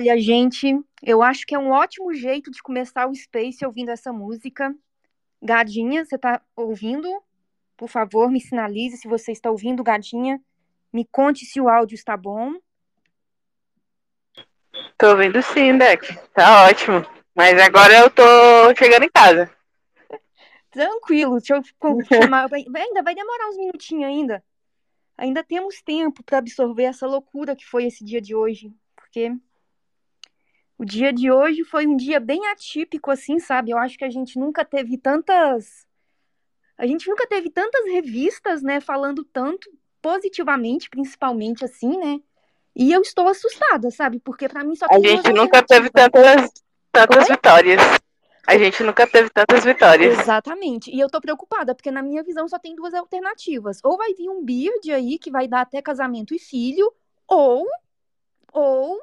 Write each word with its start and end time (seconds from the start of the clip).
Olha, 0.00 0.18
gente, 0.18 0.82
eu 1.02 1.22
acho 1.22 1.44
que 1.46 1.54
é 1.54 1.58
um 1.58 1.72
ótimo 1.72 2.14
jeito 2.14 2.50
de 2.50 2.62
começar 2.62 3.06
o 3.06 3.14
Space 3.14 3.62
ouvindo 3.66 3.90
essa 3.90 4.10
música. 4.10 4.74
Gadinha, 5.42 6.06
você 6.06 6.16
tá 6.16 6.40
ouvindo? 6.56 7.06
Por 7.76 7.86
favor, 7.86 8.30
me 8.30 8.40
sinalize 8.40 8.96
se 8.96 9.06
você 9.06 9.30
está 9.30 9.50
ouvindo, 9.50 9.84
Gadinha. 9.84 10.40
Me 10.90 11.04
conte 11.04 11.44
se 11.44 11.60
o 11.60 11.68
áudio 11.68 11.96
está 11.96 12.16
bom. 12.16 12.54
Tô 14.96 15.10
ouvindo 15.10 15.42
sim, 15.42 15.76
Deck. 15.76 16.16
Tá 16.32 16.64
ótimo. 16.64 17.04
Mas 17.34 17.60
agora 17.60 17.92
eu 17.98 18.08
tô 18.08 18.22
chegando 18.78 19.02
em 19.02 19.10
casa. 19.10 19.54
Tranquilo, 20.70 21.36
deixa 21.36 21.56
eu 21.56 21.62
chamar. 22.08 22.48
ainda 22.50 23.02
vai 23.02 23.14
demorar 23.14 23.50
uns 23.50 23.58
minutinhos 23.58 24.04
ainda. 24.04 24.42
Ainda 25.18 25.44
temos 25.44 25.82
tempo 25.82 26.24
para 26.24 26.38
absorver 26.38 26.84
essa 26.84 27.06
loucura 27.06 27.54
que 27.54 27.66
foi 27.66 27.84
esse 27.84 28.02
dia 28.02 28.22
de 28.22 28.34
hoje. 28.34 28.72
Porque 28.96 29.36
o 30.80 30.84
dia 30.86 31.12
de 31.12 31.30
hoje 31.30 31.62
foi 31.62 31.86
um 31.86 31.94
dia 31.94 32.18
bem 32.18 32.46
atípico, 32.46 33.10
assim, 33.10 33.38
sabe? 33.38 33.70
Eu 33.70 33.76
acho 33.76 33.98
que 33.98 34.04
a 34.04 34.08
gente 34.08 34.38
nunca 34.38 34.64
teve 34.64 34.96
tantas. 34.96 35.86
A 36.78 36.86
gente 36.86 37.06
nunca 37.06 37.26
teve 37.26 37.50
tantas 37.50 37.84
revistas, 37.84 38.62
né, 38.62 38.80
falando 38.80 39.22
tanto 39.22 39.70
positivamente, 40.00 40.88
principalmente 40.88 41.66
assim, 41.66 41.98
né? 41.98 42.18
E 42.74 42.90
eu 42.92 43.02
estou 43.02 43.28
assustada, 43.28 43.90
sabe? 43.90 44.20
Porque 44.20 44.48
para 44.48 44.64
mim 44.64 44.74
só 44.74 44.86
A 44.90 44.98
gente 44.98 45.30
nunca 45.34 45.62
teve 45.62 45.90
tantas, 45.90 46.50
tantas 46.90 47.28
vitórias. 47.28 47.82
A 48.46 48.56
gente 48.56 48.82
nunca 48.82 49.06
teve 49.06 49.28
tantas 49.28 49.62
vitórias. 49.62 50.18
Exatamente. 50.18 50.90
E 50.90 50.98
eu 50.98 51.10
tô 51.10 51.20
preocupada, 51.20 51.74
porque 51.74 51.90
na 51.90 52.02
minha 52.02 52.22
visão 52.22 52.48
só 52.48 52.58
tem 52.58 52.74
duas 52.74 52.94
alternativas. 52.94 53.80
Ou 53.84 53.98
vai 53.98 54.14
vir 54.14 54.30
um 54.30 54.42
Beard 54.42 54.88
aí, 54.94 55.18
que 55.18 55.30
vai 55.30 55.46
dar 55.46 55.60
até 55.60 55.82
casamento 55.82 56.34
e 56.34 56.38
filho, 56.38 56.90
ou, 57.28 57.66
ou 58.50 58.98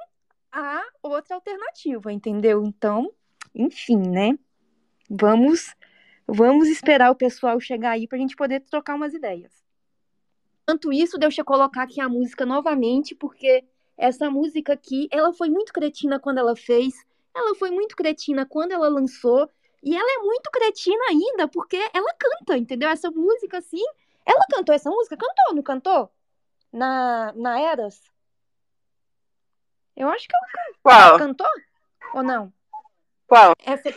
a 0.52 0.84
outra 1.02 1.36
alternativa, 1.36 2.12
entendeu? 2.12 2.64
Então, 2.64 3.12
enfim, 3.53 3.98
né? 3.98 4.38
Vamos, 5.10 5.76
vamos 6.27 6.67
esperar 6.67 7.11
o 7.11 7.16
pessoal 7.16 7.60
chegar 7.60 7.92
aí 7.92 8.08
pra 8.08 8.17
gente 8.17 8.36
poder 8.36 8.61
trocar 8.61 8.95
umas 8.95 9.14
ideias. 9.14 9.52
Enquanto 10.64 10.92
isso, 10.92 11.17
deixa 11.17 11.42
eu 11.42 11.45
colocar 11.45 11.83
aqui 11.83 12.02
a 12.02 12.10
música 12.10 12.45
novamente, 12.45 13.16
porque 13.16 13.64
essa 13.98 14.30
música 14.30 14.73
aqui, 14.73 15.08
ela 15.11 15.33
foi 15.33 15.49
muito 15.49 15.72
cretina 15.72 16.20
quando 16.20 16.39
ela 16.39 16.55
fez, 16.55 16.93
ela 17.33 17.55
foi 17.55 17.72
muito 17.72 17.95
cretina 17.95 18.45
quando 18.45 18.73
ela 18.73 18.89
lançou, 18.89 19.49
e 19.82 19.95
ela 19.95 20.11
é 20.11 20.23
muito 20.23 20.52
cretina 20.52 21.04
ainda, 21.10 21.48
porque 21.48 21.77
ela 21.93 22.14
canta, 22.20 22.58
entendeu? 22.58 22.89
Essa 22.89 23.10
música, 23.10 23.60
assim, 23.60 23.83
ela 24.26 24.45
cantou 24.49 24.76
essa 24.76 24.89
música? 24.89 25.16
Cantou, 25.16 25.55
não 25.55 25.64
cantou? 25.64 26.11
Na, 26.72 27.32
na 27.33 27.60
Eras? 27.61 28.02
Eu 29.98 30.08
acho 30.10 30.28
que 30.28 30.36
ela 30.36 30.48
cantou. 30.48 30.80
Qual? 30.84 31.18
Cantou? 31.18 31.48
Ou 32.14 32.24
não? 32.24 32.54
Qual? 33.26 33.54
Essa... 33.66 33.90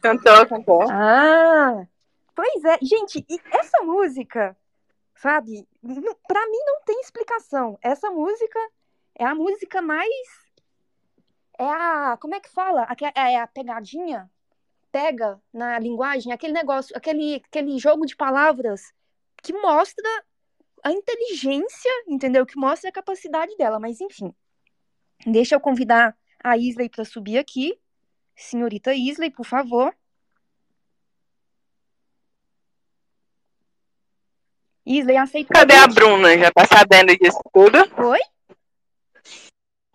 Cantou, 0.00 0.46
cantou. 0.46 0.82
Ah! 0.88 1.84
Pois 2.32 2.64
é, 2.64 2.78
gente, 2.80 3.26
e 3.28 3.40
essa 3.50 3.82
música, 3.82 4.56
sabe, 5.16 5.68
pra 6.28 6.46
mim 6.46 6.64
não 6.64 6.82
tem 6.84 7.00
explicação. 7.00 7.76
Essa 7.82 8.08
música 8.08 8.60
é 9.16 9.24
a 9.24 9.34
música 9.34 9.82
mais. 9.82 10.08
É 11.58 11.68
a. 11.68 12.16
Como 12.20 12.36
é 12.36 12.40
que 12.40 12.48
fala? 12.48 12.86
É 13.16 13.36
a 13.36 13.48
pegadinha? 13.48 14.30
Pega 14.92 15.40
na 15.52 15.78
linguagem, 15.80 16.32
aquele 16.32 16.52
negócio, 16.52 16.96
aquele, 16.96 17.42
aquele 17.44 17.78
jogo 17.78 18.06
de 18.06 18.14
palavras 18.14 18.92
que 19.42 19.52
mostra 19.52 20.08
a 20.84 20.92
inteligência, 20.92 21.90
entendeu? 22.08 22.46
Que 22.46 22.56
mostra 22.56 22.90
a 22.90 22.92
capacidade 22.92 23.54
dela. 23.56 23.78
Mas 23.78 24.00
enfim, 24.00 24.32
deixa 25.26 25.54
eu 25.54 25.60
convidar 25.60 26.16
a 26.42 26.56
Isley 26.56 26.88
para 26.88 27.04
subir 27.04 27.38
aqui. 27.38 27.78
Senhorita 28.34 28.94
Isley, 28.94 29.30
por 29.30 29.44
favor. 29.44 29.94
Isley, 34.84 35.16
aceita. 35.16 35.54
Cadê 35.54 35.74
a 35.74 35.86
Bruna? 35.86 36.36
Já 36.36 36.50
tá 36.50 36.64
sabendo 36.66 37.16
disso 37.16 37.40
tudo? 37.52 37.78
Oi? 38.04 38.18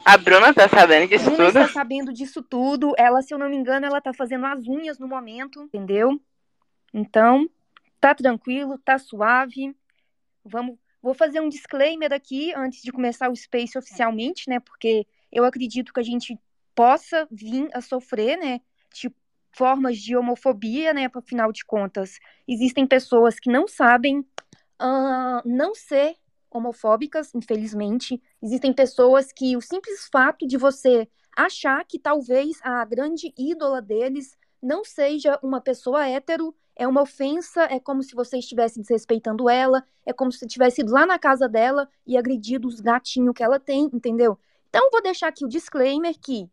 A 0.05 0.17
Bruna 0.17 0.53
tá 0.53 0.69
sabendo 0.69 1.09
disso 1.09 1.25
Bruna 1.25 1.47
tudo? 1.47 1.59
está 1.59 1.67
sabendo 1.73 2.13
disso 2.13 2.41
tudo. 2.41 2.93
Ela, 2.97 3.21
se 3.21 3.33
eu 3.33 3.37
não 3.37 3.49
me 3.49 3.57
engano, 3.57 3.85
ela 3.85 3.99
tá 3.99 4.13
fazendo 4.13 4.45
as 4.45 4.65
unhas 4.65 4.97
no 4.97 5.07
momento, 5.07 5.61
entendeu? 5.63 6.17
Então, 6.93 7.49
tá 7.99 8.13
tranquilo, 8.15 8.77
tá 8.79 8.97
suave. 8.97 9.75
Vamos, 10.43 10.77
vou 11.01 11.13
fazer 11.13 11.39
um 11.39 11.49
disclaimer 11.49 12.13
aqui 12.13 12.53
antes 12.53 12.81
de 12.81 12.91
começar 12.91 13.29
o 13.29 13.35
Space 13.35 13.77
oficialmente, 13.77 14.49
né? 14.49 14.59
Porque 14.59 15.05
eu 15.31 15.43
acredito 15.43 15.93
que 15.93 15.99
a 15.99 16.03
gente 16.03 16.39
possa 16.73 17.27
vir 17.31 17.69
a 17.73 17.81
sofrer, 17.81 18.37
né? 18.37 18.61
Tipo, 18.93 19.15
formas 19.51 19.97
de 19.97 20.15
homofobia, 20.15 20.93
né? 20.93 21.09
Afinal 21.13 21.51
de 21.51 21.65
contas, 21.65 22.19
existem 22.47 22.85
pessoas 22.85 23.39
que 23.39 23.49
não 23.49 23.67
sabem 23.67 24.19
uh, 24.19 25.41
não 25.45 25.73
ser 25.73 26.15
homofóbicas, 26.49 27.33
infelizmente. 27.33 28.21
Existem 28.41 28.73
pessoas 28.73 29.31
que 29.31 29.57
o 29.57 29.61
simples 29.61 30.07
fato 30.11 30.47
de 30.47 30.57
você 30.57 31.07
achar 31.35 31.83
que 31.85 31.99
talvez 31.99 32.59
a 32.63 32.83
grande 32.85 33.33
ídola 33.37 33.81
deles 33.81 34.37
não 34.61 34.83
seja 34.83 35.39
uma 35.43 35.61
pessoa 35.61 36.07
hétero 36.07 36.55
é 36.77 36.87
uma 36.87 37.01
ofensa, 37.01 37.63
é 37.63 37.79
como 37.79 38.03
se 38.03 38.13
você 38.13 38.37
estivesse 38.37 38.79
desrespeitando 38.79 39.49
ela, 39.49 39.83
é 40.05 40.13
como 40.13 40.31
se 40.31 40.37
você 40.37 40.47
tivesse 40.47 40.81
ido 40.81 40.93
lá 40.93 41.07
na 41.07 41.17
casa 41.17 41.49
dela 41.49 41.89
e 42.05 42.15
agredido 42.15 42.67
os 42.67 42.79
gatinhos 42.79 43.33
que 43.35 43.43
ela 43.43 43.59
tem, 43.59 43.89
entendeu? 43.91 44.37
Então, 44.69 44.87
vou 44.91 45.01
deixar 45.01 45.27
aqui 45.27 45.43
o 45.43 45.49
disclaimer 45.49 46.13
que 46.19 46.47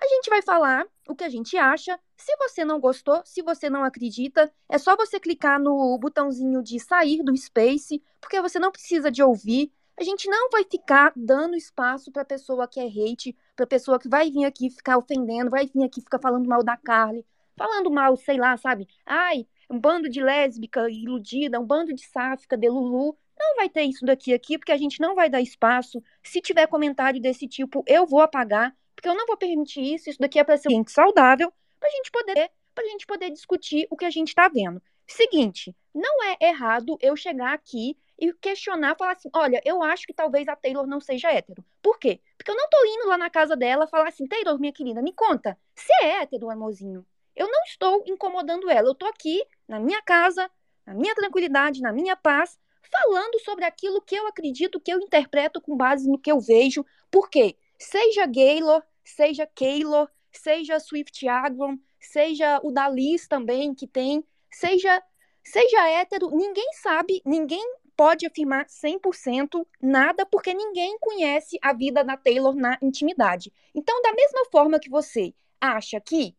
a 0.00 0.06
gente 0.08 0.28
vai 0.28 0.42
falar 0.42 0.84
o 1.08 1.14
que 1.14 1.22
a 1.22 1.28
gente 1.28 1.56
acha. 1.56 1.98
Se 2.16 2.36
você 2.36 2.64
não 2.64 2.80
gostou, 2.80 3.22
se 3.24 3.40
você 3.42 3.70
não 3.70 3.84
acredita, 3.84 4.52
é 4.68 4.76
só 4.76 4.96
você 4.96 5.20
clicar 5.20 5.60
no 5.60 5.96
botãozinho 5.98 6.60
de 6.60 6.80
sair 6.80 7.22
do 7.22 7.36
Space, 7.36 8.02
porque 8.20 8.40
você 8.40 8.58
não 8.58 8.72
precisa 8.72 9.08
de 9.08 9.22
ouvir. 9.22 9.72
A 9.96 10.02
gente 10.02 10.28
não 10.28 10.50
vai 10.50 10.64
ficar 10.64 11.12
dando 11.14 11.56
espaço 11.56 12.10
para 12.10 12.24
pessoa 12.24 12.66
que 12.66 12.80
é 12.80 12.86
hate, 12.86 13.36
para 13.54 13.66
pessoa 13.66 13.98
que 14.00 14.08
vai 14.08 14.30
vir 14.30 14.44
aqui 14.44 14.68
ficar 14.68 14.98
ofendendo, 14.98 15.50
vai 15.50 15.66
vir 15.66 15.84
aqui 15.84 16.00
ficar 16.00 16.18
falando 16.18 16.48
mal 16.48 16.62
da 16.62 16.76
Carly, 16.76 17.24
falando 17.58 17.90
mal, 17.90 18.16
sei 18.16 18.38
lá, 18.38 18.56
sabe? 18.56 18.88
Ai, 19.04 19.46
um 19.68 19.78
bando 19.78 20.08
de 20.08 20.22
lésbica 20.22 20.88
iludida, 20.88 21.60
um 21.60 21.66
bando 21.66 21.92
de 21.92 22.06
sáfica 22.06 22.56
de 22.56 22.68
Lulu. 22.68 23.16
Não 23.38 23.56
vai 23.56 23.68
ter 23.68 23.82
isso 23.82 24.04
daqui 24.04 24.32
aqui, 24.32 24.56
porque 24.56 24.72
a 24.72 24.76
gente 24.76 25.00
não 25.00 25.14
vai 25.14 25.28
dar 25.28 25.40
espaço. 25.40 26.02
Se 26.22 26.40
tiver 26.40 26.66
comentário 26.66 27.20
desse 27.20 27.46
tipo, 27.46 27.84
eu 27.86 28.06
vou 28.06 28.20
apagar, 28.20 28.74
porque 28.94 29.08
eu 29.08 29.14
não 29.14 29.26
vou 29.26 29.36
permitir 29.36 29.94
isso. 29.94 30.08
Isso 30.08 30.18
daqui 30.18 30.38
é 30.38 30.44
para 30.44 30.56
ser 30.56 30.70
gente 30.70 30.90
saudável, 30.90 31.52
pra 31.78 31.90
gente 31.90 32.10
poder, 32.10 32.50
pra 32.74 32.84
gente 32.84 33.06
poder 33.06 33.30
discutir 33.30 33.86
o 33.90 33.96
que 33.96 34.04
a 34.04 34.10
gente 34.10 34.34
tá 34.34 34.48
vendo. 34.48 34.82
Seguinte, 35.06 35.74
não 35.94 36.24
é 36.24 36.36
errado 36.40 36.98
eu 37.00 37.16
chegar 37.16 37.54
aqui 37.54 37.96
e 38.18 38.32
questionar, 38.34 38.96
falar 38.96 39.12
assim, 39.12 39.30
olha, 39.34 39.60
eu 39.64 39.82
acho 39.82 40.06
que 40.06 40.12
talvez 40.12 40.48
a 40.48 40.56
Taylor 40.56 40.86
não 40.86 41.00
seja 41.00 41.30
hétero. 41.30 41.64
Por 41.80 41.98
quê? 41.98 42.20
Porque 42.36 42.50
eu 42.50 42.56
não 42.56 42.68
tô 42.68 42.84
indo 42.84 43.08
lá 43.08 43.16
na 43.16 43.30
casa 43.30 43.56
dela 43.56 43.86
falar 43.86 44.08
assim, 44.08 44.26
Taylor, 44.26 44.58
minha 44.58 44.72
querida, 44.72 45.00
me 45.00 45.12
conta, 45.12 45.56
você 45.74 45.92
é 46.02 46.22
hétero, 46.22 46.50
amorzinho? 46.50 47.06
Eu 47.38 47.46
não 47.46 47.62
estou 47.62 48.02
incomodando 48.04 48.68
ela. 48.68 48.88
Eu 48.88 48.92
estou 48.92 49.08
aqui 49.08 49.44
na 49.68 49.78
minha 49.78 50.02
casa, 50.02 50.50
na 50.84 50.92
minha 50.92 51.14
tranquilidade, 51.14 51.80
na 51.80 51.92
minha 51.92 52.16
paz, 52.16 52.58
falando 52.90 53.38
sobre 53.44 53.64
aquilo 53.64 54.02
que 54.02 54.16
eu 54.16 54.26
acredito, 54.26 54.80
que 54.80 54.92
eu 54.92 54.98
interpreto 54.98 55.60
com 55.60 55.76
base 55.76 56.10
no 56.10 56.18
que 56.18 56.32
eu 56.32 56.40
vejo. 56.40 56.84
Por 57.08 57.30
quê? 57.30 57.56
Seja 57.78 58.26
Gaylor, 58.26 58.82
seja 59.04 59.46
Keylor, 59.46 60.10
seja 60.32 60.80
Swift 60.80 61.28
Agron, 61.28 61.78
seja 62.00 62.58
o 62.64 62.72
Dalis 62.72 63.28
também, 63.28 63.72
que 63.72 63.86
tem, 63.86 64.24
seja, 64.50 65.00
seja 65.44 65.88
hétero, 65.88 66.30
ninguém 66.30 66.72
sabe, 66.72 67.22
ninguém 67.24 67.64
pode 67.96 68.26
afirmar 68.26 68.66
100% 68.66 69.64
nada, 69.80 70.26
porque 70.26 70.52
ninguém 70.52 70.98
conhece 70.98 71.56
a 71.62 71.72
vida 71.72 72.02
da 72.02 72.16
Taylor 72.16 72.56
na 72.56 72.76
intimidade. 72.82 73.52
Então, 73.72 74.02
da 74.02 74.12
mesma 74.12 74.44
forma 74.50 74.80
que 74.80 74.90
você 74.90 75.32
acha 75.60 76.00
que 76.00 76.36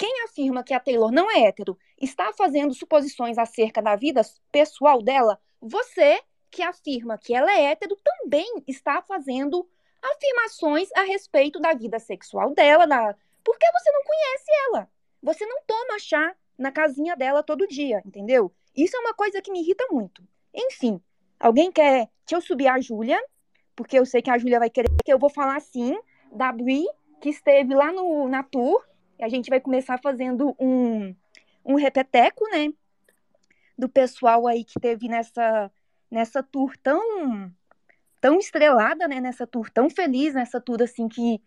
quem 0.00 0.24
afirma 0.24 0.64
que 0.64 0.72
a 0.72 0.80
Taylor 0.80 1.12
não 1.12 1.30
é 1.30 1.42
hétero 1.42 1.78
está 2.00 2.32
fazendo 2.32 2.72
suposições 2.72 3.36
acerca 3.36 3.82
da 3.82 3.96
vida 3.96 4.22
pessoal 4.50 5.02
dela. 5.02 5.38
Você, 5.60 6.22
que 6.50 6.62
afirma 6.62 7.18
que 7.18 7.34
ela 7.34 7.52
é 7.52 7.64
hétero, 7.64 7.94
também 8.02 8.50
está 8.66 9.02
fazendo 9.02 9.68
afirmações 10.00 10.88
a 10.96 11.02
respeito 11.02 11.60
da 11.60 11.74
vida 11.74 11.98
sexual 11.98 12.54
dela, 12.54 12.86
da... 12.86 13.14
porque 13.44 13.66
você 13.70 13.92
não 13.92 14.02
conhece 14.02 14.50
ela. 14.68 14.90
Você 15.22 15.44
não 15.44 15.60
toma 15.66 15.98
chá 15.98 16.34
na 16.56 16.72
casinha 16.72 17.14
dela 17.14 17.42
todo 17.42 17.68
dia, 17.68 18.00
entendeu? 18.06 18.50
Isso 18.74 18.96
é 18.96 19.00
uma 19.00 19.12
coisa 19.12 19.42
que 19.42 19.52
me 19.52 19.60
irrita 19.60 19.86
muito. 19.90 20.26
Enfim, 20.54 20.98
alguém 21.38 21.70
quer. 21.70 22.08
Deixa 22.24 22.36
eu 22.36 22.40
subir 22.40 22.68
a 22.68 22.80
Júlia, 22.80 23.22
porque 23.76 23.98
eu 23.98 24.06
sei 24.06 24.22
que 24.22 24.30
a 24.30 24.38
Júlia 24.38 24.60
vai 24.60 24.70
querer 24.70 24.88
que 25.04 25.12
eu 25.12 25.18
vou 25.18 25.28
falar 25.28 25.56
assim 25.56 25.94
da 26.32 26.50
Bri, 26.50 26.86
que 27.20 27.28
esteve 27.28 27.74
lá 27.74 27.92
no, 27.92 28.26
na 28.28 28.42
tour 28.42 28.82
a 29.20 29.28
gente 29.28 29.50
vai 29.50 29.60
começar 29.60 29.98
fazendo 29.98 30.54
um, 30.58 31.14
um 31.64 31.74
repeteco, 31.74 32.44
né? 32.50 32.72
Do 33.76 33.88
pessoal 33.88 34.46
aí 34.46 34.64
que 34.64 34.78
teve 34.78 35.08
nessa, 35.08 35.70
nessa 36.10 36.42
tour 36.42 36.76
tão 36.82 37.52
tão 38.20 38.38
estrelada, 38.38 39.08
né, 39.08 39.18
nessa 39.18 39.46
tour 39.46 39.70
tão 39.70 39.88
feliz, 39.88 40.34
nessa 40.34 40.60
tour 40.60 40.82
assim 40.82 41.08
que 41.08 41.40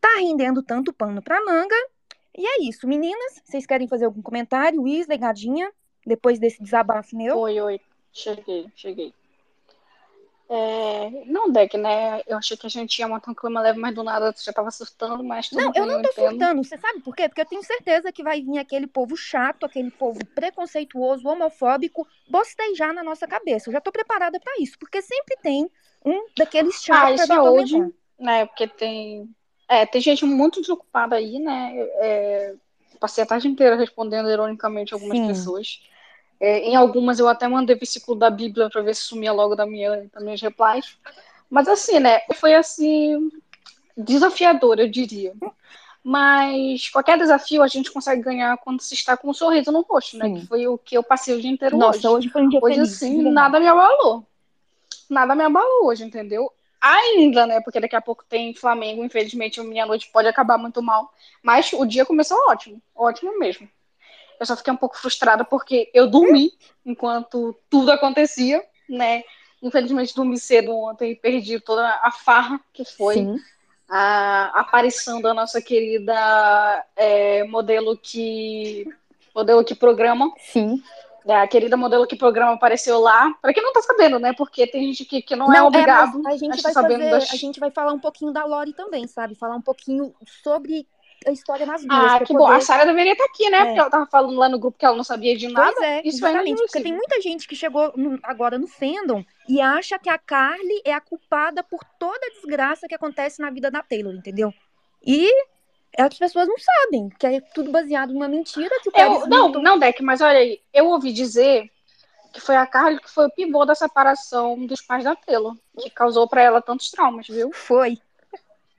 tá 0.00 0.20
rendendo 0.20 0.62
tanto 0.62 0.92
pano 0.92 1.20
pra 1.20 1.44
manga. 1.44 1.74
E 2.36 2.46
é 2.46 2.62
isso, 2.62 2.86
meninas, 2.86 3.42
vocês 3.44 3.66
querem 3.66 3.88
fazer 3.88 4.04
algum 4.04 4.22
comentário? 4.22 4.84
Gadinha, 5.18 5.72
depois 6.06 6.38
desse 6.38 6.62
desabafo 6.62 7.16
meu? 7.16 7.36
Oi, 7.38 7.60
oi, 7.60 7.80
cheguei, 8.12 8.68
cheguei. 8.76 9.12
É... 10.50 11.10
Não, 11.26 11.50
Deck, 11.50 11.76
né? 11.78 12.22
Eu 12.26 12.36
achei 12.36 12.56
que 12.56 12.66
a 12.66 12.70
gente 12.70 12.98
ia 12.98 13.06
montar 13.06 13.30
um 13.30 13.34
clima 13.34 13.60
leve, 13.60 13.78
mas 13.78 13.94
do 13.94 14.02
nada 14.02 14.32
tu 14.32 14.42
já 14.42 14.52
tava 14.52 14.70
surtando, 14.72 15.22
mas 15.22 15.48
tudo 15.48 15.60
Não, 15.62 15.72
eu 15.74 15.86
não 15.86 16.02
tô 16.02 16.08
entendo. 16.08 16.28
surtando. 16.30 16.64
Você 16.64 16.76
sabe 16.76 17.00
por 17.00 17.14
quê? 17.14 17.28
Porque 17.28 17.40
eu 17.40 17.46
tenho 17.46 17.62
certeza 17.62 18.12
que 18.12 18.22
vai 18.22 18.42
vir 18.42 18.58
aquele 18.58 18.88
povo 18.88 19.16
chato, 19.16 19.64
aquele 19.64 19.92
povo 19.92 20.18
preconceituoso, 20.34 21.28
homofóbico, 21.28 22.06
bostejar 22.28 22.92
na 22.92 23.04
nossa 23.04 23.28
cabeça. 23.28 23.68
Eu 23.68 23.72
já 23.74 23.80
tô 23.80 23.92
preparada 23.92 24.40
pra 24.40 24.52
isso, 24.58 24.76
porque 24.78 25.00
sempre 25.00 25.36
tem 25.40 25.70
um 26.04 26.26
daqueles 26.36 26.74
Ah, 26.76 26.78
chatos 26.84 27.14
pra 27.14 27.24
isso 27.24 27.32
é 27.32 27.42
hoje, 27.42 27.94
né? 28.18 28.46
Porque 28.46 28.66
tem. 28.66 29.28
É, 29.68 29.86
tem 29.86 30.00
gente 30.00 30.24
muito 30.24 30.60
desocupada 30.60 31.14
aí, 31.14 31.38
né? 31.38 31.74
É, 31.78 32.54
passei 32.98 33.22
a 33.22 33.26
tarde 33.26 33.46
inteira 33.46 33.76
respondendo 33.76 34.28
ironicamente 34.28 34.92
algumas 34.92 35.16
Sim. 35.16 35.26
pessoas. 35.28 35.80
É, 36.40 36.60
em 36.60 36.74
algumas 36.74 37.18
eu 37.18 37.28
até 37.28 37.46
mandei 37.46 37.76
versículo 37.76 38.18
da 38.18 38.30
Bíblia 38.30 38.70
para 38.70 38.80
ver 38.80 38.94
se 38.94 39.02
sumia 39.02 39.30
logo 39.32 39.54
da 39.54 39.66
minha, 39.66 40.08
das 40.12 40.22
minhas 40.24 40.40
replies. 40.40 40.96
Mas 41.50 41.68
assim, 41.68 42.00
né? 42.00 42.20
Foi 42.34 42.54
assim 42.54 43.30
desafiador, 43.96 44.78
eu 44.78 44.88
diria. 44.88 45.34
Mas 46.02 46.88
qualquer 46.88 47.18
desafio 47.18 47.62
a 47.62 47.68
gente 47.68 47.92
consegue 47.92 48.22
ganhar 48.22 48.56
quando 48.58 48.80
se 48.80 48.94
está 48.94 49.16
com 49.16 49.28
um 49.28 49.34
sorriso 49.34 49.70
no 49.70 49.82
rosto, 49.82 50.16
né? 50.16 50.26
Sim. 50.26 50.34
Que 50.36 50.46
foi 50.46 50.66
o 50.66 50.78
que 50.78 50.96
eu 50.96 51.02
passei 51.02 51.36
o 51.36 51.40
dia 51.40 51.50
inteiro 51.50 51.76
Nossa, 51.76 51.98
hoje. 51.98 52.08
hoje 52.08 52.28
foi 52.30 52.42
um 52.42 52.48
dia 52.48 52.60
Hoje, 52.62 52.76
feliz. 52.76 52.92
assim, 52.94 53.30
nada 53.30 53.60
me 53.60 53.66
abalou. 53.66 54.24
Nada 55.10 55.34
me 55.34 55.44
abalou 55.44 55.86
hoje, 55.86 56.04
entendeu? 56.04 56.50
Ainda, 56.80 57.46
né? 57.46 57.60
Porque 57.60 57.78
daqui 57.78 57.94
a 57.94 58.00
pouco 58.00 58.24
tem 58.26 58.54
Flamengo, 58.54 59.04
infelizmente, 59.04 59.60
a 59.60 59.64
minha 59.64 59.84
noite 59.84 60.08
pode 60.10 60.26
acabar 60.26 60.56
muito 60.56 60.82
mal. 60.82 61.12
Mas 61.42 61.70
o 61.74 61.84
dia 61.84 62.06
começou 62.06 62.38
ótimo. 62.48 62.80
Ótimo 62.96 63.38
mesmo. 63.38 63.68
Eu 64.40 64.46
só 64.46 64.56
fiquei 64.56 64.72
um 64.72 64.76
pouco 64.76 64.96
frustrada 64.96 65.44
porque 65.44 65.90
eu 65.92 66.08
dormi 66.08 66.50
enquanto 66.84 67.54
tudo 67.68 67.92
acontecia, 67.92 68.64
né? 68.88 69.22
Infelizmente, 69.62 70.14
dormi 70.14 70.38
cedo 70.38 70.74
ontem 70.74 71.12
e 71.12 71.14
perdi 71.14 71.60
toda 71.60 71.86
a 72.02 72.10
farra 72.10 72.58
que 72.72 72.82
foi 72.82 73.16
Sim. 73.16 73.36
a 73.86 74.50
aparição 74.58 75.20
da 75.20 75.34
nossa 75.34 75.60
querida 75.60 76.86
é, 76.96 77.44
modelo 77.44 77.98
que 77.98 78.86
modelo 79.34 79.62
que 79.62 79.74
programa 79.74 80.32
Sim. 80.38 80.82
é, 81.26 81.36
a 81.36 81.46
querida 81.46 81.76
modelo 81.76 82.06
que 82.06 82.16
programa 82.16 82.54
apareceu 82.54 82.98
lá. 82.98 83.30
Pra 83.42 83.52
quem 83.52 83.62
não 83.62 83.74
tá 83.74 83.82
sabendo, 83.82 84.18
né? 84.18 84.32
Porque 84.32 84.66
tem 84.66 84.86
gente 84.86 85.04
que, 85.04 85.20
que 85.20 85.36
não, 85.36 85.52
é 85.52 85.58
Não, 85.58 85.66
obrigado 85.66 86.18
mas 86.22 86.36
a 86.36 86.38
gente 86.38 86.56
estar 86.56 86.72
vai 86.72 86.72
sabendo 86.72 87.00
fazer, 87.00 87.10
das... 87.10 87.30
a 87.30 87.36
gente 87.36 87.60
vai 87.60 87.70
falar 87.70 87.92
um 87.92 88.00
pouquinho 88.00 88.32
da 88.32 88.46
Lori 88.46 88.72
também, 88.72 89.06
sabe? 89.06 89.34
Falar 89.34 89.56
um 89.56 89.62
pouquinho 89.62 90.14
sobre 90.42 90.86
a 91.26 91.30
história 91.30 91.66
nas 91.66 91.84
duas. 91.84 92.12
Ah, 92.12 92.20
que 92.24 92.32
bom. 92.32 92.40
poder- 92.40 92.56
A 92.56 92.60
Sara 92.60 92.86
deveria 92.86 93.12
estar 93.12 93.24
aqui, 93.24 93.48
né? 93.50 93.58
É. 93.58 93.64
Porque 93.66 93.80
ela 93.80 93.90
tava 93.90 94.06
falando 94.06 94.36
lá 94.36 94.48
no 94.48 94.58
grupo 94.58 94.78
que 94.78 94.84
ela 94.86 94.96
não 94.96 95.04
sabia 95.04 95.36
de 95.36 95.48
nada. 95.48 95.72
Pois 95.72 95.86
é, 95.86 95.98
Isso 96.00 96.08
é 96.08 96.10
justamente, 96.12 96.56
porque 96.56 96.78
inadmissível. 96.78 96.82
tem 96.82 96.92
muita 96.92 97.20
gente 97.20 97.46
que 97.48 97.54
chegou 97.56 97.92
no- 97.96 98.18
agora 98.22 98.58
no 98.58 98.66
fandom 98.66 99.24
e 99.48 99.60
acha 99.60 99.98
que 99.98 100.08
a 100.08 100.16
Carly 100.18 100.80
é 100.84 100.92
a 100.92 101.00
culpada 101.00 101.62
por 101.62 101.80
toda 101.98 102.18
a 102.26 102.30
desgraça 102.30 102.88
que 102.88 102.94
acontece 102.94 103.40
na 103.40 103.50
vida 103.50 103.70
da 103.70 103.82
Taylor, 103.82 104.14
entendeu? 104.14 104.52
E 105.04 105.30
as 105.98 106.16
pessoas 106.16 106.46
não 106.48 106.56
sabem, 106.58 107.08
que 107.18 107.26
é 107.26 107.40
tudo 107.40 107.70
baseado 107.70 108.12
numa 108.12 108.28
mentira 108.28 108.70
que 108.82 108.88
o 108.88 108.92
Eu, 108.96 109.26
não, 109.26 109.46
Hilton- 109.48 109.62
não, 109.62 109.78
Deck, 109.78 110.02
mas 110.02 110.20
olha 110.20 110.38
aí. 110.38 110.60
Eu 110.72 110.86
ouvi 110.86 111.12
dizer 111.12 111.70
que 112.32 112.40
foi 112.40 112.54
a 112.56 112.64
Carly 112.66 113.00
que 113.00 113.10
foi 113.10 113.26
o 113.26 113.30
pivô 113.30 113.64
da 113.64 113.74
separação 113.74 114.64
dos 114.66 114.80
pais 114.80 115.02
da 115.04 115.16
Taylor. 115.16 115.54
Que 115.78 115.90
causou 115.90 116.28
pra 116.28 116.40
ela 116.42 116.62
tantos 116.62 116.90
traumas, 116.90 117.26
viu? 117.26 117.50
foi. 117.52 117.98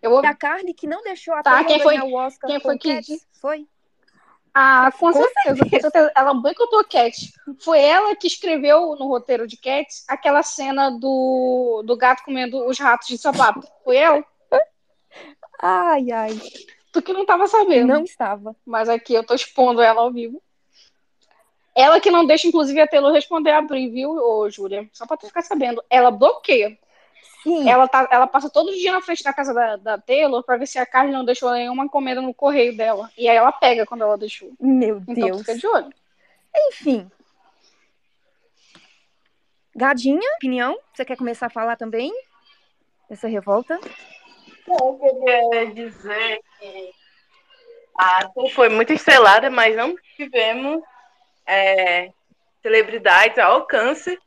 Eu 0.01 0.12
ouvi. 0.12 0.25
E 0.27 0.30
a 0.30 0.36
Carly 0.36 0.74
que 0.74 0.88
não 0.88 1.01
deixou 1.03 1.33
a 1.33 1.44
Tá, 1.44 1.63
quem 1.63 1.80
foi- 1.80 2.00
o 2.00 2.13
Oscar 2.15 2.50
quem 2.50 2.59
foi 2.59 2.77
que 2.77 3.00
disse? 3.01 3.25
Foi. 3.39 3.68
Ah, 4.53 4.92
com, 4.92 5.12
Com 5.12 5.13
certeza, 5.13 5.63
com 5.63 5.69
certeza. 5.80 6.12
Ela 6.15 6.33
boicotou 6.33 6.80
a 6.80 6.83
Cat. 6.83 7.31
Foi 7.63 7.80
ela 7.80 8.13
que 8.15 8.27
escreveu 8.27 8.95
no 8.98 9.07
roteiro 9.07 9.48
de 9.48 9.56
Cat 9.56 9.88
aquela 10.07 10.44
cena 10.44 10.89
do, 10.89 11.81
do 11.86 11.95
gato 11.95 12.24
comendo 12.24 12.68
os 12.68 12.77
ratos 12.77 13.07
de 13.07 13.18
sapato. 13.18 13.65
Foi 13.83 13.95
ela? 13.95 14.25
Ai, 15.62 16.12
ai, 16.12 16.42
Tu 16.92 17.01
que 17.01 17.13
não 17.13 17.25
tava 17.25 17.47
sabendo. 17.47 17.88
não 17.94 18.04
estava. 18.04 18.56
Mas 18.65 18.89
aqui 18.89 19.13
eu 19.13 19.24
tô 19.25 19.33
expondo 19.33 19.81
ela 19.81 20.01
ao 20.01 20.12
vivo. 20.12 20.42
Ela 21.74 22.01
que 22.01 22.12
não 22.12 22.25
deixa, 22.25 22.47
inclusive, 22.47 22.81
a 22.81 22.88
Taylor 22.88 23.13
responder 23.13 23.52
a 23.52 23.61
Bri, 23.61 23.87
viu, 23.87 24.11
ô, 24.11 24.49
Júlia? 24.49 24.90
Só 24.92 25.06
pra 25.06 25.16
tu 25.16 25.28
ficar 25.28 25.42
sabendo. 25.44 25.81
Ela 25.90 26.11
bloqueia. 26.11 26.78
Sim, 27.44 27.68
Ela, 27.69 27.88
tá, 27.88 28.07
ela 28.12 28.28
passa 28.28 28.50
todo 28.50 28.71
dia 28.74 28.92
na 28.92 29.02
frente 29.02 29.24
da 29.24 29.33
casa 29.33 29.54
da, 29.54 29.76
da 29.76 29.98
Taylor 29.98 30.44
pra 30.44 30.57
ver 30.57 30.68
se 30.68 30.78
a 30.78 30.86
Carly 30.86 31.12
não 31.12 31.26
deixou 31.26 31.52
nenhuma 31.52 31.86
encomenda 31.86 32.21
no 32.21 32.33
correio 32.33 32.76
dela. 32.78 33.10
E 33.18 33.28
aí 33.28 33.36
ela 33.36 33.52
pega 33.52 33.86
quando 33.86 34.04
ela 34.04 34.18
deixou. 34.18 34.52
meu 34.60 35.02
Então 35.07 35.14
Deus. 35.16 35.38
tu 35.38 35.45
fica 35.45 35.57
de 35.57 35.68
olho. 35.68 35.90
Enfim. 36.68 37.10
Gadinha, 39.76 40.30
opinião? 40.36 40.78
Você 40.94 41.04
quer 41.06 41.18
começar 41.18 41.48
a 41.48 41.50
falar 41.52 41.76
também? 41.78 42.12
Essa 43.10 43.28
revolta? 43.28 43.80
Não, 44.68 45.00
eu 45.02 45.19
queria 45.26 45.74
dizer 45.74 46.42
que 46.60 46.92
a 47.98 48.28
tour 48.30 48.50
foi 48.52 48.69
muito 48.69 48.94
estrelada, 48.94 49.50
mas 49.50 49.76
não 49.76 49.95
tivemos 50.16 50.83
é, 51.45 52.12
celebridades 52.62 53.38
ao 53.40 53.54
alcance 53.54 54.18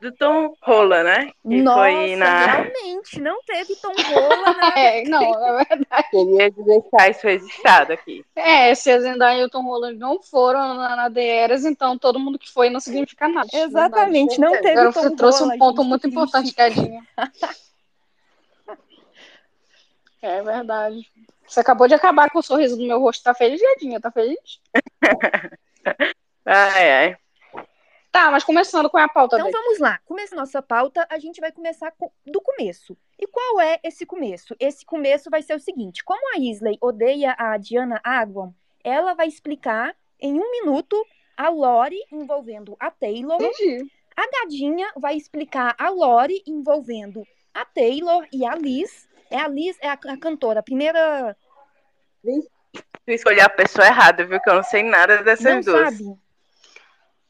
do 0.00 0.12
Tom 0.12 0.54
Holland, 0.62 1.04
né? 1.04 1.32
Que 1.42 1.62
Nossa, 1.62 1.78
foi 1.78 2.16
na. 2.16 2.46
realmente, 2.46 3.20
não 3.20 3.40
teve 3.42 3.76
Tom 3.76 3.92
Rola 3.92 4.52
na... 4.54 4.72
É, 4.76 5.04
não, 5.04 5.22
é 5.22 5.64
verdade. 5.64 6.10
Queria 6.10 6.50
deixar 6.50 7.10
isso 7.10 7.26
registrado 7.26 7.92
aqui. 7.92 8.24
É, 8.34 8.74
se 8.74 8.90
a 8.90 9.00
Zendaya 9.00 9.40
e 9.40 9.44
o 9.44 9.48
Tom 9.48 9.62
Holland 9.62 9.98
não 9.98 10.22
foram 10.22 10.74
na, 10.74 10.96
na 10.96 11.08
DRs, 11.08 11.64
então 11.64 11.98
todo 11.98 12.18
mundo 12.18 12.38
que 12.38 12.52
foi 12.52 12.68
não 12.70 12.80
significa 12.80 13.28
nada. 13.28 13.48
Exatamente, 13.52 14.40
não 14.40 14.52
Verdade. 14.52 14.68
teve 14.68 14.80
Agora 14.80 14.92
Tom 14.92 15.02
você 15.02 15.16
trouxe 15.16 15.40
Rola, 15.40 15.54
um 15.54 15.58
ponto 15.58 15.84
muito 15.84 16.06
importante. 16.06 16.54
Cadinha. 16.54 17.02
É 20.22 20.42
verdade. 20.42 21.06
Você 21.46 21.60
acabou 21.60 21.86
de 21.86 21.94
acabar 21.94 22.30
com 22.30 22.40
o 22.40 22.42
sorriso 22.42 22.76
do 22.76 22.84
meu 22.84 22.98
rosto. 22.98 23.22
Tá 23.22 23.32
feliz, 23.32 23.60
Gadinha? 23.60 24.00
Tá 24.00 24.10
feliz? 24.10 24.60
Ai, 26.44 26.92
ai. 26.92 27.16
Tá, 28.16 28.30
mas 28.30 28.44
começando 28.44 28.88
com 28.88 28.96
a 28.96 29.08
pauta 29.08 29.36
Então 29.36 29.50
dele. 29.50 29.58
vamos 29.62 29.78
lá. 29.78 29.98
Começa 30.06 30.34
a 30.34 30.38
nossa 30.38 30.62
pauta, 30.62 31.06
a 31.10 31.18
gente 31.18 31.40
vai 31.40 31.52
começar 31.52 31.90
com- 31.92 32.10
do 32.24 32.40
começo. 32.40 32.96
E 33.18 33.26
qual 33.26 33.60
é 33.60 33.78
esse 33.84 34.06
começo? 34.06 34.56
Esse 34.58 34.86
começo 34.86 35.28
vai 35.28 35.42
ser 35.42 35.54
o 35.54 35.60
seguinte: 35.60 36.02
como 36.02 36.34
a 36.34 36.38
Isley 36.38 36.78
odeia 36.80 37.34
a 37.38 37.56
Diana 37.58 38.00
Agwon, 38.02 38.52
ela 38.82 39.12
vai 39.14 39.26
explicar 39.26 39.94
em 40.20 40.32
um 40.40 40.50
minuto 40.50 40.96
a 41.36 41.48
lore 41.50 41.98
envolvendo 42.10 42.74
a 42.80 42.90
Taylor. 42.90 43.40
Entendi. 43.40 43.90
A 44.16 44.26
Gadinha 44.30 44.90
vai 44.96 45.14
explicar 45.16 45.74
a 45.78 45.90
lore 45.90 46.42
envolvendo 46.46 47.22
a 47.52 47.66
Taylor 47.66 48.26
e 48.32 48.46
a 48.46 48.54
Liz. 48.54 49.06
É 49.30 49.38
a 49.38 49.46
Liz, 49.48 49.76
é 49.82 49.88
a, 49.88 49.92
a 49.92 50.16
cantora, 50.16 50.60
a 50.60 50.62
primeira. 50.62 51.36
Tu 52.24 53.12
escolheu 53.12 53.44
a 53.44 53.48
pessoa 53.48 53.86
errada, 53.86 54.24
viu? 54.24 54.40
Que 54.40 54.48
eu 54.50 54.54
não 54.54 54.62
sei 54.62 54.82
nada 54.82 55.22
dessas 55.22 55.44
não 55.54 55.60
duas. 55.60 55.94
sabe? 55.96 56.18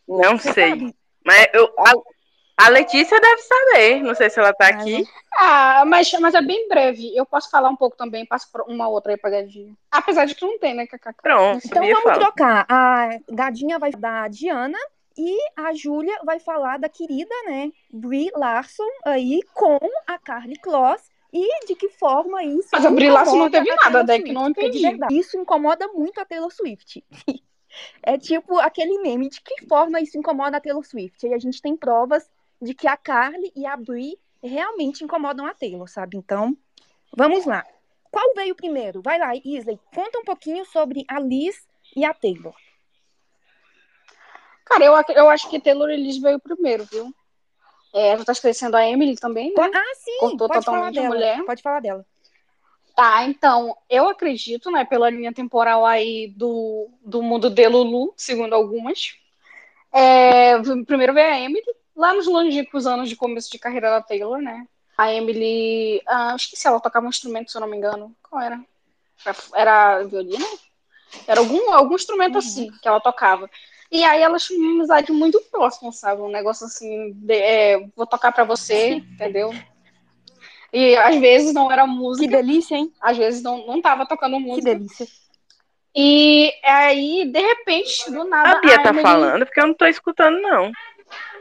Não 0.08 0.38
Você 0.38 0.52
sei. 0.52 0.70
sabe? 0.70 0.94
Mas 1.24 1.48
eu, 1.52 1.72
a, 1.78 2.66
a 2.66 2.68
Letícia 2.68 3.20
deve 3.20 3.42
saber. 3.42 4.02
Não 4.02 4.14
sei 4.14 4.30
se 4.30 4.38
ela 4.38 4.52
tá 4.54 4.66
Ah, 4.66 4.68
aqui. 4.70 5.04
Ah, 5.36 5.84
mas, 5.86 6.10
mas 6.20 6.34
é 6.34 6.40
bem 6.42 6.68
breve. 6.68 7.14
Eu 7.16 7.26
posso 7.26 7.50
falar 7.50 7.68
um 7.68 7.76
pouco 7.76 7.96
também, 7.96 8.24
passo 8.24 8.50
pra 8.50 8.64
uma 8.64 8.88
outra 8.88 9.12
aí 9.12 9.18
pra 9.18 9.30
Gadinha. 9.30 9.74
Apesar 9.90 10.24
de 10.26 10.34
que 10.34 10.44
não 10.44 10.58
tem, 10.58 10.74
né, 10.74 10.86
KKK? 10.86 11.14
Pronto, 11.22 11.60
Então 11.66 11.82
vamos 11.82 12.02
fala. 12.02 12.18
trocar. 12.18 12.66
A 12.68 13.10
Gadinha 13.30 13.78
vai 13.78 13.90
da 13.90 14.28
Diana 14.28 14.78
e 15.18 15.36
a 15.56 15.72
Júlia 15.74 16.18
vai 16.24 16.38
falar 16.38 16.78
da 16.78 16.88
querida, 16.88 17.34
né, 17.46 17.70
Brie 17.90 18.30
Larson 18.36 18.84
aí 19.06 19.40
com 19.54 19.78
a 20.06 20.18
Carly 20.18 20.56
Kloss 20.60 21.02
e 21.32 21.66
de 21.66 21.74
que 21.74 21.88
forma 21.88 22.42
isso 22.44 22.68
Mas 22.70 22.84
a 22.84 22.90
Brie 22.90 23.08
Larson 23.10 23.36
não 23.36 23.46
incomoda 23.46 23.64
teve 23.64 23.76
nada, 23.76 24.04
Taylor 24.04 24.06
né, 24.06 24.18
que 24.20 24.32
não 24.32 24.48
entendi. 24.50 24.98
Isso 25.12 25.38
incomoda 25.38 25.88
muito 25.88 26.20
a 26.20 26.24
Taylor 26.26 26.52
Swift. 26.52 27.02
É 28.02 28.16
tipo 28.18 28.58
aquele 28.58 28.98
meme 28.98 29.28
de 29.28 29.40
que 29.40 29.66
forma 29.66 30.00
isso 30.00 30.18
incomoda 30.18 30.56
a 30.56 30.60
Taylor 30.60 30.84
Swift. 30.84 31.26
E 31.26 31.34
a 31.34 31.38
gente 31.38 31.60
tem 31.60 31.76
provas 31.76 32.28
de 32.60 32.74
que 32.74 32.86
a 32.86 32.96
Carly 32.96 33.52
e 33.54 33.66
a 33.66 33.76
Brie 33.76 34.18
realmente 34.42 35.04
incomodam 35.04 35.46
a 35.46 35.54
Taylor, 35.54 35.88
sabe? 35.88 36.16
Então, 36.16 36.56
vamos 37.16 37.44
lá. 37.44 37.64
Qual 38.10 38.34
veio 38.34 38.54
primeiro? 38.54 39.02
Vai 39.02 39.18
lá, 39.18 39.32
Isley, 39.36 39.78
conta 39.94 40.18
um 40.18 40.24
pouquinho 40.24 40.64
sobre 40.64 41.04
a 41.08 41.20
Liz 41.20 41.66
e 41.94 42.04
a 42.04 42.14
Taylor. 42.14 42.54
Cara, 44.64 44.84
eu, 44.84 44.94
eu 45.14 45.28
acho 45.28 45.48
que 45.48 45.60
Taylor 45.60 45.90
Elise 45.90 46.20
veio 46.20 46.40
primeiro, 46.40 46.84
viu? 46.84 47.14
É, 47.94 48.08
ela 48.08 48.24
tá 48.24 48.32
esquecendo 48.32 48.76
a 48.76 48.86
Emily 48.86 49.16
também, 49.16 49.54
né? 49.56 49.70
Ah, 49.72 49.94
sim, 49.94 50.18
Cortou 50.18 50.48
pode 50.48 50.64
falar 50.64 50.90
totalmente 50.90 50.98
a 50.98 51.02
dela. 51.02 51.14
mulher. 51.14 51.44
Pode 51.44 51.62
falar 51.62 51.80
dela. 51.80 52.06
Tá, 52.96 53.24
então, 53.24 53.76
eu 53.90 54.08
acredito, 54.08 54.70
né, 54.70 54.82
pela 54.82 55.10
linha 55.10 55.30
temporal 55.30 55.84
aí 55.84 56.32
do, 56.34 56.88
do 57.02 57.22
mundo 57.22 57.50
de 57.50 57.68
Lulu, 57.68 58.14
segundo 58.16 58.54
algumas. 58.54 59.14
É, 59.92 60.58
primeiro 60.86 61.12
veio 61.12 61.26
a 61.30 61.38
Emily, 61.38 61.66
lá 61.94 62.14
nos 62.14 62.26
longínquos 62.26 62.86
anos 62.86 63.10
de 63.10 63.14
começo 63.14 63.52
de 63.52 63.58
carreira 63.58 63.90
da 63.90 64.00
Taylor, 64.00 64.38
né? 64.38 64.66
A 64.96 65.12
Emily, 65.12 66.00
ah, 66.06 66.34
esqueci, 66.36 66.66
ela 66.66 66.80
tocava 66.80 67.04
um 67.04 67.10
instrumento, 67.10 67.50
se 67.50 67.58
eu 67.58 67.60
não 67.60 67.68
me 67.68 67.76
engano. 67.76 68.16
Qual 68.22 68.40
era? 68.40 68.64
Era 69.54 70.02
violino? 70.04 70.46
Era 71.26 71.40
algum, 71.40 71.70
algum 71.74 71.96
instrumento 71.96 72.32
uhum. 72.32 72.38
assim 72.38 72.70
que 72.80 72.88
ela 72.88 72.98
tocava. 72.98 73.50
E 73.92 74.02
aí 74.04 74.22
elas 74.22 74.44
tinham 74.44 74.62
uma 74.62 74.72
amizade 74.72 75.12
muito 75.12 75.38
próxima, 75.50 75.92
sabe? 75.92 76.22
Um 76.22 76.30
negócio 76.30 76.64
assim, 76.64 77.12
de, 77.12 77.34
é, 77.34 77.86
vou 77.94 78.06
tocar 78.06 78.32
para 78.32 78.44
você, 78.44 78.94
entendeu? 78.94 79.52
E 80.76 80.94
às 80.94 81.16
vezes 81.16 81.54
não 81.54 81.72
era 81.72 81.86
música. 81.86 82.28
Que 82.28 82.36
delícia, 82.36 82.76
hein? 82.76 82.92
Às 83.00 83.16
vezes 83.16 83.42
não, 83.42 83.66
não 83.66 83.80
tava 83.80 84.04
tocando 84.04 84.38
música. 84.38 84.68
Que 84.68 84.74
delícia. 84.74 85.06
E 85.94 86.52
aí, 86.62 87.24
de 87.32 87.40
repente, 87.40 88.10
do 88.10 88.24
nada. 88.24 88.58
A 88.58 88.60
Bia 88.60 88.82
tá 88.82 88.90
Emily... 88.90 89.02
falando 89.02 89.46
porque 89.46 89.58
eu 89.58 89.68
não 89.68 89.72
tô 89.72 89.86
escutando, 89.86 90.38
não. 90.38 90.70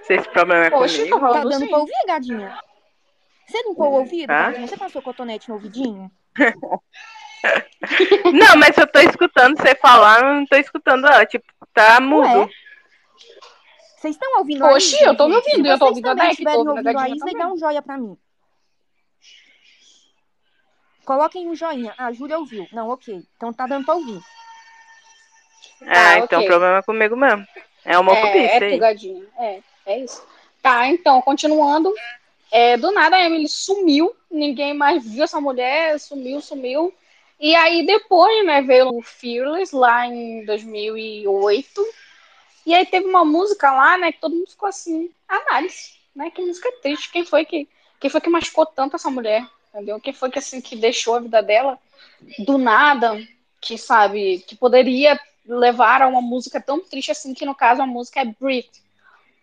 Se 0.04 0.14
esse 0.14 0.30
problema 0.30 0.68
é 0.68 0.70
Poxa, 0.70 1.00
comigo. 1.00 1.20
Tá 1.20 1.44
dando 1.44 1.60
sim. 1.60 1.68
pra 1.68 1.80
ouvir, 1.80 1.94
gadinha? 2.08 2.58
Você 3.46 3.62
limpou 3.68 3.90
o 3.90 3.96
ouvido, 3.96 4.32
ah? 4.32 4.52
gadinha? 4.52 4.68
Você 4.68 4.78
passou 4.78 5.02
cotonete 5.02 5.50
no 5.50 5.56
ouvidinho? 5.56 6.10
não, 8.32 8.56
mas 8.58 8.78
eu 8.78 8.88
tô 8.88 9.00
escutando 9.00 9.58
você 9.58 9.76
falar, 9.76 10.22
eu 10.22 10.34
não 10.34 10.46
tô 10.46 10.56
escutando 10.56 11.08
ela. 11.08 11.26
Tipo, 11.26 11.46
tá 11.74 12.00
mudo. 12.00 12.50
Vocês 13.98 14.16
estão 14.16 14.38
ouvindo 14.38 14.64
Oxi, 14.64 15.04
eu 15.04 15.18
tô 15.18 15.28
me 15.28 15.36
ouvindo, 15.36 15.68
eu 15.68 15.78
tô 15.78 15.88
ouvindo 15.88 16.08
a 16.08 16.14
Deck. 16.14 16.38
Se 16.38 16.44
vocês 16.44 16.56
estiverem 16.56 16.70
ouvindo 16.70 16.98
a 16.98 17.10
Isla, 17.10 17.32
dá 17.38 17.48
um 17.52 17.58
joia 17.58 17.82
pra 17.82 17.98
mim. 17.98 18.18
Coloquem 21.06 21.48
um 21.48 21.56
joinha. 21.56 21.94
Ah, 21.98 22.08
a 22.08 22.12
Júlia 22.12 22.38
ouviu. 22.38 22.68
Não, 22.72 22.90
ok. 22.90 23.22
Então 23.38 23.54
tá 23.54 23.68
dando 23.68 23.86
pra 23.86 23.96
ouvir. 23.96 24.20
Ah, 25.84 26.10
ah 26.10 26.20
então 26.20 26.42
o 26.42 26.46
problema 26.46 26.78
é 26.80 26.82
comigo 26.82 27.16
mesmo. 27.16 27.46
É 27.84 27.98
uma 27.98 28.14
é, 28.14 28.58
é 28.58 28.72
tugadinha. 28.72 29.24
É, 29.38 29.60
é 29.86 30.00
isso. 30.00 30.26
Tá, 30.62 30.88
então, 30.88 31.22
continuando. 31.22 31.94
É, 32.52 32.78
do 32.78 32.92
nada 32.92 33.16
a 33.16 33.24
Emily 33.24 33.48
sumiu. 33.48 34.16
Ninguém 34.30 34.74
mais 34.74 35.06
viu 35.06 35.24
essa 35.24 35.40
mulher. 35.40 36.00
Sumiu, 36.00 36.42
sumiu. 36.42 36.94
E 37.40 37.54
aí 37.56 37.86
depois, 37.86 38.46
né, 38.46 38.62
veio 38.62 38.90
o 38.90 39.02
Fearless 39.02 39.76
lá 39.76 40.08
em 40.08 40.44
2008. 40.46 41.86
E 42.66 42.74
aí 42.74 42.86
teve 42.86 43.06
uma 43.06 43.24
música 43.24 43.72
lá, 43.72 43.98
né, 43.98 44.12
que 44.12 44.20
todo 44.20 44.36
mundo 44.36 44.50
ficou 44.50 44.68
assim, 44.68 45.12
análise, 45.28 45.92
né? 46.16 46.32
Que 46.32 46.42
música 46.42 46.72
triste. 46.82 47.12
Quem 47.12 47.24
foi 47.26 47.46
que 47.46 47.68
quem 48.00 48.10
foi 48.10 48.22
que 48.22 48.30
machucou 48.30 48.66
tanto 48.66 48.96
essa 48.96 49.10
mulher? 49.10 49.46
Entendeu? 49.76 50.00
Quem 50.00 50.14
foi 50.14 50.32
que 50.32 50.40
assim 50.40 50.62
que 50.62 50.76
deixou 50.76 51.16
a 51.16 51.20
vida 51.20 51.44
dela 51.44 51.78
do 52.40 52.58
nada, 52.58 53.22
que 53.60 53.78
sabe, 53.78 54.40
que 54.48 54.56
poderia 54.56 55.20
levar 55.46 56.02
a 56.02 56.08
uma 56.08 56.22
música 56.22 56.62
tão 56.62 56.80
triste 56.80 57.12
assim, 57.12 57.34
que 57.34 57.46
no 57.46 57.54
caso 57.54 57.82
a 57.82 57.86
música 57.86 58.22
é 58.22 58.26
Breathe, 58.26 58.86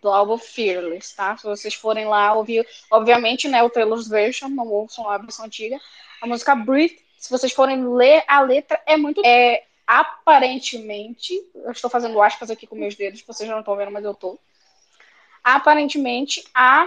do 0.01 0.09
álbum 0.09 0.37
Fearless, 0.37 1.15
tá? 1.15 1.37
Se 1.37 1.43
vocês 1.43 1.75
forem 1.75 2.05
lá 2.05 2.33
ouvir, 2.33 2.67
obviamente, 2.89 3.47
né, 3.47 3.61
o 3.61 3.69
Taylor's 3.69 4.07
version, 4.07 4.49
não 4.49 4.67
ouçam 4.67 5.07
a 5.07 5.17
versão 5.19 5.45
antiga, 5.45 5.79
a 6.19 6.25
música 6.25 6.55
Breathe 6.55 7.03
se 7.23 7.29
vocês 7.29 7.53
forem 7.53 7.87
ler 7.95 8.21
a 8.27 8.41
letra, 8.41 8.81
é 8.85 8.97
muito. 8.97 9.25
É, 9.25 9.63
aparentemente, 9.87 11.33
eu 11.55 11.71
estou 11.71 11.89
fazendo 11.89 12.21
aspas 12.21 12.51
aqui 12.51 12.67
com 12.67 12.75
meus 12.75 12.95
dedos, 12.95 13.23
vocês 13.25 13.47
já 13.47 13.53
não 13.53 13.61
estão 13.61 13.77
vendo, 13.77 13.91
mas 13.91 14.03
eu 14.03 14.11
estou. 14.11 14.37
Aparentemente, 15.41 16.43
a 16.53 16.85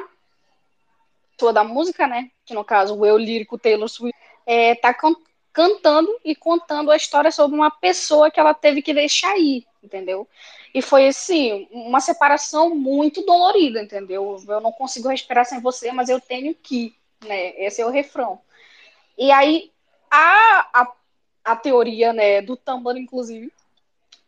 toda 1.37 1.61
a 1.61 1.65
música, 1.65 2.07
né? 2.07 2.31
Que 2.45 2.55
no 2.55 2.65
caso 2.65 2.97
o 2.97 3.07
eu 3.07 3.17
lírico 3.17 3.59
Taylor 3.59 3.89
Swift, 3.89 4.19
é, 4.47 4.75
tá 4.75 4.93
can 4.95 5.15
cantando 5.53 6.15
e 6.23 6.37
contando 6.37 6.91
a 6.91 6.97
história 6.97 7.33
sobre 7.33 7.57
uma 7.57 7.71
pessoa 7.71 8.31
que 8.31 8.39
ela 8.39 8.53
teve 8.53 8.83
que 8.83 8.93
deixar 8.93 9.39
ir, 9.39 9.67
entendeu? 9.83 10.29
E 10.75 10.83
foi 10.83 11.09
assim, 11.09 11.67
uma 11.71 11.99
separação 11.99 12.75
muito 12.75 13.25
dolorida, 13.25 13.83
entendeu? 13.83 14.37
Eu 14.47 14.61
não 14.61 14.71
consigo 14.71 15.09
respirar 15.09 15.47
sem 15.47 15.59
você, 15.63 15.91
mas 15.93 16.11
eu 16.11 16.21
tenho 16.21 16.55
que, 16.55 16.95
né? 17.25 17.59
Esse 17.65 17.81
é 17.81 17.87
o 17.87 17.91
refrão. 17.91 18.39
E 19.17 19.33
aí 19.33 19.73
a, 20.11 20.83
a, 20.83 20.93
a 21.45 21.57
teoria 21.57 22.13
né, 22.13 22.43
do 22.43 22.57
Tumblr, 22.57 22.99
inclusive, 22.99 23.53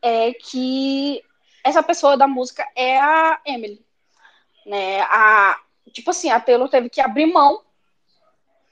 é 0.01 0.33
que 0.33 1.23
essa 1.63 1.83
pessoa 1.83 2.17
da 2.17 2.27
música 2.27 2.67
é 2.75 2.99
a 2.99 3.41
Emily. 3.45 3.85
Né? 4.65 5.01
A, 5.03 5.61
tipo 5.91 6.11
assim, 6.11 6.31
a 6.31 6.41
Taylor 6.41 6.69
teve 6.69 6.89
que 6.89 7.01
abrir 7.01 7.27
mão 7.27 7.63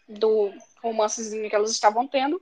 do 0.08 0.52
romancezinho 0.82 1.49
que 1.49 1.56
elas 1.56 1.70
estavam 1.70 2.06
tendo, 2.06 2.40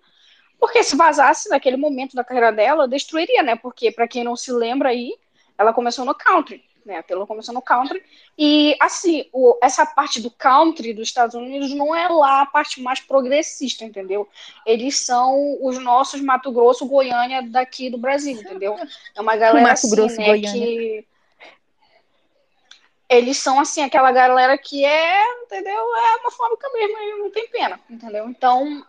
porque 0.59 0.83
se 0.83 0.97
vazasse 0.97 1.49
naquele 1.49 1.77
momento 1.77 2.15
da 2.15 2.25
carreira 2.25 2.53
dela, 2.53 2.89
destruiria, 2.89 3.43
né? 3.43 3.57
Porque, 3.57 3.91
para 3.91 4.09
quem 4.09 4.25
não 4.25 4.37
se 4.37 4.53
lembra 4.53 4.91
aí, 4.91 5.15
ela 5.57 5.73
começou 5.73 6.05
no 6.05 6.15
country 6.15 6.63
né? 6.85 6.99
A 6.99 7.03
Taylor 7.03 7.27
começou 7.27 7.55
no 7.55 7.63
country. 7.63 8.03
E, 8.39 8.77
assim, 8.81 9.27
o, 9.33 9.59
essa 9.63 9.87
parte 9.87 10.21
do 10.21 10.31
country 10.31 10.93
dos 10.93 11.09
Estados 11.09 11.35
Unidos 11.35 11.73
não 11.73 11.95
é 11.95 12.09
lá 12.09 12.43
a 12.43 12.47
parte 12.47 12.81
mais 12.81 13.01
progressista, 13.01 13.85
entendeu? 13.85 14.29
Eles 14.67 14.99
são 14.99 15.59
os 15.63 15.79
nossos 15.79 16.21
Mato 16.21 16.53
Grosso, 16.53 16.87
Goiânia 16.87 17.43
daqui 17.43 17.89
do 17.89 17.99
Brasil, 17.99 18.35
entendeu? 18.35 18.77
É 19.15 19.21
uma 19.21 19.37
galera 19.37 19.63
Mato 19.63 19.73
assim, 19.73 19.91
Grosso, 19.91 20.17
né, 20.17 20.27
Goiânia. 20.27 20.53
que 20.53 21.07
eles 23.09 23.37
são 23.37 23.61
assim 23.61 23.83
aquela 23.83 24.11
galera 24.11 24.57
que 24.57 24.85
é, 24.85 25.43
entendeu? 25.43 25.97
É 25.97 26.17
homofóbica 26.17 26.69
mesmo, 26.73 26.99
e 26.99 27.19
não 27.19 27.31
tem 27.31 27.49
pena, 27.49 27.79
entendeu? 27.89 28.29
Então, 28.29 28.85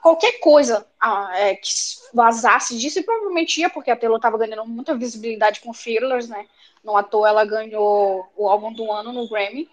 qualquer 0.00 0.38
coisa 0.40 0.86
ah, 1.00 1.30
é, 1.34 1.54
que 1.56 1.70
vazasse 2.14 2.78
disso, 2.78 3.02
provavelmente 3.02 3.60
ia, 3.60 3.68
porque 3.70 3.90
a 3.90 3.96
Taylor 3.96 4.16
estava 4.16 4.38
ganhando 4.38 4.64
muita 4.66 4.96
visibilidade 4.96 5.60
com 5.60 5.72
Fearless, 5.72 6.28
né? 6.28 6.46
Não 6.82 6.96
à 6.96 7.02
toa 7.02 7.28
ela 7.28 7.44
ganhou 7.44 8.28
o 8.36 8.48
álbum 8.48 8.72
do 8.72 8.90
ano 8.90 9.12
no 9.12 9.28
Grammy. 9.28 9.68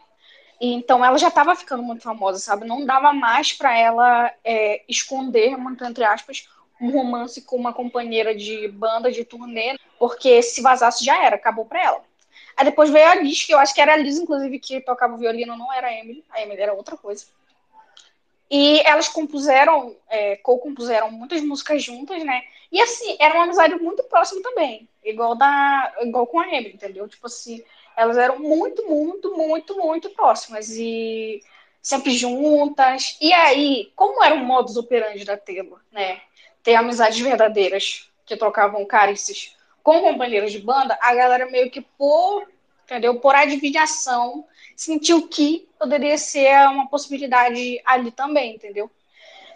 E, 0.59 0.73
então 0.73 1.05
ela 1.05 1.17
já 1.17 1.27
estava 1.27 1.55
ficando 1.55 1.83
muito 1.83 2.03
famosa, 2.03 2.39
sabe? 2.39 2.65
Não 2.65 2.85
dava 2.85 3.13
mais 3.13 3.53
para 3.53 3.77
ela 3.77 4.33
é, 4.43 4.83
esconder, 4.89 5.55
muito 5.57 5.85
entre 5.85 6.03
aspas, 6.03 6.49
um 6.81 6.91
romance 6.91 7.41
com 7.41 7.55
uma 7.55 7.73
companheira 7.73 8.35
de 8.35 8.67
banda 8.67 9.11
de 9.11 9.23
turnê, 9.23 9.77
porque 9.99 10.41
se 10.41 10.61
vazasse 10.61 11.05
já 11.05 11.23
era, 11.23 11.35
acabou 11.35 11.65
para 11.65 11.83
ela. 11.83 12.06
Aí 12.57 12.65
depois 12.65 12.89
veio 12.89 13.07
a 13.07 13.15
Liz, 13.15 13.45
que 13.45 13.53
eu 13.53 13.59
acho 13.59 13.73
que 13.73 13.79
era 13.79 13.93
a 13.93 13.97
Liz, 13.97 14.17
inclusive, 14.17 14.57
que 14.57 14.81
tocava 14.81 15.13
o 15.13 15.17
violino, 15.17 15.55
não 15.55 15.71
era 15.71 15.87
a 15.87 15.93
Emily. 15.93 16.25
A 16.31 16.41
Emily 16.41 16.59
era 16.59 16.73
outra 16.73 16.97
coisa. 16.97 17.27
E 18.49 18.79
elas 18.79 19.07
compuseram, 19.07 19.95
é, 20.09 20.37
co-compuseram 20.37 21.11
muitas 21.11 21.43
músicas 21.43 21.83
juntas, 21.83 22.23
né? 22.23 22.41
E 22.71 22.81
assim, 22.81 23.15
era 23.19 23.35
uma 23.35 23.43
amizade 23.43 23.75
muito 23.75 24.03
próxima 24.05 24.41
também. 24.41 24.89
Igual, 25.03 25.35
da, 25.35 25.93
igual 26.01 26.25
com 26.25 26.39
a 26.39 26.47
Emily, 26.47 26.73
entendeu? 26.73 27.07
Tipo 27.07 27.27
assim, 27.27 27.63
elas 27.95 28.17
eram 28.17 28.39
muito, 28.39 28.87
muito, 28.87 29.37
muito, 29.37 29.77
muito 29.77 30.09
próximas. 30.09 30.71
E 30.71 31.43
sempre 31.79 32.11
juntas. 32.11 33.17
E 33.21 33.31
aí, 33.33 33.91
como 33.95 34.23
era 34.23 34.33
o 34.33 34.39
modus 34.39 34.77
operandi 34.77 35.23
da 35.23 35.37
Taylor, 35.37 35.79
né? 35.91 36.21
Ter 36.63 36.73
amizades 36.73 37.19
verdadeiras 37.19 38.09
que 38.25 38.35
trocavam 38.35 38.83
carícias 38.83 39.55
com 39.87 40.01
companheiros 40.01 40.51
de 40.51 40.59
banda, 40.59 40.99
a 41.01 41.15
galera 41.15 41.49
meio 41.49 41.71
que 41.71 41.79
por, 41.79 42.45
entendeu? 42.83 43.21
Por 43.21 43.33
adivinhação, 43.33 44.43
sentiu 44.75 45.29
que 45.29 45.65
poderia 45.79 46.17
ser 46.17 46.67
uma 46.67 46.89
possibilidade 46.89 47.81
ali 47.85 48.11
também, 48.11 48.55
entendeu? 48.55 48.91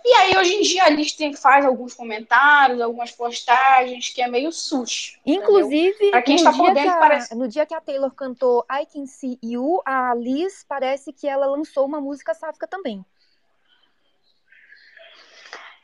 E 0.05 0.13
aí, 0.13 0.37
hoje 0.37 0.53
em 0.53 0.61
dia, 0.61 0.85
a 0.85 0.89
Liz 0.89 1.13
faz 1.37 1.65
alguns 1.65 1.93
comentários, 1.93 2.79
algumas 2.79 3.11
postagens, 3.11 4.07
que 4.07 4.21
é 4.21 4.27
meio 4.29 4.53
sus. 4.53 5.19
Inclusive, 5.25 6.11
quem 6.23 6.37
está 6.37 6.53
por 6.53 6.73
dentro, 6.73 6.91
a, 6.91 6.97
parece... 6.97 7.35
no 7.35 7.49
dia 7.49 7.65
que 7.65 7.75
a 7.75 7.81
Taylor 7.81 8.11
cantou 8.11 8.65
I 8.71 8.85
Can 8.85 9.07
See 9.07 9.37
You, 9.43 9.81
a 9.85 10.15
Liz 10.15 10.65
parece 10.65 11.11
que 11.11 11.27
ela 11.27 11.45
lançou 11.45 11.85
uma 11.85 11.99
música 11.99 12.33
sáfica 12.33 12.65
também. 12.65 13.03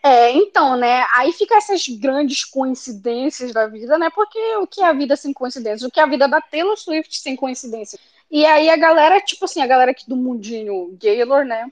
É, 0.04 0.32
então, 0.32 0.78
né? 0.78 1.06
Aí 1.14 1.34
fica 1.34 1.56
essas 1.56 1.88
grandes 1.88 2.46
coincidências 2.46 3.52
da 3.52 3.68
vida, 3.68 3.98
né? 3.98 4.10
Porque 4.14 4.40
o 4.58 4.68
que 4.68 4.82
é 4.82 4.86
a 4.86 4.94
vida 4.94 5.16
sem 5.16 5.34
coincidências? 5.34 5.84
O 5.84 5.92
que 5.92 6.00
é 6.00 6.04
a 6.04 6.08
vida 6.08 6.28
da 6.28 6.40
Taylor 6.40 6.78
Swift 6.78 7.20
sem 7.20 7.36
coincidências? 7.36 8.00
E 8.30 8.46
aí 8.46 8.70
a 8.70 8.78
galera, 8.78 9.20
tipo 9.22 9.46
assim, 9.46 9.62
a 9.62 9.68
galera 9.68 9.92
aqui 9.92 10.08
do 10.08 10.16
mundinho 10.16 10.96
Gaylor, 11.00 11.46
né? 11.46 11.70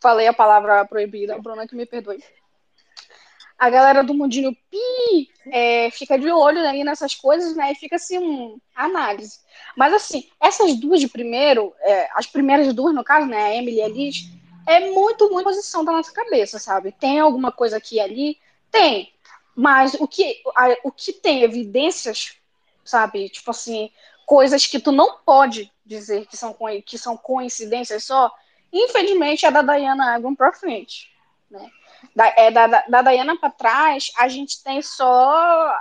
Falei 0.00 0.26
a 0.26 0.32
palavra 0.32 0.84
proibida, 0.84 1.38
Bruna 1.38 1.66
que 1.66 1.76
me 1.76 1.86
perdoe. 1.86 2.22
A 3.56 3.70
galera 3.70 4.02
do 4.02 4.12
mundinho 4.12 4.56
pi 4.68 5.30
é, 5.46 5.88
fica 5.92 6.18
de 6.18 6.28
olho 6.28 6.58
aí 6.68 6.82
nessas 6.82 7.14
coisas, 7.14 7.54
né? 7.54 7.70
E 7.70 7.76
fica 7.76 7.94
assim, 7.94 8.18
um, 8.18 8.60
análise. 8.74 9.38
Mas 9.76 9.94
assim, 9.94 10.28
essas 10.40 10.74
duas 10.74 11.00
de 11.00 11.08
primeiro, 11.08 11.72
é, 11.80 12.08
as 12.14 12.26
primeiras 12.26 12.72
duas, 12.74 12.92
no 12.92 13.04
caso, 13.04 13.26
né? 13.26 13.44
A 13.44 13.54
Emily 13.54 13.76
e 13.76 13.82
a 13.82 13.88
Liz, 13.88 14.28
é 14.66 14.90
muito, 14.90 15.30
muito 15.30 15.44
posição 15.44 15.84
da 15.84 15.92
nossa 15.92 16.12
cabeça, 16.12 16.58
sabe? 16.58 16.92
Tem 16.92 17.18
alguma 17.18 17.50
coisa 17.50 17.76
aqui 17.76 17.96
e 17.96 18.00
ali? 18.00 18.38
Tem. 18.70 19.12
Mas 19.54 19.94
o 19.94 20.06
que, 20.06 20.42
a, 20.56 20.76
o 20.84 20.92
que 20.92 21.12
tem 21.12 21.42
evidências, 21.42 22.36
sabe? 22.84 23.28
Tipo 23.28 23.50
assim, 23.50 23.90
coisas 24.24 24.66
que 24.66 24.80
tu 24.80 24.92
não 24.92 25.18
pode 25.18 25.70
dizer 25.84 26.26
que 26.26 26.36
são, 26.36 26.56
que 26.86 26.96
são 26.96 27.16
coincidências 27.16 28.04
só, 28.04 28.32
infelizmente 28.72 29.44
é 29.44 29.50
da 29.50 29.62
Diana 29.62 30.14
Agron 30.14 30.34
pra 30.34 30.52
frente, 30.52 31.10
né? 31.50 31.70
Da, 32.16 32.26
é 32.28 32.50
da, 32.50 32.66
da, 32.66 32.84
da 32.88 33.02
Diana 33.02 33.38
para 33.38 33.50
trás, 33.50 34.10
a 34.16 34.26
gente 34.26 34.62
tem 34.62 34.80
só 34.80 35.04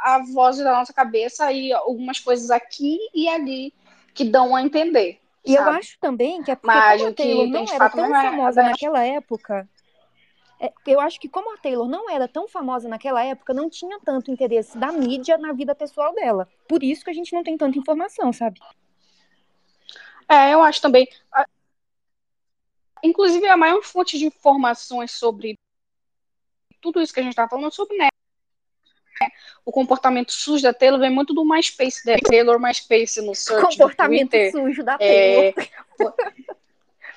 a 0.03 0.21
voz 0.33 0.57
da 0.57 0.71
nossa 0.71 0.93
cabeça 0.93 1.51
e 1.51 1.71
algumas 1.71 2.19
coisas 2.19 2.51
aqui 2.51 2.99
e 3.13 3.27
ali 3.27 3.73
que 4.13 4.25
dão 4.25 4.55
a 4.55 4.61
entender, 4.61 5.20
E 5.43 5.55
eu 5.55 5.63
acho 5.63 5.97
também 5.99 6.43
que 6.43 6.51
é 6.51 6.55
porque 6.55 6.77
Mas 6.77 6.99
como 6.99 7.09
o 7.09 7.11
a 7.11 7.15
Taylor 7.15 7.47
não 7.47 7.73
era 7.73 7.89
tão 7.89 8.09
não 8.09 8.15
é- 8.15 8.21
famosa 8.21 8.63
naquela 8.63 9.03
época. 9.03 9.69
é, 10.59 10.71
eu 10.85 10.99
acho 10.99 11.19
que 11.19 11.27
como 11.27 11.53
a 11.53 11.57
Taylor 11.57 11.87
não 11.87 12.09
era 12.09 12.27
tão 12.27 12.47
famosa 12.47 12.87
naquela 12.87 13.23
época, 13.23 13.53
não 13.53 13.69
tinha 13.69 13.99
tanto 13.99 14.31
interesse 14.31 14.77
da 14.77 14.91
mídia 14.91 15.37
na 15.37 15.51
vida 15.51 15.73
pessoal 15.73 16.13
dela. 16.13 16.47
Por 16.67 16.83
isso 16.83 17.03
que 17.03 17.09
a 17.09 17.13
gente 17.13 17.33
não 17.33 17.43
tem 17.43 17.57
tanta 17.57 17.77
informação, 17.77 18.31
sabe? 18.31 18.59
É, 20.29 20.53
eu 20.53 20.61
acho 20.61 20.81
também. 20.81 21.07
Inclusive, 23.03 23.47
a 23.47 23.57
maior 23.57 23.81
fonte 23.81 24.19
de 24.19 24.25
informações 24.25 25.11
sobre 25.11 25.57
tudo 26.79 27.01
isso 27.01 27.13
que 27.13 27.19
a 27.19 27.23
gente 27.23 27.35
tá 27.35 27.49
falando 27.49 27.67
é 27.67 27.71
sobre 27.71 27.97
o 29.65 29.71
comportamento 29.71 30.31
sujo 30.31 30.63
da 30.63 30.73
Taylor 30.73 30.99
vem 30.99 31.09
muito 31.09 31.33
do 31.33 31.45
MySpace 31.45 32.03
dela. 32.05 32.19
Taylor 32.23 32.59
MySpace 32.59 33.21
no 33.21 33.35
search 33.35 33.77
Comportamento 33.77 34.35
sujo 34.51 34.83
da 34.83 34.97
Taylor. 34.97 35.53
É, 35.57 35.69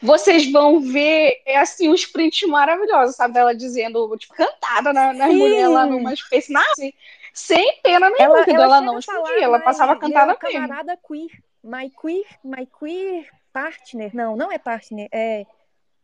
vocês 0.02 0.50
vão 0.52 0.80
ver, 0.80 1.40
é 1.46 1.56
assim, 1.56 1.88
uns 1.88 2.04
prints 2.04 2.46
maravilhosos, 2.46 3.16
sabe? 3.16 3.38
Ela 3.38 3.54
dizendo, 3.54 4.14
tipo, 4.18 4.34
cantada 4.34 4.92
na, 4.92 5.14
na 5.14 5.28
Sim. 5.28 5.37
mulher 5.37 5.68
lá 5.68 5.87
no 5.87 5.99
MySpace, 5.99 6.52
na, 6.52 6.61
assim, 6.73 6.92
sem 7.32 7.80
pena 7.82 8.11
nenhuma, 8.11 8.40
Ela, 8.40 8.50
ela, 8.50 8.64
ela 8.64 8.80
não 8.80 8.99
explodia, 8.99 9.42
ela 9.42 9.61
passava 9.61 9.96
cantada 9.96 10.26
meu 10.26 10.38
mesmo. 10.42 10.68
camarada 10.68 10.96
queer. 10.96 11.30
My 11.62 11.90
queer, 11.90 12.26
my 12.44 12.68
queer 12.78 13.26
partner. 13.50 14.14
Não, 14.14 14.37
não 14.37 14.52
é 14.52 14.58
partner, 14.58 15.08
é, 15.11 15.46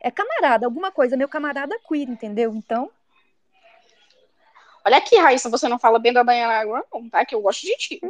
é 0.00 0.11
camarada, 0.11 0.66
alguma 0.66 0.90
coisa. 0.90 1.16
Meu 1.16 1.28
camarada 1.28 1.78
queer, 1.87 2.09
entendeu? 2.09 2.54
Então, 2.54 2.90
Olha 4.84 4.96
aqui, 4.96 5.16
Raíssa, 5.16 5.49
você 5.50 5.68
não 5.68 5.78
fala 5.78 5.99
bem 5.99 6.12
da 6.12 6.22
Diana 6.22 6.54
Agron, 6.60 6.82
não, 6.92 7.08
tá? 7.08 7.25
Que 7.25 7.34
eu 7.34 7.42
gosto 7.42 7.62
de 7.66 7.76
ti. 7.76 8.00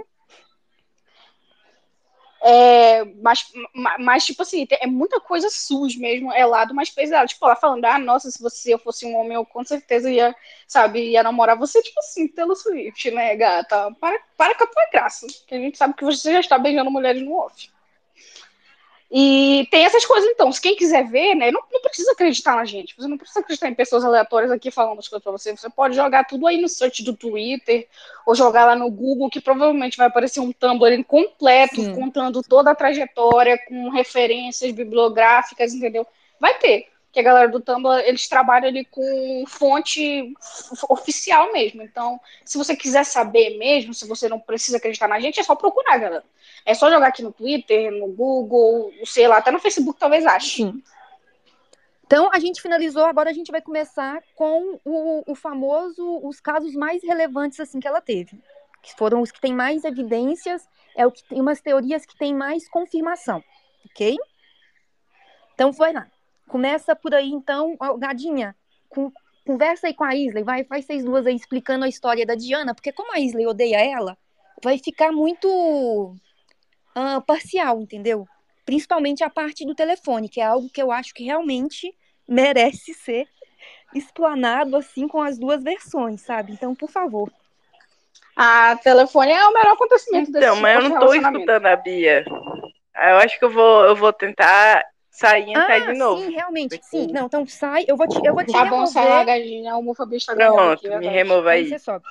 É, 2.43 3.05
mas, 3.23 3.53
ma- 3.75 3.99
mas, 3.99 4.25
tipo 4.25 4.41
assim, 4.43 4.67
é 4.71 4.87
muita 4.87 5.21
coisa 5.21 5.51
suja 5.51 5.99
mesmo, 6.01 6.33
é 6.33 6.47
lá 6.47 6.65
do 6.65 6.75
mais 6.75 6.89
pesado. 6.89 7.29
Tipo, 7.29 7.45
ela 7.45 7.57
falando, 7.57 7.85
ah, 7.85 7.99
nossa, 7.99 8.31
se 8.31 8.41
você 8.41 8.73
eu 8.73 8.79
fosse 8.79 9.05
um 9.05 9.15
homem, 9.17 9.35
eu 9.35 9.45
com 9.45 9.63
certeza 9.63 10.11
ia, 10.11 10.35
sabe, 10.67 11.11
ia 11.11 11.23
namorar 11.23 11.59
você, 11.59 11.83
tipo 11.83 12.01
assim, 12.01 12.27
Taylor 12.29 12.57
Swift, 12.57 13.11
né, 13.11 13.37
gata? 13.37 13.93
Para, 14.01 14.19
para 14.39 14.55
com 14.55 14.65
a 14.65 14.67
tua 14.67 14.87
graça, 14.91 15.27
que 15.47 15.55
a 15.55 15.59
gente 15.59 15.77
sabe 15.77 15.95
que 15.95 16.05
você 16.05 16.33
já 16.33 16.41
está 16.41 16.59
beijando 16.59 16.91
mulheres 16.91 17.21
no 17.23 17.35
off. 17.37 17.71
E 19.13 19.67
tem 19.73 19.85
essas 19.85 20.05
coisas, 20.05 20.31
então, 20.31 20.53
se 20.53 20.61
quem 20.61 20.77
quiser 20.77 21.05
ver, 21.09 21.35
né, 21.35 21.51
não, 21.51 21.61
não 21.73 21.81
precisa 21.81 22.13
acreditar 22.13 22.55
na 22.55 22.65
gente, 22.65 22.95
você 22.97 23.09
não 23.09 23.19
precisa 23.19 23.41
acreditar 23.41 23.69
em 23.69 23.75
pessoas 23.75 24.05
aleatórias 24.05 24.53
aqui 24.53 24.71
falando 24.71 25.01
as 25.01 25.09
coisas 25.09 25.25
pra 25.25 25.33
você, 25.33 25.51
você 25.51 25.69
pode 25.69 25.97
jogar 25.97 26.25
tudo 26.25 26.47
aí 26.47 26.61
no 26.61 26.69
search 26.69 27.03
do 27.03 27.17
Twitter, 27.17 27.89
ou 28.25 28.37
jogar 28.37 28.67
lá 28.67 28.77
no 28.77 28.89
Google, 28.89 29.29
que 29.29 29.41
provavelmente 29.41 29.97
vai 29.97 30.07
aparecer 30.07 30.39
um 30.39 30.53
Tumblr 30.53 31.03
completo, 31.05 31.83
Sim. 31.83 31.93
contando 31.93 32.41
toda 32.41 32.71
a 32.71 32.75
trajetória, 32.75 33.59
com 33.67 33.89
referências 33.89 34.71
bibliográficas, 34.71 35.75
entendeu? 35.75 36.07
Vai 36.39 36.57
ter. 36.59 36.87
Que 37.13 37.19
a 37.19 37.25
galera 37.25 37.49
do 37.49 37.59
Tumblr, 37.59 38.05
eles 38.07 38.29
trabalham 38.29 38.69
ali 38.69 38.85
com 38.85 39.43
fonte 39.49 40.33
oficial 40.89 41.53
mesmo. 41.53 41.83
Então, 41.83 42.21
se 42.45 42.57
você 42.57 42.77
quiser 42.77 43.05
saber 43.05 43.59
mesmo, 43.59 43.93
se 43.93 44.07
você 44.07 44.29
não 44.29 44.39
precisa 44.39 44.77
acreditar 44.77 45.09
na 45.09 45.19
gente, 45.19 45.41
é 45.41 45.43
só 45.43 45.57
procurar, 45.57 45.99
galera. 45.99 46.25
É 46.65 46.75
só 46.75 46.91
jogar 46.91 47.09
aqui 47.09 47.23
no 47.23 47.33
Twitter, 47.33 47.91
no 47.91 48.09
Google, 48.09 48.93
sei 49.05 49.27
lá, 49.27 49.39
até 49.39 49.51
no 49.51 49.59
Facebook 49.59 49.99
talvez 49.99 50.27
ache. 50.27 50.57
sim. 50.57 50.83
Então, 52.07 52.29
a 52.33 52.41
gente 52.41 52.61
finalizou, 52.61 53.05
agora 53.05 53.31
a 53.31 53.33
gente 53.33 53.53
vai 53.53 53.63
começar 53.63 54.21
com 54.35 54.81
o, 54.85 55.23
o 55.31 55.35
famoso, 55.37 56.21
os 56.27 56.41
casos 56.41 56.75
mais 56.75 57.05
relevantes, 57.05 57.61
assim, 57.61 57.79
que 57.79 57.87
ela 57.87 58.01
teve. 58.01 58.37
Que 58.83 58.93
foram 58.97 59.21
os 59.21 59.31
que 59.31 59.41
têm 59.41 59.55
mais 59.55 59.85
evidências, 59.85 60.69
é 60.97 61.07
o 61.07 61.13
que 61.13 61.23
tem 61.29 61.41
umas 61.41 61.61
teorias 61.61 62.05
que 62.05 62.19
têm 62.19 62.35
mais 62.35 62.69
confirmação, 62.69 63.45
ok? 63.87 64.17
Então, 65.55 65.71
vai 65.71 65.93
lá. 65.93 66.09
Começa 66.49 66.97
por 66.97 67.15
aí, 67.15 67.31
então, 67.31 67.77
Gadinha, 67.99 68.57
com- 68.89 69.13
conversa 69.47 69.87
aí 69.87 69.95
com 69.95 70.03
a 70.03 70.17
Isley, 70.17 70.43
vai, 70.43 70.65
faz 70.65 70.87
vocês 70.87 71.05
duas 71.05 71.25
aí 71.27 71.37
explicando 71.37 71.85
a 71.85 71.89
história 71.89 72.27
da 72.27 72.35
Diana, 72.35 72.75
porque 72.75 72.91
como 72.91 73.13
a 73.15 73.21
Isley 73.21 73.47
odeia 73.47 73.79
ela, 73.85 74.19
vai 74.65 74.79
ficar 74.79 75.13
muito 75.13 76.17
ah, 77.01 77.21
parcial, 77.21 77.81
entendeu? 77.81 78.27
Principalmente 78.65 79.25
a 79.25 79.31
parte 79.31 79.65
do 79.67 79.75
telefone, 79.75 80.29
que 80.29 80.41
é 80.41 80.45
algo 80.45 80.69
que 80.71 80.83
eu 80.83 80.93
acho 80.93 81.13
que 81.15 81.25
realmente 81.25 81.93
merece 82.29 82.95
ser 82.95 83.27
explanado 83.95 84.77
assim 84.77 85.09
com 85.09 85.21
as 85.21 85.39
duas 85.39 85.63
versões, 85.63 86.21
sabe? 86.21 86.53
Então, 86.53 86.75
por 86.75 86.91
favor. 86.91 87.33
A 88.37 88.77
telefone 88.77 89.33
é 89.33 89.45
o 89.47 89.53
melhor 89.53 89.73
acontecimento 89.75 90.31
desse 90.31 90.45
Então, 90.47 90.57
mas 90.61 90.75
eu 90.77 90.83
não 90.83 90.91
tô 90.91 90.97
relacionamento. 90.99 91.39
escutando 91.39 91.67
a 91.67 91.77
Bia. 91.77 92.25
Eu 92.95 93.17
acho 93.19 93.39
que 93.39 93.45
eu 93.45 93.51
vou, 93.51 93.85
eu 93.85 93.97
vou 93.97 94.13
tentar 94.13 94.85
sair 95.11 95.49
e 95.49 95.51
entrar 95.51 95.77
Ah, 95.89 95.93
de 95.93 95.99
novo. 95.99 96.23
sim, 96.23 96.31
realmente, 96.31 96.71
Porque- 96.79 96.85
sim. 96.85 97.09
Não, 97.13 97.27
então 97.27 97.47
sai, 97.47 97.85
eu 97.89 97.97
vou 97.97 98.07
te, 98.09 98.21
eu 98.25 98.35
vou 98.35 98.45
te 98.45 98.53
Tá 98.53 98.65
bom, 98.65 98.87
sai 98.87 99.05
lá, 99.09 99.19
remover. 99.23 99.27
gadinha. 99.27 99.73
A 99.73 99.77
homofobia 99.79 100.17
está 100.19 100.35
Pronto, 100.35 100.87
aqui, 100.87 100.89
me 100.99 101.09
remova 101.09 101.51
Aí 101.51 101.63
aí. 101.63 101.69
você 101.69 101.79
sobe. 101.79 102.05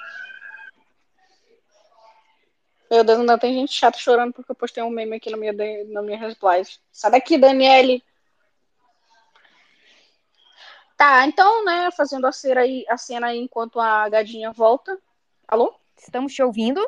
Meu 2.89 3.03
Deus, 3.03 3.19
ainda 3.19 3.37
tem 3.37 3.53
gente 3.53 3.71
chata 3.73 3.99
chorando 3.99 4.33
porque 4.33 4.51
eu 4.51 4.55
postei 4.55 4.81
um 4.81 4.89
meme 4.89 5.17
aqui 5.17 5.29
na 5.29 5.37
minha, 5.37 5.53
na 5.89 6.01
minha 6.01 6.17
replies. 6.17 6.79
Sai 6.91 7.11
daqui, 7.11 7.37
Daniele. 7.37 8.03
Tá, 10.97 11.25
então, 11.25 11.63
né, 11.63 11.89
fazendo 11.95 12.25
a 12.27 12.31
cena 12.31 12.61
aí, 12.61 12.83
a 12.89 12.97
cena 12.97 13.27
aí 13.27 13.37
enquanto 13.39 13.79
a 13.79 14.09
gadinha 14.09 14.51
volta. 14.51 14.97
Alô? 15.47 15.73
Estamos 15.97 16.33
te 16.33 16.41
ouvindo? 16.43 16.85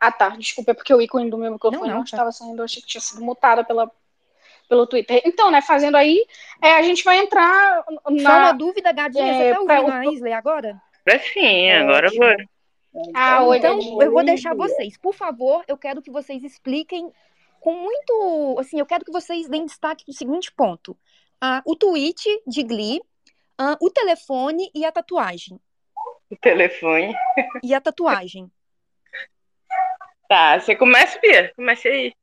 Ah, 0.00 0.10
tá. 0.10 0.30
Desculpa, 0.30 0.72
é 0.72 0.74
porque 0.74 0.92
o 0.92 1.00
ícone 1.00 1.30
do 1.30 1.38
meu 1.38 1.52
microfone 1.52 1.82
Não, 1.82 1.88
não, 1.88 1.96
não, 1.98 2.04
tá. 2.04 2.16
estava 2.16 2.32
saindo. 2.32 2.60
Eu 2.60 2.64
achei 2.64 2.82
que 2.82 2.88
tinha 2.88 3.00
sido 3.00 3.22
mutada 3.22 3.62
pela, 3.62 3.90
pelo 4.68 4.86
Twitter. 4.86 5.22
Então, 5.24 5.50
né, 5.50 5.62
fazendo 5.62 5.96
aí, 5.96 6.26
é, 6.60 6.74
a 6.74 6.82
gente 6.82 7.04
vai 7.04 7.18
entrar 7.18 7.84
Só 7.84 7.92
uma 8.02 8.18
na. 8.18 8.52
dúvida, 8.52 8.90
Gadinha, 8.92 9.24
é, 9.30 9.34
você 9.34 9.54
tá 9.54 9.64
pra- 9.64 9.80
ouvindo 9.80 9.92
a 9.96 10.06
Isley 10.06 10.32
agora? 10.32 10.82
Agora 11.06 11.22
sim, 11.32 11.70
agora 11.70 12.08
eu 12.08 12.14
vou. 12.16 12.53
Ah, 13.14 13.42
oi, 13.44 13.58
Então, 13.58 13.78
eu 14.00 14.12
vou 14.12 14.24
deixar 14.24 14.54
vocês. 14.54 14.96
Por 14.96 15.14
favor, 15.14 15.64
eu 15.66 15.76
quero 15.76 16.00
que 16.00 16.10
vocês 16.10 16.42
expliquem 16.44 17.12
com 17.60 17.74
muito. 17.74 18.56
Assim, 18.58 18.78
eu 18.78 18.86
quero 18.86 19.04
que 19.04 19.12
vocês 19.12 19.48
deem 19.48 19.66
destaque 19.66 20.04
do 20.06 20.12
seguinte 20.12 20.52
ponto: 20.52 20.96
Ah, 21.40 21.62
o 21.66 21.74
tweet 21.74 22.22
de 22.46 22.62
Glee, 22.62 23.02
ah, 23.58 23.76
o 23.80 23.90
telefone 23.90 24.70
e 24.74 24.84
a 24.84 24.92
tatuagem. 24.92 25.58
O 26.30 26.36
telefone. 26.36 27.14
E 27.62 27.74
a 27.74 27.80
tatuagem. 27.80 28.50
Tá, 30.26 30.58
você 30.58 30.74
começa, 30.74 31.18
Bia? 31.20 31.52
Comece 31.54 31.86
aí. 31.86 32.14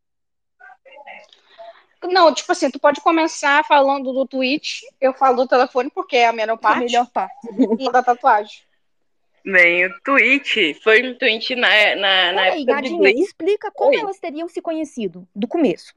Não, 2.03 2.33
tipo 2.33 2.51
assim, 2.51 2.71
tu 2.71 2.79
pode 2.79 2.99
começar 2.99 3.63
falando 3.65 4.11
do 4.11 4.25
tweet, 4.25 4.81
eu 4.99 5.13
falo 5.13 5.37
do 5.43 5.47
telefone 5.47 5.91
porque 5.91 6.17
é 6.17 6.27
a 6.27 6.33
melhor 6.33 6.55
A 6.55 6.57
parte, 6.57 6.85
melhor 6.85 7.07
parte. 7.11 7.35
e 7.79 7.91
da 7.91 8.01
tatuagem. 8.01 8.63
Bem, 9.43 9.85
o 9.87 10.01
tweet 10.01 10.75
foi 10.83 11.07
um 11.09 11.17
tweet 11.17 11.55
na, 11.55 11.95
na, 11.95 12.31
na 12.31 12.41
Peraí, 12.43 12.47
época 12.47 12.57
de 12.59 12.65
Gadinha, 12.65 12.97
Glee. 12.99 13.23
explica 13.23 13.71
como 13.71 13.89
Oi. 13.89 13.97
elas 13.97 14.19
teriam 14.19 14.47
se 14.47 14.61
conhecido 14.61 15.27
do 15.35 15.47
começo. 15.47 15.93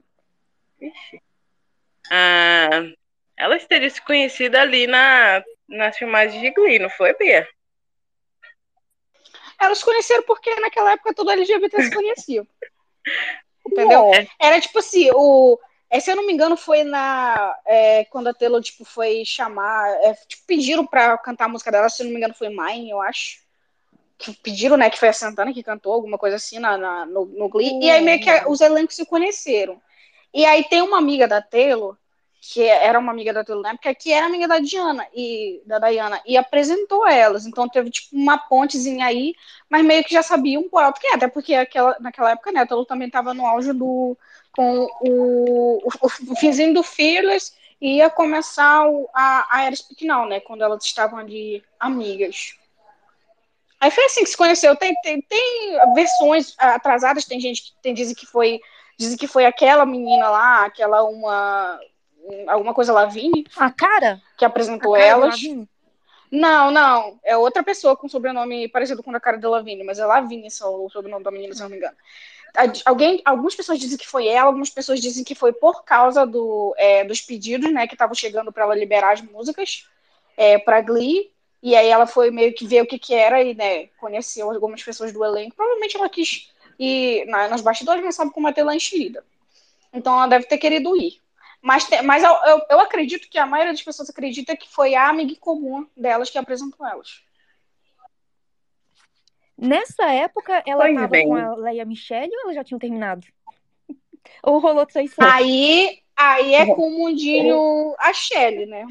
Ah, 2.09 2.69
elas 3.37 3.65
teriam 3.65 3.89
se 3.89 4.01
conhecido 4.01 4.55
ali 4.55 4.87
na, 4.87 5.43
nas 5.67 5.97
filmagens 5.97 6.41
de 6.41 6.51
Glee, 6.51 6.79
não 6.79 6.89
foi, 6.89 7.13
Bia? 7.13 7.47
Elas 9.59 9.77
se 9.77 9.85
conheceram 9.85 10.23
porque 10.23 10.53
naquela 10.59 10.93
época 10.93 11.13
todo 11.13 11.31
LGBT 11.31 11.83
se 11.83 11.93
conhecia. 11.93 12.45
Entendeu? 13.65 14.11
É. 14.13 14.27
Era 14.39 14.61
tipo 14.61 14.79
assim, 14.79 15.09
o. 15.13 15.59
é, 15.95 15.99
se 15.99 16.11
eu 16.11 16.15
não 16.15 16.25
me 16.25 16.33
engano, 16.33 16.57
foi 16.57 16.83
na. 16.83 17.55
é, 17.65 18.05
quando 18.05 18.27
a 18.27 18.33
Taylor, 18.33 18.61
tipo, 18.61 18.83
foi 18.85 19.23
chamar. 19.25 19.89
é, 20.03 20.13
tipo, 20.27 20.43
pediram 20.45 20.85
pra 20.85 21.17
cantar 21.17 21.45
a 21.45 21.49
música 21.49 21.71
dela, 21.71 21.89
se 21.89 22.01
eu 22.01 22.05
não 22.05 22.11
me 22.13 22.17
engano, 22.17 22.33
foi 22.33 22.49
Mine, 22.49 22.89
eu 22.89 23.01
acho. 23.01 23.43
Que 24.17 24.33
pediram, 24.33 24.77
né? 24.77 24.89
Que 24.89 24.97
foi 24.99 25.09
a 25.09 25.13
Santana 25.13 25.53
que 25.53 25.61
cantou, 25.63 25.91
alguma 25.93 26.17
coisa 26.17 26.37
assim 26.37 26.57
na, 26.59 26.77
na- 26.77 27.05
no, 27.05 27.25
no 27.25 27.49
Glee. 27.49 27.79
E 27.81 27.89
aí 27.91 28.01
meio 28.01 28.19
que 28.21 28.29
a- 28.29 28.47
os 28.47 28.61
elencos 28.61 28.95
se 28.95 29.05
conheceram. 29.05 29.81
E 30.33 30.45
aí 30.45 30.63
tem 30.63 30.81
uma 30.81 30.97
amiga 30.97 31.27
da 31.27 31.41
Taylor, 31.41 31.97
que 32.41 32.61
era 32.63 32.97
uma 32.99 33.11
amiga 33.11 33.33
da 33.33 33.43
Taylor 33.43 33.63
na 33.63 33.71
época, 33.71 33.93
que 33.95 34.13
era 34.13 34.25
amiga 34.25 34.47
da 34.47 34.59
Diana 34.59 35.05
e 35.13 35.61
da 35.65 35.79
Diana, 35.79 36.21
e 36.25 36.37
apresentou 36.37 37.07
elas. 37.07 37.45
Então 37.45 37.67
teve 37.67 37.89
tipo 37.89 38.15
uma 38.15 38.37
pontezinha 38.37 39.05
aí, 39.05 39.33
mas 39.69 39.83
meio 39.83 40.03
que 40.03 40.13
já 40.13 40.21
sabiam 40.23 40.63
por 40.69 40.81
alto 40.83 40.99
que 41.01 41.07
é, 41.07 41.15
até 41.15 41.27
porque 41.27 41.53
aquela, 41.55 41.97
naquela 41.99 42.31
época, 42.31 42.51
né, 42.51 42.61
a 42.61 42.65
Taylor 42.67 42.85
também 42.85 43.07
estava 43.07 43.33
no 43.33 43.45
auge 43.45 43.73
do 43.73 44.17
com 44.55 44.87
o, 45.01 45.77
o, 45.85 46.31
o 46.31 46.35
finzinho 46.35 46.73
do 46.73 46.81
Fearless 46.83 47.53
ia 47.81 48.09
começar 48.09 48.87
o, 48.87 49.09
a, 49.13 49.47
a 49.49 49.63
Era 49.63 49.75
Now, 50.01 50.27
né, 50.27 50.39
quando 50.39 50.63
elas 50.63 50.83
estavam 50.83 51.19
ali 51.19 51.63
amigas. 51.79 52.55
Aí 53.79 53.91
foi 53.91 54.05
assim 54.05 54.23
que 54.23 54.29
se 54.29 54.37
conheceu. 54.37 54.75
Tem, 54.75 54.95
tem, 55.01 55.21
tem 55.21 55.77
versões 55.93 56.55
atrasadas, 56.57 57.25
tem 57.25 57.39
gente 57.39 57.63
que 57.63 57.71
tem, 57.81 57.93
dizem 57.93 58.15
que 58.15 58.25
foi 58.25 58.59
dizem 58.97 59.17
que 59.17 59.27
foi 59.27 59.45
aquela 59.45 59.85
menina 59.85 60.29
lá, 60.29 60.65
aquela 60.65 61.03
uma 61.03 61.79
alguma 62.47 62.73
coisa 62.73 62.93
Lavigne 62.93 63.45
A 63.57 63.69
cara? 63.69 64.21
que 64.37 64.45
A 64.45 64.47
apresentou 64.47 64.93
cara 64.93 65.05
elas. 65.05 65.39
Não, 66.31 66.71
não. 66.71 67.19
É 67.23 67.37
outra 67.37 67.61
pessoa 67.61 67.95
com 67.95 68.09
sobrenome 68.09 68.67
parecido 68.69 69.03
com 69.03 69.11
da 69.11 69.19
cara 69.19 69.37
da 69.37 69.49
Lavigne, 69.49 69.83
mas 69.83 69.99
é 69.99 70.05
Lavigne 70.05 70.49
só 70.49 70.83
o 70.83 70.89
sobrenome 70.89 71.23
da 71.23 71.31
menina, 71.31 71.53
se 71.53 71.61
eu 71.61 71.65
não 71.65 71.71
me 71.71 71.77
engano. 71.77 71.95
Alguém, 72.85 73.21
algumas 73.25 73.55
pessoas 73.55 73.79
dizem 73.79 73.97
que 73.97 74.07
foi 74.07 74.27
ela, 74.27 74.47
algumas 74.47 74.69
pessoas 74.69 74.99
dizem 74.99 75.23
que 75.23 75.35
foi 75.35 75.53
por 75.53 75.83
causa 75.83 76.25
do, 76.25 76.73
é, 76.77 77.03
dos 77.03 77.21
pedidos, 77.21 77.71
né, 77.71 77.87
que 77.87 77.95
estavam 77.95 78.15
chegando 78.15 78.51
para 78.51 78.63
ela 78.63 78.75
liberar 78.75 79.13
as 79.13 79.21
músicas 79.21 79.87
é, 80.37 80.57
para 80.57 80.81
Glee. 80.81 81.31
E 81.61 81.75
aí 81.75 81.87
ela 81.87 82.05
foi 82.05 82.29
meio 82.29 82.53
que 82.53 82.67
ver 82.67 82.83
o 82.83 82.85
que 82.85 82.99
que 82.99 83.13
era 83.13 83.41
e, 83.41 83.55
né, 83.55 83.87
conheceu 83.97 84.49
algumas 84.49 84.83
pessoas 84.83 85.11
do 85.11 85.23
elenco. 85.23 85.55
Provavelmente 85.55 85.97
ela 85.97 86.09
quis 86.09 86.51
ir 86.77 87.25
na, 87.25 87.47
nos 87.47 87.61
bastidores, 87.61 88.03
mas 88.03 88.15
sabe 88.15 88.31
como 88.31 88.47
é 88.47 88.53
ter 88.53 88.63
lá 88.63 88.75
enxerida. 88.75 89.23
Então 89.91 90.13
ela 90.13 90.27
deve 90.27 90.45
ter 90.45 90.57
querido 90.57 90.95
ir. 90.95 91.19
Mas, 91.61 91.87
mas 92.03 92.23
eu, 92.23 92.29
eu, 92.45 92.61
eu, 92.69 92.79
acredito 92.79 93.27
que 93.27 93.39
a 93.39 93.45
maioria 93.47 93.73
das 93.73 93.81
pessoas 93.81 94.07
acredita 94.09 94.55
que 94.55 94.69
foi 94.69 94.93
a 94.93 95.09
amiga 95.09 95.35
comum 95.39 95.87
delas 95.97 96.29
que 96.29 96.37
apresentou 96.37 96.85
elas. 96.85 97.23
Nessa 99.57 100.11
época, 100.11 100.61
ela 100.65 100.89
estava 100.89 101.23
com 101.23 101.35
a 101.35 101.55
Leia 101.55 101.85
Michelle 101.85 102.31
ou 102.35 102.41
ela 102.43 102.53
já 102.53 102.63
tinha 102.63 102.79
terminado? 102.79 103.25
ou 104.43 104.59
rolou 104.59 104.85
traição? 104.85 105.25
Aí, 105.25 105.99
aí 106.15 106.53
é 106.53 106.65
com 106.65 106.87
o 106.87 106.91
mundinho 106.91 107.95
a 107.97 108.13
Shelly, 108.13 108.65
né? 108.65 108.85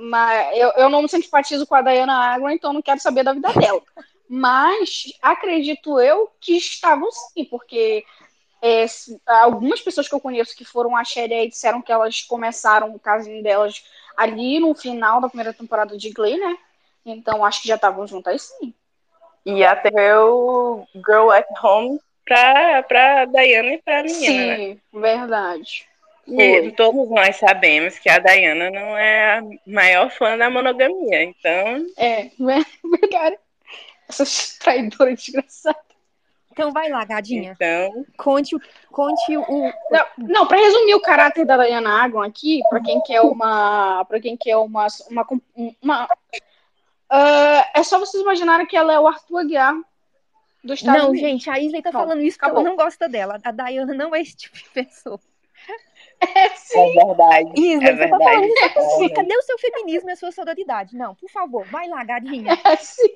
Mas 0.00 0.58
eu, 0.58 0.68
eu 0.76 0.90
não 0.90 1.02
me 1.02 1.08
simpatizo 1.08 1.66
com 1.66 1.74
a 1.74 1.82
Diana 1.82 2.34
Agron, 2.34 2.50
então 2.50 2.72
não 2.72 2.82
quero 2.82 3.00
saber 3.00 3.22
da 3.22 3.32
vida 3.32 3.52
dela. 3.52 3.82
Mas 4.28 5.12
acredito 5.22 5.98
eu 5.98 6.30
que 6.38 6.56
estavam 6.56 7.10
sim, 7.10 7.44
porque 7.44 8.04
é, 8.60 8.84
algumas 9.26 9.80
pessoas 9.80 10.06
que 10.06 10.14
eu 10.14 10.20
conheço 10.20 10.56
que 10.56 10.64
foram 10.64 10.94
a 10.94 11.04
Shelly 11.04 11.48
disseram 11.48 11.80
que 11.80 11.90
elas 11.90 12.20
começaram 12.22 12.94
o 12.94 13.00
casinho 13.00 13.42
delas 13.42 13.84
ali 14.16 14.60
no 14.60 14.74
final 14.74 15.20
da 15.20 15.28
primeira 15.28 15.54
temporada 15.54 15.96
de 15.96 16.10
Glee, 16.10 16.36
né? 16.36 16.58
Então 17.06 17.44
acho 17.44 17.62
que 17.62 17.68
já 17.68 17.76
estavam 17.76 18.06
juntas 18.06 18.42
sim. 18.42 18.74
E 19.48 19.64
até 19.64 20.14
o 20.18 20.86
Girl 20.94 21.30
at 21.30 21.46
Home 21.64 21.98
pra, 22.22 22.82
pra 22.82 23.24
Diana 23.24 23.68
e 23.72 23.82
pra 23.82 24.02
menina, 24.02 24.46
né? 24.46 24.56
Sim, 24.56 24.68
né? 24.74 24.78
verdade. 24.92 25.88
E 26.26 26.70
todos 26.72 27.08
nós 27.08 27.36
sabemos 27.36 27.98
que 27.98 28.10
a 28.10 28.18
Diana 28.18 28.70
não 28.70 28.98
é 28.98 29.38
a 29.38 29.42
maior 29.66 30.10
fã 30.10 30.36
da 30.36 30.50
monogamia, 30.50 31.22
então... 31.22 31.86
É, 31.96 32.28
verdade. 33.00 33.38
Essas 34.06 34.58
traidoras 34.58 35.18
desgraçadas. 35.18 35.88
Então 36.52 36.70
vai 36.70 36.90
lá, 36.90 37.02
gadinha. 37.06 37.52
Então... 37.52 38.04
Conte, 38.18 38.54
conte 38.90 39.34
o. 39.34 39.72
Não, 39.90 40.06
não 40.18 40.46
para 40.46 40.58
resumir 40.58 40.94
o 40.94 41.00
caráter 41.00 41.46
da 41.46 41.56
Diana 41.56 42.02
Agon 42.02 42.20
aqui, 42.20 42.60
para 42.68 42.82
quem 42.82 43.00
quer 43.00 43.22
uma. 43.22 44.04
para 44.04 44.20
quem 44.20 44.36
quer 44.36 44.56
uma. 44.56 44.88
uma, 45.08 45.26
uma 45.80 46.08
uh, 47.12 47.70
é 47.74 47.82
só 47.82 47.98
vocês 47.98 48.22
imaginarem 48.22 48.66
que 48.66 48.76
ela 48.76 48.92
é 48.92 48.98
o 48.98 49.06
Arthur 49.06 49.38
Aguiar 49.38 49.74
do 50.62 50.74
Estado 50.74 50.98
Não, 50.98 51.10
Unidos. 51.10 51.28
gente, 51.28 51.50
a 51.50 51.58
Isley 51.58 51.82
tá 51.82 51.92
falando 51.92 52.20
isso 52.22 52.38
porque 52.38 52.50
ela 52.50 52.62
não 52.62 52.76
gosta 52.76 53.08
dela. 53.08 53.38
A 53.44 53.50
Diana 53.50 53.94
não 53.94 54.14
é 54.14 54.20
esse 54.20 54.36
tipo 54.36 54.56
de 54.56 54.68
pessoa. 54.70 55.20
É, 56.20 56.48
sim. 56.48 56.98
é 56.98 57.04
verdade. 57.06 57.52
Isley, 57.56 57.88
é 57.90 57.96
você 57.96 58.08
tá 58.08 58.18
falando 58.18 58.44
isso 58.44 59.04
é 59.04 59.08
Cadê 59.14 59.36
o 59.36 59.42
seu 59.42 59.56
feminismo 59.56 60.10
e 60.10 60.12
a 60.12 60.16
sua 60.16 60.32
sororidade? 60.32 60.96
Não, 60.96 61.14
por 61.14 61.30
favor, 61.30 61.64
vai 61.66 61.86
lá, 61.86 62.02
gadinha. 62.02 62.58
É, 62.64 62.74
sim. 62.74 63.08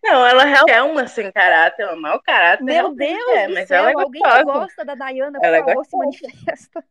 Não, 0.00 0.24
ela 0.24 0.44
realmente 0.44 0.70
é 0.70 0.82
uma 0.82 1.08
sem 1.08 1.32
caráter, 1.32 1.82
é 1.82 1.92
um 1.92 2.00
mau 2.00 2.20
caráter. 2.20 2.62
Meu 2.62 2.94
Deus, 2.94 3.28
é, 3.30 3.48
mas 3.48 3.66
céu, 3.66 3.78
ela 3.78 3.90
é 3.90 3.94
alguém 4.04 4.22
que 4.22 4.44
gosta 4.44 4.84
da 4.84 4.94
Diana, 4.94 5.40
por 5.40 5.44
ela 5.44 5.56
é 5.56 5.64
favor, 5.64 5.80
é 5.80 5.84
se 5.84 5.96
manifesta. 5.96 6.84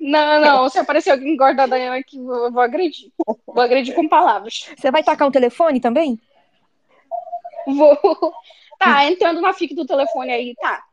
Não, 0.00 0.40
não, 0.40 0.68
se 0.68 0.78
aparecer 0.78 1.10
alguém 1.10 1.32
que 1.32 1.36
gosta 1.36 1.54
da 1.54 1.66
Diana 1.66 1.96
aqui, 1.96 2.18
eu 2.18 2.52
vou 2.52 2.62
agredir. 2.62 3.10
Vou 3.46 3.60
agredir 3.60 3.94
com 3.94 4.08
palavras. 4.08 4.68
Você 4.76 4.90
vai 4.90 5.02
tacar 5.02 5.26
um 5.26 5.32
telefone 5.32 5.80
também? 5.80 6.20
Vou. 7.66 8.32
Tá, 8.78 9.04
entrando 9.06 9.40
na 9.40 9.52
fic 9.52 9.74
do 9.74 9.84
telefone 9.84 10.30
aí, 10.30 10.54
tá. 10.54 10.84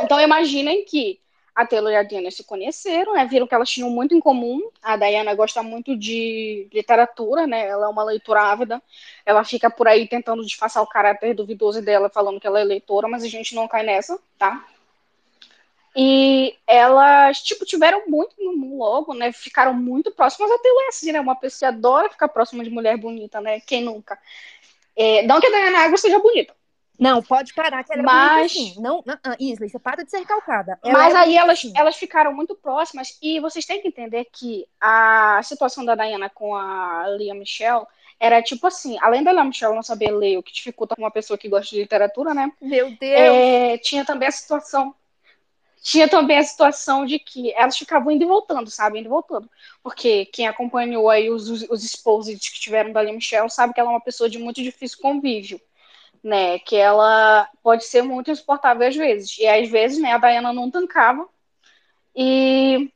Então 0.00 0.18
imaginem 0.18 0.84
que 0.86 1.20
a 1.54 1.66
Taylor 1.66 1.92
e 1.92 1.96
a 1.96 2.02
Diana 2.02 2.30
se 2.30 2.42
conheceram, 2.44 3.12
né? 3.12 3.26
Viram 3.26 3.46
que 3.46 3.54
elas 3.54 3.68
tinham 3.68 3.90
muito 3.90 4.14
em 4.14 4.20
comum. 4.20 4.60
A 4.82 4.96
Diana 4.96 5.34
gosta 5.34 5.62
muito 5.62 5.94
de 5.94 6.68
literatura, 6.72 7.46
né? 7.46 7.68
Ela 7.68 7.86
é 7.86 7.88
uma 7.88 8.04
leitora 8.04 8.40
ávida. 8.40 8.82
Ela 9.26 9.44
fica 9.44 9.68
por 9.68 9.86
aí 9.86 10.08
tentando 10.08 10.42
disfarçar 10.42 10.82
o 10.82 10.86
caráter 10.86 11.34
duvidoso 11.34 11.82
dela, 11.82 12.08
falando 12.08 12.40
que 12.40 12.46
ela 12.46 12.60
é 12.60 12.64
leitora, 12.64 13.06
mas 13.06 13.22
a 13.22 13.28
gente 13.28 13.54
não 13.54 13.68
cai 13.68 13.82
nessa, 13.82 14.18
tá? 14.38 14.64
E 15.96 16.56
elas, 16.66 17.42
tipo, 17.42 17.64
tiveram 17.64 18.04
muito 18.06 18.34
logo, 18.76 19.12
né? 19.14 19.32
Ficaram 19.32 19.74
muito 19.74 20.10
próximas. 20.12 20.50
A 20.50 20.58
Taylor 20.58 20.82
é 20.84 20.88
assim, 20.88 21.12
né? 21.12 21.20
Uma 21.20 21.34
pessoa 21.34 21.70
que 21.70 21.76
adora 21.76 22.10
ficar 22.10 22.28
próxima 22.28 22.62
de 22.62 22.70
mulher 22.70 22.96
bonita, 22.96 23.40
né? 23.40 23.60
Quem 23.60 23.82
nunca? 23.82 24.18
É, 24.96 25.22
não 25.22 25.40
que 25.40 25.46
a 25.46 25.50
Diana 25.50 25.78
Água 25.78 25.96
seja 25.96 26.18
bonita, 26.18 26.54
não, 27.00 27.22
pode 27.22 27.54
parar, 27.54 27.82
que 27.82 27.94
ela 27.94 28.02
mas... 28.02 28.14
é 28.14 28.28
bonita 28.28 28.44
assim. 28.44 28.74
Não, 28.78 28.98
uh, 28.98 29.02
uh, 29.02 29.36
Isley, 29.40 29.70
você 29.70 29.78
para 29.78 30.04
de 30.04 30.10
ser 30.10 30.18
recalcada. 30.18 30.78
Ela 30.84 30.92
mas 30.92 31.14
é 31.14 31.16
aí 31.16 31.36
elas, 31.36 31.58
assim. 31.58 31.72
elas 31.74 31.96
ficaram 31.96 32.34
muito 32.34 32.54
próximas 32.54 33.16
e 33.22 33.40
vocês 33.40 33.64
têm 33.64 33.80
que 33.80 33.88
entender 33.88 34.26
que 34.30 34.66
a 34.78 35.40
situação 35.42 35.82
da 35.82 35.94
Diana 35.94 36.28
com 36.28 36.54
a 36.54 37.06
Lia 37.16 37.34
Michelle 37.34 37.86
era 38.20 38.42
tipo 38.42 38.66
assim, 38.66 38.98
além 39.00 39.24
da 39.24 39.32
Lia 39.32 39.44
Michelle 39.44 39.74
não 39.74 39.82
saber 39.82 40.10
ler, 40.10 40.36
o 40.36 40.42
que 40.42 40.52
dificulta 40.52 40.94
uma 40.98 41.10
pessoa 41.10 41.38
que 41.38 41.48
gosta 41.48 41.70
de 41.74 41.80
literatura, 41.80 42.34
né? 42.34 42.52
Meu 42.60 42.90
Deus! 42.90 43.18
É, 43.18 43.78
tinha 43.78 44.04
também 44.04 44.28
a 44.28 44.32
situação 44.32 44.94
tinha 45.82 46.08
também 46.08 46.38
a 46.38 46.42
situação 46.42 47.06
de 47.06 47.18
que 47.18 47.52
elas 47.54 47.76
ficavam 47.76 48.10
indo 48.10 48.24
e 48.24 48.26
voltando, 48.26 48.70
sabe? 48.70 48.98
Indo 48.98 49.06
e 49.06 49.10
voltando. 49.10 49.50
Porque 49.82 50.26
quem 50.26 50.46
acompanhou 50.46 51.08
aí 51.08 51.30
os, 51.30 51.48
os, 51.48 51.62
os 51.70 51.84
exposits 51.84 52.48
que 52.48 52.60
tiveram 52.60 52.92
da 52.92 53.02
Lia 53.02 53.12
Michelle 53.12 53.50
sabe 53.50 53.72
que 53.72 53.80
ela 53.80 53.90
é 53.90 53.92
uma 53.92 54.00
pessoa 54.00 54.28
de 54.28 54.38
muito 54.38 54.62
difícil 54.62 54.98
convívio 55.00 55.60
né? 56.22 56.58
Que 56.60 56.76
ela 56.76 57.48
pode 57.62 57.84
ser 57.84 58.02
muito 58.02 58.30
insuportável 58.30 58.86
às 58.86 58.96
vezes. 58.96 59.38
E 59.38 59.46
às 59.46 59.68
vezes, 59.68 60.00
né, 60.00 60.12
a 60.12 60.18
Diana 60.18 60.52
não 60.52 60.70
tancava 60.70 61.28
e 62.14 62.92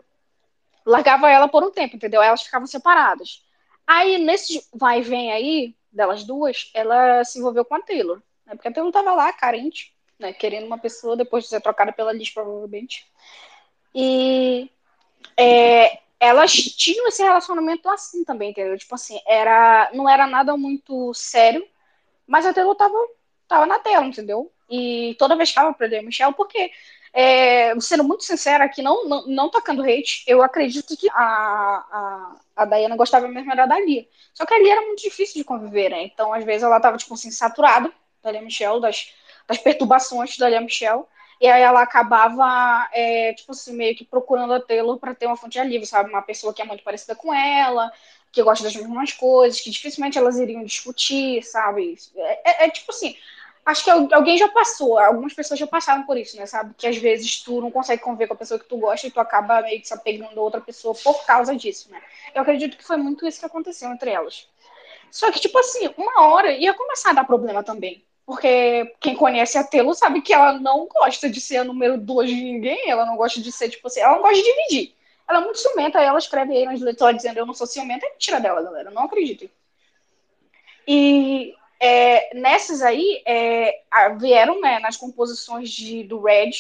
largava 0.87 1.31
ela 1.31 1.49
por 1.49 1.63
um 1.65 1.71
tempo, 1.71 1.97
entendeu? 1.97 2.23
Elas 2.23 2.43
ficavam 2.43 2.67
separadas. 2.67 3.45
Aí, 3.87 4.19
nesse 4.19 4.67
vai 4.73 5.01
e 5.01 5.03
vem 5.03 5.33
aí, 5.33 5.77
delas 5.93 6.25
duas, 6.25 6.71
ela 6.75 7.25
se 7.25 7.39
envolveu 7.39 7.65
com 7.65 7.75
a 7.75 7.83
Taylor. 7.83 8.23
Né? 8.47 8.55
Porque 8.55 8.69
a 8.69 8.73
Taylor 8.73 8.93
tava 8.93 9.13
lá, 9.15 9.33
carente, 9.33 9.94
né? 10.19 10.33
Querendo 10.33 10.67
uma 10.67 10.79
pessoa 10.79 11.17
depois 11.17 11.45
de 11.45 11.51
ser 11.51 11.61
trocada 11.61 11.93
pela 11.93 12.13
Liz, 12.13 12.31
provavelmente. 12.31 13.07
E 13.95 14.71
é, 15.37 15.99
elas 16.19 16.53
tinham 16.53 17.07
esse 17.09 17.23
relacionamento 17.23 17.89
assim 17.89 18.25
também, 18.25 18.51
entendeu? 18.51 18.77
Tipo 18.79 18.95
assim, 18.95 19.21
era, 19.27 19.91
não 19.93 20.09
era 20.09 20.27
nada 20.27 20.57
muito 20.57 21.13
sério, 21.15 21.67
mas 22.27 22.47
a 22.47 22.53
Taylor 22.55 22.75
tava, 22.75 22.97
tava 23.47 23.67
na 23.67 23.79
tela, 23.79 24.07
entendeu? 24.07 24.51
E 24.69 25.15
toda 25.19 25.37
vez 25.37 25.51
que 25.51 25.55
tava 25.55 25.75
pra 25.75 25.89
Michelle, 26.03 26.35
porque, 26.35 26.71
é, 27.13 27.79
sendo 27.81 28.03
muito 28.03 28.25
sincera 28.25 28.65
aqui, 28.65 28.83
não, 28.83 29.07
não, 29.07 29.27
não 29.27 29.51
tocando 29.51 29.83
hate, 29.83 30.25
eu 30.27 30.43
acredito 30.43 30.97
que 30.97 31.09
a, 31.11 31.15
a, 31.15 32.37
a 32.57 32.65
Diana 32.65 32.97
gostava 32.97 33.29
mesmo 33.29 33.53
era 33.53 33.67
da 33.67 33.79
Lia. 33.79 34.07
Só 34.33 34.47
que 34.47 34.55
a 34.55 34.59
Lia 34.59 34.73
era 34.73 34.83
muito 34.83 35.03
difícil 35.03 35.37
de 35.37 35.45
conviver, 35.45 35.91
né? 35.91 36.05
Então, 36.05 36.33
às 36.33 36.45
vezes, 36.45 36.63
ela 36.63 36.81
tava, 36.81 36.97
tipo 36.97 37.15
assim, 37.15 37.31
saturada 37.31 37.93
da 38.23 38.33
Michelle, 38.41 38.81
das, 38.81 39.13
das 39.47 39.59
perturbações 39.59 40.37
da 40.37 40.49
Lia 40.49 40.61
Michelle. 40.61 41.05
E 41.41 41.47
aí 41.47 41.63
ela 41.63 41.83
acabava, 41.83 42.89
é, 42.93 43.33
tipo 43.35 43.53
assim, 43.53 43.75
meio 43.75 43.95
que 43.97 44.05
procurando 44.05 44.55
a 44.55 44.61
Taylor 44.61 44.99
para 44.99 45.15
ter 45.15 45.27
uma 45.27 45.37
fonte 45.37 45.53
de 45.55 45.59
alívio, 45.59 45.87
sabe? 45.87 46.09
Uma 46.11 46.23
pessoa 46.23 46.55
que 46.55 46.63
é 46.63 46.65
muito 46.65 46.85
parecida 46.85 47.15
com 47.15 47.35
ela, 47.35 47.93
que 48.33 48.43
gostam 48.43 48.65
das 48.65 48.77
mesmas 48.77 49.13
coisas, 49.13 49.61
que 49.61 49.71
dificilmente 49.71 50.19
elas 50.19 50.39
iriam 50.39 50.65
discutir, 50.65 51.43
sabe? 51.43 51.97
É, 52.17 52.65
é, 52.65 52.67
é, 52.67 52.71
tipo 52.71 52.91
assim, 52.91 53.17
acho 53.65 53.85
que 53.85 53.91
alguém 53.91 54.37
já 54.39 54.49
passou, 54.49 54.99
algumas 54.99 55.33
pessoas 55.33 55.59
já 55.59 55.67
passaram 55.67 56.05
por 56.05 56.17
isso, 56.17 56.37
né, 56.37 56.47
sabe? 56.47 56.75
Que 56.77 56.87
às 56.87 56.97
vezes 56.97 57.43
tu 57.43 57.61
não 57.61 57.71
consegue 57.71 58.03
conviver 58.03 58.27
com 58.27 58.35
a 58.35 58.37
pessoa 58.37 58.59
que 58.59 58.69
tu 58.69 58.77
gosta 58.77 59.07
e 59.07 59.11
tu 59.11 59.21
acaba 59.21 59.63
meio 59.63 59.81
que 59.81 59.89
se 59.89 59.95
apegando 59.95 60.39
a 60.39 60.43
outra 60.43 60.61
pessoa 60.61 60.95
por 60.95 61.25
causa 61.27 61.55
disso, 61.57 61.91
né? 61.91 62.03
Eu 62.35 62.43
acredito 62.43 62.77
que 62.77 62.85
foi 62.85 62.97
muito 62.97 63.27
isso 63.27 63.41
que 63.41 63.47
aconteceu 63.47 63.91
entre 63.91 64.11
elas. 64.11 64.49
Só 65.11 65.31
que, 65.31 65.41
tipo 65.41 65.57
assim, 65.59 65.89
uma 65.97 66.23
hora 66.27 66.53
ia 66.53 66.75
começar 66.75 67.11
a 67.11 67.15
dar 67.15 67.25
problema 67.25 67.63
também. 67.63 68.05
Porque 68.27 68.95
quem 69.01 69.15
conhece 69.15 69.59
a 69.59 69.65
Telo 69.65 69.95
sabe 69.95 70.23
que 70.23 70.33
ela 70.33 70.55
não 70.55 70.87
gosta 70.87 71.29
de 71.29 71.41
ser 71.41 71.59
a 71.59 71.65
número 71.65 71.99
dois 71.99 72.31
de 72.31 72.37
ninguém, 72.37 72.91
ela 72.91 73.05
não 73.05 73.17
gosta 73.17 73.41
de 73.41 73.53
ser, 73.53 73.69
tipo 73.69 73.87
assim, 73.87 74.01
ela 74.01 74.15
não 74.15 74.23
gosta 74.23 74.37
de 74.37 74.43
dividir. 74.43 74.95
Ela 75.29 75.41
é 75.41 75.45
muito 75.45 75.59
ciumenta, 75.59 76.01
ela 76.01 76.19
escreve 76.19 76.57
aí 76.57 76.65
nas 76.65 76.81
letras 76.81 77.17
dizendo 77.17 77.39
eu 77.39 77.47
não 77.47 77.55
sou 77.55 77.67
ciumenta, 77.67 78.07
é 78.07 78.11
mentira 78.11 78.41
dela, 78.41 78.63
galera, 78.63 78.91
não 78.91 79.05
acreditem. 79.05 79.51
E 80.87 81.55
é, 81.81 82.35
nessas 82.35 82.83
aí, 82.83 83.23
é, 83.27 83.81
vieram 84.19 84.61
né, 84.61 84.79
nas 84.79 84.97
composições 84.97 85.71
de, 85.71 86.03
do 86.05 86.21
Red, 86.23 86.53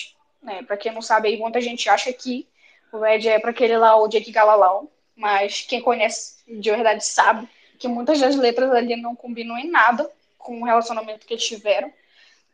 né, 0.42 0.62
para 0.62 0.76
quem 0.76 0.92
não 0.92 1.02
sabe 1.02 1.28
aí, 1.28 1.38
muita 1.38 1.60
gente 1.60 1.88
acha 1.88 2.12
que 2.12 2.46
o 2.92 2.98
Red 2.98 3.26
é 3.28 3.38
para 3.38 3.50
aquele 3.50 3.76
lá, 3.76 3.96
o 3.96 4.08
Jake 4.08 4.30
Galalau, 4.30 4.90
mas 5.16 5.62
quem 5.62 5.80
conhece 5.80 6.36
de 6.46 6.70
verdade 6.70 7.04
sabe 7.04 7.48
que 7.78 7.88
muitas 7.88 8.20
das 8.20 8.36
letras 8.36 8.70
ali 8.70 8.96
não 8.96 9.16
combinam 9.16 9.58
em 9.58 9.70
nada 9.70 10.10
com 10.44 10.60
o 10.60 10.64
relacionamento 10.64 11.26
que 11.26 11.34
eles 11.34 11.44
tiveram, 11.44 11.92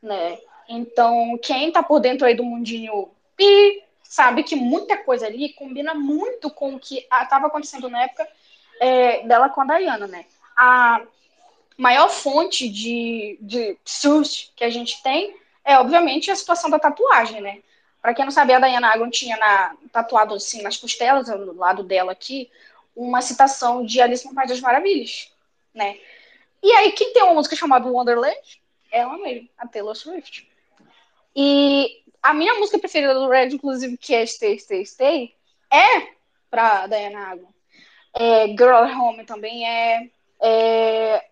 né? 0.03 0.38
Então, 0.68 1.38
quem 1.42 1.70
tá 1.70 1.83
por 1.83 2.00
dentro 2.00 2.26
aí 2.26 2.35
do 2.35 2.44
mundinho 2.44 3.11
pi, 3.37 3.83
sabe 4.03 4.42
que 4.42 4.57
muita 4.57 4.96
coisa 4.96 5.26
ali 5.26 5.53
combina 5.55 5.92
muito 5.92 6.48
com 6.48 6.74
o 6.74 6.81
que 6.81 7.07
estava 7.12 7.48
acontecendo 7.48 7.90
na 7.90 8.05
época 8.05 8.26
é, 8.81 9.26
dela 9.26 9.48
com 9.48 9.61
a 9.61 9.79
Diana, 9.79 10.07
né? 10.07 10.24
A 10.57 11.03
maior 11.76 12.09
fonte 12.09 12.68
de, 12.68 13.37
de 13.40 13.76
source 13.85 14.50
que 14.55 14.64
a 14.64 14.70
gente 14.70 15.03
tem 15.03 15.35
é, 15.64 15.79
obviamente, 15.79 16.31
a 16.31 16.37
situação 16.37 16.70
da 16.70 16.79
tatuagem, 16.79 17.40
né? 17.40 17.61
Para 18.00 18.14
quem 18.14 18.24
não 18.24 18.33
sabia, 18.33 18.57
a 18.57 18.61
Diana 18.61 18.92
Agron 18.92 19.11
tinha 19.11 19.37
na, 19.37 19.76
tatuado 19.92 20.35
assim 20.35 20.62
nas 20.62 20.76
costelas, 20.76 21.26
do 21.26 21.55
lado 21.55 21.83
dela 21.83 22.12
aqui, 22.12 22.50
uma 22.96 23.20
citação 23.20 23.85
de 23.85 24.00
Alice 24.00 24.26
no 24.26 24.35
País 24.35 24.48
das 24.48 24.61
Maravilhas, 24.61 25.31
né? 25.74 25.98
E 26.62 26.72
aí, 26.72 26.92
quem 26.92 27.12
tem 27.12 27.22
uma 27.22 27.34
música 27.34 27.56
chamada 27.56 27.88
Wonderland? 27.88 28.60
É 28.92 29.00
ela 29.00 29.16
mesmo, 29.18 29.48
a 29.56 29.66
Taylor 29.66 29.94
Swift. 29.94 30.48
E 31.34 32.02
a 32.22 32.34
minha 32.34 32.54
música 32.54 32.78
preferida 32.78 33.14
do 33.14 33.28
Red, 33.28 33.48
inclusive, 33.48 33.96
que 33.96 34.14
é 34.14 34.26
Stay, 34.26 34.58
Stay, 34.58 34.84
Stay, 34.84 35.34
é 35.72 36.08
pra 36.50 36.86
Diana 36.86 37.28
Agron. 37.28 37.48
É, 38.12 38.48
Girl 38.48 38.84
Home 38.98 39.24
também 39.24 39.66
é, 39.66 40.10
é... 40.42 41.24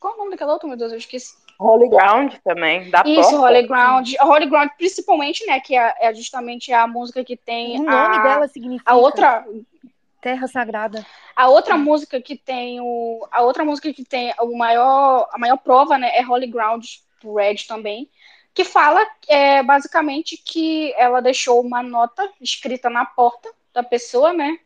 Qual 0.00 0.12
é 0.12 0.16
o 0.16 0.18
nome 0.18 0.32
daquela 0.32 0.52
outra, 0.52 0.68
meu 0.68 0.76
Deus, 0.76 0.92
eu 0.92 0.98
esqueci. 0.98 1.34
Holy 1.58 1.88
Ground 1.88 2.34
também, 2.44 2.90
da 2.90 3.02
Isso, 3.06 3.30
porta. 3.30 3.40
Holy 3.40 3.66
Ground. 3.66 4.14
A 4.18 4.26
Holy 4.26 4.46
Ground, 4.46 4.70
principalmente, 4.76 5.46
né, 5.46 5.58
que 5.60 5.74
é, 5.74 5.94
é 6.00 6.14
justamente 6.14 6.72
a 6.72 6.86
música 6.86 7.24
que 7.24 7.36
tem 7.36 7.80
O 7.80 7.84
nome 7.84 8.16
a, 8.16 8.22
dela 8.22 8.48
significa 8.48 8.90
a 8.90 8.96
outra 8.96 9.46
Terra 10.26 10.48
Sagrada. 10.48 11.06
a 11.36 11.48
outra 11.48 11.76
música 11.76 12.20
que 12.20 12.36
tem 12.36 12.80
o 12.80 13.24
a 13.30 13.42
outra 13.42 13.64
música 13.64 13.92
que 13.92 14.04
tem 14.04 14.34
o 14.40 14.58
maior 14.58 15.28
a 15.32 15.38
maior 15.38 15.56
prova, 15.56 15.96
né, 15.96 16.10
é 16.16 16.26
Holy 16.26 16.48
Ground 16.48 16.84
do 17.22 17.34
Red 17.34 17.58
também, 17.68 18.10
que 18.52 18.64
fala 18.64 19.06
é, 19.28 19.62
basicamente 19.62 20.36
que 20.36 20.92
ela 20.96 21.20
deixou 21.20 21.60
uma 21.60 21.80
nota 21.80 22.28
escrita 22.40 22.90
na 22.90 23.04
porta 23.04 23.48
da 23.72 23.84
pessoa, 23.84 24.32
né, 24.32 24.58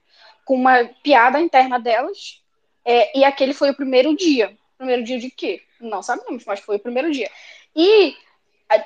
com 0.47 0.55
uma 0.55 0.89
piada 1.03 1.39
interna 1.39 1.79
delas. 1.79 2.43
É, 2.83 3.19
e 3.19 3.23
aquele 3.23 3.53
foi 3.53 3.69
o 3.69 3.77
primeiro 3.77 4.17
dia. 4.17 4.57
Primeiro 4.79 5.05
dia 5.05 5.19
de 5.19 5.31
quê? 5.31 5.63
Não 5.79 6.03
sabemos, 6.03 6.47
mas 6.47 6.61
foi 6.61 6.77
o 6.77 6.81
primeiro 6.81 7.11
dia. 7.11 7.31
E 7.77 8.17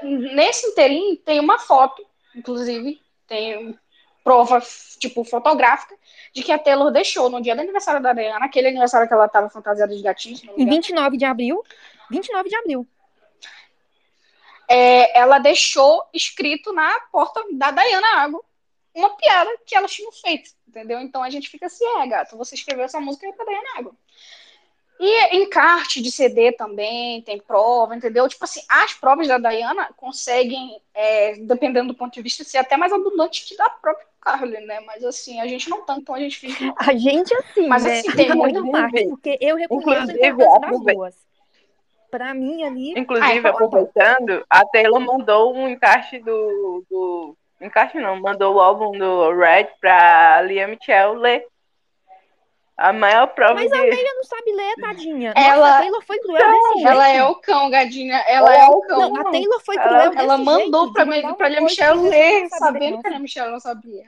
nesse 0.03 0.67
inteirinho 0.67 1.17
tem 1.19 1.39
uma 1.39 1.61
foto, 1.61 2.05
inclusive, 2.35 3.01
tem 3.29 3.79
prova, 4.25 4.61
tipo, 4.99 5.23
fotográfica, 5.23 5.95
de 6.33 6.43
que 6.43 6.51
a 6.51 6.59
Taylor 6.59 6.91
deixou 6.91 7.29
no 7.29 7.41
dia 7.43 7.55
do 7.55 7.61
aniversário 7.61 8.03
da 8.03 8.13
Diana, 8.15 8.47
aquele 8.47 8.69
aniversário 8.69 9.07
que 9.07 9.13
ela 9.15 9.29
tava 9.29 9.51
fantasiada 9.51 9.95
de 9.95 10.03
gatinho, 10.03 10.37
Em 10.57 10.63
engano. 10.63 10.71
29 10.71 11.17
de 11.19 11.25
abril. 11.27 11.63
29 12.11 12.49
de 12.49 12.57
abril. 12.57 12.89
é, 14.69 15.19
ela 15.19 15.39
deixou 15.39 16.03
escrito 16.13 16.73
na 16.73 16.99
porta 17.13 17.43
da 17.53 17.71
Diana 17.71 18.17
Água 18.17 18.43
uma 18.95 19.11
piada 19.17 19.51
que 19.67 19.77
elas 19.77 19.93
tinham 19.93 20.11
feito, 20.13 20.51
entendeu? 20.67 21.01
Então 21.01 21.23
a 21.23 21.29
gente 21.29 21.51
fica 21.51 21.67
assim, 21.67 21.85
é, 21.85 22.07
gato, 22.07 22.37
você 22.37 22.55
escreveu 22.55 22.85
essa 22.85 23.01
música 23.01 23.31
pra 23.33 23.45
Diana 23.45 23.79
Água. 23.79 23.95
E 25.01 25.37
encarte 25.39 26.01
de 26.01 26.11
CD 26.11 26.53
também, 26.53 27.21
tem 27.23 27.41
prova, 27.41 27.97
entendeu? 27.97 28.29
Tipo 28.29 28.45
assim, 28.45 28.63
as 28.69 28.95
provas 28.95 29.27
da 29.27 29.39
Diana 29.39 29.93
conseguem, 29.97 30.81
é, 30.95 31.35
dependendo 31.41 31.89
do 31.89 31.99
ponto 31.99 32.15
de 32.15 32.23
vista, 32.23 32.45
ser 32.45 32.59
até 32.59 32.77
mais 32.77 32.93
abundante 32.93 33.45
que 33.45 33.57
da 33.57 33.69
própria 33.69 34.07
Carly, 34.25 34.61
né? 34.65 34.81
Mas 34.81 35.05
assim, 35.05 35.41
a 35.41 35.47
gente 35.47 35.69
não 35.69 35.85
tanto, 35.85 36.01
então 36.01 36.15
a 36.15 36.19
gente 36.19 36.39
fica. 36.39 36.73
A 36.79 36.95
gente, 36.95 37.35
assim, 37.35 37.69
Mas, 37.69 37.85
né? 37.85 37.99
assim, 37.99 38.13
tem 38.13 38.35
muito 38.35 38.71
parte, 38.71 39.07
porque 39.09 39.39
eu 39.41 39.57
reconheço 39.57 40.11
a 40.11 40.27
importância 40.27 40.61
das 40.61 40.95
duas. 40.95 41.25
Pra 42.11 42.33
mim, 42.33 42.63
ali, 42.63 42.99
Inclusive, 42.99 43.27
Ai, 43.27 43.39
aproveitando, 43.39 44.45
a 44.49 44.65
Taylor 44.67 45.01
mandou 45.01 45.55
um 45.55 45.69
encaixe 45.69 46.21
do, 46.21 46.85
do. 46.89 47.37
Encaixe 47.61 47.99
não, 47.99 48.21
mandou 48.21 48.55
o 48.55 48.61
álbum 48.61 48.93
do 48.93 49.33
Red 49.33 49.69
pra 49.81 50.41
Lia 50.43 50.69
Michelle 50.69 51.19
ler. 51.19 51.45
A 52.77 52.93
maior 52.93 53.29
prova 53.29 53.55
Mas 53.55 53.71
de. 53.71 53.79
a 53.79 53.83
Leia 53.83 54.15
não 54.17 54.25
sabe 54.25 54.53
ler, 54.53 54.75
tadinha. 54.81 55.33
Ela- 55.37 55.57
Nossa, 55.57 55.75
a 55.77 55.81
Taylor 55.81 56.03
foi 56.05 56.19
cruel 56.19 56.51
desse 56.51 56.73
jeito. 56.75 56.89
Ela 56.89 57.09
é 57.09 57.25
o 57.25 57.35
cão, 57.37 57.71
gadinha. 57.71 58.17
Ela 58.27 58.57
é 58.57 58.67
o 58.67 58.81
cão. 58.81 58.99
Não, 59.11 59.21
a 59.21 59.31
Taylor 59.31 59.61
foi 59.65 59.77
Ela- 59.77 59.85
cruel 59.89 60.11
desse 60.11 60.23
Ela 60.25 60.37
jeito, 60.37 60.45
mandou 60.51 60.87
de 60.89 60.93
pra, 60.93 61.05
uma 61.05 61.35
pra 61.37 61.49
Lia 61.49 61.61
Michelle 61.61 62.01
ler, 62.09 62.43
não 62.43 62.49
sabe 62.49 62.59
sabendo 62.59 63.01
que 63.01 63.07
a 63.07 63.11
Lia 63.11 63.19
Michelle 63.21 63.51
não 63.53 63.61
sabia. 63.61 64.05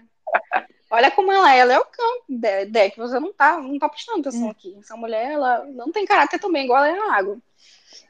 Olha 0.91 1.11
como 1.13 1.31
ela 1.33 1.55
é, 1.55 1.59
ela 1.59 1.73
é 1.75 1.79
o 1.79 1.85
cão, 1.85 2.13
De- 2.29 2.65
Deck. 2.67 2.97
Você 2.99 3.21
não 3.21 3.33
tá, 3.33 3.57
não 3.59 3.79
tá 3.79 3.89
prestando 3.89 4.21
atenção 4.21 4.47
Hum. 4.49 4.51
aqui. 4.51 4.77
Essa 4.81 4.97
mulher, 4.97 5.31
ela 5.33 5.65
não 5.67 5.93
tem 5.93 6.05
caráter 6.05 6.41
também, 6.41 6.65
igual 6.65 6.85
ela 6.85 6.97
é 6.97 7.01
na 7.01 7.17
água. 7.17 7.39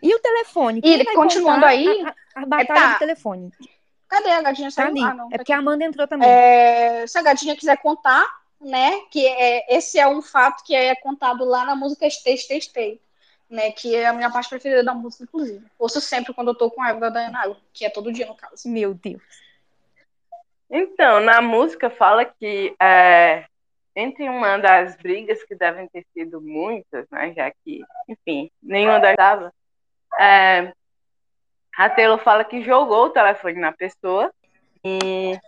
E 0.03 0.15
o 0.15 0.19
telefone? 0.21 0.79
E 0.79 0.83
Quem 0.83 1.05
vai 1.05 1.15
continuando 1.15 1.65
aí, 1.67 1.87
a, 2.03 2.15
a, 2.41 2.43
a 2.43 2.47
batalha 2.47 2.81
tá. 2.81 2.93
do 2.95 2.99
telefone. 2.99 3.51
Cadê 4.09 4.31
a 4.31 4.41
gadinha? 4.43 4.71
Tá 4.75 4.87
ali. 4.87 5.03
Ah, 5.03 5.15
não. 5.15 5.29
é 5.33 5.37
porque 5.39 5.53
a 5.53 5.59
Amanda 5.59 5.85
entrou 5.85 6.07
também. 6.07 6.29
É, 6.29 7.07
se 7.07 7.19
a 7.19 7.23
gadinha 7.23 7.57
quiser 7.57 7.77
contar, 7.79 8.25
né, 8.67 9.01
que 9.13 9.25
é, 9.25 9.77
esse 9.77 9.97
é 9.97 10.09
um 10.09 10.21
fato 10.21 10.65
que 10.65 10.75
é 10.75 10.97
contado 10.97 11.45
lá 11.45 11.65
na 11.65 11.77
música 11.77 12.11
Stay, 12.11 12.37
Stay, 12.37 12.61
Stay, 12.61 13.01
né, 13.49 13.71
que 13.71 13.95
é 13.95 14.07
a 14.07 14.13
minha 14.13 14.29
parte 14.29 14.49
preferida 14.49 14.83
da 14.83 14.93
música, 14.93 15.23
inclusive. 15.23 15.65
Ouço 15.79 16.01
sempre 16.01 16.35
quando 16.35 16.49
eu 16.49 16.55
tô 16.55 16.69
com 16.69 16.83
raiva 16.83 16.99
da 16.99 17.11
Diana 17.11 17.43
Água, 17.43 17.57
que 17.73 17.85
é 17.87 17.91
todo 17.91 18.13
dia, 18.13 18.27
no 18.27 18.35
caso. 18.35 18.69
Meu 18.69 18.93
Deus. 18.93 19.23
Então, 20.69 21.21
na 21.21 21.41
música 21.41 21.89
fala 21.89 22.25
que 22.25 22.75
é, 22.83 23.45
entre 23.95 24.29
uma 24.29 24.59
das 24.59 24.97
brigas 24.97 25.45
que 25.45 25.55
devem 25.55 25.87
ter 25.87 26.05
sido 26.13 26.41
muitas, 26.41 27.09
né, 27.09 27.33
já 27.37 27.53
que, 27.65 27.85
enfim, 28.09 28.51
nenhuma 28.61 28.99
das 28.99 29.13
estava, 29.13 29.55
é, 30.19 30.73
a 31.77 31.89
Taylor 31.89 32.19
fala 32.19 32.45
que 32.45 32.65
jogou 32.65 33.05
o 33.05 33.11
telefone 33.11 33.61
na 33.61 33.71
pessoa 33.71 34.33
e 34.85 35.39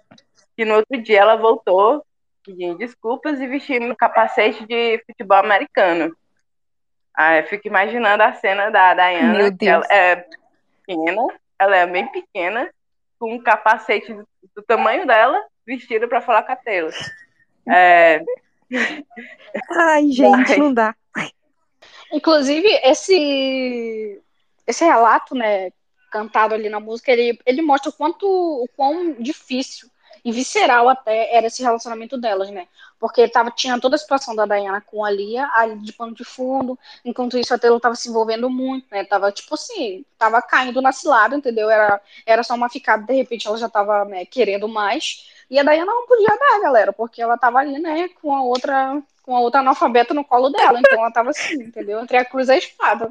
que 0.57 0.65
no 0.65 0.77
outro 0.77 1.03
dia 1.03 1.19
ela 1.19 1.35
voltou 1.35 2.05
pedindo 2.49 2.79
desculpas 2.79 3.39
e 3.41 3.47
vestindo 3.47 3.93
um 3.93 3.95
capacete 3.95 4.67
de 4.67 5.03
futebol 5.07 5.37
americano. 5.37 6.17
Aí 7.15 7.41
eu 7.41 7.47
fico 7.47 7.69
imaginando 7.69 8.23
a 8.23 8.33
cena 8.33 8.71
da 8.71 8.95
Diana, 8.95 9.39
Meu 9.39 9.57
que 9.57 9.69
ela 9.69 9.83
Deus. 9.83 9.91
é 9.91 10.27
pequena, 10.87 11.23
ela 11.59 11.77
é 11.77 11.87
bem 11.87 12.07
pequena, 12.11 12.71
com 13.19 13.35
um 13.35 13.43
capacete 13.43 14.15
do, 14.15 14.27
do 14.57 14.63
tamanho 14.63 15.07
dela, 15.07 15.39
vestida 15.67 16.09
para 16.09 16.23
falar 16.23 16.43
com 16.45 16.53
a 16.53 16.57
Taylor. 16.57 16.95
É, 17.69 18.23
Ai, 19.71 20.11
gente, 20.11 20.57
não 20.57 20.73
dá. 20.73 20.95
Inclusive, 22.11 22.67
esse, 22.83 24.23
esse 24.67 24.85
relato, 24.85 25.35
né, 25.35 25.71
cantado 26.11 26.55
ali 26.55 26.71
na 26.71 26.81
música, 26.81 27.13
ele, 27.13 27.39
ele 27.45 27.61
mostra 27.61 27.91
o 27.91 27.93
quanto, 27.93 28.27
o 28.27 28.67
quão 28.75 29.13
difícil 29.15 29.91
e 30.25 30.33
visceral 30.33 30.89
até 30.89 31.35
era 31.35 31.47
esse 31.47 31.63
relacionamento 31.63 32.19
delas, 32.19 32.51
né? 32.51 32.67
Porque 32.99 33.29
tava, 33.29 33.51
tinha 33.51 33.79
toda 33.81 33.97
a 33.97 33.99
situação 33.99 34.35
da 34.35 34.45
Diana 34.45 34.81
com 34.81 35.05
a 35.05 35.11
Lia, 35.11 35.49
ali 35.55 35.77
de 35.79 35.93
pano 35.93 36.15
de 36.15 36.25
fundo, 36.25 36.79
enquanto 37.05 37.39
isso 37.39 37.55
a 37.55 37.59
Taylor 37.59 37.81
tava 37.81 37.95
se 37.95 38.09
envolvendo 38.09 38.51
muito, 38.51 38.87
né? 38.91 39.05
Tava, 39.05 39.31
tipo 39.31 39.55
assim, 39.55 40.05
tava 40.19 40.43
caindo 40.43 40.83
na 40.83 40.93
cilada, 40.93 41.37
entendeu? 41.37 41.71
Era, 41.71 42.01
era 42.27 42.43
só 42.43 42.55
uma 42.55 42.69
ficada, 42.69 43.05
de 43.05 43.15
repente 43.15 43.47
ela 43.47 43.57
já 43.57 43.69
tava 43.69 44.05
né, 44.05 44.25
querendo 44.25 44.69
mais. 44.69 45.29
E 45.51 45.59
a 45.59 45.63
Diana 45.63 45.87
não 45.87 46.07
podia 46.07 46.37
dar, 46.39 46.61
galera, 46.61 46.93
porque 46.93 47.23
ela 47.23 47.39
tava 47.39 47.59
ali, 47.59 47.79
né, 47.79 48.09
com 48.21 48.35
a 48.35 48.43
outra, 48.43 49.01
com 49.23 49.37
a 49.37 49.41
outra 49.41 49.61
analfabeta 49.61 50.13
no 50.13 50.25
colo 50.25 50.51
dela. 50.51 50.81
Então 50.81 50.99
ela 50.99 51.13
tava 51.13 51.31
assim, 51.31 51.63
entendeu? 51.63 52.01
Entre 52.01 52.17
a 52.17 52.25
cruz 52.25 52.49
e 52.49 52.53
a 52.53 52.59
espada. 52.59 53.11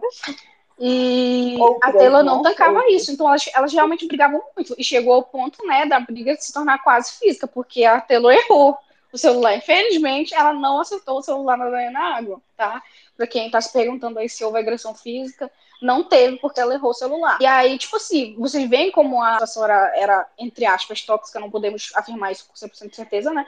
E 0.79 1.57
Outras, 1.59 1.95
a 1.95 1.97
Taylor 1.97 2.23
não 2.23 2.41
tancava 2.41 2.83
isso. 2.89 3.11
Então 3.11 3.27
elas, 3.27 3.49
elas 3.53 3.73
realmente 3.73 4.07
brigavam 4.07 4.41
muito. 4.55 4.75
E 4.77 4.83
chegou 4.83 5.13
ao 5.13 5.23
ponto, 5.23 5.65
né, 5.65 5.85
da 5.85 5.99
briga 5.99 6.35
se 6.35 6.53
tornar 6.53 6.83
quase 6.83 7.17
física, 7.17 7.47
porque 7.47 7.83
a 7.83 7.99
Taylor 7.99 8.31
errou 8.31 8.77
o 9.11 9.17
celular. 9.17 9.55
Infelizmente, 9.55 10.33
ela 10.33 10.53
não 10.53 10.79
acertou 10.79 11.17
o 11.17 11.23
celular 11.23 11.57
na 11.57 11.69
Diana 11.69 12.17
Água, 12.17 12.41
tá? 12.55 12.81
Pra 13.15 13.25
quem 13.25 13.49
tá 13.49 13.59
se 13.59 13.73
perguntando 13.73 14.19
aí 14.19 14.29
se 14.29 14.43
houve 14.43 14.59
agressão 14.59 14.93
física, 14.93 15.51
não 15.81 16.03
teve, 16.03 16.37
porque 16.37 16.59
ela 16.59 16.73
errou 16.73 16.91
o 16.91 16.93
celular. 16.93 17.37
E 17.41 17.45
aí, 17.45 17.77
tipo 17.77 17.95
assim, 17.95 18.35
vocês 18.37 18.69
veem 18.69 18.91
como 18.91 19.21
a 19.21 19.39
era, 19.63 19.93
era, 19.95 20.29
entre 20.37 20.65
aspas, 20.65 21.01
tóxica, 21.01 21.39
não 21.39 21.49
podemos 21.49 21.91
afirmar 21.95 22.31
isso 22.31 22.47
com 22.47 22.53
100% 22.53 22.89
de 22.89 22.95
certeza, 22.95 23.31
né? 23.31 23.45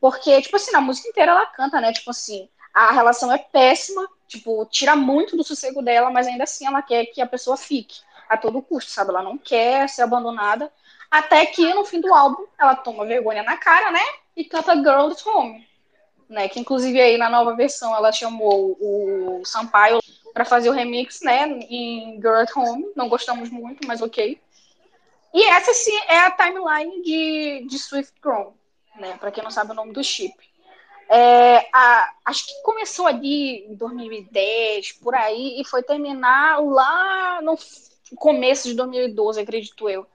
Porque, 0.00 0.40
tipo 0.42 0.56
assim, 0.56 0.72
na 0.72 0.80
música 0.80 1.08
inteira 1.08 1.32
ela 1.32 1.46
canta, 1.46 1.80
né? 1.80 1.92
Tipo 1.92 2.10
assim, 2.10 2.48
a 2.72 2.92
relação 2.92 3.32
é 3.32 3.38
péssima, 3.38 4.06
tipo, 4.26 4.66
tira 4.66 4.96
muito 4.96 5.36
do 5.36 5.44
sossego 5.44 5.82
dela, 5.82 6.10
mas 6.10 6.26
ainda 6.26 6.44
assim 6.44 6.66
ela 6.66 6.82
quer 6.82 7.06
que 7.06 7.20
a 7.20 7.26
pessoa 7.26 7.56
fique 7.56 8.00
a 8.28 8.36
todo 8.36 8.62
custo, 8.62 8.90
sabe? 8.90 9.10
Ela 9.10 9.22
não 9.22 9.38
quer 9.38 9.88
ser 9.88 10.02
abandonada. 10.02 10.70
Até 11.10 11.46
que 11.46 11.72
no 11.72 11.84
fim 11.84 12.00
do 12.00 12.12
álbum 12.12 12.44
ela 12.58 12.74
toma 12.74 13.06
vergonha 13.06 13.42
na 13.42 13.56
cara, 13.56 13.90
né? 13.90 14.02
E 14.36 14.44
canta 14.44 14.74
Girl 14.74 15.10
at 15.10 15.26
Home. 15.26 15.66
Né, 16.28 16.48
que 16.48 16.58
inclusive 16.58 17.00
aí 17.00 17.16
na 17.16 17.30
nova 17.30 17.54
versão 17.54 17.94
ela 17.94 18.10
chamou 18.10 18.76
o 18.80 19.44
Sampaio 19.44 20.00
para 20.34 20.44
fazer 20.44 20.68
o 20.68 20.72
remix, 20.72 21.20
né, 21.22 21.46
em 21.70 22.16
Girl 22.16 22.34
at 22.34 22.50
Home. 22.56 22.84
Não 22.96 23.08
gostamos 23.08 23.48
muito, 23.48 23.86
mas 23.86 24.02
ok. 24.02 24.36
E 25.32 25.44
essa 25.50 25.72
sim 25.72 25.96
é 26.08 26.18
a 26.18 26.30
timeline 26.32 27.00
de, 27.02 27.66
de 27.68 27.78
Swift 27.78 28.12
Grown, 28.20 28.54
né, 28.96 29.16
para 29.20 29.30
quem 29.30 29.44
não 29.44 29.52
sabe 29.52 29.70
o 29.70 29.74
nome 29.74 29.92
do 29.92 30.02
chip. 30.02 30.34
É, 31.08 31.68
a, 31.72 32.12
acho 32.24 32.46
que 32.46 32.62
começou 32.62 33.06
ali 33.06 33.64
em 33.66 33.74
2010, 33.74 34.92
por 34.92 35.14
aí, 35.14 35.60
e 35.60 35.64
foi 35.64 35.82
terminar 35.82 36.60
lá 36.62 37.40
no 37.42 37.56
começo 38.16 38.68
de 38.68 38.74
2012, 38.74 39.40
acredito 39.40 39.88
eu. 39.88 40.06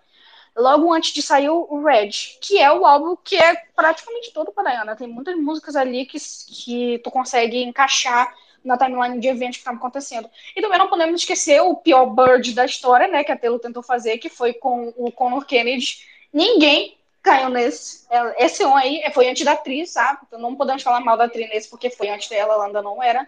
Logo 0.55 0.91
antes 0.91 1.13
de 1.13 1.21
sair 1.21 1.49
o 1.49 1.83
Red, 1.83 2.09
que 2.41 2.59
é 2.59 2.71
o 2.71 2.85
álbum 2.85 3.15
que 3.15 3.37
é 3.37 3.55
praticamente 3.73 4.33
todo 4.33 4.51
para 4.51 4.69
Diana. 4.69 4.97
Tem 4.97 5.07
muitas 5.07 5.35
músicas 5.37 5.77
ali 5.77 6.05
que, 6.05 6.17
que 6.19 6.99
tu 6.99 7.09
consegue 7.09 7.63
encaixar 7.63 8.33
na 8.63 8.77
timeline 8.77 9.19
de 9.19 9.29
eventos 9.29 9.57
que 9.57 9.61
estavam 9.61 9.79
acontecendo. 9.79 10.29
E 10.55 10.61
também 10.61 10.77
não 10.77 10.89
podemos 10.89 11.21
esquecer 11.21 11.61
o 11.61 11.75
pior 11.75 12.05
bird 12.07 12.53
da 12.53 12.65
história, 12.65 13.07
né, 13.07 13.23
que 13.23 13.31
a 13.31 13.37
Taylor 13.37 13.59
tentou 13.59 13.81
fazer, 13.81 14.17
que 14.17 14.29
foi 14.29 14.53
com 14.53 14.93
o 14.97 15.09
Conor 15.09 15.45
Kennedy. 15.45 16.05
Ninguém 16.33 16.97
caiu 17.21 17.49
nesse. 17.49 18.07
Esse 18.37 18.65
um 18.65 18.75
aí 18.75 19.03
foi 19.13 19.29
antes 19.29 19.45
da 19.45 19.53
atriz, 19.53 19.91
sabe? 19.91 20.19
Então 20.27 20.39
não 20.39 20.55
podemos 20.55 20.83
falar 20.83 20.99
mal 20.99 21.17
da 21.17 21.25
atriz 21.25 21.49
nesse, 21.49 21.69
porque 21.69 21.89
foi 21.89 22.09
antes 22.09 22.27
dela, 22.29 22.53
ela 22.53 22.65
ainda 22.65 22.81
não 22.81 23.01
era 23.01 23.27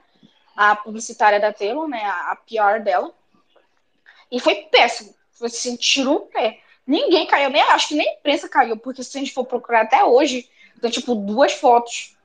a 0.55 0.75
publicitária 0.75 1.39
da 1.39 1.51
Taylor, 1.51 1.87
né, 1.87 2.03
a, 2.03 2.35
PR 2.35 2.83
dela. 2.83 3.11
E 4.31 4.39
foi 4.39 4.55
péssimo. 4.71 5.13
Foi 5.31 5.47
assim, 5.47 5.75
tirou 5.75 6.17
o 6.17 6.27
pé. 6.27 6.59
Ninguém 6.85 7.25
caiu, 7.25 7.49
nem 7.49 7.61
acho 7.61 7.89
que 7.89 7.95
nem 7.95 8.07
a 8.07 8.13
imprensa 8.13 8.49
caiu, 8.49 8.77
porque 8.77 9.03
se 9.03 9.17
a 9.17 9.21
gente 9.21 9.33
for 9.33 9.45
procurar 9.45 9.81
até 9.81 10.03
hoje, 10.03 10.49
tem 10.81 10.91
tipo 10.91 11.15
duas 11.15 11.53
fotos 11.53 12.15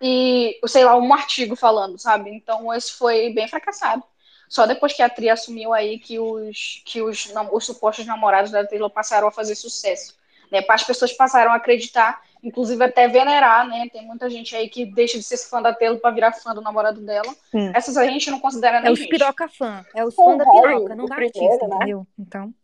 e, 0.00 0.58
sei 0.66 0.84
lá, 0.84 0.96
um 0.96 1.14
artigo 1.14 1.54
falando, 1.54 1.98
sabe? 1.98 2.30
Então 2.30 2.72
esse 2.74 2.92
foi 2.92 3.30
bem 3.32 3.48
fracassado. 3.48 4.02
Só 4.48 4.66
depois 4.66 4.92
que 4.92 5.02
a 5.02 5.08
Tri 5.08 5.30
assumiu 5.30 5.72
aí 5.72 5.98
que 5.98 6.18
os, 6.18 6.82
que 6.84 7.00
os, 7.00 7.32
os 7.52 7.66
supostos 7.66 8.04
namorados 8.04 8.50
da 8.50 8.66
Taylor 8.66 8.90
passaram 8.90 9.28
a 9.28 9.32
fazer 9.32 9.54
sucesso. 9.54 10.14
Né? 10.54 10.64
As 10.68 10.84
pessoas 10.84 11.12
passaram 11.12 11.50
a 11.52 11.56
acreditar, 11.56 12.22
inclusive 12.42 12.82
até 12.84 13.08
venerar, 13.08 13.66
né? 13.66 13.88
Tem 13.92 14.06
muita 14.06 14.30
gente 14.30 14.54
aí 14.54 14.68
que 14.68 14.86
deixa 14.86 15.18
de 15.18 15.24
ser 15.24 15.36
fã 15.38 15.60
da 15.60 15.74
Taylor 15.74 15.98
para 15.98 16.14
virar 16.14 16.32
fã 16.32 16.54
do 16.54 16.60
namorado 16.60 17.00
dela. 17.00 17.34
Sim. 17.50 17.72
Essas 17.74 17.96
a 17.96 18.04
gente 18.06 18.30
não 18.30 18.38
considera 18.38 18.80
nem 18.80 18.88
É 18.88 18.92
os 18.92 18.98
gente. 18.98 19.08
piroca 19.08 19.48
fã, 19.48 19.84
é 19.94 20.04
os 20.04 20.14
fã 20.14 20.36
da 20.36 20.44
piroca, 20.44 20.94
não 20.94 21.06
dá 21.06 21.16
artista, 21.16 21.66
né? 21.66 21.76
entendeu? 21.76 22.06
Então... 22.18 22.54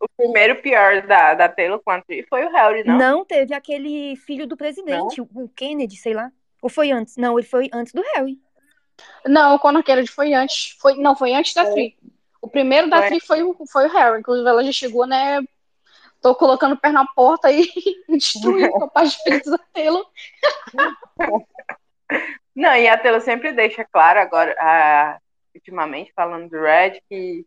O 0.00 0.08
primeiro 0.16 0.60
pior 0.60 1.06
da, 1.06 1.32
da 1.32 1.48
Taylor 1.48 1.80
com 1.82 1.90
a 1.90 2.00
Tri 2.02 2.26
foi 2.28 2.44
o 2.44 2.50
Harry, 2.50 2.84
não? 2.84 2.98
Não, 2.98 3.24
teve 3.24 3.54
aquele 3.54 4.16
filho 4.16 4.46
do 4.46 4.54
presidente, 4.54 5.18
não? 5.18 5.44
o 5.44 5.48
Kennedy, 5.48 5.96
sei 5.96 6.12
lá. 6.12 6.30
Ou 6.60 6.68
foi 6.68 6.90
antes? 6.90 7.16
Não, 7.16 7.38
ele 7.38 7.46
foi 7.46 7.70
antes 7.72 7.92
do 7.92 8.02
Harry. 8.14 8.38
Não, 9.24 9.54
o 9.54 9.58
Conor 9.58 9.82
Kennedy 9.82 10.10
foi 10.10 10.34
antes. 10.34 10.76
Foi, 10.78 10.96
não, 10.96 11.16
foi 11.16 11.32
antes 11.32 11.54
da 11.54 11.70
Tri. 11.70 11.96
O 12.42 12.48
primeiro 12.48 12.90
da 12.90 12.98
foi. 12.98 13.08
Tri 13.08 13.20
foi, 13.20 13.42
o, 13.42 13.56
foi 13.70 13.86
o 13.86 13.92
Harry. 13.92 14.20
Inclusive, 14.20 14.48
ela 14.48 14.64
já 14.64 14.72
chegou, 14.72 15.06
né? 15.06 15.40
Tô 16.24 16.34
colocando 16.34 16.72
o 16.72 16.80
pé 16.80 16.90
na 16.90 17.04
porta 17.04 17.52
e 17.52 17.68
destruindo 18.08 18.82
a 18.82 18.88
paz 18.88 19.14
de 19.26 19.58
Taylor. 19.74 20.06
Não, 22.56 22.74
e 22.74 22.88
a 22.88 22.96
Taylor 22.96 23.20
sempre 23.20 23.52
deixa 23.52 23.84
claro, 23.84 24.20
agora, 24.20 24.56
uh, 24.58 25.20
ultimamente, 25.54 26.14
falando 26.16 26.48
do 26.48 26.58
Red, 26.62 26.98
que 27.10 27.44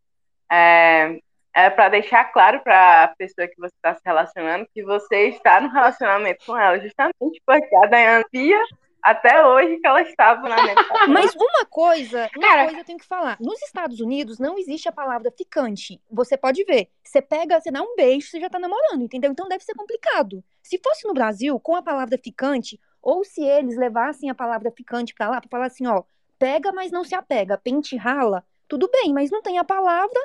é, 0.51 1.19
é 1.55 1.71
para 1.71 1.89
deixar 1.89 2.25
claro 2.25 2.59
para 2.59 3.05
a 3.05 3.07
pessoa 3.15 3.47
que 3.47 3.59
você 3.59 3.73
está 3.75 3.95
se 3.95 4.01
relacionando 4.05 4.69
que 4.71 4.83
você 4.83 5.29
está 5.29 5.59
no 5.59 5.69
relacionamento 5.69 6.45
com 6.45 6.55
ela, 6.55 6.79
justamente 6.79 7.41
porque 7.47 7.75
a 7.77 7.87
Diana 7.87 8.23
via 8.31 8.63
até 9.01 9.45
hoje 9.45 9.77
que 9.77 9.88
ela 9.88 10.01
estava 10.01 10.47
na 10.49 10.55
metade. 10.63 11.12
Mas 11.12 11.36
uma 11.36 11.65
coisa, 11.69 12.29
uma 12.36 12.47
Cara, 12.47 12.63
coisa 12.65 12.79
eu 12.79 12.86
tenho 12.86 12.99
que 12.99 13.05
falar. 13.05 13.38
Nos 13.39 13.62
Estados 13.63 13.99
Unidos 13.99 14.39
não 14.39 14.57
existe 14.57 14.89
a 14.89 14.91
palavra 14.91 15.31
ficante. 15.31 16.01
Você 16.12 16.38
pode 16.38 16.63
ver. 16.63 16.89
Você 17.03 17.21
pega, 17.21 17.60
você 17.60 17.71
dá 17.71 17.81
um 17.81 17.95
beijo, 17.95 18.27
você 18.27 18.39
já 18.39 18.49
tá 18.49 18.60
namorando, 18.60 19.03
entendeu? 19.03 19.31
Então 19.31 19.47
deve 19.47 19.63
ser 19.63 19.73
complicado. 19.73 20.43
Se 20.62 20.79
fosse 20.83 21.07
no 21.07 21.13
Brasil, 21.13 21.60
com 21.60 21.75
a 21.75 21.81
palavra 21.81 22.17
ficante, 22.17 22.79
ou 23.01 23.23
se 23.23 23.41
eles 23.41 23.77
levassem 23.77 24.29
a 24.29 24.36
palavra 24.36 24.71
ficante 24.71 25.13
pra 25.13 25.29
lá, 25.29 25.39
pra 25.39 25.49
falar 25.49 25.67
assim, 25.67 25.88
ó, 25.88 26.03
pega, 26.38 26.71
mas 26.71 26.91
não 26.91 27.03
se 27.03 27.15
apega, 27.15 27.57
pente 27.57 27.95
rala, 27.95 28.45
tudo 28.67 28.89
bem, 28.91 29.13
mas 29.13 29.31
não 29.31 29.41
tem 29.41 29.57
a 29.57 29.63
palavra, 29.63 30.19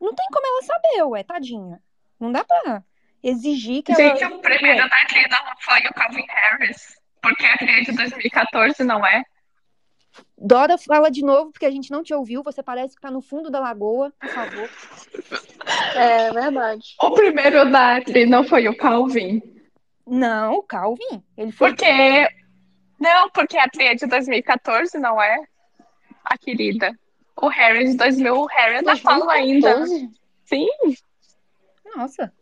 não 0.00 0.14
tem 0.14 0.26
como 0.32 0.46
ela 0.46 0.62
saber, 0.62 1.02
ué, 1.04 1.22
tadinha. 1.22 1.82
Não 2.18 2.32
dá 2.32 2.44
pra 2.44 2.82
exigir 3.22 3.82
que 3.82 3.94
Gente, 3.94 4.22
ela... 4.22 4.36
o 4.36 4.40
primeiro 4.40 4.88
da 4.88 5.06
trilha 5.06 5.28
foi 5.60 5.80
o 5.80 5.94
Calvin 5.94 6.26
Harris. 6.28 7.03
Porque 7.24 7.46
a 7.46 7.56
trilha 7.56 7.82
de 7.82 7.92
2014 7.92 8.84
não 8.84 9.04
é? 9.04 9.24
Dora, 10.36 10.76
fala 10.76 11.10
de 11.10 11.24
novo, 11.24 11.50
porque 11.50 11.64
a 11.64 11.70
gente 11.70 11.90
não 11.90 12.02
te 12.02 12.12
ouviu. 12.12 12.42
Você 12.42 12.62
parece 12.62 12.94
que 12.94 13.00
tá 13.00 13.10
no 13.10 13.22
fundo 13.22 13.50
da 13.50 13.58
lagoa, 13.58 14.12
por 14.20 14.28
favor. 14.28 14.70
É 15.96 16.30
verdade. 16.30 16.94
O 17.00 17.10
primeiro 17.12 17.70
da 17.70 18.00
trilha 18.02 18.26
não 18.26 18.44
foi 18.44 18.68
o 18.68 18.76
Calvin. 18.76 19.42
Não, 20.06 20.56
o 20.56 20.62
Calvin. 20.62 21.24
Ele 21.36 21.50
foi. 21.50 21.70
Porque. 21.70 22.28
Não, 23.00 23.30
porque 23.30 23.56
a 23.56 23.68
trilha 23.68 23.96
de 23.96 24.06
2014 24.06 24.98
não 24.98 25.20
é 25.20 25.38
a 26.22 26.36
querida. 26.36 26.92
O 27.36 27.48
Harry 27.48 27.86
de 27.86 27.96
2000, 27.96 28.34
o 28.34 28.46
Harry 28.46 28.76
ainda 28.76 28.96
fala 28.96 29.32
ainda. 29.32 29.86
Sim. 30.44 30.68
Nossa. 31.96 32.32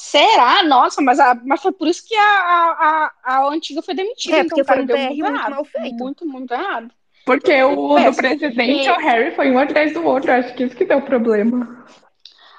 Será? 0.00 0.62
Nossa, 0.62 1.02
mas, 1.02 1.18
a, 1.18 1.34
mas 1.44 1.60
foi 1.60 1.72
por 1.72 1.88
isso 1.88 2.06
que 2.06 2.14
a, 2.14 2.22
a, 2.22 3.12
a, 3.24 3.48
antiga 3.48 3.82
foi 3.82 3.94
demitida. 3.94 4.36
É, 4.36 4.44
porque 4.44 4.60
então, 4.60 4.76
foi 4.76 4.84
um 4.84 4.86
PR 4.86 4.94
muito, 4.94 5.24
muito 5.24 5.50
mal 5.50 5.64
feito. 5.64 5.96
Muito, 5.96 6.26
muito 6.26 6.54
errado. 6.54 6.90
Porque 7.26 7.60
o 7.64 7.98
do 7.98 8.14
presidente 8.14 8.86
e 8.86 8.90
o 8.90 8.96
Harry 8.96 9.34
foi 9.34 9.50
um 9.50 9.58
atrás 9.58 9.92
do 9.92 10.04
outro. 10.04 10.30
Acho 10.30 10.54
que 10.54 10.62
isso 10.62 10.76
que 10.76 10.84
deu 10.84 11.02
problema. 11.02 11.84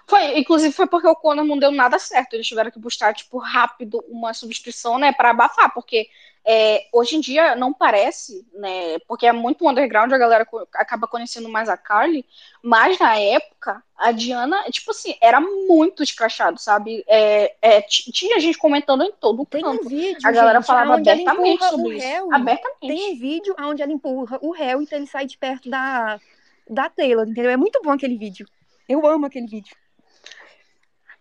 Foi, 0.06 0.38
inclusive 0.38 0.73
foi 0.73 0.86
porque 0.86 1.08
o 1.08 1.15
Conor 1.15 1.45
não 1.45 1.58
deu 1.58 1.71
nada 1.71 1.97
certo. 1.97 2.34
Eles 2.34 2.45
tiveram 2.45 2.71
que 2.71 2.78
buscar, 2.78 3.13
tipo, 3.13 3.38
rápido 3.38 4.04
uma 4.10 4.34
substituição, 4.34 4.99
né, 4.99 5.13
para 5.13 5.30
abafar, 5.30 5.73
porque 5.73 6.10
é, 6.45 6.88
hoje 6.91 7.15
em 7.15 7.19
dia 7.19 7.56
não 7.56 7.73
parece, 7.73 8.45
né? 8.54 8.97
Porque 9.08 9.28
é 9.28 9.32
muito 9.32 9.67
underground, 9.69 10.12
a 10.12 10.17
galera 10.17 10.47
acaba 10.73 11.08
conhecendo 11.08 11.49
mais 11.49 11.69
a 11.69 11.78
Carly, 11.78 12.25
mas 12.62 12.97
na 12.99 13.17
época 13.17 13.84
a 13.95 14.12
Diana, 14.12 14.63
tipo 14.71 14.91
assim, 14.91 15.15
era 15.21 15.39
muito 15.41 16.02
escrachado, 16.02 16.60
sabe? 16.60 17.04
É, 17.08 17.54
é, 17.62 17.82
tinha 17.82 18.39
gente 18.39 18.58
comentando 18.58 19.04
em 19.04 19.12
todo 19.12 19.41
o 19.41 19.45
canto. 19.45 19.86
Um 19.86 19.89
vídeo, 19.89 20.19
a 20.23 20.32
galera 20.32 20.60
gente, 20.60 20.67
falava 20.67 20.95
abertamente 20.95 21.63
sobre 21.65 21.97
isso. 21.97 22.34
Abertamente. 22.34 22.80
Tem 22.80 23.13
um 23.13 23.19
vídeo 23.19 23.56
onde 23.60 23.82
ela 23.82 23.91
empurra 23.91 24.39
o 24.41 24.52
réu 24.52 24.82
então 24.82 24.97
ele 24.97 25.08
sai 25.08 25.25
de 25.25 25.38
perto 25.38 25.69
da, 25.69 26.19
da 26.69 26.89
Taylor, 26.89 27.28
entendeu? 27.28 27.52
É 27.52 27.58
muito 27.58 27.82
bom 27.84 27.91
aquele 27.91 28.17
vídeo. 28.17 28.47
Eu 28.88 29.06
amo 29.06 29.25
aquele 29.25 29.45
vídeo. 29.45 29.75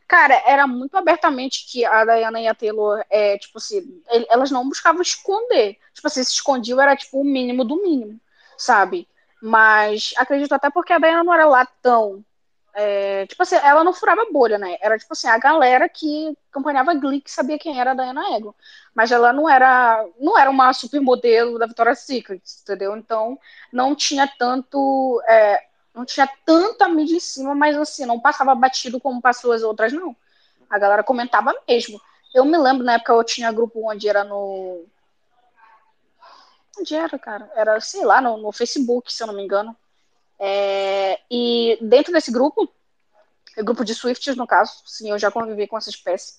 Cara, 0.08 0.42
era 0.46 0.66
muito 0.66 0.96
abertamente 0.96 1.66
que 1.70 1.84
a 1.84 2.02
Diana 2.04 2.40
e 2.40 2.48
a 2.48 2.54
Taylor, 2.54 3.04
é, 3.10 3.36
tipo 3.36 3.58
assim, 3.58 4.02
elas 4.30 4.50
não 4.50 4.66
buscavam 4.66 5.02
esconder. 5.02 5.78
Tipo 5.92 6.06
assim, 6.06 6.24
se 6.24 6.32
escondiam 6.32 6.80
era 6.80 6.96
tipo 6.96 7.20
o 7.20 7.24
mínimo 7.24 7.62
do 7.62 7.82
mínimo, 7.82 8.18
sabe? 8.56 9.06
Mas 9.42 10.14
acredito 10.16 10.52
até 10.54 10.70
porque 10.70 10.92
a 10.94 10.98
Diana 10.98 11.22
não 11.22 11.34
era 11.34 11.46
lá 11.46 11.66
tão. 11.82 12.24
É, 12.74 13.26
tipo 13.26 13.42
assim, 13.42 13.56
ela 13.56 13.84
não 13.84 13.92
furava 13.92 14.26
bolha, 14.32 14.56
né? 14.56 14.78
Era 14.80 14.98
tipo 14.98 15.12
assim, 15.12 15.28
a 15.28 15.36
galera 15.38 15.88
que 15.88 16.34
acompanhava 16.50 16.94
Glee 16.94 17.20
que 17.20 17.30
sabia 17.30 17.58
quem 17.58 17.78
era 17.80 17.90
a 17.90 17.94
Diana 17.94 18.34
Ego. 18.36 18.54
Mas 18.94 19.12
ela 19.12 19.32
não 19.32 19.48
era, 19.48 20.06
não 20.18 20.38
era 20.38 20.48
uma 20.50 20.72
supermodelo 20.72 21.58
da 21.58 21.66
Victoria's 21.66 22.00
Secret, 22.00 22.42
entendeu? 22.62 22.96
Então 22.96 23.38
não 23.72 23.94
tinha 23.94 24.26
tanto. 24.38 25.22
É, 25.28 25.67
não 25.98 26.04
tinha 26.04 26.28
tanta 26.46 26.88
mídia 26.88 27.16
em 27.16 27.20
cima, 27.20 27.54
mas 27.54 27.76
assim, 27.76 28.06
não 28.06 28.20
passava 28.20 28.54
batido 28.54 29.00
como 29.00 29.20
passou 29.20 29.50
as 29.50 29.62
outras, 29.62 29.92
não. 29.92 30.16
A 30.70 30.78
galera 30.78 31.02
comentava 31.02 31.52
mesmo. 31.66 32.00
Eu 32.32 32.44
me 32.44 32.56
lembro, 32.56 32.84
na 32.84 32.94
época 32.94 33.12
eu 33.12 33.24
tinha 33.24 33.50
grupo 33.50 33.90
onde 33.90 34.08
era 34.08 34.22
no. 34.22 34.86
Onde 36.78 36.94
era, 36.94 37.18
cara? 37.18 37.50
Era, 37.56 37.80
sei 37.80 38.04
lá, 38.04 38.20
no, 38.20 38.36
no 38.36 38.52
Facebook, 38.52 39.12
se 39.12 39.22
eu 39.22 39.26
não 39.26 39.34
me 39.34 39.42
engano. 39.42 39.76
É... 40.38 41.18
E 41.28 41.76
dentro 41.80 42.12
desse 42.12 42.30
grupo, 42.30 42.72
grupo 43.56 43.84
de 43.84 43.92
Swifts, 43.92 44.36
no 44.36 44.46
caso, 44.46 44.82
sim, 44.86 45.10
eu 45.10 45.18
já 45.18 45.32
convivi 45.32 45.66
com 45.66 45.76
essa 45.76 45.90
espécie. 45.90 46.34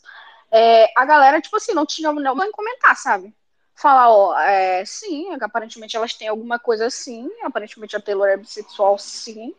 É, 0.52 0.90
a 0.96 1.06
galera, 1.06 1.42
tipo 1.42 1.58
assim, 1.58 1.74
não 1.74 1.86
tinha 1.86 2.10
em 2.10 2.52
comentar, 2.52 2.96
sabe? 2.96 3.36
Falar, 3.80 4.10
ó, 4.10 4.38
é, 4.38 4.84
sim, 4.86 5.34
aparentemente 5.42 5.96
elas 5.96 6.14
têm 6.14 6.28
alguma 6.28 6.60
coisa 6.60 6.88
assim, 6.88 7.30
aparentemente 7.44 7.96
a 7.96 8.02
Taylor 8.02 8.28
é 8.28 8.38
bissexual, 8.38 8.98
sim. 8.98 9.56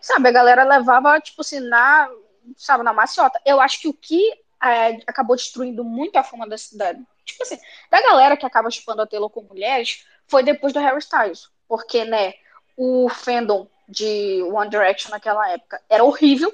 Sabe, 0.00 0.28
a 0.28 0.32
galera 0.32 0.64
levava, 0.64 1.18
tipo 1.20 1.40
assim, 1.40 1.60
na, 1.60 2.10
sabe, 2.56 2.84
na 2.84 2.92
maciota. 2.92 3.40
Eu 3.46 3.60
acho 3.60 3.80
que 3.80 3.88
o 3.88 3.94
que 3.94 4.32
é, 4.62 5.00
acabou 5.06 5.36
destruindo 5.36 5.82
muito 5.84 6.16
a 6.16 6.24
fama 6.24 6.46
da 6.46 6.58
cidade, 6.58 7.00
tipo 7.24 7.42
assim, 7.42 7.58
da 7.90 8.02
galera 8.02 8.36
que 8.36 8.44
acaba 8.44 8.70
chupando 8.70 9.02
a 9.02 9.06
Taylor 9.06 9.30
com 9.30 9.42
mulheres, 9.42 10.06
foi 10.26 10.42
depois 10.42 10.72
do 10.72 10.80
Harry 10.80 10.98
Styles. 10.98 11.48
Porque, 11.66 12.04
né, 12.04 12.34
o 12.76 13.08
fandom 13.08 13.68
de 13.88 14.42
One 14.42 14.68
Direction 14.68 15.10
naquela 15.10 15.48
época 15.50 15.80
era 15.88 16.04
horrível. 16.04 16.52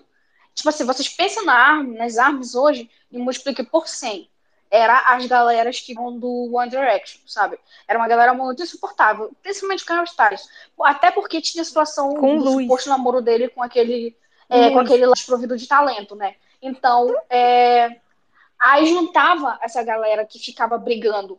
Tipo 0.55 0.69
assim, 0.69 0.85
vocês 0.85 1.09
pensam 1.09 1.45
na 1.45 1.55
arma, 1.55 1.95
nas 1.95 2.19
armas 2.19 2.55
hoje 2.55 2.91
e 3.11 3.19
multipliquem 3.19 3.65
por 3.65 3.89
100 3.89 4.31
era 4.71 5.15
as 5.15 5.27
galeras 5.27 5.81
que 5.81 5.95
vão 5.95 6.19
do 6.19 6.55
One 6.55 6.71
Direction, 6.71 7.21
sabe? 7.27 7.59
Era 7.87 7.99
uma 7.99 8.09
galera 8.09 8.35
muito 8.35 8.63
insuportável, 8.63 9.33
principalmente 9.43 9.85
com 9.85 10.03
os 10.03 10.11
Styles. 10.11 10.49
Até 10.83 11.11
porque 11.11 11.41
tinha 11.41 11.63
a 11.63 11.65
situação 11.65 12.15
com 12.15 12.39
do 12.39 12.61
suposto 12.61 12.89
namoro 12.89 13.23
dele 13.23 13.49
com 13.49 13.63
aquele, 13.63 14.17
é, 14.49 14.71
com 14.71 14.81
aquele 14.81 15.07
desprovido 15.13 15.57
de 15.57 15.67
talento, 15.67 16.15
né? 16.15 16.35
Então, 16.61 17.15
é, 17.31 17.99
aí 18.59 18.87
juntava 18.87 19.59
essa 19.63 19.83
galera 19.83 20.25
que 20.25 20.39
ficava 20.39 20.77
brigando 20.77 21.39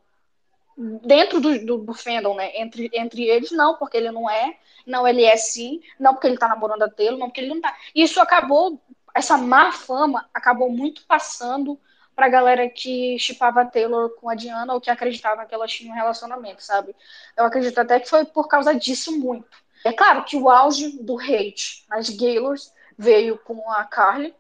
dentro 0.77 1.41
do, 1.41 1.65
do, 1.65 1.77
do, 1.80 1.93
fandom, 1.93 2.36
né? 2.36 2.51
Entre, 2.55 2.89
entre 2.93 3.23
eles, 3.23 3.51
não, 3.51 3.75
porque 3.75 3.97
ele 3.97 4.11
não 4.11 4.30
é, 4.30 4.55
não, 4.86 5.07
ele 5.07 5.23
é 5.23 5.36
sim, 5.36 5.82
não, 5.99 6.13
porque 6.13 6.27
ele 6.27 6.38
tá 6.38 6.47
namorando 6.47 6.84
a 6.84 6.89
Taylor, 6.89 7.19
não, 7.19 7.27
porque 7.27 7.41
ele 7.41 7.49
não 7.49 7.61
tá. 7.61 7.75
Isso 7.93 8.19
acabou, 8.19 8.82
essa 9.13 9.38
má 9.38 9.71
fama 9.71 10.27
acabou 10.34 10.71
muito 10.71 11.05
passando 11.05 11.77
pra 12.20 12.28
galera 12.28 12.67
que 12.67 13.17
chipava 13.17 13.63
Taylor 13.63 14.09
com 14.20 14.30
a 14.30 14.36
Diana 14.36 14.74
ou 14.74 14.82
que 14.82 14.91
acreditava 14.91 15.45
que 15.45 15.55
elas 15.55 15.72
tinham 15.72 15.93
um 15.93 15.95
relacionamento, 15.95 16.61
sabe? 16.61 16.93
Eu 17.38 17.45
acredito 17.45 17.80
até 17.80 17.97
que 17.97 18.09
foi 18.09 18.26
por 18.26 18.49
causa 18.49 18.76
disso 18.76 19.17
muito. 19.17 19.47
É 19.86 19.93
claro 19.93 20.26
que 20.26 20.36
o 20.36 20.49
auge 20.49 21.01
do 21.01 21.17
hate 21.17 21.86
nas 21.89 22.09
Gaylors 22.09 22.74
veio 22.97 23.38
com 23.38 23.72
a 23.72 23.86
Carly, 23.86 24.36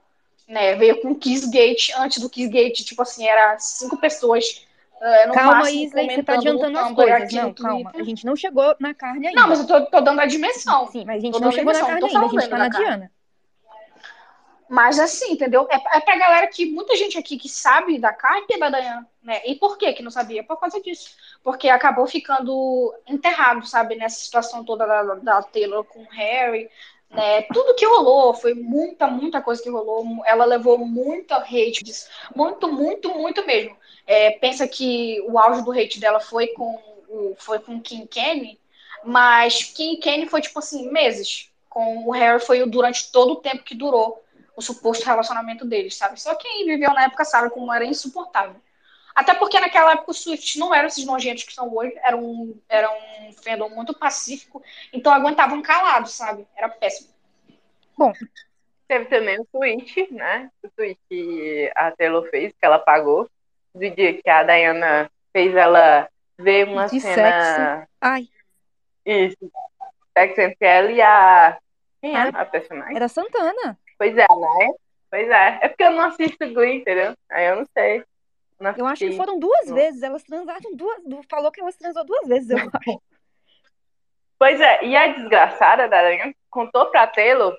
né? 0.45 0.75
Veio 0.75 1.01
com 1.01 1.11
o 1.11 1.15
Kissgate, 1.15 1.93
antes 1.97 2.19
do 2.19 2.29
Kissgate, 2.29 2.83
tipo 2.83 3.01
assim, 3.01 3.25
era 3.25 3.57
cinco 3.57 3.95
pessoas 3.95 4.67
Uh, 4.99 5.31
calma, 5.31 5.71
Isley, 5.71 6.09
você 6.09 6.23
tá 6.23 6.33
adiantando 6.33 6.77
as 6.77 6.91
coisas. 6.91 7.31
Não, 7.31 7.53
calma. 7.53 7.89
A 7.95 8.03
gente 8.03 8.25
não 8.25 8.35
chegou 8.35 8.75
na 8.81 8.93
carne 8.93 9.27
ainda. 9.27 9.39
Não, 9.39 9.47
mas 9.47 9.61
eu 9.61 9.65
tô, 9.65 9.85
tô 9.85 10.01
dando 10.01 10.19
a 10.19 10.25
dimensão. 10.25 10.87
Sim, 10.87 11.05
mas 11.05 11.19
a 11.19 11.19
gente 11.21 11.35
tô 11.35 11.39
não 11.39 11.53
chegou 11.53 11.71
na 11.71 11.79
carne 11.79 12.05
ainda, 12.05 12.19
a 12.19 12.27
gente 12.27 12.49
tá 12.49 12.57
na 12.57 12.67
Diana. 12.67 13.11
Mas 14.69 14.99
assim, 14.99 15.33
entendeu? 15.33 15.67
É, 15.71 15.97
é 15.97 15.99
pra 15.99 16.15
galera 16.15 16.45
que 16.45 16.67
muita 16.67 16.95
gente 16.95 17.17
aqui 17.17 17.37
que 17.37 17.49
sabe 17.49 17.97
da 17.97 18.13
carne 18.13 18.45
e 18.47 18.59
da 18.59 18.69
Diana, 18.69 19.09
né? 19.23 19.41
E 19.45 19.55
por 19.55 19.79
que 19.79 19.91
que 19.93 20.03
não 20.03 20.11
sabia? 20.11 20.43
Por 20.43 20.59
causa 20.59 20.79
disso. 20.79 21.15
Porque 21.43 21.67
acabou 21.69 22.05
ficando 22.05 22.93
enterrado, 23.07 23.65
sabe? 23.65 23.95
Nessa 23.95 24.19
situação 24.19 24.63
toda 24.63 24.85
da, 24.85 25.15
da 25.15 25.41
Taylor 25.41 25.83
com 25.83 26.01
o 26.01 26.09
Harry, 26.11 26.69
né? 27.09 27.41
Tudo 27.51 27.73
que 27.73 27.85
rolou, 27.85 28.35
foi 28.35 28.53
muita, 28.53 29.07
muita 29.07 29.41
coisa 29.41 29.61
que 29.61 29.71
rolou. 29.71 30.05
Ela 30.23 30.45
levou 30.45 30.77
muita 30.77 31.37
hate. 31.37 31.83
Muito, 32.35 32.71
muito, 32.71 33.09
muito 33.09 33.43
mesmo. 33.47 33.75
É, 34.05 34.31
pensa 34.31 34.67
que 34.67 35.19
o 35.27 35.39
auge 35.39 35.63
do 35.63 35.71
hate 35.71 35.99
dela 35.99 36.19
foi 36.19 36.47
com 36.49 36.79
o 37.09 37.35
foi 37.39 37.57
com 37.57 37.81
Kim 37.81 38.05
Kenny, 38.05 38.59
mas 39.03 39.63
Kim 39.63 39.99
Kenny 39.99 40.27
foi 40.27 40.41
tipo 40.41 40.59
assim, 40.59 40.91
meses. 40.91 41.49
Com 41.67 42.07
o 42.07 42.11
Harry 42.11 42.39
foi 42.39 42.63
durante 42.69 43.11
todo 43.11 43.33
o 43.33 43.37
tempo 43.37 43.63
que 43.63 43.73
durou 43.73 44.23
o 44.59 44.61
suposto 44.61 45.05
relacionamento 45.05 45.65
deles, 45.65 45.95
sabe? 45.95 46.21
Só 46.21 46.35
quem 46.35 46.65
viveu 46.65 46.93
na 46.93 47.05
época 47.05 47.23
sabe 47.23 47.49
como 47.49 47.73
era 47.73 47.85
insuportável. 47.85 48.57
Até 49.15 49.33
porque 49.33 49.59
naquela 49.59 49.93
época 49.93 50.11
os 50.11 50.21
Swift 50.21 50.59
não 50.59 50.75
eram 50.75 50.87
esses 50.87 51.05
nojentos 51.05 51.45
que 51.45 51.53
são 51.53 51.73
hoje, 51.73 51.97
era 52.03 52.17
um, 52.17 52.59
era 52.67 52.91
um 52.91 53.31
fandom 53.33 53.69
muito 53.69 53.97
pacífico, 53.97 54.61
então 54.91 55.13
aguentavam 55.13 55.61
calados, 55.61 56.11
sabe? 56.11 56.45
Era 56.55 56.67
péssimo. 56.67 57.09
Bom, 57.97 58.11
teve 58.87 59.05
também 59.05 59.39
o 59.39 59.45
tweet, 59.45 60.13
né? 60.13 60.51
O 60.61 60.69
tweet 60.69 60.99
que 61.09 61.71
a 61.75 61.91
Taylor 61.91 62.29
fez, 62.29 62.51
que 62.51 62.65
ela 62.65 62.79
pagou, 62.79 63.29
do 63.73 63.89
dia 63.89 64.21
que 64.21 64.29
a 64.29 64.43
Diana 64.43 65.09
fez 65.31 65.55
ela 65.55 66.09
ver 66.37 66.67
uma 66.67 66.87
De 66.87 66.99
cena. 66.99 67.15
Sexo. 67.15 67.89
Ai. 68.01 68.27
Isso. 69.05 69.51
Sexo 70.17 70.41
entre 70.41 70.67
ela 70.67 70.91
e 70.91 71.01
a. 71.01 71.57
Quem 72.01 72.15
é 72.15 72.19
Ai. 72.19 72.31
a 72.33 72.45
personagem? 72.45 72.95
Era 72.95 73.07
Santana. 73.07 73.77
Pois 73.99 74.17
é, 74.17 74.25
né? 74.27 74.73
Pois 75.11 75.29
é. 75.29 75.59
É 75.61 75.67
porque 75.67 75.83
eu 75.83 75.91
não 75.91 76.01
assisto 76.05 76.37
Glee, 76.53 76.77
entendeu? 76.77 77.13
Aí 77.29 77.45
eu 77.47 77.57
não 77.57 77.65
sei. 77.77 78.03
Não 78.59 78.73
Eu 78.75 78.87
acho 78.87 79.05
que 79.05 79.15
foram 79.15 79.37
duas 79.37 79.67
Não. 79.67 79.75
vezes. 79.75 80.01
Elas 80.01 80.23
transaram 80.23 80.75
duas. 80.75 81.03
du- 81.03 81.21
Falou 81.29 81.51
que 81.51 81.61
elas 81.61 81.75
transou 81.75 82.03
duas 82.05 82.27
vezes, 82.27 82.49
eu 82.49 82.57
acho. 82.57 83.01
Pois 84.39 84.59
é, 84.61 84.85
e 84.85 84.95
a 84.95 85.07
desgraçada 85.07 85.87
da 85.89 86.01
Diana 86.09 86.33
contou 86.49 86.85
pra 86.87 87.05
Taylor 87.07 87.57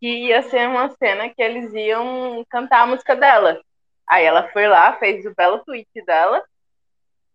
que 0.00 0.08
ia 0.08 0.42
ser 0.42 0.66
uma 0.68 0.88
cena 0.96 1.28
que 1.28 1.42
eles 1.42 1.72
iam 1.74 2.44
cantar 2.50 2.80
a 2.82 2.86
música 2.86 3.14
dela. 3.14 3.60
Aí 4.06 4.24
ela 4.24 4.48
foi 4.50 4.66
lá, 4.66 4.94
fez 4.98 5.24
o 5.26 5.34
belo 5.34 5.58
tweet 5.64 5.88
dela, 6.06 6.42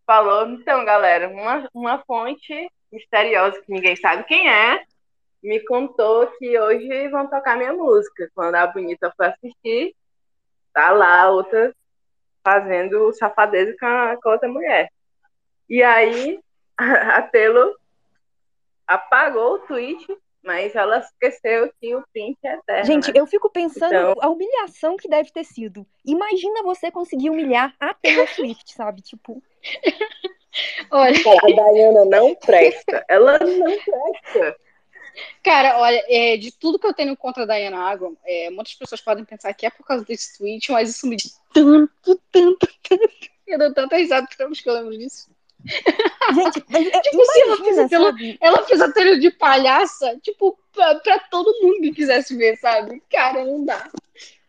falou, 0.06 0.48
então, 0.50 0.84
galera, 0.86 1.30
uma, 1.30 1.68
uma 1.74 2.00
fonte 2.06 2.70
misteriosa 2.92 3.60
que 3.62 3.72
ninguém 3.72 3.96
sabe 3.96 4.24
quem 4.24 4.50
é, 4.50 4.84
me 5.42 5.60
contou 5.66 6.28
que 6.38 6.60
hoje 6.60 7.08
vão 7.10 7.28
tocar 7.28 7.58
minha 7.58 7.74
música. 7.74 8.30
Quando 8.36 8.56
a 8.56 8.68
Bonita 8.68 9.12
foi 9.16 9.28
assistir, 9.28 9.96
tá 10.74 10.92
lá 10.92 11.24
a 11.24 11.32
outra 11.32 11.74
fazendo 12.44 13.12
safadeza 13.14 13.76
com 13.80 13.86
a, 13.86 14.18
com 14.22 14.30
a 14.30 14.32
outra 14.34 14.50
mulher. 14.50 14.90
E 15.70 15.82
aí 15.84 16.40
a 16.78 17.22
Taylor 17.22 17.76
apagou 18.88 19.56
o 19.56 19.60
tweet, 19.60 20.06
mas 20.44 20.74
ela 20.76 21.00
esqueceu 21.00 21.72
que 21.80 21.96
o 21.96 22.04
print 22.12 22.38
é 22.44 22.56
eterno. 22.56 22.86
Gente, 22.86 23.14
né? 23.14 23.20
eu 23.20 23.28
fico 23.28 23.50
pensando 23.50 23.94
Então- 23.94 24.16
a 24.22 24.30
humilhação 24.30 24.98
que 24.98 25.08
deve 25.08 25.32
ter 25.32 25.44
sido. 25.44 25.86
Imagina 26.06 26.64
você 26.64 26.90
conseguir 26.90 27.30
humilhar 27.30 27.74
a 27.80 27.94
Taylor 27.94 28.28
Swift, 28.30 28.74
sabe? 28.74 29.02
Tipo, 29.02 29.42
Olha, 30.92 31.12
A 31.14 31.72
Diana 31.74 32.06
não 32.06 32.34
presta. 32.36 33.06
Ela 33.08 33.38
não 33.40 33.78
presta. 33.80 34.58
Cara, 35.44 35.80
olha, 35.80 36.04
é, 36.08 36.38
de 36.38 36.52
tudo 36.52 36.80
que 36.80 36.88
eu 36.88 36.94
tenho 36.94 37.16
contra 37.16 37.44
a 37.44 37.46
Diana 37.46 37.90
Agron, 37.90 38.16
é, 38.26 38.50
muitas 38.50 38.74
pessoas 38.74 39.02
podem 39.02 39.26
pensar 39.26 39.54
que 39.54 39.66
é 39.66 39.70
por 39.70 39.86
causa 39.86 40.06
desse 40.06 40.38
tweet, 40.38 40.72
mas 40.72 40.90
isso 40.90 41.08
me 41.08 41.16
diz 41.16 41.40
tanto, 41.54 42.22
tanto, 42.32 42.68
tanto. 42.88 43.08
Eu 43.48 43.58
dou 43.58 43.74
tanta 43.74 43.98
risada 43.98 44.28
que 44.28 44.70
eu 44.70 44.74
lembro 44.74 44.98
disso. 44.98 45.30
gente, 45.66 46.64
mas 46.70 46.88
é, 46.88 47.02
Tipo 47.02 47.22
assim, 47.22 47.42
ela 47.42 47.58
fez 47.58 47.80
aquilo-? 47.80 48.38
Ela 48.40 48.66
fez 48.66 48.82
a 48.82 48.92
trilha 48.92 49.20
de 49.20 49.32
palhaça, 49.32 50.18
tipo, 50.22 50.58
pra, 50.72 50.96
pra 50.96 51.20
todo 51.20 51.60
mundo 51.62 51.82
que 51.82 51.92
quisesse 51.92 52.36
ver, 52.36 52.58
sabe? 52.58 53.02
Cara, 53.10 53.44
não 53.44 53.66
dá. 53.66 53.90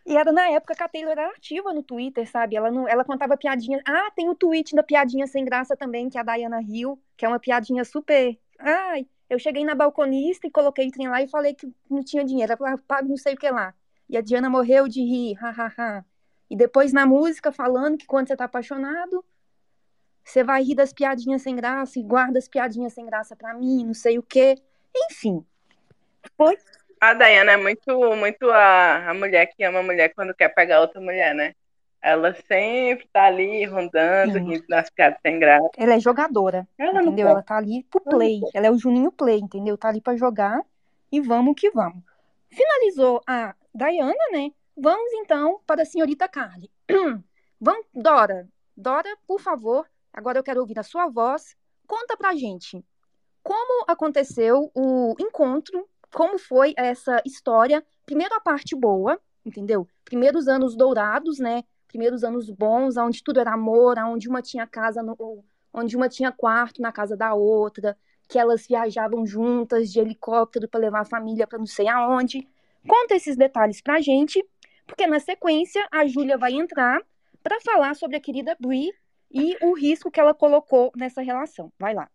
E 0.07 0.17
era 0.17 0.33
na 0.33 0.49
época 0.49 0.75
que 0.75 0.83
a 0.83 0.89
Taylor 0.89 1.13
era 1.13 1.29
ativa 1.29 1.73
no 1.73 1.83
Twitter, 1.83 2.29
sabe? 2.29 2.57
Ela, 2.57 2.71
não, 2.71 2.89
ela 2.89 3.05
contava 3.05 3.37
piadinha. 3.37 3.81
Ah, 3.87 4.11
tem 4.15 4.29
o 4.29 4.35
tweet 4.35 4.75
da 4.75 4.83
piadinha 4.83 5.27
sem 5.27 5.45
graça 5.45 5.77
também, 5.77 6.09
que 6.09 6.19
é 6.19 6.21
a 6.21 6.25
Diana 6.25 6.61
Hill, 6.63 6.99
que 7.17 7.25
é 7.25 7.29
uma 7.29 7.39
piadinha 7.39 7.85
super. 7.85 8.37
Ai, 8.59 9.07
eu 9.31 9.39
cheguei 9.39 9.65
na 9.65 9.77
balconista 9.77 10.47
e 10.47 10.51
coloquei 10.51 10.89
o 10.89 10.91
trem 10.91 11.09
lá 11.09 11.23
e 11.23 11.29
falei 11.29 11.55
que 11.55 11.73
não 11.89 12.03
tinha 12.03 12.25
dinheiro. 12.25 12.53
Ela 12.53 12.77
pago 12.77 13.09
não 13.09 13.17
sei 13.17 13.35
o 13.35 13.37
que 13.37 13.49
lá. 13.49 13.73
E 14.09 14.17
a 14.17 14.21
Diana 14.21 14.51
morreu 14.51 14.89
de 14.89 15.01
rir, 15.01 15.35
hahaha. 15.35 16.05
E 16.51 16.57
depois 16.57 16.93
na 16.93 17.07
música 17.07 17.53
falando 17.53 17.97
que 17.97 18.07
quando 18.07 18.27
você 18.27 18.37
tá 18.37 18.47
apaixonado, 18.47 19.25
você 20.25 20.43
vai 20.43 20.65
rir 20.65 20.75
das 20.75 20.93
piadinhas 20.93 21.43
sem 21.43 21.55
graça 21.55 22.01
e 22.01 22.03
guarda 22.03 22.41
as 22.41 22.49
piadinhas 22.49 22.93
sem 22.93 23.07
graça 23.07 23.37
pra 23.37 23.55
mim, 23.55 23.87
não 23.87 23.95
sei 23.95 24.19
o 24.19 24.23
quê. 24.23 24.57
Enfim. 25.09 25.47
Foi 26.37 26.59
A 27.01 27.15
Diana 27.15 27.53
é 27.53 27.57
muito, 27.57 28.17
muito 28.17 28.51
a, 28.51 29.11
a 29.11 29.15
mulher 29.15 29.47
que 29.47 29.63
ama 29.63 29.79
a 29.79 29.85
mulher 29.85 30.13
quando 30.13 30.35
quer 30.35 30.49
pegar 30.49 30.81
outra 30.81 31.01
mulher, 31.01 31.37
né? 31.37 31.55
Ela 32.03 32.35
sempre 32.49 33.07
tá 33.13 33.25
ali 33.25 33.65
rondando, 33.67 34.33
Sim. 34.33 34.45
rindo 34.45 34.67
das 34.67 34.89
piadas 34.91 35.19
sem 35.21 35.39
graça. 35.39 35.69
Ela 35.77 35.95
é 35.95 36.01
jogadora. 36.01 36.67
Ela 36.79 37.03
entendeu? 37.03 37.29
Ela 37.29 37.43
tá 37.43 37.57
ali 37.57 37.85
pro 37.85 38.01
play. 38.01 38.41
Ela 38.55 38.69
é 38.69 38.71
o 38.71 38.79
Juninho 38.79 39.13
Play, 39.13 39.39
entendeu? 39.39 39.77
Tá 39.77 39.89
ali 39.89 40.01
pra 40.01 40.17
jogar 40.17 40.63
e 41.13 41.21
vamos 41.21 41.55
que 41.57 41.71
vamos. 41.71 42.03
Finalizou 42.49 43.21
a 43.27 43.55
Diana, 43.75 44.15
né? 44.33 44.51
Vamos 44.77 45.13
então 45.15 45.61
para 45.67 45.83
a 45.83 45.85
senhorita 45.85 46.27
Carly. 46.29 46.71
Vamos, 47.63 47.87
Dora. 47.93 48.49
Dora, 48.75 49.15
por 49.27 49.39
favor, 49.39 49.87
agora 50.11 50.39
eu 50.39 50.43
quero 50.43 50.61
ouvir 50.61 50.79
a 50.79 50.83
sua 50.83 51.09
voz. 51.09 51.55
Conta 51.87 52.17
pra 52.17 52.35
gente 52.35 52.83
como 53.43 53.85
aconteceu 53.87 54.71
o 54.75 55.15
encontro, 55.19 55.87
como 56.15 56.39
foi 56.39 56.75
essa 56.77 57.23
história. 57.25 57.85
Primeiro 58.07 58.35
a 58.35 58.41
parte 58.41 58.75
boa, 58.75 59.21
entendeu? 59.45 59.87
Primeiros 60.05 60.49
anos 60.49 60.77
dourados, 60.77 61.39
né? 61.39 61.63
Primeiros 61.91 62.23
anos 62.23 62.49
bons, 62.49 62.97
onde 62.97 63.21
tudo 63.21 63.41
era 63.41 63.53
amor, 63.53 63.99
onde 63.99 64.29
uma 64.29 64.41
tinha 64.41 64.65
casa 64.65 65.03
no, 65.03 65.43
onde 65.75 65.97
uma 65.97 66.09
tinha 66.09 66.31
quarto 66.31 66.81
na 66.81 66.93
casa 66.93 67.17
da 67.17 67.35
outra, 67.35 67.99
que 68.29 68.39
elas 68.39 68.65
viajavam 68.65 69.27
juntas 69.27 69.91
de 69.91 69.99
helicóptero 69.99 70.69
para 70.69 70.79
levar 70.79 71.01
a 71.01 71.05
família 71.05 71.49
para 71.49 71.59
não 71.59 71.67
sei 71.67 71.89
aonde. 71.89 72.47
Conta 72.87 73.17
esses 73.17 73.37
detalhes 73.37 73.81
pra 73.83 74.01
gente, 74.01 74.41
porque 74.87 75.05
na 75.05 75.19
sequência 75.19 75.85
a 75.91 76.07
Júlia 76.07 76.39
vai 76.39 76.53
entrar 76.53 77.03
para 77.43 77.61
falar 77.61 77.97
sobre 77.97 78.17
a 78.17 78.21
querida 78.21 78.57
Brie 78.61 78.93
e 79.33 79.57
o 79.61 79.75
risco 79.75 80.13
que 80.13 80.21
ela 80.21 80.33
colocou 80.33 80.93
nessa 80.95 81.21
relação. 81.21 81.73
Vai 81.77 81.93
lá. 81.93 82.09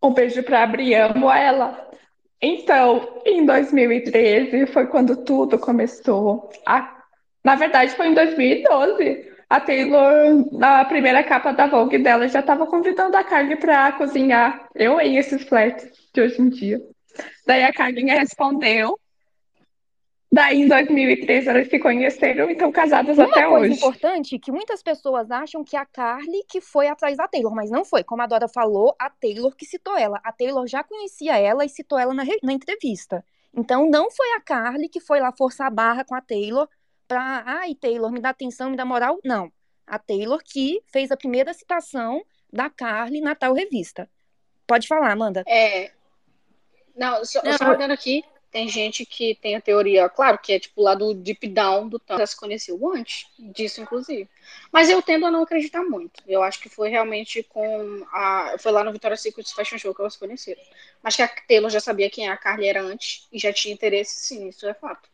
Um 0.00 0.14
beijo 0.14 0.44
pra 0.44 0.64
Bri, 0.64 0.94
amo 0.94 1.28
ela. 1.30 1.90
Então, 2.40 3.20
em 3.24 3.44
2013 3.44 4.66
foi 4.66 4.86
quando 4.86 5.16
tudo 5.24 5.58
começou. 5.58 6.50
A- 6.66 7.01
Na 7.44 7.54
verdade, 7.56 7.94
foi 7.94 8.08
em 8.08 8.14
2012. 8.14 9.32
A 9.50 9.60
Taylor, 9.60 10.48
na 10.52 10.84
primeira 10.84 11.22
capa 11.22 11.52
da 11.52 11.66
Vogue 11.66 11.98
dela, 11.98 12.26
já 12.26 12.40
estava 12.40 12.66
convidando 12.66 13.16
a 13.16 13.24
Carly 13.24 13.56
para 13.56 13.92
cozinhar. 13.92 14.68
Eu 14.74 14.98
em 15.00 15.18
esses 15.18 15.42
flats 15.42 15.86
de 16.14 16.20
hoje 16.22 16.40
em 16.40 16.48
dia. 16.48 16.80
Daí 17.46 17.62
a 17.62 17.72
Carlinha 17.72 18.18
respondeu. 18.18 18.98
Daí, 20.32 20.62
em 20.62 20.68
2013, 20.68 21.46
elas 21.46 21.68
se 21.68 21.78
conheceram 21.78 22.48
e 22.48 22.52
estão 22.52 22.72
casadas 22.72 23.18
Uma 23.18 23.26
até 23.26 23.46
coisa 23.46 23.66
hoje. 23.66 23.74
importante 23.74 24.38
que 24.38 24.50
muitas 24.50 24.82
pessoas 24.82 25.30
acham 25.30 25.62
que 25.62 25.76
a 25.76 25.84
Carly 25.84 26.42
que 26.48 26.58
foi 26.58 26.88
atrás 26.88 27.18
da 27.18 27.28
Taylor, 27.28 27.54
mas 27.54 27.70
não 27.70 27.84
foi. 27.84 28.02
Como 28.02 28.22
a 28.22 28.26
Dora 28.26 28.48
falou, 28.48 28.94
a 28.98 29.10
Taylor 29.10 29.54
que 29.54 29.66
citou 29.66 29.98
ela. 29.98 30.18
A 30.24 30.32
Taylor 30.32 30.66
já 30.66 30.82
conhecia 30.82 31.38
ela 31.38 31.66
e 31.66 31.68
citou 31.68 31.98
ela 31.98 32.14
na, 32.14 32.24
na 32.42 32.52
entrevista. 32.54 33.22
Então 33.54 33.86
não 33.90 34.10
foi 34.10 34.32
a 34.32 34.40
Carly 34.40 34.88
que 34.88 35.00
foi 35.00 35.20
lá 35.20 35.30
forçar 35.30 35.66
a 35.66 35.70
barra 35.70 36.02
com 36.02 36.14
a 36.14 36.22
Taylor 36.22 36.66
pra, 37.12 37.42
ai, 37.46 37.74
Taylor, 37.74 38.10
me 38.10 38.20
dá 38.20 38.30
atenção, 38.30 38.70
me 38.70 38.76
dá 38.76 38.84
moral. 38.86 39.18
Não. 39.22 39.52
A 39.86 39.98
Taylor 39.98 40.40
que 40.42 40.80
fez 40.86 41.10
a 41.10 41.16
primeira 41.16 41.52
citação 41.52 42.24
da 42.50 42.70
Carly 42.70 43.20
na 43.20 43.34
tal 43.34 43.52
revista. 43.52 44.08
Pode 44.66 44.88
falar, 44.88 45.12
Amanda. 45.12 45.44
É. 45.46 45.90
Não, 46.96 47.22
só, 47.24 47.42
Não. 47.44 47.58
só 47.58 47.68
olhando 47.68 47.90
aqui. 47.90 48.24
tem 48.50 48.68
gente 48.68 49.04
que 49.04 49.34
tem 49.34 49.56
a 49.56 49.60
teoria, 49.60 50.08
claro, 50.10 50.38
que 50.38 50.52
é 50.52 50.58
tipo 50.58 50.82
lá 50.82 50.94
do 50.94 51.14
deep 51.14 51.48
down 51.48 51.88
do 51.88 51.98
tanto 51.98 52.20
já 52.20 52.26
se 52.26 52.36
conheceu 52.36 52.78
antes 52.94 53.26
disso, 53.38 53.80
inclusive. 53.80 54.28
Mas 54.70 54.88
eu 54.88 55.02
tendo 55.02 55.26
a 55.26 55.30
não 55.30 55.42
acreditar 55.42 55.82
muito. 55.82 56.22
Eu 56.26 56.42
acho 56.42 56.60
que 56.60 56.68
foi 56.68 56.88
realmente 56.88 57.42
com 57.42 58.06
a. 58.12 58.54
Foi 58.58 58.72
lá 58.72 58.82
no 58.84 58.92
Victoria's 58.92 59.20
Secret 59.20 59.46
Fashion 59.54 59.78
Show 59.78 59.94
que 59.94 60.00
elas 60.00 60.14
se 60.14 60.18
conheceram. 60.18 60.62
Mas 61.02 61.16
que 61.16 61.22
a 61.22 61.28
Taylor 61.28 61.70
já 61.70 61.80
sabia 61.80 62.08
quem 62.10 62.28
a 62.28 62.36
Carly 62.38 62.68
era 62.68 62.82
antes 62.82 63.26
e 63.32 63.38
já 63.38 63.52
tinha 63.52 63.74
interesse, 63.74 64.14
sim, 64.20 64.48
isso 64.48 64.66
é 64.66 64.72
fato. 64.72 65.11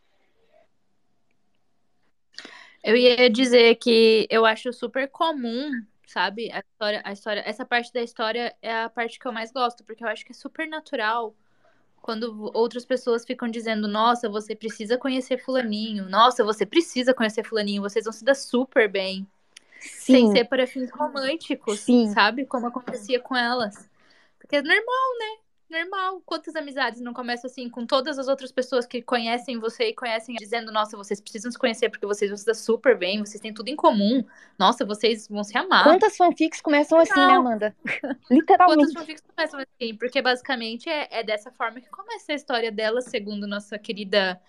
Eu 2.83 2.97
ia 2.97 3.29
dizer 3.29 3.75
que 3.77 4.27
eu 4.31 4.47
acho 4.47 4.73
super 4.73 5.09
comum, 5.09 5.71
sabe? 6.07 6.51
A 6.53 6.61
história, 6.61 7.03
a 7.05 7.13
história, 7.13 7.43
essa 7.45 7.65
parte 7.65 7.93
da 7.93 8.03
história 8.03 8.55
é 8.63 8.83
a 8.83 8.89
parte 8.89 9.19
que 9.19 9.27
eu 9.27 9.33
mais 9.33 9.53
gosto, 9.53 9.85
porque 9.85 10.05
eu 10.05 10.09
acho 10.09 10.25
que 10.25 10.33
é 10.33 10.35
super 10.35 10.67
natural 10.67 11.35
quando 12.01 12.51
outras 12.55 12.87
pessoas 12.87 13.25
ficam 13.25 13.49
dizendo, 13.49 13.87
nossa, 13.87 14.29
você 14.29 14.55
precisa 14.55 14.97
conhecer 14.97 15.39
fulaninho, 15.39 16.09
nossa, 16.09 16.43
você 16.45 16.65
precisa 16.65 17.13
conhecer 17.13 17.45
fulaninho, 17.45 17.83
vocês 17.83 18.05
vão 18.05 18.13
se 18.13 18.25
dar 18.25 18.35
super 18.35 18.89
bem. 18.89 19.27
Sim. 19.81 20.13
Sem 20.13 20.33
ser 20.33 20.45
para 20.47 20.67
fins 20.67 20.91
românticos, 20.91 21.81
Sim. 21.81 22.13
sabe? 22.13 22.47
Como 22.47 22.67
acontecia 22.67 23.21
com 23.21 23.37
elas. 23.37 23.89
Porque 24.39 24.57
é 24.57 24.63
normal, 24.63 25.19
né? 25.19 25.48
Normal. 25.71 26.23
Quantas 26.25 26.57
amizades 26.57 27.01
não 27.01 27.13
começam 27.13 27.49
assim 27.49 27.69
com 27.69 27.87
todas 27.87 28.19
as 28.19 28.29
outras 28.29 28.51
pessoas 28.53 28.87
que 28.87 29.03
conhecem 29.03 29.59
você 29.59 29.89
e 29.89 29.95
conhecem 29.95 30.35
dizendo, 30.37 30.73
nossa, 30.73 30.97
vocês 30.97 31.21
precisam 31.21 31.51
se 31.51 31.59
conhecer 31.59 31.89
porque 31.89 32.07
vocês 32.07 32.31
vão 32.31 32.37
se 32.37 32.47
dar 32.47 32.55
super 32.55 32.97
bem, 32.97 33.21
vocês 33.21 33.41
têm 33.41 33.53
tudo 33.53 33.69
em 33.69 33.77
comum. 33.77 34.25
Nossa, 34.59 34.85
vocês 34.85 35.29
vão 35.29 35.45
se 35.45 35.57
amar. 35.57 35.85
Quantas 35.85 36.17
fanfics 36.17 36.61
começam 36.61 36.99
assim, 36.99 37.21
né, 37.21 37.35
Amanda? 37.35 37.77
Literalmente. 38.31 38.79
Quantas 38.79 38.93
fanfics 38.93 39.23
começam 39.35 39.61
assim? 39.61 39.95
Porque 39.97 40.23
basicamente 40.23 40.89
é, 40.89 41.09
é 41.11 41.23
dessa 41.23 41.51
forma 41.51 41.81
que 41.81 41.89
começa 41.91 42.33
a 42.33 42.35
história 42.35 42.73
dela, 42.73 43.01
segundo 43.01 43.47
nossa 43.47 43.79
querida 43.79 44.41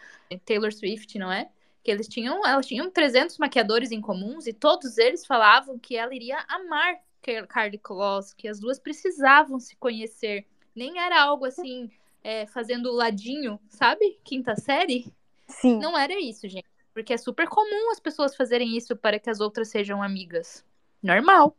Taylor 0.45 0.71
Swift, 0.71 1.17
não 1.17 1.31
é? 1.31 1.49
que 1.81 1.89
eles 1.89 2.09
tinham, 2.09 2.45
elas 2.45 2.65
tinham 2.65 2.91
300 2.91 3.37
maquiadores 3.37 3.91
em 3.91 4.01
comuns 4.01 4.47
e 4.47 4.53
todos 4.53 4.97
eles 4.97 5.25
falavam 5.25 5.79
que 5.79 5.95
ela 5.95 6.13
iria 6.13 6.37
amar 6.49 6.99
Carly 7.47 7.77
Kloss, 7.77 8.33
que 8.33 8.47
as 8.47 8.59
duas 8.59 8.79
precisavam 8.79 9.59
se 9.59 9.75
conhecer 9.75 10.45
nem 10.79 10.97
era 10.97 11.21
algo 11.21 11.43
assim, 11.43 11.91
é, 12.23 12.45
fazendo 12.47 12.89
ladinho, 12.93 13.59
sabe? 13.67 14.17
Quinta 14.23 14.55
série. 14.55 15.13
Sim. 15.45 15.77
Não 15.77 15.97
era 15.97 16.17
isso, 16.17 16.47
gente. 16.47 16.65
Porque 16.93 17.13
é 17.13 17.17
super 17.17 17.49
comum 17.49 17.91
as 17.91 17.99
pessoas 17.99 18.33
fazerem 18.33 18.77
isso 18.77 18.95
para 18.95 19.19
que 19.19 19.29
as 19.29 19.41
outras 19.41 19.67
sejam 19.67 20.01
amigas. 20.01 20.65
Normal. 21.03 21.53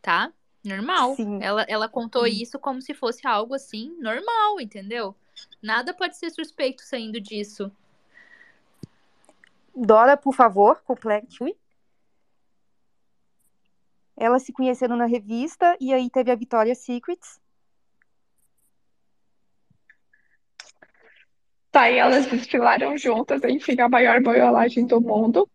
Tá? 0.00 0.32
Normal. 0.64 1.16
Sim. 1.16 1.42
Ela, 1.42 1.62
ela 1.68 1.88
contou 1.88 2.24
Sim. 2.24 2.40
isso 2.40 2.56
como 2.56 2.80
se 2.80 2.94
fosse 2.94 3.26
algo 3.26 3.52
assim, 3.52 3.96
normal, 3.98 4.60
entendeu? 4.60 5.12
Nada 5.60 5.92
pode 5.92 6.16
ser 6.16 6.30
suspeito 6.30 6.82
saindo 6.82 7.20
disso. 7.20 7.70
Dora, 9.74 10.16
por 10.16 10.34
favor, 10.34 10.80
complete. 10.84 11.56
Elas 14.18 14.42
se 14.42 14.52
conheceram 14.52 14.96
na 14.96 15.06
revista 15.06 15.76
e 15.80 15.94
aí 15.94 16.10
teve 16.10 16.30
a 16.30 16.34
Victoria's 16.34 16.78
Secrets. 16.78 17.40
Tá, 21.70 21.90
e 21.90 21.98
elas 21.98 22.26
desfilaram 22.26 22.96
juntas, 22.98 23.42
enfim, 23.44 23.80
a 23.80 23.88
maior 23.88 24.20
boiolagem 24.22 24.86
do 24.86 25.00
mundo. 25.00 25.48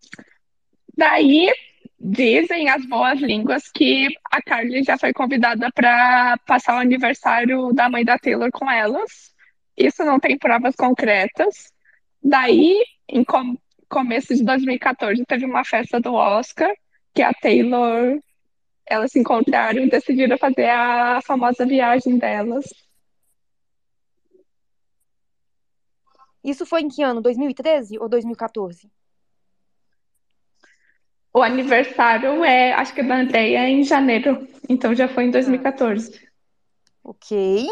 Daí 0.95 1.51
dizem 1.99 2.69
as 2.69 2.85
boas 2.85 3.19
línguas 3.19 3.69
que 3.69 4.07
a 4.31 4.41
Carly 4.41 4.83
já 4.83 4.97
foi 4.97 5.11
convidada 5.11 5.69
para 5.73 6.37
passar 6.45 6.75
o 6.75 6.79
aniversário 6.79 7.73
da 7.73 7.89
mãe 7.89 8.05
da 8.05 8.17
Taylor 8.17 8.49
com 8.51 8.69
elas. 8.69 9.33
Isso 9.75 10.03
não 10.05 10.19
tem 10.19 10.37
provas 10.37 10.75
concretas. 10.75 11.73
Daí, 12.21 12.81
em 13.09 13.23
com 13.23 13.57
começo 13.89 14.33
de 14.35 14.43
2014, 14.43 15.25
teve 15.25 15.45
uma 15.45 15.65
festa 15.65 15.99
do 15.99 16.13
Oscar 16.13 16.71
que 17.13 17.21
a 17.21 17.33
Taylor 17.33 18.19
elas 18.85 19.11
se 19.11 19.19
encontraram 19.19 19.81
e 19.83 19.89
decidiram 19.89 20.37
fazer 20.37 20.69
a 20.69 21.21
famosa 21.21 21.65
viagem 21.65 22.17
delas. 22.17 22.65
Isso 26.43 26.65
foi 26.65 26.81
em 26.81 26.89
que 26.89 27.01
ano? 27.01 27.21
2013 27.21 27.97
ou 27.97 28.09
2014? 28.09 28.91
O 31.33 31.41
aniversário 31.41 32.43
é, 32.43 32.73
acho 32.73 32.93
que 32.93 33.01
da 33.01 33.15
Andrea 33.15 33.67
em 33.67 33.83
janeiro, 33.83 34.47
então 34.69 34.93
já 34.93 35.07
foi 35.07 35.23
em 35.23 35.31
2014. 35.31 36.19
Ah. 36.23 36.33
Ok. 37.05 37.67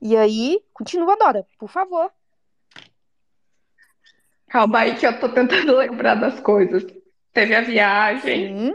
E 0.00 0.16
aí, 0.16 0.60
continua, 0.72 1.16
Dora, 1.16 1.46
por 1.58 1.68
favor. 1.68 2.12
Calma 4.48 4.80
aí 4.80 4.94
que 4.96 5.06
eu 5.06 5.18
tô 5.18 5.28
tentando 5.28 5.76
lembrar 5.76 6.14
das 6.16 6.40
coisas. 6.40 6.84
Teve 7.32 7.54
a 7.54 7.60
viagem. 7.60 8.56
Sim. 8.56 8.74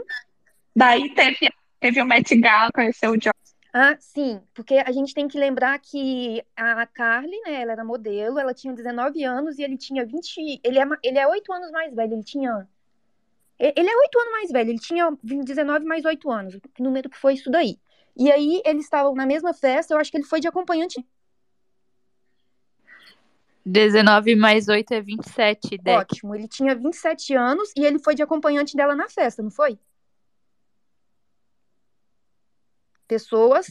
Daí 0.74 1.14
teve, 1.14 1.50
teve 1.80 2.00
o 2.00 2.06
Met 2.06 2.34
Gala, 2.36 2.70
conheceu 2.72 3.12
o 3.12 3.16
John. 3.16 3.30
Ah, 3.74 3.96
sim, 3.98 4.38
porque 4.52 4.74
a 4.74 4.92
gente 4.92 5.14
tem 5.14 5.26
que 5.26 5.38
lembrar 5.38 5.78
que 5.78 6.44
a 6.54 6.86
Carly, 6.86 7.40
né, 7.46 7.62
ela 7.62 7.72
era 7.72 7.84
modelo, 7.84 8.38
ela 8.38 8.52
tinha 8.52 8.74
19 8.74 9.24
anos 9.24 9.58
e 9.58 9.62
ele 9.62 9.78
tinha 9.78 10.04
20, 10.04 10.60
ele 10.62 10.78
é, 10.78 10.84
ele 11.02 11.18
é 11.18 11.26
8 11.26 11.52
anos 11.52 11.70
mais 11.70 11.94
velho, 11.94 12.12
ele 12.12 12.22
tinha, 12.22 12.68
ele 13.58 13.88
é 13.88 13.96
8 13.96 14.18
anos 14.18 14.32
mais 14.32 14.52
velho, 14.52 14.70
ele 14.70 14.78
tinha 14.78 15.08
19 15.22 15.86
mais 15.86 16.04
8 16.04 16.30
anos, 16.30 16.58
que 16.74 16.82
número 16.82 17.08
que 17.08 17.16
foi 17.16 17.32
isso 17.32 17.50
daí. 17.50 17.78
E 18.14 18.30
aí 18.30 18.60
eles 18.66 18.84
estavam 18.84 19.14
na 19.14 19.24
mesma 19.24 19.54
festa, 19.54 19.94
eu 19.94 19.98
acho 19.98 20.10
que 20.10 20.18
ele 20.18 20.24
foi 20.24 20.38
de 20.38 20.48
acompanhante. 20.48 21.02
19 23.64 24.34
mais 24.36 24.68
8 24.68 24.92
é 24.92 25.00
27, 25.00 25.78
Deck. 25.78 25.98
Ótimo, 25.98 26.34
ele 26.34 26.46
tinha 26.46 26.74
27 26.74 27.34
anos 27.34 27.72
e 27.74 27.86
ele 27.86 27.98
foi 27.98 28.14
de 28.14 28.22
acompanhante 28.22 28.76
dela 28.76 28.94
na 28.94 29.08
festa, 29.08 29.42
não 29.42 29.50
foi? 29.50 29.78
Pessoas. 33.12 33.70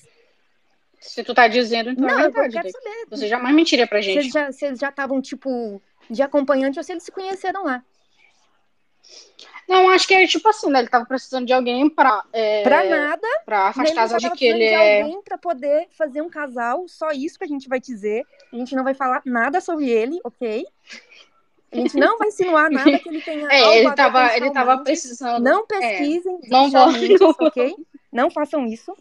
Se 1.00 1.24
tu 1.24 1.34
tá 1.34 1.48
dizendo, 1.48 1.90
então 1.90 2.08
é 2.08 2.12
não, 2.12 2.20
é 2.20 2.24
verdade. 2.30 2.58
Eu 2.58 2.62
quero 2.62 2.72
saber. 2.72 3.06
Você 3.10 3.28
jamais 3.28 3.56
mentiria 3.56 3.88
pra 3.88 4.02
gente. 4.02 4.32
Se 4.54 4.66
eles 4.66 4.80
já 4.80 4.90
estavam, 4.90 5.20
tipo, 5.20 5.82
de 6.08 6.22
acompanhante 6.22 6.78
ou 6.78 6.84
se 6.84 6.92
eles 6.92 7.04
se 7.04 7.12
conheceram 7.12 7.64
lá. 7.64 7.84
Não, 9.68 9.90
acho 9.90 10.08
que 10.08 10.14
é 10.14 10.28
tipo 10.28 10.48
assim, 10.48 10.70
né? 10.70 10.80
Ele 10.80 10.90
tava 10.90 11.06
precisando 11.06 11.48
de 11.48 11.54
alguém 11.54 11.90
pra. 11.90 12.24
É, 12.32 12.62
pra 12.62 12.84
nada. 12.84 13.28
Pra 13.46 13.68
afastar 13.70 14.20
de 14.20 14.30
que 14.32 14.46
ele 14.46 14.60
de 14.60 14.66
é. 14.66 15.02
alguém 15.02 15.22
pra 15.24 15.38
poder 15.40 15.88
fazer 15.92 16.22
um 16.22 16.30
casal, 16.30 16.88
só 16.88 17.10
isso 17.12 17.38
que 17.40 17.46
a 17.46 17.48
gente 17.48 17.68
vai 17.68 17.80
dizer. 17.80 18.24
A 18.54 18.56
gente 18.56 18.76
não 18.76 18.84
vai 18.84 18.94
falar 18.94 19.22
nada 19.26 19.60
sobre 19.60 19.90
ele, 19.90 20.20
ok? 20.24 20.68
A 21.72 21.76
gente 21.78 21.96
não 21.96 22.18
vai 22.18 22.28
insinuar 22.28 22.70
nada 22.70 23.00
que 23.00 23.10
ele 23.10 23.22
tenha. 23.22 23.48
É, 23.50 23.80
ele 23.80 23.96
tava, 23.96 24.36
ele 24.36 24.52
tava 24.52 24.78
precisando. 24.84 25.44
Não 25.44 25.62
é, 25.62 25.66
pesquisem, 25.66 26.40
é, 26.44 26.50
não 26.50 26.70
vão. 26.70 26.90
ok? 27.40 27.76
Não 28.12 28.30
façam 28.30 28.68
isso. 28.68 28.94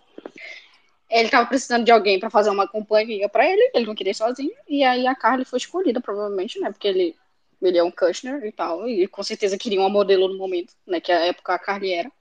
Ele 1.11 1.29
tava 1.29 1.47
precisando 1.49 1.85
de 1.85 1.91
alguém 1.91 2.21
para 2.21 2.31
fazer 2.31 2.51
uma 2.51 2.69
companhia 2.69 3.29
para 3.29 3.45
ele, 3.45 3.71
ele 3.75 3.87
não 3.87 3.97
queria 3.97 4.13
ir 4.13 4.15
sozinho, 4.15 4.55
e 4.69 4.85
aí 4.85 5.09
a 5.09 5.15
Carly 5.15 5.45
foi 5.45 5.59
escolhida, 5.59 6.01
provavelmente, 6.01 6.61
né? 6.61 6.71
Porque 6.71 6.87
ele, 6.87 7.17
ele 7.61 7.79
é 7.79 7.83
um 7.83 7.91
Kushner 7.91 8.45
e 8.45 8.53
tal, 8.53 8.89
e 8.89 9.09
com 9.09 9.23
certeza 9.25 9.59
queria 9.59 9.81
uma 9.81 9.89
modelo 9.89 10.29
no 10.29 10.39
momento, 10.39 10.73
né? 10.87 11.01
Que 11.01 11.11
a 11.11 11.19
época 11.27 11.53
a 11.53 11.59
Carly 11.59 11.93
era. 11.93 12.13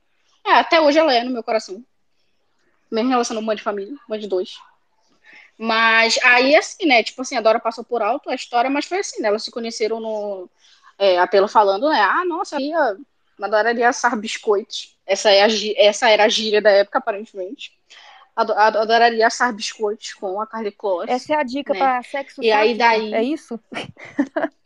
É, 0.44 0.54
até 0.54 0.82
hoje 0.82 0.98
ela 0.98 1.14
é 1.14 1.24
no 1.24 1.30
meu 1.30 1.44
coração. 1.44 1.86
Mesmo 2.92 3.12
relação 3.12 3.40
mãe 3.40 3.56
de 3.56 3.62
família, 3.62 3.96
mãe 4.08 4.20
de 4.20 4.28
dois. 4.28 4.58
Mas 5.56 6.18
aí, 6.24 6.56
assim, 6.56 6.88
né? 6.88 7.04
Tipo 7.04 7.22
assim, 7.22 7.38
a 7.38 7.42
Dora 7.42 7.60
passou 7.60 7.84
por 7.84 8.02
alto 8.02 8.30
a 8.30 8.36
história, 8.36 8.72
mas 8.72 8.86
foi 8.86 9.00
assim, 9.00 9.22
né? 9.22 9.28
Elas 9.28 9.44
se 9.44 9.52
conheceram 9.52 10.00
no. 10.00 10.50
É, 10.98 11.20
apelo 11.20 11.48
falando, 11.48 11.90
né? 11.90 12.02
Ah, 12.02 12.26
nossa, 12.26 12.60
ia, 12.60 12.98
a 13.42 13.48
Dora 13.48 13.72
ia 13.74 13.90
assar 13.90 14.18
biscoitos. 14.18 14.98
Essa, 15.06 15.30
é 15.30 15.44
a, 15.44 15.48
essa 15.78 16.10
era 16.10 16.24
a 16.26 16.30
gíria 16.30 16.62
da 16.62 16.72
época, 16.72 16.98
aparentemente 16.98 17.79
adoraria 18.42 19.28
assar 19.28 19.54
biscoitos 19.54 20.14
com 20.14 20.42
a 20.42 20.48
Carly 20.48 20.72
Close. 20.72 21.10
Essa 21.10 21.34
é 21.34 21.36
a 21.38 21.44
dica 21.44 21.74
né? 21.74 21.80
para 21.80 22.04
sexo 22.04 22.42
E 22.44 22.52
aí 22.52 22.78
daí... 22.78 23.14
É 23.14 23.24
isso? 23.24 23.60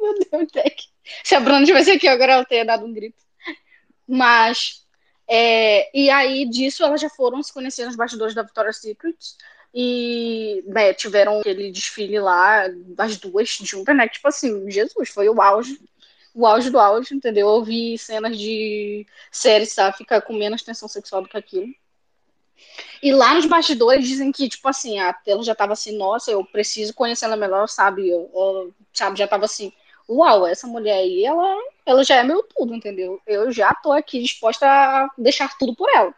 Meu 0.00 0.14
Deus, 0.30 0.52
Jack. 0.52 0.84
Se 1.24 1.34
a 1.34 1.40
Bruna 1.40 1.64
tivesse 1.64 1.90
aqui 1.90 2.06
agora, 2.08 2.32
ela 2.32 2.44
teria 2.44 2.64
dado 2.64 2.86
um 2.86 2.92
grito. 2.92 3.22
Mas, 4.06 4.86
é, 5.26 5.90
e 5.96 6.08
aí 6.08 6.48
disso 6.48 6.82
elas 6.82 7.00
já 7.00 7.10
foram 7.10 7.42
se 7.42 7.52
conhecer 7.52 7.84
nos 7.84 7.96
bastidores 7.96 8.34
da 8.34 8.42
Victoria's 8.42 8.78
Secret 8.80 9.16
e 9.74 10.62
né, 10.66 10.94
tiveram 10.94 11.40
aquele 11.40 11.70
desfile 11.70 12.18
lá, 12.18 12.64
as 12.96 13.18
duas 13.18 13.48
juntas, 13.48 13.94
né? 13.94 14.08
Tipo 14.08 14.28
assim, 14.28 14.70
Jesus, 14.70 15.10
foi 15.10 15.28
o 15.28 15.42
auge, 15.42 15.78
o 16.34 16.46
auge 16.46 16.70
do 16.70 16.78
auge, 16.78 17.14
entendeu? 17.14 17.48
Eu 17.48 17.62
vi 17.64 17.98
cenas 17.98 18.38
de 18.38 19.06
séries, 19.30 19.72
sabe? 19.72 19.98
Ficar 19.98 20.22
com 20.22 20.32
menos 20.32 20.62
tensão 20.62 20.88
sexual 20.88 21.22
do 21.22 21.28
que 21.28 21.36
aquilo. 21.36 21.68
E 23.02 23.12
lá 23.12 23.34
nos 23.34 23.46
bastidores 23.46 24.06
dizem 24.06 24.32
que, 24.32 24.48
tipo 24.48 24.68
assim, 24.68 24.98
a 24.98 25.12
Taylor 25.12 25.42
já 25.42 25.54
tava 25.54 25.72
assim, 25.72 25.96
nossa, 25.96 26.30
eu 26.30 26.44
preciso 26.44 26.94
conhecer 26.94 27.24
ela 27.24 27.36
melhor, 27.36 27.68
sabe? 27.68 28.08
Eu, 28.08 28.30
eu, 28.34 28.74
sabe, 28.92 29.18
já 29.18 29.26
tava 29.28 29.44
assim, 29.44 29.72
uau, 30.08 30.46
essa 30.46 30.66
mulher 30.66 30.98
aí, 30.98 31.24
ela, 31.24 31.56
ela 31.86 32.04
já 32.04 32.16
é 32.16 32.24
meu 32.24 32.42
tudo, 32.42 32.74
entendeu? 32.74 33.20
Eu 33.26 33.52
já 33.52 33.74
tô 33.74 33.92
aqui 33.92 34.20
disposta 34.22 34.66
a 34.66 35.08
deixar 35.16 35.56
tudo 35.58 35.74
por 35.74 35.88
ela. 35.90 36.14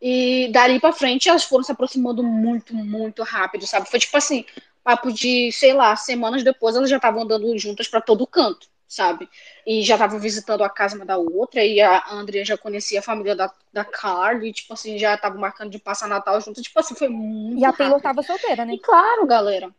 E 0.00 0.48
dali 0.52 0.80
pra 0.80 0.92
frente 0.92 1.28
elas 1.28 1.44
foram 1.44 1.62
se 1.62 1.72
aproximando 1.72 2.22
muito, 2.22 2.74
muito 2.74 3.22
rápido, 3.22 3.66
sabe? 3.66 3.90
Foi 3.90 3.98
tipo 3.98 4.16
assim, 4.16 4.44
papo 4.82 5.12
de, 5.12 5.52
sei 5.52 5.74
lá, 5.74 5.94
semanas 5.96 6.42
depois 6.42 6.74
elas 6.76 6.88
já 6.88 6.96
estavam 6.96 7.22
andando 7.22 7.56
juntas 7.58 7.88
para 7.88 8.00
todo 8.00 8.26
canto, 8.26 8.68
sabe? 8.90 9.28
E 9.64 9.82
já 9.84 9.94
estavam 9.94 10.18
visitando 10.18 10.64
a 10.64 10.68
casa 10.68 10.96
uma 10.96 11.06
da 11.06 11.16
outra, 11.16 11.64
e 11.64 11.80
a 11.80 12.10
Andrea 12.10 12.44
já 12.44 12.58
conhecia 12.58 12.98
a 12.98 13.02
família 13.02 13.36
da, 13.36 13.50
da 13.72 13.84
Carly, 13.84 14.48
e, 14.48 14.52
tipo 14.52 14.74
assim, 14.74 14.98
já 14.98 15.14
estavam 15.14 15.40
marcando 15.40 15.70
de 15.70 15.78
passar 15.78 16.08
Natal 16.08 16.40
junto, 16.40 16.60
tipo 16.60 16.78
assim, 16.80 16.96
foi 16.96 17.08
muito 17.08 17.60
E 17.60 17.64
a 17.64 17.72
Taylor 17.72 18.00
tava 18.00 18.20
solteira, 18.22 18.64
né? 18.64 18.74
E 18.74 18.78
claro, 18.80 19.24
galera. 19.26 19.72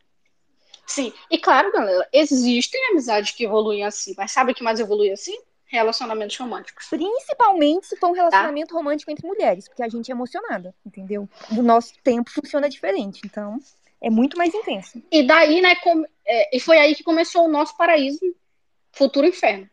Sim, 0.86 1.12
e 1.30 1.38
claro, 1.38 1.70
galera, 1.70 2.08
existem 2.12 2.82
amizades 2.90 3.32
que 3.32 3.44
evoluem 3.44 3.84
assim, 3.84 4.14
mas 4.16 4.32
sabe 4.32 4.52
o 4.52 4.54
que 4.54 4.62
mais 4.64 4.80
evolui 4.80 5.10
assim? 5.12 5.38
Relacionamentos 5.66 6.36
românticos. 6.36 6.86
Principalmente 6.88 7.86
se 7.86 7.96
for 7.96 8.06
Tá. 8.06 8.08
um 8.08 8.12
relacionamento 8.14 8.74
romântico 8.74 9.10
entre 9.10 9.26
mulheres, 9.26 9.68
porque 9.68 9.82
a 9.82 9.88
gente 9.88 10.10
é 10.10 10.14
emocionada, 10.14 10.74
entendeu? 10.84 11.28
O 11.50 11.62
nosso 11.62 11.92
tempo 12.02 12.30
funciona 12.30 12.68
diferente, 12.68 13.20
então 13.24 13.58
é 14.00 14.10
muito 14.10 14.36
mais 14.38 14.52
intenso. 14.54 15.02
E 15.10 15.22
daí, 15.22 15.60
né, 15.60 15.74
com- 15.76 16.04
é, 16.26 16.56
e 16.56 16.60
foi 16.60 16.78
aí 16.78 16.94
que 16.94 17.04
começou 17.04 17.44
o 17.46 17.50
nosso 17.50 17.76
paraíso, 17.76 18.20
futuro 18.92 19.26
inferno, 19.26 19.68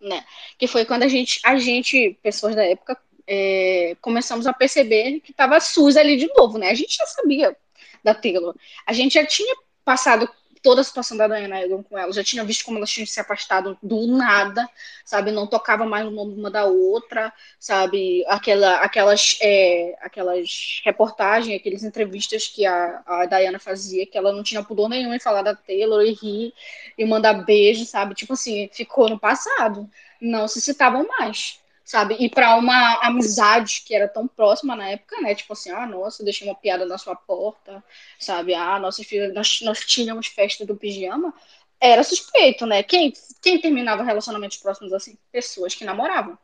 né? 0.00 0.24
Que 0.58 0.66
foi 0.66 0.84
quando 0.84 1.04
a 1.04 1.08
gente, 1.08 1.40
a 1.44 1.56
gente, 1.58 2.18
pessoas 2.22 2.54
da 2.54 2.64
época, 2.64 2.98
é, 3.26 3.96
começamos 4.00 4.46
a 4.46 4.52
perceber 4.52 5.20
que 5.20 5.32
tava 5.32 5.60
SUS 5.60 5.96
ali 5.96 6.16
de 6.16 6.26
novo, 6.34 6.58
né? 6.58 6.70
A 6.70 6.74
gente 6.74 6.96
já 6.96 7.06
sabia 7.06 7.56
da 8.02 8.14
Taylor. 8.14 8.54
A 8.86 8.92
gente 8.92 9.14
já 9.14 9.24
tinha 9.24 9.54
passado 9.84 10.28
toda 10.62 10.80
a 10.80 10.84
situação 10.84 11.16
da 11.16 11.26
Diana 11.26 11.60
Egan 11.60 11.82
com 11.82 11.98
ela, 11.98 12.12
já 12.12 12.22
tinha 12.22 12.44
visto 12.44 12.64
como 12.64 12.78
elas 12.78 12.90
tinham 12.90 13.06
se 13.06 13.18
afastado 13.20 13.76
do 13.82 14.06
nada, 14.06 14.68
sabe? 15.04 15.32
Não 15.32 15.46
tocava 15.46 15.84
mais 15.84 16.04
no 16.04 16.10
nome 16.12 16.34
uma 16.34 16.50
da 16.50 16.64
outra, 16.64 17.32
sabe? 17.58 18.24
Aquela, 18.28 18.76
aquelas, 18.76 19.36
é, 19.42 19.96
aquelas 20.00 20.80
reportagens, 20.84 21.60
aquelas 21.60 21.82
entrevistas 21.82 22.46
que 22.46 22.64
a, 22.64 23.02
a 23.04 23.26
Diana 23.26 23.58
fazia, 23.58 24.06
que 24.06 24.16
ela 24.16 24.32
não 24.32 24.42
tinha 24.42 24.62
pudor 24.62 24.88
nenhum 24.88 25.12
em 25.12 25.20
falar 25.20 25.42
da 25.42 25.54
Taylor 25.54 26.02
e 26.02 26.12
rir 26.12 26.54
e 26.96 27.04
mandar 27.04 27.34
beijo, 27.44 27.84
sabe? 27.84 28.14
Tipo 28.14 28.34
assim, 28.34 28.70
ficou 28.72 29.08
no 29.08 29.18
passado. 29.18 29.90
Não 30.20 30.46
se 30.46 30.60
citavam 30.60 31.06
mais, 31.08 31.60
sabe? 31.84 32.16
E 32.18 32.28
para 32.28 32.56
uma 32.56 33.00
amizade 33.02 33.82
que 33.86 33.94
era 33.94 34.08
tão 34.08 34.26
próxima 34.26 34.76
na 34.76 34.90
época, 34.90 35.20
né? 35.20 35.34
Tipo 35.34 35.52
assim, 35.52 35.70
ah, 35.70 35.86
nossa, 35.86 36.24
deixei 36.24 36.48
uma 36.48 36.54
piada 36.54 36.86
na 36.86 36.98
sua 36.98 37.16
porta, 37.16 37.82
sabe? 38.18 38.54
Ah, 38.54 38.78
nossa 38.78 39.02
nós, 39.34 39.60
nós 39.62 39.80
tínhamos 39.80 40.26
festa 40.26 40.64
do 40.64 40.76
pijama. 40.76 41.34
Era 41.80 42.04
suspeito, 42.04 42.64
né? 42.66 42.82
Quem, 42.82 43.12
quem 43.40 43.60
terminava 43.60 44.02
relacionamentos 44.02 44.58
próximos 44.58 44.92
assim? 44.92 45.18
Pessoas 45.32 45.74
que 45.74 45.84
namoravam. 45.84 46.38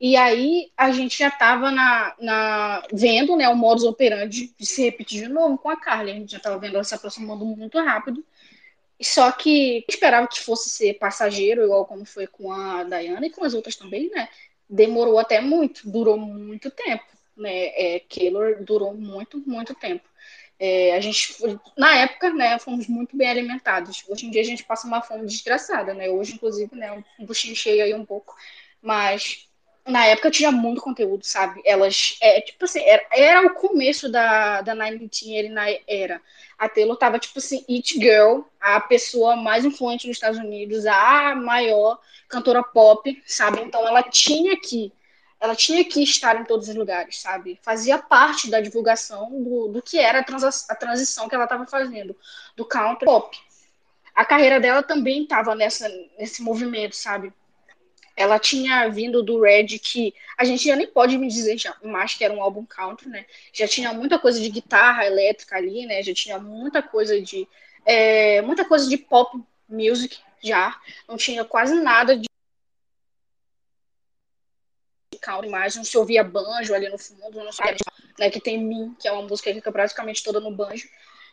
E 0.00 0.16
aí 0.16 0.72
a 0.76 0.90
gente 0.90 1.18
já 1.18 1.28
estava 1.28 1.70
na, 1.70 2.14
na, 2.18 2.82
vendo 2.92 3.36
né, 3.36 3.48
o 3.48 3.56
modus 3.56 3.84
operandi 3.84 4.52
de 4.58 4.66
se 4.66 4.82
repetir 4.82 5.22
de 5.22 5.28
novo 5.28 5.56
com 5.56 5.70
a 5.70 5.76
Carly. 5.76 6.10
A 6.10 6.14
gente 6.14 6.32
já 6.32 6.38
estava 6.38 6.58
vendo 6.58 6.74
ela 6.74 6.84
se 6.84 6.94
aproximando 6.94 7.44
muito 7.44 7.78
rápido. 7.80 8.24
Só 9.00 9.30
que 9.32 9.84
esperava 9.88 10.26
que 10.28 10.40
fosse 10.40 10.70
ser 10.70 10.94
passageiro, 10.94 11.64
igual 11.64 11.86
como 11.86 12.04
foi 12.04 12.26
com 12.26 12.52
a 12.52 12.84
Diana 12.84 13.26
e 13.26 13.30
com 13.30 13.44
as 13.44 13.54
outras 13.54 13.76
também, 13.76 14.10
né? 14.10 14.28
Demorou 14.68 15.18
até 15.18 15.40
muito, 15.40 15.88
durou 15.90 16.16
muito 16.16 16.70
tempo. 16.70 17.04
Né? 17.36 17.66
É, 17.68 18.00
Keylor 18.00 18.62
durou 18.64 18.94
muito, 18.94 19.38
muito 19.46 19.74
tempo. 19.74 20.08
É, 20.58 20.94
a 20.94 21.00
gente, 21.00 21.36
na 21.76 21.96
época, 21.96 22.32
né, 22.32 22.58
fomos 22.58 22.86
muito 22.86 23.16
bem 23.16 23.28
alimentados. 23.28 24.04
Hoje 24.08 24.26
em 24.26 24.30
dia 24.30 24.40
a 24.40 24.44
gente 24.44 24.64
passa 24.64 24.86
uma 24.86 25.02
fome 25.02 25.26
desgraçada, 25.26 25.92
né? 25.92 26.08
Hoje, 26.08 26.34
inclusive, 26.34 26.74
né, 26.76 26.92
um 27.18 27.26
buchinho 27.26 27.56
cheio 27.56 27.82
aí 27.82 27.92
um 27.92 28.04
pouco. 28.04 28.34
Mas 28.80 29.43
na 29.86 30.06
época 30.06 30.30
tinha 30.30 30.50
muito 30.50 30.80
conteúdo, 30.80 31.24
sabe? 31.24 31.60
Elas, 31.64 32.16
é, 32.20 32.40
tipo 32.40 32.64
assim, 32.64 32.80
era, 32.80 33.06
era 33.12 33.46
o 33.46 33.54
começo 33.54 34.10
da, 34.10 34.62
da 34.62 34.74
Nine 34.74 35.08
Teen 35.08 35.50
na 35.50 35.66
era. 35.86 36.22
A 36.58 36.68
Taylor 36.68 36.96
tava, 36.96 37.18
tipo 37.18 37.38
assim, 37.38 37.64
It 37.68 37.94
Girl, 37.98 38.40
a 38.60 38.80
pessoa 38.80 39.36
mais 39.36 39.64
influente 39.64 40.06
nos 40.06 40.16
Estados 40.16 40.38
Unidos, 40.38 40.86
a 40.86 41.34
maior 41.34 42.00
cantora 42.28 42.62
pop, 42.62 43.22
sabe? 43.26 43.60
Então 43.60 43.86
ela 43.86 44.02
tinha 44.02 44.58
que, 44.58 44.90
ela 45.38 45.54
tinha 45.54 45.84
que 45.84 46.02
estar 46.02 46.40
em 46.40 46.44
todos 46.44 46.68
os 46.68 46.74
lugares, 46.74 47.20
sabe? 47.20 47.58
Fazia 47.62 47.98
parte 47.98 48.50
da 48.50 48.60
divulgação 48.60 49.30
do, 49.42 49.68
do 49.68 49.82
que 49.82 49.98
era 49.98 50.20
a, 50.20 50.22
a 50.22 50.74
transição 50.74 51.28
que 51.28 51.34
ela 51.34 51.44
estava 51.44 51.66
fazendo, 51.66 52.16
do 52.56 52.64
country 52.64 53.04
pop. 53.04 53.36
A 54.14 54.24
carreira 54.24 54.58
dela 54.60 54.82
também 54.82 55.24
estava 55.24 55.54
nessa, 55.54 55.88
nesse 56.18 56.40
movimento, 56.42 56.96
sabe? 56.96 57.32
Ela 58.16 58.38
tinha 58.38 58.88
vindo 58.88 59.22
do 59.22 59.40
Red, 59.40 59.78
que 59.78 60.14
a 60.36 60.44
gente 60.44 60.64
já 60.68 60.76
nem 60.76 60.86
pode 60.86 61.18
me 61.18 61.28
dizer 61.28 61.58
já, 61.58 61.76
mais 61.82 62.14
que 62.14 62.24
era 62.24 62.32
um 62.32 62.42
álbum 62.42 62.64
country, 62.64 63.08
né? 63.08 63.26
Já 63.52 63.66
tinha 63.66 63.92
muita 63.92 64.18
coisa 64.18 64.40
de 64.40 64.48
guitarra 64.48 65.06
elétrica 65.06 65.56
ali, 65.56 65.84
né? 65.86 66.02
Já 66.02 66.14
tinha 66.14 66.38
muita 66.38 66.82
coisa 66.82 67.20
de 67.20 67.48
é, 67.84 68.40
muita 68.42 68.64
coisa 68.64 68.88
de 68.88 68.96
pop 68.96 69.42
music 69.68 70.18
já. 70.42 70.80
Não 71.08 71.16
tinha 71.16 71.44
quase 71.44 71.74
nada 71.74 72.16
de 72.16 72.28
country 75.20 75.48
mais, 75.48 75.74
não 75.74 75.84
se 75.84 75.96
ouvia 75.96 76.22
banjo 76.22 76.74
ali 76.74 76.88
no 76.88 76.98
fundo, 76.98 77.42
não 77.42 77.50
se 77.52 77.62
né, 78.18 78.30
que 78.30 78.40
tem 78.40 78.62
Min, 78.62 78.94
que 78.94 79.08
é 79.08 79.12
uma 79.12 79.22
música 79.22 79.50
que 79.50 79.56
fica 79.56 79.72
praticamente 79.72 80.22
toda 80.22 80.38
no 80.38 80.54
banjo. 80.54 80.86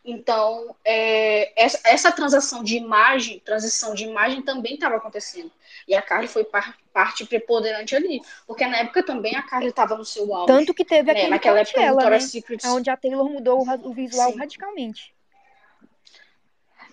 Então, 0.04 0.76
é, 0.84 1.52
essa, 1.62 1.80
essa 1.84 2.12
transação 2.12 2.64
de 2.64 2.76
imagem, 2.76 3.40
transição 3.40 3.94
de 3.94 4.04
imagem 4.04 4.42
também 4.42 4.74
estava 4.74 4.96
acontecendo. 4.96 5.52
E 5.88 5.94
a 5.94 6.02
Carly 6.02 6.28
foi 6.28 6.44
par, 6.44 6.76
parte 6.92 7.26
preponderante 7.26 7.96
ali. 7.96 8.20
Porque 8.48 8.66
na 8.66 8.78
época 8.78 9.04
também 9.04 9.36
a 9.36 9.44
Carly 9.44 9.68
estava 9.68 9.96
no 9.96 10.04
seu 10.04 10.34
auge. 10.34 10.48
Tanto 10.48 10.74
que 10.74 10.84
teve 10.84 11.04
né? 11.04 11.12
aquele 11.12 11.30
Naquela 11.30 11.60
época, 11.60 11.76
Coachella, 11.76 12.10
né? 12.10 12.20
Secret 12.20 12.60
Onde 12.66 12.90
a 12.90 12.98
Taylor 12.98 13.30
mudou 13.30 13.64
o 13.64 13.90
o 13.90 13.94
visual 13.94 14.32
Sim. 14.32 14.40
radicalmente. 14.40 15.14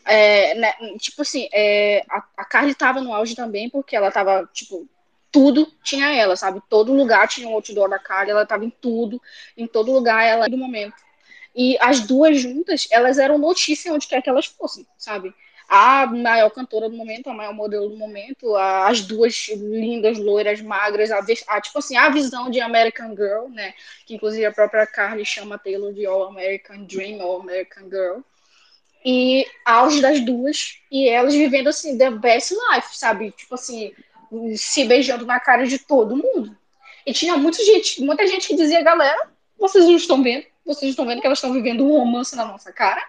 É, 0.05 0.55
né, 0.55 0.73
tipo 0.99 1.21
assim, 1.21 1.49
é, 1.53 2.03
a, 2.09 2.25
a 2.39 2.45
Carly 2.45 2.75
tava 2.75 3.01
no 3.01 3.13
auge 3.13 3.35
também, 3.35 3.69
porque 3.69 3.95
ela 3.95 4.11
tava, 4.11 4.49
tipo, 4.55 4.89
tudo 5.31 5.71
tinha 5.83 6.15
ela, 6.15 6.35
sabe? 6.35 6.63
Todo 6.69 6.95
lugar 6.95 7.29
tinha 7.29 7.47
um 7.47 7.53
outdoor 7.53 7.91
da 7.91 7.99
Carly, 7.99 8.31
ela 8.31 8.47
tava 8.47 8.65
em 8.65 8.71
tudo, 8.71 9.21
em 9.57 9.67
todo 9.67 9.93
lugar, 9.93 10.25
ela 10.25 10.49
do 10.49 10.57
momento. 10.57 11.08
E 11.55 11.77
as 11.81 12.01
duas 12.01 12.41
juntas, 12.41 12.87
elas 12.91 13.19
eram 13.19 13.39
notícia 13.39 13.93
onde 13.93 14.07
quer 14.07 14.23
que 14.23 14.31
elas 14.31 14.47
fossem, 14.47 14.87
sabe? 14.97 15.35
A 15.69 16.07
maior 16.07 16.49
cantora 16.51 16.89
do 16.89 16.97
momento, 16.97 17.29
a 17.29 17.35
maior 17.35 17.53
modelo 17.53 17.89
do 17.91 17.97
momento, 17.97 18.55
a- 18.57 18.89
as 18.89 19.03
duas 19.03 19.49
lindas, 19.49 20.19
loiras, 20.19 20.61
magras, 20.63 21.11
a, 21.11 21.19
a, 21.19 21.61
tipo 21.61 21.79
assim, 21.79 21.97
a 21.97 22.09
visão 22.09 22.51
de 22.51 22.61
American 22.61 23.11
Girl, 23.15 23.49
né? 23.51 23.75
Que 24.07 24.15
inclusive 24.15 24.47
a 24.47 24.53
própria 24.53 24.87
Carly 24.87 25.25
chama 25.27 25.59
Taylor 25.59 25.93
de 25.93 26.07
All 26.07 26.25
American 26.29 26.85
Dream, 26.85 27.21
All 27.21 27.41
American 27.41 27.85
Girl 27.91 28.21
e 29.05 29.47
auge 29.65 30.01
das 30.01 30.21
duas, 30.21 30.79
e 30.91 31.09
elas 31.09 31.35
vivendo 31.35 31.69
assim, 31.69 31.97
the 31.97 32.11
best 32.11 32.53
life, 32.53 32.97
sabe? 32.97 33.31
Tipo 33.31 33.55
assim, 33.55 33.93
se 34.57 34.85
beijando 34.85 35.25
na 35.25 35.39
cara 35.41 35.67
de 35.67 35.79
todo 35.79 36.17
mundo. 36.17 36.57
E 37.07 37.13
tinha 37.13 37.37
muita 37.37 37.63
gente, 37.65 38.03
muita 38.03 38.27
gente 38.27 38.49
que 38.49 38.57
dizia, 38.57 38.83
galera, 38.83 39.31
vocês 39.59 39.85
não 39.85 39.97
estão 39.97 40.23
vendo, 40.23 40.45
vocês 40.69 40.91
estão 40.91 41.07
vendo 41.07 41.21
que 41.21 41.27
elas 41.27 41.39
estão 41.39 41.53
vivendo 41.53 41.85
um 41.85 41.99
romance 41.99 42.37
na 42.37 42.45
nossa 42.45 42.73
cara. 42.73 43.03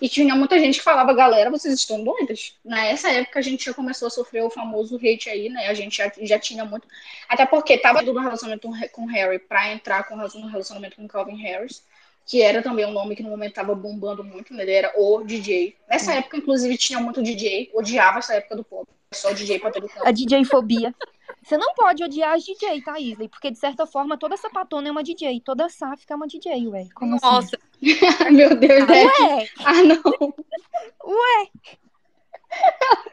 E 0.00 0.08
tinha 0.08 0.34
muita 0.34 0.58
gente 0.58 0.78
que 0.78 0.84
falava, 0.84 1.12
galera, 1.12 1.50
vocês 1.50 1.74
estão 1.74 2.02
doidas. 2.02 2.54
Nessa 2.64 3.10
época 3.10 3.38
a 3.38 3.42
gente 3.42 3.66
já 3.66 3.74
começou 3.74 4.06
a 4.06 4.10
sofrer 4.10 4.42
o 4.42 4.48
famoso 4.48 4.96
hate 4.96 5.28
aí, 5.28 5.50
né? 5.50 5.66
A 5.66 5.74
gente 5.74 5.98
já, 5.98 6.10
já 6.22 6.38
tinha 6.38 6.64
muito. 6.64 6.88
Até 7.28 7.44
porque 7.44 7.76
tava 7.76 8.02
indo 8.02 8.14
no 8.14 8.20
relacionamento 8.20 8.68
com 8.92 9.02
o 9.02 9.06
Harry 9.06 9.38
pra 9.38 9.72
entrar 9.72 10.04
com 10.04 10.16
no 10.16 10.46
relacionamento 10.46 10.96
com 10.96 11.04
o 11.04 11.08
Calvin 11.08 11.36
Harris 11.42 11.82
que 12.30 12.40
era 12.40 12.62
também 12.62 12.86
um 12.86 12.92
nome 12.92 13.16
que 13.16 13.24
no 13.24 13.28
momento 13.28 13.50
estava 13.50 13.74
bombando 13.74 14.22
muito, 14.22 14.54
né? 14.54 14.62
Ele 14.62 14.72
era 14.72 14.92
o 14.96 15.24
DJ. 15.24 15.76
Nessa 15.88 16.14
época, 16.14 16.36
inclusive, 16.36 16.76
tinha 16.78 17.00
muito 17.00 17.20
DJ, 17.20 17.72
odiava 17.74 18.20
essa 18.20 18.34
época 18.34 18.54
do 18.54 18.62
pop. 18.62 18.86
Só 19.12 19.32
DJ 19.32 19.58
pra 19.58 19.72
todo 19.72 19.88
canto. 19.88 20.06
A 20.06 20.12
DJ-fobia. 20.12 20.94
Você 21.42 21.56
não 21.56 21.74
pode 21.74 22.04
odiar 22.04 22.34
as 22.34 22.44
DJ, 22.44 22.82
tá, 22.82 22.98
Isley? 23.00 23.28
Porque, 23.28 23.50
de 23.50 23.58
certa 23.58 23.86
forma, 23.86 24.18
toda 24.18 24.36
sapatona 24.36 24.88
é 24.88 24.90
uma 24.90 25.02
DJ. 25.02 25.40
Toda 25.40 25.68
sáfica 25.68 26.12
é 26.12 26.16
uma 26.16 26.26
DJ, 26.26 26.68
ué. 26.68 26.86
Como 26.94 27.16
assim? 27.16 27.26
Nossa, 27.26 27.58
Meu 28.30 28.54
Deus, 28.56 28.86
né? 28.86 29.04
Ué, 29.04 29.48
Ah, 29.64 29.82
não. 29.82 30.34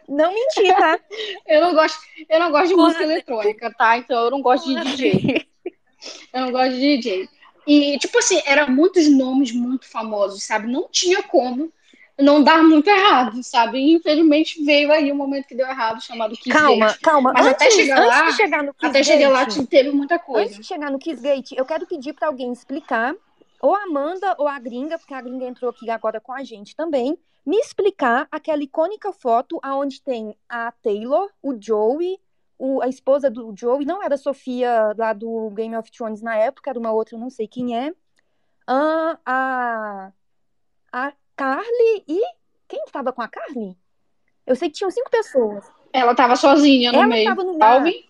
não 0.07 0.33
mentir, 0.33 0.75
tá? 0.75 0.99
Eu 1.45 1.61
não 1.61 1.73
gosto, 1.73 1.99
eu 2.27 2.39
não 2.39 2.51
gosto 2.51 2.67
de 2.67 2.73
Porra, 2.75 2.87
música 2.87 3.03
eletrônica, 3.03 3.73
tá? 3.77 3.97
Então 3.97 4.25
eu 4.25 4.31
não 4.31 4.41
gosto 4.41 4.67
de 4.67 4.83
DJ. 4.83 5.47
Eu 6.33 6.41
não 6.41 6.51
gosto 6.51 6.73
de 6.75 6.79
DJ. 6.97 7.29
E, 7.65 7.97
tipo 7.97 8.17
assim, 8.19 8.41
eram 8.45 8.69
muitos 8.71 9.09
nomes 9.09 9.51
muito 9.51 9.87
famosos, 9.89 10.43
sabe? 10.43 10.67
Não 10.71 10.87
tinha 10.89 11.21
como 11.23 11.71
não 12.19 12.43
dar 12.43 12.63
muito 12.63 12.87
errado, 12.89 13.43
sabe? 13.43 13.77
E, 13.77 13.93
infelizmente 13.93 14.63
veio 14.63 14.91
aí 14.91 15.11
um 15.11 15.15
momento 15.15 15.47
que 15.47 15.55
deu 15.55 15.67
errado, 15.67 16.01
chamado 16.01 16.35
Kiss 16.35 16.49
Calma, 16.49 16.87
Gate. 16.87 17.01
calma. 17.01 17.31
Mas 17.33 17.45
antes, 17.47 17.55
até 17.61 17.71
chegar 17.71 17.99
antes 17.99 18.09
lá- 18.09 18.21
de 18.29 18.35
chegar 18.35 18.63
no 18.63 18.73
Kiss 18.73 18.89
Até 18.89 19.03
chegar 19.03 19.29
lá 19.29 19.43
Gate, 19.43 19.67
teve 19.67 19.91
muita 19.91 20.17
coisa. 20.19 20.45
Antes 20.45 20.57
de 20.57 20.63
chegar 20.65 20.91
no 20.91 20.97
Kissgate, 20.99 21.55
eu 21.55 21.65
quero 21.65 21.85
pedir 21.85 22.13
pra 22.13 22.27
alguém 22.27 22.51
explicar, 22.51 23.13
ou 23.61 23.75
a 23.75 23.83
Amanda 23.83 24.35
ou 24.37 24.47
a 24.47 24.57
gringa, 24.59 24.97
porque 24.97 25.13
a 25.13 25.21
gringa 25.21 25.45
entrou 25.45 25.69
aqui 25.69 25.89
agora 25.89 26.19
com 26.19 26.33
a 26.33 26.43
gente 26.43 26.75
também, 26.75 27.17
me 27.45 27.57
explicar 27.57 28.27
aquela 28.31 28.61
icônica 28.63 29.11
foto 29.13 29.59
aonde 29.61 30.01
tem 30.01 30.35
a 30.49 30.71
Taylor, 30.71 31.29
o 31.41 31.55
Joey, 31.59 32.19
o, 32.59 32.81
a 32.81 32.87
esposa 32.87 33.29
do 33.29 33.53
Joe, 33.55 33.85
não 33.85 34.01
era 34.03 34.15
a 34.15 34.17
Sofia 34.17 34.93
lá 34.97 35.13
do 35.13 35.51
Game 35.51 35.75
of 35.77 35.91
Thrones 35.91 36.21
na 36.21 36.35
época, 36.35 36.69
era 36.71 36.79
uma 36.79 36.91
outra, 36.91 37.17
não 37.17 37.29
sei 37.29 37.47
quem 37.47 37.77
é. 37.77 37.93
Ah, 38.65 39.17
a, 39.25 40.11
a 40.91 41.13
Carly 41.37 42.03
e. 42.07 42.19
Quem 42.67 42.83
estava 42.85 43.13
com 43.13 43.21
a 43.21 43.27
Carly? 43.29 43.77
Eu 44.45 44.55
sei 44.55 44.69
que 44.69 44.75
tinham 44.75 44.91
cinco 44.91 45.09
pessoas. 45.09 45.63
Ela 45.93 46.13
tava 46.13 46.35
sozinha 46.35 46.91
no 46.91 46.97
Ela 46.97 47.07
meio. 47.07 47.29
tava 47.29 47.43
no 47.43 47.57
Calvin. 47.57 48.03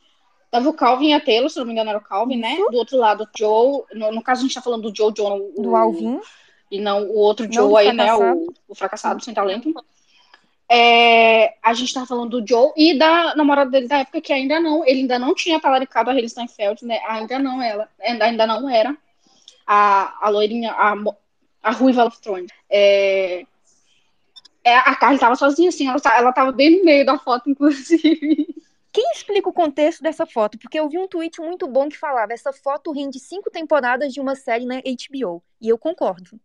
Tava 0.50 0.70
o 0.70 0.74
Calvin 0.74 1.10
e 1.10 1.14
a 1.14 1.20
Taylor, 1.20 1.50
se 1.50 1.60
não 1.60 1.66
me 1.66 1.74
engano 1.74 1.90
era 1.90 2.00
o 2.00 2.04
Calvin, 2.04 2.38
né? 2.38 2.56
Do 2.72 2.78
outro 2.78 2.98
lado, 2.98 3.24
o 3.24 3.28
Joe. 3.38 3.84
No, 3.94 4.12
no 4.12 4.24
caso, 4.24 4.40
a 4.40 4.44
gente 4.44 4.56
tá 4.56 4.62
falando 4.62 4.90
do 4.90 4.96
Joe, 4.96 5.14
Joe 5.16 5.52
o, 5.56 5.62
do 5.62 5.76
Alvin. 5.76 6.20
E 6.72 6.80
não 6.80 7.04
o 7.04 7.18
outro 7.18 7.52
Joe 7.52 7.76
aí, 7.76 7.94
né? 7.94 8.14
O, 8.16 8.48
o 8.68 8.74
fracassado 8.74 9.24
sem 9.24 9.34
talento. 9.34 9.74
É, 10.70 11.54
a 11.64 11.74
gente 11.74 11.94
tava 11.94 12.06
falando 12.06 12.42
do 12.42 12.48
Joe 12.48 12.72
e 12.76 12.98
da 12.98 13.36
namorada 13.36 13.72
dele 13.72 13.88
da 13.88 14.00
época 14.00 14.20
que 14.20 14.34
ainda 14.34 14.60
não, 14.60 14.86
ele 14.86 15.02
ainda 15.02 15.18
não 15.18 15.34
tinha 15.34 15.60
talaricado 15.62 16.10
a 16.10 16.14
Hailey 16.14 16.30
Steinfeld, 16.30 16.84
né? 16.86 17.00
Ainda 17.08 17.40
não 17.40 17.62
ela, 17.62 17.90
ainda, 18.02 18.26
ainda 18.26 18.48
não 18.48 18.70
era 18.70 18.98
a, 19.66 20.26
a 20.26 20.30
loirinha, 20.30 20.72
a, 20.72 20.94
a 21.62 21.72
ruiva 21.72 22.10
Thrones. 22.22 22.52
É, 22.70 23.46
é, 24.64 24.76
a 24.76 24.96
Carly 24.96 25.18
tava 25.18 25.36
sozinha, 25.36 25.70
assim, 25.70 25.88
ela, 25.88 26.00
ta- 26.00 26.18
ela 26.18 26.34
tava 26.34 26.52
bem 26.52 26.80
no 26.80 26.84
meio 26.86 27.06
da 27.06 27.18
foto, 27.18 27.50
inclusive. 27.50 28.54
Quem 28.92 29.12
explica 29.12 29.48
o 29.48 29.54
contexto 29.54 30.02
dessa 30.02 30.26
foto? 30.26 30.58
Porque 30.58 30.80
eu 30.80 30.90
vi 30.90 30.98
um 30.98 31.08
tweet 31.08 31.40
muito 31.40 31.68
bom 31.68 31.88
que 31.88 31.98
falava: 31.98 32.34
essa 32.34 32.52
foto 32.52 32.92
rende 32.92 33.20
cinco 33.20 33.50
temporadas 33.50 34.14
de 34.14 34.20
uma 34.20 34.36
série 34.36 34.66
na 34.66 34.76
HBO. 34.78 35.42
E 35.62 35.70
eu 35.70 35.78
concordo. 35.78 36.38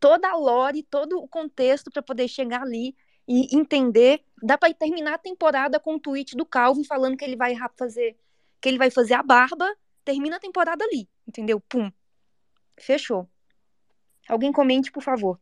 Toda 0.00 0.28
a 0.28 0.36
lore, 0.36 0.82
todo 0.82 1.18
o 1.22 1.28
contexto 1.28 1.90
para 1.90 2.02
poder 2.02 2.26
chegar 2.26 2.62
ali 2.62 2.96
e 3.28 3.54
entender. 3.56 4.24
Dá 4.42 4.58
para 4.58 4.74
terminar 4.74 5.14
a 5.14 5.18
temporada 5.18 5.78
com 5.78 5.94
um 5.94 5.98
tweet 5.98 6.36
do 6.36 6.44
Calvin 6.44 6.82
falando 6.82 7.16
que 7.16 7.24
ele 7.24 7.36
vai 7.36 7.54
fazer, 7.76 8.16
que 8.60 8.68
ele 8.68 8.78
vai 8.78 8.90
fazer 8.90 9.14
a 9.14 9.22
barba. 9.22 9.70
Termina 10.04 10.36
a 10.36 10.40
temporada 10.40 10.84
ali, 10.84 11.08
entendeu? 11.28 11.60
Pum. 11.60 11.92
Fechou. 12.76 13.28
Alguém 14.28 14.52
comente, 14.52 14.90
por 14.92 15.02
favor. 15.02 15.40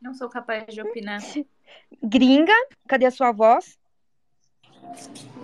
Não 0.00 0.14
sou 0.14 0.28
capaz 0.28 0.66
de 0.72 0.80
opinar. 0.80 1.20
Gringa, 2.02 2.52
cadê 2.86 3.06
a 3.06 3.10
sua 3.10 3.32
voz? 3.32 3.78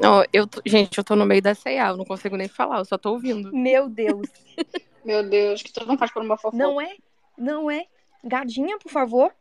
Não, 0.00 0.24
eu, 0.32 0.46
tô- 0.46 0.62
gente, 0.64 0.96
eu 0.98 1.04
tô 1.04 1.14
no 1.16 1.26
meio 1.26 1.42
da 1.42 1.54
C&A, 1.54 1.88
eu 1.88 1.96
não 1.96 2.04
consigo 2.04 2.36
nem 2.36 2.48
falar, 2.48 2.78
eu 2.78 2.84
só 2.84 2.96
tô 2.96 3.10
ouvindo. 3.12 3.52
Meu 3.52 3.88
Deus. 3.88 4.28
Meu 5.04 5.28
Deus, 5.28 5.62
que 5.62 5.72
tu 5.72 5.84
não 5.84 5.98
faz 5.98 6.10
por 6.12 6.22
uma 6.22 6.36
fofoca. 6.36 6.56
Não 6.56 6.80
é? 6.80 6.96
Não 7.36 7.70
é? 7.70 7.86
Gadinha, 8.22 8.78
por 8.78 8.90
favor. 8.90 9.34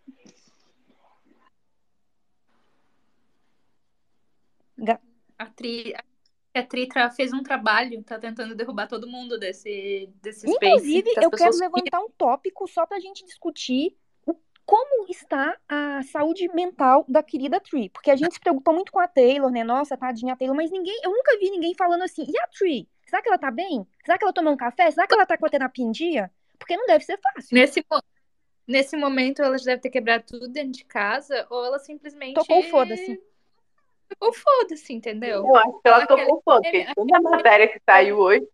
Ga- 4.78 5.00
A 5.40 5.46
Tri, 5.46 5.94
a 6.54 6.64
Tri 6.64 6.88
tra- 6.88 7.10
fez 7.10 7.34
um 7.34 7.42
trabalho, 7.42 8.04
tá 8.04 8.20
tentando 8.20 8.56
derrubar 8.56 8.88
todo 8.88 9.08
mundo 9.08 9.38
desse, 9.40 10.10
desse 10.22 10.48
space. 10.48 10.66
Inclusive, 10.66 11.10
as 11.18 11.24
eu 11.24 11.32
quero 11.32 11.58
levantar 11.58 12.00
um 12.00 12.10
tópico 12.12 12.68
só 12.68 12.86
pra 12.86 13.00
gente 13.00 13.26
discutir 13.26 13.96
o- 14.26 14.36
como 14.66 15.08
está 15.10 15.58
a 15.68 16.02
saúde 16.04 16.48
mental 16.54 17.06
da 17.08 17.24
querida 17.24 17.60
Tree. 17.60 17.90
Porque 17.90 18.12
a 18.12 18.16
gente 18.16 18.34
se 18.36 18.40
preocupa 18.40 18.72
muito 18.72 18.92
com 18.92 19.00
a 19.00 19.08
Taylor, 19.08 19.52
né? 19.52 19.64
Nossa, 19.64 19.98
tadinha 19.98 20.34
a 20.34 20.36
Taylor, 20.36 20.56
mas 20.56 20.70
ninguém, 20.72 21.00
eu 21.04 21.12
nunca 21.12 21.38
vi 21.40 21.50
ninguém 21.50 21.74
falando 21.76 22.04
assim, 22.04 22.26
e 22.28 22.38
a 22.40 22.48
Tree? 22.48 22.88
Será 23.06 23.22
que 23.22 23.30
ela 23.30 23.38
tá 23.38 23.52
bem? 23.52 23.86
Será 24.06 24.18
que 24.18 24.24
ela 24.24 24.34
tomou 24.34 24.54
um 24.54 24.58
café? 24.58 24.90
Será 24.92 25.08
que 25.08 25.14
ela 25.14 25.26
tá 25.26 25.38
com 25.38 25.46
a 25.46 25.50
terapia 25.50 25.86
em 25.86 25.92
dia? 25.92 26.32
Porque 26.58 26.78
não 26.78 26.86
deve 26.86 27.04
ser 27.04 27.20
fácil. 27.20 27.50
Nesse, 27.52 27.86
nesse 28.68 28.96
momento, 28.96 29.42
ela 29.42 29.58
já 29.58 29.66
deve 29.66 29.82
ter 29.82 29.90
quebrado 29.90 30.24
tudo 30.26 30.48
dentro 30.48 30.72
de 30.72 30.86
casa, 30.86 31.46
ou 31.50 31.66
ela 31.66 31.80
simplesmente. 31.80 32.36
Tocou 32.36 32.64
foda-se. 32.64 33.20
Tocou 34.20 34.34
foda-se, 34.34 34.94
entendeu? 34.94 35.46
Eu 35.48 35.56
acho 35.56 35.72
que 35.82 35.88
ela 35.88 36.04
Aquele- 36.04 36.26
tocou 36.28 36.54
aquele- 36.54 36.94
toda 36.96 37.18
a 37.18 37.22
matéria 37.22 37.68
que 37.68 37.80
saiu 37.86 38.18
hoje, 38.20 38.48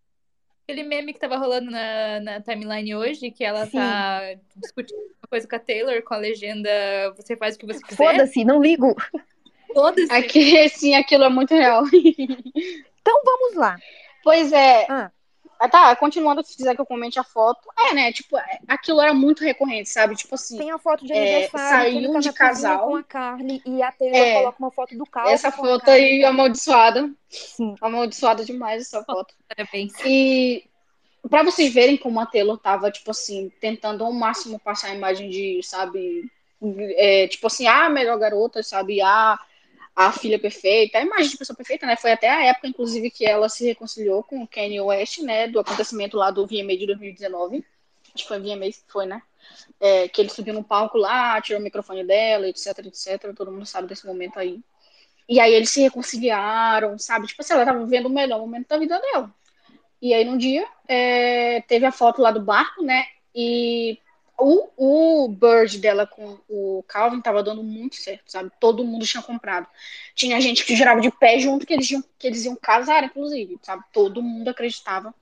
Aquele 0.64 0.84
meme 0.84 1.14
que 1.14 1.20
tava 1.20 1.36
rolando 1.36 1.72
na, 1.72 2.20
na 2.20 2.42
timeline 2.42 2.94
hoje, 2.94 3.32
que 3.32 3.44
ela 3.44 3.66
Sim. 3.66 3.78
tá 3.80 4.22
discutindo 4.56 5.00
uma 5.00 5.28
coisa 5.28 5.48
com 5.48 5.56
a 5.56 5.60
Taylor, 5.60 6.04
com 6.04 6.14
a 6.14 6.18
legenda 6.18 6.70
Você 7.18 7.36
faz 7.36 7.56
o 7.56 7.58
que 7.60 7.66
você 7.66 7.80
quiser. 7.82 7.96
Foda-se, 7.96 8.46
não 8.46 8.62
ligo. 8.62 8.96
Foda-se. 9.74 10.12
Aqui, 10.14 10.70
sim, 10.70 10.94
aquilo 10.94 11.24
é 11.24 11.30
muito 11.30 11.56
real. 11.56 11.84
Então 11.92 13.20
vamos 13.26 13.56
lá. 13.56 13.78
Pois 14.24 14.52
é. 14.54 14.86
Ah. 14.90 15.12
Ah, 15.60 15.68
tá, 15.68 15.94
continuando, 15.98 16.42
se 16.46 16.56
quiser 16.56 16.74
que 16.74 16.80
eu 16.80 16.86
comente 16.86 17.20
a 17.20 17.24
foto. 17.24 17.68
É, 17.78 17.94
né? 17.94 18.14
Tipo, 18.14 18.38
é, 18.38 18.60
aquilo 18.66 19.02
era 19.02 19.14
muito 19.14 19.44
recorrente, 19.44 19.90
sabe? 19.90 20.16
Tipo 20.16 20.36
assim, 20.36 20.58
Tem 20.58 20.72
a 20.72 20.78
foto 20.80 21.06
de 21.06 21.12
É, 21.12 21.18
aniversário, 21.18 21.98
ele 21.98 22.08
saiu 22.08 22.20
de 22.22 22.32
casal. 22.34 22.88
com 22.88 22.96
a 22.96 23.04
Carly 23.04 23.62
e 23.66 23.84
a 23.84 23.92
Taylor 23.92 24.16
É. 24.18 24.34
coloca 24.36 24.58
uma 24.60 24.72
foto 24.72 24.98
do 24.98 25.06
Calvin 25.06 25.32
essa 25.34 25.52
foto 25.52 25.90
aí 25.92 26.24
amaldiçoada. 26.24 27.12
Sim. 27.30 27.76
Amaldiçoada 27.82 28.46
demais 28.46 28.84
essa 28.84 29.04
foto. 29.04 29.36
Parabéns. 29.50 29.92
E 30.06 30.64
pra 31.30 31.44
vocês 31.44 31.74
verem 31.74 31.98
como 31.98 32.22
a 32.22 32.26
Taylor 32.26 32.58
tava, 32.58 32.90
tipo 32.90 33.12
assim, 33.12 33.52
tentando 33.60 34.06
ao 34.06 34.14
máximo 34.14 34.58
passar 34.60 34.88
a 34.92 34.96
imagem 34.96 35.30
de, 35.30 35.60
sabe, 35.62 36.32
é, 36.96 37.28
tipo 37.28 37.48
assim, 37.48 37.68
ah, 37.68 37.90
melhor 37.90 38.18
garota, 38.18 38.64
sabe, 38.64 39.02
a, 39.02 39.38
a 40.00 40.14
filha 40.14 40.40
perfeita, 40.40 40.98
a 40.98 41.02
imagem 41.02 41.32
de 41.32 41.38
pessoa 41.38 41.58
perfeita, 41.58 41.86
né? 41.86 41.98
Foi 41.98 42.14
até 42.14 42.30
a 42.30 42.46
época, 42.46 42.70
inclusive, 42.70 43.12
que 43.12 43.26
ela 43.26 43.50
se 43.50 43.66
reconciliou 43.66 44.24
com 44.24 44.42
o 44.42 44.48
Kanye 44.48 44.80
West, 44.80 45.20
né? 45.20 45.46
Do 45.46 45.60
acontecimento 45.60 46.16
lá 46.16 46.32
do 46.32 46.48
VMA 46.48 46.78
de 46.78 46.86
2019. 46.88 47.66
Acho 48.16 48.24
que 48.24 48.28
foi 48.30 48.40
VMA 48.40 48.68
foi, 48.88 49.06
né? 49.06 49.22
É, 49.78 50.08
que 50.08 50.22
ele 50.22 50.30
subiu 50.30 50.54
no 50.54 50.64
palco 50.64 50.98
lá, 50.98 51.42
tirou 51.42 51.60
o 51.60 51.64
microfone 51.64 52.06
dela, 52.06 52.48
etc, 52.48 52.80
etc. 52.86 53.36
Todo 53.36 53.52
mundo 53.52 53.66
sabe 53.66 53.90
desse 53.90 54.08
momento 54.08 54.40
aí. 54.40 54.62
E 55.28 55.38
aí 55.38 55.54
eles 55.54 55.70
se 55.70 55.82
reconciliaram, 55.82 56.98
sabe? 56.98 57.28
Tipo 57.28 57.42
assim, 57.42 57.54
ela 57.54 57.66
tava 57.66 57.84
vivendo 57.84 58.06
o 58.06 58.10
melhor 58.10 58.40
momento 58.40 58.70
da 58.70 58.78
vida 58.78 58.98
dela. 59.02 59.30
E 60.02 60.14
aí, 60.14 60.24
num 60.24 60.38
dia, 60.38 60.66
é, 60.88 61.60
teve 61.68 61.86
a 61.86 61.92
foto 61.92 62.22
lá 62.22 62.32
do 62.32 62.40
barco, 62.42 62.82
né? 62.82 63.04
E 63.36 64.00
o, 64.40 65.26
o 65.26 65.28
Bird 65.28 65.78
dela 65.80 66.08
com 66.08 66.40
o 66.48 66.84
Calvin 66.88 67.22
tava 67.22 67.44
dando 67.44 67.62
muito 67.62 67.96
certo, 67.98 68.32
sabe? 68.32 68.52
Todo 68.60 68.84
mundo 68.84 69.06
tinha 69.06 69.22
comprado. 69.22 69.68
Tinha 70.16 70.40
gente 70.40 70.66
que 70.66 70.76
jurava 70.76 71.02
de 71.02 71.12
pé 71.12 71.40
junto 71.40 71.66
que 71.66 71.74
eles 71.74 71.90
iam, 71.92 72.04
que 72.18 72.28
eles 72.28 72.46
iam 72.46 72.56
casar, 72.56 73.04
inclusive, 73.04 73.60
sabe? 73.62 73.84
Todo 73.92 74.22
mundo 74.22 74.48
acreditava 74.48 75.14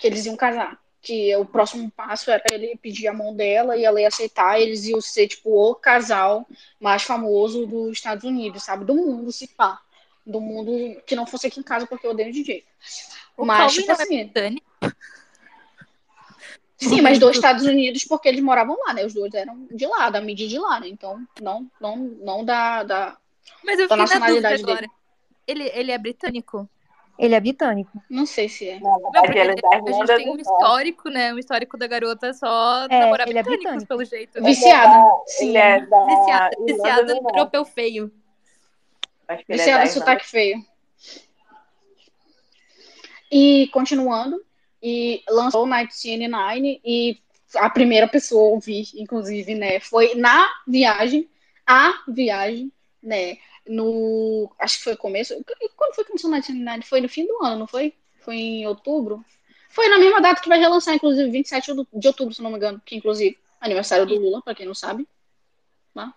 que 0.00 0.06
eles 0.06 0.24
iam 0.26 0.36
casar. 0.36 0.80
Que 1.00 1.34
o 1.36 1.44
próximo 1.44 1.90
passo 1.90 2.30
era 2.30 2.44
ele 2.52 2.78
pedir 2.80 3.08
a 3.08 3.12
mão 3.12 3.34
dela 3.34 3.76
e 3.76 3.84
ela 3.84 4.00
ia 4.00 4.08
aceitar, 4.08 4.60
eles 4.60 4.84
iam 4.84 5.00
ser, 5.00 5.26
tipo, 5.28 5.50
o 5.50 5.74
casal 5.74 6.46
mais 6.80 7.02
famoso 7.02 7.66
dos 7.66 7.92
Estados 7.92 8.24
Unidos, 8.24 8.62
sabe? 8.62 8.84
Do 8.84 8.94
mundo, 8.94 9.30
se 9.32 9.48
pá. 9.48 9.80
Do 10.24 10.40
mundo 10.40 11.02
que 11.04 11.16
não 11.16 11.26
fosse 11.26 11.48
aqui 11.48 11.58
em 11.58 11.64
casa, 11.64 11.86
porque 11.86 12.06
eu 12.06 12.12
odeio 12.12 12.32
DJ. 12.32 12.64
O 13.36 13.44
Mas, 13.44 13.58
Calvin 13.58 13.80
tipo 13.80 13.90
é 13.90 13.94
assim, 13.94 14.24
britânico. 14.24 14.66
Sim, 16.88 17.00
mas 17.00 17.18
dos 17.18 17.30
Estados 17.36 17.64
Unidos, 17.64 18.04
porque 18.04 18.28
eles 18.28 18.40
moravam 18.42 18.76
lá, 18.86 18.92
né? 18.94 19.04
Os 19.04 19.14
dois 19.14 19.32
eram 19.34 19.66
de 19.70 19.86
lá, 19.86 20.10
da 20.10 20.20
mídia 20.20 20.46
de 20.48 20.58
lá, 20.58 20.80
né? 20.80 20.88
Então, 20.88 21.18
não, 21.40 21.70
não, 21.80 21.96
não 21.96 22.44
da, 22.44 22.82
da. 22.82 23.16
Mas 23.64 23.78
eu 23.78 23.88
Da 23.88 23.96
fiquei 23.96 24.18
na 24.18 24.26
dúvida 24.26 24.50
nacionalidade 24.50 24.62
agora. 24.62 24.90
Ele, 25.46 25.70
ele 25.74 25.92
é 25.92 25.98
britânico? 25.98 26.68
Ele 27.18 27.34
é 27.34 27.40
britânico. 27.40 27.90
Não 28.08 28.24
sei 28.26 28.48
se 28.48 28.68
é. 28.68 28.80
Não, 28.80 28.94
verdade, 29.12 29.26
porque 29.26 29.38
é 29.38 29.54
da 29.54 29.68
a 29.90 29.92
gente 29.92 30.16
tem 30.16 30.30
um 30.30 30.36
histórico, 30.36 31.08
né? 31.10 31.32
Um 31.34 31.38
histórico 31.38 31.76
da 31.76 31.86
garota 31.86 32.32
só 32.32 32.86
É, 32.88 33.00
namorar 33.00 33.28
ele 33.28 33.38
é 33.38 33.42
britânicos, 33.42 33.84
britânico. 33.84 33.88
pelo 33.88 34.04
jeito. 34.04 34.42
Viciada. 34.42 35.10
Sim. 35.26 35.48
Ele 35.50 35.58
é 35.58 35.86
da 35.86 36.06
Viciada, 36.06 36.56
viciada 36.64 37.04
do 37.14 37.20
no 37.22 37.28
europeu 37.30 37.64
feio. 37.64 38.10
Acho 39.28 39.44
que 39.44 39.52
ele 39.52 39.60
é 39.60 39.64
Viciada 39.64 39.82
Irlanda. 39.84 40.00
sotaque 40.00 40.26
feio. 40.26 40.64
E 43.30 43.68
continuando, 43.72 44.42
e 44.82 45.22
lançou 45.28 45.62
o 45.62 45.66
1989 45.66 46.80
e 46.84 47.18
a 47.56 47.68
primeira 47.70 48.08
pessoa 48.08 48.42
a 48.42 48.52
ouvir, 48.54 48.86
inclusive, 48.94 49.54
né, 49.54 49.78
foi 49.80 50.14
na 50.14 50.48
viagem, 50.66 51.28
a 51.66 52.02
viagem, 52.08 52.72
né, 53.02 53.36
no, 53.66 54.50
acho 54.58 54.78
que 54.78 54.84
foi 54.84 54.96
começo, 54.96 55.34
quando 55.76 55.94
foi 55.94 56.04
que 56.04 56.10
começou 56.10 56.28
o 56.28 56.32
1989? 56.32 56.82
Foi 56.86 57.00
no 57.00 57.08
fim 57.08 57.26
do 57.26 57.44
ano, 57.44 57.60
não 57.60 57.66
foi? 57.66 57.94
Foi 58.20 58.36
em 58.36 58.66
outubro? 58.66 59.24
Foi 59.68 59.88
na 59.88 59.98
mesma 59.98 60.20
data 60.20 60.40
que 60.40 60.48
vai 60.48 60.58
relançar, 60.58 60.94
inclusive, 60.94 61.30
27 61.30 61.72
de 61.94 62.08
outubro, 62.08 62.34
se 62.34 62.42
não 62.42 62.50
me 62.50 62.56
engano, 62.56 62.80
que 62.84 62.96
inclusive, 62.96 63.38
aniversário 63.60 64.04
do 64.06 64.16
Lula, 64.18 64.42
pra 64.42 64.54
quem 64.54 64.66
não 64.66 64.74
sabe. 64.74 65.06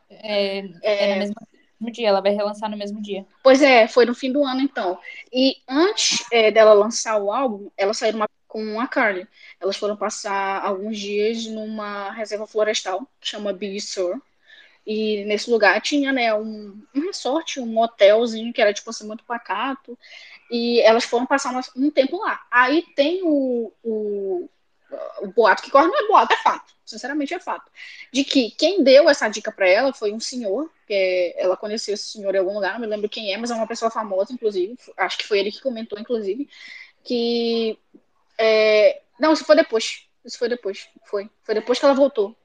É, 0.10 0.60
é 0.60 1.12
É, 1.12 1.14
no 1.14 1.20
mesmo, 1.20 1.36
mesmo 1.80 1.92
dia, 1.94 2.08
ela 2.10 2.22
vai 2.22 2.32
relançar 2.32 2.70
no 2.70 2.78
mesmo 2.78 3.02
dia. 3.02 3.26
Pois 3.44 3.62
é, 3.62 3.88
foi 3.88 4.06
no 4.06 4.16
fim 4.16 4.32
do 4.32 4.44
ano, 4.44 4.62
então. 4.62 5.00
E 5.32 5.58
antes 5.68 6.26
é, 6.32 6.52
dela 6.52 6.74
lançar 6.74 7.18
o 7.18 7.32
álbum, 7.32 7.70
ela 7.78 7.94
saiu 7.94 8.14
numa- 8.14 8.30
com 8.56 8.80
a 8.80 8.88
Carly. 8.88 9.28
Elas 9.60 9.76
foram 9.76 9.98
passar 9.98 10.64
alguns 10.64 10.98
dias 10.98 11.46
numa 11.46 12.12
reserva 12.12 12.48
florestal, 12.48 13.06
que 13.20 13.28
chama 13.28 13.52
Big 13.52 13.82
Sur. 13.82 14.22
E 14.88 15.26
nesse 15.26 15.52
lugar 15.52 15.82
tinha, 15.82 16.14
né, 16.14 16.34
um, 16.34 16.82
um 16.96 17.02
resort, 17.02 17.60
um 17.60 17.78
hotelzinho 17.78 18.54
que 18.54 18.62
era, 18.62 18.72
tipo 18.74 18.90
assim, 18.90 19.06
muito 19.06 19.26
pacato. 19.26 20.00
E 20.50 20.80
elas 20.84 21.04
foram 21.04 21.26
passar 21.26 21.54
um, 21.54 21.88
um 21.88 21.92
tempo 21.92 22.18
lá. 22.18 22.46
Aí 22.50 22.82
tem 22.96 23.24
o, 23.24 23.74
o, 23.84 24.50
o 25.20 25.28
boato 25.28 25.62
que 25.62 25.70
corre 25.70 25.88
não 25.88 26.06
é 26.06 26.08
boato, 26.08 26.34
é 26.34 26.38
fato. 26.38 26.74
Sinceramente 26.86 27.34
é 27.34 27.42
fato. 27.42 27.70
De 28.10 28.24
que 28.24 28.52
quem 28.52 28.82
deu 28.86 29.10
essa 29.10 29.28
dica 29.28 29.52
para 29.52 29.68
ela 29.68 29.92
foi 29.92 30.14
um 30.14 30.20
senhor, 30.22 30.72
que 30.88 31.36
ela 31.36 31.58
conheceu 31.58 31.94
esse 31.94 32.06
senhor 32.06 32.34
em 32.34 32.38
algum 32.38 32.54
lugar, 32.54 32.76
não 32.76 32.80
me 32.80 32.88
lembro 32.88 33.10
quem 33.10 33.34
é, 33.34 33.38
mas 33.38 33.52
é 33.52 33.54
uma 33.54 33.68
pessoa 33.68 33.92
famosa, 33.92 34.32
inclusive. 34.32 34.78
Acho 34.96 35.18
que 35.18 35.28
foi 35.28 35.40
ele 35.40 35.52
que 35.52 35.62
comentou, 35.62 36.00
inclusive, 36.00 36.48
que. 37.04 37.78
É... 38.38 39.02
Não, 39.20 39.34
isso 39.34 39.46
foi 39.46 39.56
depois. 39.56 40.08
Isso 40.24 40.38
foi 40.38 40.50
depois. 40.50 40.88
Foi. 41.06 41.30
Foi 41.44 41.56
depois 41.56 41.80
que 41.80 41.86
ela 41.86 41.94
voltou. 41.94 42.36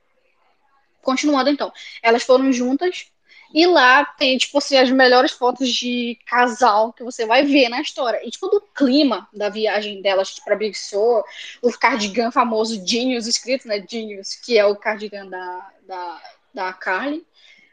Continuando 1.03 1.51
então. 1.51 1.73
Elas 2.03 2.23
foram 2.23 2.53
juntas 2.53 3.11
e 3.53 3.67
lá 3.67 4.05
tem, 4.05 4.39
tipo 4.39 4.59
assim, 4.59 4.77
as 4.77 4.91
melhores 4.91 5.33
fotos 5.33 5.69
de 5.69 6.17
casal 6.25 6.93
que 6.93 7.03
você 7.03 7.27
vai 7.27 7.45
ver 7.45 7.69
na 7.69 7.81
história. 7.81 8.21
E, 8.25 8.31
tipo, 8.31 8.49
do 8.49 8.61
clima 8.61 9.29
da 9.33 9.49
viagem 9.49 10.01
delas 10.01 10.39
pra 10.39 10.55
Big 10.55 10.77
Sur, 10.77 11.25
o 11.61 11.73
cardigan 11.73 12.31
famoso 12.31 12.87
Genius, 12.87 13.27
escrito, 13.27 13.67
né? 13.67 13.85
Genius, 13.89 14.37
que 14.37 14.57
é 14.57 14.65
o 14.65 14.77
cardigan 14.77 15.27
da, 15.27 15.71
da, 15.87 16.23
da 16.55 16.73
Carly, 16.73 17.27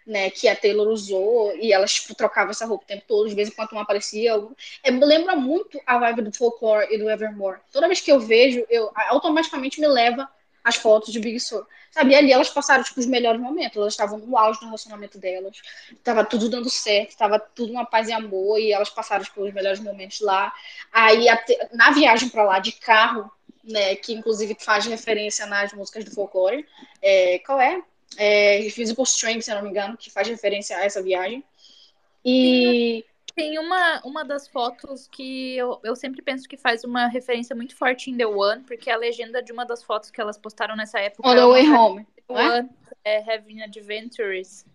né? 0.08 0.30
Que 0.30 0.47
a 0.47 0.55
Taylor 0.55 0.88
usou. 0.88 1.53
E 1.58 1.74
elas, 1.74 1.93
tipo, 1.95 2.16
trocavam 2.16 2.51
essa 2.51 2.66
roupa 2.66 2.86
o 2.86 2.88
tempo 2.88 3.03
todo, 3.08 3.28
de 3.28 3.36
vez 3.36 3.49
em 3.49 3.51
quando 3.51 3.74
uma 3.74 3.82
aparecia. 3.82 4.32
É, 4.82 4.89
lembra 4.89 5.36
muito 5.36 5.80
a 5.86 5.99
vibe 5.99 6.24
do 6.24 6.32
Folklore 6.32 6.88
e 6.89 6.97
do 6.97 7.10
Evermore. 7.10 7.60
Toda 7.72 7.88
vez 7.88 7.99
que 7.99 8.12
eu 8.12 8.20
vejo, 8.20 8.66
eu 8.70 8.89
automaticamente 9.10 9.80
me 9.82 9.88
leva 9.88 10.28
as 10.64 10.76
fotos 10.78 11.14
de 11.14 11.20
Big 11.20 11.39
Sur. 11.39 11.66
Sabe, 11.91 12.12
e 12.12 12.16
ali 12.16 12.32
elas 12.32 12.49
passaram, 12.49 12.84
tipo, 12.84 12.99
os 12.99 13.05
melhores 13.05 13.39
momentos. 13.39 13.78
Elas 13.78 13.93
estavam 13.93 14.18
no 14.20 14.38
auge 14.38 14.60
do 14.60 14.66
relacionamento 14.66 15.18
delas. 15.18 15.58
Tava 16.03 16.24
tudo 16.24 16.49
dando 16.49 16.70
certo, 16.70 17.18
tava 17.18 17.39
tudo 17.39 17.72
uma 17.72 17.86
paz 17.86 18.08
e 18.08 18.14
amor, 18.14 18.60
e 18.60 18.72
elas 18.72 18.89
passaram, 18.89 19.24
tipo, 19.24 19.41
os 19.41 19.53
melhores 19.53 19.80
momentos 19.80 20.20
lá. 20.22 20.53
Aí, 20.91 21.26
na 21.74 21.91
viagem 21.91 22.30
para 22.30 22.43
lá, 22.43 22.60
de 22.60 22.74
carro, 22.74 23.32
né, 23.64 23.95
que 23.95 24.14
inclusive 24.14 24.55
faz 24.60 24.86
referência 24.86 25.45
nas 25.45 25.74
músicas 25.74 26.05
do 26.05 26.12
folclore, 26.12 26.66
é, 27.01 27.39
qual 27.39 27.60
é? 27.60 27.82
É? 28.16 28.62
Visible 28.70 29.03
Strength, 29.03 29.43
se 29.43 29.51
eu 29.51 29.55
não 29.55 29.64
me 29.64 29.70
engano, 29.70 29.97
que 29.97 30.10
faz 30.10 30.28
referência 30.28 30.78
a 30.78 30.86
essa 30.86 31.01
viagem. 31.01 31.43
E... 32.24 33.03
Tem 33.36 33.60
uma, 33.60 34.01
uma 34.03 34.26
das 34.26 34.47
fotos 34.47 35.08
que 35.08 35.55
eu, 35.55 35.80
eu 35.84 35.95
sempre 35.95 36.24
penso 36.24 36.49
que 36.49 36.58
faz 36.58 36.84
uma 36.84 37.08
referência 37.08 37.55
muito 37.55 37.76
forte 37.76 38.10
em 38.10 38.18
The 38.18 38.26
One, 38.26 38.64
porque 38.64 38.89
a 38.89 38.97
legenda 38.97 39.43
de 39.43 39.51
uma 39.51 39.64
das 39.64 39.84
fotos 39.84 40.10
que 40.10 40.20
elas 40.20 40.39
postaram 40.39 40.76
nessa 40.76 40.99
época. 40.99 41.30
On 41.30 41.36
the 41.36 41.45
Way 41.45 41.70
Home. 41.70 42.08
The 42.28 42.34
One 42.34 42.70
é 43.03 43.36
Having 43.36 43.62
Adventures. 43.62 44.66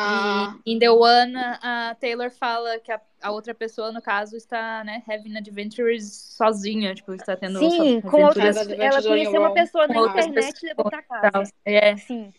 Ah. 0.00 0.54
E 0.64 0.74
em 0.74 0.78
The 0.78 0.90
One, 0.90 1.34
a 1.36 1.96
Taylor 1.98 2.30
fala 2.30 2.78
que 2.78 2.92
a, 2.92 3.00
a, 3.20 3.32
outra 3.32 3.52
pessoa, 3.52 3.90
no 3.90 4.00
caso, 4.00 4.36
está, 4.36 4.84
né, 4.84 5.02
having 5.08 5.36
adventures 5.36 6.34
sozinha, 6.36 6.94
tipo, 6.94 7.12
está 7.14 7.36
tendo 7.36 7.58
Sim, 7.58 8.00
com 8.02 8.22
outras, 8.22 8.56
ela 8.56 9.02
conheceu 9.02 9.40
uma 9.40 9.52
pessoa 9.52 9.88
na 9.88 10.00
internet 10.00 10.62
e 10.62 10.66
levou 10.68 10.88
pra 10.88 11.02
casa. 11.02 11.52
É. 11.64 11.96
Sim. 11.96 12.32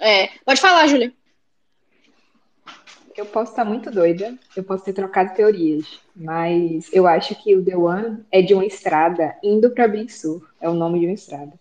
É. 0.00 0.28
Pode 0.44 0.60
falar, 0.60 0.88
Júlia 0.88 1.12
eu 3.16 3.26
posso 3.26 3.52
estar 3.52 3.64
muito 3.64 3.90
doida, 3.90 4.34
eu 4.54 4.62
posso 4.62 4.84
ter 4.84 4.92
trocado 4.92 5.34
teorias, 5.34 6.00
mas 6.14 6.90
eu 6.92 7.06
acho 7.06 7.34
que 7.34 7.56
o 7.56 7.64
The 7.64 7.76
One 7.76 8.24
é 8.30 8.42
de 8.42 8.52
uma 8.52 8.66
estrada 8.66 9.34
indo 9.42 9.70
para 9.70 9.88
Big 9.88 10.12
Sur. 10.12 10.46
É 10.60 10.68
o 10.68 10.74
nome 10.74 11.00
de 11.00 11.06
uma 11.06 11.14
estrada. 11.14 11.52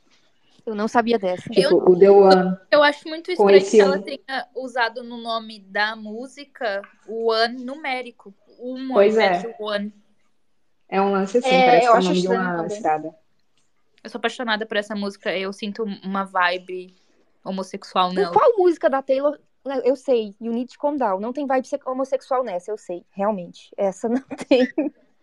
Eu 0.65 0.73
não 0.73 0.87
sabia 0.87 1.19
dessa. 1.19 1.49
Tipo, 1.49 1.61
eu, 1.61 1.77
o 1.77 1.97
The 1.97 2.09
One. 2.09 2.57
Eu 2.71 2.81
acho 2.81 3.07
muito 3.07 3.31
estranho 3.31 3.65
que 3.65 3.79
ela 3.79 3.99
tenha 3.99 4.47
usado 4.55 5.03
no 5.03 5.17
nome 5.17 5.59
da 5.59 5.95
música 5.95 6.81
o 7.07 7.31
One 7.31 7.63
numérico. 7.63 8.33
Um 8.59 8.93
pois 8.93 9.17
é. 9.17 9.55
One. 9.59 9.93
É 10.89 11.01
um 11.01 11.11
lance 11.11 11.37
assim, 11.37 11.49
é, 11.49 11.65
parece 11.65 11.87
que 11.87 11.87
é 11.87 11.91
o 11.91 12.03
nome 12.03 12.21
de 12.21 12.27
uma 12.27 12.55
também. 12.57 12.67
estrada. 12.67 13.15
Eu 14.03 14.09
sou 14.09 14.19
apaixonada 14.19 14.65
por 14.65 14.77
essa 14.77 14.95
música, 14.95 15.35
eu 15.35 15.51
sinto 15.51 15.83
uma 15.83 16.23
vibe 16.23 16.95
homossexual 17.43 18.13
nela. 18.13 18.31
Por 18.31 18.39
qual 18.39 18.57
música 18.57 18.89
da 18.89 19.01
Taylor 19.01 19.39
eu 19.83 19.95
sei, 19.95 20.35
You 20.39 20.53
Need 20.53 20.73
to 20.73 20.79
Calm 20.79 20.95
Down. 20.95 21.19
Não 21.19 21.33
tem 21.33 21.47
vibe 21.47 21.67
homossexual 21.85 22.43
nessa, 22.43 22.71
eu 22.71 22.77
sei, 22.77 23.03
realmente. 23.09 23.71
Essa 23.75 24.07
não 24.09 24.21
tem. 24.47 24.67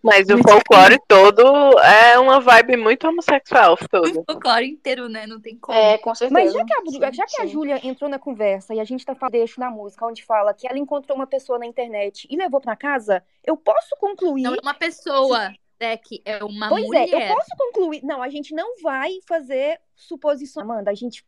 Mas 0.03 0.29
o 0.29 0.39
folclore 0.39 0.99
todo 1.07 1.43
é 1.79 2.19
uma 2.19 2.41
vibe 2.41 2.77
muito 2.77 3.07
homossexual, 3.07 3.77
todo. 3.89 4.21
O 4.21 4.25
folclore 4.25 4.69
inteiro, 4.69 5.09
né? 5.09 5.27
Não 5.27 5.41
tem 5.41 5.57
como. 5.57 5.79
É, 5.79 5.97
com 5.99 6.13
certeza. 6.13 6.41
Mas 6.41 6.53
já 6.53 6.65
que 6.65 7.05
a, 7.05 7.13
já 7.13 7.25
que 7.25 7.43
a 7.43 7.47
Júlia 7.47 7.81
entrou 7.87 8.11
na 8.11 8.19
conversa 8.19 8.75
e 8.75 8.81
a 8.81 8.85
gente 8.85 9.05
tá 9.05 9.15
falando 9.15 9.33
deixo 9.33 9.61
na 9.61 9.71
música, 9.71 10.05
onde 10.05 10.25
fala 10.25 10.53
que 10.53 10.67
ela 10.67 10.79
encontrou 10.79 11.17
uma 11.17 11.27
pessoa 11.27 11.59
na 11.59 11.67
internet 11.67 12.27
e 12.29 12.37
levou 12.37 12.61
pra 12.61 12.75
casa, 12.75 13.23
eu 13.45 13.57
posso 13.57 13.97
concluir. 13.99 14.43
Não 14.43 14.55
é 14.55 14.61
uma 14.61 14.75
pessoa. 14.75 15.53
É 15.79 15.97
que 15.97 16.23
é 16.25 16.45
uma 16.45 16.69
pois 16.69 16.87
mulher. 16.87 17.09
Pois 17.09 17.23
é, 17.23 17.31
eu 17.31 17.35
posso 17.35 17.51
concluir. 17.57 18.05
Não, 18.05 18.23
a 18.23 18.29
gente 18.29 18.55
não 18.55 18.81
vai 18.83 19.19
fazer 19.27 19.81
suposição, 19.97 20.63
Amanda. 20.63 20.91
A 20.91 20.95
gente 20.95 21.25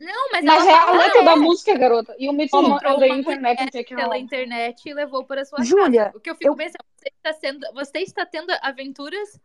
não, 0.00 0.30
mas, 0.30 0.44
mas 0.44 0.66
é 0.66 0.72
a 0.72 0.92
letra 0.92 1.24
da 1.24 1.36
música, 1.36 1.76
garota. 1.76 2.14
E 2.18 2.28
o 2.28 2.32
mito 2.32 2.56
da 2.62 3.08
internet 3.08 3.84
que 3.84 3.96
pela 3.96 4.16
internet 4.16 4.88
e 4.88 4.94
levou 4.94 5.24
para 5.24 5.44
sua 5.44 5.62
Júlia, 5.64 6.06
casa. 6.06 6.16
O 6.16 6.20
que 6.20 6.30
eu 6.30 6.36
fico 6.36 6.50
eu... 6.50 6.56
pensando, 6.56 6.84
você 6.96 7.08
está, 7.08 7.32
sendo, 7.32 7.66
você 7.74 7.98
está 7.98 8.24
tendo 8.24 8.52
aventuras, 8.62 9.40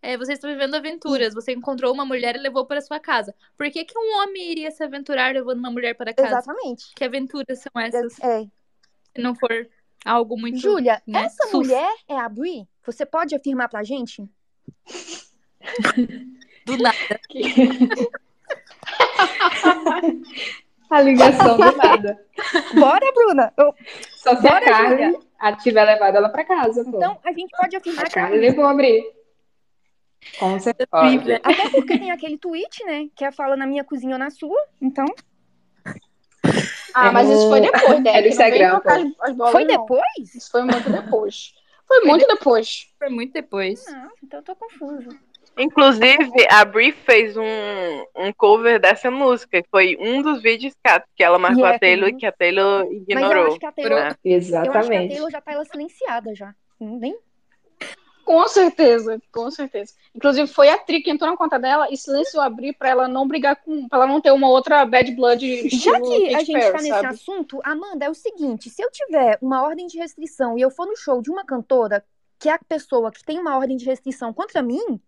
é, 0.00 0.16
você 0.16 0.32
está 0.32 0.48
vivendo 0.48 0.74
aventuras. 0.74 1.34
Você 1.34 1.52
encontrou 1.52 1.92
uma 1.92 2.06
mulher 2.06 2.36
e 2.36 2.38
levou 2.38 2.64
para 2.64 2.80
sua 2.80 2.98
casa. 2.98 3.34
Por 3.56 3.70
que, 3.70 3.84
que 3.84 3.98
um 3.98 4.22
homem 4.22 4.50
iria 4.50 4.70
se 4.70 4.82
aventurar 4.82 5.34
levando 5.34 5.58
uma 5.58 5.70
mulher 5.70 5.94
para 5.94 6.14
casa? 6.14 6.38
Exatamente. 6.38 6.94
Que 6.94 7.04
aventuras 7.04 7.58
são 7.58 7.82
essas? 7.82 8.18
É. 8.20 8.44
Se 9.14 9.20
não 9.20 9.34
for 9.34 9.68
algo 10.04 10.38
muito. 10.38 10.58
Júlia, 10.58 11.02
né, 11.06 11.24
essa 11.24 11.48
sus. 11.48 11.66
mulher 11.66 11.94
é 12.08 12.16
a 12.16 12.28
Brie? 12.28 12.66
Você 12.86 13.04
pode 13.04 13.34
afirmar 13.34 13.68
pra 13.68 13.82
gente? 13.84 14.26
Do 16.64 16.78
nada. 16.78 17.20
a 20.90 21.00
ligação 21.02 21.56
do 21.56 21.76
nada. 21.76 22.24
Bora, 22.74 23.12
Bruna. 23.12 23.52
Eu... 23.56 23.74
Só 24.16 24.36
se 24.36 24.42
Bora, 24.42 24.58
a 24.58 24.60
Carly 24.64 25.18
a 25.38 25.56
tiver 25.56 25.84
levado 25.84 26.16
ela 26.16 26.28
pra 26.28 26.44
casa. 26.44 26.84
Pô. 26.84 26.96
Então, 26.96 27.18
a 27.24 27.32
gente 27.32 27.50
pode 27.56 27.76
afirmar 27.76 28.06
a 28.06 28.10
Carly 28.10 28.38
levou 28.38 28.64
a 28.64 28.70
abrir. 28.70 29.04
Com 30.38 30.58
certeza. 30.58 30.88
Até 31.42 31.70
porque 31.70 31.98
tem 31.98 32.10
aquele 32.10 32.36
tweet, 32.38 32.84
né? 32.84 33.08
Que 33.14 33.24
é 33.24 33.32
fala 33.32 33.56
na 33.56 33.66
minha 33.66 33.84
cozinha 33.84 34.14
ou 34.14 34.18
na 34.18 34.30
sua. 34.30 34.58
Então. 34.80 35.06
Ah, 36.94 37.12
mas 37.12 37.28
isso 37.28 37.48
foi 37.48 37.60
depois, 37.60 38.02
né? 38.02 38.18
É 38.18 38.22
do 38.22 38.28
Instagram. 38.28 38.80
As, 38.84 39.30
as 39.30 39.36
bolas, 39.36 39.52
foi 39.52 39.64
não. 39.64 39.80
depois? 39.80 40.34
Isso 40.34 40.50
foi 40.50 40.62
muito 40.62 40.90
depois. 40.90 41.54
Foi, 41.86 41.98
foi 41.98 42.08
muito 42.08 42.26
de... 42.26 42.34
depois. 42.34 42.92
Foi 42.98 43.08
muito 43.08 43.32
depois. 43.32 43.86
Ah, 43.88 44.08
então 44.22 44.40
eu 44.40 44.44
tô 44.44 44.56
confusa. 44.56 45.08
Inclusive, 45.58 46.46
a 46.50 46.64
Brie 46.64 46.92
fez 46.92 47.36
um, 47.36 47.42
um 48.16 48.32
cover 48.32 48.80
dessa 48.80 49.10
música, 49.10 49.60
que 49.62 49.68
foi 49.68 49.96
um 50.00 50.22
dos 50.22 50.40
vídeos 50.40 50.72
que, 50.74 51.00
que 51.16 51.22
ela 51.24 51.38
marcou 51.38 51.64
Yeah, 51.64 51.76
a 51.76 51.78
Taylor 51.80 52.08
e 52.10 52.14
que 52.14 52.26
a 52.26 52.32
Taylor 52.32 52.84
Mas 52.84 52.90
eu 52.90 53.02
ignorou. 53.02 53.46
acho 53.48 53.58
que 53.58 53.66
a 53.66 53.72
Taylor, 53.72 53.98
né? 53.98 54.06
eu 54.06 54.06
acho 54.08 54.18
que 54.22 54.28
a 54.28 54.32
Exatamente. 54.36 55.08
Taylor 55.14 55.30
já 55.30 55.40
tá 55.40 55.52
ela 55.52 55.64
silenciada 55.64 56.34
já. 56.34 56.54
Nem 56.80 57.18
Com 58.24 58.46
certeza, 58.46 59.18
com 59.32 59.50
certeza. 59.50 59.94
Inclusive, 60.14 60.46
foi 60.46 60.68
a 60.68 60.78
Tri 60.78 61.02
que 61.02 61.10
entrou 61.10 61.30
na 61.30 61.36
conta 61.36 61.58
dela 61.58 61.88
e 61.90 61.96
silenciou 61.96 62.42
abrir 62.42 62.74
pra 62.74 62.90
ela 62.90 63.08
não 63.08 63.26
brigar 63.26 63.56
com. 63.56 63.88
pra 63.88 63.98
ela 64.00 64.06
não 64.06 64.20
ter 64.20 64.30
uma 64.32 64.48
outra 64.48 64.84
bad 64.84 65.10
blood 65.12 65.68
Já 65.70 65.98
que 66.00 66.34
a 66.34 66.40
gente 66.40 66.52
Perry, 66.52 66.72
tá 66.72 66.78
nesse 66.78 66.88
sabe? 66.90 67.06
assunto, 67.06 67.60
Amanda, 67.64 68.04
é 68.04 68.10
o 68.10 68.14
seguinte: 68.14 68.68
se 68.70 68.82
eu 68.82 68.90
tiver 68.90 69.38
uma 69.40 69.62
ordem 69.62 69.86
de 69.86 69.98
restrição 69.98 70.58
e 70.58 70.60
eu 70.60 70.70
for 70.70 70.86
no 70.86 70.94
show 70.96 71.22
de 71.22 71.30
uma 71.30 71.44
cantora, 71.44 72.04
que 72.38 72.48
é 72.48 72.52
a 72.52 72.58
pessoa 72.68 73.10
que 73.10 73.24
tem 73.24 73.38
uma 73.38 73.56
ordem 73.56 73.76
de 73.78 73.86
restrição 73.86 74.32
contra 74.32 74.62
mim, 74.62 75.00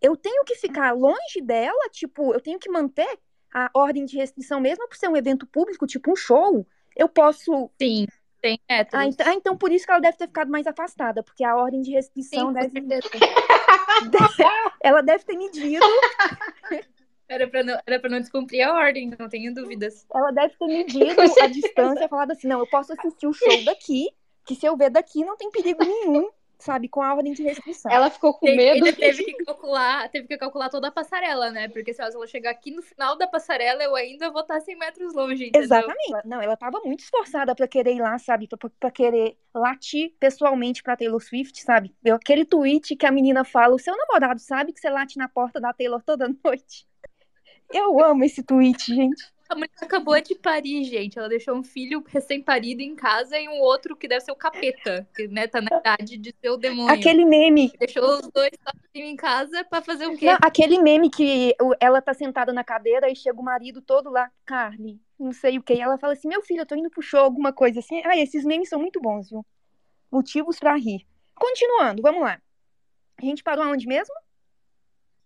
eu 0.00 0.16
tenho 0.16 0.44
que 0.44 0.54
ficar 0.56 0.92
longe 0.92 1.40
dela, 1.42 1.88
tipo, 1.90 2.32
eu 2.32 2.40
tenho 2.40 2.58
que 2.58 2.70
manter 2.70 3.18
a 3.52 3.70
ordem 3.74 4.04
de 4.04 4.16
restrição, 4.16 4.60
mesmo 4.60 4.88
por 4.88 4.96
ser 4.96 5.08
um 5.08 5.16
evento 5.16 5.46
público, 5.46 5.86
tipo 5.86 6.12
um 6.12 6.16
show. 6.16 6.66
Eu 6.96 7.08
posso. 7.08 7.70
Sim, 7.80 8.06
tem 8.40 8.58
héteros. 8.68 8.94
Ah, 8.94 9.06
então, 9.06 9.26
ah, 9.26 9.34
então 9.34 9.56
por 9.56 9.72
isso 9.72 9.84
que 9.84 9.90
ela 9.90 10.00
deve 10.00 10.16
ter 10.16 10.26
ficado 10.26 10.50
mais 10.50 10.66
afastada, 10.66 11.22
porque 11.22 11.44
a 11.44 11.56
ordem 11.56 11.80
de 11.80 11.92
restrição 11.92 12.48
Sim, 12.48 12.52
deve. 12.54 12.70
certeza. 12.70 13.08
ela 14.82 15.02
deve 15.02 15.24
ter 15.24 15.36
medido. 15.36 15.84
Era 17.28 17.46
pra, 17.46 17.62
não, 17.62 17.78
era 17.86 18.00
pra 18.00 18.08
não 18.08 18.20
descumprir 18.20 18.66
a 18.66 18.72
ordem, 18.72 19.12
não 19.18 19.28
tenho 19.28 19.52
dúvidas. 19.52 20.06
Ela 20.14 20.30
deve 20.30 20.54
ter 20.56 20.66
medido 20.66 21.20
a 21.42 21.46
distância, 21.46 22.08
falado 22.08 22.30
assim, 22.30 22.48
não, 22.48 22.60
eu 22.60 22.66
posso 22.66 22.94
assistir 22.94 23.26
o 23.26 23.34
show 23.34 23.64
daqui, 23.66 24.08
que 24.46 24.54
se 24.54 24.64
eu 24.64 24.74
ver 24.78 24.88
daqui 24.88 25.22
não 25.22 25.36
tem 25.36 25.50
perigo 25.50 25.84
nenhum, 25.84 26.30
sabe, 26.58 26.88
com 26.88 27.00
a 27.00 27.14
ordem 27.14 27.32
de 27.32 27.42
restrição. 27.42 27.90
Ela 27.90 28.10
ficou 28.10 28.34
com 28.34 28.46
medo. 28.46 28.84
ainda 28.84 28.92
teve 28.92 29.24
que 29.24 29.44
calcular, 29.44 30.08
teve 30.08 30.26
que 30.26 30.36
calcular 30.36 30.68
toda 30.68 30.88
a 30.88 30.92
passarela, 30.92 31.50
né? 31.50 31.68
Porque 31.68 31.94
se 31.94 32.02
ela 32.02 32.26
chegar 32.26 32.50
aqui 32.50 32.70
no 32.70 32.82
final 32.82 33.16
da 33.16 33.26
passarela, 33.26 33.82
eu 33.82 33.94
ainda 33.94 34.30
vou 34.30 34.42
estar 34.42 34.60
100 34.60 34.76
metros 34.76 35.14
longe, 35.14 35.46
entendeu? 35.46 35.62
Exatamente. 35.62 36.26
Não, 36.26 36.42
ela 36.42 36.56
tava 36.56 36.80
muito 36.84 37.00
esforçada 37.00 37.54
pra 37.54 37.68
querer 37.68 37.94
ir 37.94 38.00
lá, 38.00 38.18
sabe? 38.18 38.48
Pra, 38.48 38.70
pra 38.78 38.90
querer 38.90 39.38
latir 39.54 40.14
pessoalmente 40.18 40.82
pra 40.82 40.96
Taylor 40.96 41.20
Swift, 41.20 41.62
sabe? 41.62 41.94
Eu, 42.04 42.16
aquele 42.16 42.44
tweet 42.44 42.96
que 42.96 43.06
a 43.06 43.12
menina 43.12 43.44
fala, 43.44 43.74
o 43.74 43.78
seu 43.78 43.96
namorado 43.96 44.40
sabe 44.40 44.72
que 44.72 44.80
você 44.80 44.90
late 44.90 45.16
na 45.16 45.28
porta 45.28 45.60
da 45.60 45.72
Taylor 45.72 46.02
toda 46.02 46.28
noite? 46.44 46.86
Eu 47.72 48.02
amo 48.02 48.24
esse 48.24 48.42
tweet, 48.42 48.94
gente. 48.94 49.37
A 49.48 49.54
mulher 49.54 49.70
acabou 49.80 50.20
de 50.20 50.34
parir, 50.34 50.84
gente. 50.84 51.18
Ela 51.18 51.28
deixou 51.28 51.56
um 51.56 51.62
filho 51.62 52.04
recém-parido 52.06 52.82
em 52.82 52.94
casa 52.94 53.38
e 53.38 53.48
um 53.48 53.60
outro 53.60 53.96
que 53.96 54.06
deve 54.06 54.20
ser 54.20 54.30
o 54.30 54.36
capeta, 54.36 55.08
que 55.14 55.26
né, 55.26 55.46
tá 55.46 55.62
na 55.62 55.78
idade 55.78 56.18
de 56.18 56.34
ser 56.38 56.50
o 56.50 56.58
demônio. 56.58 56.94
Aquele 56.94 57.24
meme. 57.24 57.72
Deixou 57.78 58.04
os 58.18 58.28
dois 58.28 58.50
sozinhos 58.62 59.10
em 59.10 59.16
casa 59.16 59.64
pra 59.64 59.80
fazer 59.80 60.06
o 60.06 60.16
quê? 60.18 60.26
Não, 60.26 60.38
aquele 60.42 60.82
meme 60.82 61.08
que 61.08 61.54
ela 61.80 62.02
tá 62.02 62.12
sentada 62.12 62.52
na 62.52 62.62
cadeira 62.62 63.10
e 63.10 63.16
chega 63.16 63.40
o 63.40 63.44
marido 63.44 63.80
todo 63.80 64.10
lá, 64.10 64.30
Carly, 64.44 65.00
não 65.18 65.32
sei 65.32 65.56
o 65.56 65.62
que. 65.62 65.72
E 65.72 65.80
ela 65.80 65.96
fala 65.96 66.12
assim: 66.12 66.28
Meu 66.28 66.42
filho, 66.42 66.60
eu 66.60 66.66
tô 66.66 66.74
indo 66.74 66.90
pro 66.90 67.00
show, 67.00 67.20
alguma 67.20 67.50
coisa 67.50 67.80
assim. 67.80 68.02
Ah, 68.04 68.18
esses 68.18 68.44
memes 68.44 68.68
são 68.68 68.78
muito 68.78 69.00
bons, 69.00 69.30
viu? 69.30 69.44
Motivos 70.12 70.58
pra 70.58 70.76
rir. 70.76 71.06
Continuando, 71.34 72.02
vamos 72.02 72.20
lá. 72.20 72.38
A 73.16 73.24
gente 73.24 73.42
parou 73.42 73.64
aonde 73.64 73.86
mesmo? 73.86 74.14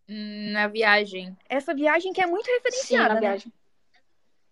Hum, 0.08 0.52
Na 0.52 0.68
viagem. 0.68 1.36
Essa 1.48 1.74
viagem 1.74 2.12
que 2.12 2.20
é 2.20 2.26
muito 2.26 2.44
Sim, 2.46 2.50
na 2.52 2.56
referenciada, 2.56 3.14
né? 3.14 3.20
viagem. 3.20 3.52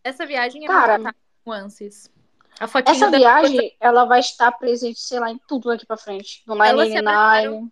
Essa 0.03 0.27
viagem 0.27 0.65
é 0.65 0.67
Cara, 0.67 0.99
muito 0.99 1.15
nuances. 1.47 2.11
A 2.59 2.67
fotinha 2.67 2.95
Essa 2.95 3.11
viagem, 3.11 3.75
ela 3.81 4.05
vai 4.05 4.21
estar 4.21 4.53
presente, 4.53 5.01
sei 5.01 5.19
lá, 5.19 5.31
em 5.31 5.41
tudo 5.49 5.69
daqui 5.71 5.87
pra 5.87 5.97
frente. 5.97 6.43
No 6.47 6.55
se 6.55 6.59
999. 6.59 7.69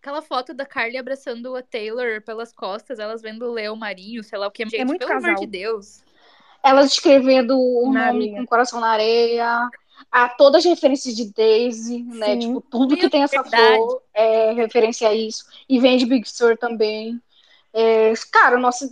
Aquela 0.00 0.22
foto 0.22 0.54
da 0.54 0.64
Carly 0.64 0.96
abraçando 0.96 1.56
a 1.56 1.62
Taylor 1.62 2.22
pelas 2.22 2.52
costas, 2.52 3.00
elas 3.00 3.20
vendo 3.20 3.44
o 3.46 3.52
Leão 3.52 3.74
Marinho, 3.74 4.22
sei 4.22 4.38
lá 4.38 4.46
o 4.46 4.50
que. 4.50 4.64
Gente, 4.64 4.84
muito 4.84 5.00
pelo 5.00 5.10
amor 5.10 5.22
casal. 5.22 5.40
de 5.40 5.46
Deus. 5.46 6.02
Elas 6.62 6.92
escrevendo 6.92 7.58
o 7.58 7.92
Na 7.92 8.06
nome 8.06 8.24
areia. 8.24 8.36
com 8.36 8.42
o 8.42 8.46
coração 8.46 8.80
na 8.80 8.90
areia. 8.90 9.68
A 10.12 10.28
todas 10.28 10.64
as 10.64 10.70
referências 10.70 11.16
de 11.16 11.32
Daisy, 11.32 12.04
né? 12.04 12.26
Sim. 12.34 12.38
Tipo, 12.38 12.60
tudo 12.60 12.94
que 12.94 13.02
Meu, 13.02 13.10
tem 13.10 13.22
essa 13.24 13.42
verdade. 13.42 13.76
flor 13.76 14.02
é 14.14 14.52
referência 14.52 15.08
a 15.08 15.14
isso. 15.14 15.44
E 15.68 15.80
vem 15.80 15.98
de 15.98 16.06
Big 16.06 16.28
Sur 16.28 16.56
também. 16.56 17.20
É, 17.80 18.12
cara, 18.32 18.58
nossa, 18.58 18.90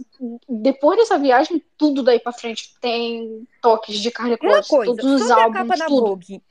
depois 0.49 0.97
dessa 0.97 1.18
viagem, 1.18 1.61
tudo 1.76 2.05
daí 2.05 2.20
pra 2.20 2.30
frente 2.30 2.78
tem 2.80 3.45
toques 3.61 3.99
de 3.99 4.12
Carly 4.12 4.34
Uma 4.34 4.39
Kloss, 4.39 4.68
coisa, 4.68 4.95
todos 4.95 5.05
os 5.05 5.20
sobre 5.22 5.41
a 5.41 5.45
álbuns, 5.45 5.59
capa 5.59 5.76
da 5.76 5.87
tudo. 5.87 6.07
Vogue. 6.07 6.43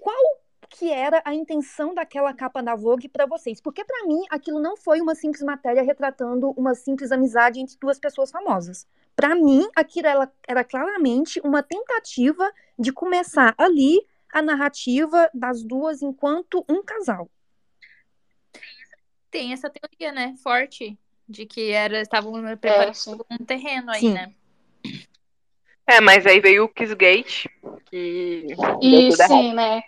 Qual 0.00 0.38
que 0.70 0.90
era 0.90 1.22
a 1.24 1.32
intenção 1.32 1.94
daquela 1.94 2.34
capa 2.34 2.60
da 2.60 2.74
Vogue 2.74 3.08
pra 3.08 3.26
vocês? 3.26 3.60
Porque 3.60 3.84
pra 3.84 4.06
mim 4.08 4.24
aquilo 4.28 4.58
não 4.58 4.76
foi 4.76 5.00
uma 5.00 5.14
simples 5.14 5.44
matéria 5.44 5.84
retratando 5.84 6.50
uma 6.56 6.74
simples 6.74 7.12
amizade 7.12 7.60
entre 7.60 7.76
duas 7.80 7.96
pessoas 7.96 8.28
famosas. 8.28 8.88
Pra 9.14 9.36
mim 9.36 9.64
aquilo 9.76 10.08
era, 10.08 10.32
era 10.48 10.64
claramente 10.64 11.40
uma 11.44 11.62
tentativa 11.62 12.52
de 12.76 12.92
começar 12.92 13.54
ali 13.56 14.04
a 14.32 14.42
narrativa 14.42 15.30
das 15.32 15.62
duas 15.62 16.02
enquanto 16.02 16.64
um 16.68 16.82
casal. 16.82 17.30
Tem 19.30 19.52
essa 19.52 19.70
teoria, 19.70 20.10
né? 20.10 20.34
Forte. 20.42 20.98
De 21.28 21.46
que 21.46 21.70
era, 21.70 22.00
estavam 22.00 22.32
preparando 22.58 23.26
É, 23.30 23.34
um 23.34 23.44
terreno 23.44 23.90
aí, 23.90 24.00
Sim. 24.00 24.12
né? 24.12 24.32
É, 25.86 26.00
mas 26.00 26.26
aí 26.26 26.40
veio 26.40 26.64
o 26.64 26.68
Kissgate, 26.68 27.50
que 27.90 28.46
E 28.80 28.94
errado. 29.10 29.28
sim, 29.28 29.52
né? 29.52 29.82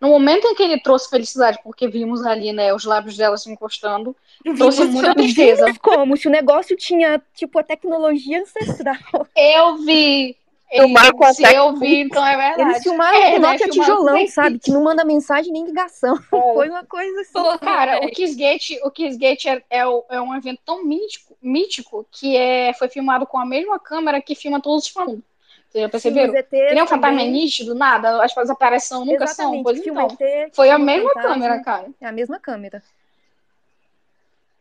No 0.00 0.08
momento 0.08 0.48
em 0.48 0.54
que 0.54 0.62
ele 0.62 0.80
trouxe 0.80 1.08
felicidade, 1.08 1.58
porque 1.62 1.86
vimos 1.86 2.26
ali, 2.26 2.52
né, 2.52 2.74
os 2.74 2.84
lábios 2.84 3.16
dela 3.16 3.36
se 3.36 3.48
encostando, 3.50 4.16
trouxe 4.56 4.84
muita 4.86 5.14
tristeza. 5.14 5.72
Como 5.80 6.16
se 6.16 6.26
o 6.26 6.30
negócio 6.30 6.76
tinha 6.76 7.22
tipo 7.34 7.58
a 7.58 7.62
tecnologia 7.62 8.40
ancestral. 8.40 8.96
Eu 9.36 9.76
vi. 9.78 10.36
Filmaram 10.74 11.12
com 11.12 11.24
a 11.24 11.34
Se 11.34 11.42
eu 11.54 11.76
vi, 11.76 12.00
então 12.00 12.26
é 12.26 12.36
verdade. 12.36 12.62
Eles 12.70 12.82
filmaram 12.82 13.16
É, 13.18 13.32
com 13.32 13.38
né, 13.40 13.48
Nokia 13.52 13.68
tijolão, 13.68 14.18
com- 14.20 14.26
sabe? 14.28 14.58
Que 14.58 14.70
não 14.70 14.82
manda 14.82 15.04
mensagem 15.04 15.52
nem 15.52 15.66
ligação. 15.66 16.16
Foi 16.30 16.68
uma 16.68 16.84
coisa 16.84 17.20
assim. 17.20 17.58
Cara, 17.58 17.98
o 17.98 18.00
velho. 18.00 18.12
Kissgate, 18.12 18.80
o 18.82 18.90
Kissgate 18.90 19.48
é, 19.48 19.62
é, 19.68 19.86
o- 19.86 20.04
é 20.08 20.20
um 20.20 20.34
evento 20.34 20.60
tão 20.64 20.84
mítico, 20.84 21.36
mítico 21.42 22.06
que 22.10 22.36
é, 22.36 22.72
foi 22.74 22.88
filmado 22.88 23.26
com 23.26 23.38
a 23.38 23.44
mesma 23.44 23.78
câmera 23.78 24.20
que 24.22 24.34
filma 24.34 24.60
todos 24.62 24.84
os 24.86 24.90
fantasmas. 24.90 25.22
Vocês 25.70 25.82
já 25.84 25.88
perceberam? 25.88 26.34
Ele 26.52 26.78
é 26.78 26.84
um 26.84 26.86
fantasma 26.86 27.22
nítido, 27.22 27.74
nada, 27.74 28.22
as 28.22 28.32
coisas 28.34 28.50
aparecem 28.50 28.98
nunca 28.98 29.26
são. 29.26 29.54
Exatamente, 29.54 29.62
Pois 29.64 29.78
que 29.78 29.84
filma 29.84 30.02
então. 30.04 30.16
ET, 30.26 30.54
Foi 30.54 30.68
a 30.70 30.78
mesma 30.78 31.08
fantasma. 31.08 31.32
câmera, 31.34 31.62
cara. 31.62 31.86
É 32.00 32.06
a 32.06 32.12
mesma 32.12 32.38
câmera. 32.38 32.82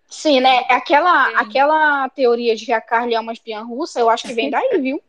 Sim, 0.09 0.41
né? 0.41 0.65
Aquela, 0.69 1.27
Sim. 1.29 1.35
aquela 1.37 2.09
teoria 2.09 2.55
de 2.55 2.65
que 2.65 2.73
a 2.73 2.81
Carly 2.81 3.13
é 3.15 3.19
uma 3.19 3.31
espiã 3.33 3.61
russa, 3.63 3.99
eu 3.99 4.09
acho 4.09 4.27
que 4.27 4.33
vem 4.33 4.49
daí, 4.51 4.77
viu? 4.79 5.01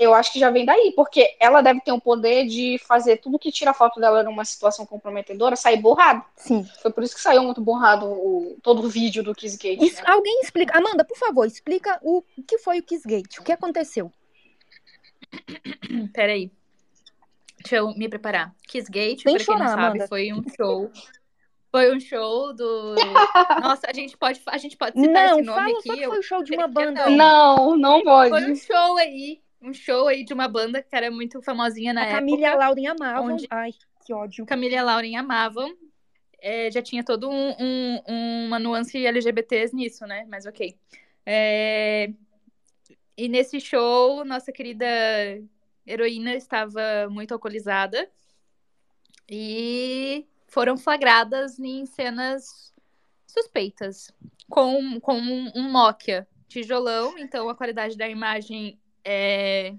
Eu 0.00 0.14
acho 0.14 0.32
que 0.32 0.38
já 0.38 0.48
vem 0.50 0.64
daí, 0.64 0.92
porque 0.96 1.36
ela 1.38 1.60
deve 1.60 1.82
ter 1.82 1.92
o 1.92 2.00
poder 2.00 2.46
de 2.46 2.78
fazer 2.88 3.18
tudo 3.18 3.38
que 3.38 3.52
tira 3.52 3.72
a 3.72 3.74
foto 3.74 4.00
dela 4.00 4.22
numa 4.22 4.46
situação 4.46 4.86
comprometedora 4.86 5.54
sair 5.56 5.76
borrado. 5.76 6.24
Sim. 6.36 6.66
Foi 6.80 6.90
por 6.90 7.04
isso 7.04 7.14
que 7.14 7.20
saiu 7.20 7.42
muito 7.42 7.60
borrado 7.60 8.06
o, 8.06 8.56
todo 8.62 8.82
o 8.82 8.88
vídeo 8.88 9.22
do 9.22 9.34
Kissgate. 9.34 9.84
Isso- 9.84 10.02
né? 10.02 10.08
alguém 10.10 10.40
explica. 10.40 10.78
Amanda, 10.78 11.04
por 11.04 11.18
favor, 11.18 11.46
explica 11.46 11.98
o 12.02 12.22
que 12.48 12.56
foi 12.56 12.78
o 12.78 12.82
Kissgate. 12.82 13.40
O 13.40 13.44
que 13.44 13.52
aconteceu? 13.52 14.10
Peraí. 16.14 16.50
Deixa 17.58 17.76
eu 17.76 17.94
me 17.94 18.08
preparar. 18.08 18.54
Kissgate, 18.66 19.22
Sem 19.22 19.36
pra 19.36 19.44
quem 19.44 19.54
não 19.54 19.58
chorar, 19.58 19.68
sabe, 19.68 19.82
Amanda. 19.84 20.08
foi 20.08 20.32
um 20.32 20.42
show. 20.56 20.90
Foi 21.70 21.94
um 21.94 22.00
show 22.00 22.54
do. 22.54 22.94
Nossa, 23.60 23.86
a 23.86 23.92
gente 23.92 24.16
pode, 24.16 24.40
a 24.46 24.56
gente 24.56 24.76
pode 24.78 24.98
citar 24.98 25.12
Não, 25.28 25.38
esse 25.38 25.42
nome 25.46 25.60
fala 25.60 25.78
aqui. 25.78 25.88
só 25.88 25.94
que 25.94 26.02
eu- 26.02 26.10
foi 26.10 26.18
o 26.18 26.22
show 26.22 26.42
de 26.42 26.54
uma 26.56 26.68
queria 26.68 26.86
banda. 26.86 27.10
não. 27.10 27.16
Não, 27.16 27.76
não 27.76 28.02
pode. 28.02 28.30
Foi 28.30 28.50
um 28.50 28.56
show 28.56 28.96
aí. 28.96 29.40
Um 29.62 29.72
show 29.74 30.08
aí 30.08 30.24
de 30.24 30.32
uma 30.32 30.48
banda 30.48 30.82
que 30.82 30.94
era 30.96 31.10
muito 31.10 31.42
famosinha 31.42 31.92
na 31.92 32.02
A 32.02 32.04
época. 32.04 32.20
Camila 32.20 32.40
e 32.40 32.44
a 32.44 32.54
Lauren 32.56 32.86
amavam. 32.86 33.24
onde- 33.34 33.46
Ai, 33.50 33.72
que 34.04 34.12
ódio. 34.14 34.46
Camila 34.46 34.74
e 34.74 34.78
a 34.78 34.82
Lauren 34.82 35.16
amavam. 35.16 35.76
É, 36.40 36.70
já 36.70 36.80
tinha 36.80 37.04
todo 37.04 37.28
um, 37.28 37.50
um- 37.60 38.46
uma 38.46 38.58
nuance 38.58 39.04
LGBTs 39.04 39.74
nisso, 39.76 40.06
né? 40.06 40.24
Mas 40.28 40.46
ok. 40.46 40.74
É, 41.26 42.10
E 43.16 43.28
nesse 43.28 43.60
show, 43.60 44.24
nossa 44.24 44.50
querida 44.50 44.86
heroína 45.86 46.34
estava 46.34 46.80
muito 47.10 47.34
alcoolizada 47.34 48.10
e 49.28 50.26
foram 50.48 50.76
flagradas 50.78 51.58
em 51.58 51.84
cenas 51.84 52.72
suspeitas 53.26 54.10
com, 54.48 54.98
com 55.00 55.18
um, 55.18 55.52
um 55.54 55.70
Nokia 55.70 56.26
tijolão, 56.48 57.16
então 57.18 57.48
a 57.48 57.54
qualidade 57.54 57.96
da 57.96 58.08
imagem 58.08 58.79
é 59.04 59.74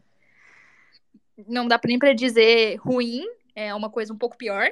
não 1.48 1.68
dá 1.68 1.80
nem 1.86 1.98
para 1.98 2.14
dizer 2.14 2.76
ruim, 2.78 3.26
é 3.56 3.74
uma 3.74 3.90
coisa 3.90 4.14
um 4.14 4.18
pouco 4.18 4.38
pior. 4.38 4.70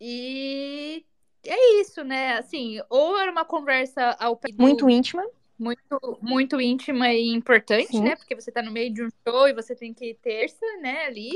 E 0.00 1.04
é 1.44 1.80
isso, 1.80 2.02
né? 2.04 2.38
Assim, 2.38 2.80
ou 2.88 3.18
era 3.18 3.30
uma 3.30 3.44
conversa 3.44 4.16
ao 4.18 4.36
pé 4.36 4.50
Muito 4.56 4.88
íntima. 4.88 5.24
muito, 5.58 6.18
muito 6.20 6.60
íntima 6.60 7.12
e 7.12 7.28
importante, 7.28 7.88
Sim. 7.88 8.02
né? 8.02 8.16
Porque 8.16 8.34
você 8.34 8.50
tá 8.50 8.62
no 8.62 8.70
meio 8.70 8.92
de 8.92 9.04
um 9.04 9.08
show 9.26 9.48
e 9.48 9.52
você 9.52 9.74
tem 9.74 9.94
que 9.94 10.14
terça, 10.14 10.64
né, 10.80 11.06
ali, 11.06 11.30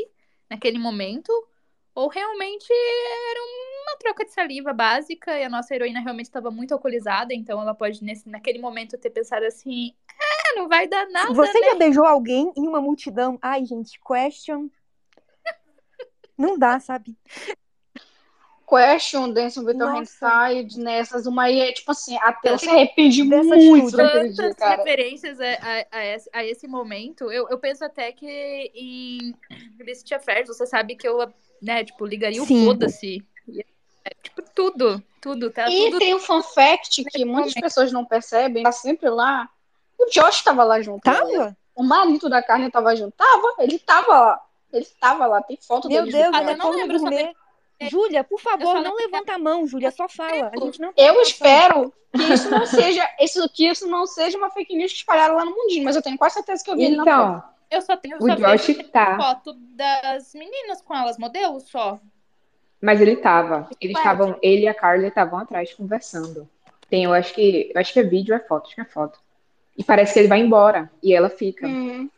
naquele 0.50 0.78
momento. 0.78 1.32
Ou 1.94 2.08
realmente 2.08 2.72
era 2.72 3.40
uma 3.84 3.96
troca 3.98 4.24
de 4.24 4.32
saliva 4.32 4.72
básica 4.72 5.36
e 5.38 5.44
a 5.44 5.48
nossa 5.48 5.74
heroína 5.74 6.00
realmente 6.00 6.26
estava 6.26 6.50
muito 6.50 6.72
alcoolizada, 6.72 7.34
então 7.34 7.60
ela 7.60 7.74
pode, 7.74 8.04
nesse, 8.04 8.28
naquele 8.28 8.58
momento, 8.58 8.96
ter 8.98 9.10
pensado 9.10 9.44
assim: 9.44 9.92
ah, 10.08 10.37
não 10.54 10.68
vai 10.68 10.86
dar 10.88 11.06
nada, 11.08 11.32
Você 11.34 11.60
né? 11.60 11.66
já 11.68 11.74
beijou 11.76 12.04
alguém 12.04 12.52
em 12.56 12.66
uma 12.66 12.80
multidão? 12.80 13.38
Ai, 13.42 13.64
gente, 13.64 13.98
question. 14.00 14.68
Não 16.36 16.56
dá, 16.58 16.78
sabe? 16.78 17.16
Question, 18.68 19.32
Dance 19.32 19.58
Nossa. 19.60 20.28
Handside, 20.28 20.78
nessas, 20.78 21.26
uma 21.26 21.44
aí 21.44 21.58
é 21.58 21.72
tipo 21.72 21.90
assim, 21.90 22.18
até 22.20 22.50
eu 22.52 22.58
se 22.58 22.68
arrepende 22.68 23.26
Dessa 23.26 23.56
muito 23.56 23.96
dia, 23.96 24.06
Tantas 24.36 24.54
cara. 24.56 24.76
referências 24.76 25.40
a, 25.40 25.44
a- 25.46 25.86
a 25.90 26.04
esse, 26.04 26.30
a 26.34 26.44
esse 26.44 26.68
momento. 26.68 27.32
Eu, 27.32 27.48
eu 27.48 27.58
penso 27.58 27.82
até 27.82 28.12
que 28.12 28.26
em 28.74 29.34
Illicit 29.80 30.14
Affairs, 30.14 30.48
você 30.48 30.66
sabe 30.66 30.96
que 30.96 31.08
eu, 31.08 31.32
né, 31.62 31.82
tipo, 31.82 32.04
ligaria 32.04 32.42
Sim. 32.44 32.62
o 32.62 32.66
foda-se. 32.66 33.26
É, 34.04 34.10
tipo, 34.22 34.42
tudo, 34.54 35.02
tudo, 35.18 35.50
tá 35.50 35.68
E 35.70 35.84
tudo 35.86 35.98
tem 35.98 36.14
um 36.14 36.20
fun 36.20 36.42
fact 36.42 37.04
que 37.04 37.24
muitas 37.24 37.54
momento. 37.54 37.60
pessoas 37.62 37.90
não 37.90 38.04
percebem, 38.04 38.64
tá 38.64 38.72
sempre 38.72 39.08
lá. 39.08 39.48
O 39.98 40.06
Josh 40.06 40.42
tava 40.42 40.64
lá 40.64 40.80
junto. 40.80 41.02
Tava? 41.02 41.56
O 41.74 41.82
marido 41.82 42.28
da 42.28 42.42
carne 42.42 42.70
tava 42.70 42.94
junto. 42.94 43.12
Tava, 43.12 43.54
ele 43.58 43.78
tava 43.78 44.12
lá. 44.12 44.44
Ele 44.72 44.86
tava 45.00 45.26
lá, 45.26 45.42
tem 45.42 45.58
foto 45.60 45.88
Meu 45.88 46.02
dele 46.02 46.12
Deus, 46.12 46.34
eu 46.34 46.48
é 46.48 46.56
não 46.56 46.70
lembro, 46.70 46.98
só 46.98 47.04
gourmet. 47.04 47.34
Júlia, 47.82 48.24
por 48.24 48.40
favor, 48.40 48.74
não 48.74 48.96
lembro 48.96 49.12
levanta 49.12 49.34
a 49.34 49.38
mão, 49.38 49.66
Júlia, 49.66 49.90
só 49.90 50.08
fala. 50.08 50.50
A 50.52 50.64
gente 50.64 50.80
não 50.80 50.92
Eu 50.96 51.22
espero 51.22 51.92
que 52.12 52.32
isso 52.32 52.50
não 52.50 52.66
seja, 52.66 53.08
isso, 53.20 53.48
que 53.50 53.68
isso 53.68 53.86
não 53.86 54.06
seja 54.06 54.36
uma 54.36 54.50
fake 54.50 54.76
news 54.76 54.92
espalhada 54.92 55.34
lá 55.34 55.44
no 55.44 55.52
mundinho, 55.52 55.84
mas 55.84 55.94
eu 55.94 56.02
tenho 56.02 56.18
quase 56.18 56.34
certeza 56.34 56.64
que 56.64 56.70
eu 56.70 56.76
vi 56.76 56.86
ele 56.86 56.96
na 56.96 57.04
foto. 57.04 57.16
Então, 57.16 57.44
Eu 57.70 57.82
só 57.82 57.96
tenho 57.96 58.16
o 58.16 58.20
só 58.20 58.34
Josh 58.34 58.90
tá. 58.92 59.16
foto 59.16 59.54
das 59.54 60.34
meninas 60.34 60.82
com 60.82 60.94
elas, 60.94 61.16
modelos 61.16 61.64
só. 61.70 62.00
Mas 62.80 63.00
ele 63.00 63.16
tava. 63.16 63.68
Eles 63.80 63.96
estavam, 63.96 64.36
ele 64.42 64.62
e 64.62 64.68
a 64.68 64.74
Carly 64.74 65.06
estavam 65.06 65.38
atrás 65.38 65.72
conversando. 65.74 66.48
Tem, 66.88 67.04
eu 67.04 67.12
acho 67.12 67.34
que, 67.34 67.70
eu 67.74 67.80
acho 67.80 67.92
que 67.92 68.00
é 68.00 68.04
vídeo, 68.04 68.34
é 68.34 68.40
foto, 68.40 68.66
acho 68.66 68.74
que 68.74 68.80
é 68.80 68.84
foto. 68.84 69.20
E 69.78 69.84
parece 69.84 70.12
que 70.12 70.18
ele 70.18 70.28
vai 70.28 70.40
embora 70.40 70.90
e 71.00 71.14
ela 71.14 71.30
fica. 71.30 71.66
Hum. 71.66 72.10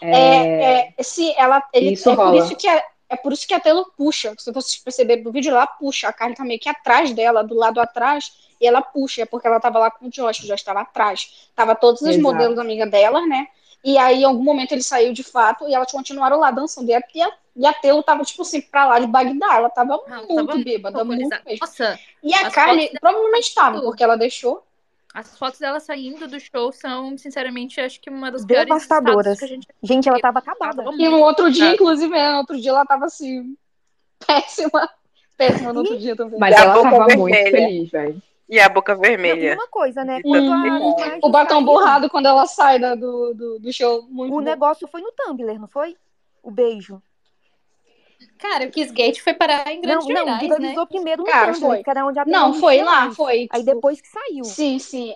É, 0.00 0.10
É, 0.10 0.94
é, 0.98 1.02
se 1.02 1.32
ela, 1.36 1.62
ele, 1.72 1.92
Isso 1.92 2.10
é 2.10 2.16
por 2.16 2.24
rola. 2.24 2.38
isso 2.38 2.56
que 2.56 2.66
a, 2.66 2.82
é 3.08 3.16
por 3.16 3.32
isso 3.32 3.46
que 3.46 3.54
a 3.54 3.60
Taylor 3.60 3.86
puxa. 3.96 4.34
Se 4.38 4.50
vocês 4.50 4.82
perceberem 4.82 5.22
do 5.22 5.30
vídeo, 5.30 5.50
ela 5.50 5.66
puxa. 5.66 6.08
A 6.08 6.12
Carly 6.12 6.34
tá 6.34 6.44
meio 6.44 6.58
que 6.58 6.68
atrás 6.68 7.12
dela, 7.12 7.44
do 7.44 7.54
lado 7.54 7.78
atrás, 7.80 8.32
e 8.60 8.66
ela 8.66 8.80
puxa, 8.80 9.22
é 9.22 9.26
porque 9.26 9.46
ela 9.46 9.60
tava 9.60 9.78
lá 9.78 9.90
com 9.90 10.06
o 10.06 10.10
Josh, 10.10 10.40
o 10.40 10.46
Josh 10.46 10.62
tava 10.62 10.80
atrás. 10.80 11.48
Tava 11.54 11.74
todas 11.74 12.02
as 12.02 12.08
Exato. 12.16 12.22
modelos 12.22 12.58
amigas 12.58 12.90
dela, 12.90 13.24
né? 13.26 13.46
E 13.84 13.98
aí, 13.98 14.22
em 14.22 14.24
algum 14.24 14.42
momento, 14.42 14.72
ele 14.72 14.82
saiu 14.82 15.12
de 15.12 15.22
fato 15.22 15.68
e 15.68 15.74
elas 15.74 15.90
continuaram 15.92 16.38
lá 16.38 16.50
dançando. 16.50 16.88
E 16.88 16.94
a, 16.94 17.02
e 17.14 17.20
a, 17.20 17.32
e 17.56 17.66
a 17.66 17.72
Telo 17.72 18.02
tava, 18.02 18.22
tipo 18.24 18.42
assim, 18.42 18.60
pra 18.60 18.86
lá 18.86 18.98
de 18.98 19.06
Bagdá. 19.06 19.56
Ela 19.56 19.68
tava 19.68 20.00
Ela 20.06 20.22
muito 20.22 20.46
tava 20.46 20.58
bêbada, 20.62 21.04
muito 21.04 21.28
mesmo. 21.28 21.58
Nossa, 21.60 21.98
E 22.22 22.32
a 22.32 22.50
Carne 22.50 22.90
provavelmente 23.00 23.48
estava, 23.48 23.76
tudo. 23.76 23.86
porque 23.88 24.02
ela 24.02 24.16
deixou. 24.16 24.64
As 25.14 25.36
fotos 25.38 25.58
dela 25.60 25.78
saindo 25.80 26.26
do 26.26 26.38
show 26.40 26.72
são, 26.72 27.16
sinceramente, 27.18 27.80
acho 27.80 28.00
que 28.00 28.08
uma 28.10 28.30
das 28.30 28.44
piores 28.44 28.66
Devastadoras. 28.66 29.38
que 29.38 29.44
a 29.44 29.48
gente 29.48 29.66
Gente, 29.82 30.08
ela 30.08 30.18
tava 30.20 30.38
acabada. 30.38 30.84
tava 30.84 30.96
E 30.96 31.04
no 31.04 31.10
muito 31.12 31.24
outro 31.24 31.50
dia, 31.50 31.74
inclusive, 31.74 32.10
né, 32.12 32.30
no 32.32 32.38
outro 32.38 32.60
dia 32.60 32.70
ela 32.70 32.84
tava 32.86 33.06
assim, 33.06 33.56
péssima. 34.26 34.88
Péssima 35.36 35.72
no 35.72 35.80
outro 35.80 35.98
dia 35.98 36.14
também. 36.16 36.38
Mas 36.38 36.56
E 36.56 36.60
ela 36.60 36.82
tava 36.82 37.16
muito 37.16 37.34
vermelha. 37.34 37.50
feliz, 37.68 37.90
velho. 37.90 38.22
E 38.48 38.60
a 38.60 38.68
boca 38.68 38.94
Não, 38.94 39.02
e 39.02 39.08
vermelha. 39.08 39.54
uma 39.54 39.68
coisa, 39.68 40.04
né? 40.04 40.20
O 40.24 41.30
batom 41.30 41.54
saíram, 41.54 41.64
borrado 41.64 42.10
quando 42.10 42.26
ela 42.26 42.46
sai 42.46 42.78
da- 42.78 42.94
do, 42.94 43.32
do, 43.34 43.58
do 43.58 43.72
show. 43.72 44.02
Muito 44.10 44.32
O 44.32 44.36
bom. 44.38 44.42
negócio 44.42 44.86
foi 44.88 45.00
no 45.00 45.10
Tumblr, 45.12 45.58
não 45.58 45.68
foi? 45.68 45.96
O 46.42 46.50
beijo. 46.50 47.02
Cara, 48.42 48.66
o 48.66 48.70
Kissgate 48.72 49.22
foi 49.22 49.34
parar 49.34 49.70
em 49.70 49.76
Não, 49.76 49.82
grandes 49.82 50.08
não, 50.08 50.26
né? 50.26 50.38
viralizou 50.40 50.84
primeiro 50.84 51.22
no 51.22 51.28
Cara, 51.28 51.52
Tumblr, 51.52 51.68
foi. 51.68 51.82
que 51.84 51.90
era 51.90 52.04
onde 52.04 52.18
a 52.18 52.24
Não, 52.24 52.52
foi 52.54 52.82
lá, 52.82 53.02
mais. 53.02 53.16
foi. 53.16 53.48
Aí 53.52 53.60
tipo, 53.60 53.74
depois 53.74 54.00
que 54.00 54.08
saiu. 54.08 54.42
Sim, 54.44 54.80
sim. 54.80 55.14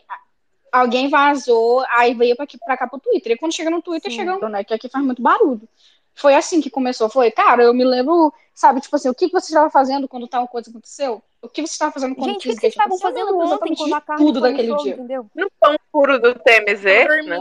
Alguém 0.70 1.08
vazou, 1.08 1.84
aí 1.90 2.14
veio 2.14 2.36
pra, 2.36 2.44
aqui, 2.44 2.56
pra 2.56 2.76
cá 2.76 2.86
pro 2.86 3.00
Twitter. 3.00 3.32
E 3.32 3.36
quando 3.36 3.52
chega 3.52 3.68
no 3.68 3.82
Twitter, 3.82 4.12
Sim. 4.12 4.18
chega, 4.18 4.48
né? 4.48 4.62
Que 4.62 4.74
aqui 4.74 4.88
faz 4.88 5.04
muito 5.04 5.20
barulho. 5.20 5.68
Foi 6.14 6.34
assim 6.36 6.60
que 6.60 6.70
começou. 6.70 7.08
Foi, 7.08 7.30
cara, 7.32 7.64
eu 7.64 7.74
me 7.74 7.84
lembro, 7.84 8.32
sabe, 8.54 8.80
tipo 8.80 8.94
assim, 8.94 9.08
o 9.08 9.14
que, 9.14 9.26
que 9.26 9.32
você 9.32 9.46
estava 9.48 9.70
fazendo 9.70 10.06
quando 10.06 10.28
tal 10.28 10.46
coisa 10.46 10.70
aconteceu? 10.70 11.20
O 11.42 11.48
que 11.48 11.62
você 11.62 11.72
estava 11.72 11.90
fazendo 11.92 12.14
quando 12.14 12.30
Gente, 12.30 12.48
o 12.48 12.50
que, 12.50 12.54
que 12.54 12.60
vocês 12.60 12.72
estavam 12.74 12.98
fazendo 12.98 13.36
ontem 13.38 13.74
quando 13.74 13.94
a 13.94 14.00
tudo 14.00 14.34
no 14.34 14.40
daquele 14.40 14.68
show, 14.68 14.82
dia. 14.82 14.94
entendeu? 14.94 15.26
Não 15.34 15.48
foi 15.58 15.74
um 15.74 15.78
furo 15.90 16.20
do 16.20 16.34
TMZ, 16.34 16.82
Tava 16.84 17.22
né? 17.22 17.38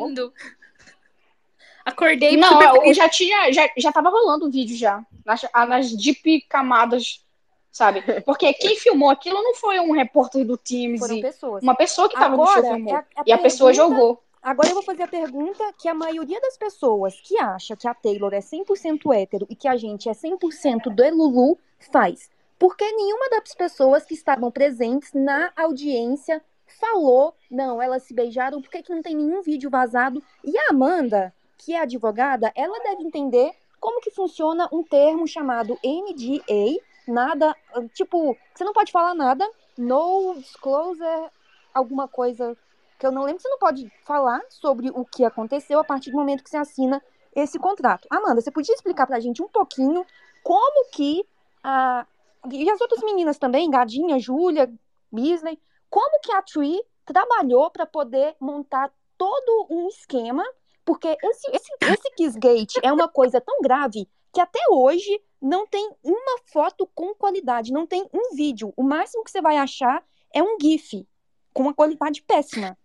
Acordei 1.86 2.36
Não, 2.36 2.84
eu 2.84 2.94
já 2.96 3.08
tinha, 3.08 3.52
já, 3.54 3.70
já 3.78 3.92
tava 3.92 4.10
rolando 4.10 4.48
o 4.48 4.52
vídeo 4.52 4.76
já. 4.76 5.06
Nas, 5.24 5.46
ah, 5.54 5.66
nas 5.68 5.92
deep 5.92 6.42
camadas, 6.50 7.24
sabe? 7.72 8.02
Porque 8.24 8.52
quem 8.56 8.76
filmou 8.78 9.10
aquilo 9.12 9.42
não 9.42 9.54
foi 9.54 9.80
um 9.80 9.92
repórter 9.92 10.44
do 10.46 10.58
Teams 10.58 11.00
Foram 11.00 11.22
pessoas. 11.22 11.62
uma 11.64 11.76
pessoa 11.76 12.10
que 12.10 12.16
tava 12.16 12.36
no 12.36 12.46
show 12.48 12.56
Agora, 12.58 12.76
filmou. 12.76 12.94
é 12.94 12.98
a- 12.98 13.06
a 13.18 13.24
e 13.28 13.32
a 13.32 13.38
pessoa 13.38 13.72
pergunta- 13.72 13.96
jogou. 13.96 14.22
Agora 14.42 14.70
eu 14.70 14.74
vou 14.76 14.84
fazer 14.84 15.02
a 15.04 15.08
pergunta 15.08 15.64
que 15.78 15.88
a 15.90 15.94
maioria 15.96 16.40
das 16.40 16.56
pessoas 16.56 17.20
que 17.22 17.36
acha 17.40 17.76
que 17.76 17.88
a 17.88 17.96
Taylor 17.96 18.32
é 18.32 18.42
100% 18.42 19.12
hétero 19.12 19.48
e 19.50 19.56
que 19.56 19.68
a 19.68 19.76
gente 19.76 20.08
é 20.08 20.14
100% 20.14 20.90
do 20.94 21.16
Lulu 21.16 21.58
faz. 21.92 22.30
Porque 22.60 22.84
nenhuma 22.92 23.28
das 23.30 23.56
pessoas 23.56 24.06
que 24.06 24.14
estavam 24.14 24.52
presentes 24.52 25.12
na 25.14 25.52
audiência 25.56 26.44
falou, 26.80 27.34
não, 27.50 27.82
elas 27.82 28.04
se 28.04 28.14
beijaram, 28.14 28.62
por 28.62 28.70
que, 28.70 28.84
que 28.84 28.94
não 28.94 29.02
tem 29.02 29.16
nenhum 29.16 29.42
vídeo 29.42 29.68
vazado? 29.70 30.22
E 30.44 30.56
a 30.58 30.70
Amanda, 30.70 31.34
que 31.58 31.74
é 31.74 31.82
advogada, 31.82 32.51
ela 32.56 32.80
deve 32.84 33.03
entender 33.03 33.51
como 33.80 34.01
que 34.01 34.12
funciona 34.12 34.68
um 34.72 34.84
termo 34.84 35.28
chamado 35.28 35.78
NDA, 35.84 36.82
nada, 37.08 37.56
tipo, 37.93 38.36
você 38.53 38.64
não 38.64 38.74
pode 38.74 38.91
falar 38.91 39.14
nada, 39.14 39.49
no 39.78 40.36
disclosure, 40.36 41.30
alguma 41.74 42.08
coisa 42.08 42.58
que 42.97 43.06
eu 43.06 43.12
não 43.12 43.24
lembro, 43.24 43.41
você 43.41 43.49
não 43.49 43.60
pode 43.60 43.91
falar 44.03 44.41
sobre 44.49 44.89
o 44.89 45.06
que 45.06 45.26
aconteceu 45.26 45.80
a 45.80 45.84
partir 45.84 46.12
do 46.12 46.18
momento 46.18 46.43
que 46.43 46.49
você 46.49 46.58
assina 46.58 47.01
esse 47.36 47.60
contrato. 47.60 48.08
Amanda, 48.10 48.41
você 48.41 48.49
podia 48.49 48.74
explicar 48.74 49.06
pra 49.06 49.20
gente 49.20 49.43
um 49.43 49.47
pouquinho 49.47 50.06
como 50.43 50.89
que 50.91 51.26
a 51.64 52.06
e 52.51 52.70
as 52.70 52.80
outras 52.80 53.01
meninas 53.01 53.38
também, 53.38 53.70
Gadinha, 53.70 54.20
Júlia, 54.20 54.72
Beasley, 55.12 55.60
como 55.89 56.20
que 56.22 56.32
a 56.32 56.41
Tree 56.41 56.80
trabalhou 57.06 57.70
para 57.72 57.86
poder 57.86 58.36
montar 58.39 58.91
todo 59.18 59.68
um 59.70 59.88
esquema, 59.88 60.43
porque 60.86 61.08
esse, 61.24 61.52
esse, 61.52 61.72
esse 61.82 62.12
Kissgate 62.16 62.80
é 62.84 62.94
uma 62.94 63.10
coisa 63.10 63.42
tão 63.42 63.60
grave 63.62 64.08
que 64.32 64.40
até 64.40 64.60
hoje 64.70 65.20
não 65.42 65.66
tem 65.66 65.92
uma 66.04 66.40
foto 66.46 66.88
com 66.94 67.14
qualidade, 67.16 67.74
não 67.74 67.88
tem 67.88 68.08
um 68.14 68.36
vídeo. 68.36 68.74
O 68.78 68.84
máximo 68.84 69.24
que 69.24 69.32
você 69.32 69.42
vai 69.42 69.58
achar 69.58 70.04
é 70.34 70.44
um 70.44 70.58
GIF 70.62 71.08
com 71.54 71.64
uma 71.64 71.74
qualidade 71.74 72.22
péssima. 72.22 72.78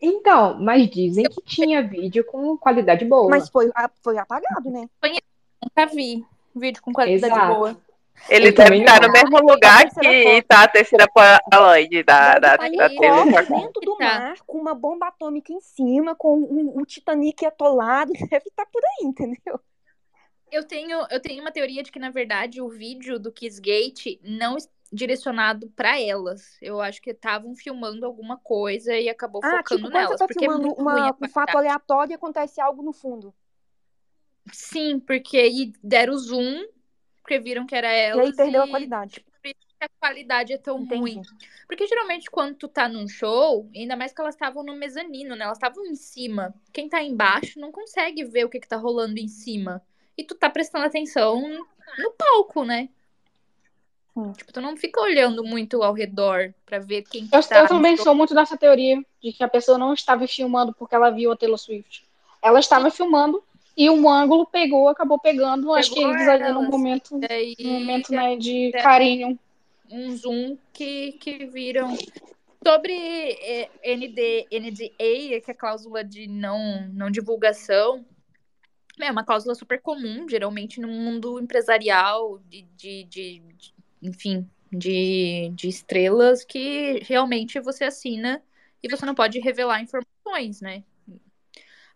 Então, 0.00 0.60
mas 0.60 0.90
dizem 0.90 1.24
que 1.24 1.40
tinha 1.42 1.82
vídeo 1.86 2.24
com 2.24 2.56
qualidade 2.58 3.04
boa. 3.04 3.30
Mas 3.30 3.48
foi, 3.48 3.70
foi 4.02 4.18
apagado, 4.18 4.70
né? 4.70 4.88
Nunca 5.62 5.86
vi 5.86 6.24
vídeo 6.54 6.82
com 6.82 6.92
qualidade 6.92 7.32
Exato. 7.32 7.54
boa. 7.54 7.85
Ele 8.28 8.48
Eu 8.48 8.54
deve 8.54 8.54
também 8.54 8.80
estar 8.80 9.00
no 9.00 9.12
mesmo 9.12 9.38
lugar 9.40 9.88
que 9.88 9.94
foto. 9.94 10.46
tá 10.48 10.64
a 10.64 10.68
terceira 10.68 11.06
Polaroid 11.08 12.02
da, 12.02 12.38
da, 12.38 12.56
da 12.56 12.64
um 12.64 12.94
copo 12.94 13.44
Swift. 13.44 13.52
dentro 13.52 13.80
do 13.82 13.96
Tá. 13.96 14.04
mar, 14.04 14.36
com 14.46 14.58
uma 14.58 14.74
bomba 14.74 15.08
atômica 15.08 15.52
em 15.52 15.60
cima, 15.60 16.14
com 16.14 16.38
o, 16.40 16.80
o 16.80 16.86
Titanic 16.86 17.44
atolado, 17.46 18.12
deve 18.30 18.46
estar 18.48 18.66
por 18.66 18.82
aí, 18.84 19.06
entendeu? 19.06 19.60
Eu 20.50 20.64
tenho, 20.64 21.06
eu 21.10 21.20
tenho 21.20 21.40
uma 21.42 21.52
teoria 21.52 21.82
de 21.82 21.90
que, 21.92 21.98
na 21.98 22.10
verdade, 22.10 22.60
o 22.60 22.68
vídeo 22.68 23.18
do 23.18 23.32
Kissgate 23.32 24.20
não 24.22 24.54
é 24.56 24.60
direcionado 24.92 25.68
pra 25.70 26.00
elas. 26.00 26.56
Eu 26.62 26.80
acho 26.80 27.02
que 27.02 27.10
estavam 27.10 27.54
filmando 27.54 28.06
alguma 28.06 28.38
coisa 28.38 28.96
e 28.96 29.08
acabou 29.08 29.40
Ah, 29.44 29.58
focando 29.58 29.82
tipo, 29.82 29.92
nelas. 29.98 30.18
tá 30.18 30.26
porque 30.26 30.44
é 30.44 30.48
filmando 30.48 30.68
muito 30.68 30.82
ruim 30.82 30.82
uma, 30.82 31.10
a 31.10 31.16
um 31.20 31.28
fato 31.28 31.56
aleatório 31.58 32.12
e 32.12 32.14
acontece 32.14 32.60
algo 32.60 32.82
no 32.82 32.92
fundo. 32.92 33.34
Sim, 34.52 35.00
porque 35.00 35.36
aí 35.36 35.72
deram 35.82 36.16
zoom, 36.16 36.64
porque 37.26 37.40
viram 37.40 37.66
que 37.66 37.74
era 37.74 37.92
E 37.92 37.98
elas. 38.10 38.26
aí 38.26 38.32
perdeu 38.36 38.62
a 38.62 38.66
e 38.66 38.70
qualidade. 38.70 39.20
por 39.42 39.48
isso 39.48 39.56
que 39.78 39.84
a 39.84 39.88
qualidade 40.00 40.52
é 40.52 40.58
tão 40.58 40.80
Entendi. 40.80 41.00
ruim. 41.00 41.22
Porque 41.66 41.86
geralmente 41.86 42.30
quando 42.30 42.54
tu 42.54 42.68
tá 42.68 42.88
num 42.88 43.08
show, 43.08 43.68
ainda 43.74 43.96
mais 43.96 44.12
que 44.12 44.20
elas 44.20 44.36
estavam 44.36 44.62
no 44.62 44.76
mezanino, 44.76 45.34
né? 45.34 45.44
Elas 45.44 45.58
estavam 45.58 45.84
em 45.86 45.96
cima. 45.96 46.54
Quem 46.72 46.88
tá 46.88 47.02
embaixo 47.02 47.58
não 47.58 47.72
consegue 47.72 48.24
ver 48.24 48.44
o 48.44 48.48
que, 48.48 48.60
que 48.60 48.68
tá 48.68 48.76
rolando 48.76 49.18
em 49.18 49.26
cima. 49.26 49.82
E 50.16 50.22
tu 50.22 50.36
tá 50.36 50.48
prestando 50.48 50.84
atenção 50.86 51.42
no 51.98 52.12
palco, 52.12 52.64
né? 52.64 52.88
Sim. 54.14 54.32
Tipo, 54.32 54.52
tu 54.52 54.60
não 54.60 54.76
fica 54.76 55.00
olhando 55.00 55.44
muito 55.44 55.82
ao 55.82 55.92
redor 55.92 56.54
pra 56.64 56.78
ver 56.78 57.02
quem 57.02 57.28
Eu, 57.30 57.42
que 57.42 57.48
tá. 57.48 57.58
eu 57.58 57.66
também 57.66 57.96
sou 57.96 58.14
muito 58.14 58.34
dessa 58.34 58.56
teoria 58.56 59.04
de 59.20 59.32
que 59.32 59.42
a 59.44 59.48
pessoa 59.48 59.76
não 59.76 59.92
estava 59.92 60.26
filmando 60.26 60.72
porque 60.72 60.94
ela 60.94 61.10
viu 61.10 61.32
a 61.32 61.36
Taylor 61.36 61.58
Swift. 61.58 62.06
Ela 62.40 62.60
estava 62.60 62.90
filmando 62.90 63.42
e 63.76 63.90
um 63.90 64.08
ângulo 64.08 64.46
pegou, 64.46 64.88
acabou 64.88 65.18
pegando. 65.18 65.72
acho 65.74 65.90
que 65.90 65.96
Pegou 65.96 66.12
eles 66.14 66.28
ali 66.28 66.42
elas, 66.44 66.70
momento, 66.70 67.20
E 67.22 67.32
aí, 67.32 67.56
num 67.60 67.80
momento 67.80 68.12
né, 68.12 68.36
de 68.36 68.68
é. 68.74 68.82
carinho. 68.82 69.38
um 69.90 70.16
zoom 70.16 70.56
que, 70.72 71.12
que 71.12 71.46
viram. 71.46 71.96
Sobre 72.66 72.92
eh, 72.92 73.70
ND, 73.84 74.46
NDA, 74.50 75.40
que 75.40 75.44
é 75.46 75.50
a 75.50 75.54
cláusula 75.54 76.02
de 76.02 76.26
não, 76.26 76.88
não 76.92 77.10
divulgação, 77.10 78.04
é 78.98 79.10
uma 79.10 79.22
cláusula 79.24 79.54
super 79.54 79.80
comum, 79.80 80.28
geralmente 80.28 80.80
no 80.80 80.88
mundo 80.88 81.38
empresarial, 81.38 82.40
de, 82.48 82.62
de, 82.76 83.04
de- 83.04 83.38
de- 83.40 83.74
enfim, 84.02 84.48
de, 84.72 85.50
de 85.54 85.68
estrelas, 85.68 86.44
que 86.44 87.00
realmente 87.04 87.60
você 87.60 87.84
assina 87.84 88.42
e 88.82 88.88
você 88.88 89.04
não 89.06 89.14
pode 89.14 89.38
revelar 89.38 89.80
informações, 89.82 90.60
né? 90.60 90.82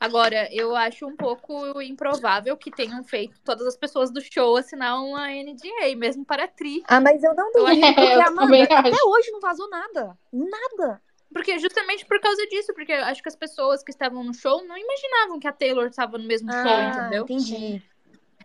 Agora, 0.00 0.48
eu 0.50 0.74
acho 0.74 1.06
um 1.06 1.14
pouco 1.14 1.78
improvável 1.82 2.56
que 2.56 2.70
tenham 2.70 3.04
feito 3.04 3.38
todas 3.44 3.66
as 3.66 3.76
pessoas 3.76 4.10
do 4.10 4.20
show 4.22 4.56
assinar 4.56 4.98
uma 4.98 5.28
NDA, 5.30 5.94
mesmo 5.94 6.24
para 6.24 6.44
a 6.44 6.48
Tri. 6.48 6.82
Ah, 6.88 7.02
mas 7.02 7.22
eu 7.22 7.34
não 7.34 7.52
duvido, 7.52 7.80
que 7.86 7.94
porque, 7.94 8.12
Amanda, 8.12 8.64
até 8.64 8.88
acho. 8.88 9.08
hoje 9.08 9.30
não 9.30 9.40
vazou 9.40 9.68
nada. 9.68 10.18
Nada. 10.32 11.02
Porque 11.30 11.58
justamente 11.58 12.06
por 12.06 12.18
causa 12.18 12.44
disso, 12.46 12.72
porque 12.74 12.92
eu 12.92 13.04
acho 13.04 13.22
que 13.22 13.28
as 13.28 13.36
pessoas 13.36 13.84
que 13.84 13.90
estavam 13.90 14.24
no 14.24 14.32
show 14.32 14.64
não 14.64 14.76
imaginavam 14.76 15.38
que 15.38 15.46
a 15.46 15.52
Taylor 15.52 15.86
estava 15.88 16.16
no 16.16 16.24
mesmo 16.24 16.50
show, 16.50 16.60
Ah, 16.62 16.82
entendeu? 16.82 17.24
entendi. 17.24 17.82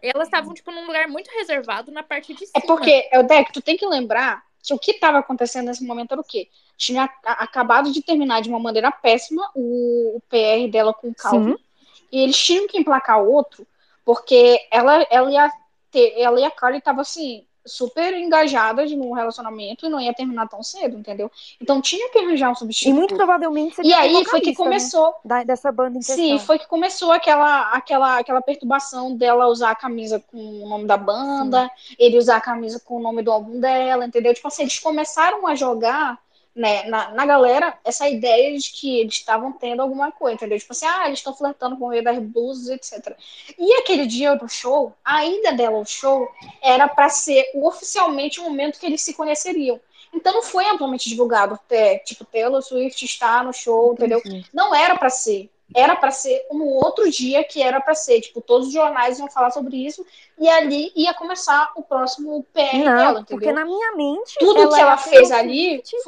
Elas 0.02 0.28
estavam, 0.28 0.54
tipo, 0.54 0.72
num 0.72 0.86
lugar 0.86 1.08
muito 1.08 1.30
reservado 1.32 1.90
na 1.90 2.04
parte 2.04 2.34
de 2.34 2.46
cima. 2.46 2.62
É 2.64 2.68
porque, 2.68 3.10
Eudec, 3.14 3.52
tu 3.54 3.62
tem 3.62 3.78
que 3.78 3.88
lembrar 3.88 4.44
que 4.62 4.74
o 4.74 4.78
que 4.78 4.92
estava 4.92 5.20
acontecendo 5.20 5.68
nesse 5.68 5.86
momento 5.86 6.12
era 6.12 6.22
o 6.22 6.24
quê? 6.24 6.50
Tinha 6.78 7.10
a- 7.26 7.44
acabado 7.44 7.92
de 7.92 8.02
terminar 8.02 8.42
de 8.42 8.50
uma 8.50 8.60
maneira 8.60 8.92
péssima 8.92 9.50
o, 9.56 10.18
o 10.18 10.22
PR 10.30 10.70
dela 10.70 10.94
com 10.94 11.10
o 11.10 11.16
Calvin. 11.16 11.56
Sim. 11.56 11.64
E 12.12 12.20
eles 12.20 12.38
tinham 12.38 12.68
que 12.68 12.78
emplacar 12.78 13.22
outro, 13.22 13.66
porque 14.04 14.60
ela, 14.72 15.06
ela 15.10 15.32
ia 15.32 15.52
ter, 15.92 16.14
ela 16.20 16.40
e 16.40 16.44
a 16.44 16.52
Carly 16.52 16.78
estavam 16.78 17.02
assim, 17.02 17.46
super 17.66 18.14
engajadas 18.14 18.92
num 18.92 19.12
relacionamento 19.12 19.86
e 19.86 19.90
não 19.90 20.00
ia 20.00 20.14
terminar 20.14 20.48
tão 20.48 20.62
cedo, 20.62 20.98
entendeu? 20.98 21.32
Então 21.60 21.82
tinha 21.82 22.10
que 22.12 22.20
arranjar 22.20 22.50
um 22.50 22.54
E 22.54 22.58
substituto. 22.58 22.96
muito 22.96 23.16
provavelmente 23.16 23.82
E 23.82 23.92
aí 23.92 24.24
foi 24.26 24.40
que 24.40 24.52
né, 24.52 24.56
começou. 24.56 25.16
da- 25.26 25.44
dessa 25.44 25.72
banda 25.72 25.98
em 25.98 26.00
questão. 26.00 26.16
Sim, 26.16 26.38
foi 26.38 26.60
que 26.60 26.68
começou 26.68 27.12
aquela, 27.12 27.72
aquela, 27.72 28.20
aquela 28.20 28.42
perturbação 28.42 29.16
dela 29.18 29.48
usar 29.48 29.72
a 29.72 29.76
camisa 29.76 30.24
com 30.32 30.38
o 30.64 30.70
nome 30.70 30.86
da 30.86 30.96
banda, 30.96 31.70
ele 31.98 32.20
usar 32.20 32.38
a 32.38 32.42
camisa 32.42 32.80
com 32.80 32.98
o 32.98 33.02
nome 33.02 33.24
do 33.24 33.32
álbum 33.32 33.60
dela, 33.60 34.06
entendeu? 34.06 34.34
Tipo 34.34 34.48
assim, 34.48 34.62
eles 34.62 34.78
começaram 34.78 35.48
a 35.48 35.56
jogar 35.56 36.20
né, 36.56 36.84
na, 36.84 37.12
na 37.12 37.26
galera 37.26 37.78
essa 37.84 38.08
ideia 38.08 38.58
de 38.58 38.72
que 38.72 39.00
eles 39.00 39.16
estavam 39.16 39.52
tendo 39.52 39.82
alguma 39.82 40.12
coisa, 40.12 40.36
entendeu? 40.36 40.58
Tipo 40.58 40.72
assim, 40.72 40.86
ah, 40.86 41.06
eles 41.06 41.20
estão 41.20 41.36
flertando 41.36 41.76
com 41.76 41.86
o 41.86 41.90
rei 41.90 42.02
das 42.02 42.18
blues, 42.18 42.70
etc. 42.70 43.16
E 43.60 43.74
aquele 43.74 44.08
dia 44.08 44.36
do 44.36 44.48
show, 44.48 44.94
a 45.04 45.26
ida 45.26 45.52
dela 45.52 45.78
ao 45.78 45.86
show 45.86 46.28
era 46.62 46.88
para 46.88 47.10
ser 47.10 47.52
oficialmente 47.56 48.40
o 48.40 48.44
momento 48.44 48.80
que 48.80 48.86
eles 48.86 49.02
se 49.02 49.14
conheceriam. 49.14 49.80
Então 50.14 50.34
não 50.34 50.42
foi 50.42 50.66
amplamente 50.66 51.10
divulgado, 51.10 51.60
é, 51.70 51.98
tipo, 52.00 52.24
Taylor 52.24 52.62
Swift 52.62 53.04
está 53.04 53.44
no 53.44 53.52
show, 53.52 53.92
entendeu? 53.92 54.20
Entendi. 54.20 54.46
Não 54.54 54.74
era 54.74 54.98
para 54.98 55.10
ser. 55.10 55.50
era 55.76 55.94
para 55.94 56.12
ser 56.12 56.48
no 56.52 56.66
outro 56.66 57.10
dia 57.12 57.44
que 57.44 57.62
era 57.62 57.82
para 57.82 57.94
ser. 57.94 58.22
Tipo, 58.22 58.40
todos 58.40 58.68
os 58.68 58.74
jornais 58.74 59.20
iam 59.20 59.30
falar 59.30 59.52
sobre 59.52 59.76
isso 59.86 60.06
e 60.40 60.48
ali 60.48 60.94
ia 60.96 61.14
começar 61.14 61.70
o 61.76 61.84
próximo 61.84 62.46
PR 62.54 62.78
Não, 62.78 62.98
dela, 62.98 63.20
entendeu? 63.20 63.26
porque 63.26 63.52
na 63.52 63.66
minha 63.66 63.92
mente. 63.98 64.36
Tudo 64.40 64.70
que 64.70 64.80
ela 64.80 64.98
fez 64.98 65.32
ali 65.32 65.82
seguinte, 65.84 66.04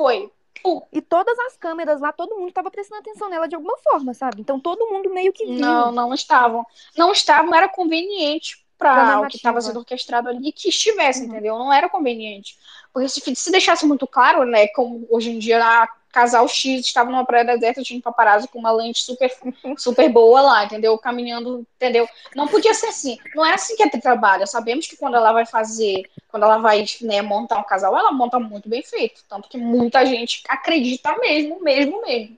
foi. 0.73 0.87
E 0.91 1.01
todas 1.01 1.37
as 1.39 1.57
câmeras 1.57 2.01
lá, 2.01 2.11
todo 2.11 2.35
mundo 2.37 2.51
tava 2.51 2.71
prestando 2.71 3.01
atenção 3.01 3.29
nela 3.29 3.47
de 3.47 3.55
alguma 3.55 3.77
forma, 3.79 4.13
sabe? 4.13 4.41
Então 4.41 4.59
todo 4.59 4.87
mundo 4.87 5.09
meio 5.09 5.33
que 5.33 5.45
viu. 5.45 5.59
Não, 5.59 5.91
não 5.91 6.13
estavam. 6.13 6.65
Não 6.95 7.11
estavam, 7.11 7.53
era 7.55 7.69
conveniente 7.69 8.65
para 8.77 9.21
o 9.21 9.27
que 9.27 9.37
estava 9.37 9.59
sendo 9.59 9.79
orquestrado 9.79 10.29
ali 10.29 10.51
que 10.51 10.69
estivesse, 10.69 11.21
Uhum. 11.23 11.27
entendeu? 11.27 11.57
Não 11.57 11.73
era 11.73 11.89
conveniente. 11.89 12.55
Porque 12.93 13.09
se, 13.09 13.35
se 13.35 13.51
deixasse 13.51 13.85
muito 13.85 14.07
claro, 14.07 14.45
né, 14.45 14.67
como 14.69 15.07
hoje 15.09 15.31
em 15.31 15.39
dia 15.39 15.63
a 15.63 15.87
casal 16.17 16.47
X 16.47 16.83
estava 16.83 17.11
numa 17.11 17.23
praia 17.23 17.45
deserta, 17.45 17.83
tinha 17.83 17.99
um 17.99 18.01
paparazzo 18.01 18.47
com 18.47 18.57
uma 18.57 18.71
lente 18.71 19.03
super, 19.03 19.31
super 19.77 20.09
boa 20.09 20.41
lá, 20.41 20.65
entendeu? 20.65 20.97
Caminhando, 20.97 21.65
entendeu? 21.75 22.09
Não 22.35 22.47
podia 22.47 22.73
ser 22.73 22.87
assim. 22.87 23.19
Não 23.35 23.45
é 23.45 23.53
assim 23.53 23.75
que 23.75 23.83
a 23.83 23.89
Tri 23.89 24.01
trabalha. 24.01 24.47
Sabemos 24.47 24.87
que 24.87 24.97
quando 24.97 25.15
ela 25.15 25.31
vai 25.31 25.45
fazer, 25.45 26.09
quando 26.29 26.41
ela 26.41 26.57
vai 26.57 26.85
né, 27.01 27.21
montar 27.21 27.59
um 27.59 27.63
casal, 27.63 27.95
ela 27.95 28.11
monta 28.11 28.39
muito 28.39 28.67
bem 28.67 28.81
feito. 28.81 29.23
Tanto 29.29 29.47
que 29.47 29.59
muita 29.59 30.03
gente 30.07 30.41
acredita 30.49 31.15
mesmo, 31.17 31.61
mesmo, 31.61 32.01
mesmo. 32.01 32.37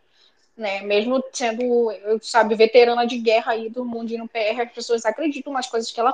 Né? 0.58 0.82
Mesmo 0.82 1.24
sendo, 1.32 1.94
sabe, 2.22 2.56
veterana 2.56 3.08
de 3.08 3.18
guerra 3.18 3.54
aí 3.54 3.70
do 3.70 3.86
mundinho 3.86 4.28
PR, 4.28 4.60
as 4.62 4.74
pessoas 4.74 5.06
acreditam 5.06 5.54
nas 5.54 5.68
coisas 5.68 5.90
que 5.90 6.00
ela. 6.02 6.14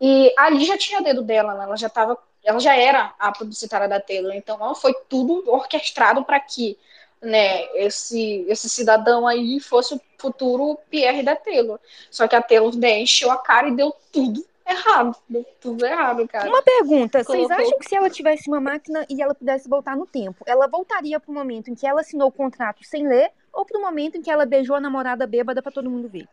E 0.00 0.34
ali 0.36 0.64
já 0.64 0.76
tinha 0.76 1.00
dedo 1.00 1.22
dela, 1.22 1.54
né? 1.54 1.64
Ela 1.64 1.76
já 1.76 1.88
tava, 1.88 2.18
ela 2.46 2.60
já 2.60 2.76
era 2.76 3.12
a 3.18 3.32
publicitária 3.32 3.88
da 3.88 4.00
Taylor, 4.00 4.32
então 4.32 4.56
ela 4.60 4.74
foi 4.76 4.94
tudo 5.08 5.42
orquestrado 5.50 6.24
para 6.24 6.38
que, 6.38 6.78
né, 7.20 7.64
esse 7.74 8.46
esse 8.48 8.70
cidadão 8.70 9.26
aí 9.26 9.58
fosse 9.58 9.94
o 9.94 10.00
futuro 10.16 10.78
PR 10.88 11.24
da 11.24 11.34
Taylor. 11.34 11.80
Só 12.08 12.28
que 12.28 12.36
a 12.36 12.40
Taylor 12.40 12.74
né, 12.76 13.00
encheu 13.00 13.32
a 13.32 13.38
cara 13.38 13.68
e 13.68 13.74
deu 13.74 13.92
tudo 14.12 14.46
errado, 14.64 15.16
deu 15.28 15.44
tudo 15.60 15.84
errado, 15.84 16.26
cara. 16.28 16.48
Uma 16.48 16.62
pergunta, 16.62 17.24
vocês 17.24 17.48
Colocou. 17.48 17.56
acham 17.56 17.78
que 17.80 17.88
se 17.88 17.96
ela 17.96 18.08
tivesse 18.08 18.48
uma 18.48 18.60
máquina 18.60 19.04
e 19.10 19.20
ela 19.20 19.34
pudesse 19.34 19.68
voltar 19.68 19.96
no 19.96 20.06
tempo, 20.06 20.44
ela 20.46 20.68
voltaria 20.68 21.18
pro 21.18 21.32
momento 21.32 21.68
em 21.68 21.74
que 21.74 21.84
ela 21.84 22.02
assinou 22.02 22.28
o 22.28 22.32
contrato 22.32 22.84
sem 22.84 23.08
ler 23.08 23.32
ou 23.52 23.64
pro 23.64 23.80
momento 23.80 24.18
em 24.18 24.22
que 24.22 24.30
ela 24.30 24.46
beijou 24.46 24.76
a 24.76 24.80
namorada 24.80 25.26
bêbada 25.26 25.60
pra 25.60 25.72
todo 25.72 25.90
mundo 25.90 26.08
ver? 26.08 26.28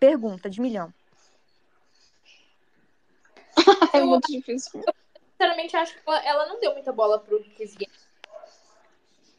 Pergunta 0.00 0.50
de 0.50 0.60
milhão. 0.60 0.92
É 3.94 4.00
muito 4.00 4.26
difícil. 4.32 4.82
Sinceramente, 5.36 5.76
acho 5.76 5.94
que 5.94 6.00
ela, 6.06 6.24
ela 6.24 6.46
não 6.46 6.60
deu 6.60 6.72
muita 6.72 6.92
bola 6.92 7.18
pro 7.18 7.42
Kiss 7.42 7.76
Game. 7.76 7.92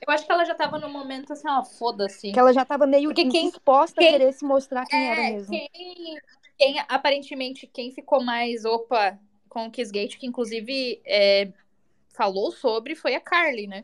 Eu 0.05 0.13
acho 0.13 0.25
que 0.25 0.31
ela 0.31 0.45
já 0.45 0.53
tava 0.53 0.77
no 0.77 0.89
momento 0.89 1.33
assim, 1.33 1.47
ó, 1.49 1.63
foda-se. 1.63 2.31
Que 2.31 2.37
ela 2.39 2.53
já 2.53 2.63
tava 2.65 2.85
meio 2.85 3.09
Porque 3.09 3.27
quem- 3.29 3.49
disposta 3.49 3.99
quem- 4.01 4.09
a 4.09 4.11
querer 4.11 4.33
se 4.33 4.45
mostrar 4.45 4.85
quem 4.85 5.09
era 5.09 5.21
É, 5.21 5.31
mesmo. 5.31 5.49
quem, 5.51 6.19
quem, 6.57 6.79
aparentemente, 6.87 7.65
quem 7.65 7.91
ficou 7.91 8.21
mais 8.21 8.65
opa 8.65 9.17
com 9.49 9.65
o 9.67 9.71
Kissgate, 9.71 10.17
que 10.19 10.27
inclusive 10.27 11.01
é, 11.05 11.47
falou 12.09 12.51
sobre, 12.51 12.93
foi 12.93 13.15
a 13.15 13.21
Carly, 13.21 13.67
né? 13.67 13.83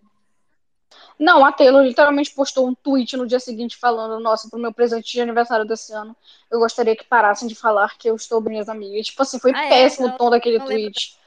Não, 1.17 1.45
a 1.45 1.51
Taylor 1.51 1.83
literalmente 1.83 2.33
postou 2.33 2.67
um 2.67 2.73
tweet 2.73 3.15
no 3.15 3.27
dia 3.27 3.39
seguinte 3.39 3.77
falando: 3.77 4.19
Nossa, 4.19 4.49
pro 4.49 4.59
meu 4.59 4.73
presente 4.73 5.11
de 5.11 5.21
aniversário 5.21 5.65
desse 5.65 5.93
ano, 5.93 6.15
eu 6.49 6.59
gostaria 6.59 6.95
que 6.95 7.05
parassem 7.05 7.47
de 7.47 7.55
falar 7.55 7.97
que 7.97 8.09
eu 8.09 8.15
estou 8.15 8.41
bem 8.41 8.53
minhas 8.53 8.69
amigas. 8.69 9.07
Tipo 9.07 9.21
assim, 9.21 9.39
foi 9.39 9.51
Ah, 9.53 9.65
é? 9.65 9.69
péssimo 9.69 10.07
Não- 10.07 10.15
o 10.15 10.17
tom 10.17 10.29
daquele 10.29 10.59
tweet. 10.59 11.17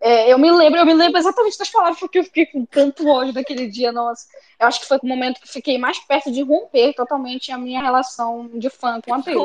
É, 0.00 0.32
eu 0.32 0.38
me 0.38 0.50
lembro, 0.50 0.80
eu 0.80 0.86
me 0.86 0.94
lembro 0.94 1.18
exatamente 1.18 1.58
das 1.58 1.68
palavras 1.70 1.98
porque 2.00 2.20
eu 2.20 2.24
fiquei 2.24 2.46
com 2.46 2.64
tanto 2.64 3.06
ódio 3.06 3.32
daquele 3.32 3.68
dia, 3.68 3.92
nossa. 3.92 4.26
Eu 4.58 4.66
acho 4.66 4.80
que 4.80 4.86
foi 4.86 4.98
o 5.02 5.06
momento 5.06 5.40
que 5.40 5.48
fiquei 5.48 5.76
mais 5.78 5.98
perto 5.98 6.30
de 6.30 6.42
romper 6.42 6.94
totalmente 6.94 7.52
a 7.52 7.58
minha 7.58 7.80
relação 7.82 8.48
de 8.54 8.70
fã 8.70 9.00
com 9.00 9.12
a 9.12 9.16
Taylor. 9.22 9.44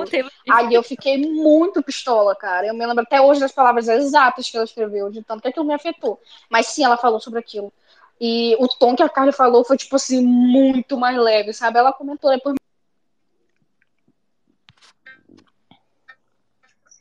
Aí 0.49 0.73
eu 0.73 0.81
fiquei 0.83 1.17
muito 1.17 1.83
pistola, 1.83 2.35
cara. 2.35 2.67
Eu 2.67 2.73
me 2.73 2.85
lembro 2.85 3.03
até 3.03 3.19
hoje 3.19 3.39
das 3.39 3.51
palavras 3.51 3.87
exatas 3.87 4.49
que 4.49 4.55
ela 4.55 4.65
escreveu, 4.65 5.09
de 5.09 5.21
tanto 5.23 5.41
que 5.41 5.47
aquilo 5.49 5.65
me 5.65 5.73
afetou. 5.73 6.19
Mas 6.49 6.67
sim, 6.67 6.83
ela 6.83 6.97
falou 6.97 7.19
sobre 7.19 7.39
aquilo. 7.39 7.71
E 8.19 8.55
o 8.59 8.67
tom 8.67 8.95
que 8.95 9.03
a 9.03 9.09
Carly 9.09 9.31
falou 9.31 9.63
foi, 9.63 9.77
tipo 9.77 9.95
assim, 9.95 10.21
muito 10.25 10.97
mais 10.97 11.15
leve, 11.17 11.53
sabe? 11.53 11.77
Ela 11.77 11.93
comentou 11.93 12.31
depois. 12.31 12.55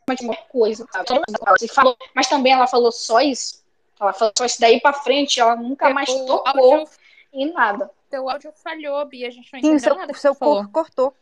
Mas 0.08 0.20
uma 0.20 0.36
coisa, 0.36 0.86
sabe? 0.92 1.06
Ela 1.10 1.56
falou, 1.72 1.96
mas 2.14 2.28
também 2.28 2.52
ela 2.52 2.66
falou 2.66 2.92
só 2.92 3.20
isso. 3.20 3.64
Ela 3.98 4.12
falou 4.12 4.32
só 4.36 4.44
isso 4.44 4.60
daí 4.60 4.80
pra 4.80 4.92
frente, 4.92 5.40
ela 5.40 5.56
nunca 5.56 5.90
mais 5.90 6.08
o 6.08 6.26
tocou 6.26 6.74
áudio, 6.74 6.88
em 7.32 7.52
nada. 7.52 7.90
teu 8.10 8.28
áudio 8.30 8.52
falhou, 8.52 9.04
Bia. 9.06 9.26
A 9.26 9.30
gente 9.30 9.50
não 9.52 9.60
Sim, 9.60 9.66
entendeu 9.68 9.80
seu, 9.80 9.94
nada 9.96 10.14
seu 10.14 10.32
você 10.34 10.38
falou. 10.38 10.56
cor 10.64 10.70
cortou. 10.70 11.16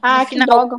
Ah, 0.00 0.20
No 0.20 0.24
que 0.26 0.30
final. 0.30 0.46
droga. 0.46 0.76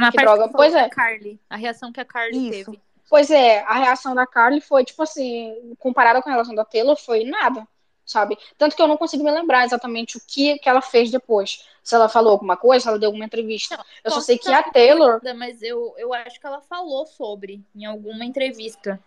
Na 0.00 0.10
que 0.10 0.16
parte 0.16 0.36
droga. 0.38 0.48
Pois 0.54 0.74
é. 0.74 0.88
Carly. 0.88 1.40
A 1.50 1.56
reação 1.56 1.92
que 1.92 2.00
a 2.00 2.04
Carly 2.04 2.48
Isso. 2.60 2.70
teve. 2.70 2.82
Pois 3.12 3.30
é, 3.30 3.58
a 3.64 3.74
reação 3.74 4.14
da 4.14 4.26
Carly 4.26 4.62
foi, 4.62 4.86
tipo 4.86 5.02
assim, 5.02 5.74
comparada 5.78 6.22
com 6.22 6.30
a 6.30 6.32
relação 6.32 6.54
da 6.54 6.64
Taylor, 6.64 6.96
foi 6.96 7.24
nada, 7.24 7.68
sabe? 8.06 8.38
Tanto 8.56 8.74
que 8.74 8.80
eu 8.80 8.88
não 8.88 8.96
consigo 8.96 9.22
me 9.22 9.30
lembrar 9.30 9.66
exatamente 9.66 10.16
o 10.16 10.20
que, 10.26 10.58
que 10.58 10.66
ela 10.66 10.80
fez 10.80 11.10
depois. 11.10 11.68
Se 11.84 11.94
ela 11.94 12.08
falou 12.08 12.32
alguma 12.32 12.56
coisa, 12.56 12.84
se 12.84 12.88
ela 12.88 12.98
deu 12.98 13.08
alguma 13.08 13.26
entrevista. 13.26 13.78
eu 14.02 14.10
só 14.10 14.22
sei 14.22 14.38
que 14.38 14.50
a 14.50 14.62
Taylor. 14.62 15.20
Mas 15.36 15.60
eu, 15.60 15.94
eu 15.98 16.14
acho 16.14 16.40
que 16.40 16.46
ela 16.46 16.62
falou 16.62 17.04
sobre 17.04 17.62
em 17.76 17.84
alguma 17.84 18.24
entrevista. 18.24 18.98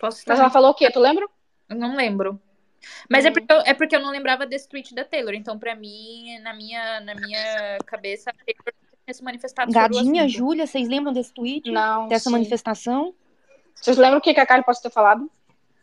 Posso 0.00 0.18
estar 0.18 0.32
Mas 0.32 0.40
ela 0.40 0.50
falou 0.50 0.70
o 0.70 0.74
quê? 0.74 0.90
Tu 0.90 0.98
lembra? 0.98 1.24
Eu 1.68 1.76
não 1.76 1.94
lembro. 1.94 2.40
Mas 3.08 3.24
é, 3.24 3.30
Hum. 3.30 3.32
porque 3.32 3.52
eu, 3.52 3.60
é 3.60 3.74
porque 3.74 3.94
eu 3.94 4.00
não 4.00 4.10
lembrava 4.10 4.44
desse 4.44 4.68
tweet 4.68 4.92
da 4.92 5.04
Taylor. 5.04 5.34
Então, 5.34 5.56
pra 5.56 5.76
mim, 5.76 6.36
na 6.40 6.52
minha, 6.52 6.98
na 6.98 7.14
minha 7.14 7.78
cabeça, 7.86 8.30
a 8.30 8.34
Taylor 8.44 8.74
se 9.12 9.22
manifestado 9.22 9.72
Gadinha. 9.72 10.28
Júlia, 10.28 10.66
vocês 10.66 10.88
lembram 10.88 11.12
desse 11.12 11.32
tweet? 11.32 11.70
Não. 11.70 12.08
Dessa 12.08 12.24
sim. 12.24 12.30
manifestação? 12.30 13.14
Vocês 13.74 13.96
lembram 13.96 14.18
o 14.18 14.20
que 14.20 14.30
a 14.30 14.46
Carly 14.46 14.64
pode 14.64 14.82
ter 14.82 14.90
falado? 14.90 15.30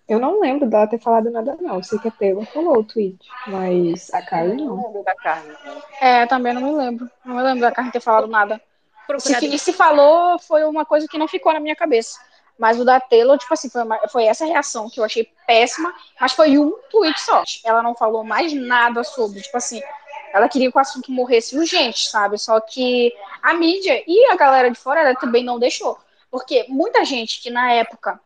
Eu 0.07 0.19
não 0.19 0.39
lembro 0.39 0.69
dela 0.69 0.85
ter 0.85 0.99
falado 0.99 1.31
nada, 1.31 1.57
não. 1.59 1.75
Eu 1.77 1.83
sei 1.83 1.97
que 1.97 2.07
a 2.07 2.11
Taylor 2.11 2.45
falou 2.45 2.77
o 2.79 2.83
tweet, 2.83 3.17
mas 3.47 4.13
a 4.13 4.21
Carly 4.21 4.55
não. 4.55 4.75
lembro 4.75 5.03
da 5.03 5.15
carne. 5.15 5.51
É, 5.99 6.27
também 6.27 6.53
não 6.53 6.61
me 6.61 6.71
lembro. 6.73 7.09
Não 7.25 7.35
me 7.35 7.41
lembro 7.41 7.61
da 7.61 7.71
Carly 7.71 7.91
ter 7.91 7.99
falado 7.99 8.27
nada. 8.27 8.55
Se, 8.57 9.07
Procurador. 9.07 9.49
e 9.53 9.59
se 9.59 9.73
falou, 9.73 10.37
foi 10.39 10.63
uma 10.63 10.85
coisa 10.85 11.07
que 11.07 11.17
não 11.17 11.27
ficou 11.27 11.51
na 11.53 11.59
minha 11.59 11.75
cabeça. 11.75 12.19
Mas 12.57 12.79
o 12.79 12.85
da 12.85 12.99
Taylor, 12.99 13.37
tipo 13.37 13.53
assim, 13.53 13.69
foi, 13.69 13.83
uma- 13.83 14.07
foi 14.07 14.25
essa 14.25 14.45
reação 14.45 14.89
que 14.89 14.99
eu 14.99 15.03
achei 15.03 15.27
péssima, 15.45 15.93
mas 16.19 16.31
foi 16.33 16.57
um 16.57 16.71
tweet 16.89 17.19
só. 17.19 17.43
Ela 17.63 17.81
não 17.83 17.95
falou 17.95 18.23
mais 18.23 18.53
nada 18.53 19.03
sobre, 19.03 19.41
tipo 19.41 19.57
assim, 19.57 19.81
ela 20.35 20.49
queria 20.49 20.69
que 20.69 20.77
o 20.77 20.81
assunto 20.81 21.13
morresse 21.13 21.57
urgente, 21.57 22.09
sabe? 22.09 22.37
Só 22.37 22.59
que 22.59 23.13
a 23.41 23.53
mídia 23.53 24.03
e 24.05 24.25
a 24.25 24.35
galera 24.35 24.69
de 24.69 24.77
fora 24.77 25.15
também 25.15 25.45
não 25.45 25.57
deixou. 25.57 25.97
Porque 26.29 26.65
muita 26.67 27.05
gente 27.05 27.41
que 27.41 27.49
na 27.49 27.71
época, 27.71 28.19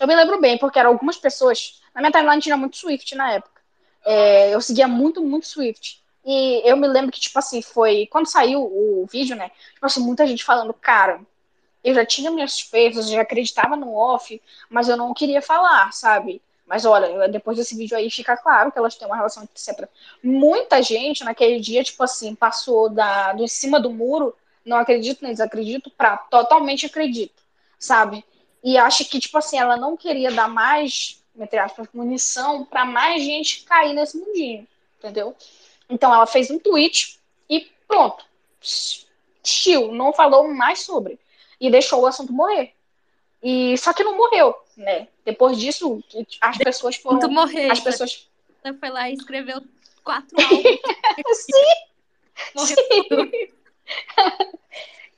eu 0.00 0.06
me 0.06 0.16
lembro 0.16 0.40
bem, 0.40 0.56
porque 0.56 0.78
eram 0.78 0.88
algumas 0.88 1.18
pessoas, 1.18 1.82
na 1.94 2.00
minha 2.00 2.10
timeline 2.10 2.40
tinha 2.40 2.56
muito 2.56 2.78
Swift 2.78 3.14
na 3.14 3.32
época. 3.32 3.60
É, 4.06 4.54
eu 4.54 4.60
seguia 4.62 4.88
muito, 4.88 5.22
muito 5.22 5.46
Swift. 5.46 6.02
E 6.24 6.62
eu 6.64 6.78
me 6.78 6.88
lembro 6.88 7.12
que, 7.12 7.20
tipo 7.20 7.38
assim, 7.38 7.60
foi. 7.60 8.06
Quando 8.06 8.26
saiu 8.26 8.62
o 8.62 9.06
vídeo, 9.12 9.36
né? 9.36 9.50
Tipo 9.74 9.84
assim, 9.84 10.00
muita 10.00 10.26
gente 10.26 10.42
falando, 10.42 10.72
cara, 10.72 11.20
eu 11.84 11.94
já 11.94 12.06
tinha 12.06 12.30
minhas 12.30 12.52
suspeitas, 12.52 13.10
já 13.10 13.20
acreditava 13.20 13.76
no 13.76 13.94
off, 13.94 14.40
mas 14.70 14.88
eu 14.88 14.96
não 14.96 15.12
queria 15.12 15.42
falar, 15.42 15.92
sabe? 15.92 16.40
Mas 16.70 16.84
olha, 16.84 17.26
depois 17.26 17.58
desse 17.58 17.76
vídeo 17.76 17.96
aí 17.96 18.08
fica 18.08 18.36
claro 18.36 18.70
que 18.70 18.78
elas 18.78 18.94
têm 18.94 19.04
uma 19.04 19.16
relação, 19.16 19.42
etc. 19.42 19.88
Muita 20.22 20.80
gente 20.80 21.24
naquele 21.24 21.58
dia, 21.58 21.82
tipo 21.82 22.00
assim, 22.04 22.32
passou 22.32 22.88
da, 22.88 23.32
do 23.32 23.42
em 23.42 23.48
cima 23.48 23.80
do 23.80 23.90
muro, 23.90 24.36
não 24.64 24.76
acredito 24.76 25.24
nem 25.24 25.32
desacredito, 25.32 25.90
pra 25.90 26.16
totalmente 26.16 26.86
acredito, 26.86 27.42
sabe? 27.76 28.24
E 28.62 28.78
acha 28.78 29.04
que, 29.04 29.18
tipo 29.18 29.36
assim, 29.36 29.58
ela 29.58 29.76
não 29.76 29.96
queria 29.96 30.30
dar 30.30 30.48
mais, 30.48 31.20
entre 31.36 31.58
aspas, 31.58 31.88
munição 31.92 32.64
pra 32.64 32.84
mais 32.84 33.20
gente 33.24 33.64
cair 33.64 33.92
nesse 33.92 34.16
mundinho, 34.16 34.64
entendeu? 34.96 35.34
Então 35.88 36.14
ela 36.14 36.24
fez 36.24 36.52
um 36.52 36.58
tweet 36.60 37.18
e 37.48 37.68
pronto. 37.88 38.24
Chill, 39.42 39.90
não 39.92 40.12
falou 40.12 40.46
mais 40.54 40.82
sobre. 40.82 41.18
E 41.60 41.68
deixou 41.68 42.02
o 42.02 42.06
assunto 42.06 42.32
morrer. 42.32 42.72
E 43.42 43.76
só 43.76 43.92
que 43.92 44.04
não 44.04 44.16
morreu, 44.16 44.54
né? 44.80 45.08
Depois 45.24 45.58
disso, 45.58 46.02
as 46.40 46.58
pessoas 46.58 46.96
foram. 46.96 47.18
Muito 47.18 47.30
morrer. 47.32 47.70
As 47.70 47.80
pessoas. 47.80 48.28
Ela 48.64 48.76
foi 48.78 48.90
lá 48.90 49.08
e 49.10 49.14
escreveu 49.14 49.62
quatro 50.02 50.36
álbuns. 50.40 50.80
Sim, 51.34 51.52
Morreu 52.54 52.76
sim. 52.76 53.48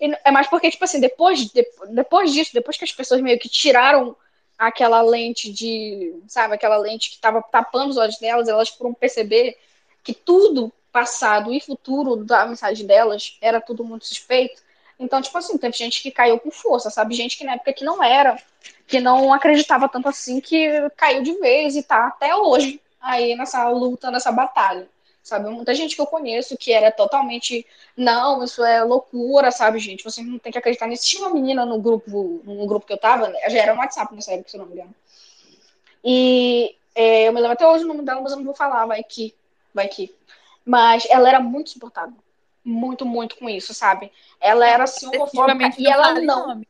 E 0.00 0.12
É 0.24 0.30
mais 0.32 0.48
porque, 0.48 0.68
tipo 0.70 0.82
assim, 0.84 0.98
depois, 0.98 1.46
de- 1.50 1.66
depois 1.90 2.32
disso, 2.32 2.52
depois 2.52 2.76
que 2.76 2.84
as 2.84 2.90
pessoas 2.92 3.20
meio 3.20 3.38
que 3.38 3.48
tiraram 3.48 4.16
aquela 4.58 5.00
lente 5.00 5.50
de, 5.52 6.12
sabe, 6.26 6.54
aquela 6.54 6.76
lente 6.76 7.10
que 7.10 7.18
tava 7.18 7.40
tapando 7.40 7.90
os 7.90 7.96
olhos 7.96 8.18
delas, 8.18 8.48
elas 8.48 8.68
foram 8.68 8.92
perceber 8.92 9.56
que 10.02 10.12
tudo 10.12 10.72
passado 10.92 11.52
e 11.52 11.60
futuro 11.60 12.16
da 12.16 12.44
mensagem 12.46 12.84
delas 12.86 13.36
era 13.40 13.60
tudo 13.60 13.84
muito 13.84 14.04
suspeito. 14.06 14.60
Então, 15.02 15.20
tipo 15.20 15.36
assim, 15.36 15.58
teve 15.58 15.76
gente 15.76 16.00
que 16.00 16.12
caiu 16.12 16.38
com 16.38 16.50
força, 16.50 16.88
sabe? 16.88 17.14
Gente 17.14 17.36
que 17.36 17.44
na 17.44 17.54
época 17.54 17.72
que 17.72 17.84
não 17.84 18.00
era, 18.02 18.40
que 18.86 19.00
não 19.00 19.32
acreditava 19.32 19.88
tanto 19.88 20.08
assim, 20.08 20.40
que 20.40 20.68
caiu 20.96 21.22
de 21.22 21.32
vez 21.40 21.74
e 21.74 21.82
tá 21.82 22.06
até 22.06 22.34
hoje 22.36 22.80
aí 23.00 23.34
nessa 23.34 23.68
luta, 23.68 24.12
nessa 24.12 24.30
batalha, 24.30 24.88
sabe? 25.20 25.50
Muita 25.50 25.74
gente 25.74 25.96
que 25.96 26.00
eu 26.00 26.06
conheço 26.06 26.56
que 26.56 26.72
era 26.72 26.92
totalmente, 26.92 27.66
não, 27.96 28.44
isso 28.44 28.64
é 28.64 28.84
loucura, 28.84 29.50
sabe, 29.50 29.80
gente? 29.80 30.04
Vocês 30.04 30.24
não 30.24 30.38
tem 30.38 30.52
que 30.52 30.58
acreditar 30.58 30.86
nisso. 30.86 31.04
Tinha 31.04 31.22
uma 31.22 31.34
menina 31.34 31.66
no 31.66 31.80
grupo, 31.80 32.40
no 32.44 32.64
grupo 32.64 32.86
que 32.86 32.92
eu 32.92 32.98
tava, 32.98 33.28
né? 33.28 33.40
já 33.50 33.58
era 33.58 33.74
um 33.74 33.78
WhatsApp 33.78 34.14
nessa 34.14 34.32
época, 34.32 34.50
se 34.50 34.56
eu 34.56 34.60
não 34.60 34.66
me 34.68 34.74
engano. 34.74 34.94
E 36.04 36.76
é, 36.94 37.26
eu 37.26 37.32
me 37.32 37.40
lembro 37.40 37.54
até 37.54 37.66
hoje 37.66 37.84
o 37.84 37.88
nome 37.88 38.02
dela, 38.02 38.20
mas 38.20 38.30
eu 38.30 38.38
não 38.38 38.44
vou 38.44 38.54
falar, 38.54 38.86
vai 38.86 39.02
que, 39.02 39.34
vai 39.74 39.88
que. 39.88 40.14
Mas 40.64 41.08
ela 41.10 41.28
era 41.28 41.40
muito 41.40 41.70
suportável. 41.70 42.14
Muito, 42.64 43.04
muito 43.04 43.36
com 43.36 43.48
isso, 43.48 43.74
sabe? 43.74 44.12
Ela 44.40 44.68
era 44.68 44.84
assim, 44.84 45.06
homofóbica 45.06 45.74
e 45.78 45.86
ela 45.86 46.20
não. 46.20 46.62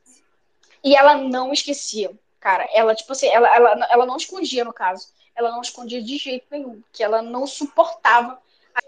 E 0.82 0.96
ela 0.96 1.16
não 1.16 1.52
esquecia, 1.52 2.10
cara. 2.40 2.68
Ela, 2.72 2.94
tipo 2.94 3.12
assim, 3.12 3.28
ela, 3.28 3.54
ela, 3.54 3.86
ela 3.90 4.06
não 4.06 4.16
escondia, 4.16 4.64
no 4.64 4.72
caso. 4.72 5.08
Ela 5.34 5.50
não 5.50 5.60
escondia 5.60 6.02
de 6.02 6.16
jeito 6.16 6.46
nenhum. 6.50 6.82
Que 6.92 7.02
ela 7.02 7.22
não 7.22 7.46
suportava 7.46 8.38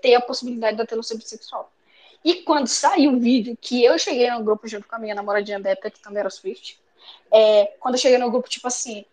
ter 0.00 0.14
a 0.14 0.20
possibilidade 0.20 0.76
da 0.76 1.02
ser 1.02 1.16
bissexual. 1.16 1.70
E 2.24 2.36
quando 2.36 2.66
saiu 2.66 3.12
o 3.12 3.20
vídeo, 3.20 3.56
que 3.60 3.84
eu 3.84 3.98
cheguei 3.98 4.30
no 4.30 4.42
grupo 4.42 4.66
junto 4.66 4.88
com 4.88 4.96
a 4.96 4.98
minha 4.98 5.14
namoradinha 5.14 5.60
da 5.60 5.70
época, 5.70 5.90
que 5.90 6.00
também 6.00 6.20
era 6.20 6.30
Swift, 6.30 6.80
é, 7.30 7.74
quando 7.78 7.96
eu 7.96 8.00
cheguei 8.00 8.16
no 8.16 8.30
grupo, 8.30 8.48
tipo 8.48 8.66
assim, 8.66 9.04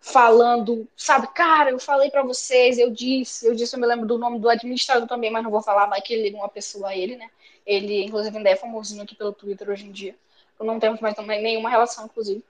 falando, 0.00 0.88
sabe, 0.96 1.26
cara, 1.34 1.70
eu 1.70 1.80
falei 1.80 2.10
para 2.10 2.22
vocês, 2.22 2.78
eu 2.78 2.90
disse, 2.90 3.46
eu 3.46 3.54
disse, 3.54 3.74
eu 3.74 3.80
me 3.80 3.86
lembro 3.86 4.06
do 4.06 4.18
nome 4.18 4.38
do 4.38 4.48
administrador 4.48 5.08
também, 5.08 5.30
mas 5.30 5.42
não 5.42 5.50
vou 5.50 5.62
falar, 5.62 5.86
vai 5.86 6.00
que 6.00 6.14
ele 6.14 6.22
liga 6.22 6.36
uma 6.36 6.48
pessoa 6.48 6.88
a 6.88 6.96
ele, 6.96 7.16
né? 7.16 7.28
Ele, 7.70 8.04
inclusive, 8.04 8.36
ainda 8.36 8.50
é 8.50 8.56
famosinho 8.56 9.02
aqui 9.02 9.14
pelo 9.14 9.32
Twitter 9.32 9.68
hoje 9.68 9.86
em 9.86 9.92
dia. 9.92 10.16
Eu 10.58 10.66
não 10.66 10.78
temos 10.78 11.00
mais 11.00 11.16
nenhuma 11.16 11.70
relação, 11.70 12.06
inclusive. 12.06 12.44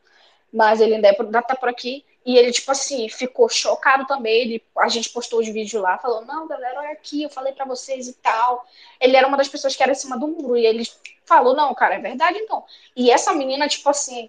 Mas 0.53 0.81
ele 0.81 0.95
ainda 0.95 1.09
é, 1.09 1.13
tá 1.13 1.55
por 1.55 1.69
aqui. 1.69 2.05
E 2.25 2.37
ele, 2.37 2.53
tipo 2.53 2.71
assim, 2.71 3.09
ficou 3.09 3.49
chocado 3.49 4.07
também. 4.07 4.41
Ele, 4.41 4.65
a 4.79 4.89
gente 4.89 5.11
postou 5.11 5.41
os 5.41 5.49
vídeos 5.49 5.81
lá, 5.83 5.99
falou: 5.99 6.25
Não, 6.25 6.47
galera, 6.47 6.81
olha 6.81 6.91
aqui, 6.91 7.23
eu 7.23 7.31
falei 7.31 7.53
para 7.53 7.65
vocês 7.65 8.09
e 8.09 8.15
tal. 8.15 8.67
Ele 9.01 9.17
era 9.17 9.27
uma 9.27 9.37
das 9.37 9.49
pessoas 9.49 9.77
que 9.77 9.83
era 9.83 9.93
em 9.93 9.95
cima 9.95 10.19
do 10.19 10.27
muro. 10.27 10.57
E 10.57 10.67
ele 10.67 10.89
falou: 11.25 11.55
Não, 11.55 11.73
cara, 11.75 11.95
é 11.95 11.99
verdade 11.99 12.39
então. 12.39 12.65
E 12.97 13.11
essa 13.11 13.33
menina, 13.35 13.69
tipo 13.69 13.89
assim, 13.89 14.29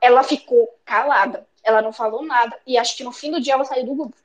ela 0.00 0.22
ficou 0.22 0.68
calada 0.84 1.46
ela 1.66 1.82
não 1.82 1.92
falou 1.92 2.24
nada, 2.24 2.56
e 2.64 2.78
acho 2.78 2.96
que 2.96 3.02
no 3.02 3.10
fim 3.10 3.32
do 3.32 3.40
dia 3.40 3.54
ela 3.54 3.64
saiu 3.64 3.84
do 3.84 3.94
grupo. 3.94 4.16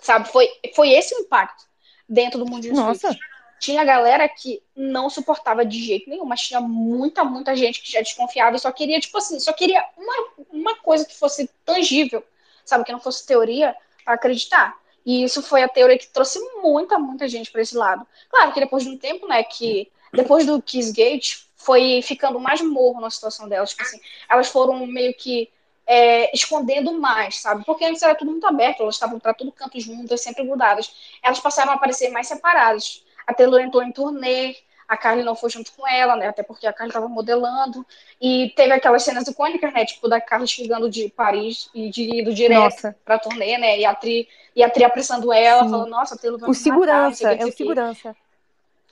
Sabe? 0.00 0.26
Foi, 0.30 0.48
foi 0.74 0.90
esse 0.90 1.14
o 1.14 1.18
impacto 1.18 1.66
dentro 2.08 2.38
do 2.38 2.46
mundo 2.46 2.66
Nossa. 2.72 3.14
Tinha 3.60 3.84
galera 3.84 4.28
que 4.28 4.62
não 4.74 5.08
suportava 5.10 5.64
de 5.64 5.80
jeito 5.80 6.08
nenhum, 6.10 6.24
mas 6.24 6.40
tinha 6.40 6.60
muita, 6.60 7.22
muita 7.22 7.54
gente 7.54 7.82
que 7.82 7.92
já 7.92 8.00
desconfiava 8.00 8.56
e 8.56 8.58
só 8.58 8.72
queria, 8.72 8.98
tipo 8.98 9.16
assim, 9.18 9.38
só 9.38 9.52
queria 9.52 9.84
uma, 9.96 10.14
uma 10.50 10.76
coisa 10.76 11.04
que 11.04 11.16
fosse 11.16 11.48
tangível, 11.64 12.24
sabe? 12.64 12.84
Que 12.84 12.92
não 12.92 13.00
fosse 13.00 13.26
teoria, 13.26 13.76
para 14.04 14.14
acreditar. 14.14 14.76
E 15.04 15.24
isso 15.24 15.42
foi 15.42 15.62
a 15.62 15.68
teoria 15.68 15.98
que 15.98 16.08
trouxe 16.08 16.38
muita, 16.62 16.98
muita 16.98 17.28
gente 17.28 17.50
para 17.50 17.62
esse 17.62 17.76
lado. 17.76 18.06
Claro 18.28 18.52
que 18.52 18.60
depois 18.60 18.82
de 18.82 18.90
um 18.90 18.98
tempo, 18.98 19.26
né, 19.28 19.42
que 19.42 19.90
depois 20.12 20.44
do 20.44 20.60
Kissgate, 20.60 21.46
foi 21.56 22.00
ficando 22.02 22.40
mais 22.40 22.60
morro 22.60 23.00
na 23.00 23.10
situação 23.10 23.48
delas. 23.48 23.70
Tipo 23.70 23.82
assim, 23.82 24.00
elas 24.28 24.48
foram 24.48 24.86
meio 24.86 25.14
que 25.14 25.50
é, 25.86 26.34
escondendo 26.34 26.92
mais, 26.98 27.40
sabe? 27.40 27.64
Porque 27.64 27.84
antes 27.84 28.02
era 28.02 28.14
tudo 28.14 28.30
muito 28.30 28.46
aberto, 28.46 28.82
elas 28.82 28.94
estavam 28.94 29.18
para 29.18 29.34
todo 29.34 29.52
canto 29.52 29.78
juntas, 29.78 30.20
sempre 30.20 30.44
grudadas. 30.44 30.90
Elas 31.22 31.38
passaram 31.38 31.72
a 31.72 31.74
aparecer 31.74 32.10
mais 32.10 32.26
separadas. 32.26 33.04
A 33.30 33.34
Taylor 33.34 33.60
entrou 33.60 33.80
em 33.82 33.92
turnê, 33.92 34.56
a 34.88 34.96
Carly 34.96 35.22
não 35.22 35.36
foi 35.36 35.50
junto 35.50 35.70
com 35.72 35.86
ela, 35.86 36.16
né? 36.16 36.26
Até 36.26 36.42
porque 36.42 36.66
a 36.66 36.72
Carly 36.72 36.90
estava 36.90 37.08
modelando. 37.08 37.86
E 38.20 38.52
teve 38.56 38.72
aquelas 38.72 39.04
cenas 39.04 39.28
icônicas, 39.28 39.72
né? 39.72 39.84
Tipo, 39.84 40.08
da 40.08 40.20
Carly 40.20 40.48
chegando 40.48 40.90
de 40.90 41.08
Paris 41.10 41.70
e 41.72 41.88
de, 41.90 42.20
indo 42.20 42.34
direto 42.34 42.92
para 43.04 43.20
turnê, 43.20 43.56
né? 43.56 43.78
E 43.78 43.84
a 43.84 43.94
Tri, 43.94 44.28
e 44.54 44.64
a 44.64 44.68
Tri 44.68 44.82
apressando 44.82 45.32
ela, 45.32 45.62
Sim. 45.62 45.70
falando, 45.70 45.90
nossa, 45.90 46.16
a 46.16 46.18
Taylor 46.18 46.40
vai 46.40 46.50
O 46.50 46.54
segurança, 46.54 47.28
matar, 47.28 47.40
é 47.40 47.46
o 47.46 47.52
segurança. 47.52 48.16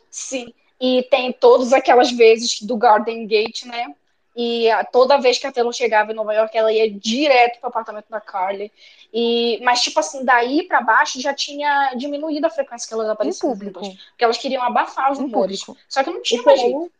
Sim. 0.08 0.54
E 0.80 1.02
tem 1.10 1.32
todas 1.32 1.72
aquelas 1.72 2.12
vezes 2.12 2.62
do 2.62 2.76
Garden 2.76 3.26
Gate, 3.26 3.64
né? 3.64 3.92
E 4.36 4.68
toda 4.92 5.20
vez 5.20 5.36
que 5.36 5.48
a 5.48 5.52
Taylor 5.52 5.72
chegava 5.72 6.12
em 6.12 6.14
Nova 6.14 6.32
York, 6.32 6.56
ela 6.56 6.72
ia 6.72 6.88
direto 6.88 7.58
para 7.58 7.66
o 7.66 7.70
apartamento 7.70 8.06
da 8.08 8.20
Carly. 8.20 8.70
E, 9.12 9.58
mas, 9.62 9.80
tipo 9.80 9.98
assim, 9.98 10.24
daí 10.24 10.64
para 10.64 10.82
baixo 10.82 11.20
já 11.20 11.32
tinha 11.32 11.94
diminuído 11.94 12.46
a 12.46 12.50
frequência 12.50 12.86
que 12.86 12.94
elas 12.94 13.08
apareciam. 13.08 13.50
Em 13.50 13.54
público. 13.54 13.80
Porque 13.80 14.24
elas 14.24 14.38
queriam 14.38 14.62
abafar 14.62 15.10
os 15.12 15.18
rumores. 15.18 15.64
Só 15.88 16.04
que 16.04 16.10
não 16.10 16.20
tinha 16.20 16.42
mais 16.42 16.60
jeito. 16.60 16.92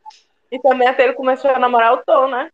E 0.50 0.58
também 0.58 0.88
a 0.88 0.94
Taylor 0.94 1.14
começou 1.14 1.50
a 1.50 1.58
namorar 1.58 1.92
o 1.92 2.02
Tom, 2.04 2.28
né? 2.28 2.50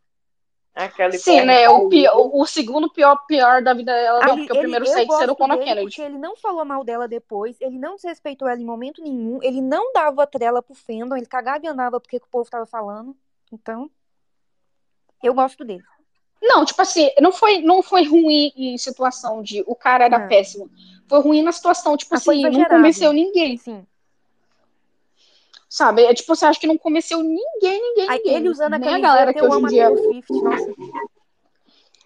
Aquele 0.75 1.17
Sim, 1.19 1.43
né? 1.43 1.69
O, 1.69 1.89
pior, 1.89 2.17
o, 2.17 2.41
o, 2.43 2.47
segundo 2.47 2.91
pior 2.91 3.17
pior 3.29 3.63
da 3.63 3.73
vida 3.73 3.95
dela, 3.95 4.25
Ali, 4.25 4.39
porque 4.39 4.53
ele, 4.53 4.59
o 4.59 4.63
primeiro 4.63 4.87
sexo 4.87 5.23
era 5.23 5.31
o 5.31 5.37
Conor 5.37 5.59
Kennedy. 5.59 5.83
Porque 5.83 6.03
ele 6.03 6.19
não 6.19 6.35
falou 6.35 6.65
mal 6.65 6.83
dela 6.83 7.07
depois, 7.07 7.57
ele 7.61 7.79
não 7.79 7.95
desrespeitou 7.95 8.49
ela 8.49 8.61
em 8.61 8.65
momento 8.65 9.01
nenhum, 9.01 9.39
ele 9.41 9.61
não 9.61 9.93
dava 9.93 10.27
trela 10.27 10.61
pro 10.61 10.75
fandom, 10.75 11.17
ele 11.17 11.27
cagava 11.27 11.65
e 11.65 11.69
andava 11.69 12.01
porque 12.01 12.17
o 12.17 12.27
povo 12.29 12.51
tava 12.51 12.67
falando. 12.67 13.17
Então. 13.53 13.89
Eu 15.23 15.33
gosto 15.33 15.65
dele. 15.65 15.85
Não, 16.47 16.63
tipo 16.65 16.81
assim, 16.83 17.11
não 17.21 17.33
foi, 17.33 17.63
não 17.63 17.83
foi 17.83 18.05
ruim 18.05 18.53
em 18.55 18.77
situação 18.77 19.43
de 19.43 19.65
o 19.67 19.75
cara 19.75 20.05
era 20.05 20.29
péssimo. 20.29 20.71
Foi 21.09 21.21
ruim 21.21 21.43
na 21.43 21.53
situação, 21.53 21.97
tipo 21.97 22.15
ah, 22.15 22.19
assim, 22.19 22.43
não 22.43 22.65
convenceu 22.65 23.13
ninguém. 23.13 23.57
Sim. 23.57 23.87
Sabe? 25.69 26.05
É 26.05 26.13
tipo, 26.15 26.37
você 26.37 26.45
acha 26.45 26.61
que 26.61 26.67
não 26.67 26.77
convenceu 26.77 27.21
ninguém, 27.23 27.81
ninguém, 27.81 28.11
Aí, 28.11 28.19
ninguém. 28.19 28.37
Ele 28.37 28.49
usando 28.51 28.79
Nem 28.79 28.95
a 28.95 28.99
galera 28.99 29.33
que 29.33 29.43
hoje 29.43 29.59
em 29.59 29.67
dia. 29.67 29.97
Swift, 29.97 30.33
nossa. 30.43 30.75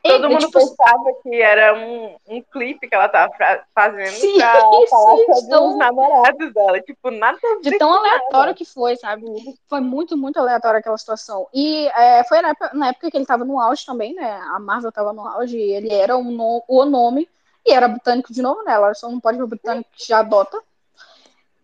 Todo 0.09 0.31
mundo 0.31 0.47
tipo, 0.47 0.53
pensava 0.53 1.13
que 1.23 1.41
era 1.41 1.75
um, 1.75 2.17
um 2.29 2.43
clipe 2.43 2.89
que 2.89 2.95
ela 2.95 3.09
tava 3.09 3.33
fazendo 3.75 4.11
sim, 4.11 4.37
pra 4.39 4.55
sim, 4.61 4.87
falar 4.89 5.17
sobre 5.17 5.49
tão... 5.49 5.71
os 5.71 5.77
namorados 5.77 6.53
dela. 6.53 6.81
Tipo, 6.81 7.11
nada 7.11 7.39
De 7.63 7.79
tão 7.79 7.93
aleatório 7.93 8.55
que 8.55 8.65
foi, 8.65 8.97
sabe? 8.97 9.25
Foi 9.69 9.81
muito, 9.81 10.17
muito 10.17 10.39
aleatório 10.39 10.81
aquela 10.81 10.99
situação. 10.99 11.47
E 11.53 11.87
é, 11.89 12.25
foi 12.25 12.41
na 12.41 12.49
época, 12.51 12.71
na 12.75 12.89
época, 12.89 13.11
que 13.11 13.17
ele 13.17 13.27
tava 13.27 13.45
no 13.45 13.61
auge 13.61 13.85
também, 13.85 14.15
né? 14.15 14.41
A 14.53 14.59
Marvel 14.59 14.93
tava 14.93 15.13
no 15.13 15.27
auge 15.27 15.57
e 15.57 15.73
ele 15.73 15.93
era 15.93 16.17
um 16.17 16.31
no, 16.31 16.65
o 16.67 16.85
nome. 16.85 17.29
E 17.67 17.73
era 17.73 17.89
britânico 17.89 18.33
de 18.33 18.41
novo, 18.41 18.63
né? 18.63 18.73
Ela 18.73 18.95
só 18.95 19.11
não 19.11 19.21
pode 19.21 19.37
ver 19.37 19.45
o 19.45 19.49
britânico 19.49 19.91
que 19.95 20.07
já 20.09 20.21
adota. 20.21 20.59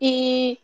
E 0.01 0.59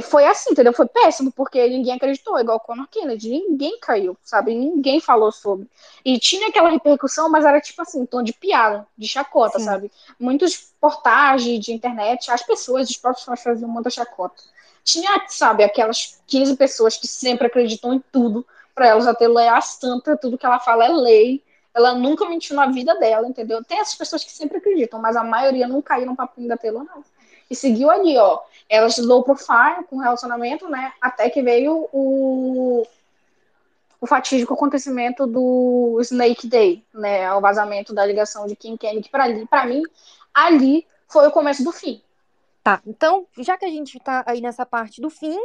foi 0.00 0.24
assim, 0.24 0.52
entendeu? 0.52 0.72
Foi 0.72 0.86
péssimo, 0.86 1.30
porque 1.30 1.68
ninguém 1.68 1.94
acreditou, 1.94 2.38
igual 2.38 2.56
o 2.56 2.60
Conor 2.60 2.88
Kennedy. 2.88 3.28
Ninguém 3.28 3.78
caiu, 3.78 4.16
sabe? 4.22 4.54
Ninguém 4.54 5.00
falou 5.00 5.30
sobre. 5.30 5.68
E 6.02 6.18
tinha 6.18 6.48
aquela 6.48 6.70
repercussão, 6.70 7.28
mas 7.28 7.44
era 7.44 7.60
tipo 7.60 7.82
assim, 7.82 8.06
tom 8.06 8.22
de 8.22 8.32
piada, 8.32 8.86
de 8.96 9.06
chacota, 9.06 9.58
Sim. 9.58 9.66
sabe? 9.66 9.92
Muitos 10.18 10.56
portagens 10.80 11.62
de 11.62 11.72
internet, 11.72 12.30
as 12.30 12.42
pessoas, 12.42 12.88
os 12.88 12.96
próprios 12.96 13.26
fãs 13.26 13.42
faziam 13.42 13.68
muita 13.68 13.90
chacota. 13.90 14.42
Tinha, 14.82 15.26
sabe, 15.28 15.62
aquelas 15.62 16.22
15 16.26 16.56
pessoas 16.56 16.96
que 16.96 17.06
sempre 17.06 17.46
acreditam 17.46 17.92
em 17.92 18.02
tudo, 18.10 18.46
para 18.74 18.86
elas 18.86 19.06
até 19.06 19.28
ler 19.28 19.48
a 19.48 19.60
santa, 19.60 20.16
tudo 20.16 20.38
que 20.38 20.46
ela 20.46 20.58
fala 20.58 20.86
é 20.86 20.88
lei. 20.88 21.42
Ela 21.74 21.94
nunca 21.94 22.28
mentiu 22.28 22.56
na 22.56 22.66
vida 22.66 22.94
dela, 22.98 23.28
entendeu? 23.28 23.62
Tem 23.62 23.78
essas 23.78 23.94
pessoas 23.94 24.24
que 24.24 24.32
sempre 24.32 24.56
acreditam, 24.58 25.00
mas 25.00 25.16
a 25.16 25.24
maioria 25.24 25.68
não 25.68 25.82
caiu 25.82 26.06
no 26.06 26.16
papinho 26.16 26.48
da 26.48 26.56
Taylor, 26.56 26.84
não 26.84 27.02
e 27.52 27.56
seguiu 27.56 27.90
ali, 27.90 28.16
ó. 28.16 28.40
Elas 28.68 28.96
low 28.96 29.22
profile 29.22 29.84
com 29.88 29.98
relacionamento, 29.98 30.68
né? 30.68 30.92
Até 31.00 31.28
que 31.28 31.42
veio 31.42 31.88
o, 31.92 32.86
o 34.00 34.06
fatídico 34.06 34.54
acontecimento 34.54 35.26
do 35.26 35.98
Snake 36.00 36.46
Day, 36.46 36.82
né? 36.94 37.32
O 37.34 37.40
vazamento 37.40 37.94
da 37.94 38.06
ligação 38.06 38.46
de 38.46 38.56
Kim 38.56 38.76
Kennedy 38.76 39.10
para 39.10 39.24
ali, 39.24 39.46
para 39.46 39.66
mim, 39.66 39.82
ali 40.32 40.86
foi 41.06 41.28
o 41.28 41.32
começo 41.32 41.62
do 41.62 41.70
fim. 41.70 42.02
Tá, 42.64 42.80
então, 42.86 43.26
já 43.38 43.58
que 43.58 43.66
a 43.66 43.70
gente 43.70 44.00
tá 44.00 44.24
aí 44.26 44.40
nessa 44.40 44.64
parte 44.64 45.00
do 45.00 45.10
fim, 45.10 45.36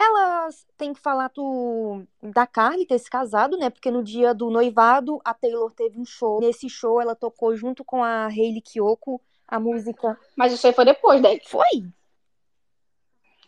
elas 0.00 0.66
têm 0.76 0.92
que 0.92 1.00
falar 1.00 1.30
do, 1.32 2.02
da 2.20 2.46
Carly 2.46 2.86
ter 2.86 2.98
se 2.98 3.08
casado, 3.08 3.56
né? 3.56 3.70
Porque 3.70 3.90
no 3.90 4.02
dia 4.02 4.34
do 4.34 4.50
noivado, 4.50 5.20
a 5.24 5.32
Taylor 5.32 5.70
teve 5.70 6.00
um 6.00 6.04
show. 6.04 6.40
Nesse 6.40 6.68
show, 6.68 7.00
ela 7.00 7.14
tocou 7.14 7.54
junto 7.54 7.84
com 7.84 8.02
a 8.02 8.26
Hayley 8.26 8.60
Kiyoko 8.60 9.20
a 9.52 9.60
música. 9.60 10.18
Mas 10.34 10.52
isso 10.52 10.66
aí 10.66 10.72
foi 10.72 10.86
depois 10.86 11.20
daí. 11.20 11.40
Foi? 11.46 11.84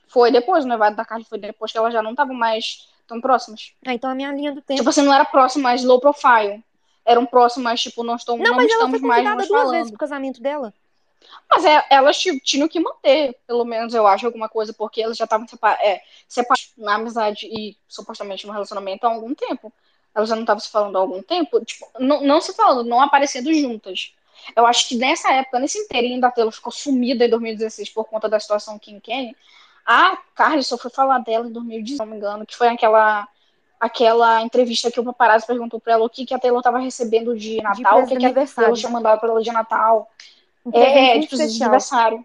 Foi 0.06 0.31
depois, 0.31 0.64
o 0.64 0.68
noivado 0.68 0.94
da 0.94 1.05
Carly 1.05 1.24
foi 1.24 1.39
depois 1.39 1.72
que 1.72 1.78
elas 1.78 1.93
já 1.93 2.02
não 2.02 2.10
estavam 2.10 2.35
mais 2.35 2.86
tão 3.06 3.20
próximas. 3.22 3.72
Ah, 3.86 3.94
então 3.94 4.10
a 4.10 4.14
minha 4.14 4.31
linha 4.31 4.52
do 4.52 4.60
tempo. 4.60 4.78
Tipo 4.78 4.90
assim, 4.90 5.02
não 5.02 5.14
era 5.14 5.24
próximo, 5.24 5.62
mas 5.62 5.82
low 5.82 5.98
profile. 5.98 6.62
Eram 7.06 7.24
próximas, 7.24 7.81
tipo, 7.81 8.05
nós 8.05 8.20
estamos, 8.20 8.43
não, 8.43 8.51
não 8.51 8.56
mas 8.56 8.70
estamos 8.70 9.02
ela 9.02 9.06
mais 9.06 9.48
duas 9.48 9.48
falando. 9.48 9.70
vezes 9.72 9.90
pro 9.90 9.98
casamento 9.98 10.43
dela. 10.43 10.74
Mas 11.51 11.64
é, 11.64 11.86
elas 11.89 12.18
tinham 12.18 12.68
que 12.68 12.78
manter, 12.78 13.35
pelo 13.47 13.64
menos 13.64 13.94
eu 13.94 14.06
acho, 14.06 14.26
alguma 14.26 14.48
coisa, 14.48 14.74
porque 14.74 15.01
elas 15.01 15.16
já 15.16 15.24
estavam 15.24 15.48
separadas, 15.48 15.85
é, 15.85 16.02
separadas 16.28 16.72
na 16.76 16.94
amizade 16.94 17.47
e 17.47 17.76
supostamente 17.89 18.47
no 18.47 18.52
relacionamento 18.52 19.06
há 19.06 19.10
algum 19.10 19.35
tempo. 19.35 19.72
Elas 20.14 20.28
já 20.28 20.35
não 20.35 20.43
estavam 20.43 20.60
se 20.60 20.70
falando 20.70 20.97
há 20.97 21.01
algum 21.01 21.22
tempo, 21.22 21.64
tipo, 21.64 21.86
não, 21.98 22.22
não 22.22 22.40
se 22.43 22.55
falando, 22.55 22.89
não 22.89 23.01
aparecendo 23.01 23.52
juntas. 23.52 24.14
Eu 24.55 24.66
acho 24.66 24.89
que 24.89 24.97
nessa 24.97 25.33
época, 25.33 25.59
nesse 25.59 25.79
inteirinho 25.79 26.21
da 26.21 26.31
Taylor 26.31 26.53
ficou 26.53 26.73
sumida 26.73 27.25
em 27.25 27.31
2016 27.31 27.91
por 27.91 28.05
conta 28.05 28.29
da 28.29 28.41
situação 28.41 28.79
Kim 28.79 29.01
Kenny. 29.01 29.37
A 29.87 30.16
Carly 30.35 30.62
só 30.62 30.79
foi 30.79 30.91
falar 30.91 31.19
dela 31.19 31.47
em 31.47 31.53
2018, 31.53 31.97
se 31.97 31.99
não 31.99 32.07
me 32.07 32.16
engano, 32.16 32.47
que 32.47 32.57
foi 32.57 32.69
aquela 32.69 33.29
aquela 33.79 34.41
entrevista 34.41 34.91
que 34.91 34.99
o 34.99 35.05
paparazzo 35.05 35.47
perguntou 35.47 35.79
pra 35.79 35.93
ela 35.93 36.05
o 36.05 36.09
que, 36.09 36.25
que 36.25 36.33
a 36.33 36.39
Taylor 36.39 36.62
tava 36.62 36.79
recebendo 36.79 37.37
de 37.37 37.61
Natal, 37.61 37.99
de 37.99 38.05
o 38.05 38.09
que, 38.09 38.16
que 38.16 38.27
a 38.27 38.47
Taylor 38.47 38.77
tinha 38.77 38.91
mandado 38.91 39.21
pra 39.21 39.29
ela 39.29 39.43
de 39.43 39.53
Natal. 39.53 40.11
É, 40.73 41.16
é, 41.16 41.19
de 41.19 41.27
presente 41.27 41.57
de 41.57 41.62
aniversário. 41.62 42.25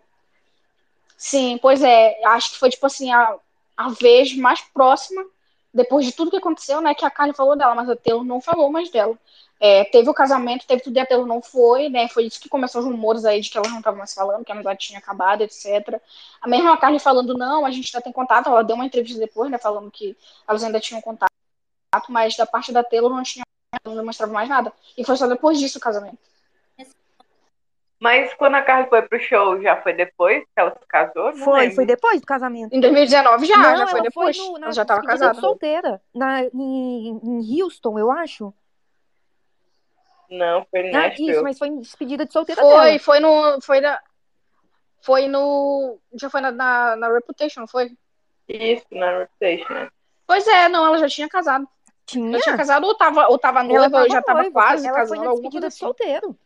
Sim, 1.17 1.59
pois 1.61 1.83
é. 1.83 2.17
Acho 2.27 2.51
que 2.51 2.59
foi, 2.59 2.69
tipo 2.69 2.85
assim, 2.85 3.11
a, 3.11 3.35
a 3.75 3.89
vez 3.89 4.33
mais 4.37 4.61
próxima, 4.73 5.25
depois 5.73 6.05
de 6.05 6.11
tudo 6.11 6.31
que 6.31 6.37
aconteceu, 6.37 6.81
né, 6.81 6.93
que 6.93 7.05
a 7.05 7.09
Carly 7.09 7.33
falou 7.33 7.55
dela, 7.55 7.75
mas 7.75 7.89
a 7.89 7.95
Taylor 7.95 8.23
não 8.23 8.41
falou 8.41 8.71
mais 8.71 8.89
dela. 8.89 9.17
É, 9.59 9.83
teve 9.85 10.09
o 10.09 10.13
casamento, 10.13 10.65
teve 10.65 10.81
tudo 10.81 10.95
e 10.97 10.99
a 10.99 11.05
Taylor 11.05 11.27
não 11.27 11.41
foi, 11.41 11.89
né? 11.89 12.07
Foi 12.07 12.25
isso 12.25 12.39
que 12.39 12.47
começou 12.47 12.81
os 12.81 12.87
rumores 12.87 13.25
aí 13.25 13.41
de 13.41 13.49
que 13.49 13.57
elas 13.57 13.69
não 13.69 13.79
estavam 13.79 13.99
mais 13.99 14.13
falando, 14.13 14.45
que 14.45 14.51
a 14.51 14.55
amizade 14.55 14.79
tinha 14.79 14.99
acabado, 14.99 15.41
etc. 15.41 16.01
A 16.41 16.47
mesma 16.47 16.77
Carly 16.77 16.97
falando, 16.99 17.37
não, 17.37 17.65
a 17.65 17.71
gente 17.71 17.93
ainda 17.93 18.03
tem 18.03 18.13
contato, 18.13 18.47
ela 18.47 18.63
deu 18.63 18.75
uma 18.75 18.85
entrevista 18.85 19.19
depois, 19.19 19.51
né, 19.51 19.57
falando 19.57 19.91
que 19.91 20.15
elas 20.47 20.63
ainda 20.63 20.79
tinham 20.79 21.01
contato, 21.01 21.29
mas 22.09 22.35
da 22.37 22.45
parte 22.45 22.71
da 22.71 22.83
Taylor 22.83 23.11
não 23.13 23.23
tinha, 23.23 23.43
não 23.85 23.95
demonstrava 23.95 24.31
mais 24.31 24.47
nada. 24.47 24.71
E 24.97 25.03
foi 25.03 25.17
só 25.17 25.27
depois 25.27 25.59
disso 25.59 25.77
o 25.77 25.81
casamento. 25.81 26.17
Mas 27.99 28.33
quando 28.35 28.55
a 28.55 28.61
Carly 28.61 28.87
foi 28.87 29.01
pro 29.01 29.19
show, 29.19 29.61
já 29.61 29.81
foi 29.81 29.91
depois 29.93 30.43
que 30.43 30.49
ela 30.55 30.71
se 30.71 30.85
casou? 30.87 31.33
Não 31.33 31.43
Foi, 31.45 31.59
lembro. 31.59 31.75
foi 31.75 31.85
depois 31.85 32.21
do 32.21 32.25
casamento. 32.27 32.73
Em 32.73 32.79
2019 32.79 33.45
já, 33.45 33.57
não, 33.57 33.63
já 33.63 33.69
ela 33.81 33.87
foi 33.87 34.01
depois. 34.01 34.37
no- 34.37 34.57
na 34.57 34.65
ela 34.67 34.71
já 34.73 34.85
tava 34.85 35.01
casada. 35.03 35.39
solteira. 35.41 36.01
Na, 36.15 36.43
em, 36.43 37.19
em 37.21 37.61
Houston, 37.61 37.99
eu 37.99 38.09
acho. 38.09 38.53
Não, 40.29 40.65
foi 40.69 40.79
em 40.81 40.95
Ah, 40.95 41.13
isso, 41.17 41.43
mas 41.43 41.57
foi 41.57 41.67
em 41.69 41.79
despedida 41.81 42.25
de 42.25 42.31
solteira 42.31 42.61
dela. 42.61 42.83
Foi, 42.83 42.99
foi 42.99 43.19
no. 43.19 43.61
Foi 43.61 43.81
na. 43.81 43.99
Foi 45.01 45.27
no. 45.27 45.99
Já 46.13 46.29
foi 46.29 46.39
na, 46.41 46.51
na, 46.51 46.95
na 46.95 47.11
Reputation, 47.11 47.61
não 47.61 47.67
foi? 47.67 47.91
Isso, 48.47 48.85
na 48.91 49.19
Reputation. 49.19 49.73
né? 49.73 49.89
Pois 50.27 50.47
é, 50.47 50.69
não, 50.69 50.85
ela 50.85 50.99
já 50.99 51.07
tinha 51.09 51.27
casado. 51.27 51.67
Tinha. 52.05 52.31
Já 52.37 52.43
tinha 52.43 52.57
casado 52.57 52.85
ou 52.85 52.95
tava, 52.95 53.27
ou 53.27 53.37
tava 53.37 53.63
noiva, 53.63 53.85
Ela 53.97 54.01
ou 54.03 54.09
já 54.09 54.21
tava 54.21 54.41
noiva, 54.41 54.53
quase 54.53 54.87
ela 54.87 54.97
casando, 54.97 55.17
foi 55.19 55.25
na 55.27 55.31
despedida 55.33 55.59
de 55.61 55.67
assim. 55.67 55.79
solteiro. 55.79 56.39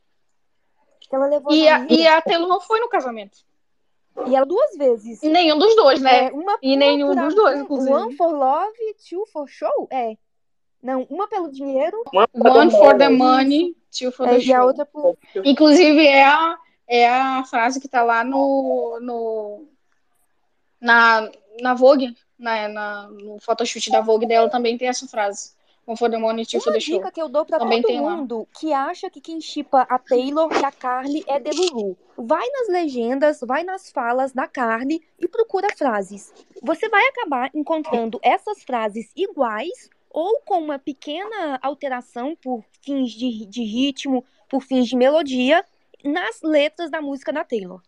Ela 1.14 1.28
levou 1.28 1.54
E 1.54 1.68
a, 1.68 1.86
e 1.88 2.08
a 2.08 2.22
Taylor 2.22 2.48
não 2.48 2.60
foi 2.60 2.80
no 2.80 2.90
casamento. 2.90 3.38
E 4.28 4.36
ela 4.36 4.46
duas 4.46 4.76
vezes. 4.76 5.22
E 5.22 5.30
nenhum 5.30 5.60
dos 5.60 5.76
dois, 5.76 6.02
né? 6.02 6.28
É, 6.28 6.32
uma, 6.32 6.58
E 6.62 6.76
nenhum 6.76 7.16
dos 7.16 7.36
dois, 7.36 7.60
inclusive. 7.60 7.94
One 7.94 8.16
for 8.16 8.32
love, 8.32 8.78
two 9.08 9.26
for 9.28 9.48
show? 9.48 9.88
É. 9.92 10.18
Não, 10.82 11.06
uma 11.10 11.28
pelo 11.28 11.50
dinheiro 11.50 12.04
One 12.12 12.72
for 12.72 12.98
the 12.98 13.10
money, 13.10 13.76
two 13.92 14.12
for 14.12 14.28
the 14.28 14.36
é, 14.36 14.40
e 14.40 14.54
a 14.54 14.58
show. 14.58 14.68
outra 14.68 14.86
por. 14.86 15.18
Inclusive, 15.46 16.06
é 16.06 16.26
a, 16.26 16.58
é 16.88 17.10
a 17.10 17.44
frase 17.46 17.80
que 17.80 17.88
tá 17.88 18.04
lá 18.04 18.24
no. 18.24 19.00
no 19.02 19.68
na, 20.82 21.30
na 21.62 21.74
Vogue, 21.74 22.16
na, 22.38 22.68
na, 22.68 23.08
no 23.08 23.40
photoshoot 23.40 23.90
da 23.90 24.02
Vogue 24.02 24.26
dela 24.26 24.50
também 24.50 24.78
tem 24.78 24.88
essa 24.88 25.08
frase. 25.08 25.54
One 25.86 25.98
for 25.98 26.10
two 26.10 26.62
for 26.62 26.70
Uma 26.72 26.80
dica 26.80 27.12
que 27.12 27.22
eu 27.22 27.28
dou 27.28 27.46
pra 27.46 27.60
Também 27.60 27.82
todo 27.82 27.92
tem 27.92 28.00
lá. 28.00 28.16
mundo 28.16 28.48
que 28.58 28.72
acha 28.72 29.10
que 29.10 29.20
quem 29.20 29.42
chipa 29.42 29.82
a 29.82 30.00
Taylor 30.00 30.50
e 30.54 30.64
a 30.64 30.72
Carly 30.72 31.24
é 31.28 31.40
Delulu. 31.40 31.98
Vai 32.18 32.48
nas 32.48 32.70
legendas, 32.70 33.42
vai 33.42 33.64
nas 33.64 33.92
falas 33.92 34.32
da 34.32 34.48
Carly 34.48 35.02
e 35.20 35.28
procura 35.28 35.68
frases. 35.76 36.34
Você 36.62 36.88
vai 36.88 37.06
acabar 37.08 37.52
encontrando 37.54 38.18
essas 38.24 38.64
frases 38.64 39.12
iguais 39.14 39.90
ou 40.10 40.40
com 40.46 40.60
uma 40.60 40.80
pequena 40.80 41.60
alteração 41.62 42.36
por 42.36 42.64
fins 42.82 43.12
de, 43.12 43.46
de 43.46 43.64
ritmo, 43.64 44.24
por 44.48 44.62
fins 44.62 44.88
de 44.88 44.96
melodia, 44.96 45.66
nas 46.04 46.42
letras 46.42 46.90
da 46.90 47.02
música 47.02 47.34
da 47.34 47.44
Taylor. 47.44 47.82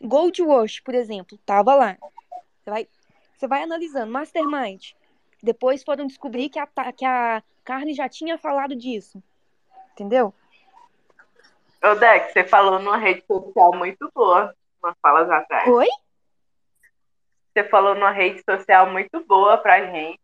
Gold 0.00 0.42
Rush, 0.42 0.80
por 0.80 0.94
exemplo, 0.94 1.38
tava 1.44 1.74
lá. 1.74 1.96
Você 2.62 2.70
vai, 2.70 2.88
você 3.36 3.46
vai 3.48 3.62
analisando. 3.62 4.12
Mastermind. 4.12 4.92
Depois 5.42 5.82
foram 5.82 6.06
descobrir 6.06 6.48
que 6.48 6.58
a, 6.58 6.66
que 6.96 7.04
a 7.04 7.42
Carly 7.64 7.94
já 7.94 8.08
tinha 8.08 8.38
falado 8.38 8.76
disso. 8.76 9.22
Entendeu? 9.92 10.32
Ô, 11.82 11.94
Dex, 11.96 12.32
você 12.32 12.44
falou 12.44 12.78
numa 12.78 12.96
rede 12.96 13.24
social 13.26 13.74
muito 13.74 14.08
boa, 14.14 14.54
umas 14.82 14.94
falas 15.02 15.28
atrás. 15.28 15.68
Oi? 15.68 15.88
Você 17.52 17.64
falou 17.64 17.94
numa 17.94 18.12
rede 18.12 18.40
social 18.48 18.90
muito 18.90 19.24
boa 19.26 19.58
pra 19.58 19.84
gente. 19.84 20.20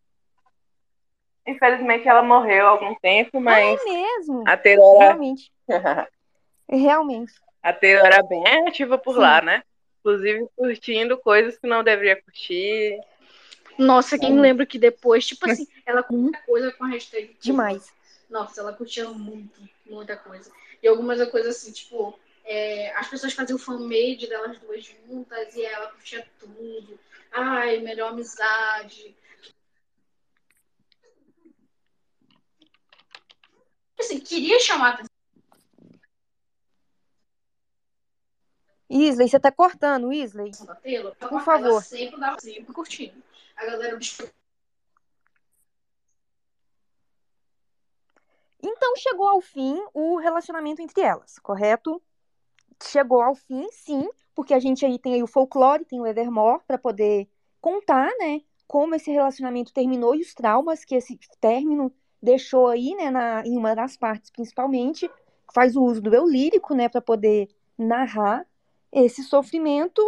Infelizmente 1.47 2.07
ela 2.07 2.23
morreu 2.23 2.66
há 2.66 2.70
algum 2.70 2.95
tempo, 2.97 3.40
mas 3.40 3.81
É 3.81 3.85
mesmo. 3.85 4.45
a 4.47 4.57
Taylor 4.57 4.99
Realmente. 4.99 5.51
Realmente. 6.69 7.32
a 7.62 7.73
Taylor 7.73 8.07
era 8.07 8.23
bem 8.23 8.47
ativa 8.69 8.97
por 8.99 9.15
Sim. 9.15 9.20
lá, 9.20 9.40
né? 9.43 9.62
Inclusive 10.01 10.47
curtindo 10.55 11.19
coisas 11.19 11.59
que 11.59 11.66
não 11.66 11.82
deveria 11.82 12.23
curtir. 12.23 13.01
Nossa, 13.79 14.19
quem 14.19 14.41
lembra 14.41 14.67
que 14.67 14.79
depois, 14.79 15.27
tipo 15.27 15.49
assim, 15.49 15.67
ela 15.87 16.03
com 16.03 16.17
muita 16.17 16.39
coisa 16.43 16.73
com 16.73 16.85
a 16.85 16.89
hashtag. 16.89 17.37
Demais. 17.41 17.93
Nossa, 18.29 18.61
ela 18.61 18.73
curtia 18.73 19.09
muito, 19.11 19.61
muita 19.87 20.17
coisa. 20.17 20.51
E 20.83 20.89
algumas 20.89 21.25
coisas 21.31 21.57
assim, 21.57 21.73
tipo, 21.73 22.19
é, 22.45 22.93
as 22.97 23.09
pessoas 23.09 23.33
faziam 23.33 23.59
fan-made 23.59 24.27
delas 24.27 24.59
duas 24.59 24.85
juntas 24.85 25.55
e 25.55 25.65
ela 25.65 25.89
curtia 25.93 26.27
tudo. 26.39 26.99
Ai, 27.33 27.79
melhor 27.79 28.11
amizade. 28.13 29.17
Assim, 33.99 34.21
queria 34.21 34.59
chamar 34.61 34.87
a 34.87 34.93
atenção 34.95 35.09
Isley, 38.91 39.29
você 39.29 39.39
tá 39.39 39.53
cortando, 39.53 40.13
Isley? 40.13 40.51
Por 40.53 41.31
ela 41.31 41.41
favor. 41.41 41.83
sempre 41.83 42.19
dava 42.19 42.41
sempre 42.41 42.73
curtindo. 42.73 43.23
A 43.59 43.67
galera 43.67 43.99
Então 48.63 48.97
chegou 48.97 49.27
ao 49.27 49.41
fim 49.41 49.83
o 49.93 50.17
relacionamento 50.17 50.81
entre 50.81 51.01
elas, 51.01 51.39
correto? 51.41 52.01
Chegou 52.83 53.21
ao 53.21 53.35
fim, 53.35 53.69
sim, 53.73 54.09
porque 54.35 54.55
a 54.55 54.61
gente 54.61 54.87
aí 54.87 54.99
tem 54.99 55.15
aí 55.15 55.23
o 55.23 55.27
folclore, 55.27 55.85
tem 55.85 56.01
o 56.01 56.07
Evermore 56.07 56.63
para 56.67 56.79
poder 56.79 57.29
contar, 57.61 58.09
né, 58.19 58.41
como 58.67 58.95
esse 58.95 59.11
relacionamento 59.11 59.73
terminou 59.73 60.15
e 60.15 60.21
os 60.21 60.35
traumas 60.35 60.85
que 60.85 60.95
esse 60.95 61.19
término 61.41 61.93
deixou 62.23 62.69
aí, 62.69 62.95
né, 62.95 63.11
na, 63.11 63.43
em 63.45 63.57
uma 63.57 63.75
das 63.75 63.97
partes 63.97 64.31
principalmente, 64.31 65.11
faz 65.53 65.75
o 65.75 65.83
uso 65.83 66.01
do 66.01 66.15
eu 66.15 66.27
lírico, 66.27 66.75
né, 66.75 66.89
para 66.89 67.01
poder 67.01 67.49
narrar 67.77 68.47
esse 68.93 69.25
sofrimento, 69.25 70.03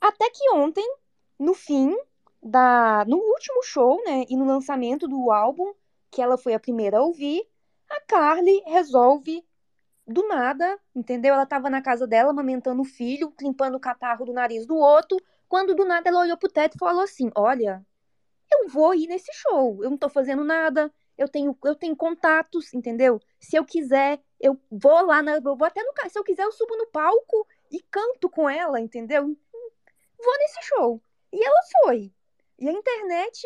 até 0.00 0.30
que 0.30 0.50
ontem, 0.52 0.86
no 1.38 1.52
fim 1.52 1.94
da, 2.46 3.04
no 3.06 3.16
último 3.16 3.62
show, 3.62 4.00
né, 4.04 4.24
e 4.28 4.36
no 4.36 4.46
lançamento 4.46 5.08
do 5.08 5.30
álbum, 5.30 5.72
que 6.10 6.22
ela 6.22 6.38
foi 6.38 6.54
a 6.54 6.60
primeira 6.60 6.98
a 6.98 7.02
ouvir, 7.02 7.46
a 7.90 8.00
Carly 8.02 8.62
resolve 8.66 9.44
do 10.06 10.26
nada, 10.28 10.78
entendeu? 10.94 11.34
Ela 11.34 11.46
tava 11.46 11.68
na 11.68 11.82
casa 11.82 12.06
dela, 12.06 12.30
amamentando 12.30 12.82
o 12.82 12.84
filho, 12.84 13.34
limpando 13.40 13.74
o 13.76 13.80
catarro 13.80 14.24
do 14.24 14.32
nariz 14.32 14.64
do 14.66 14.76
outro, 14.76 15.18
quando 15.48 15.74
do 15.74 15.84
nada 15.84 16.08
ela 16.08 16.20
olhou 16.20 16.36
pro 16.36 16.48
teto 16.48 16.76
e 16.76 16.78
falou 16.78 17.02
assim: 17.02 17.30
Olha, 17.34 17.84
eu 18.52 18.68
vou 18.68 18.94
ir 18.94 19.08
nesse 19.08 19.32
show, 19.32 19.82
eu 19.82 19.90
não 19.90 19.98
tô 19.98 20.08
fazendo 20.08 20.44
nada, 20.44 20.92
eu 21.18 21.28
tenho, 21.28 21.56
eu 21.64 21.74
tenho 21.74 21.96
contatos, 21.96 22.72
entendeu? 22.72 23.20
Se 23.40 23.56
eu 23.56 23.64
quiser, 23.64 24.20
eu 24.40 24.60
vou 24.70 25.04
lá, 25.04 25.22
na, 25.22 25.36
eu 25.36 25.56
vou 25.56 25.64
até 25.64 25.82
no 25.82 25.92
se 26.08 26.18
eu 26.18 26.24
quiser, 26.24 26.44
eu 26.44 26.52
subo 26.52 26.76
no 26.76 26.86
palco 26.88 27.46
e 27.70 27.80
canto 27.90 28.28
com 28.30 28.48
ela, 28.48 28.80
entendeu? 28.80 29.24
Vou 30.18 30.38
nesse 30.38 30.62
show. 30.62 31.02
E 31.32 31.44
ela 31.44 31.60
foi. 31.82 32.12
E 32.58 32.68
a 32.68 32.72
internet 32.72 33.40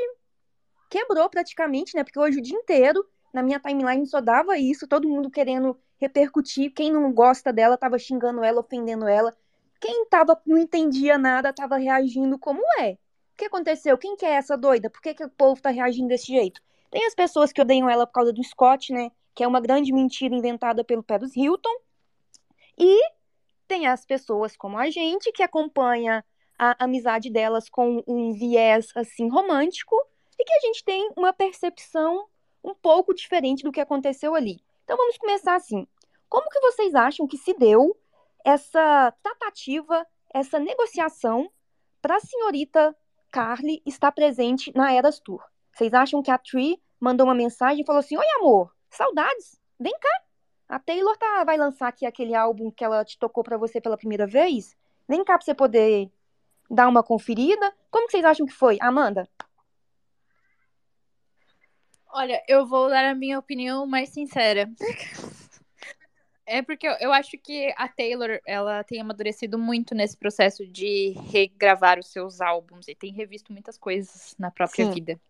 quebrou 0.88 1.28
praticamente, 1.28 1.96
né? 1.96 2.04
Porque 2.04 2.18
hoje 2.18 2.38
o 2.38 2.42
dia 2.42 2.56
inteiro 2.56 3.04
na 3.32 3.42
minha 3.42 3.60
timeline 3.60 4.06
só 4.06 4.20
dava 4.20 4.58
isso, 4.58 4.88
todo 4.88 5.08
mundo 5.08 5.30
querendo 5.30 5.78
repercutir. 5.98 6.72
Quem 6.72 6.92
não 6.92 7.12
gosta 7.12 7.52
dela 7.52 7.76
tava 7.76 7.98
xingando 7.98 8.42
ela, 8.42 8.60
ofendendo 8.60 9.06
ela. 9.06 9.34
Quem 9.80 10.06
tava, 10.06 10.40
não 10.46 10.58
entendia 10.58 11.16
nada, 11.16 11.52
tava 11.52 11.76
reagindo 11.76 12.38
como 12.38 12.60
é. 12.80 12.92
O 12.92 12.96
que 13.36 13.44
aconteceu? 13.46 13.96
Quem 13.96 14.16
que 14.16 14.26
é 14.26 14.32
essa 14.32 14.56
doida? 14.56 14.90
Por 14.90 15.00
que, 15.00 15.14
que 15.14 15.24
o 15.24 15.30
povo 15.30 15.60
tá 15.60 15.70
reagindo 15.70 16.08
desse 16.08 16.26
jeito? 16.26 16.60
Tem 16.90 17.06
as 17.06 17.14
pessoas 17.14 17.52
que 17.52 17.62
odeiam 17.62 17.88
ela 17.88 18.06
por 18.06 18.12
causa 18.12 18.32
do 18.32 18.42
Scott, 18.42 18.92
né? 18.92 19.10
Que 19.34 19.44
é 19.44 19.48
uma 19.48 19.60
grande 19.60 19.92
mentira 19.92 20.34
inventada 20.34 20.84
pelo 20.84 21.02
Paris 21.02 21.34
Hilton. 21.36 21.74
E 22.76 23.00
tem 23.66 23.86
as 23.86 24.04
pessoas 24.04 24.56
como 24.56 24.76
a 24.76 24.90
gente 24.90 25.30
que 25.32 25.42
acompanha 25.42 26.24
a 26.62 26.76
amizade 26.84 27.30
delas 27.30 27.70
com 27.70 28.04
um 28.06 28.32
viés 28.34 28.92
assim 28.94 29.30
romântico 29.30 29.96
e 30.38 30.44
que 30.44 30.52
a 30.52 30.60
gente 30.60 30.84
tem 30.84 31.10
uma 31.16 31.32
percepção 31.32 32.26
um 32.62 32.74
pouco 32.74 33.14
diferente 33.14 33.64
do 33.64 33.72
que 33.72 33.80
aconteceu 33.80 34.34
ali. 34.34 34.62
Então 34.84 34.94
vamos 34.94 35.16
começar 35.16 35.54
assim. 35.54 35.88
Como 36.28 36.50
que 36.50 36.60
vocês 36.60 36.94
acham 36.94 37.26
que 37.26 37.38
se 37.38 37.54
deu 37.54 37.96
essa 38.44 39.10
tratativa, 39.22 40.06
essa 40.34 40.58
negociação 40.58 41.50
para 42.02 42.16
a 42.16 42.20
senhorita 42.20 42.94
Carly 43.32 43.82
estar 43.86 44.12
presente 44.12 44.70
na 44.76 44.92
Eras 44.92 45.18
Tour? 45.18 45.42
Vocês 45.72 45.94
acham 45.94 46.22
que 46.22 46.30
a 46.30 46.36
Tree 46.36 46.78
mandou 47.00 47.26
uma 47.26 47.34
mensagem 47.34 47.82
e 47.82 47.86
falou 47.86 48.00
assim: 48.00 48.18
Oi, 48.18 48.26
amor, 48.38 48.70
saudades, 48.90 49.58
vem 49.78 49.98
cá. 49.98 50.22
A 50.68 50.78
Taylor 50.78 51.16
tá, 51.16 51.42
vai 51.42 51.56
lançar 51.56 51.88
aqui 51.88 52.04
aquele 52.04 52.34
álbum 52.34 52.70
que 52.70 52.84
ela 52.84 53.02
te 53.02 53.18
tocou 53.18 53.42
para 53.42 53.56
você 53.56 53.80
pela 53.80 53.96
primeira 53.96 54.26
vez. 54.26 54.76
Vem 55.08 55.24
cá 55.24 55.38
para 55.38 55.44
você 55.44 55.54
poder 55.54 56.12
dar 56.70 56.88
uma 56.88 57.02
conferida. 57.02 57.74
Como 57.90 58.06
que 58.06 58.12
vocês 58.12 58.24
acham 58.24 58.46
que 58.46 58.52
foi, 58.52 58.78
Amanda? 58.80 59.28
Olha, 62.12 62.42
eu 62.48 62.66
vou 62.66 62.88
dar 62.88 63.04
a 63.04 63.14
minha 63.14 63.38
opinião 63.38 63.86
mais 63.86 64.10
sincera. 64.10 64.70
É 66.44 66.62
porque 66.62 66.84
eu, 66.84 67.12
acho 67.12 67.38
que 67.38 67.72
a 67.76 67.86
Taylor, 67.86 68.40
ela 68.44 68.82
tem 68.82 69.00
amadurecido 69.00 69.56
muito 69.56 69.94
nesse 69.94 70.16
processo 70.16 70.66
de 70.66 71.14
regravar 71.30 71.96
os 71.96 72.08
seus 72.08 72.40
álbuns 72.40 72.88
e 72.88 72.94
tem 72.94 73.12
revisto 73.12 73.52
muitas 73.52 73.78
coisas 73.78 74.34
na 74.36 74.50
própria 74.50 74.86
Sim. 74.86 74.90
vida. 74.90 75.20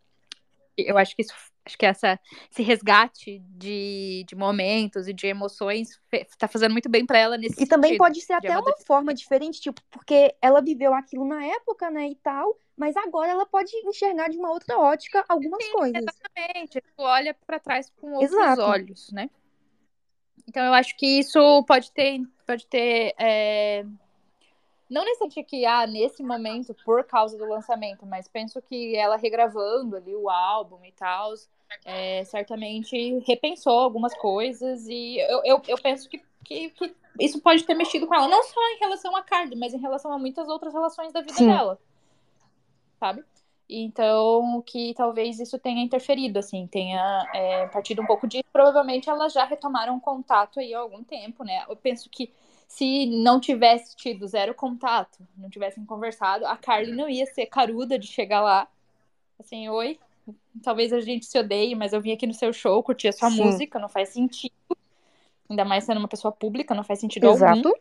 Eu 0.74 0.96
acho 0.96 1.14
que 1.14 1.20
isso, 1.20 1.34
acho 1.70 1.78
que 1.78 1.86
essa, 1.86 2.18
esse 2.50 2.62
resgate 2.62 3.38
de, 3.50 4.24
de 4.26 4.34
momentos 4.34 5.06
e 5.06 5.12
de 5.12 5.26
emoções 5.28 6.00
fe- 6.08 6.26
tá 6.36 6.48
fazendo 6.48 6.72
muito 6.72 6.88
bem 6.88 7.06
pra 7.06 7.18
ela 7.18 7.38
nesse 7.38 7.62
E 7.62 7.66
também 7.66 7.96
pode 7.96 8.20
ser 8.20 8.32
até 8.34 8.50
uma 8.58 8.76
forma 8.86 9.14
diferente, 9.14 9.60
tipo, 9.60 9.80
porque 9.90 10.34
ela 10.42 10.60
viveu 10.60 10.92
aquilo 10.92 11.24
na 11.24 11.44
época, 11.44 11.90
né, 11.90 12.08
e 12.08 12.16
tal, 12.16 12.58
mas 12.76 12.96
agora 12.96 13.30
ela 13.30 13.46
pode 13.46 13.70
enxergar 13.86 14.28
de 14.28 14.36
uma 14.36 14.50
outra 14.50 14.78
ótica 14.78 15.24
algumas 15.28 15.64
coisas. 15.68 16.02
Exatamente, 16.02 16.80
tu 16.80 17.02
olha 17.02 17.34
pra 17.46 17.58
trás 17.60 17.90
com 18.00 18.12
outros 18.12 18.32
Exato. 18.32 18.62
olhos, 18.62 19.10
né? 19.12 19.30
Então 20.48 20.64
eu 20.64 20.74
acho 20.74 20.96
que 20.96 21.06
isso 21.20 21.64
pode 21.64 21.92
ter, 21.92 22.20
pode 22.44 22.66
ter, 22.66 23.14
é, 23.16 23.84
não 24.90 25.04
necessariamente 25.04 25.44
que 25.44 25.64
ah, 25.64 25.86
nesse 25.86 26.22
momento 26.22 26.74
por 26.84 27.04
causa 27.04 27.38
do 27.38 27.48
lançamento, 27.48 28.04
mas 28.04 28.26
penso 28.26 28.60
que 28.60 28.96
ela 28.96 29.16
regravando 29.16 29.96
ali 29.96 30.14
o 30.14 30.28
álbum 30.28 30.84
e 30.84 30.90
tal, 30.90 31.32
é, 31.84 32.24
certamente 32.24 33.20
repensou 33.20 33.78
algumas 33.78 34.12
coisas 34.14 34.86
e 34.88 35.18
eu, 35.18 35.42
eu, 35.44 35.62
eu 35.68 35.78
penso 35.80 36.08
que, 36.08 36.20
que, 36.44 36.70
que 36.70 36.94
isso 37.20 37.40
pode 37.40 37.62
ter 37.64 37.74
mexido 37.74 38.06
com 38.08 38.14
ela, 38.14 38.26
não 38.26 38.42
só 38.42 38.60
em 38.74 38.78
relação 38.80 39.14
a 39.14 39.22
Carly, 39.22 39.54
mas 39.54 39.72
em 39.72 39.78
relação 39.78 40.12
a 40.12 40.18
muitas 40.18 40.48
outras 40.48 40.74
relações 40.74 41.12
da 41.12 41.20
vida 41.20 41.34
Sim. 41.34 41.46
dela, 41.46 41.78
sabe? 42.98 43.24
Então, 43.72 44.60
que 44.66 44.92
talvez 44.94 45.38
isso 45.38 45.56
tenha 45.56 45.84
interferido, 45.84 46.40
assim, 46.40 46.66
tenha 46.66 47.24
é, 47.32 47.68
partido 47.68 48.02
um 48.02 48.06
pouco 48.06 48.26
disso. 48.26 48.42
Provavelmente 48.52 49.08
elas 49.08 49.32
já 49.32 49.44
retomaram 49.44 50.00
contato 50.00 50.58
aí 50.58 50.74
há 50.74 50.80
algum 50.80 51.04
tempo, 51.04 51.44
né? 51.44 51.64
Eu 51.68 51.76
penso 51.76 52.10
que 52.10 52.32
se 52.70 53.04
não 53.06 53.40
tivesse 53.40 53.96
tido 53.96 54.28
zero 54.28 54.54
contato, 54.54 55.26
não 55.36 55.50
tivessem 55.50 55.84
conversado, 55.84 56.46
a 56.46 56.56
Carly 56.56 56.92
não 56.92 57.08
ia 57.08 57.26
ser 57.26 57.46
caruda 57.46 57.98
de 57.98 58.06
chegar 58.06 58.40
lá, 58.40 58.68
assim, 59.40 59.68
oi, 59.68 59.98
talvez 60.62 60.92
a 60.92 61.00
gente 61.00 61.26
se 61.26 61.36
odeie, 61.36 61.74
mas 61.74 61.92
eu 61.92 62.00
vim 62.00 62.12
aqui 62.12 62.28
no 62.28 62.32
seu 62.32 62.52
show, 62.52 62.80
curti 62.80 63.08
a 63.08 63.12
sua 63.12 63.28
Sim. 63.28 63.42
música, 63.42 63.80
não 63.80 63.88
faz 63.88 64.10
sentido. 64.10 64.54
Ainda 65.50 65.64
mais 65.64 65.82
sendo 65.82 65.98
uma 65.98 66.06
pessoa 66.06 66.30
pública, 66.30 66.72
não 66.72 66.84
faz 66.84 67.00
sentido 67.00 67.24
algum. 67.24 67.38
Exato. 67.38 67.74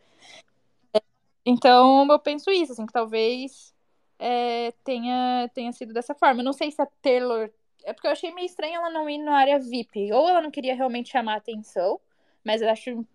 Então, 1.46 2.10
eu 2.10 2.18
penso 2.18 2.50
isso, 2.50 2.72
assim, 2.72 2.84
que 2.84 2.92
talvez 2.92 3.72
é, 4.18 4.72
tenha, 4.82 5.48
tenha 5.54 5.72
sido 5.72 5.94
dessa 5.94 6.16
forma. 6.16 6.40
Eu 6.40 6.44
não 6.44 6.52
sei 6.52 6.72
se 6.72 6.82
a 6.82 6.86
Taylor. 7.00 7.48
É 7.84 7.92
porque 7.92 8.08
eu 8.08 8.12
achei 8.12 8.34
meio 8.34 8.46
estranho 8.46 8.74
ela 8.74 8.90
não 8.90 9.08
ir 9.08 9.18
na 9.18 9.36
área 9.36 9.60
VIP. 9.60 10.12
Ou 10.12 10.28
ela 10.28 10.42
não 10.42 10.50
queria 10.50 10.74
realmente 10.74 11.10
chamar 11.10 11.34
a 11.34 11.38
atenção, 11.38 12.00
mas 12.44 12.60
eu 12.60 12.68
acho 12.68 13.06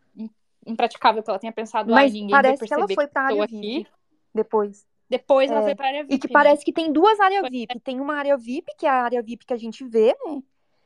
impraticável 0.65 1.21
que 1.21 1.29
ela 1.29 1.39
tenha 1.39 1.53
pensado, 1.53 1.91
Mas 1.91 2.11
ninguém 2.11 2.29
vai 2.31 2.41
parece 2.43 2.65
que 2.65 2.73
ela 2.73 2.87
foi 2.87 3.07
pra 3.07 3.29
estou 3.29 3.41
área 3.41 3.43
aqui. 3.43 3.59
VIP 3.59 3.89
depois. 4.33 4.85
Depois 5.09 5.51
ela 5.51 5.61
É, 5.61 5.63
foi 5.63 5.75
pra 5.75 5.87
área 5.87 6.03
VIP. 6.03 6.15
E 6.15 6.19
que 6.19 6.27
né? 6.27 6.33
parece 6.33 6.65
que 6.65 6.73
tem 6.73 6.91
duas 6.91 7.19
áreas. 7.19 7.47
VIP. 7.49 7.79
Tem 7.81 7.99
uma 7.99 8.15
área 8.15 8.35
VIP, 8.37 8.73
que 8.77 8.85
é 8.85 8.89
a 8.89 9.03
área 9.03 9.21
VIP 9.21 9.45
que 9.45 9.53
a 9.53 9.57
gente 9.57 9.83
vê, 9.85 10.15
né? 10.25 10.41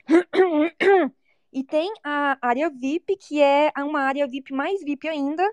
E 1.51 1.64
tem 1.64 1.91
a 2.03 2.38
área 2.39 2.69
VIP, 2.69 3.18
que 3.18 3.41
é 3.41 3.72
uma 3.77 4.01
área 4.01 4.27
VIP 4.27 4.53
mais 4.53 4.84
VIP 4.84 5.07
ainda. 5.10 5.43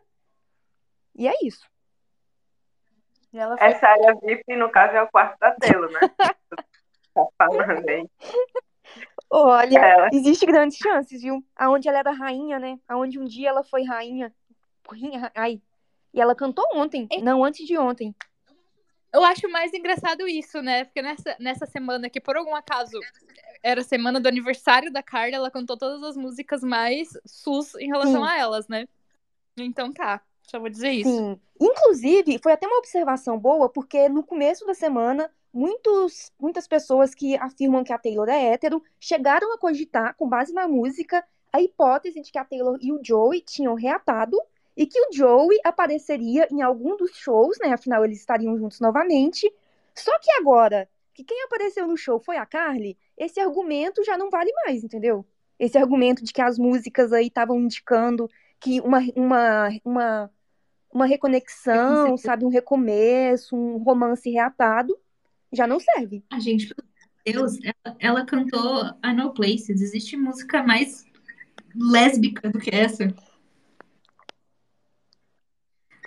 E 1.15 1.27
é 1.27 1.33
isso. 1.43 1.67
E 3.33 3.39
ela 3.39 3.57
foi 3.57 3.67
Essa 3.67 3.87
área 3.89 4.15
VIP, 4.23 4.57
no 4.57 4.71
caso, 4.71 4.95
é 4.95 5.03
o 5.03 5.09
quarto 5.09 5.39
da 5.39 5.53
Taylor, 5.53 5.91
né? 5.91 6.01
tá 7.15 7.27
falando 7.39 7.89
aí. 7.89 8.07
Olha, 9.31 9.79
Ela. 9.79 10.09
existe 10.13 10.47
grandes 10.47 10.79
chances, 10.79 11.23
viu? 11.23 11.45
Aonde 11.57 11.89
ela 11.89 11.99
era 11.99 12.11
rainha, 12.13 12.59
né? 12.59 12.79
Aonde 12.89 13.19
um 13.19 13.25
dia 13.25 13.49
ela 13.49 13.65
foi 13.65 13.83
rainha. 13.85 14.33
Rainha, 14.89 15.33
Ai. 15.35 15.61
E 16.15 16.21
ela 16.21 16.35
cantou 16.35 16.65
ontem, 16.75 17.07
não 17.23 17.45
antes 17.45 17.67
de 17.67 17.77
ontem. 17.77 18.15
Eu 19.13 19.23
acho 19.25 19.49
mais 19.51 19.73
engraçado 19.75 20.27
isso, 20.27 20.63
né? 20.63 20.85
Porque 20.85 21.03
nessa, 21.03 21.37
nessa 21.39 21.67
semana, 21.67 22.09
que 22.09 22.21
por 22.21 22.37
algum 22.37 22.55
acaso 22.55 22.99
era 23.63 23.81
a 23.81 23.85
semana 23.85 24.21
do 24.21 24.29
aniversário 24.29 24.93
da 24.93 25.03
Carla, 25.03 25.37
ela 25.37 25.51
cantou 25.51 25.77
todas 25.77 26.03
as 26.03 26.17
músicas 26.17 26.63
mais 26.63 27.09
sus 27.25 27.75
em 27.77 27.89
relação 27.89 28.25
Sim. 28.25 28.31
a 28.31 28.39
elas, 28.39 28.69
né? 28.69 28.87
Então 29.59 29.93
tá, 29.93 30.23
só 30.43 30.59
vou 30.59 30.69
dizer 30.69 30.91
isso. 30.91 31.11
Sim. 31.11 31.41
Inclusive, 31.61 32.39
foi 32.43 32.53
até 32.53 32.67
uma 32.67 32.79
observação 32.79 33.39
boa, 33.39 33.69
porque 33.69 34.09
no 34.09 34.23
começo 34.23 34.67
da 34.67 34.75
semana, 34.75 35.31
muitos, 35.57 36.31
muitas 36.39 36.69
pessoas 36.69 37.15
que 37.15 37.35
afirmam 37.37 37.83
que 37.83 37.93
a 37.93 37.99
Taylor 37.99 38.29
é 38.29 38.53
hétero 38.53 38.83
chegaram 39.01 39.55
a 39.55 39.59
cogitar, 39.59 40.15
com 40.15 40.29
base 40.29 40.53
na 40.53 40.69
música, 40.69 41.25
a 41.51 41.63
hipótese 41.63 42.21
de 42.21 42.31
que 42.31 42.39
a 42.39 42.45
Taylor 42.45 42.79
e 42.83 42.93
o 42.93 43.01
Joey 43.03 43.41
tinham 43.41 43.75
reatado 43.75 44.39
e 44.77 44.87
que 44.87 45.01
o 45.01 45.13
Joey 45.13 45.59
apareceria 45.65 46.47
em 46.53 46.61
algum 46.61 46.95
dos 46.99 47.13
shows, 47.17 47.57
né? 47.63 47.73
Afinal, 47.73 48.05
eles 48.05 48.19
estariam 48.19 48.59
juntos 48.59 48.81
novamente. 48.81 49.51
Só 49.95 50.13
que 50.19 50.31
agora, 50.33 50.87
que 51.15 51.25
quem 51.25 51.43
apareceu 51.45 51.87
no 51.87 51.97
show 51.97 52.21
foi 52.21 52.37
a 52.37 52.45
Carly, 52.45 52.99
esse 53.17 53.41
argumento 53.41 54.05
já 54.05 54.19
não 54.19 54.29
vale 54.29 54.53
mais, 54.67 54.85
entendeu? 54.85 55.25
Esse 55.59 55.79
argumento 55.79 56.23
de 56.23 56.35
que 56.35 56.43
as 56.43 56.59
músicas 56.59 57.15
aí 57.15 57.29
estavam 57.29 57.59
indicando 57.59 58.29
que 58.61 58.79
uma, 58.83 58.99
uma, 59.17 59.69
uma, 59.83 60.31
uma 60.93 61.07
reconexão, 61.07 62.19
sabe, 62.19 62.45
um 62.45 62.51
recomeço, 62.51 63.57
um 63.57 63.79
romance 63.79 64.31
reatado, 64.31 64.95
já 65.53 65.67
não 65.67 65.79
serve. 65.81 66.25
A 66.31 66.39
gente, 66.39 66.69
pelo 67.25 67.43
Deus, 67.47 67.59
ela, 67.63 67.97
ela 67.99 68.25
cantou 68.27 68.85
I 69.05 69.13
Know 69.15 69.33
Places. 69.33 69.81
Existe 69.81 70.17
música 70.17 70.63
mais 70.63 71.05
lésbica 71.75 72.51
do 72.51 72.59
que 72.59 72.75
essa? 72.75 73.07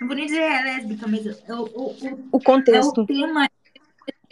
Não 0.00 0.06
vou 0.08 0.16
nem 0.16 0.26
dizer 0.26 0.40
é 0.40 0.62
lésbica, 0.62 1.06
mas 1.06 1.26
é 1.26 1.54
o, 1.54 1.64
o, 1.64 1.90
o, 1.90 2.28
O 2.32 2.38
é 2.38 2.42
contexto. 2.44 3.02
o 3.02 3.06
tema 3.06 3.48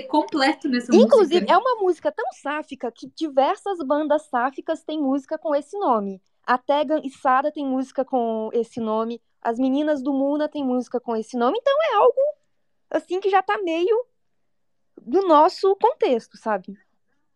completo 0.08 0.68
nessa 0.68 0.94
Inclusive, 0.94 1.40
música. 1.40 1.52
é 1.52 1.56
uma 1.58 1.74
música 1.76 2.12
tão 2.12 2.24
sáfica 2.32 2.90
que 2.90 3.10
diversas 3.14 3.78
bandas 3.84 4.22
sáficas 4.28 4.82
têm 4.82 4.98
música 5.02 5.36
com 5.36 5.54
esse 5.54 5.76
nome. 5.78 6.22
A 6.46 6.56
Tegan 6.56 7.00
e 7.04 7.10
Sara 7.10 7.52
têm 7.52 7.66
música 7.66 8.04
com 8.04 8.48
esse 8.54 8.80
nome. 8.80 9.20
As 9.42 9.58
meninas 9.58 10.02
do 10.02 10.12
Muna 10.12 10.48
têm 10.48 10.64
música 10.64 10.98
com 10.98 11.14
esse 11.14 11.36
nome. 11.36 11.58
Então 11.60 11.74
é 11.92 11.96
algo 11.96 12.20
assim 12.90 13.20
que 13.20 13.28
já 13.28 13.42
tá 13.42 13.58
meio 13.62 14.06
do 15.04 15.26
nosso 15.26 15.74
contexto, 15.76 16.36
sabe? 16.36 16.78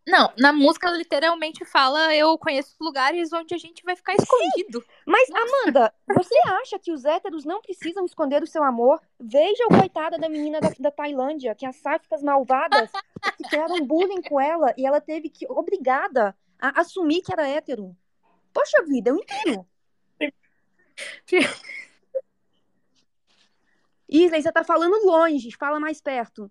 Não, 0.07 0.33
na 0.37 0.53
música 0.53 0.89
ela 0.89 0.97
literalmente 0.97 1.65
fala 1.65 2.15
eu 2.15 2.37
conheço 2.37 2.75
lugares 2.81 3.33
onde 3.33 3.55
a 3.55 3.59
gente 3.59 3.85
vai 3.85 3.95
ficar 3.95 4.15
escondido. 4.15 4.85
Mas, 5.07 5.29
Amanda, 5.31 5.95
você 6.13 6.35
acha 6.61 6.77
que 6.79 6.91
os 6.91 7.05
héteros 7.05 7.45
não 7.45 7.63
precisam 7.63 8.05
esconder 8.05 8.43
o 8.43 8.47
seu 8.47 8.65
amor? 8.65 9.01
Veja 9.21 9.65
o 9.67 9.79
coitada 9.79 10.19
da 10.19 10.29
menina 10.29 10.61
da, 10.61 10.73
da 10.77 10.91
Tailândia, 10.91 11.55
que 11.55 11.65
as 11.65 11.77
sáficas 11.77 12.21
malvadas 12.21 12.91
fizeram 13.41 13.87
bullying 13.87 14.23
com 14.23 14.41
ela 14.41 14.75
e 14.77 14.85
ela 14.85 15.01
teve 15.01 15.29
que, 15.29 15.47
obrigada, 15.49 16.37
a 16.61 16.81
assumir 16.81 17.23
que 17.23 17.33
era 17.33 17.47
hétero. 17.47 17.97
Poxa 18.53 18.83
vida, 18.85 19.11
eu 19.11 19.17
entendo. 19.17 19.65
Isley, 24.09 24.43
você 24.43 24.53
tá 24.53 24.65
falando 24.65 25.07
longe, 25.07 25.57
fala 25.57 25.79
mais 25.79 26.01
perto. 26.01 26.51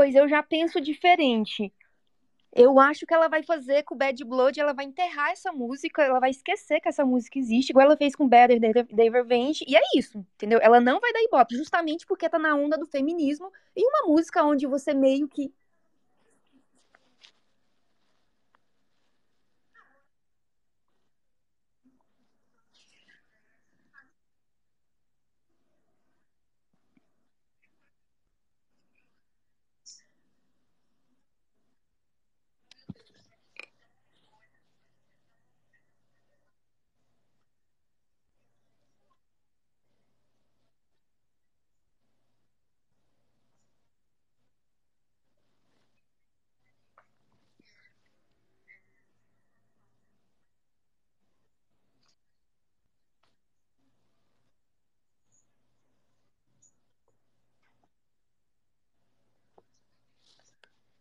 Pois 0.00 0.14
eu 0.14 0.26
já 0.26 0.42
penso 0.42 0.80
diferente. 0.80 1.70
Eu 2.54 2.80
acho 2.80 3.04
que 3.04 3.12
ela 3.12 3.28
vai 3.28 3.42
fazer 3.42 3.82
com 3.82 3.94
Bad 3.94 4.24
Blood, 4.24 4.58
ela 4.58 4.72
vai 4.72 4.86
enterrar 4.86 5.30
essa 5.30 5.52
música, 5.52 6.02
ela 6.02 6.18
vai 6.18 6.30
esquecer 6.30 6.80
que 6.80 6.88
essa 6.88 7.04
música 7.04 7.38
existe, 7.38 7.68
igual 7.68 7.84
ela 7.84 7.98
fez 7.98 8.16
com 8.16 8.26
Better 8.26 8.58
Day 8.58 9.10
Revenge, 9.10 9.62
e 9.68 9.76
é 9.76 9.80
isso, 9.94 10.24
entendeu? 10.36 10.58
Ela 10.62 10.80
não 10.80 11.00
vai 11.00 11.12
dar 11.12 11.22
ibope, 11.22 11.54
justamente 11.54 12.06
porque 12.06 12.30
tá 12.30 12.38
na 12.38 12.54
onda 12.54 12.78
do 12.78 12.86
feminismo, 12.86 13.52
e 13.76 13.86
uma 13.86 14.08
música 14.08 14.42
onde 14.42 14.66
você 14.66 14.94
meio 14.94 15.28
que 15.28 15.52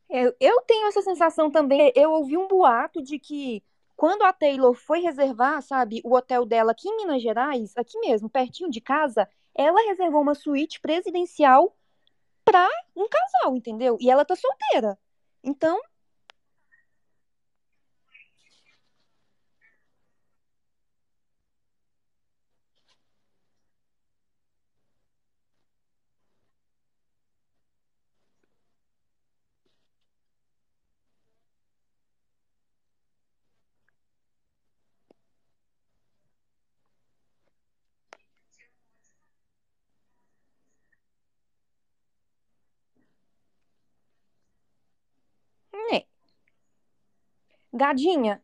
Eu, 0.10 0.34
eu 0.40 0.62
tenho 0.62 0.88
essa 0.88 1.02
sensação 1.02 1.52
também. 1.52 1.92
Eu 1.96 2.12
ouvi 2.12 2.38
um 2.38 2.48
boato 2.48 3.02
de 3.02 3.20
que 3.20 3.64
quando 3.96 4.24
a 4.24 4.34
Taylor 4.34 4.74
foi 4.74 5.02
reservar, 5.02 5.62
sabe, 5.62 6.02
o 6.04 6.16
hotel 6.16 6.46
dela 6.46 6.72
aqui 6.72 6.88
em 6.88 6.98
Minas 6.98 7.22
Gerais, 7.22 7.76
aqui 7.78 8.00
mesmo, 8.00 8.30
pertinho 8.30 8.70
de 8.70 8.80
casa, 8.82 9.28
ela 9.54 9.82
reservou 9.88 10.22
uma 10.22 10.36
suíte 10.36 10.80
presidencial 10.80 11.76
pra 12.46 12.68
um 12.96 13.08
casal, 13.10 13.56
entendeu? 13.58 13.98
E 14.02 14.10
ela 14.12 14.26
tá 14.26 14.36
solteira. 14.36 14.98
Então, 15.44 15.80
né. 45.74 46.06
Gadinha, 47.80 48.44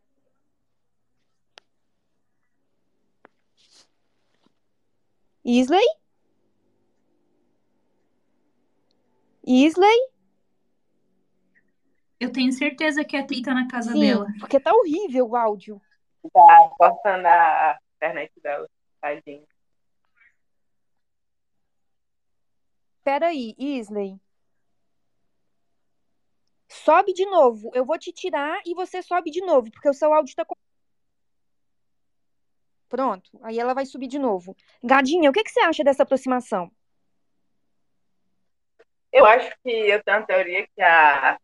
Isley? 5.44 5.84
Isley? 9.46 10.10
Eu 12.18 12.32
tenho 12.32 12.50
certeza 12.50 13.04
que 13.04 13.14
a 13.14 13.26
Tri 13.26 13.42
tá 13.42 13.52
na 13.52 13.68
casa 13.68 13.92
Sim, 13.92 14.00
dela. 14.00 14.26
porque 14.40 14.58
tá 14.58 14.72
horrível 14.72 15.28
o 15.28 15.36
áudio. 15.36 15.82
Tá 16.32 16.70
cortando 16.78 17.26
a 17.26 17.78
internet 17.96 18.32
dela, 18.42 18.66
tadinho. 19.02 19.46
Peraí, 23.04 23.54
Isley. 23.58 24.18
Sobe 26.86 27.12
de 27.12 27.26
novo. 27.26 27.68
Eu 27.74 27.84
vou 27.84 27.98
te 27.98 28.12
tirar 28.12 28.60
e 28.64 28.72
você 28.72 29.02
sobe 29.02 29.28
de 29.28 29.40
novo, 29.40 29.68
porque 29.72 29.88
o 29.88 29.92
seu 29.92 30.14
áudio 30.14 30.36
tá. 30.36 30.44
co- 30.44 30.56
Pronto. 32.88 33.28
Aí 33.42 33.58
ela 33.58 33.74
vai 33.74 33.84
subir 33.84 34.06
de 34.06 34.20
novo. 34.20 34.56
Gadinha, 34.84 35.28
o 35.28 35.32
que 35.32 35.42
que 35.42 35.50
você 35.50 35.58
acha 35.58 35.82
dessa 35.82 36.04
aproximação? 36.04 36.70
Eu 39.10 39.26
acho 39.26 39.50
que 39.64 39.68
eu 39.68 40.00
tenho 40.04 40.18
uma 40.18 40.26
teoria 40.26 40.64
que 40.64 40.80
a, 40.80 41.36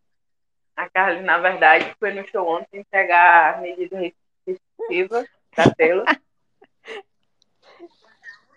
a 0.77 0.90
Carly, 0.90 1.23
na 1.23 1.39
verdade, 1.39 1.93
foi 1.98 2.14
no 2.14 2.24
show 2.28 2.47
ontem 2.47 2.85
pegar 2.89 3.56
a 3.56 3.60
medida 3.60 3.98
restritiva 4.47 5.27
da 5.56 5.74
Taylor. 5.74 6.05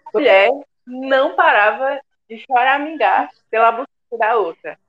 A 0.06 0.12
mulher 0.14 0.52
não 0.86 1.36
parava 1.36 2.00
de 2.30 2.38
choramingar 2.46 3.32
pela 3.50 3.72
busca 3.72 3.90
da 4.20 4.38
outra. 4.38 4.80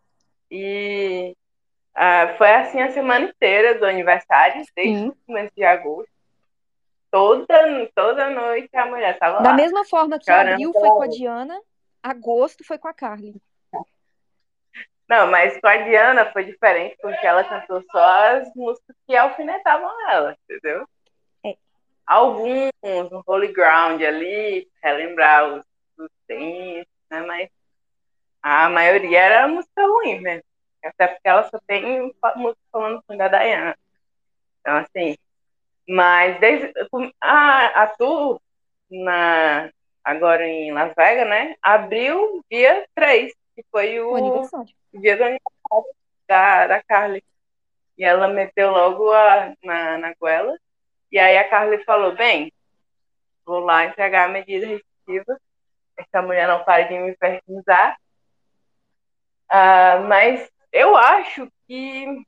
E 0.50 1.34
ah, 1.98 2.34
foi 2.36 2.50
assim 2.52 2.80
a 2.82 2.90
semana 2.92 3.24
inteira 3.24 3.78
do 3.78 3.86
aniversário, 3.86 4.62
desde 4.76 4.98
Sim. 4.98 5.08
o 5.08 5.16
começo 5.26 5.50
de 5.56 5.64
agosto. 5.64 6.10
Toda, 7.10 7.90
toda 7.94 8.28
noite 8.28 8.68
a 8.76 8.84
mulher 8.84 9.14
estava 9.14 9.40
Da 9.42 9.50
lá. 9.50 9.56
mesma 9.56 9.82
forma 9.86 10.18
que 10.18 10.30
abril 10.30 10.72
foi 10.74 10.88
com 10.90 11.02
a. 11.02 11.06
Diana, 11.06 11.58
agosto 12.02 12.62
foi 12.64 12.76
com 12.76 12.88
a 12.88 12.92
Carly. 12.92 13.40
Não, 15.08 15.28
mas 15.30 15.58
com 15.58 15.68
a 15.68 15.76
Diana 15.78 16.30
foi 16.32 16.44
diferente, 16.44 16.96
porque 17.00 17.26
ela 17.26 17.44
cantou 17.44 17.82
só 17.90 18.04
as 18.36 18.52
músicas 18.54 18.94
que 19.06 19.16
alfinetavam 19.16 20.10
ela, 20.10 20.36
entendeu? 20.44 20.86
É. 21.46 21.56
Alguns, 22.04 22.70
um 22.82 23.22
Holy 23.26 23.52
Ground 23.52 24.02
ali, 24.02 24.68
relembrar 24.82 25.48
os, 25.48 25.64
os 25.96 26.10
tempos, 26.26 26.92
né? 27.10 27.20
Mas 27.22 27.48
a 28.42 28.68
maioria 28.68 29.20
era 29.20 29.48
música 29.48 29.86
ruim 29.86 30.20
mesmo. 30.20 30.44
Até 30.86 31.08
porque 31.08 31.28
ela 31.28 31.42
só 31.50 31.58
tem 31.66 32.12
música 32.36 32.60
falando 32.70 33.02
com 33.06 33.16
da 33.16 33.28
Diana. 33.28 33.76
Então, 34.60 34.76
assim, 34.76 35.16
mas 35.88 36.38
desde, 36.40 36.72
a, 37.20 37.82
a 37.82 37.86
tour 37.88 38.40
na, 38.90 39.70
agora 40.02 40.46
em 40.46 40.72
Las 40.72 40.94
Vegas, 40.94 41.28
né? 41.28 41.56
Abriu 41.62 42.44
dia 42.50 42.86
3, 42.94 43.32
que 43.54 43.64
foi 43.70 44.00
O 44.00 44.42
o 44.92 45.00
dia 45.00 45.16
do 45.16 45.24
aniversário 45.24 45.96
da, 46.26 46.66
da 46.66 46.82
Carly. 46.82 47.22
E 47.98 48.04
ela 48.04 48.28
meteu 48.28 48.70
logo 48.70 49.12
a, 49.12 49.54
na, 49.62 49.98
na 49.98 50.14
goela. 50.14 50.56
E 51.10 51.18
aí 51.18 51.36
a 51.38 51.48
Carly 51.48 51.82
falou, 51.84 52.14
bem, 52.14 52.52
vou 53.44 53.60
lá 53.60 53.84
entregar 53.84 54.28
a 54.28 54.32
medida 54.32 54.66
restritiva. 54.66 55.38
Essa 55.96 56.22
mulher 56.22 56.48
não 56.48 56.62
para 56.64 56.82
de 56.82 56.98
me 56.98 57.10
infernizar. 57.10 57.96
Ah, 59.48 60.00
mas 60.00 60.50
eu 60.76 60.96
acho 60.96 61.50
que 61.66 62.26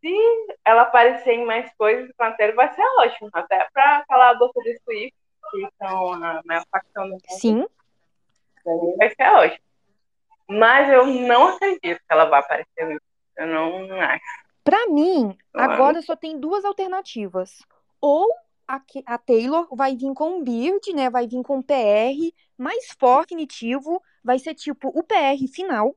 se 0.00 0.16
ela 0.64 0.82
aparecer 0.82 1.32
em 1.32 1.44
mais 1.44 1.72
coisas 1.76 2.10
a 2.18 2.32
Taylor, 2.32 2.56
vai 2.56 2.74
ser 2.74 2.82
ótimo. 2.98 3.30
Até 3.32 3.66
para 3.72 4.04
calar 4.06 4.34
a 4.34 4.38
boca 4.38 4.60
dos 4.62 4.80
Swift, 4.82 5.14
que 5.50 5.68
são 5.78 6.12
a 6.12 6.40
maior 6.44 6.64
facção 6.70 7.04
do 7.04 7.10
mundo. 7.12 7.22
Sim. 7.28 7.66
Vai 8.98 9.10
ser 9.14 9.28
ótimo. 9.28 9.66
Mas 10.48 10.92
eu 10.92 11.06
não 11.06 11.48
acredito 11.48 11.98
que 11.98 12.04
ela 12.08 12.26
vai 12.26 12.40
aparecer. 12.40 13.00
Eu 13.36 13.46
não, 13.46 13.86
não 13.86 14.00
acho. 14.00 14.24
Pra 14.64 14.86
mim, 14.86 15.36
Eu 15.54 15.60
agora 15.60 16.00
só 16.02 16.16
tem 16.16 16.38
duas 16.38 16.64
alternativas. 16.64 17.62
Ou 18.00 18.28
a, 18.66 18.80
a 19.06 19.18
Taylor 19.18 19.68
vai 19.72 19.96
vir 19.96 20.12
com 20.14 20.38
um 20.38 20.42
Beard, 20.42 20.82
né? 20.94 21.10
Vai 21.10 21.26
vir 21.26 21.42
com 21.42 21.58
um 21.58 21.62
PR 21.62 22.32
mais 22.56 22.90
forte, 22.98 23.30
definitivo. 23.30 24.02
Vai 24.24 24.38
ser 24.38 24.54
tipo 24.54 24.88
o 24.88 25.02
PR 25.02 25.46
final. 25.52 25.94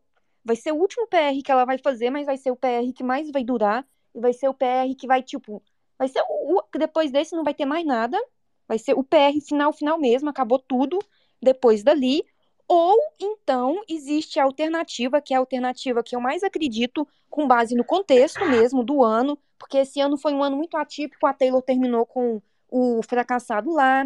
Vai 0.50 0.56
ser 0.56 0.72
o 0.72 0.78
último 0.78 1.06
PR 1.06 1.44
que 1.46 1.52
ela 1.52 1.64
vai 1.64 1.78
fazer, 1.78 2.10
mas 2.10 2.26
vai 2.26 2.36
ser 2.36 2.50
o 2.50 2.56
PR 2.56 2.92
que 2.96 3.04
mais 3.04 3.30
vai 3.30 3.44
durar. 3.44 3.86
E 4.16 4.20
vai 4.20 4.34
ser 4.34 4.50
o 4.50 4.54
PR 4.54 4.96
que 4.98 5.06
vai, 5.06 5.22
tipo. 5.22 5.62
Vai 5.96 6.08
ser 6.08 6.24
o. 6.28 6.64
Depois 6.76 7.12
desse 7.12 7.36
não 7.36 7.44
vai 7.44 7.54
ter 7.54 7.66
mais 7.66 7.86
nada. 7.86 8.20
Vai 8.68 8.80
ser 8.80 8.96
o 8.96 9.04
PR 9.04 9.40
final, 9.48 9.72
final 9.72 10.00
mesmo. 10.00 10.28
Acabou 10.28 10.58
tudo 10.58 10.98
depois 11.40 11.84
dali. 11.84 12.26
Ou 12.68 12.98
então 13.20 13.80
existe 13.88 14.40
a 14.40 14.44
alternativa, 14.44 15.22
que 15.22 15.36
é 15.36 15.38
a 15.38 15.40
alternativa 15.40 16.02
que 16.02 16.16
eu 16.16 16.20
mais 16.20 16.42
acredito, 16.42 17.08
com 17.30 17.48
base 17.48 17.76
no 17.76 17.84
contexto 17.84 18.44
mesmo 18.48 18.84
do 18.84 19.04
ano, 19.04 19.38
porque 19.56 19.78
esse 19.78 20.02
ano 20.02 20.18
foi 20.18 20.34
um 20.34 20.44
ano 20.44 20.58
muito 20.58 20.78
atípico, 20.78 21.28
a 21.28 21.34
Taylor 21.34 21.62
terminou 21.62 22.08
com 22.08 22.42
o 22.70 23.02
fracassado 23.04 23.72
lá, 23.72 24.06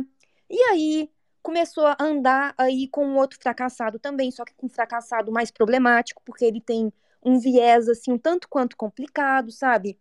e 0.50 0.62
aí 0.72 1.10
começou 1.44 1.86
a 1.86 1.98
andar 2.00 2.56
aí 2.58 2.88
com 2.88 3.06
um 3.06 3.18
outro 3.18 3.38
fracassado 3.40 4.00
também, 4.00 4.32
só 4.32 4.46
que 4.46 4.54
com 4.56 4.66
um 4.66 4.70
fracassado 4.70 5.32
mais 5.32 5.52
problemático, 5.52 6.22
porque 6.26 6.46
ele 6.46 6.62
tem 6.62 6.92
um 7.22 7.38
viés 7.38 7.88
assim 7.90 8.14
um 8.14 8.18
tanto 8.18 8.48
quanto 8.50 8.78
complicado, 8.78 9.52
sabe? 9.52 10.00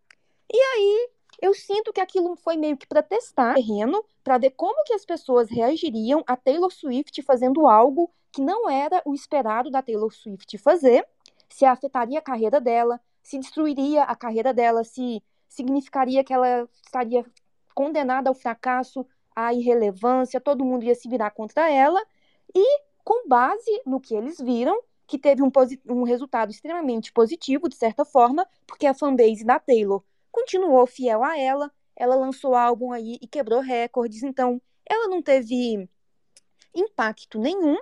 E 0.50 0.56
aí 0.56 1.10
eu 1.40 1.52
sinto 1.52 1.92
que 1.92 2.00
aquilo 2.00 2.36
foi 2.36 2.56
meio 2.56 2.76
que 2.76 2.86
para 2.86 3.02
testar 3.02 3.52
o 3.52 3.54
terreno, 3.54 4.04
para 4.22 4.38
ver 4.38 4.50
como 4.50 4.84
que 4.84 4.94
as 4.94 5.04
pessoas 5.04 5.50
reagiriam 5.50 6.22
a 6.26 6.36
Taylor 6.36 6.70
Swift 6.70 7.20
fazendo 7.22 7.66
algo 7.66 8.10
que 8.30 8.40
não 8.40 8.70
era 8.70 9.02
o 9.04 9.12
esperado 9.12 9.70
da 9.70 9.82
Taylor 9.82 10.12
Swift 10.12 10.56
fazer, 10.58 11.06
se 11.48 11.64
afetaria 11.64 12.20
a 12.20 12.22
carreira 12.22 12.60
dela, 12.60 13.00
se 13.22 13.38
destruiria 13.38 14.04
a 14.04 14.14
carreira 14.14 14.54
dela, 14.54 14.84
se 14.84 15.22
significaria 15.48 16.24
que 16.24 16.32
ela 16.32 16.68
estaria 16.84 17.26
condenada 17.74 18.30
ao 18.30 18.34
fracasso, 18.34 19.06
à 19.34 19.52
irrelevância, 19.52 20.40
todo 20.40 20.64
mundo 20.64 20.84
ia 20.84 20.94
se 20.94 21.08
virar 21.08 21.30
contra 21.30 21.70
ela. 21.70 22.00
E 22.54 22.80
com 23.04 23.28
base 23.28 23.82
no 23.84 24.00
que 24.00 24.14
eles 24.14 24.38
viram, 24.38 24.80
que 25.06 25.18
teve 25.18 25.42
um, 25.42 25.50
um 25.88 26.02
resultado 26.04 26.50
extremamente 26.50 27.12
positivo, 27.12 27.68
de 27.68 27.76
certa 27.76 28.04
forma, 28.04 28.46
porque 28.66 28.86
a 28.86 28.94
fanbase 28.94 29.44
da 29.44 29.58
Taylor 29.58 30.02
continuou 30.30 30.86
fiel 30.86 31.22
a 31.22 31.38
ela, 31.38 31.70
ela 31.94 32.14
lançou 32.14 32.54
álbum 32.54 32.92
aí 32.92 33.18
e 33.20 33.26
quebrou 33.26 33.60
recordes, 33.60 34.22
então 34.22 34.60
ela 34.88 35.08
não 35.08 35.20
teve 35.20 35.88
impacto 36.74 37.38
nenhum. 37.38 37.76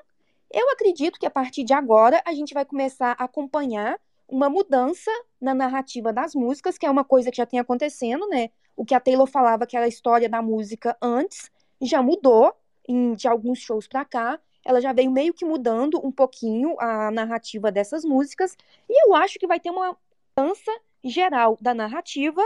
Eu 0.51 0.69
acredito 0.71 1.19
que 1.19 1.27
a 1.27 1.31
partir 1.31 1.63
de 1.63 1.73
agora 1.73 2.21
a 2.27 2.33
gente 2.33 2.53
vai 2.53 2.65
começar 2.65 3.15
a 3.19 3.25
acompanhar 3.25 4.01
uma 4.29 4.49
mudança 4.49 5.11
na 5.41 5.55
narrativa 5.55 6.13
das 6.13 6.35
músicas, 6.35 6.77
que 6.77 6.87
é 6.87 6.91
uma 6.91 7.05
coisa 7.05 7.31
que 7.31 7.37
já 7.37 7.47
tem 7.47 7.61
acontecendo, 7.61 8.29
né? 8.29 8.51
O 8.77 8.85
que 8.85 8.95
a 8.95 9.01
Taylor 9.01 9.27
falava 9.27 9.67
que 9.67 9.77
era 9.77 9.87
a 9.87 9.89
história 9.89 10.29
da 10.29 10.41
música 10.43 10.97
antes, 11.01 11.51
já 11.81 12.03
mudou 12.03 12.55
em, 12.89 13.15
de 13.15 13.29
alguns 13.29 13.59
shows 13.59 13.87
para 13.87 14.05
cá. 14.05 14.41
Ela 14.65 14.81
já 14.81 14.93
veio 14.93 15.11
meio 15.11 15.33
que 15.33 15.45
mudando 15.45 16.05
um 16.05 16.13
pouquinho 16.13 16.77
a 16.79 17.11
narrativa 17.11 17.73
dessas 17.73 18.05
músicas, 18.05 18.57
e 18.89 19.07
eu 19.07 19.15
acho 19.15 19.39
que 19.39 19.47
vai 19.47 19.59
ter 19.59 19.71
uma 19.71 19.97
mudança 20.37 20.71
geral 21.03 21.57
da 21.61 21.73
narrativa, 21.73 22.43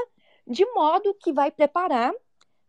de 0.46 0.64
modo 0.72 1.14
que 1.14 1.32
vai 1.32 1.50
preparar 1.50 2.12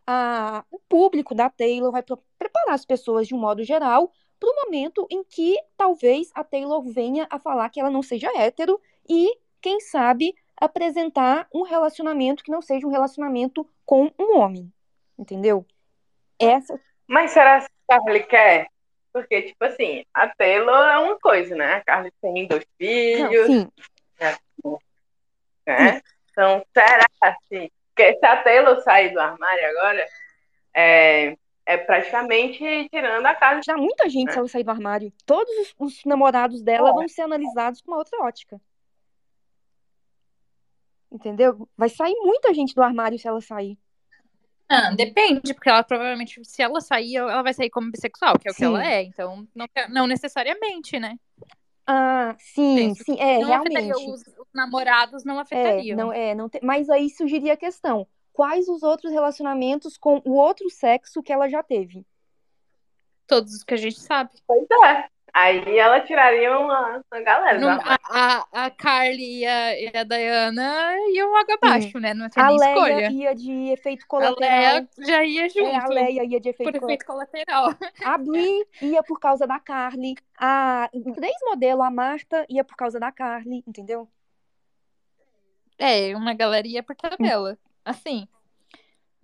a, 0.08 0.64
o 0.72 0.80
público 0.80 1.36
da 1.36 1.50
Taylor, 1.50 1.92
vai 1.92 2.04
preparar 2.04 2.74
as 2.74 2.86
pessoas 2.86 3.28
de 3.28 3.36
um 3.36 3.40
modo 3.40 3.64
geral 3.64 4.12
para 4.40 4.50
o 4.50 4.66
momento 4.66 5.08
em 5.10 5.24
que 5.24 5.58
talvez 5.78 6.30
a 6.34 6.44
Taylor 6.44 6.82
venha 6.82 7.28
a 7.30 7.40
falar 7.40 7.70
que 7.70 7.80
ela 7.80 7.90
não 7.90 8.04
seja 8.04 8.32
hétero 8.36 8.80
e, 9.08 9.38
quem 9.62 9.80
sabe, 9.80 10.36
apresentar 10.60 11.48
um 11.54 11.64
relacionamento 11.64 12.44
que 12.44 12.52
não 12.52 12.62
seja 12.62 12.88
um 12.88 12.92
relacionamento 12.92 13.68
com 13.86 14.12
um 14.18 14.38
homem. 14.38 14.72
Entendeu? 15.18 15.66
Essa. 16.40 16.80
Mas 17.08 17.32
será 17.32 17.62
que 17.62 17.68
a 17.90 17.98
Carly 18.00 18.24
quer? 18.24 18.68
Porque, 19.14 19.44
tipo 19.44 19.64
assim, 19.64 20.06
a 20.14 20.28
Taylor 20.28 20.88
é 20.88 20.98
uma 20.98 21.18
coisa, 21.18 21.56
né? 21.56 21.76
A 21.76 21.84
Carly 21.84 22.12
tem 22.22 22.48
dois 22.48 22.66
filhos. 22.78 23.48
Não, 23.48 23.62
sim. 23.62 23.72
Né? 24.20 24.38
né? 25.66 26.02
Então, 26.32 26.66
será 26.74 27.06
assim? 27.22 27.70
Porque 27.96 28.18
se 28.20 28.26
a 28.26 28.44
Taylor 28.44 28.82
sair 28.82 29.14
do 29.14 29.20
armário 29.20 29.70
agora, 29.70 30.06
é, 30.74 31.38
é 31.66 31.78
praticamente 31.78 32.90
tirando 32.90 33.26
a 33.26 33.34
casa. 33.34 33.62
Já 33.66 33.78
muita 33.78 34.10
gente 34.10 34.28
né? 34.28 34.32
se 34.34 34.38
ela 34.38 34.48
sair 34.50 34.64
do 34.64 34.72
armário. 34.72 35.14
Todos 35.26 35.50
os, 35.60 35.76
os 35.80 36.06
namorados 36.06 36.62
dela 36.62 36.90
é. 36.90 36.94
vão 36.94 37.08
ser 37.08 37.22
analisados 37.22 37.82
com 37.82 37.92
uma 37.92 37.98
outra 37.98 38.22
ótica. 38.22 38.60
Entendeu? 41.16 41.68
Vai 41.78 41.88
sair 41.88 42.14
muita 42.22 42.54
gente 42.54 42.76
do 42.76 42.84
armário 42.84 43.18
se 43.18 43.26
ela 43.26 43.40
sair. 43.40 43.78
Ah, 44.68 44.92
depende, 44.92 45.54
porque 45.54 45.70
ela 45.70 45.82
provavelmente, 45.82 46.44
se 46.44 46.62
ela 46.62 46.82
sair, 46.82 47.16
ela 47.16 47.42
vai 47.42 47.54
sair 47.54 47.70
como 47.70 47.90
bissexual, 47.90 48.38
que 48.38 48.50
é 48.50 48.52
o 48.52 48.54
sim. 48.54 48.58
que 48.58 48.66
ela 48.66 48.86
é. 48.86 49.04
Então, 49.04 49.48
não, 49.56 49.66
não 49.90 50.08
necessariamente, 50.08 51.00
né? 51.00 51.18
Ah, 51.88 52.36
sim, 52.38 52.94
sim, 52.96 53.18
é, 53.18 53.40
não 53.40 53.48
realmente. 53.48 53.94
Os, 53.94 54.22
os, 54.28 54.48
namorados 54.54 55.24
não 55.24 55.40
afetariam. 55.40 55.94
É, 55.94 56.04
não, 56.04 56.14
é, 56.14 56.36
não 56.36 56.50
te... 56.50 56.60
Mas 56.62 56.90
aí 56.90 57.10
surgiria 57.10 57.54
a 57.54 57.58
questão: 57.58 58.06
quais 58.34 58.68
os 58.68 58.84
outros 58.84 59.14
relacionamentos 59.14 59.98
com 59.98 60.22
o 60.26 60.34
outro 60.34 60.70
sexo 60.70 61.24
que 61.24 61.32
ela 61.32 61.48
já 61.48 61.64
teve? 61.64 62.06
Todos 63.26 63.54
os 63.54 63.64
que 63.64 63.76
a 63.76 63.78
gente 63.78 64.02
sabe. 64.02 64.32
Pois 64.46 64.68
é. 64.84 65.10
Aí 65.38 65.78
ela 65.78 66.00
tiraria 66.00 66.58
uma, 66.58 67.04
uma 67.12 67.22
galera. 67.22 67.60
Não, 67.60 67.72
a, 67.72 68.00
a, 68.10 68.66
a 68.68 68.70
Carly 68.72 69.40
e 69.42 69.46
a, 69.46 69.78
e 69.82 69.92
a 69.94 70.04
Diana 70.06 70.96
iam 71.10 71.36
água 71.36 71.56
abaixo, 71.56 72.00
né? 72.00 72.14
Não 72.14 72.30
tinha 72.30 72.46
a 72.46 72.52
Leia 72.52 72.70
escolha. 72.70 73.12
ia 73.12 73.36
de 73.36 73.52
efeito 73.70 74.08
colateral. 74.08 74.38
A 74.40 74.72
Leia 74.72 74.88
já 74.98 75.26
ia 75.26 75.50
junto. 75.50 75.68
É, 75.68 75.76
a 75.76 75.88
Leia 75.88 76.24
ia 76.24 76.40
de 76.40 76.48
efeito, 76.48 76.72
por 76.72 76.84
efeito 76.86 77.06
colateral. 77.06 77.76
A 78.06 78.18
Brie 78.18 78.66
ia 78.82 79.04
por 79.04 79.20
causa 79.20 79.46
da 79.46 79.60
Carly. 79.60 80.16
A 80.40 80.90
três 81.14 81.36
modelo, 81.44 81.84
a 81.84 81.92
Marta, 81.92 82.46
ia 82.48 82.64
por 82.64 82.78
causa 82.78 82.98
da 82.98 83.12
Carly, 83.12 83.62
entendeu? 83.68 84.08
É, 85.78 86.16
uma 86.16 86.34
galera 86.34 86.66
ia 86.66 86.82
por 86.82 86.96
tabela. 86.96 87.58
Assim, 87.84 88.26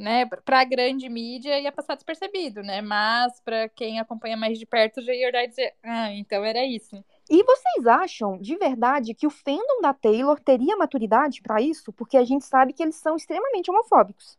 né, 0.01 0.25
para 0.25 0.61
a 0.61 0.65
grande 0.65 1.07
mídia 1.07 1.59
ia 1.59 1.71
passar 1.71 1.95
despercebido, 1.95 2.61
né? 2.63 2.81
Mas 2.81 3.39
para 3.41 3.69
quem 3.69 3.99
acompanha 3.99 4.35
mais 4.35 4.57
de 4.59 4.65
perto 4.65 5.01
já 5.01 5.13
ia 5.13 5.27
olhar 5.27 5.43
e 5.43 5.47
dizer, 5.47 5.73
ah, 5.83 6.11
então 6.13 6.43
era 6.43 6.65
isso. 6.65 7.03
E 7.29 7.43
vocês 7.43 7.87
acham 7.87 8.37
de 8.39 8.57
verdade 8.57 9.13
que 9.13 9.27
o 9.27 9.29
fandom 9.29 9.81
da 9.81 9.93
Taylor 9.93 10.39
teria 10.39 10.75
maturidade 10.75 11.41
para 11.41 11.61
isso? 11.61 11.93
Porque 11.93 12.17
a 12.17 12.25
gente 12.25 12.43
sabe 12.45 12.73
que 12.73 12.83
eles 12.83 12.95
são 12.95 13.15
extremamente 13.15 13.71
homofóbicos. 13.71 14.37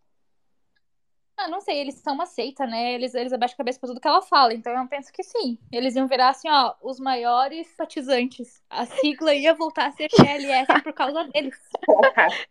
Ah, 1.42 1.48
não 1.48 1.60
sei, 1.60 1.80
eles 1.80 1.96
são 1.96 2.14
uma 2.14 2.24
seita, 2.24 2.64
né? 2.66 2.92
Eles, 2.92 3.14
eles 3.14 3.32
abaixam 3.32 3.54
a 3.54 3.58
cabeça 3.58 3.80
pra 3.80 3.88
tudo 3.88 4.00
que 4.00 4.06
ela 4.06 4.22
fala. 4.22 4.54
Então 4.54 4.72
eu 4.72 4.86
penso 4.86 5.12
que 5.12 5.24
sim. 5.24 5.58
Eles 5.72 5.96
iam 5.96 6.06
virar 6.06 6.28
assim, 6.28 6.48
ó, 6.48 6.74
os 6.80 7.00
maiores 7.00 7.66
simpatizantes. 7.66 8.62
A 8.70 8.86
sigla 8.86 9.34
ia 9.34 9.52
voltar 9.52 9.88
a 9.88 9.92
ser 9.92 10.08
TLS 10.08 10.68
por 10.84 10.92
causa 10.92 11.24
deles. 11.24 11.58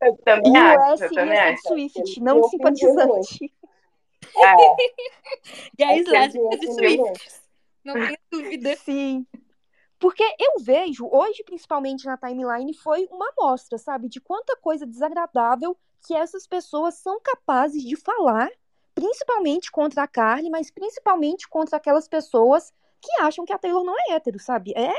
eu 0.00 0.16
também 0.24 0.52
e 0.52 0.56
acho. 0.56 0.78
O 0.78 0.92
S 0.94 1.14
ia 1.14 1.56
ser 1.56 1.58
Swift, 1.58 2.20
não 2.22 2.42
simpatizante. 2.44 3.52
É. 4.36 4.56
Gays 5.76 6.06
lésbicas 6.08 6.62
e 6.62 6.72
Swift. 6.72 7.42
Não 7.84 7.92
tenho 7.92 8.18
dúvida. 8.30 8.76
Sim. 8.76 9.26
Porque 9.98 10.24
eu 10.38 10.62
vejo, 10.62 11.06
hoje, 11.12 11.44
principalmente 11.44 12.06
na 12.06 12.16
timeline, 12.16 12.72
foi 12.72 13.06
uma 13.10 13.30
amostra, 13.36 13.76
sabe? 13.76 14.08
De 14.08 14.18
quanta 14.18 14.56
coisa 14.56 14.86
desagradável 14.86 15.76
que 16.04 16.14
essas 16.14 16.46
pessoas 16.46 16.94
são 16.94 17.18
capazes 17.20 17.82
de 17.82 17.96
falar, 17.96 18.50
principalmente 18.94 19.70
contra 19.70 20.02
a 20.02 20.08
Carly, 20.08 20.50
mas 20.50 20.70
principalmente 20.70 21.48
contra 21.48 21.78
aquelas 21.78 22.06
pessoas 22.06 22.72
que 23.00 23.20
acham 23.20 23.44
que 23.44 23.52
a 23.52 23.58
Taylor 23.58 23.84
não 23.84 23.94
é 23.98 24.14
hétero, 24.14 24.38
sabe? 24.38 24.72
É, 24.76 24.92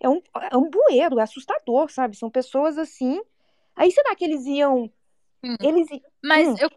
é, 0.00 0.08
um, 0.08 0.20
é 0.50 0.56
um 0.56 0.68
bueiro, 0.68 1.18
é 1.18 1.22
assustador, 1.22 1.90
sabe? 1.90 2.16
São 2.16 2.30
pessoas 2.30 2.78
assim. 2.78 3.20
Aí 3.74 3.90
será 3.90 4.14
que 4.14 4.24
eles 4.24 4.44
iam. 4.46 4.90
Hum. 5.42 5.56
Eles... 5.60 5.88
Mas 6.22 6.48
hum. 6.48 6.56
eu, 6.60 6.70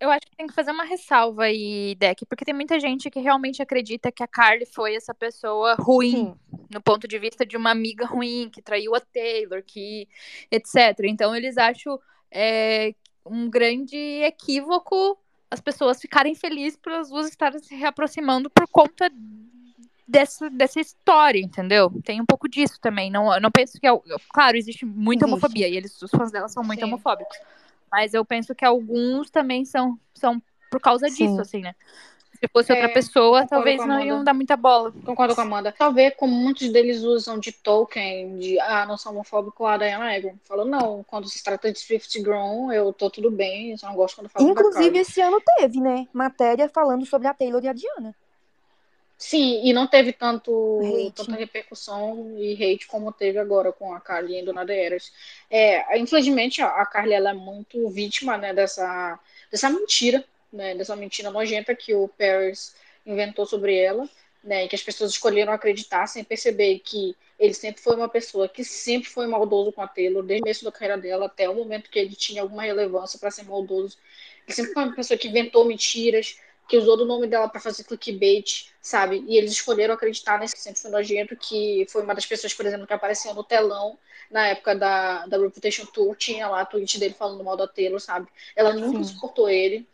eu 0.00 0.10
acho 0.10 0.26
que 0.26 0.36
tem 0.36 0.46
que 0.46 0.54
fazer 0.54 0.70
uma 0.70 0.84
ressalva 0.84 1.44
aí, 1.44 1.94
Deck, 1.94 2.24
porque 2.26 2.44
tem 2.44 2.54
muita 2.54 2.78
gente 2.78 3.10
que 3.10 3.20
realmente 3.20 3.62
acredita 3.62 4.12
que 4.12 4.22
a 4.22 4.28
Carly 4.28 4.66
foi 4.66 4.94
essa 4.94 5.14
pessoa 5.14 5.74
ruim, 5.74 6.10
Sim. 6.10 6.36
no 6.70 6.82
ponto 6.82 7.08
de 7.08 7.18
vista 7.18 7.46
de 7.46 7.56
uma 7.56 7.70
amiga 7.70 8.04
ruim, 8.04 8.50
que 8.52 8.60
traiu 8.60 8.94
a 8.94 9.00
Taylor, 9.00 9.62
que 9.62 10.06
etc. 10.50 11.00
Então 11.04 11.34
eles 11.34 11.56
acham 11.56 11.98
é, 12.30 12.94
um 13.26 13.50
grande 13.50 13.96
equívoco 13.96 15.18
as 15.50 15.60
pessoas 15.60 16.00
ficarem 16.00 16.34
felizes 16.34 16.76
por 16.76 16.92
as 16.92 17.08
duas 17.08 17.28
estarem 17.28 17.58
se 17.60 17.74
reaproximando 17.74 18.50
por 18.50 18.66
conta 18.68 19.10
dessa, 20.06 20.50
dessa 20.50 20.80
história, 20.80 21.38
entendeu? 21.38 21.90
Tem 22.04 22.20
um 22.20 22.26
pouco 22.26 22.48
disso 22.48 22.78
também. 22.80 23.10
Não, 23.10 23.38
não 23.40 23.50
penso 23.50 23.78
que. 23.80 23.86
É, 23.86 23.90
claro, 24.32 24.56
existe 24.56 24.84
muita 24.84 25.24
existe. 25.24 25.32
homofobia 25.32 25.68
e 25.68 25.76
eles, 25.76 26.00
os 26.00 26.10
fãs 26.10 26.30
dela 26.30 26.48
são 26.48 26.62
muito 26.62 26.80
Sim. 26.80 26.86
homofóbicos. 26.86 27.36
Mas 27.90 28.14
eu 28.14 28.24
penso 28.24 28.54
que 28.54 28.64
alguns 28.64 29.30
também 29.30 29.64
são, 29.64 29.98
são 30.14 30.42
por 30.70 30.80
causa 30.80 31.08
Sim. 31.08 31.26
disso, 31.26 31.40
assim, 31.40 31.60
né? 31.60 31.74
Se 32.38 32.48
fosse 32.52 32.72
é, 32.72 32.74
outra 32.74 32.92
pessoa, 32.92 33.46
talvez 33.46 33.84
não 33.86 34.00
iam 34.00 34.22
dar 34.22 34.34
muita 34.34 34.56
bola. 34.56 34.92
Concordo 35.04 35.34
com 35.34 35.40
a 35.40 35.44
Amanda. 35.44 35.74
Talvez, 35.76 36.14
como 36.16 36.34
muitos 36.34 36.68
deles 36.68 37.02
usam 37.02 37.38
de 37.38 37.52
token, 37.52 38.38
de 38.38 38.60
ah, 38.60 38.84
não 38.86 38.96
sou 38.96 39.12
homofóbico, 39.12 39.64
a 39.64 39.76
Diana 39.76 40.16
Egon. 40.16 40.34
Falou, 40.44 40.64
não, 40.64 41.04
quando 41.04 41.28
se 41.28 41.42
trata 41.42 41.72
de 41.72 41.78
Swift 41.78 42.20
Grown, 42.20 42.72
eu 42.72 42.92
tô 42.92 43.08
tudo 43.08 43.30
bem, 43.30 43.72
eu 43.72 43.78
só 43.78 43.88
não 43.88 43.94
gosto 43.94 44.16
quando 44.16 44.28
falo 44.28 44.48
Inclusive, 44.48 44.98
esse 44.98 45.20
ano 45.20 45.40
teve, 45.58 45.80
né? 45.80 46.06
Matéria 46.12 46.68
falando 46.68 47.06
sobre 47.06 47.28
a 47.28 47.34
Taylor 47.34 47.64
e 47.64 47.68
a 47.68 47.72
Diana. 47.72 48.14
Sim, 49.18 49.62
e 49.64 49.72
não 49.72 49.86
teve 49.86 50.12
tanto, 50.12 50.80
tanta 51.14 51.36
repercussão 51.36 52.34
e 52.36 52.52
hate 52.52 52.86
como 52.86 53.10
teve 53.10 53.38
agora 53.38 53.72
com 53.72 53.94
a 53.94 54.00
Carly 54.00 54.38
indo 54.38 54.52
na 54.52 54.62
Deeras. 54.62 55.10
É, 55.50 55.98
infelizmente, 55.98 56.60
a 56.60 56.84
Carly 56.84 57.14
ela 57.14 57.30
é 57.30 57.34
muito 57.34 57.88
vítima 57.88 58.36
né, 58.36 58.52
dessa, 58.52 59.18
dessa 59.50 59.70
mentira 59.70 60.22
né, 60.52 60.74
dessa 60.74 60.96
mentira 60.96 61.30
nojenta 61.30 61.74
que 61.74 61.94
o 61.94 62.08
Paris 62.08 62.74
inventou 63.04 63.46
sobre 63.46 63.76
ela, 63.76 64.08
né, 64.42 64.64
e 64.64 64.68
que 64.68 64.76
as 64.76 64.82
pessoas 64.82 65.10
escolheram 65.10 65.52
acreditar 65.52 66.06
sem 66.06 66.22
perceber 66.22 66.78
que 66.80 67.16
ele 67.38 67.52
sempre 67.52 67.82
foi 67.82 67.96
uma 67.96 68.08
pessoa 68.08 68.48
que 68.48 68.64
sempre 68.64 69.08
foi 69.08 69.26
maldoso 69.26 69.72
com 69.72 69.82
a 69.82 69.88
Taylor, 69.88 70.22
desde 70.22 70.40
o 70.40 70.44
começo 70.44 70.64
da 70.64 70.72
carreira 70.72 70.96
dela 70.96 71.26
até 71.26 71.48
o 71.48 71.54
momento 71.54 71.90
que 71.90 71.98
ele 71.98 72.14
tinha 72.14 72.42
alguma 72.42 72.62
relevância 72.62 73.18
para 73.18 73.30
ser 73.30 73.44
maldoso. 73.44 73.98
Ele 74.46 74.54
sempre 74.54 74.72
foi 74.72 74.84
uma 74.84 74.94
pessoa 74.94 75.18
que 75.18 75.28
inventou 75.28 75.64
mentiras, 75.64 76.38
que 76.68 76.76
usou 76.76 76.96
do 76.96 77.04
nome 77.04 77.26
dela 77.26 77.48
para 77.48 77.60
fazer 77.60 77.84
clickbait, 77.84 78.72
sabe? 78.80 79.24
E 79.28 79.36
eles 79.36 79.52
escolheram 79.52 79.94
acreditar 79.94 80.38
nesse 80.38 80.54
que 80.54 80.60
sempre 80.60 80.80
foi 80.80 80.90
nojento, 80.90 81.36
que 81.36 81.86
foi 81.88 82.02
uma 82.02 82.14
das 82.14 82.26
pessoas, 82.26 82.54
por 82.54 82.66
exemplo, 82.66 82.86
que 82.86 82.92
apareceu 82.92 83.34
no 83.34 83.44
telão 83.44 83.98
na 84.30 84.48
época 84.48 84.74
da, 84.74 85.26
da 85.26 85.38
Reputation 85.38 85.86
Tour, 85.86 86.16
tinha 86.16 86.48
lá 86.48 86.62
a 86.62 86.66
tweet 86.66 86.98
dele 86.98 87.14
falando 87.14 87.44
mal 87.44 87.56
da 87.56 87.68
Taylor, 87.68 88.00
sabe? 88.00 88.26
Ela 88.56 88.72
nunca 88.72 88.98
Sim. 88.98 89.04
suportou 89.04 89.48
ele 89.48 89.86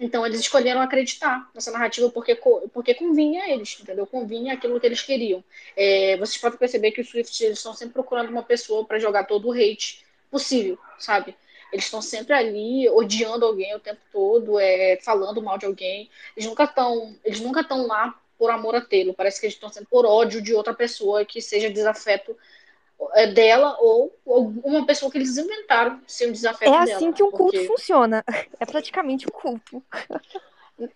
Então 0.00 0.24
eles 0.24 0.40
escolheram 0.40 0.80
acreditar 0.80 1.50
nessa 1.54 1.70
narrativa 1.70 2.08
porque, 2.10 2.34
porque 2.72 2.94
convinha 2.94 3.44
a 3.44 3.50
eles, 3.50 3.78
entendeu? 3.78 4.06
Convinha 4.06 4.54
aquilo 4.54 4.80
que 4.80 4.86
eles 4.86 5.02
queriam. 5.02 5.44
É, 5.76 6.16
vocês 6.16 6.38
podem 6.38 6.58
perceber 6.58 6.90
que 6.90 7.02
os 7.02 7.08
Swift 7.08 7.44
eles 7.44 7.58
estão 7.58 7.74
sempre 7.74 7.92
procurando 7.92 8.30
uma 8.30 8.42
pessoa 8.42 8.82
para 8.86 8.98
jogar 8.98 9.24
todo 9.24 9.48
o 9.48 9.52
hate 9.52 10.02
possível, 10.30 10.78
sabe? 10.98 11.36
Eles 11.70 11.84
estão 11.84 12.00
sempre 12.00 12.32
ali 12.32 12.88
odiando 12.88 13.44
alguém 13.44 13.74
o 13.76 13.80
tempo 13.80 14.00
todo, 14.10 14.58
é, 14.58 14.98
falando 15.02 15.42
mal 15.42 15.58
de 15.58 15.66
alguém. 15.66 16.08
Eles 16.34 16.48
nunca 16.48 16.64
estão, 16.64 17.14
eles 17.22 17.40
nunca 17.40 17.60
estão 17.60 17.86
lá 17.86 18.18
por 18.38 18.50
amor 18.50 18.74
a 18.74 18.80
tê-lo. 18.80 19.12
Parece 19.12 19.38
que 19.38 19.46
eles 19.46 19.54
estão 19.54 19.70
sendo 19.70 19.86
por 19.86 20.06
ódio 20.06 20.40
de 20.40 20.54
outra 20.54 20.72
pessoa 20.72 21.26
que 21.26 21.42
seja 21.42 21.70
desafeto 21.70 22.34
dela 23.32 23.76
ou, 23.80 24.14
ou 24.24 24.52
uma 24.64 24.86
pessoa 24.86 25.10
que 25.10 25.18
eles 25.18 25.36
inventaram 25.36 26.00
ser 26.06 26.28
um 26.28 26.32
desafeto 26.32 26.70
É 26.74 26.84
dela. 26.84 26.96
assim 26.96 27.12
que 27.12 27.22
um 27.22 27.30
culto 27.30 27.52
porque- 27.52 27.66
funciona. 27.66 28.24
É 28.60 28.66
praticamente 28.66 29.26
um 29.26 29.30
culto. 29.30 29.82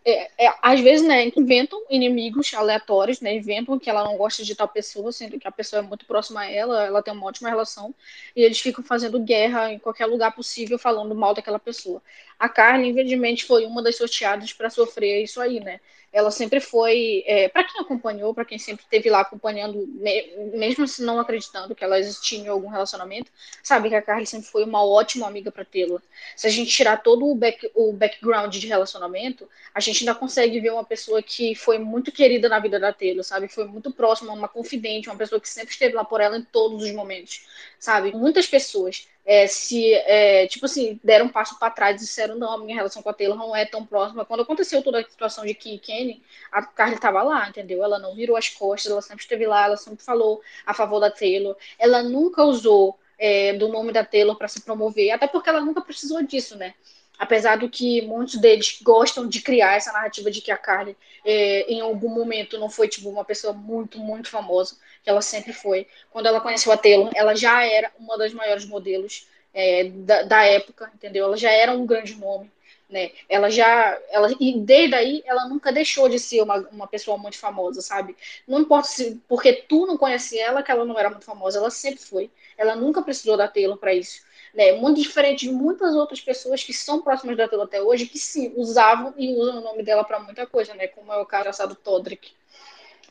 é, 0.04 0.46
é, 0.46 0.54
às 0.62 0.80
vezes, 0.80 1.06
né, 1.06 1.30
inventam 1.36 1.78
inimigos 1.90 2.52
aleatórios, 2.54 3.20
né, 3.20 3.34
inventam 3.34 3.78
que 3.78 3.90
ela 3.90 4.02
não 4.04 4.16
gosta 4.16 4.42
de 4.42 4.54
tal 4.54 4.66
pessoa, 4.68 5.12
sendo 5.12 5.38
que 5.38 5.46
a 5.46 5.52
pessoa 5.52 5.80
é 5.80 5.82
muito 5.82 6.06
próxima 6.06 6.40
a 6.40 6.50
ela, 6.50 6.84
ela 6.86 7.02
tem 7.02 7.12
uma 7.12 7.26
ótima 7.26 7.50
relação, 7.50 7.94
e 8.34 8.42
eles 8.42 8.58
ficam 8.60 8.82
fazendo 8.82 9.20
guerra 9.20 9.72
em 9.72 9.78
qualquer 9.78 10.06
lugar 10.06 10.34
possível, 10.34 10.78
falando 10.78 11.14
mal 11.14 11.34
daquela 11.34 11.58
pessoa. 11.58 12.00
A 12.38 12.48
Carly, 12.48 12.88
infelizmente, 12.88 13.44
foi 13.44 13.66
uma 13.66 13.82
das 13.82 13.96
sorteadas 13.96 14.52
para 14.54 14.70
sofrer 14.70 15.22
isso 15.22 15.38
aí, 15.40 15.60
né? 15.60 15.80
Ela 16.14 16.30
sempre 16.30 16.60
foi, 16.60 17.24
é, 17.26 17.48
para 17.48 17.64
quem 17.64 17.80
acompanhou, 17.82 18.32
para 18.32 18.44
quem 18.44 18.58
sempre 18.58 18.84
esteve 18.84 19.10
lá 19.10 19.20
acompanhando, 19.20 19.86
me- 19.88 20.32
mesmo 20.54 20.86
se 20.86 21.02
não 21.02 21.18
acreditando 21.18 21.74
que 21.74 21.82
elas 21.84 22.20
tinham 22.20 22.54
algum 22.54 22.68
relacionamento, 22.68 23.32
sabe 23.62 23.88
que 23.88 23.96
a 23.96 24.02
Carly 24.02 24.26
sempre 24.26 24.46
foi 24.48 24.64
uma 24.64 24.84
ótima 24.84 25.26
amiga 25.26 25.50
para 25.50 25.64
tê-la. 25.64 26.00
Se 26.36 26.46
a 26.46 26.50
gente 26.50 26.70
tirar 26.70 26.98
todo 27.02 27.26
o, 27.26 27.34
back, 27.34 27.70
o 27.74 27.92
background 27.92 28.54
de 28.56 28.66
relacionamento, 28.66 29.48
a 29.74 29.80
gente 29.80 30.00
ainda 30.00 30.14
consegue 30.14 30.60
ver 30.60 30.70
uma 30.72 30.84
pessoa 30.84 31.22
que 31.22 31.54
foi 31.54 31.78
muito 31.78 32.12
querida 32.12 32.48
na 32.48 32.58
vida 32.60 32.78
da 32.78 32.92
Taylor, 32.92 33.24
sabe? 33.24 33.48
Foi 33.48 33.66
muito 33.66 33.92
próxima, 33.92 34.32
uma 34.32 34.48
confidente, 34.48 35.08
uma 35.08 35.16
pessoa 35.18 35.40
que 35.40 35.48
sempre 35.48 35.72
esteve 35.72 35.94
lá 35.94 36.04
por 36.04 36.20
ela 36.20 36.36
em 36.38 36.42
todos 36.44 36.82
os 36.84 36.92
momentos, 36.92 37.44
sabe? 37.78 38.12
Muitas 38.12 38.46
pessoas 38.46 39.08
é, 39.26 39.46
se, 39.46 39.94
é, 39.94 40.46
tipo 40.46 40.66
assim, 40.66 41.00
deram 41.02 41.26
um 41.26 41.30
passo 41.30 41.58
para 41.58 41.70
trás 41.70 41.96
e 41.96 42.04
disseram, 42.04 42.36
não, 42.36 42.52
a 42.52 42.58
minha 42.58 42.76
relação 42.76 43.02
com 43.02 43.08
a 43.08 43.14
Taylor 43.14 43.36
não 43.36 43.56
é 43.56 43.64
tão 43.64 43.84
próxima. 43.84 44.24
Quando 44.24 44.42
aconteceu 44.42 44.82
toda 44.82 45.00
a 45.00 45.04
situação 45.04 45.46
de 45.46 45.54
Kim 45.54 45.74
e 45.74 45.78
Kenny, 45.78 46.22
a 46.52 46.62
Carly 46.62 46.96
estava 46.96 47.22
lá, 47.22 47.48
entendeu? 47.48 47.82
Ela 47.82 47.98
não 47.98 48.14
virou 48.14 48.36
as 48.36 48.50
costas, 48.50 48.92
ela 48.92 49.00
sempre 49.00 49.22
esteve 49.22 49.46
lá, 49.46 49.64
ela 49.64 49.76
sempre 49.76 50.04
falou 50.04 50.42
a 50.66 50.74
favor 50.74 51.00
da 51.00 51.10
Taylor. 51.10 51.56
Ela 51.78 52.02
nunca 52.02 52.44
usou 52.44 52.98
é, 53.18 53.54
do 53.54 53.68
nome 53.68 53.92
da 53.92 54.04
Taylor 54.04 54.36
para 54.36 54.48
se 54.48 54.60
promover, 54.60 55.10
até 55.10 55.26
porque 55.26 55.48
ela 55.48 55.60
nunca 55.60 55.80
precisou 55.80 56.22
disso, 56.22 56.56
né? 56.56 56.74
Apesar 57.18 57.56
do 57.56 57.70
que 57.70 58.02
muitos 58.02 58.36
deles 58.36 58.80
gostam 58.82 59.26
de 59.26 59.40
criar 59.40 59.76
essa 59.76 59.92
narrativa 59.92 60.30
de 60.30 60.40
que 60.40 60.50
a 60.50 60.56
Carly, 60.56 60.96
é, 61.24 61.62
em 61.72 61.80
algum 61.80 62.08
momento, 62.08 62.58
não 62.58 62.68
foi 62.68 62.88
tipo 62.88 63.08
uma 63.08 63.24
pessoa 63.24 63.52
muito, 63.52 63.98
muito 63.98 64.28
famosa, 64.28 64.76
que 65.04 65.10
ela 65.10 65.22
sempre 65.22 65.52
foi. 65.52 65.86
Quando 66.10 66.26
ela 66.26 66.40
conheceu 66.40 66.72
a 66.72 66.76
Taylor, 66.76 67.10
ela 67.14 67.36
já 67.36 67.64
era 67.64 67.92
uma 67.98 68.18
das 68.18 68.32
maiores 68.32 68.64
modelos 68.64 69.28
é, 69.52 69.84
da, 69.84 70.22
da 70.22 70.44
época, 70.44 70.90
entendeu? 70.94 71.26
Ela 71.26 71.36
já 71.36 71.50
era 71.50 71.72
um 71.72 71.86
grande 71.86 72.16
nome, 72.16 72.50
né? 72.88 73.12
Ela 73.28 73.50
já, 73.50 73.96
ela 74.10 74.34
e 74.40 74.58
desde 74.58 74.94
aí 74.94 75.22
ela 75.26 75.46
nunca 75.46 75.70
deixou 75.70 76.08
de 76.08 76.18
ser 76.18 76.42
uma, 76.42 76.56
uma 76.72 76.86
pessoa 76.86 77.18
muito 77.18 77.38
famosa, 77.38 77.82
sabe? 77.82 78.16
Não 78.48 78.60
importa 78.60 78.88
se 78.88 79.20
porque 79.28 79.52
tu 79.52 79.86
não 79.86 79.98
conhecia 79.98 80.46
ela 80.46 80.62
que 80.62 80.72
ela 80.72 80.84
não 80.84 80.98
era 80.98 81.10
muito 81.10 81.24
famosa, 81.24 81.58
ela 81.58 81.70
sempre 81.70 82.00
foi. 82.00 82.30
Ela 82.56 82.74
nunca 82.74 83.02
precisou 83.02 83.36
da 83.36 83.46
Taylor 83.46 83.76
para 83.76 83.92
isso 83.92 84.22
né, 84.54 84.72
muito 84.72 85.02
diferente 85.02 85.46
de 85.46 85.52
muitas 85.52 85.94
outras 85.94 86.20
pessoas 86.20 86.62
que 86.62 86.72
são 86.72 87.02
próximas 87.02 87.36
da 87.36 87.48
Taylor 87.48 87.66
até 87.66 87.82
hoje, 87.82 88.06
que 88.06 88.18
sim, 88.18 88.52
usavam 88.56 89.12
e 89.18 89.34
usam 89.34 89.58
o 89.58 89.60
nome 89.60 89.82
dela 89.82 90.04
para 90.04 90.20
muita 90.20 90.46
coisa, 90.46 90.72
né, 90.74 90.86
como 90.86 91.12
é 91.12 91.16
o 91.16 91.26
caso 91.26 91.66
do 91.66 91.74
Todrick. 91.74 92.32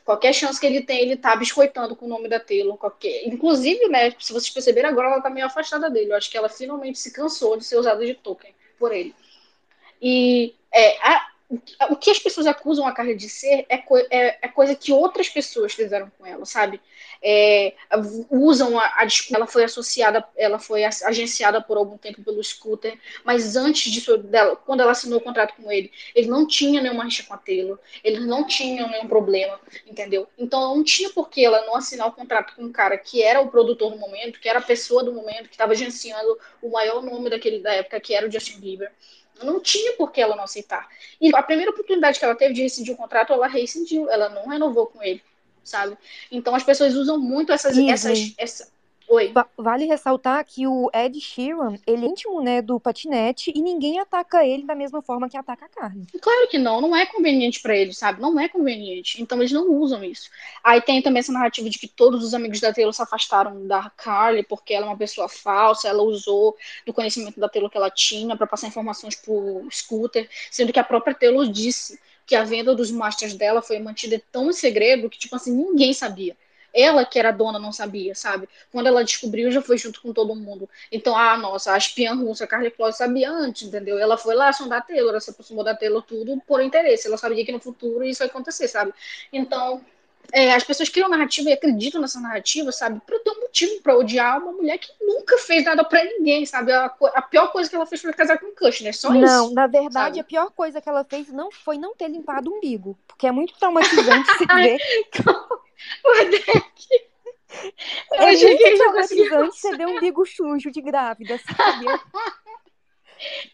Qualquer 0.04 0.34
chance 0.34 0.60
que 0.60 0.66
ele 0.66 0.82
tem, 0.82 1.00
ele 1.00 1.16
tá 1.16 1.34
biscoitando 1.34 1.96
com 1.96 2.04
o 2.04 2.08
nome 2.08 2.28
da 2.28 2.38
Taylor. 2.38 2.76
Qualquer... 2.76 3.26
Inclusive, 3.26 3.88
né, 3.88 4.10
se 4.18 4.32
vocês 4.32 4.50
perceberem, 4.50 4.90
agora 4.90 5.08
ela 5.08 5.22
tá 5.22 5.30
meio 5.30 5.46
afastada 5.46 5.88
dele. 5.88 6.12
Eu 6.12 6.16
acho 6.16 6.30
que 6.30 6.36
ela 6.36 6.48
finalmente 6.48 6.98
se 6.98 7.12
cansou 7.12 7.56
de 7.56 7.64
ser 7.64 7.76
usada 7.78 8.04
de 8.04 8.14
token 8.14 8.54
por 8.78 8.92
ele. 8.92 9.14
E 10.02 10.54
é, 10.70 10.98
a, 10.98 11.28
o 11.90 11.96
que 11.96 12.10
as 12.10 12.18
pessoas 12.18 12.46
acusam 12.46 12.86
a 12.86 12.92
Carly 12.92 13.14
de 13.14 13.28
ser 13.28 13.66
é, 13.68 13.76
co 13.76 13.98
é, 13.98 14.38
é, 14.40 14.48
coisa 14.48 14.74
que 14.74 14.92
outras 14.92 15.28
pessoas 15.28 15.74
fizeram 15.74 16.10
com 16.16 16.26
ela, 16.26 16.44
sabe? 16.44 16.80
É, 17.22 17.74
usam 18.30 18.78
a. 18.78 19.06
Ela 19.32 19.46
foi 19.46 19.64
associada, 19.64 20.26
ela 20.36 20.58
foi 20.58 20.84
agenciada 20.84 21.60
por 21.60 21.76
algum 21.76 21.98
tempo 21.98 22.22
pelo 22.22 22.42
Scooter, 22.42 22.98
mas 23.24 23.56
antes 23.56 23.92
disso, 23.92 24.16
dela, 24.18 24.56
quando 24.56 24.80
ela 24.80 24.92
assinou 24.92 25.18
o 25.18 25.22
contrato 25.22 25.54
com 25.54 25.70
ele, 25.70 25.92
ele 26.14 26.28
não 26.28 26.46
tinha 26.46 26.80
nenhuma 26.80 27.04
rixa 27.04 27.22
com 27.22 27.34
a 27.34 27.38
Taylor, 27.38 27.78
eles 28.02 28.24
não 28.26 28.46
tinham 28.46 28.88
nenhum 28.88 29.06
problema, 29.06 29.60
entendeu? 29.86 30.26
Então 30.38 30.74
não 30.74 30.82
tinha 30.82 31.10
por 31.10 31.28
que 31.28 31.44
ela 31.44 31.64
não 31.66 31.76
assinar 31.76 32.08
o 32.08 32.12
contrato 32.12 32.54
com 32.56 32.64
um 32.64 32.72
cara 32.72 32.96
que 32.96 33.22
era 33.22 33.40
o 33.40 33.50
produtor 33.50 33.90
do 33.92 33.98
momento, 33.98 34.40
que 34.40 34.48
era 34.48 34.58
a 34.58 34.62
pessoa 34.62 35.04
do 35.04 35.12
momento, 35.12 35.48
que 35.48 35.54
estava 35.54 35.72
agenciando 35.72 36.38
o 36.62 36.70
maior 36.70 37.02
nome 37.02 37.28
daquele 37.28 37.60
da 37.60 37.72
época, 37.74 38.00
que 38.00 38.14
era 38.14 38.26
o 38.26 38.30
Justin 38.30 38.60
Bieber. 38.60 38.90
Não 39.42 39.60
tinha 39.60 39.94
por 39.94 40.12
que 40.12 40.20
ela 40.20 40.36
não 40.36 40.44
aceitar. 40.44 40.88
E 41.20 41.34
a 41.34 41.42
primeira 41.42 41.70
oportunidade 41.70 42.18
que 42.18 42.24
ela 42.24 42.34
teve 42.34 42.54
de 42.54 42.62
rescindir 42.62 42.94
o 42.94 42.96
contrato, 42.96 43.32
ela 43.32 43.46
rescindiu, 43.46 44.08
ela 44.08 44.28
não 44.28 44.48
renovou 44.48 44.86
com 44.86 45.02
ele, 45.02 45.22
sabe? 45.62 45.96
Então 46.30 46.54
as 46.54 46.62
pessoas 46.62 46.94
usam 46.94 47.18
muito 47.18 47.52
essas. 47.52 47.74
Sim, 47.74 47.90
essas 47.90 48.34
essa... 48.38 48.73
Oi. 49.08 49.32
Va- 49.32 49.48
Vale 49.58 49.84
ressaltar 49.86 50.44
que 50.44 50.66
o 50.66 50.90
Ed 50.94 51.20
Sheeran, 51.20 51.78
ele 51.86 52.06
é 52.06 52.08
íntimo, 52.08 52.40
né, 52.42 52.62
do 52.62 52.78
patinete 52.78 53.52
e 53.54 53.60
ninguém 53.60 53.98
ataca 53.98 54.44
ele 54.46 54.64
da 54.64 54.74
mesma 54.74 55.02
forma 55.02 55.28
que 55.28 55.36
ataca 55.36 55.66
a 55.66 55.68
Carly. 55.68 56.06
Claro 56.20 56.48
que 56.48 56.58
não, 56.58 56.80
não 56.80 56.94
é 56.94 57.04
conveniente 57.06 57.60
para 57.60 57.76
eles, 57.76 57.98
sabe? 57.98 58.20
Não 58.20 58.38
é 58.38 58.48
conveniente. 58.48 59.20
Então 59.20 59.38
eles 59.38 59.50
não 59.50 59.68
usam 59.72 60.02
isso. 60.04 60.30
Aí 60.62 60.80
tem 60.80 61.02
também 61.02 61.20
essa 61.20 61.32
narrativa 61.32 61.68
de 61.68 61.78
que 61.78 61.88
todos 61.88 62.22
os 62.22 62.34
amigos 62.34 62.60
da 62.60 62.72
Taylor 62.72 62.92
se 62.92 63.02
afastaram 63.02 63.66
da 63.66 63.90
Carly 63.90 64.44
porque 64.44 64.72
ela 64.72 64.86
é 64.86 64.88
uma 64.88 64.96
pessoa 64.96 65.28
falsa, 65.28 65.88
ela 65.88 66.02
usou 66.02 66.56
do 66.86 66.92
conhecimento 66.92 67.40
da 67.40 67.48
Taylor 67.48 67.70
que 67.70 67.76
ela 67.76 67.90
tinha 67.90 68.36
para 68.36 68.46
passar 68.46 68.68
informações 68.68 69.16
pro 69.16 69.66
Scooter, 69.70 70.28
sendo 70.50 70.72
que 70.72 70.78
a 70.78 70.84
própria 70.84 71.14
Taylor 71.14 71.46
disse 71.50 71.98
que 72.26 72.34
a 72.36 72.44
venda 72.44 72.74
dos 72.74 72.90
masters 72.90 73.34
dela 73.34 73.60
foi 73.60 73.78
mantida 73.78 74.22
tão 74.32 74.48
em 74.48 74.52
segredo 74.52 75.10
que, 75.10 75.18
tipo 75.18 75.34
assim, 75.36 75.52
ninguém 75.52 75.92
sabia. 75.92 76.36
Ela, 76.74 77.04
que 77.04 77.18
era 77.18 77.30
dona, 77.30 77.58
não 77.58 77.72
sabia, 77.72 78.14
sabe? 78.14 78.48
Quando 78.72 78.86
ela 78.88 79.04
descobriu, 79.04 79.50
já 79.52 79.62
foi 79.62 79.78
junto 79.78 80.02
com 80.02 80.12
todo 80.12 80.34
mundo. 80.34 80.68
Então, 80.90 81.16
ah, 81.16 81.36
nossa, 81.36 81.72
a 81.72 81.78
espiã 81.78 82.14
russa, 82.14 82.44
a 82.44 82.46
Carly 82.46 82.70
Close, 82.70 82.98
sabia 82.98 83.30
antes, 83.30 83.62
entendeu? 83.68 83.98
Ela 83.98 84.16
foi 84.18 84.34
lá 84.34 84.52
sondar 84.52 84.80
a 84.80 84.82
Taylor, 84.82 85.10
ela 85.10 85.20
se 85.20 85.30
aproximou 85.30 85.62
da 85.64 85.74
Taylor 85.74 86.02
tudo 86.02 86.40
por 86.46 86.60
interesse. 86.62 87.06
Ela 87.06 87.16
sabia 87.16 87.44
que 87.44 87.52
no 87.52 87.60
futuro 87.60 88.04
isso 88.04 88.22
ia 88.22 88.26
acontecer, 88.26 88.66
sabe? 88.68 88.92
Então, 89.32 89.80
é, 90.32 90.52
as 90.54 90.64
pessoas 90.64 90.88
criam 90.88 91.08
narrativa 91.08 91.50
e 91.50 91.52
acreditam 91.52 92.00
nessa 92.00 92.20
narrativa, 92.20 92.72
sabe? 92.72 93.00
Pra 93.06 93.18
ter 93.20 93.30
um 93.30 93.40
motivo 93.42 93.80
pra 93.82 93.96
odiar 93.96 94.38
uma 94.42 94.52
mulher 94.52 94.78
que 94.78 94.88
nunca 95.00 95.38
fez 95.38 95.64
nada 95.64 95.84
pra 95.84 96.02
ninguém, 96.04 96.44
sabe? 96.46 96.72
A, 96.72 96.88
co- 96.88 97.06
a 97.14 97.22
pior 97.22 97.52
coisa 97.52 97.68
que 97.70 97.76
ela 97.76 97.86
fez 97.86 98.00
foi 98.00 98.12
casar 98.12 98.38
com 98.38 98.46
o 98.46 98.54
Kushner, 98.54 98.96
só 98.96 99.12
não, 99.12 99.14
isso. 99.14 99.54
na 99.54 99.66
verdade, 99.66 100.18
sabe? 100.18 100.20
a 100.20 100.24
pior 100.24 100.50
coisa 100.50 100.80
que 100.80 100.88
ela 100.88 101.04
fez 101.04 101.28
não 101.28 101.50
foi 101.52 101.78
não 101.78 101.94
ter 101.94 102.08
limpado 102.08 102.50
o 102.50 102.56
umbigo, 102.56 102.98
porque 103.06 103.26
é 103.26 103.32
muito 103.32 103.54
traumatizante 103.58 104.28
se 104.36 104.46
ver. 104.46 104.82
Eu 108.12 108.20
É 108.22 108.30
achei 108.30 108.56
que 108.56 108.64
ele 108.64 108.84
conseguiu. 108.84 109.46
você 109.46 109.76
ver 109.76 109.86
um 109.86 109.96
umbigo 109.96 110.26
sujo 110.26 110.70
de 110.70 110.80
grávida, 110.80 111.38
sabe? 111.38 111.86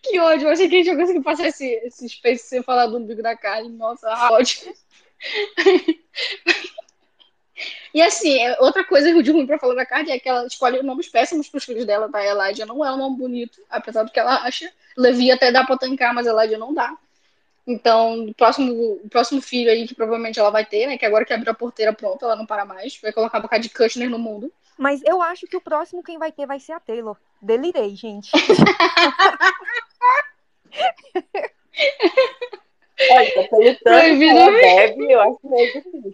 Que 0.02 0.18
ódio, 0.18 0.48
eu 0.48 0.52
achei 0.52 0.68
que 0.68 0.74
a 0.74 0.78
gente 0.78 0.86
ia 0.88 0.96
conseguir 0.96 1.20
passar 1.22 1.46
esse, 1.46 1.66
esse 1.84 2.08
space 2.08 2.48
sem 2.48 2.62
falar 2.62 2.86
do 2.86 2.96
umbigo 2.96 3.22
da 3.22 3.36
carne. 3.36 3.68
Nossa, 3.68 4.08
ódio. 4.32 4.74
E 7.92 8.00
assim, 8.00 8.38
é- 8.38 8.56
outra 8.60 8.84
coisa 8.84 9.12
de 9.22 9.30
ruim 9.32 9.46
pra 9.46 9.58
falar 9.58 9.74
da 9.74 9.84
Cardi 9.84 10.10
é 10.12 10.18
que 10.18 10.28
ela 10.28 10.46
escolhe 10.46 10.80
nomes 10.82 11.08
péssimos 11.08 11.48
pros 11.48 11.64
filhos 11.64 11.84
dela, 11.84 12.08
tá? 12.08 12.24
Elijah 12.24 12.64
não 12.64 12.84
é 12.84 12.92
um 12.92 12.96
nome 12.96 13.18
bonito, 13.18 13.60
apesar 13.68 14.04
do 14.04 14.10
que 14.12 14.18
ela 14.20 14.36
acha. 14.44 14.72
Levi 14.96 15.30
até 15.30 15.50
dá 15.52 15.64
pra 15.64 15.76
tancar, 15.76 16.14
mas 16.14 16.26
Elijah 16.26 16.56
não 16.56 16.72
dá. 16.72 16.96
Então, 17.70 18.24
o 18.24 18.34
próximo, 18.34 18.72
o 19.04 19.08
próximo 19.08 19.40
filho 19.40 19.70
aí, 19.70 19.86
que 19.86 19.94
provavelmente 19.94 20.38
ela 20.40 20.50
vai 20.50 20.66
ter, 20.66 20.86
né? 20.86 20.98
Que 20.98 21.06
agora 21.06 21.24
que 21.24 21.32
abriu 21.32 21.52
a 21.52 21.54
porteira 21.54 21.92
pronto, 21.92 22.24
ela 22.24 22.34
não 22.36 22.44
para 22.44 22.64
mais. 22.64 22.98
Vai 23.00 23.12
colocar 23.12 23.38
a 23.38 23.40
boca 23.40 23.58
de 23.58 23.68
Kushner 23.68 24.10
no 24.10 24.18
mundo. 24.18 24.52
Mas 24.76 25.00
eu 25.04 25.22
acho 25.22 25.46
que 25.46 25.56
o 25.56 25.60
próximo 25.60 26.02
quem 26.02 26.18
vai 26.18 26.32
ter 26.32 26.46
vai 26.46 26.58
ser 26.58 26.72
a 26.72 26.80
Taylor. 26.80 27.16
Delirei, 27.40 27.94
gente. 27.94 28.30
Olha, 33.10 33.30
pelo 33.30 33.48
tanto 33.48 33.78
que 33.78 33.82
Proibido. 33.82 34.38
ela 34.38 34.50
bebe, 34.50 35.12
eu 35.12 35.20
acho 35.20 35.38
meio 35.44 35.72
difícil. 35.72 36.12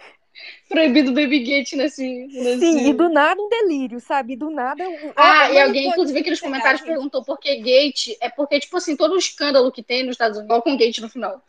Proibido 0.68 1.12
Baby 1.12 1.40
Gate 1.40 1.72
nesse. 1.74 2.04
nesse... 2.26 2.58
Sim, 2.60 2.88
e 2.88 2.92
do 2.92 3.08
nada 3.08 3.40
um 3.40 3.48
delírio, 3.48 4.00
sabe? 4.00 4.36
Do 4.36 4.50
nada. 4.50 4.88
o- 4.88 5.12
Ah, 5.16 5.42
a- 5.44 5.52
e 5.52 5.60
alguém, 5.60 5.88
inclusive, 5.88 6.18
aqui 6.18 6.30
nos 6.30 6.40
comentários 6.40 6.80
gente. 6.80 6.88
perguntou 6.90 7.22
por 7.24 7.38
que 7.38 7.54
Gate. 7.56 8.16
É 8.20 8.28
porque, 8.28 8.58
tipo 8.60 8.76
assim, 8.76 8.96
todo 8.96 9.12
o 9.14 9.18
escândalo 9.18 9.70
que 9.72 9.82
tem 9.82 10.02
nos 10.02 10.12
Estados 10.14 10.38
Unidos, 10.38 10.60
com 10.62 10.76
Gate 10.76 10.98
no 10.98 11.08
final. 11.08 11.42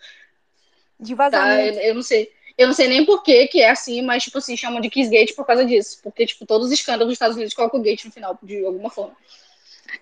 De 0.99 1.15
Tá? 1.15 1.29
vazamento. 1.29 1.79
Eu, 1.79 1.83
eu 1.89 1.95
não 1.95 2.01
sei. 2.03 2.31
Eu 2.57 2.65
não 2.67 2.73
sei 2.73 2.87
nem 2.87 3.05
por 3.05 3.21
que 3.21 3.45
que 3.47 3.61
é 3.61 3.69
assim, 3.69 4.01
mas, 4.01 4.23
tipo 4.23 4.39
assim, 4.39 4.57
chamam 4.57 4.81
de 4.81 4.89
Kiss 4.89 5.11
Gate 5.11 5.35
por 5.35 5.45
causa 5.45 5.63
disso. 5.63 5.99
Porque, 6.01 6.25
tipo, 6.25 6.43
todos 6.45 6.67
os 6.67 6.73
escândalos 6.73 7.07
dos 7.07 7.13
Estados 7.13 7.35
Unidos 7.35 7.53
colocam 7.53 7.81
Gate 7.81 8.05
no 8.05 8.11
final, 8.11 8.37
de 8.41 8.65
alguma 8.65 8.89
forma. 8.89 9.15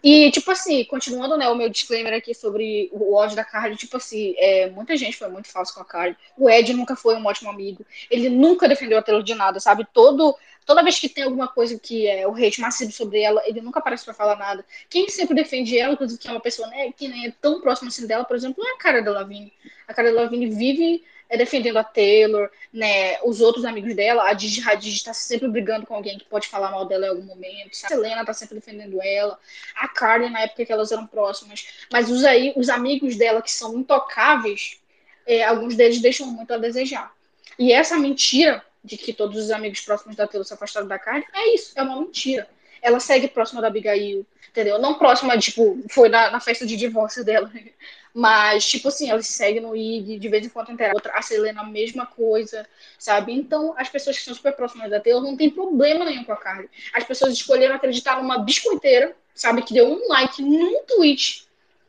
E, 0.03 0.31
tipo 0.31 0.49
assim, 0.51 0.84
continuando, 0.85 1.38
né, 1.38 1.47
o 1.49 1.55
meu 1.55 1.69
disclaimer 1.69 2.13
aqui 2.13 2.34
sobre 2.34 2.89
o 2.91 3.13
ódio 3.13 3.35
da 3.35 3.43
Carly, 3.43 3.76
tipo 3.76 3.97
assim, 3.97 4.35
é, 4.38 4.69
muita 4.69 4.95
gente 4.95 5.17
foi 5.17 5.27
muito 5.30 5.47
falsa 5.47 5.73
com 5.73 5.81
a 5.81 5.85
Carly. 5.85 6.15
O 6.38 6.49
Ed 6.49 6.73
nunca 6.73 6.95
foi 6.95 7.15
um 7.15 7.26
ótimo 7.26 7.49
amigo. 7.49 7.85
Ele 8.09 8.30
nunca 8.30 8.67
defendeu 8.67 8.97
a 8.97 9.01
Taylor 9.01 9.23
de 9.23 9.34
nada, 9.34 9.59
sabe? 9.59 9.85
Todo, 9.93 10.35
toda 10.65 10.84
vez 10.84 10.99
que 10.99 11.09
tem 11.09 11.23
alguma 11.23 11.47
coisa 11.47 11.80
que 11.80 12.07
é 12.07 12.27
o 12.27 12.35
hate 12.35 12.61
massivo 12.61 12.91
sobre 12.91 13.22
ela, 13.22 13.41
ele 13.45 13.61
nunca 13.61 13.80
aparece 13.80 14.05
para 14.05 14.13
falar 14.13 14.35
nada. 14.35 14.65
Quem 14.89 15.07
sempre 15.09 15.35
defende 15.35 15.77
ela, 15.77 15.93
inclusive 15.93 16.19
que 16.19 16.27
é 16.27 16.31
uma 16.31 16.39
pessoa 16.41 16.67
né, 16.69 16.91
que 16.91 17.07
nem 17.07 17.27
é 17.27 17.34
tão 17.41 17.61
próxima 17.61 17.89
assim 17.89 18.07
dela, 18.07 18.26
por 18.26 18.35
exemplo, 18.35 18.63
é 18.65 18.72
a 18.72 18.77
cara 18.77 19.01
da 19.01 19.11
Lavigne. 19.11 19.53
A 19.88 19.93
cara 19.93 20.13
da 20.13 20.22
Lavigne 20.22 20.49
vive 20.49 21.03
defendendo 21.30 21.77
a 21.77 21.84
Taylor, 21.84 22.49
né, 22.72 23.19
os 23.23 23.41
outros 23.41 23.65
amigos 23.65 23.95
dela, 23.95 24.30
a 24.30 24.34
Digi 24.34 24.61
Hadid 24.61 24.95
está 24.95 25.14
sempre 25.14 25.47
brigando 25.47 25.85
com 25.85 25.95
alguém 25.95 26.18
que 26.18 26.26
pode 26.26 26.47
falar 26.47 26.72
mal 26.72 26.85
dela 26.85 27.07
em 27.07 27.10
algum 27.10 27.23
momento, 27.23 27.72
a 27.72 27.88
Selena 27.88 28.22
está 28.22 28.34
sempre 28.34 28.56
defendendo 28.56 29.02
ela, 29.02 29.39
a 29.76 29.88
Carly 29.88 30.30
na 30.30 30.41
época 30.41 30.65
que 30.65 30.72
elas 30.72 30.91
eram 30.91 31.07
próximas, 31.07 31.68
mas 31.91 32.10
os 32.10 32.23
aí, 32.23 32.53
os 32.56 32.69
amigos 32.69 33.15
dela 33.15 33.41
que 33.41 33.52
são 33.52 33.77
intocáveis, 33.77 34.80
é, 35.26 35.43
alguns 35.43 35.76
deles 35.76 35.99
deixam 35.99 36.27
muito 36.27 36.53
a 36.53 36.57
desejar. 36.57 37.11
E 37.57 37.72
essa 37.72 37.97
mentira 37.97 38.64
de 38.84 38.97
que 38.97 39.11
todos 39.11 39.43
os 39.43 39.49
amigos 39.49 39.81
próximos 39.81 40.15
da 40.15 40.27
Taylor 40.27 40.45
se 40.45 40.53
afastaram 40.53 40.88
da 40.88 40.99
Carly, 40.99 41.26
é 41.34 41.56
isso, 41.56 41.73
é 41.76 41.81
uma 41.81 41.99
mentira. 41.99 42.47
Ela 42.81 42.99
segue 42.99 43.27
próxima 43.27 43.61
da 43.61 43.68
Abigail, 43.68 44.26
entendeu? 44.49 44.77
Não 44.77 44.93
próxima, 44.95 45.38
tipo, 45.39 45.84
foi 45.89 46.07
na, 46.07 46.30
na 46.30 46.39
festa 46.39 46.65
de 46.65 46.77
divórcio 46.77 47.26
dela, 47.26 47.52
mas, 48.18 48.66
tipo 48.66 48.88
assim, 48.88 49.10
elas 49.10 49.28
seguem 49.28 49.62
no 49.62 49.76
IG, 49.76 50.18
de 50.18 50.30
vez 50.30 50.46
em 50.46 50.50
quando 50.50 50.72
interagem. 50.72 50.96
Outra, 50.96 51.12
a 51.18 51.22
Selena, 51.22 51.64
a 51.64 51.66
mesma 51.66 52.06
coisa, 52.06 52.66
sabe? 52.98 53.34
Então, 53.34 53.76
as 53.78 53.90
pessoas 53.90 54.18
que 54.18 54.24
são 54.24 54.34
super 54.34 54.54
próximas 54.54 54.90
da 54.90 55.02
Taylor 55.02 55.22
não 55.22 55.36
tem 55.36 55.50
problema 55.50 56.06
nenhum 56.06 56.24
com 56.24 56.32
a 56.32 56.38
Carly. 56.38 56.70
As 56.94 57.04
pessoas 57.04 57.34
escolheram 57.34 57.76
acreditar 57.76 58.16
numa 58.16 58.38
biscoiteira, 58.38 59.14
sabe? 59.34 59.64
Que 59.64 59.74
deu 59.74 59.86
um 59.86 60.08
like 60.08 60.42
num 60.42 60.86
tweet 60.86 61.46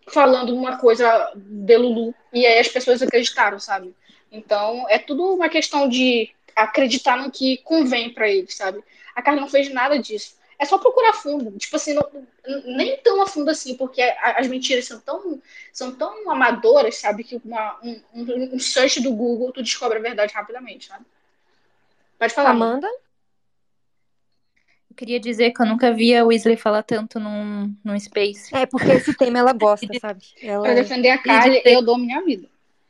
falando 0.09 0.53
uma 0.53 0.79
coisa 0.79 1.33
de 1.37 1.77
Lulu. 1.77 2.13
E 2.33 2.45
aí 2.45 2.59
as 2.59 2.67
pessoas 2.67 3.01
acreditaram, 3.01 3.61
sabe? 3.61 3.95
Então, 4.33 4.85
é 4.89 4.99
tudo 4.99 5.33
uma 5.33 5.49
questão 5.49 5.89
de 5.89 6.29
acreditar 6.57 7.19
no 7.19 7.31
que 7.31 7.59
convém 7.59 8.11
para 8.11 8.29
eles, 8.29 8.57
sabe? 8.57 8.83
A 9.15 9.23
Carly 9.23 9.41
não 9.41 9.49
fez 9.49 9.73
nada 9.73 9.97
disso 9.97 10.36
é 10.59 10.65
só 10.65 10.79
procurar 10.79 11.13
fundo. 11.13 11.57
Tipo 11.59 11.77
assim, 11.77 11.95
não, 11.95 12.09
nem 12.65 12.97
tão 12.99 13.23
a 13.23 13.27
fundo 13.27 13.51
assim, 13.51 13.77
porque 13.77 14.01
as 14.01 14.47
mentiras 14.47 14.87
são 14.87 15.01
tão, 15.01 15.41
são 15.73 15.95
tão 15.95 16.31
amadoras, 16.31 16.97
sabe? 16.97 17.25
Que 17.25 17.41
uma, 17.45 17.79
um, 17.83 18.55
um 18.55 18.59
search 18.59 19.01
do 19.03 19.13
Google 19.13 19.53
tu 19.53 19.63
descobre 19.63 19.99
a 19.99 20.03
verdade 20.03 20.33
rapidamente, 20.33 20.87
sabe? 20.87 21.05
Pode 22.19 22.33
falar. 22.33 22.51
Amanda? 22.51 22.89
Eu 24.91 24.97
queria 24.97 25.21
dizer 25.21 25.51
que 25.51 25.61
eu 25.61 25.67
nunca 25.67 25.93
via 25.93 26.23
a 26.23 26.25
Weasley 26.25 26.57
falar 26.57 26.83
tanto 26.83 27.21
num, 27.21 27.75
num 27.85 28.01
Space. 28.01 28.55
É, 28.55 28.65
porque 28.65 28.93
esse 28.93 29.15
tema 29.15 29.39
ela 29.39 29.53
gosta, 29.53 29.87
sabe? 30.01 30.25
Ela... 30.43 30.63
Pra 30.63 30.75
defender 30.75 31.11
a 31.11 31.19
Kylie, 31.19 31.61
eu 31.67 31.83
dou 31.83 31.99
minha 31.99 32.23
vida. 32.23 32.49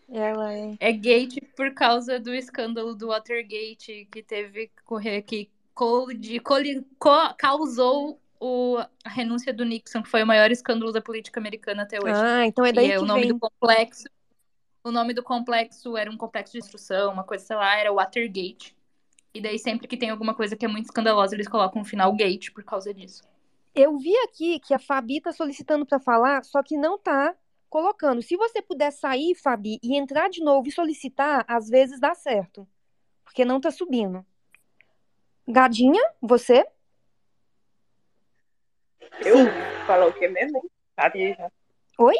Ela 0.08 0.54
é... 0.54 0.74
É 0.78 0.92
gate 0.92 1.40
por 1.56 1.74
causa 1.74 2.20
do 2.20 2.32
escândalo 2.32 2.94
do 2.94 3.08
Watergate 3.08 4.06
que 4.08 4.22
teve 4.22 4.68
que 4.68 4.82
correr 4.84 5.16
aqui 5.16 5.50
co, 5.76 7.34
causou 7.36 8.18
o, 8.40 8.78
a 9.04 9.08
renúncia 9.08 9.52
do 9.52 9.64
Nixon, 9.64 10.02
que 10.02 10.08
foi 10.08 10.22
o 10.22 10.26
maior 10.26 10.50
escândalo 10.50 10.90
da 10.90 11.02
política 11.02 11.38
americana 11.38 11.82
até 11.82 11.98
hoje. 12.02 12.14
Ah, 12.14 12.46
então 12.46 12.64
é 12.64 12.72
daí 12.72 12.86
e 12.86 12.92
que 12.92 12.98
o 12.98 13.04
nome 13.04 13.20
vem. 13.20 13.32
do 13.32 13.38
complexo. 13.38 14.08
O 14.82 14.90
nome 14.90 15.12
do 15.12 15.22
complexo 15.22 15.96
era 15.96 16.10
um 16.10 16.16
complexo 16.16 16.52
de 16.52 16.58
instrução, 16.58 17.12
uma 17.12 17.24
coisa, 17.24 17.44
sei 17.44 17.56
lá, 17.56 17.76
era 17.76 17.92
Watergate. 17.92 18.74
E 19.34 19.40
daí, 19.40 19.58
sempre 19.58 19.86
que 19.86 19.96
tem 19.96 20.08
alguma 20.08 20.32
coisa 20.32 20.56
que 20.56 20.64
é 20.64 20.68
muito 20.68 20.86
escandalosa, 20.86 21.34
eles 21.34 21.48
colocam 21.48 21.82
o 21.82 21.84
final 21.84 22.12
gate 22.14 22.50
por 22.52 22.64
causa 22.64 22.94
disso. 22.94 23.22
Eu 23.74 23.98
vi 23.98 24.16
aqui 24.20 24.58
que 24.60 24.72
a 24.72 24.78
Fabi 24.78 25.20
tá 25.20 25.32
solicitando 25.32 25.84
para 25.84 26.00
falar, 26.00 26.42
só 26.44 26.62
que 26.62 26.78
não 26.78 26.98
tá 26.98 27.34
colocando. 27.68 28.22
Se 28.22 28.36
você 28.36 28.62
puder 28.62 28.90
sair, 28.90 29.34
Fabi, 29.34 29.78
e 29.82 29.96
entrar 29.96 30.30
de 30.30 30.42
novo 30.42 30.68
e 30.68 30.72
solicitar, 30.72 31.44
às 31.46 31.68
vezes 31.68 32.00
dá 32.00 32.14
certo. 32.14 32.66
Porque 33.24 33.44
não 33.44 33.60
tá 33.60 33.70
subindo. 33.70 34.24
Gadinha, 35.48 36.02
você? 36.20 36.66
Eu? 39.24 39.36
Falou 39.86 40.08
o 40.10 40.12
que 40.12 40.28
mesmo? 40.28 40.68
Já. 40.98 41.50
Oi? 41.98 42.14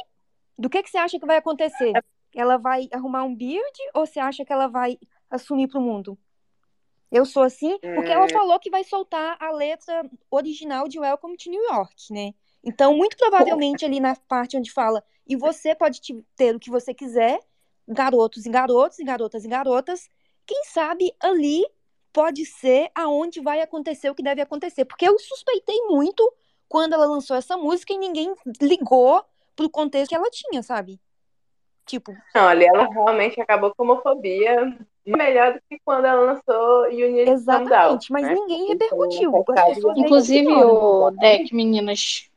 Do 0.59 0.71
que, 0.71 0.83
que 0.83 0.91
você 0.91 0.99
acha 0.99 1.19
que 1.19 1.27
vai 1.27 1.37
acontecer? 1.37 1.93
Ela 2.35 2.57
vai 2.57 2.89
arrumar 2.93 3.25
um 3.25 3.35
beard 3.35 3.77
ou 3.95 4.07
você 4.07 4.21
acha 4.21 4.45
que 4.45 4.53
ela 4.53 4.69
vai 4.69 4.99
assumir 5.31 5.69
pro 5.69 5.81
mundo? 5.81 6.19
Eu 7.11 7.25
sou 7.25 7.43
assim, 7.43 7.79
porque 7.95 8.13
ela 8.13 8.25
Hum. 8.27 8.33
falou 8.33 8.59
que 8.59 8.71
vai 8.71 8.85
soltar 8.85 9.37
a 9.41 9.51
letra 9.53 10.09
original 10.31 10.89
de 10.89 10.99
Welcome 10.99 11.37
to 11.37 11.51
New 11.51 11.63
York, 11.65 12.13
né? 12.13 12.33
Então, 12.65 12.97
muito 12.97 13.17
provavelmente 13.17 13.85
ali 13.85 14.01
na 14.01 14.17
parte 14.17 14.57
onde 14.57 14.73
fala 14.73 15.03
e 15.27 15.37
você 15.37 15.75
pode 15.75 16.01
te- 16.01 16.25
ter 16.37 16.55
o 16.55 16.59
que 16.61 16.71
você 16.71 16.93
quiser, 16.93 17.41
garotos 17.87 18.45
e 18.45 18.51
garotos, 18.51 18.99
e 18.99 19.05
garotas 19.05 19.45
e 19.45 19.49
garotas, 19.49 20.09
quem 20.45 20.65
sabe 20.65 21.15
ali 21.21 21.65
pode 22.17 22.47
ser 22.47 22.91
aonde 22.95 23.43
vai 23.43 23.61
acontecer 23.61 24.09
o 24.09 24.15
que 24.15 24.23
deve 24.23 24.41
acontecer. 24.41 24.87
Porque 24.87 25.07
eu 25.07 25.19
suspeitei 25.19 25.79
muito 25.83 26.33
quando 26.67 26.95
ela 26.95 27.05
lançou 27.05 27.37
essa 27.37 27.59
música 27.59 27.93
e 27.93 27.99
ninguém 27.99 28.33
ligou 28.59 29.23
pro 29.55 29.69
contexto 29.69 30.09
que 30.09 30.15
ela 30.15 30.31
tinha, 30.31 30.63
sabe? 30.63 30.99
Tipo, 31.85 32.17
Não, 32.35 32.49
ali 32.49 32.65
ela 32.65 32.89
realmente 32.89 33.39
acabou 33.39 33.73
com 33.77 33.83
homofobia 33.83 34.75
melhor 35.05 35.53
do 35.53 35.61
que 35.69 35.79
quando 35.85 36.07
ela 36.07 36.33
lançou 36.33 36.85
Some 36.85 37.21
exatamente, 37.29 38.11
mas 38.11 38.23
né? 38.23 38.35
ninguém 38.35 38.73
Então, 38.73 38.99
repercutiu. 38.99 39.45
que 39.45 40.01
Inclusive, 40.01 40.53
o 40.55 41.11
Deck, 41.11 41.55
meninas, 41.55 42.31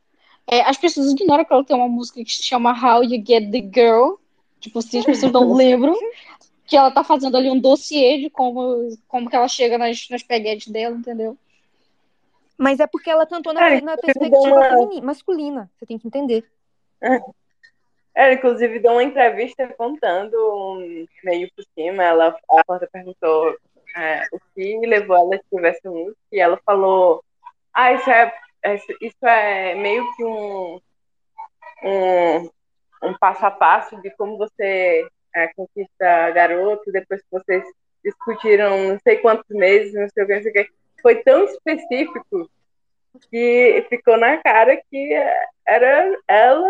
é, 0.46 0.60
as 0.60 0.76
pessoas 0.76 1.10
ignoram 1.10 1.44
que 1.44 1.52
ela 1.52 1.64
tem 1.64 1.74
uma 1.74 1.88
música 1.88 2.22
que 2.22 2.30
se 2.30 2.42
chama 2.42 2.70
How 2.70 3.02
You 3.02 3.24
Get 3.26 3.50
the 3.50 3.62
Girl. 3.74 4.16
Tipo 4.60 4.78
assim, 4.80 4.98
as 4.98 5.06
pessoas 5.06 5.32
não 5.32 5.54
lembram 5.54 5.98
que 6.70 6.76
ela 6.76 6.92
tá 6.92 7.02
fazendo 7.02 7.36
ali 7.36 7.50
um 7.50 7.58
dossiê 7.58 8.18
de 8.18 8.30
como, 8.30 8.96
como 9.08 9.28
que 9.28 9.34
ela 9.34 9.48
chega 9.48 9.76
nas, 9.76 10.08
nas 10.08 10.22
peguetes 10.22 10.68
dela, 10.68 10.96
entendeu? 10.96 11.36
Mas 12.56 12.78
é 12.78 12.86
porque 12.86 13.10
ela 13.10 13.26
cantou 13.26 13.52
na, 13.52 13.70
É, 13.70 13.80
na 13.80 13.96
perspectiva 13.98 14.38
uma- 14.54 15.02
masculina. 15.02 15.68
Você 15.76 15.84
tem 15.86 15.98
que 15.98 16.06
entender. 16.06 16.44
Ela, 18.14 18.34
inclusive, 18.34 18.78
deu 18.78 18.92
uma 18.92 19.02
entrevista 19.02 19.66
contando 19.76 20.34
um, 20.36 21.06
meio 21.24 21.50
por 21.56 21.64
cima. 21.74 22.04
Ela, 22.04 22.36
a 22.50 22.64
porta 22.64 22.88
perguntou 22.92 23.56
é, 23.96 24.22
o 24.32 24.38
que 24.54 24.78
levou 24.86 25.16
ela 25.16 25.34
a 25.34 25.36
escrever 25.36 25.70
essa 25.70 25.90
música. 25.90 26.18
E 26.30 26.38
ela 26.38 26.60
falou: 26.64 27.24
Ah, 27.74 27.92
isso 27.92 28.08
é, 28.10 28.32
é- 28.62 28.76
isso 29.00 29.26
é 29.26 29.74
meio 29.74 30.04
que 30.14 30.24
um, 30.24 30.80
um, 31.82 32.50
um 33.08 33.18
passo 33.18 33.44
a 33.46 33.50
passo 33.50 34.00
de 34.02 34.10
como 34.10 34.36
você 34.36 35.08
é, 35.34 35.48
conquista 35.54 36.30
garoto 36.30 36.90
depois 36.92 37.20
que 37.22 37.28
vocês 37.30 37.64
discutiram 38.04 38.90
não 38.90 38.98
sei 39.02 39.18
quantos 39.18 39.48
meses, 39.56 39.92
não 39.94 40.08
sei 40.08 40.24
o 40.24 40.26
que, 40.26 40.34
não 40.34 40.42
sei 40.42 40.50
o 40.50 40.54
que. 40.54 40.70
Foi 41.02 41.22
tão 41.22 41.44
específico 41.44 42.50
que 43.30 43.86
ficou 43.88 44.16
na 44.18 44.36
cara 44.38 44.76
que 44.90 45.12
era 45.66 46.18
ela 46.28 46.68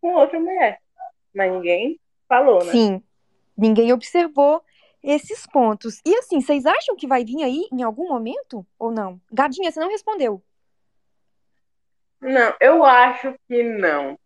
com 0.00 0.14
outra 0.14 0.38
mulher. 0.38 0.78
Mas 1.34 1.52
ninguém 1.52 2.00
falou, 2.28 2.64
né? 2.64 2.72
Sim, 2.72 3.02
ninguém 3.56 3.92
observou 3.92 4.62
esses 5.02 5.46
pontos. 5.46 6.00
E 6.04 6.14
assim, 6.16 6.40
vocês 6.40 6.66
acham 6.66 6.96
que 6.96 7.06
vai 7.06 7.24
vir 7.24 7.42
aí 7.42 7.68
em 7.72 7.82
algum 7.82 8.08
momento 8.08 8.66
ou 8.78 8.90
não? 8.90 9.20
Gadinha, 9.32 9.70
você 9.70 9.80
não 9.80 9.88
respondeu. 9.88 10.42
Não, 12.20 12.54
eu 12.60 12.84
acho 12.84 13.34
que 13.46 13.62
não. 13.62 14.18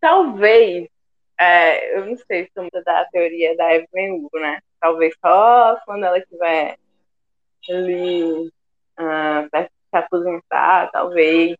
Talvez, 0.00 0.88
é, 1.38 1.98
eu 1.98 2.06
não 2.06 2.16
sei 2.16 2.44
se 2.44 2.52
sou 2.54 2.68
da 2.84 3.04
teoria 3.06 3.56
da 3.56 3.74
Evelyn 3.74 4.12
Hugo, 4.12 4.38
né? 4.38 4.60
Talvez 4.80 5.14
só 5.20 5.78
quando 5.84 6.04
ela 6.04 6.18
estiver 6.18 6.76
ali 7.68 8.50
de 8.50 8.50
se 9.62 9.70
aposentar, 9.92 10.90
talvez. 10.90 11.56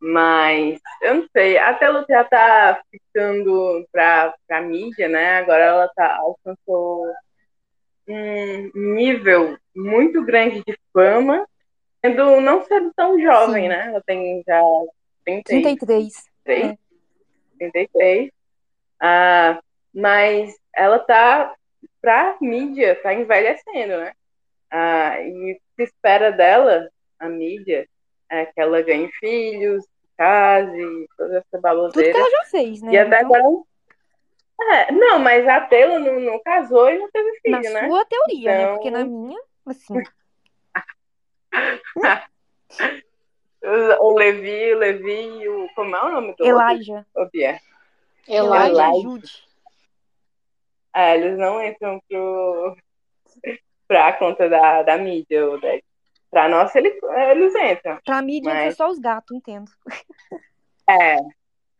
Mas 0.00 0.80
eu 1.02 1.14
não 1.14 1.28
sei, 1.32 1.56
a 1.56 1.72
Taylor 1.74 2.04
já 2.08 2.24
tá 2.24 2.82
ficando 2.90 3.86
pra, 3.90 4.34
pra 4.46 4.60
mídia, 4.60 5.08
né? 5.08 5.38
Agora 5.38 5.64
ela 5.64 5.88
tá, 5.88 6.16
alcançou 6.16 7.06
um 8.06 8.70
nível 8.74 9.56
muito 9.74 10.22
grande 10.22 10.62
de 10.66 10.78
fama, 10.92 11.46
sendo 12.04 12.40
não 12.40 12.62
sendo 12.64 12.92
tão 12.94 13.18
jovem, 13.18 13.64
Sim. 13.64 13.68
né? 13.68 13.86
Ela 13.88 14.02
tem 14.02 14.42
já 14.46 14.60
30, 15.24 15.44
33. 15.44 16.12
33, 16.44 16.72
É. 16.72 16.78
33. 17.58 18.30
Ah, 19.00 19.58
mas 19.94 20.54
ela 20.74 20.98
tá 20.98 21.54
pra 22.00 22.36
mídia, 22.40 23.00
tá 23.02 23.12
envelhecendo, 23.14 23.98
né? 23.98 24.12
Ah, 24.70 25.20
e 25.20 25.52
o 25.52 25.56
que 25.56 25.60
se 25.76 25.82
espera 25.84 26.32
dela, 26.32 26.88
a 27.18 27.28
mídia, 27.28 27.88
é 28.30 28.46
que 28.46 28.60
ela 28.60 28.82
ganhe 28.82 29.10
filhos, 29.12 29.84
case, 30.16 31.08
toda 31.16 31.38
essa 31.38 31.44
Tudo 31.50 31.52
que 31.52 31.58
baboseira. 31.62 32.18
ela 32.18 32.30
já 32.30 32.44
fez, 32.46 32.82
né? 32.82 32.92
E 32.92 32.98
até 32.98 33.22
Então, 33.22 33.34
agora. 33.36 33.64
É, 34.72 34.92
não, 34.92 35.18
mas 35.18 35.46
a 35.48 35.60
Taylor 35.62 35.98
não, 35.98 36.20
não 36.20 36.40
casou 36.42 36.88
e 36.88 36.98
não 36.98 37.10
teve 37.10 37.28
na 37.48 37.60
filho, 37.60 37.74
né? 37.74 37.88
sua 37.88 38.04
teoria, 38.04 38.54
né? 38.54 38.62
Então- 38.62 38.74
Porque 38.74 38.90
na 38.90 39.04
minha, 39.04 39.40
assim, 39.66 39.94
O, 44.00 44.14
Levi, 44.14 44.74
o 44.74 44.78
Levi 44.78 45.48
o. 45.48 45.68
Como 45.74 45.96
é 45.96 46.04
o 46.04 46.12
nome 46.12 46.34
do 46.36 46.44
Elijah. 46.44 46.98
outro? 47.14 47.22
O 47.22 47.30
Pierre. 47.30 47.60
Ela, 48.28 48.66
Elijah 48.68 48.88
Elijah. 48.88 48.98
e 48.98 49.02
Jude. 49.02 49.32
Ah, 50.92 51.16
eles 51.16 51.36
não 51.38 51.62
entram 51.62 52.00
pro. 52.08 52.76
pra 53.88 54.12
conta 54.14 54.48
da, 54.48 54.82
da 54.82 54.96
mídia. 54.98 55.46
ou 55.48 55.60
da- 55.60 55.78
Pra 56.30 56.48
nós, 56.48 56.74
eles, 56.74 56.94
eles 57.30 57.54
entram. 57.54 57.98
Pra 58.04 58.20
mídia 58.22 58.52
Mas- 58.52 58.62
entra 58.64 58.76
só 58.76 58.88
os 58.90 58.98
gatos, 58.98 59.36
entendo. 59.36 59.70
É. 60.88 61.16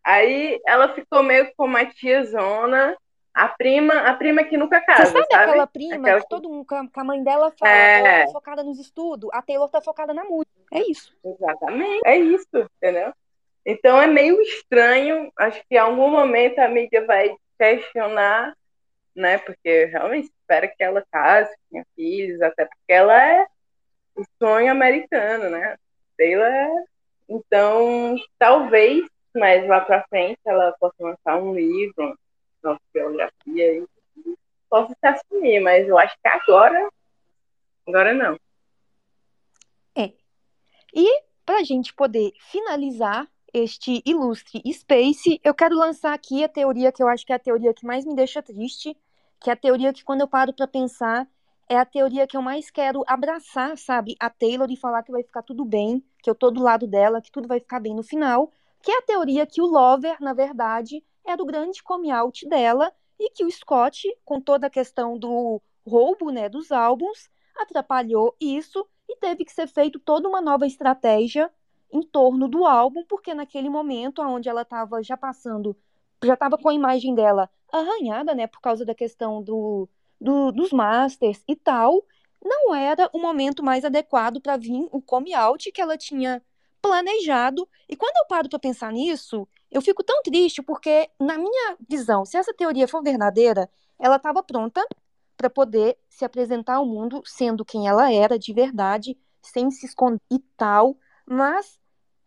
Aí 0.02 0.60
ela 0.66 0.94
ficou 0.94 1.22
meio 1.22 1.52
com 1.56 1.64
uma 1.66 1.84
tiazona. 1.84 2.96
A 3.34 3.48
prima, 3.48 3.94
a 4.08 4.14
prima 4.14 4.44
que 4.44 4.56
nunca 4.56 4.80
casa, 4.80 5.06
Você 5.06 5.12
sabe, 5.12 5.26
sabe? 5.32 5.44
aquela 5.50 5.66
prima 5.66 5.96
Aquela 5.96 6.20
que 6.20 6.28
todo 6.28 6.48
mundo, 6.48 6.64
que 6.64 6.74
a- 7.00 7.04
mãe 7.04 7.20
dela 7.22 7.52
fala, 7.58 7.72
É. 7.72 7.98
ela 7.98 8.08
é 8.08 8.28
focada 8.30 8.62
nos 8.62 8.78
estudos, 8.78 9.28
a 9.32 9.42
Taylor 9.42 9.68
tá 9.68 9.80
focada 9.82 10.14
na 10.14 10.22
música. 10.24 10.52
É 10.72 10.88
isso. 10.88 11.12
Exatamente. 11.24 12.00
É 12.06 12.16
isso, 12.16 12.46
entendeu? 12.76 13.12
Então 13.64 14.00
é 14.00 14.06
meio 14.06 14.40
estranho. 14.42 15.32
Acho 15.36 15.60
que 15.68 15.74
em 15.74 15.78
algum 15.78 16.10
momento 16.10 16.58
a 16.58 16.68
mídia 16.68 17.04
vai 17.06 17.34
questionar, 17.58 18.56
né? 19.14 19.38
Porque 19.38 19.86
realmente 19.86 20.26
espera 20.26 20.68
que 20.68 20.82
ela 20.82 21.04
case, 21.10 21.54
tenha 21.70 21.84
filhos, 21.94 22.40
até 22.42 22.64
porque 22.64 22.92
ela 22.92 23.22
é 23.22 23.46
o 24.16 24.24
sonho 24.38 24.70
americano, 24.70 25.50
né? 25.50 25.76
Taylor 26.16 26.46
é. 26.46 26.84
Então, 27.28 28.16
talvez 28.38 29.06
mais 29.34 29.66
lá 29.66 29.80
pra 29.80 30.06
frente 30.08 30.38
ela 30.44 30.72
possa 30.78 30.94
lançar 31.00 31.42
um 31.42 31.54
livro, 31.54 32.16
uma 32.62 32.78
biografia 32.92 33.78
e 33.78 33.86
possa 34.68 34.94
se 34.94 35.06
assumir, 35.06 35.60
mas 35.60 35.88
eu 35.88 35.98
acho 35.98 36.14
que 36.22 36.28
agora. 36.28 36.88
Agora 37.86 38.14
não. 38.14 38.38
E 40.94 41.22
para 41.44 41.58
a 41.58 41.64
gente 41.64 41.92
poder 41.92 42.32
finalizar 42.52 43.28
este 43.54 44.02
ilustre 44.04 44.60
Space, 44.72 45.40
eu 45.44 45.54
quero 45.54 45.76
lançar 45.76 46.12
aqui 46.12 46.42
a 46.42 46.48
teoria 46.48 46.90
que 46.90 47.00
eu 47.00 47.06
acho 47.06 47.24
que 47.24 47.32
é 47.32 47.36
a 47.36 47.38
teoria 47.38 47.72
que 47.72 47.86
mais 47.86 48.04
me 48.04 48.12
deixa 48.12 48.42
triste, 48.42 48.96
que 49.40 49.48
é 49.48 49.52
a 49.52 49.56
teoria 49.56 49.92
que 49.92 50.02
quando 50.02 50.22
eu 50.22 50.28
paro 50.28 50.52
para 50.52 50.66
pensar 50.66 51.28
é 51.68 51.78
a 51.78 51.84
teoria 51.84 52.26
que 52.26 52.36
eu 52.36 52.42
mais 52.42 52.68
quero 52.68 53.04
abraçar, 53.06 53.78
sabe, 53.78 54.16
a 54.18 54.28
Taylor 54.28 54.70
e 54.70 54.76
falar 54.76 55.02
que 55.02 55.12
vai 55.12 55.22
ficar 55.22 55.42
tudo 55.42 55.64
bem, 55.64 56.04
que 56.20 56.28
eu 56.28 56.34
tô 56.34 56.50
do 56.50 56.60
lado 56.60 56.86
dela, 56.86 57.22
que 57.22 57.30
tudo 57.30 57.46
vai 57.46 57.60
ficar 57.60 57.80
bem 57.80 57.94
no 57.94 58.02
final, 58.02 58.52
que 58.82 58.90
é 58.90 58.98
a 58.98 59.02
teoria 59.02 59.46
que 59.46 59.62
o 59.62 59.66
Lover, 59.66 60.16
na 60.20 60.34
verdade, 60.34 61.02
era 61.24 61.40
o 61.40 61.46
grande 61.46 61.82
come 61.82 62.10
out 62.10 62.46
dela 62.48 62.92
e 63.18 63.30
que 63.30 63.44
o 63.44 63.50
Scott, 63.50 64.06
com 64.24 64.40
toda 64.40 64.66
a 64.66 64.70
questão 64.70 65.16
do 65.16 65.62
roubo, 65.86 66.30
né, 66.30 66.48
dos 66.48 66.72
álbuns, 66.72 67.30
atrapalhou 67.56 68.34
isso 68.40 68.86
e 69.08 69.16
teve 69.16 69.44
que 69.44 69.52
ser 69.52 69.68
feito 69.68 69.98
toda 69.98 70.28
uma 70.28 70.42
nova 70.42 70.66
estratégia 70.66 71.50
em 71.94 72.02
torno 72.02 72.48
do 72.48 72.66
álbum, 72.66 73.04
porque 73.06 73.34
naquele 73.34 73.70
momento 73.70 74.22
onde 74.22 74.48
ela 74.50 74.62
estava 74.62 75.02
já 75.02 75.16
passando, 75.16 75.76
já 76.24 76.34
estava 76.34 76.58
com 76.58 76.68
a 76.68 76.74
imagem 76.74 77.14
dela 77.14 77.50
arranhada, 77.72 78.34
né, 78.34 78.46
por 78.48 78.60
causa 78.60 78.84
da 78.84 78.94
questão 78.94 79.42
do, 79.42 79.88
do- 80.20 80.52
dos 80.52 80.72
masters 80.72 81.42
e 81.48 81.56
tal, 81.56 82.04
não 82.44 82.74
era 82.74 83.08
o 83.12 83.18
momento 83.20 83.62
mais 83.62 83.84
adequado 83.84 84.40
para 84.40 84.56
vir 84.56 84.88
o 84.92 85.00
come 85.02 85.34
out 85.34 85.70
que 85.72 85.80
ela 85.80 85.96
tinha 85.96 86.42
planejado. 86.82 87.68
E 87.88 87.96
quando 87.96 88.16
eu 88.18 88.26
paro 88.28 88.48
para 88.48 88.58
pensar 88.58 88.92
nisso, 88.92 89.48
eu 89.70 89.80
fico 89.82 90.04
tão 90.04 90.22
triste 90.22 90.62
porque 90.62 91.10
na 91.20 91.38
minha 91.38 91.76
visão, 91.88 92.24
se 92.24 92.36
essa 92.36 92.52
teoria 92.54 92.86
for 92.88 93.02
verdadeira, 93.02 93.70
ela 93.98 94.16
estava 94.16 94.42
pronta 94.42 94.86
para 95.36 95.50
poder 95.50 95.98
se 96.08 96.24
apresentar 96.24 96.76
ao 96.76 96.86
mundo 96.86 97.22
sendo 97.24 97.64
quem 97.64 97.88
ela 97.88 98.12
era 98.12 98.38
de 98.38 98.52
verdade, 98.52 99.18
sem 99.42 99.70
se 99.70 99.86
esconder 99.86 100.20
e 100.30 100.38
tal, 100.56 100.96
mas 101.26 101.78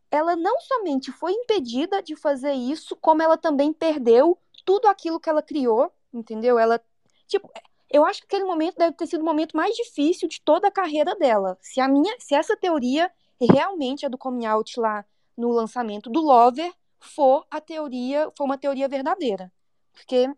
ela 0.09 0.35
não 0.35 0.59
somente 0.61 1.11
foi 1.11 1.34
impedida 1.34 2.01
de 2.01 2.15
fazer 2.15 2.53
isso, 2.53 2.95
como 2.95 3.21
ela 3.21 3.38
também 3.38 3.73
perdeu 3.73 4.38
tudo 4.65 4.88
aquilo 4.88 5.19
que 5.19 5.29
ela 5.29 5.41
criou, 5.41 5.91
entendeu? 6.13 6.57
Ela, 6.57 6.81
tipo, 7.27 7.51
eu 7.89 8.05
acho 8.05 8.21
que 8.21 8.27
aquele 8.27 8.45
momento 8.45 8.77
deve 8.77 8.95
ter 8.95 9.07
sido 9.07 9.21
o 9.21 9.25
momento 9.25 9.55
mais 9.55 9.75
difícil 9.75 10.27
de 10.27 10.41
toda 10.41 10.67
a 10.67 10.71
carreira 10.71 11.15
dela. 11.15 11.57
Se 11.61 11.79
a 11.79 11.88
minha, 11.88 12.15
se 12.19 12.35
essa 12.35 12.55
teoria 12.55 13.11
realmente 13.39 14.05
é 14.05 14.09
do 14.09 14.17
coming 14.17 14.45
out 14.45 14.79
lá 14.79 15.05
no 15.38 15.49
lançamento 15.49 16.09
do 16.09 16.21
Lover 16.21 16.73
for 16.99 17.45
a 17.51 17.61
teoria, 17.61 18.31
for 18.35 18.45
uma 18.45 18.57
teoria 18.57 18.88
verdadeira, 18.88 19.51
porque 19.93 20.29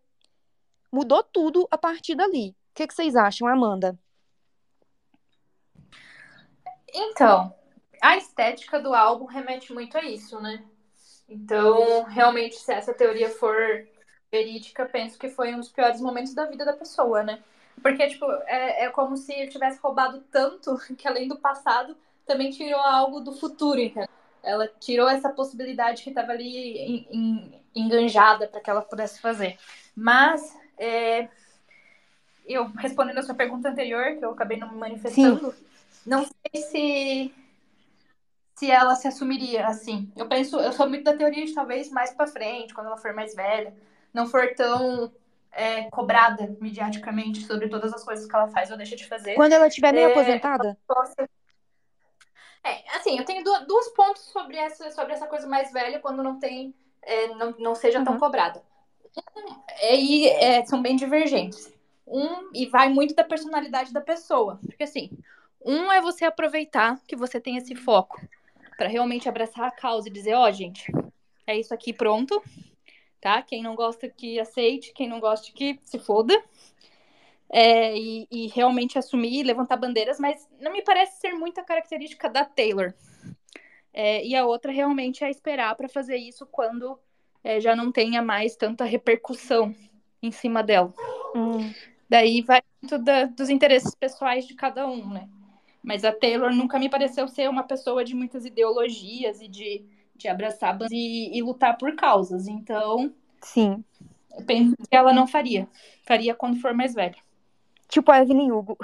mudou 0.91 1.23
tudo 1.23 1.67
a 1.71 1.77
partir 1.77 2.15
dali. 2.15 2.49
O 2.49 2.55
que, 2.75 2.87
que 2.87 2.93
vocês 2.93 3.15
acham, 3.15 3.47
Amanda? 3.47 3.97
Então, 6.93 7.53
a 8.01 8.17
estética 8.17 8.79
do 8.79 8.93
álbum 8.93 9.25
remete 9.25 9.73
muito 9.73 9.97
a 9.97 10.03
isso, 10.03 10.39
né? 10.41 10.63
Então, 11.27 12.03
realmente, 12.03 12.55
se 12.55 12.71
essa 12.73 12.93
teoria 12.93 13.29
for 13.29 13.87
verídica, 14.31 14.85
penso 14.85 15.17
que 15.17 15.29
foi 15.29 15.53
um 15.53 15.59
dos 15.59 15.69
piores 15.69 16.01
momentos 16.01 16.33
da 16.33 16.45
vida 16.45 16.65
da 16.65 16.73
pessoa, 16.73 17.23
né? 17.23 17.39
Porque, 17.81 18.07
tipo, 18.07 18.25
é, 18.45 18.85
é 18.85 18.89
como 18.89 19.15
se 19.15 19.31
ele 19.33 19.49
tivesse 19.49 19.79
roubado 19.79 20.21
tanto 20.31 20.77
que, 20.97 21.07
além 21.07 21.27
do 21.27 21.37
passado, 21.37 21.95
também 22.25 22.49
tirou 22.51 22.79
algo 22.79 23.19
do 23.21 23.33
futuro, 23.33 23.79
entendeu? 23.79 24.09
Ela 24.41 24.67
tirou 24.79 25.07
essa 25.09 25.29
possibilidade 25.29 26.03
que 26.03 26.09
estava 26.09 26.31
ali 26.31 26.77
en- 26.77 27.07
en- 27.11 27.61
enganjada 27.75 28.47
para 28.47 28.61
que 28.61 28.69
ela 28.69 28.81
pudesse 28.81 29.19
fazer. 29.19 29.57
Mas, 29.95 30.55
é, 30.77 31.27
eu 32.45 32.65
respondendo 32.65 33.19
a 33.19 33.23
sua 33.23 33.35
pergunta 33.35 33.69
anterior, 33.69 34.17
que 34.17 34.25
eu 34.25 34.31
acabei 34.31 34.57
não 34.57 34.71
me 34.71 34.77
manifestando, 34.77 35.53
não 36.05 36.25
sei 36.25 36.61
se 36.61 37.33
se 38.59 38.69
ela 38.69 38.93
se 38.93 39.07
assumiria 39.07 39.67
assim. 39.67 40.11
Eu 40.17 40.27
penso, 40.27 40.59
eu 40.59 40.73
sou 40.73 40.87
muito 40.89 41.05
da 41.05 41.15
teoria 41.15 41.45
de 41.45 41.53
talvez 41.53 41.89
mais 41.89 42.11
pra 42.11 42.27
frente, 42.27 42.73
quando 42.73 42.87
ela 42.87 42.97
for 42.97 43.13
mais 43.13 43.33
velha, 43.33 43.73
não 44.13 44.27
for 44.27 44.53
tão 44.53 45.09
é, 45.53 45.83
cobrada 45.89 46.53
mediaticamente 46.59 47.45
sobre 47.45 47.69
todas 47.69 47.93
as 47.93 48.03
coisas 48.03 48.25
que 48.25 48.35
ela 48.35 48.49
faz 48.49 48.69
ou 48.69 48.75
deixa 48.75 48.97
de 48.97 49.07
fazer. 49.07 49.33
Quando 49.35 49.53
ela 49.53 49.67
estiver 49.67 49.93
meio 49.93 50.09
É, 50.09 50.11
aposentada? 50.11 50.77
Possa- 50.85 51.29
É, 52.61 52.97
assim, 52.97 53.17
eu 53.17 53.23
tenho 53.23 53.45
du- 53.45 53.65
dois 53.65 53.87
pontos 53.93 54.23
sobre 54.23 54.57
essa, 54.57 54.91
sobre 54.91 55.13
essa 55.13 55.25
coisa 55.25 55.47
mais 55.47 55.71
velha 55.71 55.99
quando 56.01 56.21
não 56.21 56.37
tem, 56.37 56.75
é, 57.01 57.27
não, 57.35 57.55
não 57.57 57.73
seja 57.75 58.03
tão 58.03 58.15
Uhum. 58.15 58.19
cobrada. 58.19 58.61
Um, 59.37 59.55
é, 59.69 59.95
e 59.95 60.27
é, 60.27 60.65
são 60.65 60.81
bem 60.81 60.97
divergentes. 60.97 61.71
Um, 62.05 62.49
e 62.53 62.65
vai 62.65 62.89
muito 62.89 63.15
da 63.15 63.23
personalidade 63.23 63.93
da 63.93 64.01
pessoa. 64.01 64.59
Porque 64.65 64.83
assim, 64.83 65.09
um 65.63 65.89
é 65.89 66.01
você 66.01 66.25
aproveitar 66.25 66.99
que 67.07 67.15
você 67.15 67.39
tem 67.39 67.55
esse 67.55 67.73
foco 67.73 68.19
para 68.79 68.87
realmente 68.87 69.27
abraçar 69.27 69.67
a 69.67 69.71
causa 69.71 70.07
e 70.07 70.11
dizer, 70.11 70.35
ó, 70.35 70.49
gente, 70.49 70.89
é 71.45 71.59
isso 71.59 71.73
aqui 71.73 71.91
pronto, 71.91 72.41
tá? 73.19 73.41
Quem 73.41 73.61
não 73.61 73.75
gosta 73.75 74.07
que 74.07 74.39
aceite, 74.39 74.93
quem 74.93 75.05
não 75.05 75.19
gosta 75.19 75.51
que 75.51 75.77
se 75.83 75.99
foda. 75.99 76.33
É, 77.49 77.93
e, 77.97 78.25
e 78.31 78.47
realmente 78.47 78.97
assumir, 78.97 79.43
levantar 79.43 79.75
bandeiras, 79.75 80.17
mas 80.17 80.47
não 80.61 80.71
me 80.71 80.81
parece 80.81 81.19
ser 81.19 81.33
muita 81.33 81.61
característica 81.61 82.29
da 82.29 82.45
Taylor. 82.45 82.93
É, 83.91 84.25
e 84.25 84.33
a 84.33 84.45
outra 84.45 84.71
realmente 84.71 85.25
é 85.25 85.29
esperar 85.29 85.75
para 85.75 85.89
fazer 85.89 86.15
isso 86.15 86.45
quando 86.45 86.97
é, 87.43 87.59
já 87.59 87.75
não 87.75 87.91
tenha 87.91 88.21
mais 88.21 88.55
tanta 88.55 88.85
repercussão 88.85 89.75
em 90.23 90.31
cima 90.31 90.63
dela. 90.63 90.93
Hum, 91.35 91.73
Daí 92.07 92.41
vai 92.41 92.61
muito 92.81 92.97
da- 92.97 93.25
dos 93.25 93.49
interesses 93.49 93.93
pessoais 93.93 94.47
de 94.47 94.53
cada 94.53 94.87
um, 94.87 95.09
né? 95.09 95.27
Mas 95.81 96.03
a 96.03 96.11
Taylor 96.11 96.53
nunca 96.53 96.77
me 96.77 96.89
pareceu 96.89 97.27
ser 97.27 97.49
uma 97.49 97.63
pessoa 97.63 98.03
de 98.03 98.13
muitas 98.13 98.45
ideologias 98.45 99.41
e 99.41 99.47
de, 99.47 99.85
de 100.15 100.27
abraçar 100.27 100.73
bandas 100.73 100.91
e, 100.91 101.37
e 101.37 101.41
lutar 101.41 101.77
por 101.77 101.95
causas. 101.95 102.47
Então, 102.47 103.13
sim. 103.41 103.83
eu 104.37 104.45
penso 104.45 104.75
que 104.75 104.95
ela 104.95 105.13
não 105.13 105.25
faria. 105.25 105.67
Faria 106.05 106.35
quando 106.35 106.59
for 106.59 106.73
mais 106.73 106.93
velha. 106.93 107.17
Tipo 107.87 108.11
a 108.11 108.21
Evelyn 108.21 108.51
Hugo. 108.51 108.77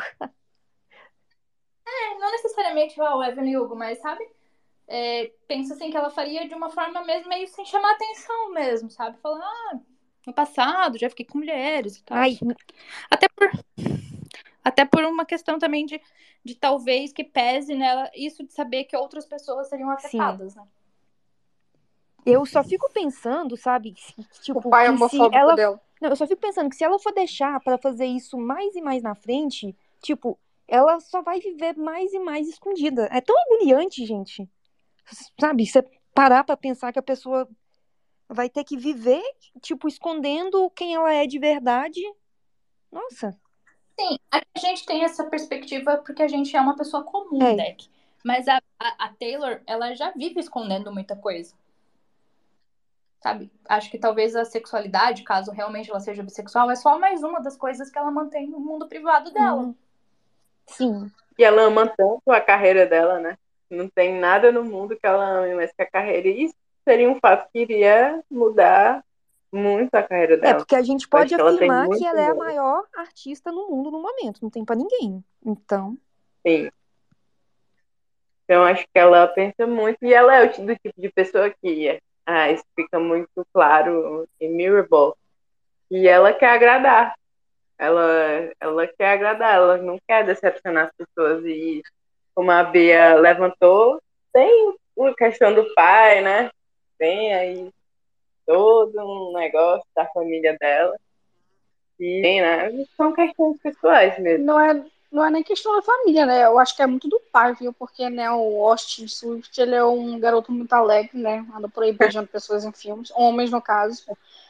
É, 1.88 2.18
não 2.18 2.32
necessariamente 2.32 3.00
o 3.00 3.24
Evelyn 3.24 3.58
Hugo, 3.58 3.76
mas 3.76 4.00
sabe? 4.00 4.28
É, 4.88 5.32
penso 5.48 5.74
assim 5.74 5.90
que 5.90 5.98
ela 5.98 6.10
faria 6.10 6.48
de 6.48 6.56
uma 6.56 6.70
forma 6.70 7.04
mesmo 7.04 7.30
meio 7.30 7.48
sem 7.48 7.66
chamar 7.66 7.92
atenção 7.92 8.52
mesmo, 8.52 8.90
sabe? 8.90 9.18
Falando, 9.18 9.44
ah, 9.44 9.80
no 10.26 10.34
passado 10.34 10.98
já 10.98 11.10
fiquei 11.10 11.26
com 11.26 11.38
mulheres 11.38 11.98
e 11.98 12.04
tal. 12.04 12.18
Ai, 12.18 12.38
Até 13.10 13.28
por, 13.30 13.52
até 14.66 14.84
por 14.84 15.04
uma 15.06 15.24
questão 15.24 15.60
também 15.60 15.86
de, 15.86 16.02
de 16.44 16.56
talvez 16.56 17.14
que 17.14 17.24
pese 17.24 17.76
nela 17.76 18.10
isso 18.16 18.44
de 18.44 18.52
saber 18.52 18.86
que 18.86 18.98
outras 18.98 19.24
pessoas 19.24 19.70
seriam 19.70 19.92
afetadas, 19.92 20.56
né? 20.56 20.64
eu 22.26 22.44
só 22.48 22.64
fico 22.64 22.92
pensando, 22.92 23.56
sabe? 23.56 23.94
Tipo, 24.42 24.68
O 24.68 24.70
pai 24.70 24.90
que 24.92 24.98
se 24.98 25.04
homofóbico 25.04 25.38
ela 25.38 25.56
dela. 25.56 25.80
Não, 26.02 26.10
eu 26.10 26.16
só 26.16 26.26
fico 26.26 26.42
pensando 26.42 26.70
que 26.70 26.76
se 26.76 26.84
ela 26.84 26.98
for 26.98 27.14
deixar 27.14 27.60
pra 27.62 27.78
fazer 27.78 28.06
isso 28.06 28.38
mais 28.38 28.76
e 28.76 28.82
mais 28.82 29.04
na 29.04 29.14
frente, 29.14 29.76
tipo, 30.02 30.38
ela 30.68 31.00
só 31.00 31.22
vai 31.22 31.40
viver 31.40 31.78
mais 31.78 32.12
e 32.12 32.20
mais 32.20 32.48
escondida. 32.50 33.08
É 33.12 33.22
tão 33.22 33.36
agoniante, 33.44 34.04
gente. 34.06 34.50
Sabe? 35.40 35.66
Você 35.66 35.84
parar 36.14 36.44
pra 36.44 36.58
pensar 36.58 36.92
que 36.92 37.00
a 37.00 37.04
pessoa 37.04 37.48
vai 38.28 38.50
ter 38.50 38.64
que 38.64 38.76
viver, 38.76 39.24
tipo, 39.62 39.88
escondendo 39.88 40.70
quem 40.72 40.96
ela 40.96 41.14
é 41.14 41.28
de 41.28 41.38
verdade. 41.38 42.02
Nossa. 42.92 43.40
Sim, 44.00 44.18
a 44.32 44.60
gente 44.60 44.86
tem 44.86 45.04
essa 45.04 45.24
perspectiva 45.24 45.98
porque 45.98 46.24
a 46.24 46.28
gente 46.28 46.56
é 46.56 46.62
uma 46.62 46.76
pessoa 46.76 47.04
comum, 47.04 47.42
É. 47.42 47.56
Deck. 47.56 47.90
Mas 48.24 48.48
a 48.48 48.60
a, 48.80 49.06
a 49.06 49.10
Taylor, 49.10 49.62
ela 49.66 49.94
já 49.94 50.12
vive 50.12 50.40
escondendo 50.40 50.92
muita 50.92 51.16
coisa. 51.16 51.54
Sabe? 53.22 53.52
Acho 53.68 53.90
que 53.90 53.98
talvez 53.98 54.36
a 54.36 54.46
sexualidade, 54.46 55.24
caso 55.24 55.52
realmente 55.52 55.90
ela 55.90 56.00
seja 56.00 56.22
bissexual, 56.22 56.70
é 56.70 56.76
só 56.76 57.00
mais 57.00 57.24
uma 57.24 57.42
das 57.42 57.58
coisas 57.58 57.90
que 57.90 57.98
ela 57.98 58.12
mantém 58.12 58.48
no 58.48 58.60
mundo 58.60 58.88
privado 58.88 59.32
dela. 59.32 59.62
Hum. 59.62 59.76
Sim. 60.68 61.12
E 61.38 61.44
ela 61.44 61.64
ama 61.64 61.88
tanto 61.88 62.32
a 62.32 62.40
carreira 62.40 62.86
dela, 62.86 63.20
né? 63.20 63.38
Não 63.70 63.90
tem 63.90 64.14
nada 64.14 64.52
no 64.52 64.64
mundo 64.64 64.96
que 64.96 65.06
ela 65.06 65.40
ame 65.40 65.56
mais 65.56 65.72
que 65.72 65.82
a 65.82 65.90
carreira. 65.90 66.28
E 66.28 66.46
isso 66.46 66.56
seria 66.84 67.10
um 67.10 67.20
fato 67.20 67.50
que 67.52 67.60
iria 67.60 68.24
mudar 68.30 69.04
muito 69.52 69.94
a 69.96 70.04
carreira 70.04 70.34
É, 70.36 70.38
dela. 70.38 70.58
porque 70.58 70.76
a 70.76 70.82
gente 70.82 71.08
pode 71.08 71.34
ela 71.34 71.50
afirmar 71.54 71.86
muito 71.88 72.00
que 72.00 72.06
ela 72.06 72.22
é 72.22 72.28
a 72.28 72.36
maior 72.36 72.86
artista 72.96 73.52
no 73.52 73.70
mundo 73.70 73.92
no 73.92 74.02
momento. 74.02 74.40
Não 74.42 74.50
tem 74.50 74.66
pra 74.66 74.76
ninguém. 74.76 75.24
Então, 75.46 75.98
Sim. 76.46 76.70
Então, 78.44 78.64
acho 78.64 78.84
que 78.84 79.00
ela 79.00 79.28
pensa 79.28 79.66
muito. 79.66 79.98
E 80.04 80.14
ela 80.14 80.36
é 80.36 80.46
o 80.46 80.66
do 80.66 80.76
tipo 80.76 81.02
de 81.02 81.10
pessoa 81.10 81.50
que 81.50 82.00
ah, 82.26 82.52
isso 82.52 82.64
fica 82.76 83.00
muito 83.00 83.46
claro 83.54 84.28
em 84.40 84.50
Mirrorball. 84.52 85.18
E 85.90 86.08
ela 86.08 86.32
quer 86.34 86.50
agradar. 86.52 87.16
Ela, 87.78 88.52
ela 88.60 88.88
quer 88.88 89.14
agradar, 89.14 89.56
ela 89.56 89.78
não 89.78 90.00
quer 90.08 90.26
decepcionar 90.26 90.86
as 90.88 90.92
pessoas. 90.96 91.44
E 91.46 91.82
como 92.34 92.52
a 92.52 92.64
Bia 92.64 93.16
levantou, 93.16 94.02
tem 94.32 94.76
a 95.00 95.14
questão 95.16 95.54
do 95.54 95.74
pai, 95.74 96.22
né? 96.22 96.50
Tem 96.98 97.34
aí 97.34 97.72
todo 98.46 98.94
um 98.98 99.34
negócio 99.34 99.88
da 99.96 100.06
família 100.08 100.58
dela. 100.60 100.96
E 102.00 102.22
tem, 102.22 102.42
né? 102.42 102.86
São 102.96 103.14
questões 103.14 103.58
pessoais 103.62 104.20
mesmo. 104.20 104.46
Não 104.46 104.60
é, 104.60 104.86
não 105.12 105.26
é 105.26 105.30
nem 105.30 105.44
questão 105.44 105.76
da 105.76 105.82
família, 105.82 106.26
né? 106.26 106.46
Eu 106.46 106.60
acho 106.60 106.76
que 106.76 106.82
é 106.82 106.88
muito 106.88 107.08
do 107.08 107.22
pai, 107.32 107.54
viu? 107.56 107.72
Porque, 107.72 108.10
né, 108.10 108.30
o 108.30 108.68
Austin 108.68 109.08
Swift, 109.08 109.60
ele 109.60 109.76
é 109.76 109.84
um 109.84 110.20
garoto 110.20 110.52
muito 110.52 110.74
alegre, 110.74 111.18
né? 111.18 111.46
Anda 111.56 111.70
por 111.70 111.84
aí 111.84 111.94
beijando 111.94 112.28
pessoas 112.32 112.66
em 112.66 112.72
filmes, 112.72 113.12
homens 113.16 113.50
no 113.50 113.62
caso. 113.62 114.06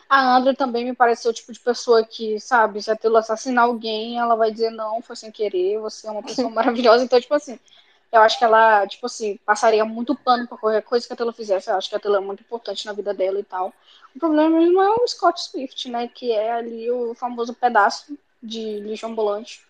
A 0.10 0.38
Andrea 0.38 0.56
também 0.56 0.86
me 0.86 0.94
pareceu 0.96 1.32
o 1.32 1.34
tipo 1.34 1.52
de 1.52 1.60
pessoa 1.60 2.04
que, 2.04 2.40
sabe, 2.40 2.82
se 2.82 2.92
a 2.92 2.96
Taylor 2.96 3.20
assassinar 3.20 3.66
alguém, 3.66 4.20
ela 4.20 4.36
vai 4.36 4.52
dizer 4.52 4.70
não, 4.70 5.02
foi 5.02 5.16
sem 5.16 5.32
querer, 5.32 5.80
você 5.80 6.08
é 6.08 6.12
uma 6.12 6.24
pessoa 6.24 6.50
maravilhosa. 6.52 7.04
Então, 7.04 7.20
tipo 7.20 7.34
assim, 7.34 7.60
eu 8.16 8.22
acho 8.22 8.38
que 8.38 8.46
ela, 8.46 8.88
tipo 8.88 9.06
assim, 9.06 9.38
passaria 9.46 9.84
muito 9.84 10.16
pano 10.16 10.48
pra 10.48 10.58
qualquer 10.58 10.82
coisa 10.82 11.06
que 11.06 11.14
a 11.14 11.16
Taylor 11.16 11.34
fizesse. 11.34 11.70
Eu 11.70 11.76
acho 11.76 11.90
que 11.90 11.96
a 11.96 12.00
Taylor 12.00 12.22
é 12.22 12.26
muito 12.26 12.42
importante 12.42 12.86
na 12.86 12.94
vida 12.94 13.14
dela 13.14 13.40
e 13.40 13.44
tal. 13.44 13.74
O 14.16 14.20
problema 14.20 14.58
mesmo 14.58 14.82
é 14.82 14.90
o 14.90 15.08
Scott 15.08 15.42
Swift, 15.42 15.90
né? 15.90 16.08
Que 16.08 16.32
é 16.32 16.54
ali 16.54 16.90
o 16.90 17.14
famoso 17.14 17.54
pedaço 17.54 18.18
de 18.42 18.80
lixo 18.80 19.06
ambulante. 19.06 19.66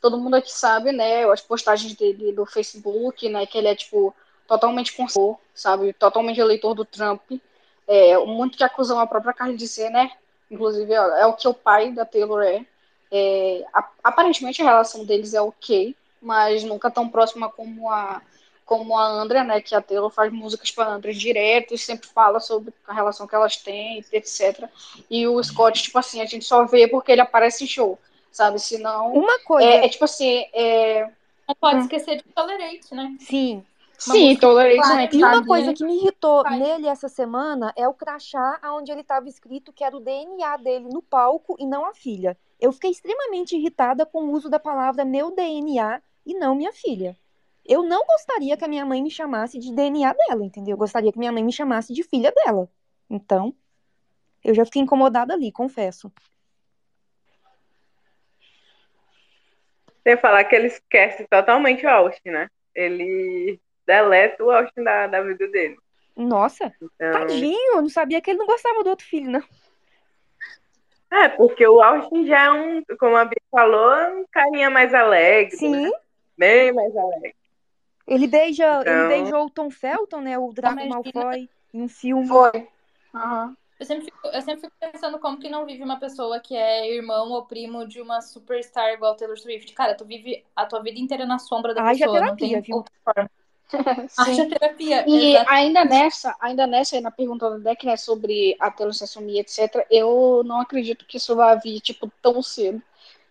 Todo 0.00 0.18
mundo 0.18 0.36
aqui 0.36 0.52
sabe, 0.52 0.92
né? 0.92 1.24
As 1.30 1.42
postagens 1.42 1.94
dele 1.94 2.32
do 2.32 2.46
Facebook, 2.46 3.28
né? 3.28 3.44
Que 3.46 3.58
ele 3.58 3.68
é, 3.68 3.74
tipo, 3.74 4.14
totalmente 4.48 4.94
conservador, 4.94 5.38
sabe? 5.54 5.92
Totalmente 5.92 6.40
eleitor 6.40 6.74
do 6.74 6.84
Trump. 6.84 7.22
É, 7.86 8.16
muito 8.18 8.56
que 8.56 8.64
acusam 8.64 8.98
a 8.98 9.06
própria 9.06 9.34
Carly 9.34 9.56
de 9.56 9.68
ser, 9.68 9.90
né? 9.90 10.10
Inclusive, 10.50 10.92
é 10.92 11.26
o 11.26 11.34
que 11.34 11.46
o 11.46 11.54
pai 11.54 11.92
da 11.92 12.04
Taylor 12.04 12.42
é. 12.42 12.64
É, 13.12 13.64
aparentemente 14.02 14.62
a 14.62 14.64
relação 14.64 15.04
deles 15.04 15.34
é 15.34 15.42
ok, 15.42 15.96
mas 16.20 16.64
nunca 16.64 16.90
tão 16.90 17.08
próxima 17.08 17.50
como 17.50 17.90
a 17.90 18.22
como 18.64 18.96
a 18.96 19.04
Andrea, 19.04 19.42
né, 19.42 19.60
que 19.60 19.74
a 19.74 19.82
Taylor 19.82 20.10
faz 20.10 20.32
músicas 20.32 20.70
para 20.70 20.90
a 20.90 20.94
Andrea 20.94 21.12
direto 21.12 21.74
e 21.74 21.78
sempre 21.78 22.08
fala 22.08 22.38
sobre 22.38 22.72
a 22.86 22.94
relação 22.94 23.26
que 23.26 23.34
elas 23.34 23.56
têm, 23.56 23.98
etc. 24.12 24.70
E 25.10 25.26
o 25.26 25.42
Scott, 25.42 25.82
tipo 25.82 25.98
assim, 25.98 26.20
a 26.20 26.26
gente 26.26 26.44
só 26.44 26.64
vê 26.64 26.86
porque 26.86 27.10
ele 27.10 27.20
aparece 27.20 27.64
em 27.64 27.66
show, 27.66 27.98
sabe? 28.30 28.60
Senão, 28.60 29.12
uma 29.12 29.38
coisa. 29.40 29.82
é, 29.82 29.86
é 29.86 29.88
tipo 29.88 30.04
assim, 30.04 30.44
é... 30.52 31.10
Não 31.48 31.54
pode 31.56 31.80
Hum. 31.80 31.80
esquecer 31.80 32.16
de 32.16 32.24
Tolerate, 32.34 32.94
né? 32.94 33.18
Sim. 33.18 33.66
sim, 33.98 34.36
música 34.36 34.40
Tolerate 34.40 34.88
também 34.88 35.08
E 35.12 35.24
uma 35.24 35.42
coisa 35.44 35.72
que 35.74 35.84
me 35.84 35.96
irritou 35.98 36.42
Vai. 36.42 36.58
nele 36.58 36.86
essa 36.86 37.08
semana 37.08 37.72
é 37.76 37.88
o 37.88 37.94
crachá 37.94 38.60
onde 38.64 38.90
ele 38.92 39.02
estava 39.02 39.28
escrito 39.28 39.72
que 39.72 39.84
era 39.84 39.96
o 39.96 40.00
DNA 40.00 40.56
dele 40.56 40.88
no 40.88 41.02
palco 41.02 41.56
e 41.58 41.66
não 41.66 41.84
a 41.86 41.94
filha. 41.94 42.38
Eu 42.60 42.72
fiquei 42.72 42.90
extremamente 42.90 43.56
irritada 43.56 44.06
com 44.06 44.24
o 44.24 44.32
uso 44.32 44.48
da 44.48 44.58
palavra 44.60 45.04
meu 45.04 45.30
DNA 45.34 46.02
e 46.24 46.34
não 46.34 46.54
minha 46.54 46.72
filha. 46.72 47.16
Eu 47.64 47.82
não 47.82 48.04
gostaria 48.04 48.56
que 48.56 48.64
a 48.64 48.68
minha 48.68 48.84
mãe 48.84 49.02
me 49.02 49.10
chamasse 49.10 49.58
de 49.58 49.74
DNA 49.74 50.12
dela, 50.12 50.44
entendeu? 50.44 50.74
Eu 50.74 50.78
gostaria 50.78 51.12
que 51.12 51.18
minha 51.18 51.32
mãe 51.32 51.44
me 51.44 51.52
chamasse 51.52 51.92
de 51.92 52.02
filha 52.02 52.32
dela. 52.32 52.68
Então, 53.08 53.54
eu 54.42 54.54
já 54.54 54.64
fiquei 54.64 54.82
incomodada 54.82 55.34
ali, 55.34 55.52
confesso. 55.52 56.12
Sem 60.02 60.16
falar 60.16 60.44
que 60.44 60.56
ele 60.56 60.68
esquece 60.68 61.26
totalmente 61.28 61.84
o 61.84 61.90
Austin, 61.90 62.30
né? 62.30 62.48
Ele 62.74 63.60
deleta 63.86 64.42
o 64.42 64.50
Austin 64.50 64.82
da, 64.82 65.06
da 65.06 65.22
vida 65.22 65.46
dele. 65.48 65.76
Nossa, 66.16 66.72
Então, 66.82 67.12
tadinho, 67.12 67.76
eu 67.76 67.82
não 67.82 67.88
sabia 67.88 68.20
que 68.20 68.30
ele 68.30 68.38
não 68.38 68.46
gostava 68.46 68.82
do 68.82 68.90
outro 68.90 69.06
filho, 69.06 69.30
não. 69.30 69.42
é, 71.10 71.28
porque 71.28 71.66
o 71.66 71.80
Austin 71.80 72.26
já 72.26 72.44
é 72.44 72.50
um, 72.50 72.82
como 72.98 73.16
a 73.16 73.24
Bia 73.24 73.40
falou, 73.50 74.18
um 74.18 74.24
carinha 74.30 74.68
mais 74.70 74.92
alegre, 74.92 75.56
Sim, 75.56 75.70
né? 75.70 75.90
Bem 76.36 76.72
mais 76.72 76.96
alegre. 76.96 77.34
ele 78.06 78.26
beija, 78.26 78.80
ele 78.80 78.90
Então- 78.90 79.08
beijou 79.08 79.46
o 79.46 79.50
Tom 79.50 79.70
Felton, 79.70 80.20
né, 80.20 80.38
o 80.38 80.52
Draco. 80.52 80.86
Malfoy, 80.88 81.48
em 81.72 81.82
um 81.82 81.88
filme. 81.88 82.26
Foi. 82.26 82.68
Aham. 83.14 83.56
Eu 83.78 83.86
sempre, 83.86 84.04
fico, 84.04 84.18
eu 84.26 84.42
sempre 84.42 84.60
fico 84.60 84.72
pensando 84.78 85.18
como 85.18 85.38
que 85.38 85.48
não 85.48 85.64
vive 85.64 85.82
uma 85.82 85.98
pessoa 85.98 86.38
que 86.38 86.54
é 86.54 86.92
irmão 86.94 87.30
ou 87.30 87.46
primo 87.46 87.86
de 87.86 87.98
uma 88.02 88.20
superstar 88.20 88.92
igual 88.92 89.14
Taylor 89.16 89.38
Swift. 89.38 89.72
Cara, 89.72 89.94
tu 89.94 90.04
vive 90.04 90.44
a 90.54 90.66
tua 90.66 90.82
vida 90.82 90.98
inteira 90.98 91.24
na 91.24 91.38
sombra 91.38 91.72
da 91.72 91.82
Haja 91.82 92.00
pessoa, 92.04 92.20
não 92.20 92.36
terapia, 92.36 92.48
tem 92.52 92.60
viu? 92.62 92.76
outra 92.76 92.92
forma. 93.02 93.30
Haja 94.18 94.46
terapia, 94.48 95.04
E 95.08 95.30
exato. 95.36 95.50
ainda 95.50 95.84
nessa, 95.86 96.36
ainda 96.40 96.66
nessa, 96.66 96.96
aí 96.96 97.00
na 97.00 97.10
pergunta 97.10 97.48
do 97.48 97.58
Deck, 97.60 97.86
né, 97.86 97.96
sobre 97.96 98.54
a 98.60 98.70
Taylor 98.70 98.92
se 98.92 99.04
assumir, 99.04 99.38
etc., 99.38 99.86
eu 99.90 100.42
não 100.44 100.60
acredito 100.60 101.06
que 101.06 101.16
isso 101.16 101.34
vá 101.34 101.54
vir, 101.54 101.80
tipo, 101.80 102.10
tão 102.20 102.42
cedo. 102.42 102.82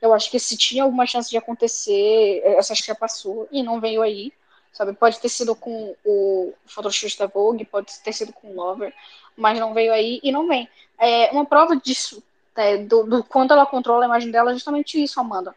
Eu 0.02 0.14
acho 0.14 0.32
que 0.32 0.40
se 0.40 0.56
tinha 0.56 0.84
alguma 0.84 1.06
chance 1.06 1.30
de 1.30 1.38
acontecer, 1.38 2.42
essa 2.46 2.74
acho 2.74 2.82
que 2.82 2.88
já 2.88 2.96
passou 2.96 3.48
e 3.52 3.62
não 3.62 3.80
veio 3.80 4.02
aí, 4.02 4.32
sabe? 4.72 4.94
Pode 4.94 5.20
ter 5.20 5.30
sido 5.30 5.56
com 5.56 5.96
o 6.06 6.54
Photoshoot 6.66 7.18
da 7.18 7.28
Vogue, 7.28 7.66
pode 7.66 8.00
ter 8.00 8.14
sido 8.14 8.32
com 8.32 8.52
o 8.52 8.56
Lover, 8.56 8.94
mas 9.36 9.60
não 9.60 9.74
veio 9.74 9.92
aí 9.94 10.20
e 10.24 10.32
não 10.32 10.48
vem. 10.48 10.70
É, 10.98 11.32
uma 11.32 11.46
prova 11.46 11.76
disso, 11.76 12.24
né, 12.56 12.78
do, 12.78 13.04
do 13.04 13.24
quanto 13.24 13.54
ela 13.54 13.66
controla 13.66 14.06
a 14.06 14.08
imagem 14.08 14.32
dela, 14.32 14.52
é 14.52 14.54
justamente 14.54 15.02
isso, 15.02 15.20
Amanda. 15.20 15.56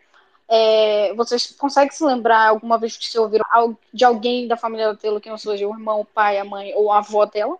É, 0.48 1.14
vocês 1.14 1.46
conseguem 1.52 1.90
se 1.90 2.04
lembrar 2.04 2.48
alguma 2.48 2.76
vez 2.76 2.96
que 2.96 3.06
você 3.06 3.18
ouviram 3.18 3.46
de 3.92 4.04
alguém 4.04 4.46
da 4.46 4.56
família 4.56 4.88
da 4.88 4.96
Taylor 4.96 5.20
que 5.20 5.30
não 5.30 5.38
seja 5.38 5.66
o 5.66 5.72
irmão, 5.72 6.00
o 6.00 6.04
pai, 6.04 6.38
a 6.38 6.44
mãe 6.44 6.74
ou 6.74 6.92
a 6.92 6.98
avó 6.98 7.24
dela? 7.24 7.56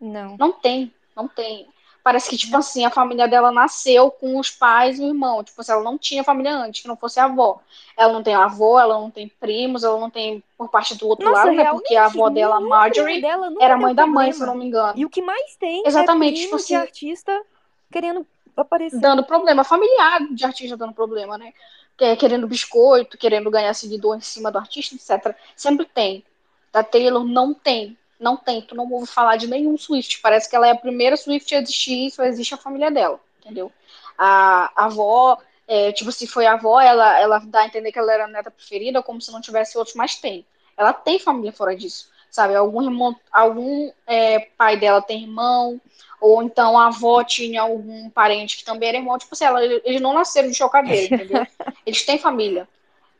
Não. 0.00 0.36
Não 0.36 0.52
tem, 0.52 0.92
não 1.14 1.28
tem. 1.28 1.68
Parece 2.02 2.28
que, 2.28 2.36
tipo 2.36 2.56
assim, 2.56 2.84
a 2.84 2.90
família 2.90 3.28
dela 3.28 3.52
nasceu 3.52 4.10
com 4.10 4.36
os 4.38 4.50
pais 4.50 4.98
e 4.98 5.02
o 5.02 5.06
irmão. 5.08 5.44
Tipo 5.44 5.60
assim, 5.60 5.70
ela 5.72 5.82
não 5.84 5.96
tinha 5.96 6.24
família 6.24 6.52
antes, 6.56 6.82
que 6.82 6.88
não 6.88 6.96
fosse 6.96 7.20
a 7.20 7.26
avó. 7.26 7.60
Ela 7.96 8.12
não 8.12 8.22
tem 8.24 8.34
avó, 8.34 8.80
ela 8.80 8.94
não 8.98 9.10
tem 9.10 9.28
primos, 9.28 9.84
ela 9.84 10.00
não 10.00 10.10
tem 10.10 10.42
por 10.58 10.68
parte 10.68 10.96
do 10.96 11.06
outro 11.06 11.24
Nossa, 11.30 11.44
lado, 11.44 11.56
né? 11.56 11.64
Porque 11.70 11.94
a 11.94 12.06
avó 12.06 12.28
dela, 12.28 12.58
Marjorie, 12.60 13.20
dela 13.20 13.52
era 13.60 13.76
mãe 13.76 13.94
da 13.94 14.04
mãe, 14.04 14.30
problema. 14.30 14.32
se 14.32 14.42
eu 14.42 14.46
não 14.48 14.54
me 14.56 14.66
engano. 14.66 14.92
E 14.98 15.04
o 15.04 15.10
que 15.10 15.22
mais 15.22 15.54
tem 15.56 15.84
Exatamente, 15.86 16.40
é 16.40 16.44
tipo 16.44 16.56
assim- 16.56 16.74
artista 16.74 17.42
querendo 17.90 18.26
aparecer. 18.56 18.98
dando 19.00 19.22
problema, 19.24 19.62
familiar 19.62 20.26
de 20.32 20.44
artista 20.44 20.76
dando 20.76 20.92
problema, 20.94 21.38
né? 21.38 21.52
É 22.00 22.16
Querendo 22.16 22.48
biscoito, 22.48 23.16
querendo 23.16 23.48
ganhar 23.48 23.72
seguidor 23.74 24.16
em 24.16 24.20
cima 24.20 24.50
do 24.50 24.58
artista, 24.58 24.96
etc. 24.96 25.36
Sempre 25.54 25.86
tem. 25.86 26.24
Da 26.72 26.82
Taylor 26.82 27.22
não 27.22 27.54
tem. 27.54 27.96
Não 28.22 28.36
tem. 28.36 28.62
Tu 28.62 28.74
não 28.74 28.90
ouve 28.90 29.06
falar 29.06 29.36
de 29.36 29.48
nenhum 29.48 29.76
Swift. 29.76 30.20
Parece 30.20 30.48
que 30.48 30.54
ela 30.54 30.68
é 30.68 30.70
a 30.70 30.76
primeira 30.76 31.16
Swift 31.16 31.52
a 31.54 31.58
existir 31.58 32.06
e 32.06 32.10
só 32.10 32.22
existe 32.22 32.54
a 32.54 32.58
família 32.58 32.90
dela. 32.90 33.20
Entendeu? 33.40 33.72
A, 34.16 34.72
a 34.76 34.84
avó, 34.84 35.36
é, 35.66 35.90
tipo, 35.90 36.12
se 36.12 36.26
foi 36.28 36.46
a 36.46 36.52
avó, 36.52 36.80
ela, 36.80 37.18
ela 37.18 37.38
dá 37.40 37.62
a 37.62 37.66
entender 37.66 37.90
que 37.90 37.98
ela 37.98 38.12
era 38.12 38.24
a 38.26 38.28
neta 38.28 38.50
preferida, 38.50 39.02
como 39.02 39.20
se 39.20 39.32
não 39.32 39.40
tivesse 39.40 39.76
outros, 39.76 39.96
mas 39.96 40.14
tem. 40.14 40.46
Ela 40.76 40.92
tem 40.92 41.18
família 41.18 41.52
fora 41.52 41.74
disso. 41.76 42.10
Sabe? 42.30 42.54
Algum 42.54 42.82
irmão, 42.82 43.14
algum 43.30 43.90
é, 44.06 44.38
pai 44.56 44.76
dela 44.76 45.02
tem 45.02 45.24
irmão, 45.24 45.80
ou 46.20 46.42
então 46.42 46.78
a 46.78 46.86
avó 46.86 47.24
tinha 47.24 47.60
algum 47.60 48.08
parente 48.08 48.56
que 48.56 48.64
também 48.64 48.88
era 48.88 48.98
irmão, 48.98 49.18
tipo 49.18 49.34
assim, 49.34 49.44
ela, 49.44 49.62
eles 49.64 50.00
não 50.00 50.14
nasceram 50.14 50.48
de 50.48 50.54
chocadeira, 50.54 51.16
entendeu? 51.16 51.46
Eles 51.84 52.06
têm 52.06 52.16
família. 52.16 52.68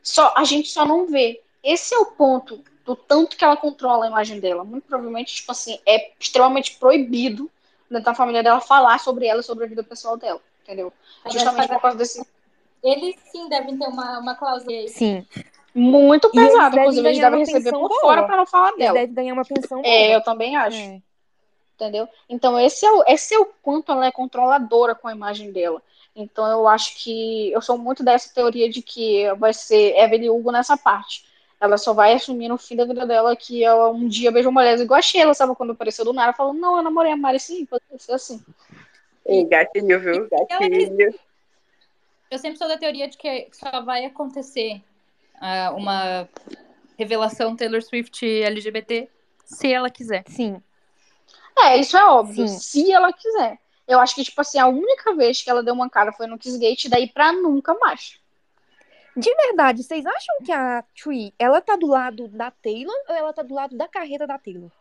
Só 0.01 0.33
a 0.37 0.45
gente 0.45 0.69
só 0.69 0.85
não 0.85 1.05
vê. 1.05 1.41
Esse 1.61 1.93
é 1.93 1.97
o 1.97 2.05
ponto 2.05 2.63
do 2.85 2.95
tanto 2.95 3.37
que 3.37 3.43
ela 3.43 3.55
controla 3.55 4.05
a 4.05 4.07
imagem 4.07 4.39
dela. 4.39 4.63
Muito 4.63 4.85
provavelmente, 4.87 5.35
tipo 5.35 5.51
assim, 5.51 5.79
é 5.85 6.11
extremamente 6.19 6.75
proibido 6.77 7.49
dentro 7.89 8.05
da 8.05 8.15
família 8.15 8.43
dela 8.43 8.59
falar 8.59 8.99
sobre 8.99 9.27
ela, 9.27 9.41
sobre 9.41 9.65
a 9.65 9.67
vida 9.67 9.83
pessoal 9.83 10.17
dela, 10.17 10.41
entendeu? 10.63 10.91
Mas 11.23 11.33
Justamente 11.33 11.69
por 11.69 11.81
causa 11.81 11.97
desse 11.97 12.25
Eles 12.83 13.15
sim 13.31 13.47
devem 13.47 13.77
ter 13.77 13.87
uma, 13.87 14.19
uma 14.19 14.35
cláusula 14.35 14.71
aí. 14.71 14.89
Sim. 14.89 15.25
muito 15.73 16.29
devem 16.31 16.47
inclusive 16.81 17.07
eles 17.07 17.19
devem 17.19 17.39
receber 17.39 17.71
por 17.71 17.87
boa. 17.87 18.01
fora 18.01 18.23
para 18.23 18.37
não 18.37 18.45
falar 18.45 18.69
Eles 18.69 18.79
dela. 18.79 18.93
devem 18.93 19.13
ganhar 19.15 19.33
uma 19.33 19.45
pensão 19.45 19.81
boa. 19.81 19.93
É, 19.93 20.15
eu 20.15 20.21
também 20.21 20.55
acho. 20.55 20.77
É. 20.77 21.01
entendeu? 21.75 22.07
Então 22.27 22.59
esse 22.59 22.85
é 22.85 22.91
o, 22.91 23.03
esse 23.07 23.33
é 23.33 23.39
o 23.39 23.45
quanto 23.61 23.91
ela 23.91 24.07
é 24.07 24.11
controladora 24.11 24.95
com 24.95 25.07
a 25.07 25.13
imagem 25.13 25.51
dela. 25.51 25.81
Então 26.15 26.45
eu 26.47 26.67
acho 26.67 26.95
que 26.97 27.51
eu 27.51 27.61
sou 27.61 27.77
muito 27.77 28.03
dessa 28.03 28.33
teoria 28.33 28.69
de 28.69 28.81
que 28.81 29.31
vai 29.35 29.53
ser 29.53 29.95
Evelyn 29.97 30.29
Hugo 30.29 30.51
nessa 30.51 30.75
parte. 30.77 31.25
Ela 31.63 31.77
só 31.77 31.93
vai 31.93 32.11
assumir 32.11 32.49
no 32.49 32.57
fim 32.57 32.75
da 32.75 32.83
vida 32.83 33.07
dela 33.07 33.33
que 33.37 33.63
ela 33.63 33.89
um 33.89 34.05
dia 34.05 34.29
beijou 34.33 34.51
mulheres 34.51 34.81
igual 34.81 34.97
a 34.99 35.01
Sheila, 35.01 35.33
sabe? 35.33 35.55
Quando 35.55 35.71
apareceu 35.71 36.03
do 36.03 36.11
nada, 36.11 36.33
falando, 36.33 36.59
não, 36.59 36.75
eu 36.75 36.83
namorei 36.83 37.13
a 37.13 37.15
Mari 37.15 37.39
sim, 37.39 37.65
pode 37.65 37.81
ser 37.99 38.11
assim. 38.11 38.43
E 39.25 39.45
gatilho, 39.45 39.97
viu? 39.97 40.27
Gatilho. 40.29 41.15
Eu 42.29 42.37
sempre 42.37 42.57
sou 42.57 42.67
da 42.67 42.77
teoria 42.77 43.07
de 43.07 43.15
que 43.15 43.47
só 43.53 43.81
vai 43.81 44.03
acontecer 44.03 44.81
uh, 45.35 45.73
uma 45.77 46.27
revelação 46.99 47.55
Taylor 47.55 47.81
Swift 47.81 48.25
LGBT 48.25 49.07
se 49.45 49.71
ela 49.71 49.89
quiser. 49.89 50.25
Sim. 50.27 50.61
É, 51.57 51.77
isso 51.77 51.95
é 51.95 52.03
óbvio, 52.03 52.45
Sim. 52.45 52.59
se 52.59 52.91
ela 52.91 53.13
quiser. 53.13 53.57
Eu 53.87 54.01
acho 54.01 54.15
que, 54.15 54.23
tipo 54.25 54.41
assim, 54.41 54.59
a 54.59 54.67
única 54.67 55.15
vez 55.15 55.41
que 55.41 55.49
ela 55.49 55.63
deu 55.63 55.73
uma 55.73 55.89
cara 55.89 56.11
foi 56.11 56.27
no 56.27 56.37
Kissgate, 56.37 56.89
daí 56.89 57.07
pra 57.07 57.31
nunca 57.31 57.73
mais. 57.75 58.21
De 59.15 59.33
verdade, 59.35 59.83
vocês 59.83 60.05
acham 60.05 60.35
que 60.43 60.51
a 60.51 60.83
Tree, 60.95 61.33
ela 61.37 61.61
tá 61.61 61.75
do 61.75 61.85
lado 61.85 62.27
da 62.27 62.49
Taylor 62.49 62.95
ou 63.07 63.15
ela 63.15 63.31
tá 63.31 63.43
do 63.43 63.53
lado 63.53 63.77
da 63.77 63.87
carreira 63.87 64.25
da 64.25 64.39
Taylor? 64.39 64.71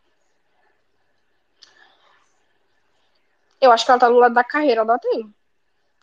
Eu 3.60 3.70
acho 3.70 3.84
que 3.84 3.90
ela 3.90 4.00
tá 4.00 4.08
do 4.08 4.16
lado 4.16 4.34
da 4.34 4.42
carreira 4.42 4.84
da 4.84 4.98
Taylor. 4.98 5.30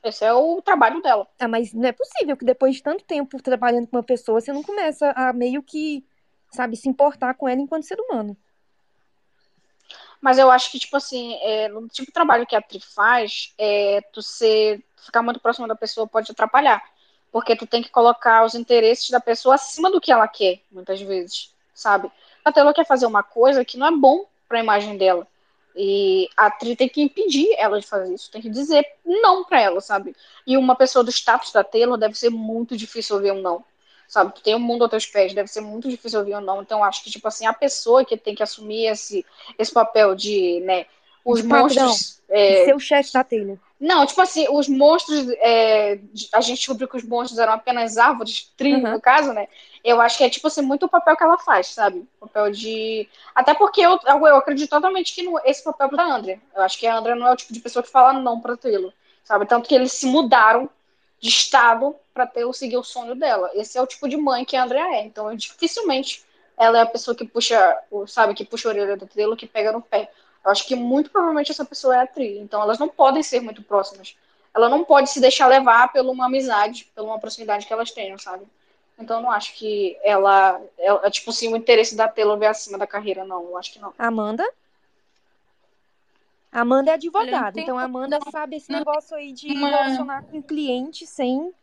Esse 0.03 0.23
é 0.23 0.31
o 0.31 0.61
trabalho 0.61 1.01
dela. 1.01 1.27
Ah, 1.39 1.47
mas 1.47 1.73
não 1.73 1.87
é 1.87 1.91
possível 1.91 2.37
que 2.37 2.45
depois 2.45 2.75
de 2.75 2.83
tanto 2.83 3.03
tempo 3.03 3.41
trabalhando 3.41 3.87
com 3.87 3.97
uma 3.97 4.03
pessoa, 4.03 4.39
você 4.39 4.53
não 4.53 4.63
começa 4.63 5.11
a 5.11 5.33
meio 5.33 5.61
que, 5.61 6.05
sabe, 6.51 6.77
se 6.77 6.87
importar 6.87 7.33
com 7.33 7.49
ela 7.49 7.59
enquanto 7.59 7.83
ser 7.83 7.99
humano. 7.99 8.37
Mas 10.21 10.37
eu 10.37 10.51
acho 10.51 10.71
que, 10.71 10.79
tipo 10.79 10.95
assim, 10.95 11.35
é, 11.41 11.67
no 11.67 11.87
tipo 11.87 12.07
de 12.07 12.13
trabalho 12.13 12.45
que 12.45 12.55
a 12.55 12.61
Tri 12.61 12.79
faz, 12.79 13.53
é, 13.57 14.01
tu 14.13 14.21
ser, 14.21 14.83
ficar 15.05 15.21
muito 15.21 15.39
próximo 15.39 15.67
da 15.67 15.75
pessoa 15.75 16.07
pode 16.07 16.31
atrapalhar. 16.31 16.81
Porque 17.31 17.55
tu 17.55 17.67
tem 17.67 17.81
que 17.81 17.89
colocar 17.89 18.43
os 18.43 18.55
interesses 18.55 19.09
da 19.09 19.19
pessoa 19.19 19.55
acima 19.55 19.91
do 19.91 20.01
que 20.01 20.11
ela 20.11 20.27
quer, 20.27 20.59
muitas 20.71 20.99
vezes, 21.01 21.53
sabe? 21.73 22.11
A 22.43 22.51
Taylor 22.51 22.73
quer 22.73 22.85
fazer 22.85 23.05
uma 23.05 23.21
coisa 23.21 23.63
que 23.63 23.77
não 23.77 23.87
é 23.87 23.91
bom 23.91 24.25
pra 24.47 24.59
imagem 24.59 24.97
dela. 24.97 25.27
E 25.75 26.27
a 26.35 26.49
Tri 26.49 26.75
tem 26.75 26.89
que 26.89 27.01
impedir 27.01 27.53
ela 27.57 27.79
de 27.79 27.85
fazer 27.87 28.13
isso, 28.13 28.31
tem 28.31 28.41
que 28.41 28.49
dizer 28.49 28.85
não 29.05 29.43
pra 29.43 29.61
ela, 29.61 29.79
sabe? 29.79 30.15
E 30.45 30.57
uma 30.57 30.75
pessoa 30.75 31.03
do 31.03 31.11
status 31.11 31.51
da 31.51 31.63
Taylor 31.63 31.97
deve 31.97 32.15
ser 32.17 32.29
muito 32.29 32.75
difícil 32.75 33.15
ouvir 33.15 33.31
um 33.31 33.41
não. 33.41 33.63
Sabe, 34.07 34.33
tu 34.33 34.41
tem 34.41 34.55
um 34.55 34.59
mundo 34.59 34.81
aos 34.81 34.89
teus 34.89 35.05
pés, 35.05 35.35
deve 35.35 35.47
ser 35.47 35.61
muito 35.61 35.87
difícil 35.87 36.17
ouvir 36.17 36.35
um 36.35 36.41
não. 36.41 36.63
Então, 36.63 36.83
acho 36.83 37.03
que, 37.03 37.11
tipo 37.11 37.27
assim, 37.27 37.45
a 37.45 37.53
pessoa 37.53 38.03
que 38.03 38.17
tem 38.17 38.33
que 38.33 38.41
assumir 38.41 38.87
esse, 38.87 39.23
esse 39.55 39.71
papel 39.71 40.15
de, 40.15 40.59
né, 40.61 40.87
os 41.23 41.43
De 41.43 41.47
monstros. 41.47 42.19
é, 42.27 42.65
Ser 42.65 42.75
o 42.75 42.79
chefe 42.79 43.13
da 43.13 43.23
Taylor. 43.23 43.59
Não, 43.79 44.05
tipo 44.05 44.21
assim, 44.21 44.45
os 44.49 44.67
monstros. 44.67 45.29
é, 45.37 45.99
a 46.33 46.41
gente 46.41 46.57
descobriu 46.57 46.87
que 46.87 46.97
os 46.97 47.03
monstros 47.03 47.39
eram 47.39 47.53
apenas 47.53 47.97
árvores, 47.97 48.51
trilho, 48.57 48.85
Uhum. 48.85 48.93
no 48.93 49.01
caso, 49.01 49.31
né? 49.31 49.47
Eu 49.83 50.01
acho 50.01 50.17
que 50.17 50.23
é, 50.25 50.29
tipo 50.29 50.47
assim, 50.47 50.61
muito 50.61 50.85
o 50.85 50.89
papel 50.89 51.15
que 51.15 51.23
ela 51.23 51.37
faz, 51.37 51.67
sabe? 51.67 52.05
O 52.19 52.27
papel 52.27 52.51
de. 52.51 53.07
Até 53.33 53.53
porque 53.53 53.79
eu, 53.81 53.97
eu, 54.05 54.35
acredito 54.35 54.69
totalmente 54.69 55.15
que 55.15 55.23
no, 55.23 55.39
esse 55.45 55.63
papel 55.63 55.87
é 55.87 55.89
pra 55.89 56.13
Andrea. 56.13 56.41
Eu 56.53 56.61
acho 56.63 56.77
que 56.77 56.85
a 56.85 56.97
Andrea 56.97 57.15
não 57.15 57.27
é 57.27 57.31
o 57.31 57.35
tipo 57.37 57.53
de 57.53 57.59
pessoa 57.61 57.81
que 57.81 57.89
fala 57.89 58.13
não 58.13 58.41
pra 58.41 58.57
Taylor, 58.57 58.91
sabe? 59.23 59.45
Tanto 59.45 59.69
que 59.69 59.75
eles 59.75 59.93
se 59.93 60.05
mudaram 60.05 60.69
de 61.21 61.29
estado 61.29 61.95
pra 62.13 62.27
Taylor 62.27 62.53
seguir 62.53 62.77
o 62.77 62.83
sonho 62.83 63.15
dela. 63.15 63.49
Esse 63.53 63.77
é 63.77 63.81
o 63.81 63.87
tipo 63.87 64.09
de 64.09 64.17
mãe 64.17 64.43
que 64.43 64.57
a 64.57 64.63
Andrea 64.63 64.97
é. 64.97 65.05
Então, 65.05 65.31
eu, 65.31 65.37
dificilmente 65.37 66.23
ela 66.57 66.79
é 66.79 66.81
a 66.81 66.85
pessoa 66.85 67.15
que 67.15 67.23
puxa, 67.25 67.77
sabe, 68.07 68.33
que 68.33 68.43
puxa 68.43 68.67
a 68.67 68.71
orelha 68.71 68.97
da 68.97 69.07
Taylor, 69.07 69.37
que 69.37 69.47
pega 69.47 69.71
no 69.71 69.81
pé. 69.81 70.11
Eu 70.49 70.51
acho 70.51 70.65
que 70.67 70.75
muito 70.75 71.11
provavelmente 71.11 71.51
essa 71.51 71.63
pessoa 71.63 71.95
é 71.95 71.99
a 72.01 72.07
Tri. 72.07 72.39
Então 72.39 72.59
elas 72.59 72.79
não 72.79 72.89
podem 72.89 73.21
ser 73.21 73.39
muito 73.39 73.61
próximas. 73.61 74.17
Ela 74.51 74.67
não 74.67 74.83
pode 74.83 75.11
se 75.11 75.21
deixar 75.21 75.45
levar 75.45 75.93
por 75.93 76.01
uma 76.01 76.25
amizade, 76.25 76.89
por 76.95 77.05
uma 77.05 77.19
proximidade 77.19 77.67
que 77.67 77.71
elas 77.71 77.91
tenham, 77.91 78.17
sabe? 78.17 78.45
Então 78.97 79.17
eu 79.17 79.23
não 79.23 79.31
acho 79.31 79.53
que 79.53 79.95
ela, 80.03 80.59
ela 80.79 81.01
é 81.05 81.11
tipo 81.11 81.29
assim, 81.29 81.53
o 81.53 81.55
interesse 81.55 81.95
da 81.95 82.07
Taylor 82.07 82.37
ver 82.37 82.47
acima 82.47 82.79
da 82.79 82.87
carreira, 82.87 83.23
não. 83.23 83.43
Eu 83.43 83.57
acho 83.57 83.71
que 83.71 83.79
não. 83.79 83.93
Amanda? 83.97 84.43
Amanda 86.51 86.89
é 86.89 86.93
advogada, 86.95 87.61
então 87.61 87.77
a 87.77 87.83
Amanda 87.83 88.17
sabe 88.31 88.55
esse 88.55 88.71
não 88.71 88.79
negócio 88.79 89.15
aí 89.15 89.31
de 89.31 89.51
uma- 89.51 89.69
relacionar 89.69 90.23
com 90.23 90.39
o 90.39 90.43
cliente 90.43 91.05
sem 91.05 91.53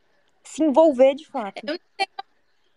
se 0.45 0.63
envolver 0.63 1.17
de 1.17 1.27
fato. 1.27 1.61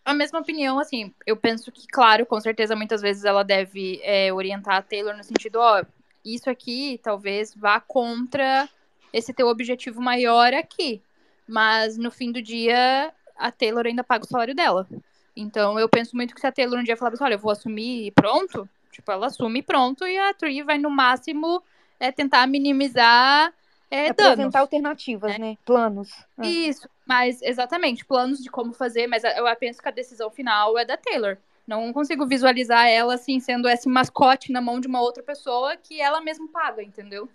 a 0.03 0.13
mesma 0.15 0.39
opinião, 0.39 0.79
assim, 0.79 1.13
eu 1.23 1.37
penso 1.37 1.71
que, 1.71 1.85
claro, 1.85 2.25
com 2.25 2.41
certeza, 2.41 2.75
muitas 2.75 2.99
vezes 2.99 3.25
ela 3.25 3.43
deve 3.43 4.01
é, 4.01 4.33
orientar 4.33 4.77
a 4.77 4.81
Taylor 4.81 5.15
no 5.15 5.23
sentido, 5.23 5.57
ó, 5.59 5.85
isso 6.23 6.49
aqui 6.49 6.99
talvez 7.03 7.53
vá 7.55 7.79
contra 7.79 8.67
esse 9.11 9.33
teu 9.33 9.47
objetivo 9.47 10.01
maior 10.01 10.53
aqui. 10.53 11.01
Mas 11.47 11.97
no 11.97 12.11
fim 12.11 12.31
do 12.31 12.41
dia, 12.41 13.11
a 13.35 13.51
Taylor 13.51 13.85
ainda 13.85 14.03
paga 14.03 14.23
o 14.23 14.27
salário 14.27 14.53
dela. 14.53 14.87
Então 15.35 15.79
eu 15.79 15.87
penso 15.89 16.15
muito 16.15 16.35
que 16.35 16.41
se 16.41 16.47
a 16.47 16.51
Taylor 16.51 16.79
um 16.79 16.83
dia 16.83 16.97
falar 16.97 17.13
assim, 17.13 17.23
olha, 17.23 17.35
eu 17.35 17.39
vou 17.39 17.51
assumir 17.51 18.07
e 18.07 18.11
pronto, 18.11 18.69
tipo, 18.91 19.11
ela 19.11 19.27
assume 19.27 19.59
e 19.59 19.63
pronto, 19.63 20.05
e 20.05 20.17
a 20.17 20.33
Tree 20.33 20.61
vai 20.63 20.77
no 20.77 20.89
máximo 20.89 21.63
é, 21.99 22.11
tentar 22.11 22.45
minimizar 22.45 23.53
é, 23.89 24.13
danos. 24.13 24.33
Apresentar 24.33 24.59
alternativas, 24.59 25.37
né? 25.39 25.57
Planos. 25.65 26.11
Ah. 26.37 26.45
Isso, 26.45 26.87
mas 27.05 27.41
exatamente, 27.41 28.05
planos 28.05 28.39
de 28.39 28.49
como 28.49 28.73
fazer, 28.73 29.07
mas 29.07 29.23
eu 29.23 29.45
penso 29.55 29.81
que 29.81 29.87
a 29.87 29.91
decisão 29.91 30.29
final 30.29 30.77
é 30.77 30.85
da 30.85 30.97
Taylor. 30.97 31.37
Não 31.69 31.93
consigo 31.93 32.25
visualizar 32.25 32.87
ela 32.87 33.13
assim 33.13 33.39
sendo 33.39 33.69
esse 33.69 33.87
mascote 33.87 34.51
na 34.51 34.59
mão 34.59 34.79
de 34.79 34.87
uma 34.87 35.01
outra 35.01 35.21
pessoa 35.21 35.77
que 35.77 36.01
ela 36.01 36.19
mesma 36.19 36.47
paga, 36.47 36.81
entendeu? 36.81 37.29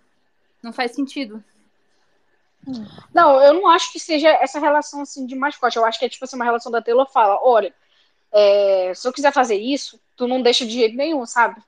Não 0.61 0.73
faz 0.73 0.91
sentido. 0.91 1.41
Não, 3.13 3.41
eu 3.41 3.53
não 3.53 3.69
acho 3.69 3.93
que 3.93 3.99
seja 3.99 4.27
essa 4.27 4.59
relação 4.59 5.01
assim 5.01 5.25
de 5.25 5.35
mascote. 5.35 5.77
Eu 5.77 5.85
acho 5.85 5.97
que 5.97 6.03
é 6.03 6.09
tipo 6.09 6.25
assim, 6.25 6.35
uma 6.35 6.43
relação 6.43 6.69
da 6.69 6.81
Taylor 6.81 7.09
fala, 7.09 7.39
olha, 7.41 7.73
é, 8.29 8.91
se 8.93 9.07
eu 9.07 9.13
quiser 9.13 9.31
fazer 9.31 9.55
isso, 9.55 9.97
tu 10.17 10.27
não 10.27 10.41
deixa 10.41 10.65
de 10.65 10.73
jeito 10.73 10.97
nenhum, 10.97 11.25
sabe? 11.25 11.61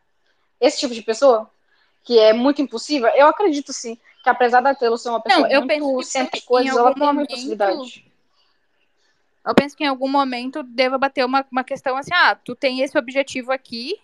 Esse 0.59 0.79
tipo 0.79 0.93
de 0.93 1.01
pessoa, 1.01 1.49
que 2.03 2.19
é 2.19 2.33
muito 2.33 2.61
impulsiva, 2.61 3.09
eu 3.15 3.27
acredito 3.27 3.71
sim, 3.71 3.97
que 4.23 4.29
apesar 4.29 4.59
da 4.59 4.75
Taylor 4.75 4.97
ser 4.97 5.07
uma 5.07 5.21
pessoa 5.21 5.43
Não, 5.43 5.49
eu 5.49 5.61
muito 5.61 5.69
penso 5.69 6.29
que 6.29 6.37
em 6.39 6.41
coisas, 6.41 6.75
ela 6.75 6.93
tem 6.93 7.01
uma 7.01 7.13
momento- 7.13 7.29
possibilidade. 7.29 8.11
Eu 9.47 9.55
penso 9.55 9.75
que 9.77 9.83
em 9.83 9.87
algum 9.87 10.09
momento 10.09 10.61
deva 10.61 10.97
bater 10.97 11.25
uma, 11.25 11.45
uma 11.51 11.63
questão 11.63 11.95
assim, 11.95 12.11
ah, 12.13 12.35
tu 12.35 12.53
tem 12.55 12.81
esse 12.81 12.97
objetivo 12.97 13.51
aqui, 13.51 13.97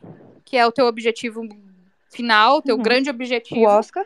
que 0.46 0.56
é 0.56 0.66
o 0.66 0.72
teu 0.72 0.86
objetivo 0.86 1.42
final, 2.10 2.62
teu 2.62 2.78
Uhum. 2.78 2.82
grande 2.82 3.10
O 3.10 3.14
objetivo. 3.14 3.62
Oscar. 3.64 4.06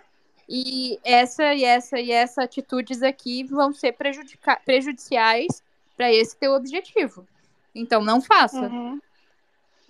E 0.50 0.98
essa 1.04 1.54
e 1.54 1.64
essa 1.64 2.00
e 2.00 2.10
essa 2.12 2.44
atitudes 2.44 3.04
aqui 3.04 3.44
vão 3.44 3.74
ser 3.74 3.92
prejudica- 3.92 4.60
prejudiciais 4.66 5.62
para 5.96 6.12
esse 6.12 6.36
teu 6.38 6.54
objetivo. 6.54 7.28
Então 7.76 8.02
não 8.02 8.22
faça. 8.22 8.62
Uhum. 8.62 9.00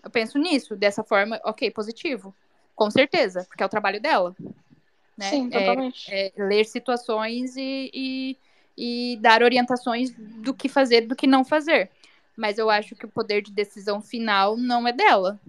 Eu 0.04 0.10
penso 0.10 0.38
nisso, 0.40 0.76
dessa 0.76 1.04
forma, 1.04 1.40
ok, 1.44 1.70
positivo. 1.72 2.34
Com 2.76 2.90
certeza, 2.90 3.46
porque 3.48 3.62
é 3.62 3.66
o 3.66 3.70
trabalho 3.70 4.02
dela. 4.02 4.36
Né? 5.18 5.30
Sim, 5.30 5.50
É- 5.52 5.60
totalmente. 5.60 6.12
é 6.12 6.32
ler 6.38 6.66
situações 6.66 7.56
e, 7.56 7.92
e, 7.94 8.38
e 8.78 9.18
dar 9.22 9.42
orientações 9.42 10.12
do 10.16 10.54
que 10.54 10.70
fazer 10.70 11.04
e 11.04 11.08
do 11.08 11.16
que 11.16 11.26
não 11.26 11.44
fazer. 11.44 11.90
Mas 12.36 12.58
eu 12.58 12.70
acho 12.70 12.96
que 12.96 13.06
o 13.06 13.10
poder 13.10 13.42
de 13.42 13.52
decisão 13.52 14.00
final 14.00 14.56
não 14.56 14.88
é 14.88 14.94
dela. 14.94 15.40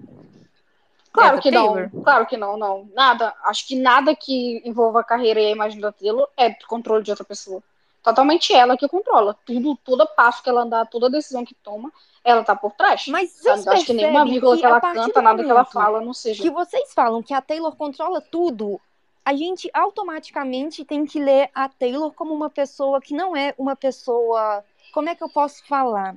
Claro 1.12 1.40
que 1.40 1.50
Taylor. 1.50 1.90
não, 1.92 2.02
claro 2.02 2.26
que 2.26 2.36
não, 2.36 2.56
não. 2.56 2.88
Nada. 2.94 3.34
Acho 3.44 3.66
que 3.66 3.78
nada 3.78 4.14
que 4.14 4.62
envolva 4.64 5.00
a 5.00 5.04
carreira 5.04 5.40
e 5.40 5.46
a 5.46 5.50
imagem 5.50 5.80
da 5.80 5.92
Taylor 5.92 6.28
é 6.36 6.50
controle 6.66 7.02
de 7.02 7.10
outra 7.10 7.24
pessoa. 7.24 7.62
Totalmente 8.02 8.54
ela 8.54 8.76
que 8.76 8.88
controla. 8.88 9.36
Tudo, 9.44 9.76
todo 9.84 10.06
passo 10.06 10.42
que 10.42 10.48
ela 10.48 10.62
andar, 10.62 10.86
toda 10.86 11.10
decisão 11.10 11.44
que 11.44 11.54
toma, 11.54 11.92
ela 12.24 12.44
tá 12.44 12.54
por 12.54 12.72
trás. 12.72 13.06
Mas 13.08 13.32
vocês 13.32 13.66
Acho 13.66 13.86
que 13.86 13.92
nenhuma 13.92 14.24
vírgula 14.24 14.54
que, 14.54 14.60
que 14.60 14.66
ela 14.66 14.80
canta, 14.80 15.20
do 15.20 15.22
nada 15.22 15.44
que 15.44 15.50
ela 15.50 15.64
fala, 15.64 16.00
não 16.00 16.14
seja. 16.14 16.42
que 16.42 16.50
vocês 16.50 16.92
falam 16.94 17.22
que 17.22 17.34
a 17.34 17.42
Taylor 17.42 17.74
controla 17.74 18.20
tudo, 18.20 18.80
a 19.28 19.36
gente 19.36 19.68
automaticamente 19.74 20.86
tem 20.86 21.04
que 21.04 21.20
ler 21.20 21.50
a 21.54 21.68
Taylor 21.68 22.10
como 22.14 22.32
uma 22.32 22.48
pessoa 22.48 22.98
que 22.98 23.12
não 23.12 23.36
é 23.36 23.54
uma 23.58 23.76
pessoa. 23.76 24.64
Como 24.90 25.10
é 25.10 25.14
que 25.14 25.22
eu 25.22 25.28
posso 25.28 25.62
falar? 25.66 26.16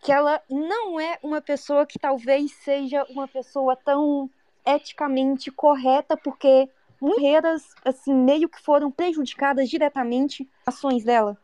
Que 0.00 0.10
ela 0.10 0.40
não 0.48 0.98
é 0.98 1.18
uma 1.22 1.42
pessoa 1.42 1.84
que 1.84 1.98
talvez 1.98 2.52
seja 2.52 3.04
uma 3.10 3.28
pessoa 3.28 3.76
tão 3.76 4.30
eticamente 4.64 5.50
correta, 5.50 6.16
porque 6.16 6.70
muitas 6.98 7.74
assim, 7.84 8.14
meio 8.14 8.48
que 8.48 8.62
foram 8.62 8.90
prejudicadas 8.90 9.68
diretamente 9.68 10.48
ações 10.64 11.04
dela. 11.04 11.36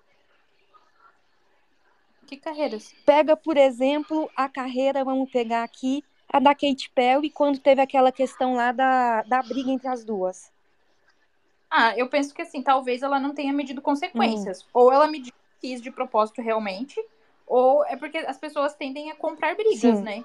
Que 2.27 2.39
carreiras? 2.39 2.95
Pega, 3.05 3.37
por 3.37 3.59
exemplo, 3.59 4.31
a 4.35 4.49
carreira, 4.49 5.05
vamos 5.05 5.31
pegar 5.31 5.65
aqui, 5.65 6.03
a 6.31 6.41
da 6.41 6.55
Katy 6.55 6.89
Perry, 6.95 7.29
quando 7.29 7.59
teve 7.59 7.83
aquela 7.83 8.11
questão 8.11 8.55
lá 8.55 8.73
da, 8.73 9.21
da 9.25 9.43
briga 9.43 9.71
entre 9.71 9.87
as 9.87 10.03
duas. 10.03 10.51
Ah, 11.75 11.97
eu 11.97 12.07
penso 12.07 12.35
que 12.35 12.43
assim, 12.43 12.63
talvez 12.63 13.03
ela 13.03 13.19
não 13.19 13.33
tenha 13.33 13.51
medido 13.51 13.81
consequências. 13.81 14.61
Hum. 14.61 14.67
Ou 14.75 14.93
ela 14.93 15.07
mediu 15.07 15.33
quis 15.59 15.81
de 15.81 15.91
propósito 15.91 16.43
realmente, 16.43 17.03
ou 17.47 17.83
é 17.87 17.97
porque 17.97 18.19
as 18.19 18.37
pessoas 18.37 18.75
tendem 18.75 19.11
a 19.11 19.15
comprar 19.15 19.55
brigas, 19.55 19.81
Sim. 19.81 20.03
né? 20.03 20.25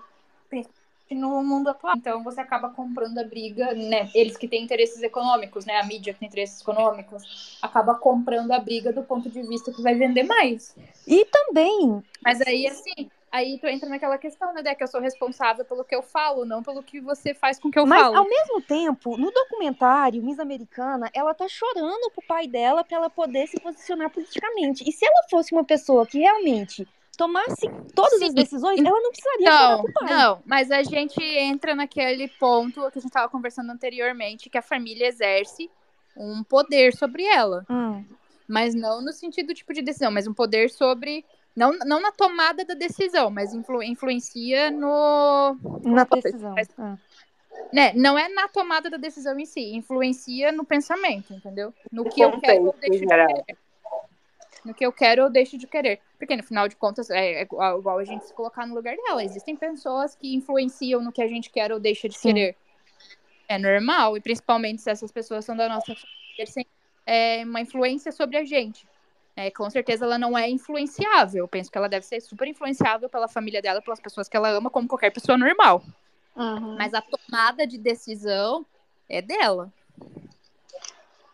No 1.09 1.41
mundo 1.41 1.69
atual. 1.69 1.95
Então 1.95 2.21
você 2.21 2.41
acaba 2.41 2.69
comprando 2.69 3.17
a 3.19 3.23
briga, 3.23 3.73
né? 3.73 4.09
Eles 4.13 4.35
que 4.35 4.45
têm 4.45 4.61
interesses 4.61 5.01
econômicos, 5.01 5.65
né? 5.65 5.77
A 5.77 5.85
mídia 5.85 6.13
que 6.13 6.19
tem 6.19 6.27
interesses 6.27 6.59
econômicos, 6.59 7.57
acaba 7.61 7.95
comprando 7.95 8.51
a 8.51 8.59
briga 8.59 8.91
do 8.91 9.03
ponto 9.03 9.29
de 9.29 9.41
vista 9.43 9.71
que 9.71 9.81
vai 9.81 9.95
vender 9.95 10.23
mais. 10.23 10.75
E 11.07 11.23
também, 11.25 12.03
Mas 12.21 12.41
aí, 12.41 12.67
assim, 12.67 13.09
Aí 13.31 13.59
tu 13.59 13.67
entra 13.67 13.89
naquela 13.89 14.17
questão, 14.17 14.53
né, 14.53 14.73
que 14.73 14.83
eu 14.83 14.87
sou 14.87 15.01
responsável 15.01 15.65
pelo 15.65 15.83
que 15.83 15.95
eu 15.95 16.01
falo, 16.01 16.45
não 16.45 16.63
pelo 16.63 16.81
que 16.81 17.01
você 17.01 17.33
faz 17.33 17.59
com 17.59 17.69
que 17.69 17.77
eu 17.77 17.85
Mas, 17.85 18.01
falo. 18.01 18.17
ao 18.17 18.27
mesmo 18.27 18.61
tempo, 18.61 19.17
no 19.17 19.31
documentário, 19.31 20.23
Miss 20.23 20.39
Americana, 20.39 21.09
ela 21.13 21.33
tá 21.33 21.47
chorando 21.47 22.09
pro 22.11 22.23
pai 22.25 22.47
dela 22.47 22.83
pra 22.83 22.97
ela 22.97 23.09
poder 23.09 23.47
se 23.47 23.59
posicionar 23.59 24.09
politicamente. 24.09 24.87
E 24.87 24.91
se 24.91 25.05
ela 25.05 25.27
fosse 25.29 25.53
uma 25.53 25.65
pessoa 25.65 26.05
que 26.05 26.19
realmente 26.19 26.87
tomasse 27.17 27.67
todas 27.95 28.21
as 28.21 28.29
Sim. 28.29 28.35
decisões, 28.35 28.79
ela 28.79 29.01
não 29.01 29.09
precisaria 29.11 29.49
Não, 29.49 29.83
não, 30.03 30.43
mas 30.45 30.71
a 30.71 30.83
gente 30.83 31.21
entra 31.21 31.75
naquele 31.75 32.27
ponto 32.27 32.81
que 32.91 32.99
a 32.99 33.01
gente 33.01 33.09
estava 33.09 33.27
conversando 33.27 33.71
anteriormente, 33.71 34.49
que 34.49 34.57
a 34.57 34.61
família 34.61 35.07
exerce 35.07 35.69
um 36.15 36.43
poder 36.43 36.95
sobre 36.95 37.25
ela. 37.25 37.65
Hum, 37.69 38.05
Mas 38.47 38.73
não 38.73 39.01
no 39.01 39.11
sentido 39.11 39.53
tipo 39.53 39.73
de 39.73 39.81
decisão, 39.81 40.11
mas 40.11 40.27
um 40.27 40.33
poder 40.33 40.69
sobre. 40.69 41.25
Não, 41.57 41.71
não 41.79 41.99
na 41.99 42.11
tomada 42.11 42.63
da 42.63 42.75
decisão, 42.75 43.31
mas 43.31 43.51
influ- 43.51 43.81
influencia 43.81 44.69
no. 44.69 45.57
na 45.83 46.03
decisão. 46.03 46.53
faz- 46.53 46.69
Ah. 46.77 46.95
Né, 47.73 47.91
não 47.95 48.15
é 48.15 48.29
na 48.29 48.47
tomada 48.47 48.87
da 48.91 48.97
decisão 48.97 49.37
em 49.39 49.45
si, 49.45 49.73
influencia 49.75 50.51
no 50.51 50.63
pensamento, 50.63 51.33
entendeu? 51.33 51.73
No 51.91 52.07
que 52.07 52.21
eu 52.21 52.39
quero 52.39 52.65
ou 52.67 52.75
deixo 52.79 52.99
de 52.99 53.07
querer. 53.07 53.57
No 54.63 54.73
que 54.75 54.85
eu 54.85 54.91
quero 54.93 55.23
ou 55.23 55.29
deixo 55.31 55.57
de 55.57 55.65
querer. 55.65 55.99
Porque, 56.19 56.35
no 56.35 56.43
final 56.43 56.67
de 56.67 56.75
contas, 56.75 57.09
é 57.09 57.41
igual 57.41 57.79
igual 57.79 57.97
a 57.97 58.03
gente 58.03 58.25
se 58.27 58.33
colocar 58.35 58.67
no 58.67 58.75
lugar 58.75 58.95
dela. 58.95 59.23
Existem 59.23 59.55
pessoas 59.55 60.13
que 60.15 60.35
influenciam 60.35 61.01
no 61.01 61.11
que 61.11 61.23
a 61.23 61.27
gente 61.27 61.49
quer 61.49 61.71
ou 61.71 61.79
deixa 61.79 62.07
de 62.07 62.15
Sim. 62.15 62.27
querer. 62.35 62.55
É 63.49 63.57
normal, 63.57 64.15
e 64.15 64.21
principalmente 64.21 64.83
se 64.83 64.91
essas 64.91 65.11
pessoas 65.11 65.43
são 65.43 65.57
da 65.57 65.67
nossa 65.67 65.87
família, 65.87 66.37
eles 66.37 66.53
têm 66.53 66.67
é, 67.05 67.43
uma 67.43 67.61
influência 67.61 68.11
sobre 68.11 68.37
a 68.37 68.45
gente. 68.45 68.87
É, 69.39 69.51
com 69.51 69.69
certeza 69.69 70.03
ela 70.03 70.17
não 70.17 70.35
é 70.35 70.49
influenciável. 70.49 71.43
Eu 71.43 71.47
penso 71.47 71.71
que 71.71 71.77
ela 71.77 71.87
deve 71.87 72.03
ser 72.03 72.19
super 72.21 72.47
influenciável 72.47 73.07
pela 73.07 73.27
família 73.27 73.61
dela, 73.61 73.83
pelas 73.83 73.99
pessoas 73.99 74.27
que 74.27 74.35
ela 74.35 74.49
ama, 74.49 74.67
como 74.67 74.87
qualquer 74.87 75.11
pessoa 75.11 75.37
normal. 75.37 75.83
Uhum. 76.35 76.75
Mas 76.75 76.91
a 76.95 77.01
tomada 77.01 77.67
de 77.67 77.77
decisão 77.77 78.65
é 79.07 79.21
dela. 79.21 79.71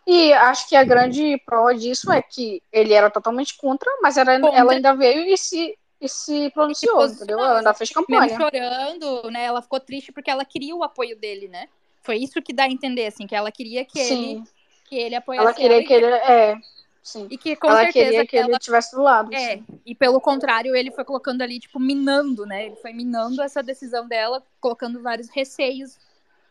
E 0.06 0.34
acho 0.34 0.68
que 0.68 0.76
a 0.76 0.84
grande 0.84 1.42
prova 1.46 1.74
disso 1.74 2.12
é 2.12 2.22
que 2.22 2.62
ele 2.74 2.94
era 2.94 3.10
totalmente 3.10 3.56
contra, 3.56 3.90
mas 4.02 4.18
era- 4.18 4.38
Contra. 4.38 4.60
ela 4.60 4.74
ainda 4.74 4.94
veio 4.94 5.24
e 5.24 5.38
se, 5.38 5.78
e 6.02 6.10
se 6.10 6.50
pronunciou, 6.50 6.96
posicionou, 6.98 7.24
entendeu? 7.24 7.40
Ela 7.40 7.58
ainda 7.60 7.74
fez 7.74 7.90
campanha. 7.90 8.36
chorando, 8.38 9.32
né? 9.32 9.46
Ela 9.46 9.62
ficou 9.62 9.80
triste 9.80 10.12
porque 10.12 10.30
ela 10.30 10.44
queria 10.44 10.76
o 10.76 10.84
apoio 10.84 11.18
dele, 11.18 11.48
né? 11.48 11.70
Foi 12.02 12.18
isso 12.18 12.42
que 12.42 12.52
dá 12.52 12.64
a 12.66 12.70
entender, 12.70 13.06
assim, 13.06 13.26
que 13.26 13.34
ela 13.34 13.50
queria 13.50 13.86
que 13.86 13.98
ele, 13.98 14.44
que 14.90 14.96
ele 14.98 15.16
apoiasse 15.16 15.46
ela 15.46 15.54
queria 15.54 15.78
ela 15.78 15.86
que 15.88 15.94
ele. 15.94 16.06
É, 16.06 16.58
sim. 17.04 17.28
e 17.30 17.38
que 17.38 17.56
com 17.56 17.68
ela 17.68 17.84
certeza 17.84 18.06
queria 18.06 18.26
que 18.26 18.36
ele 18.38 18.48
ela 18.48 18.58
estivesse 18.58 18.96
do 18.96 19.04
lado. 19.04 19.34
é, 19.34 19.58
sim. 19.58 19.66
e 19.86 19.94
pelo 19.94 20.20
contrário, 20.22 20.76
ele 20.76 20.90
foi 20.90 21.04
colocando 21.04 21.42
ali, 21.42 21.60
tipo, 21.60 21.80
minando, 21.80 22.46
né? 22.46 22.68
Ele 22.68 22.76
foi 22.78 22.94
minando 22.94 23.42
essa 23.42 23.62
decisão 23.62 24.08
dela, 24.08 24.42
colocando 24.60 25.02
vários 25.02 25.30
receios 25.30 25.98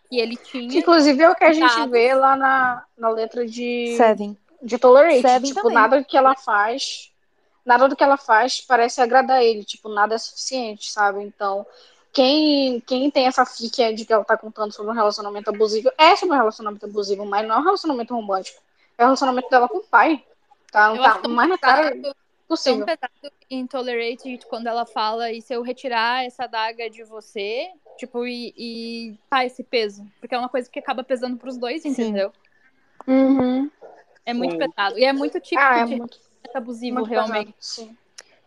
que 0.08 0.20
ele 0.20 0.36
Que, 0.36 0.44
tinha. 0.44 0.78
inclusive 0.78 1.22
é 1.22 1.30
o 1.30 1.34
que 1.34 1.44
a 1.44 1.52
gente 1.54 1.88
vê 1.88 2.14
lá 2.14 2.36
na, 2.36 2.84
na 2.98 3.08
letra 3.08 3.46
de, 3.46 3.96
Seven. 3.96 4.36
de 4.62 4.78
Tolerate. 4.78 5.22
Seven 5.22 5.48
tipo, 5.48 5.62
também. 5.62 5.74
nada 5.74 5.98
do 5.98 6.04
que 6.04 6.16
ela 6.16 6.36
faz. 6.36 7.10
Nada 7.64 7.88
do 7.88 7.96
que 7.96 8.04
ela 8.04 8.16
faz 8.18 8.60
parece 8.60 9.00
agradar 9.00 9.42
ele. 9.42 9.64
Tipo, 9.64 9.88
nada 9.88 10.14
é 10.14 10.18
suficiente, 10.18 10.92
sabe? 10.92 11.22
Então, 11.22 11.64
quem, 12.12 12.78
quem 12.80 13.10
tem 13.10 13.26
essa 13.26 13.46
ficha 13.46 13.92
de 13.94 14.04
que 14.04 14.12
ela 14.12 14.24
tá 14.24 14.36
contando 14.36 14.72
sobre 14.72 14.92
um 14.92 14.94
relacionamento 14.94 15.48
abusivo, 15.48 15.90
é 15.96 16.14
sobre 16.14 16.34
um 16.34 16.38
relacionamento 16.38 16.84
abusivo, 16.84 17.24
mas 17.24 17.48
não 17.48 17.54
é 17.54 17.58
um 17.58 17.64
relacionamento 17.64 18.14
romântico. 18.14 18.60
É 18.98 19.04
o 19.04 19.06
relacionamento 19.06 19.48
dela 19.48 19.68
com 19.68 19.78
o 19.78 19.84
pai. 19.84 20.22
Tá? 20.72 20.88
Eu 20.88 21.02
tá 21.02 21.10
acho 21.10 21.28
mais 21.28 21.50
na 21.50 21.58
cara 21.58 21.90
pesado, 21.90 22.02
tão 22.02 22.14
possível. 22.48 22.86
pesado 22.86 23.12
em 23.50 23.66
Tolerate 23.66 24.40
quando 24.48 24.66
ela 24.66 24.86
fala, 24.86 25.30
e 25.30 25.42
se 25.42 25.52
eu 25.54 25.60
retirar 25.60 26.24
essa 26.24 26.46
daga 26.46 26.88
de 26.88 27.04
você, 27.04 27.70
tipo, 27.98 28.26
e, 28.26 28.54
e 28.56 29.18
tá 29.28 29.44
esse 29.44 29.62
peso? 29.62 30.10
Porque 30.18 30.34
é 30.34 30.38
uma 30.38 30.48
coisa 30.48 30.70
que 30.70 30.78
acaba 30.78 31.04
pesando 31.04 31.36
pros 31.36 31.58
dois, 31.58 31.82
Sim. 31.82 31.90
entendeu? 31.90 32.32
Uhum. 33.06 33.70
É 34.24 34.32
muito 34.32 34.52
Sim. 34.52 34.58
pesado. 34.58 34.98
E 34.98 35.04
é 35.04 35.12
muito 35.12 35.38
típico 35.38 35.60
Ah, 35.62 35.80
é 35.80 35.84
de 35.84 35.96
muito, 35.96 36.18
abusivo, 36.54 36.96
muito 36.96 37.10
realmente. 37.10 37.52
pesado. 37.52 37.96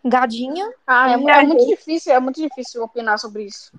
Gadinha. 0.03 0.73
Ah, 0.87 1.11
é, 1.11 1.13
é 1.13 1.33
a 1.33 1.43
muito 1.43 1.67
difícil, 1.67 2.11
é 2.11 2.19
muito 2.19 2.41
difícil 2.41 2.81
opinar 2.83 3.19
sobre 3.19 3.43
isso. 3.43 3.71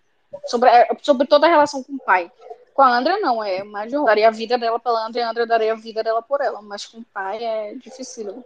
Sobre, 0.45 0.71
é, 0.71 0.89
sobre 1.03 1.27
toda 1.27 1.49
a 1.49 1.51
relação 1.51 1.83
com 1.83 1.95
o 1.95 1.99
pai. 1.99 2.31
Com 2.77 2.83
a 2.83 2.99
Andrea, 2.99 3.19
não, 3.21 3.43
é 3.43 3.65
mais 3.65 3.91
de 3.91 4.05
daria 4.05 4.29
a 4.29 4.31
vida 4.31 4.59
dela 4.59 4.79
pela 4.79 5.07
Andrea, 5.07 5.27
a 5.27 5.31
Andrea 5.31 5.47
daria 5.47 5.73
a 5.73 5.77
vida 5.77 6.05
dela 6.05 6.21
por 6.21 6.43
ela, 6.43 6.61
mas 6.61 6.85
com 6.85 6.99
o 6.99 7.05
pai 7.05 7.43
é 7.43 7.75
difícil. 7.75 8.45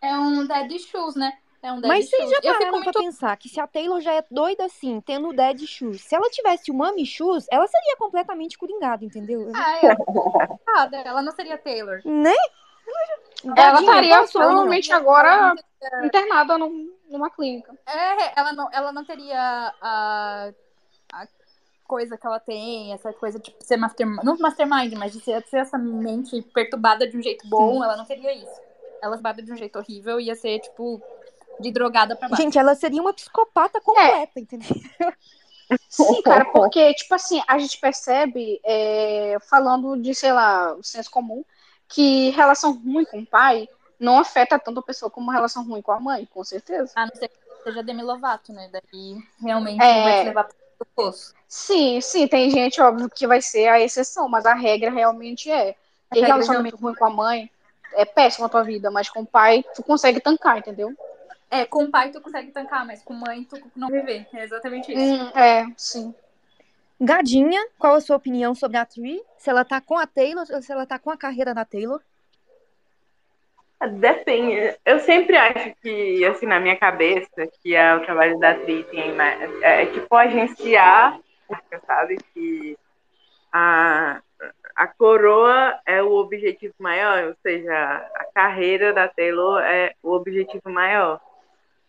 É 0.00 0.14
um 0.16 0.46
dead 0.46 0.78
shoes, 0.78 1.16
né? 1.16 1.32
É 1.60 1.72
um 1.72 1.80
dead 1.80 1.88
Mas 1.88 2.08
vocês 2.08 2.30
já 2.30 2.40
pararam 2.40 2.70
muito 2.70 2.92
pra 2.92 3.02
pensar 3.02 3.36
que 3.36 3.48
se 3.48 3.58
a 3.60 3.66
Taylor 3.66 4.00
já 4.00 4.12
é 4.12 4.24
doida 4.30 4.64
assim, 4.64 5.00
tendo 5.00 5.28
o 5.28 5.32
Dead 5.32 5.66
Shoes, 5.66 6.02
se 6.02 6.14
ela 6.14 6.30
tivesse 6.30 6.70
o 6.70 6.74
Mami 6.74 7.04
Shoes, 7.04 7.46
ela 7.50 7.66
seria 7.66 7.96
completamente 7.98 8.56
coringada, 8.56 9.04
entendeu? 9.04 9.50
Ah, 9.54 9.76
é. 9.78 9.96
Errada. 10.68 10.96
Ela 10.98 11.20
não 11.20 11.32
seria 11.32 11.58
Taylor. 11.58 12.00
Né? 12.04 12.32
Ela 13.56 13.80
estaria 13.80 14.24
provavelmente 14.28 14.92
agora 14.92 15.54
internada 16.04 16.56
num- 16.56 16.94
numa 17.10 17.28
clínica. 17.28 17.76
É, 17.86 18.38
ela 18.40 18.52
não, 18.52 18.68
ela 18.72 18.92
não 18.92 19.04
teria 19.04 19.38
a, 19.38 19.74
a 19.82 20.52
coisa 21.90 22.16
que 22.16 22.24
ela 22.24 22.38
tem, 22.38 22.92
essa 22.92 23.12
coisa 23.12 23.40
de 23.40 23.52
ser 23.58 23.76
mastermind, 23.76 24.22
não 24.22 24.38
mastermind, 24.38 24.92
mas 24.94 25.12
de 25.12 25.20
ser, 25.20 25.44
ser 25.48 25.56
essa 25.56 25.76
mente 25.76 26.40
perturbada 26.40 27.04
de 27.04 27.16
um 27.16 27.22
jeito 27.22 27.48
bom, 27.48 27.82
ela 27.82 27.96
não 27.96 28.04
teria 28.04 28.32
isso. 28.32 28.60
Ela 29.02 29.16
perturbada 29.16 29.42
de 29.42 29.52
um 29.52 29.56
jeito 29.56 29.76
horrível 29.76 30.20
ia 30.20 30.36
ser, 30.36 30.60
tipo, 30.60 31.02
de 31.58 31.72
drogada 31.72 32.14
pra 32.14 32.28
baixo. 32.28 32.40
Gente, 32.40 32.56
ela 32.56 32.76
seria 32.76 33.02
uma 33.02 33.12
psicopata 33.12 33.80
completa, 33.80 34.38
entendeu? 34.38 34.68
Sim, 35.88 36.22
cara, 36.22 36.44
porque, 36.44 36.94
tipo 36.94 37.12
assim, 37.12 37.42
a 37.48 37.58
gente 37.58 37.80
percebe, 37.80 38.60
é, 38.64 39.36
falando 39.50 40.00
de, 40.00 40.14
sei 40.14 40.32
lá, 40.32 40.72
o 40.74 40.84
senso 40.84 41.10
comum, 41.10 41.44
que 41.88 42.30
relação 42.30 42.72
ruim 42.72 43.04
com 43.04 43.18
o 43.18 43.26
pai 43.26 43.68
não 43.98 44.20
afeta 44.20 44.60
tanto 44.60 44.78
a 44.78 44.84
pessoa 44.84 45.10
como 45.10 45.32
relação 45.32 45.66
ruim 45.66 45.82
com 45.82 45.90
a 45.90 45.98
mãe, 45.98 46.24
com 46.32 46.44
certeza. 46.44 46.92
A 46.94 47.06
não 47.06 47.14
ser 47.16 47.28
que 47.28 47.36
seja 47.64 47.82
Demi 47.82 48.02
Lovato, 48.02 48.52
né? 48.52 48.70
Daí 48.72 49.18
realmente 49.42 49.82
É. 49.82 50.02
vai 50.04 50.20
te 50.20 50.24
levar 50.26 50.48
pro 50.80 50.88
poço. 50.94 51.34
Sim, 51.46 52.00
sim, 52.00 52.26
tem 52.26 52.50
gente, 52.50 52.80
óbvio, 52.80 53.10
que 53.10 53.26
vai 53.26 53.42
ser 53.42 53.68
a 53.68 53.80
exceção, 53.80 54.28
mas 54.28 54.46
a 54.46 54.54
regra 54.54 54.90
realmente 54.90 55.50
é. 55.50 55.76
Ter 56.10 56.24
relacionamento 56.24 56.76
ruim 56.76 56.94
com 56.94 57.04
a 57.04 57.10
mãe 57.10 57.50
é 57.92 58.04
péssimo 58.04 58.46
a 58.46 58.48
tua 58.48 58.64
vida, 58.64 58.90
mas 58.90 59.08
com 59.08 59.20
o 59.20 59.26
pai 59.26 59.64
tu 59.74 59.82
consegue 59.82 60.20
tancar, 60.20 60.58
entendeu? 60.58 60.92
É, 61.50 61.64
com 61.66 61.84
o 61.84 61.90
pai 61.90 62.10
tu 62.10 62.20
consegue 62.20 62.50
tancar, 62.50 62.84
mas 62.86 63.02
com 63.02 63.12
mãe 63.14 63.44
tu 63.44 63.60
não 63.76 63.88
viver. 63.88 64.26
É 64.32 64.44
exatamente 64.44 64.92
isso. 64.92 65.00
Hum, 65.00 65.28
é, 65.34 65.66
sim. 65.76 66.14
Gadinha, 67.00 67.60
qual 67.78 67.94
a 67.94 68.00
sua 68.00 68.16
opinião 68.16 68.54
sobre 68.54 68.76
a 68.76 68.84
Tree? 68.84 69.22
Se 69.38 69.50
ela 69.50 69.64
tá 69.64 69.80
com 69.80 69.96
a 69.98 70.06
Taylor 70.06 70.46
ou 70.50 70.62
se 70.62 70.72
ela 70.72 70.86
tá 70.86 70.98
com 70.98 71.10
a 71.10 71.16
carreira 71.16 71.54
da 71.54 71.64
Taylor? 71.64 72.00
Depende. 73.88 74.76
Eu 74.84 74.98
sempre 75.00 75.36
acho 75.36 75.74
que, 75.82 76.24
assim, 76.26 76.44
na 76.46 76.60
minha 76.60 76.76
cabeça, 76.76 77.46
que 77.62 77.74
é 77.74 77.94
o 77.94 78.00
trabalho 78.04 78.38
da 78.38 78.50
atriz 78.50 78.86
tem 78.88 79.14
mais- 79.14 79.40
é, 79.62 79.82
é 79.82 79.86
tipo 79.86 80.14
agenciar, 80.14 81.18
sabe? 81.86 82.18
Que 82.34 82.76
a, 83.52 84.20
a 84.76 84.86
coroa 84.86 85.78
é 85.86 86.02
o 86.02 86.12
objetivo 86.12 86.74
maior, 86.78 87.28
ou 87.28 87.34
seja, 87.42 87.72
a 88.14 88.24
carreira 88.34 88.92
da 88.92 89.08
Taylor 89.08 89.60
é 89.62 89.94
o 90.02 90.12
objetivo 90.12 90.70
maior. 90.70 91.20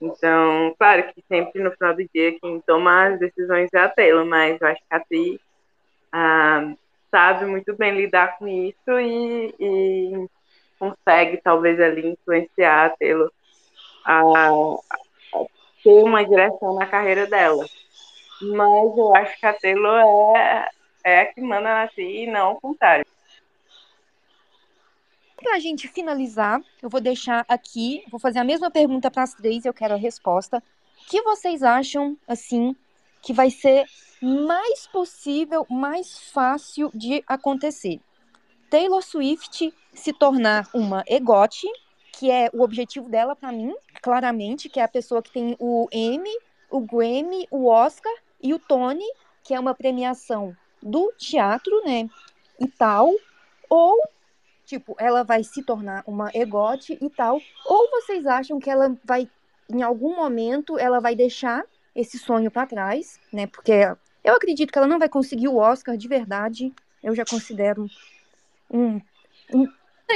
Então, 0.01 0.73
claro 0.80 1.03
que 1.13 1.23
sempre 1.27 1.61
no 1.61 1.72
final 1.72 1.93
do 1.93 2.07
dia 2.13 2.39
quem 2.39 2.61
toma 2.61 3.07
as 3.09 3.19
decisões 3.19 3.69
é 3.73 3.80
a 3.80 3.89
Taylor, 3.89 4.26
mas 4.26 4.59
eu 4.59 4.68
acho 4.68 4.80
que 4.80 4.88
a 4.93 4.97
atriz 4.97 5.39
ah, 6.11 6.73
sabe 7.11 7.45
muito 7.45 7.76
bem 7.76 7.95
lidar 7.95 8.38
com 8.38 8.47
isso 8.47 8.99
e, 8.99 9.53
e 9.59 10.27
consegue 10.81 11.39
talvez 11.43 11.79
ali 11.79 12.07
influenciar 12.07 12.87
a 12.87 12.89
Taylor 12.89 13.31
a, 14.03 14.19
a 14.19 15.45
ter 15.83 16.03
uma 16.03 16.25
direção 16.25 16.73
na 16.73 16.87
carreira 16.87 17.27
dela. 17.27 17.63
Mas 18.41 18.97
eu 18.97 19.15
acho 19.15 19.39
que 19.39 19.45
a 19.45 19.53
Taylor 19.53 20.35
é, 20.35 20.67
é 21.03 21.21
a 21.21 21.25
que 21.31 21.39
manda 21.39 21.61
na 21.61 21.89
e 21.97 22.25
não 22.25 22.53
o 22.53 22.59
contrário. 22.59 23.05
Pra 25.37 25.59
gente 25.59 25.87
finalizar, 25.87 26.59
eu 26.81 26.89
vou 26.89 26.99
deixar 26.99 27.45
aqui, 27.47 28.03
vou 28.09 28.19
fazer 28.19 28.39
a 28.39 28.43
mesma 28.43 28.71
pergunta 28.71 29.11
para 29.11 29.21
as 29.21 29.35
três, 29.35 29.65
eu 29.65 29.73
quero 29.73 29.93
a 29.93 29.97
resposta. 29.97 30.57
O 30.57 31.09
que 31.09 31.21
vocês 31.21 31.61
acham, 31.61 32.17
assim, 32.27 32.75
que 33.21 33.33
vai 33.33 33.51
ser 33.51 33.85
mais 34.19 34.87
possível, 34.87 35.65
mais 35.69 36.31
fácil 36.31 36.89
de 36.93 37.23
acontecer? 37.27 37.99
Taylor 38.72 39.03
Swift 39.03 39.73
se 39.93 40.14
tornar 40.14 40.69
uma 40.73 41.03
egote, 41.06 41.68
que 42.14 42.31
é 42.31 42.49
o 42.53 42.61
objetivo 42.61 43.10
dela 43.10 43.35
para 43.35 43.52
mim, 43.52 43.76
claramente, 44.02 44.69
que 44.69 44.80
é 44.80 44.84
a 44.84 44.88
pessoa 44.88 45.22
que 45.22 45.30
tem 45.30 45.57
o 45.60 45.89
Emmy, 45.91 46.31
o 46.69 46.80
Grammy, 46.80 47.45
o 47.52 47.68
Oscar 47.68 48.14
e 48.41 48.53
o 48.53 48.60
Tony, 48.60 49.06
que 49.43 49.53
é 49.53 49.60
uma 49.60 49.76
premiação 49.76 50.56
do 50.81 51.11
teatro, 51.18 51.84
né, 51.84 52.10
e 52.60 52.68
tal, 52.68 53.11
ou 53.69 53.98
tipo, 54.65 54.95
ela 54.98 55.22
vai 55.22 55.43
se 55.43 55.61
tornar 55.64 56.02
uma 56.07 56.31
egote 56.34 56.98
e 57.02 57.10
tal, 57.10 57.41
ou 57.65 57.89
vocês 57.91 58.26
acham 58.26 58.57
que 58.57 58.69
ela 58.69 58.95
vai 59.03 59.30
em 59.69 59.81
algum 59.81 60.15
momento 60.15 60.77
ela 60.77 61.02
vai 61.02 61.14
deixar 61.14 61.65
esse 61.93 62.18
sonho 62.18 62.49
para 62.49 62.68
trás, 62.68 63.19
né? 63.34 63.48
Porque 63.48 63.73
eu 64.23 64.34
acredito 64.34 64.72
que 64.72 64.77
ela 64.77 64.88
não 64.88 64.99
vai 64.99 65.10
conseguir 65.10 65.49
o 65.49 65.57
Oscar 65.57 65.98
de 65.98 66.07
verdade. 66.07 66.73
Eu 67.03 67.15
já 67.15 67.26
considero 67.26 67.85
um. 68.72 69.02
um... 69.53 69.68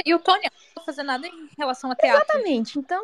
E 0.04 0.14
o 0.14 0.18
Tony 0.18 0.42
não 0.42 0.74
vai 0.76 0.84
fazer 0.84 1.02
nada 1.02 1.26
em 1.26 1.48
relação 1.56 1.90
a 1.90 1.94
teatro. 1.94 2.22
Exatamente. 2.22 2.78
Então. 2.78 3.02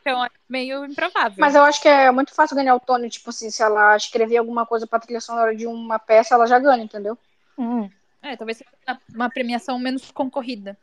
Então 0.00 0.22
é 0.24 0.28
meio 0.48 0.84
improvável. 0.84 1.36
Mas 1.38 1.54
eu 1.54 1.62
acho 1.62 1.80
que 1.80 1.88
é 1.88 2.10
muito 2.10 2.34
fácil 2.34 2.54
ganhar 2.56 2.74
o 2.74 2.80
Tony, 2.80 3.08
tipo 3.08 3.30
assim, 3.30 3.50
se 3.50 3.62
ela 3.62 3.96
escrever 3.96 4.36
alguma 4.36 4.66
coisa 4.66 4.86
pra 4.86 4.98
trilha 5.00 5.20
sonora 5.20 5.56
de 5.56 5.66
uma 5.66 5.98
peça, 5.98 6.34
ela 6.34 6.46
já 6.46 6.58
ganha, 6.58 6.84
entendeu? 6.84 7.16
Hum, 7.56 7.88
É, 8.22 8.36
talvez 8.36 8.58
seja 8.58 8.70
uma- 9.14 9.30
premiação 9.30 9.78
menos 9.78 10.10
concorrida. 10.10 10.76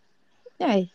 é. 0.60 0.88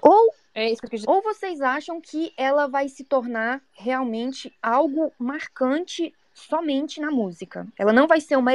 Ou 0.00 0.32
É 0.54 0.70
isso 0.70 0.80
que 0.80 0.86
eu 0.86 0.90
quis 0.90 1.00
dizer. 1.00 1.10
Ou 1.10 1.22
vocês 1.22 1.60
acham 1.60 2.00
que 2.00 2.32
ela 2.36 2.66
vai 2.66 2.88
se 2.88 3.04
tornar 3.04 3.60
realmente 3.72 4.52
algo 4.62 5.12
marcante 5.18 6.12
somente 6.34 7.00
na 7.00 7.10
música? 7.10 7.66
Ela 7.76 7.92
não 7.92 8.06
vai 8.08 8.20
ser 8.20 8.36
uma 8.36 8.52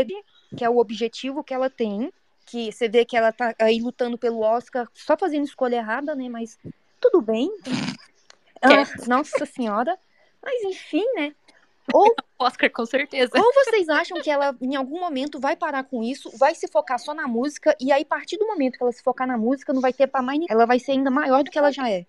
que 0.55 0.63
é 0.65 0.69
o 0.69 0.77
objetivo 0.77 1.43
que 1.43 1.53
ela 1.53 1.69
tem, 1.69 2.11
que 2.45 2.71
você 2.71 2.87
vê 2.87 3.05
que 3.05 3.15
ela 3.17 3.31
tá 3.31 3.53
aí 3.59 3.79
lutando 3.81 4.17
pelo 4.17 4.41
Oscar, 4.41 4.87
só 4.93 5.15
fazendo 5.17 5.45
escolha 5.45 5.77
errada, 5.77 6.13
né? 6.15 6.27
Mas 6.29 6.57
tudo 6.99 7.21
bem. 7.21 7.51
Ah, 8.65 8.85
nossa 9.09 9.45
senhora. 9.45 9.99
Mas 10.41 10.63
enfim, 10.63 11.03
né? 11.15 11.35
Ou, 11.93 12.15
Oscar, 12.39 12.69
com 12.69 12.85
certeza. 12.85 13.31
ou 13.37 13.53
vocês 13.53 13.89
acham 13.89 14.21
que 14.21 14.29
ela 14.31 14.55
em 14.61 14.73
algum 14.77 15.01
momento 15.01 15.37
vai 15.37 15.53
parar 15.57 15.83
com 15.83 16.01
isso, 16.01 16.31
vai 16.37 16.55
se 16.55 16.69
focar 16.69 16.97
só 16.97 17.13
na 17.13 17.27
música, 17.27 17.75
e 17.77 17.91
aí 17.91 18.03
a 18.03 18.05
partir 18.05 18.37
do 18.37 18.47
momento 18.47 18.77
que 18.77 18.83
ela 18.83 18.91
se 18.93 19.03
focar 19.03 19.27
na 19.27 19.37
música, 19.37 19.73
não 19.73 19.81
vai 19.81 19.91
ter 19.91 20.07
pra 20.07 20.21
mais 20.21 20.39
ninguém. 20.39 20.55
Ela 20.55 20.65
vai 20.65 20.79
ser 20.79 20.93
ainda 20.93 21.11
maior 21.11 21.43
do 21.43 21.51
que 21.51 21.57
ela 21.59 21.71
já 21.73 21.89
é. 21.89 22.05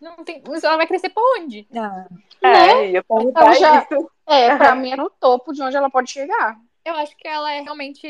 Não 0.00 0.24
tem... 0.24 0.42
Mas 0.48 0.64
ela 0.64 0.76
vai 0.76 0.88
crescer 0.88 1.10
pra 1.10 1.22
onde? 1.38 1.68
Ah, 1.76 2.06
É, 2.42 2.90
ia 2.90 3.02
perguntar 3.04 3.40
Ela 3.42 3.54
já- 3.54 3.78
isso. 3.82 4.10
É, 4.26 4.56
pra 4.56 4.74
mim 4.76 4.90
é 4.90 4.96
no 4.96 5.08
topo 5.08 5.52
de 5.52 5.62
onde 5.62 5.76
ela 5.76 5.88
pode 5.88 6.10
chegar. 6.10 6.58
Eu 6.88 6.94
acho 6.94 7.14
que 7.18 7.28
ela 7.28 7.52
é 7.52 7.60
realmente 7.60 8.06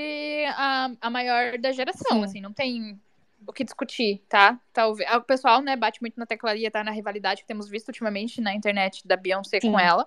a, 0.57 0.91
a 1.01 1.11
maior 1.11 1.59
da 1.59 1.73
geração, 1.73 2.19
Sim. 2.19 2.25
assim, 2.25 2.41
não 2.41 2.53
tem 2.53 3.01
o 3.45 3.53
que 3.53 3.65
discutir, 3.65 4.23
tá? 4.29 4.61
Talvez 4.73 5.11
o 5.15 5.21
pessoal, 5.21 5.61
né, 5.61 5.75
bate 5.75 6.01
muito 6.01 6.17
na 6.17 6.25
teclaria, 6.25 6.71
tá 6.71 6.85
na 6.85 6.93
rivalidade 6.93 7.43
que 7.43 7.49
temos 7.49 7.69
visto 7.69 7.89
ultimamente 7.89 8.41
na 8.41 8.55
internet 8.55 9.07
da 9.07 9.17
Beyoncé 9.17 9.61
Sim. 9.61 9.73
com 9.73 9.81
ela. 9.81 10.07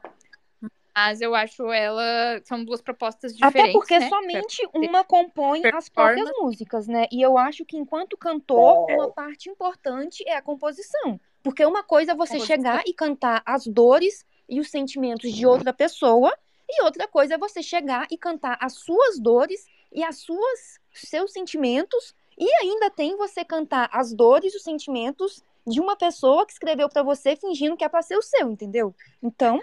Mas 0.96 1.20
eu 1.20 1.36
acho 1.36 1.70
ela 1.72 2.42
são 2.46 2.64
duas 2.64 2.82
propostas 2.82 3.34
Até 3.34 3.48
diferentes, 3.48 3.74
porque 3.74 4.00
né? 4.00 4.10
somente 4.10 4.70
uma 4.74 5.04
compõe 5.04 5.62
as 5.74 5.90
próprias 5.90 6.30
músicas, 6.40 6.88
né? 6.88 7.08
E 7.12 7.22
eu 7.22 7.38
acho 7.38 7.66
que 7.66 7.78
enquanto 7.78 8.18
cantor, 8.18 8.90
uma 8.90 9.12
parte 9.12 9.50
importante 9.50 10.24
é 10.28 10.36
a 10.36 10.42
composição. 10.42 11.20
Porque 11.44 11.66
uma 11.66 11.84
coisa 11.84 12.12
é 12.12 12.16
você 12.16 12.34
Composição. 12.34 12.58
chegar 12.58 12.84
e 12.86 12.94
cantar 12.94 13.42
as 13.46 13.68
dores 13.68 14.26
e 14.48 14.60
os 14.60 14.70
sentimentos 14.70 15.32
de 15.32 15.46
outra 15.46 15.74
pessoa, 15.74 16.38
e 16.72 16.82
outra 16.84 17.08
coisa 17.08 17.36
é 17.36 17.38
você 17.38 17.62
chegar 17.62 18.08
e 18.10 18.18
cantar 18.18 18.58
as 18.62 18.74
suas 18.76 19.20
dores 19.20 19.66
e 19.92 20.04
as 20.04 20.18
suas 20.20 20.80
seus 20.94 21.32
sentimentos, 21.34 22.16
e 22.38 22.50
ainda 22.62 22.90
tem 22.90 23.16
você 23.18 23.44
cantar 23.44 23.90
as 23.92 24.14
dores 24.14 24.54
e 24.54 24.58
os 24.58 24.64
sentimentos 24.64 25.44
de 25.68 25.80
uma 25.82 25.96
pessoa 25.96 26.46
que 26.46 26.54
escreveu 26.54 26.88
pra 26.90 27.04
você 27.04 27.36
fingindo 27.36 27.76
que 27.78 27.84
é 27.84 27.90
pra 27.90 28.02
ser 28.02 28.18
o 28.18 28.22
seu, 28.22 28.50
entendeu? 28.50 28.96
Então, 29.22 29.60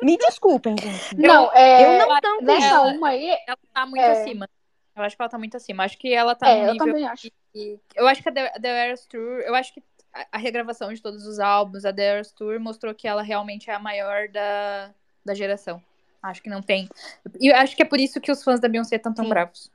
me 0.00 0.16
desculpem, 0.16 0.76
gente. 0.80 1.16
Não, 1.16 1.52
é. 1.52 1.84
Eu 2.02 2.06
não 2.06 2.20
tanto 2.20 2.44
Nessa 2.44 2.82
uma 2.82 3.08
aí, 3.08 3.30
Ela 3.46 3.58
tá 3.74 3.84
muito 3.86 4.00
É. 4.00 4.22
acima. 4.22 4.48
Eu 4.96 5.02
acho 5.02 5.16
que 5.16 5.22
ela 5.22 5.28
tá 5.28 5.38
muito 5.38 5.56
acima. 5.56 5.84
Acho 5.84 5.98
que 5.98 6.12
ela 6.12 6.34
tá 6.34 6.48
é, 6.48 6.54
no 6.62 6.68
eu 6.68 6.72
nível 6.72 6.86
também 6.86 7.06
acho. 7.06 7.30
que- 7.52 7.80
Eu 7.94 8.06
acho 8.08 8.22
que 8.22 8.28
a 8.28 8.32
The, 8.32 8.50
The 8.60 8.68
Eras 8.68 9.06
Tour, 9.06 9.40
eu 9.40 9.54
acho 9.54 9.72
que 9.74 9.82
a, 10.12 10.26
a 10.32 10.38
regravação 10.38 10.92
de 10.92 11.00
todos 11.02 11.26
os 11.26 11.38
álbuns, 11.38 11.84
a 11.84 11.92
The 11.92 12.02
Eras 12.02 12.32
Tour, 12.32 12.58
mostrou 12.60 12.94
que 12.94 13.06
ela 13.06 13.22
realmente 13.22 13.70
é 13.70 13.74
a 13.74 13.78
maior 13.78 14.28
da, 14.28 14.92
da 15.28 15.34
geração. 15.34 15.80
Acho 16.22 16.42
que 16.42 16.50
não 16.50 16.60
tem. 16.60 16.88
E 17.40 17.52
acho 17.52 17.76
que 17.76 17.82
é 17.82 17.86
por 17.86 18.00
isso 18.00 18.20
que 18.20 18.32
os 18.32 18.42
fãs 18.42 18.58
da 18.58 18.68
Beyoncé 18.68 18.96
estão 18.96 19.14
tão 19.14 19.24
Sim. 19.24 19.28
bravos. 19.30 19.70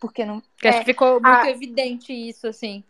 Porque 0.00 0.24
não. 0.24 0.40
Porque 0.40 0.66
acho 0.68 0.78
É, 0.78 0.80
que 0.80 0.86
ficou 0.86 1.12
muito 1.20 1.26
a- 1.26 1.50
evidente 1.50 2.12
isso, 2.12 2.48
assim. 2.48 2.82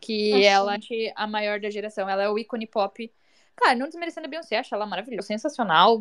Que 0.00 0.44
ela 0.44 0.74
é 0.76 1.12
a 1.16 1.26
maior 1.26 1.58
da 1.58 1.70
geração. 1.70 2.08
Ela 2.08 2.22
é 2.22 2.28
o 2.28 2.38
ícone 2.38 2.66
pop. 2.66 3.10
Cara, 3.56 3.74
não 3.74 3.86
desmerecendo 3.86 4.26
a 4.26 4.30
Beyoncé, 4.30 4.58
acho 4.58 4.74
ela 4.74 4.86
maravilhosa. 4.86 5.26
Sensacional, 5.26 6.00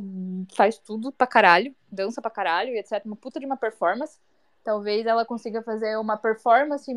faz 0.54 0.78
tudo 0.78 1.12
pra 1.12 1.26
caralho. 1.26 1.74
Dança 1.92 2.22
pra 2.22 2.30
caralho 2.30 2.72
e 2.76 2.78
etc. 2.80 3.02
Uma 3.06 3.16
puta 3.16 3.40
de 3.40 3.46
uma 3.46 3.56
performance. 3.58 4.20
Talvez 4.64 5.06
ela 5.06 5.24
consiga 5.26 5.62
fazer 5.64 5.98
uma 5.98 6.18
performance 6.18 6.92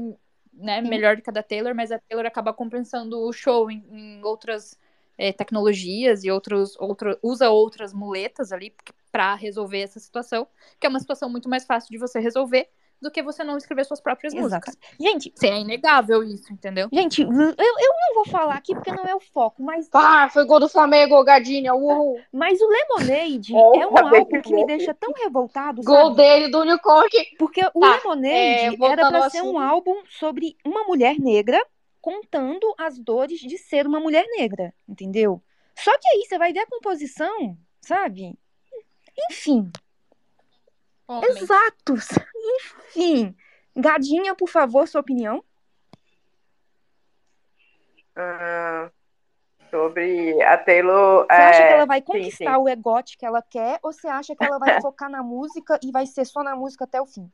né, 0.52 0.82
Sim. 0.82 0.88
melhor 0.88 1.16
do 1.16 1.22
que 1.22 1.30
a 1.30 1.32
da 1.32 1.42
Taylor, 1.42 1.74
mas 1.74 1.92
a 1.92 1.98
Taylor 2.00 2.26
acaba 2.26 2.52
compensando 2.52 3.20
o 3.20 3.32
show 3.32 3.70
em, 3.70 3.84
em 3.92 4.24
outras 4.24 4.76
eh, 5.18 5.32
tecnologias 5.32 6.24
e 6.24 6.30
outros, 6.30 6.76
outro, 6.78 7.18
usa 7.22 7.50
outras 7.50 7.92
muletas 7.92 8.52
ali 8.52 8.74
pra 9.12 9.34
resolver 9.34 9.80
essa 9.80 9.98
situação, 10.00 10.46
que 10.78 10.86
é 10.86 10.90
uma 10.90 11.00
situação 11.00 11.28
muito 11.28 11.48
mais 11.48 11.64
fácil 11.64 11.90
de 11.90 11.98
você 11.98 12.20
resolver 12.20 12.68
do 13.00 13.10
que 13.12 13.22
você 13.22 13.44
não 13.44 13.56
escrever 13.56 13.84
suas 13.84 14.00
próprias 14.00 14.34
Exato. 14.34 14.66
músicas. 14.66 14.76
Gente, 15.00 15.32
Sim, 15.36 15.46
é 15.48 15.60
inegável 15.60 16.22
isso, 16.24 16.52
entendeu? 16.52 16.88
gente, 16.92 17.22
eu, 17.22 17.28
eu 17.30 17.34
não 17.36 18.14
vou 18.14 18.24
falar 18.26 18.56
aqui 18.56 18.74
porque 18.74 18.90
não 18.90 19.06
é 19.06 19.14
o 19.14 19.20
foco, 19.20 19.62
mas, 19.62 19.88
Ah, 19.94 20.28
foi 20.28 20.44
gol 20.44 20.58
do 20.58 20.68
Flamengo, 20.68 21.22
Gadinha. 21.22 21.74
Uhul. 21.74 22.20
mas 22.32 22.60
o 22.60 22.66
Lemonade 22.68 23.54
É, 23.54 23.78
é 23.80 23.86
um 23.86 23.96
acabei 23.96 24.20
álbum 24.20 24.42
que 24.42 24.52
me 24.52 24.66
deixa 24.66 24.92
tão 24.94 25.12
revoltado, 25.12 25.82
Gol 25.82 26.06
sabe? 26.06 26.16
dele 26.16 26.48
do 26.48 26.60
Unicorn. 26.60 27.08
Porque 27.38 27.60
o 27.72 27.80
Tá, 27.80 27.96
Lemonade 27.96 28.34
é, 28.34 28.86
era 28.90 29.16
ao 29.16 29.30
ser 29.30 29.42
um 29.42 29.58
álbum 29.58 29.94
sobre 30.10 30.56
uma 30.64 30.82
mulher 30.84 31.18
negra 31.20 31.64
contando 32.00 32.74
as 32.78 32.98
dores 32.98 33.40
de 33.40 33.58
ser 33.58 33.86
uma 33.86 34.00
mulher 34.00 34.26
negra, 34.36 34.74
entendeu? 34.88 35.42
Só 35.76 35.96
que 35.98 36.08
aí 36.08 36.24
você 36.24 36.38
vai 36.38 36.52
ver 36.52 36.60
a 36.60 36.66
composição, 36.66 37.56
sabe? 37.80 38.38
Enfim, 39.30 39.70
Homem. 41.06 41.30
exatos. 41.30 42.08
Enfim, 42.36 43.36
Gadinha, 43.76 44.34
por 44.34 44.48
favor, 44.48 44.86
sua 44.86 45.00
opinião. 45.00 45.44
Ah, 48.14 48.90
sobre 49.70 50.42
a 50.42 50.58
Taylor. 50.58 51.26
Você 51.26 51.32
acha 51.32 51.58
que 51.58 51.64
é, 51.64 51.72
ela 51.72 51.86
vai 51.86 52.00
sim, 52.00 52.04
conquistar 52.04 52.54
sim. 52.54 52.60
o 52.60 52.68
egote 52.68 53.16
que 53.16 53.24
ela 53.24 53.42
quer 53.42 53.78
ou 53.82 53.92
você 53.92 54.08
acha 54.08 54.34
que 54.34 54.44
ela 54.44 54.58
vai 54.58 54.80
focar 54.82 55.08
na 55.08 55.22
música 55.22 55.78
e 55.82 55.92
vai 55.92 56.06
ser 56.06 56.24
só 56.24 56.42
na 56.42 56.56
música 56.56 56.84
até 56.84 57.00
o 57.00 57.06
fim? 57.06 57.30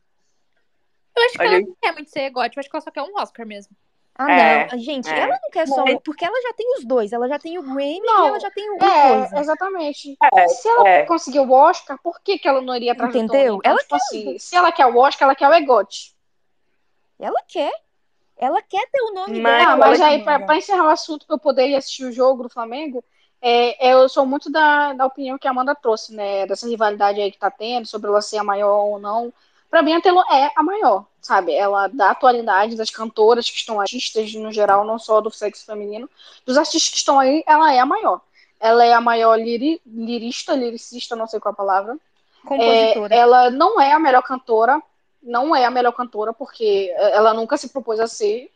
Eu 1.17 1.25
acho 1.25 1.35
que 1.35 1.43
Olha 1.43 1.57
ela 1.57 1.61
não 1.61 1.77
quer 1.81 1.93
muito 1.93 2.11
ser 2.11 2.21
egótica, 2.21 2.59
eu 2.59 2.61
acho 2.61 2.71
que 2.71 2.77
ela 2.77 2.85
só 2.85 2.91
quer 2.91 3.03
um 3.03 3.15
Oscar 3.17 3.47
mesmo. 3.47 3.75
Ah, 4.17 4.31
É, 4.31 4.69
não. 4.71 4.79
Gente, 4.79 5.09
é. 5.11 5.19
ela 5.19 5.39
não 5.43 5.51
quer 5.51 5.67
só 5.67 5.85
Mas- 5.85 5.95
um, 5.97 5.99
porque 5.99 6.25
ela 6.25 6.41
já 6.43 6.53
tem 6.53 6.73
os 6.79 6.85
dois. 6.85 7.13
Ela 7.13 7.29
já 7.29 7.39
tem 7.39 7.59
o 7.59 7.63
Grammy 7.63 8.01
Não, 8.01 8.25
e 8.25 8.29
ela 8.29 8.41
já 8.41 8.51
tem 8.51 8.71
o, 8.71 8.77
É, 8.85 9.09
coisa. 9.19 9.39
exatamente. 9.41 10.17
É, 10.33 10.49
Se 10.49 10.69
ela 10.69 10.89
é. 10.89 11.03
conseguir 11.05 11.41
o 11.41 11.51
Oscar, 11.51 11.99
por 12.03 12.21
que, 12.21 12.39
que 12.39 12.47
ela 12.47 12.61
não 12.61 12.77
iria 12.77 12.95
do 12.95 13.05
Entendeu? 13.07 13.57
Então, 13.57 13.61
Ela 13.73 13.81
tipo 13.81 13.97
assim, 13.97 14.39
se 14.39 14.55
ela 14.55 14.71
quer 14.71 14.87
o 14.87 14.97
Oscar, 14.97 15.27
ela 15.27 15.35
quer 15.35 15.49
o 15.49 15.55
EGOT. 15.55 16.15
Ela 17.19 17.41
quer. 17.49 17.73
Ela 18.37 18.61
quer 18.63 18.89
ter 18.91 19.01
o 19.03 19.15
nome 19.15 19.41
Mas- 19.41 19.59
dela. 19.63 19.73
Ah, 19.73 19.77
mas 19.77 20.01
aí, 20.01 20.23
pra, 20.23 20.41
pra 20.41 20.57
encerrar 20.57 20.85
o 20.85 20.89
assunto, 20.91 21.27
pra 21.27 21.35
eu 21.37 21.41
poder 21.41 21.69
ir 21.69 21.77
assistir 21.77 22.05
o 22.05 22.13
jogo 22.13 22.43
do 22.45 22.49
Flamengo, 22.51 23.03
é, 23.41 23.93
eu 23.93 24.09
sou 24.09 24.25
muito 24.27 24.51
da, 24.51 24.93
da 24.93 25.07
opinião 25.07 25.39
que 25.39 25.47
a 25.47 25.51
Amanda 25.51 25.75
trouxe, 25.75 26.15
né? 26.15 26.47
Dessa 26.47 26.69
rivalidade 26.69 27.21
aí 27.21 27.31
que 27.31 27.39
tá 27.39 27.51
tendo, 27.51 27.87
sobre 27.87 28.09
ela 28.11 28.21
ser 28.23 28.39
a 28.39 28.45
maior 28.45 28.85
ou 28.87 28.99
não. 28.99 29.33
Pra 29.75 29.83
mim, 29.83 29.93
a 29.93 30.01
Taylor 30.01 30.25
é 30.31 30.53
a 30.55 30.63
maior, 30.63 31.05
sabe? 31.21 31.53
Ela 31.53 31.89
dá 31.89 32.13
atualidade 32.13 32.77
das 32.77 32.91
cantoras 32.91 33.51
que 33.51 33.57
estão 33.57 33.81
artistas 33.81 34.33
no 34.35 34.53
geral, 34.53 34.85
não 34.85 35.01
só 35.01 35.21
do 35.21 35.33
sexo 35.33 35.67
feminino. 35.67 36.09
Dos 36.47 36.57
artistas 36.57 36.93
que 36.93 36.99
estão 36.99 37.19
aí, 37.19 37.43
ela 37.45 37.73
é 37.73 37.81
a 37.81 37.85
maior. 37.85 38.21
Ela 38.61 38.85
é 38.85 38.93
a 38.93 39.01
maior 39.01 39.35
liri, 39.35 39.83
lirista, 39.85 40.55
liricista, 40.55 41.17
não 41.17 41.27
sei 41.27 41.41
qual 41.41 41.53
a 41.53 41.57
palavra. 41.57 41.99
Compositora. 42.47 43.13
É, 43.13 43.19
ela 43.19 43.51
não 43.51 43.81
é 43.81 43.91
a 43.91 43.99
melhor 43.99 44.23
cantora, 44.23 44.81
não 45.21 45.57
é 45.57 45.65
a 45.65 45.73
melhor 45.73 45.91
cantora, 45.91 46.33
porque 46.33 46.95
ela 46.97 47.35
nunca 47.35 47.57
se 47.57 47.69
propôs 47.71 47.99
a 47.99 48.07
ser 48.07 48.53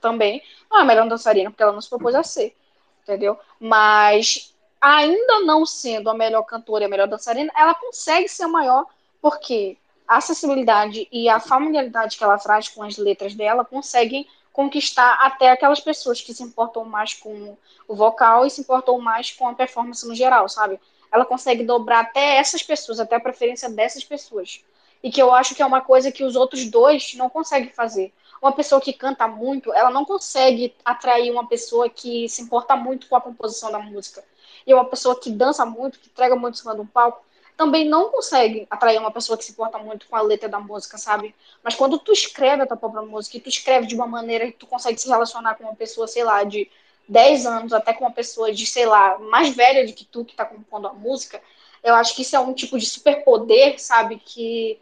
também. 0.00 0.42
Não 0.68 0.80
é 0.80 0.82
a 0.82 0.84
melhor 0.84 1.08
dançarina, 1.08 1.48
porque 1.48 1.62
ela 1.62 1.70
não 1.70 1.80
se 1.80 1.88
propôs 1.88 2.16
a 2.16 2.24
ser, 2.24 2.56
entendeu? 3.04 3.38
Mas, 3.60 4.52
ainda 4.80 5.42
não 5.44 5.64
sendo 5.64 6.10
a 6.10 6.14
melhor 6.14 6.42
cantora 6.42 6.82
e 6.82 6.86
a 6.86 6.90
melhor 6.90 7.06
dançarina, 7.06 7.52
ela 7.56 7.72
consegue 7.72 8.28
ser 8.28 8.42
a 8.42 8.48
maior, 8.48 8.84
porque 9.22 9.78
a 10.10 10.16
acessibilidade 10.16 11.06
e 11.12 11.28
a 11.28 11.38
familiaridade 11.38 12.18
que 12.18 12.24
ela 12.24 12.36
traz 12.36 12.68
com 12.68 12.82
as 12.82 12.98
letras 12.98 13.32
dela 13.32 13.64
conseguem 13.64 14.26
conquistar 14.52 15.16
até 15.20 15.52
aquelas 15.52 15.78
pessoas 15.78 16.20
que 16.20 16.34
se 16.34 16.42
importam 16.42 16.84
mais 16.84 17.14
com 17.14 17.56
o 17.86 17.94
vocal 17.94 18.44
e 18.44 18.50
se 18.50 18.60
importam 18.60 18.98
mais 18.98 19.30
com 19.30 19.46
a 19.46 19.54
performance 19.54 20.04
no 20.04 20.12
geral, 20.12 20.48
sabe? 20.48 20.80
Ela 21.12 21.24
consegue 21.24 21.62
dobrar 21.62 22.00
até 22.00 22.38
essas 22.38 22.60
pessoas, 22.60 22.98
até 22.98 23.14
a 23.14 23.20
preferência 23.20 23.70
dessas 23.70 24.02
pessoas. 24.02 24.64
E 25.00 25.12
que 25.12 25.22
eu 25.22 25.32
acho 25.32 25.54
que 25.54 25.62
é 25.62 25.66
uma 25.66 25.80
coisa 25.80 26.10
que 26.10 26.24
os 26.24 26.34
outros 26.34 26.68
dois 26.68 27.14
não 27.14 27.30
conseguem 27.30 27.70
fazer. 27.70 28.12
Uma 28.42 28.50
pessoa 28.50 28.80
que 28.80 28.92
canta 28.92 29.28
muito, 29.28 29.72
ela 29.72 29.92
não 29.92 30.04
consegue 30.04 30.74
atrair 30.84 31.30
uma 31.30 31.46
pessoa 31.46 31.88
que 31.88 32.28
se 32.28 32.42
importa 32.42 32.74
muito 32.74 33.06
com 33.06 33.14
a 33.14 33.20
composição 33.20 33.70
da 33.70 33.78
música. 33.78 34.24
E 34.66 34.74
uma 34.74 34.84
pessoa 34.86 35.14
que 35.14 35.30
dança 35.30 35.64
muito, 35.64 36.00
que 36.00 36.08
entrega 36.08 36.34
muito 36.34 36.56
em 36.56 36.58
cima 36.58 36.74
de 36.74 36.80
um 36.80 36.86
palco, 36.86 37.24
também 37.60 37.84
não 37.84 38.08
consegue 38.08 38.66
atrair 38.70 38.98
uma 38.98 39.10
pessoa 39.10 39.36
que 39.36 39.44
se 39.44 39.52
importa 39.52 39.76
muito 39.76 40.08
com 40.08 40.16
a 40.16 40.22
letra 40.22 40.48
da 40.48 40.58
música, 40.58 40.96
sabe? 40.96 41.34
Mas 41.62 41.74
quando 41.74 41.98
tu 41.98 42.10
escreve 42.10 42.62
a 42.62 42.66
tua 42.66 42.74
própria 42.78 43.02
música 43.02 43.36
e 43.36 43.40
tu 43.40 43.50
escreve 43.50 43.86
de 43.86 43.94
uma 43.94 44.06
maneira 44.06 44.46
que 44.46 44.56
tu 44.56 44.66
consegue 44.66 44.98
se 44.98 45.06
relacionar 45.06 45.56
com 45.56 45.64
uma 45.64 45.74
pessoa, 45.74 46.08
sei 46.08 46.24
lá, 46.24 46.42
de 46.42 46.70
10 47.06 47.44
anos, 47.44 47.74
até 47.74 47.92
com 47.92 48.06
uma 48.06 48.12
pessoa 48.12 48.50
de, 48.50 48.64
sei 48.64 48.86
lá, 48.86 49.18
mais 49.18 49.54
velha 49.54 49.86
do 49.86 49.92
que 49.92 50.06
tu 50.06 50.24
que 50.24 50.34
tá 50.34 50.46
compondo 50.46 50.88
a 50.88 50.94
música, 50.94 51.38
eu 51.84 51.94
acho 51.96 52.16
que 52.16 52.22
isso 52.22 52.34
é 52.34 52.40
um 52.40 52.54
tipo 52.54 52.78
de 52.78 52.86
superpoder, 52.86 53.78
sabe, 53.78 54.16
que 54.16 54.80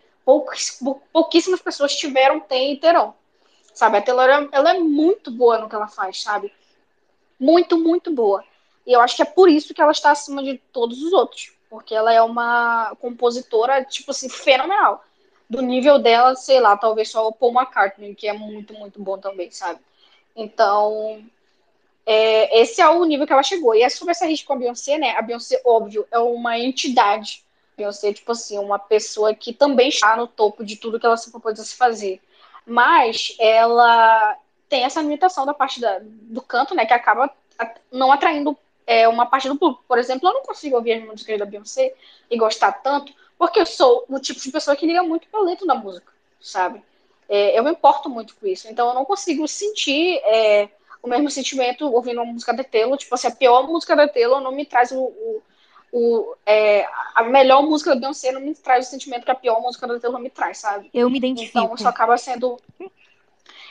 pouquíssimas 1.13 1.61
pessoas 1.61 1.97
tiveram, 1.97 2.39
têm 2.39 2.75
e 2.75 2.77
terão. 2.77 3.13
Sabe, 3.75 3.99
a 3.99 4.03
Taylor, 4.03 4.49
ela 4.53 4.77
é 4.77 4.79
muito 4.79 5.33
boa 5.33 5.59
no 5.59 5.69
que 5.69 5.75
ela 5.75 5.89
faz, 5.89 6.23
sabe? 6.23 6.53
Muito, 7.41 7.77
muito 7.77 8.13
boa. 8.13 8.45
E 8.87 8.93
eu 8.93 9.01
acho 9.01 9.17
que 9.17 9.23
é 9.23 9.25
por 9.25 9.49
isso 9.49 9.75
que 9.75 9.83
ela 9.83 9.91
está 9.91 10.13
acima 10.13 10.45
de 10.45 10.59
todos 10.73 11.03
os 11.03 11.13
outros. 11.13 11.58
Porque 11.69 11.95
ela 11.95 12.13
é 12.13 12.23
uma 12.23 12.95
compositora, 13.01 13.85
tipo 13.85 14.11
assim, 14.11 14.29
fenomenal. 14.29 15.05
Do 15.49 15.63
nível 15.63 15.99
dela, 15.99 16.35
sei 16.37 16.61
lá, 16.61 16.77
talvez 16.77 17.11
só 17.11 17.27
o 17.27 17.33
Paul 17.33 17.53
McCartney, 17.53 18.15
que 18.15 18.29
é 18.29 18.33
muito, 18.33 18.75
muito 18.75 19.01
bom 19.01 19.19
também, 19.19 19.51
sabe? 19.51 19.81
Então, 20.37 21.25
é, 22.07 22.61
esse 22.61 22.81
é 22.81 22.89
o 22.89 23.05
nível 23.05 23.27
que 23.27 23.33
ela 23.33 23.43
chegou. 23.43 23.75
E 23.75 23.83
é 23.83 23.89
sobre 23.89 24.13
essa 24.13 24.27
risca 24.27 24.47
com 24.47 24.55
a 24.55 24.57
Beyoncé, 24.57 24.97
né? 24.97 25.11
A 25.17 25.23
Beyoncé, 25.23 25.61
óbvio, 25.65 26.07
é 26.11 26.19
uma 26.19 26.59
entidade. 26.59 27.45
A 27.75 27.77
Beyoncé, 27.77 28.13
tipo 28.13 28.33
assim, 28.33 28.59
uma 28.59 28.79
pessoa 28.79 29.35
que 29.35 29.53
também 29.53 29.89
está 29.89 30.17
no 30.17 30.27
topo 30.27 30.65
de 30.65 30.77
tudo 30.77 30.99
que 30.99 31.05
ela 31.05 31.17
se 31.17 31.31
propôs 31.31 31.61
a 31.61 31.65
se 31.65 31.75
fazer. 31.75 32.21
Mas 32.67 33.35
ela 33.39 34.37
tem 34.69 34.85
essa 34.85 35.03
limitação 35.03 35.45
da 35.45 35.53
parte 35.53 35.81
da, 35.81 36.01
do 36.03 36.41
canto, 36.41 36.75
né? 36.75 36.87
Que 36.87 36.95
acaba 36.95 37.31
não 37.91 38.13
atraindo 38.13 38.57
é, 38.89 39.07
uma 39.07 39.27
parte 39.27 39.47
do 39.47 39.57
público. 39.57 39.85
Por 39.87 39.99
exemplo, 39.99 40.27
eu 40.27 40.33
não 40.33 40.43
consigo 40.43 40.77
ouvir 40.77 40.95
as 40.95 41.05
músicas 41.05 41.39
da 41.39 41.45
Beyoncé 41.45 41.95
e 42.31 42.39
gostar 42.39 42.73
tanto, 42.73 43.13
porque 43.39 43.61
eu 43.61 43.67
sou 43.67 44.07
o 44.09 44.19
tipo 44.19 44.41
de 44.41 44.51
pessoa 44.51 44.75
que 44.75 44.87
liga 44.87 45.03
muito 45.03 45.29
pra 45.29 45.43
letra 45.43 45.67
da 45.67 45.75
música, 45.75 46.11
sabe? 46.41 46.83
É, 47.29 47.57
eu 47.57 47.63
me 47.63 47.71
importo 47.71 48.09
muito 48.09 48.35
com 48.35 48.47
isso. 48.47 48.67
Então 48.67 48.89
eu 48.89 48.95
não 48.95 49.05
consigo 49.05 49.47
sentir 49.47 50.19
é, 50.25 50.71
o 51.03 51.09
mesmo 51.09 51.31
sentimento 51.31 51.87
ouvindo 51.87 52.23
uma 52.23 52.33
música 52.33 52.55
da 52.55 52.65
Taylor. 52.65 52.97
Tipo 52.97 53.15
assim, 53.15 53.29
a 53.29 53.31
pior 53.31 53.69
música 53.69 53.95
da 53.95 54.09
Taylor 54.09 54.41
não 54.41 54.53
me 54.53 54.65
traz 54.65 54.91
o. 54.91 54.99
o, 54.99 55.43
o 55.93 56.35
é, 56.47 56.89
a 57.15 57.23
melhor 57.25 57.63
música 57.63 57.91
da 57.91 58.01
Beyoncé 58.01 58.33
não 58.33 58.41
me 58.41 58.55
traz 58.55 58.87
o 58.87 58.91
sentimento 58.91 59.27
que 59.27 59.31
a 59.31 59.35
pior 59.35 59.61
música 59.61 59.87
da 59.87 60.01
Taylor 60.01 60.19
me 60.19 60.31
traz, 60.31 60.57
sabe? 60.57 60.89
Eu 60.95 61.11
me 61.11 61.19
identifico. 61.19 61.59
Então 61.59 61.75
isso 61.75 61.87
acaba 61.87 62.17
sendo. 62.17 62.59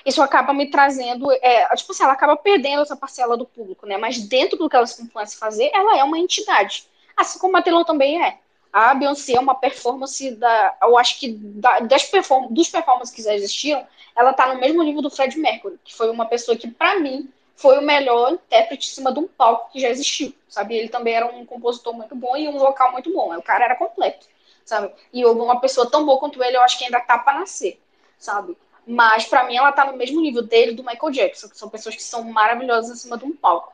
Isso 0.07 0.21
acaba 0.21 0.53
me 0.53 0.71
trazendo. 0.71 1.29
É, 1.34 1.67
tipo 1.75 1.91
assim, 1.91 2.01
ela 2.01 2.13
acaba 2.13 2.38
perdendo 2.38 2.81
essa 2.81 2.95
parcela 2.95 3.35
do 3.35 3.45
público, 3.45 3.85
né? 3.85 3.97
Mas 3.97 4.17
dentro 4.17 4.57
do 4.57 4.69
que 4.69 4.75
ela 4.77 4.88
se 4.88 4.95
propõe 4.95 5.23
a 5.23 5.27
fazer, 5.27 5.69
ela 5.73 5.97
é 5.97 6.03
uma 6.03 6.17
entidade. 6.17 6.88
Assim 7.17 7.38
como 7.38 7.57
a 7.57 7.61
Taylor 7.61 7.84
também 7.84 8.23
é. 8.23 8.38
A 8.71 8.93
Beyoncé 8.93 9.34
é 9.34 9.39
uma 9.39 9.53
performance 9.53 10.31
da. 10.31 10.77
Eu 10.81 10.97
acho 10.97 11.19
que 11.19 11.34
da, 11.34 11.81
das 11.81 12.05
perform 12.05 12.47
dos 12.53 12.69
performances 12.69 13.13
que 13.13 13.21
já 13.21 13.34
existiram, 13.34 13.85
ela 14.15 14.31
tá 14.31 14.53
no 14.53 14.61
mesmo 14.61 14.81
nível 14.81 15.01
do 15.01 15.09
Fred 15.09 15.38
Mercury, 15.38 15.77
que 15.84 15.93
foi 15.93 16.09
uma 16.09 16.25
pessoa 16.25 16.55
que, 16.55 16.69
para 16.69 16.97
mim, 17.01 17.29
foi 17.57 17.77
o 17.77 17.81
melhor 17.81 18.31
intérprete 18.31 18.89
em 18.89 18.93
cima 18.93 19.11
de 19.11 19.19
um 19.19 19.27
palco 19.27 19.71
que 19.73 19.81
já 19.81 19.89
existiu, 19.89 20.34
sabe? 20.47 20.77
Ele 20.77 20.88
também 20.88 21.15
era 21.15 21.25
um 21.25 21.45
compositor 21.45 21.93
muito 21.93 22.15
bom 22.15 22.38
e 22.38 22.47
um 22.47 22.57
vocal 22.57 22.93
muito 22.93 23.11
bom. 23.11 23.35
O 23.35 23.43
cara 23.43 23.65
era 23.65 23.75
completo, 23.75 24.25
sabe? 24.63 24.93
E 25.11 25.25
uma 25.25 25.59
pessoa 25.59 25.89
tão 25.91 26.05
boa 26.05 26.17
quanto 26.17 26.41
ele, 26.41 26.55
eu 26.55 26.61
acho 26.61 26.77
que 26.77 26.85
ainda 26.85 27.01
tá 27.01 27.17
para 27.17 27.39
nascer, 27.39 27.77
sabe? 28.17 28.55
Mas 28.88 29.26
para 29.26 29.43
mim 29.43 29.57
ela 29.57 29.72
tá 29.72 29.85
no 29.85 29.97
mesmo 29.97 30.22
nível 30.22 30.41
dele 30.41 30.72
do 30.72 30.84
Michael 30.84 31.11
Jackson, 31.11 31.49
que 31.49 31.57
são 31.57 31.69
pessoas 31.69 31.95
que 31.95 32.03
são 32.03 32.23
maravilhosas 32.23 32.91
em 32.91 33.01
cima 33.01 33.18
de 33.18 33.26
um 33.26 33.35
palco. 33.35 33.73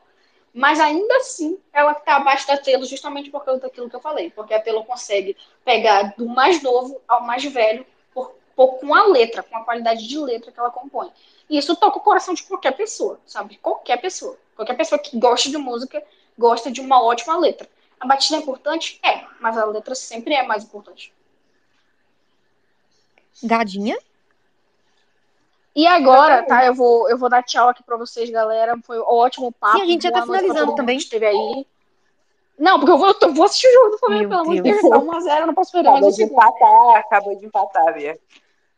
Mas 0.52 0.80
ainda 0.80 1.16
assim, 1.16 1.58
ela 1.72 1.94
tá 1.94 2.16
abaixo 2.16 2.46
da 2.46 2.56
Telo 2.56 2.84
justamente 2.84 3.30
por 3.30 3.44
causa 3.44 3.60
daquilo 3.60 3.88
que 3.88 3.96
eu 3.96 4.00
falei, 4.00 4.30
porque 4.30 4.54
a 4.54 4.60
Telo 4.60 4.84
consegue 4.84 5.36
pegar 5.64 6.14
do 6.16 6.26
mais 6.28 6.62
novo 6.62 7.00
ao 7.06 7.22
mais 7.22 7.44
velho 7.44 7.86
com 8.54 8.94
a 8.94 9.06
letra, 9.06 9.42
com 9.42 9.56
a 9.56 9.64
qualidade 9.64 10.06
de 10.06 10.18
letra 10.18 10.52
que 10.52 10.60
ela 10.60 10.70
compõe. 10.70 11.10
E 11.50 11.58
isso 11.58 11.74
toca 11.76 11.98
o 11.98 12.00
coração 12.00 12.34
de 12.34 12.42
qualquer 12.44 12.72
pessoa, 12.72 13.20
sabe? 13.26 13.56
Qualquer 13.58 14.00
pessoa. 14.00 14.38
Qualquer 14.54 14.76
pessoa 14.76 14.98
que 14.98 15.18
gosta 15.18 15.50
de 15.50 15.58
música 15.58 16.02
gosta 16.38 16.70
de 16.70 16.80
uma 16.80 17.02
ótima 17.02 17.36
letra. 17.36 17.68
A 17.98 18.06
batida 18.06 18.36
é 18.36 18.40
importante? 18.40 19.00
É, 19.02 19.24
mas 19.40 19.58
a 19.58 19.64
letra 19.64 19.94
sempre 19.94 20.34
é 20.34 20.42
mais 20.42 20.64
importante. 20.64 21.12
Gadinha? 23.42 23.98
E 25.74 25.86
agora, 25.86 26.42
tá? 26.44 26.64
Eu 26.64 26.74
vou, 26.74 27.10
eu 27.10 27.18
vou 27.18 27.28
dar 27.28 27.42
tchau 27.42 27.68
aqui 27.68 27.82
pra 27.82 27.96
vocês, 27.96 28.30
galera. 28.30 28.78
Foi 28.84 28.98
um 28.98 29.04
ótimo 29.04 29.50
papo. 29.50 29.78
Sim, 29.78 29.82
a 29.82 29.86
gente 29.86 30.02
já 30.02 30.12
tá 30.12 30.22
finalizando 30.22 30.74
também. 30.74 30.96
Esteve 30.96 31.26
aí. 31.26 31.66
Não, 32.56 32.78
porque 32.78 32.92
eu 32.92 32.98
vou, 32.98 33.16
eu 33.20 33.34
vou 33.34 33.44
assistir 33.44 33.66
o 33.66 33.72
jogo 33.72 33.90
do 33.90 33.98
Flamengo, 33.98 34.28
pelo 34.28 34.40
amor 34.42 34.54
de 34.54 34.62
Deus. 34.62 34.80
Tá 34.80 34.98
1x0, 34.98 35.40
eu 35.40 35.46
não 35.48 35.54
posso 35.54 35.72
perder 35.72 35.90
mais 35.90 36.06
um 36.06 36.10
segundo. 36.12 36.32
Empatar, 36.32 36.96
acabou 36.98 37.36
de 37.36 37.46
empatar, 37.46 37.94
Bia. 37.94 38.18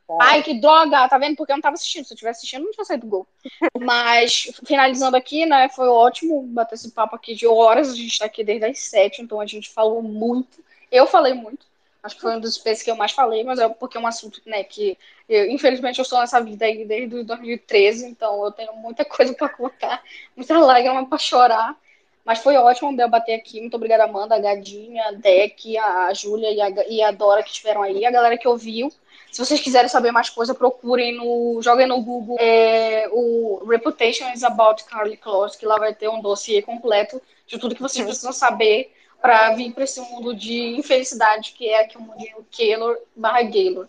Tá. 0.09 0.17
Ai, 0.21 0.43
que 0.43 0.55
droga, 0.59 1.09
tá 1.09 1.19
vendo? 1.19 1.37
Porque 1.37 1.53
eu 1.53 1.57
não 1.57 1.63
tava 1.63 1.75
assistindo. 1.75 2.05
Se 2.05 2.15
eu 2.15 2.17
tivesse 2.17 2.39
assistindo, 2.39 2.65
não 2.65 2.71
tinha 2.71 2.85
saído 2.85 3.07
do 3.07 3.11
gol. 3.11 3.27
Mas, 3.79 4.53
finalizando 4.65 5.17
aqui, 5.17 5.45
né? 5.45 5.69
Foi 5.69 5.89
ótimo 5.89 6.43
bater 6.43 6.77
esse 6.77 6.91
papo 6.93 7.17
aqui 7.17 7.35
de 7.35 7.47
horas. 7.47 7.91
A 7.91 7.95
gente 7.95 8.19
tá 8.19 8.25
aqui 8.25 8.43
desde 8.43 8.65
as 8.65 8.79
sete, 8.79 9.21
então 9.21 9.41
a 9.41 9.47
gente 9.47 9.69
falou 9.69 10.03
muito. 10.03 10.65
Eu 10.91 11.07
falei 11.07 11.35
muito. 11.35 11.67
Acho 12.07 12.15
que 12.15 12.23
foi 12.23 12.37
um 12.37 12.41
dos 12.41 12.55
spaces 12.55 12.83
que 12.85 12.91
eu 12.91 12.97
mais 12.97 13.13
falei, 13.13 13.43
mas 13.43 13.59
é 13.59 13.69
porque 13.69 13.99
é 13.99 14.01
um 14.01 14.07
assunto, 14.07 14.41
né, 14.47 14.63
que 14.63 14.97
eu, 15.29 15.51
infelizmente 15.51 15.99
eu 15.99 16.05
estou 16.05 16.21
nessa 16.21 16.41
vida 16.41 16.65
aí 16.65 16.85
desde 16.85 17.25
2013, 17.25 18.07
então 18.07 18.45
eu 18.45 18.53
tenho 18.53 18.73
muita 18.75 19.05
coisa 19.07 19.35
para 19.35 19.49
contar, 19.49 20.03
muita 20.37 20.59
lágrima 20.59 21.05
para 21.07 21.19
chorar. 21.19 21.77
Mas 22.25 22.41
foi 22.41 22.57
ótimo 22.57 22.97
debater 22.97 23.37
aqui. 23.37 23.61
Muito 23.61 23.77
obrigada, 23.77 24.03
Amanda, 24.03 24.35
a 24.35 24.39
Gadinha, 24.41 25.05
a 25.09 25.13
Deck, 25.13 25.79
a 25.79 26.13
Júlia 26.13 26.51
e 26.51 26.61
a, 26.61 26.89
e 26.89 27.01
a 27.01 27.13
Dora 27.13 27.41
que 27.41 27.51
estiveram 27.51 27.83
aí, 27.85 28.05
a 28.05 28.11
galera 28.11 28.37
que 28.37 28.49
ouviu. 28.49 28.91
Se 29.31 29.45
vocês 29.45 29.61
quiserem 29.61 29.89
saber 29.89 30.11
mais 30.11 30.29
coisa, 30.29 30.55
procurem 30.55 31.15
no. 31.15 31.61
Joguem 31.63 31.87
no 31.87 32.01
Google 32.01 32.37
é, 32.41 33.09
o 33.13 33.65
Reputation 33.69 34.33
is 34.33 34.43
About 34.43 34.83
Carly 34.85 35.17
Close, 35.17 35.57
que 35.57 35.67
lá 35.67 35.79
vai 35.79 35.95
ter 35.95 36.09
um 36.09 36.21
dossiê 36.21 36.63
completo 36.63 37.23
de 37.47 37.59
tudo 37.59 37.75
que 37.77 37.83
vocês 37.83 38.05
precisam 38.05 38.33
saber 38.33 38.96
para 39.21 39.55
vir 39.55 39.73
para 39.73 39.85
esse 39.85 40.01
mundo 40.01 40.35
de 40.35 40.77
infelicidade 40.77 41.53
que 41.53 41.69
é 41.69 41.85
aqui 41.85 41.97
o 41.97 42.01
mundo 42.01 42.19
de 42.19 42.35
Keylor 42.51 42.97
barra 43.15 43.43
Gaylor. 43.43 43.89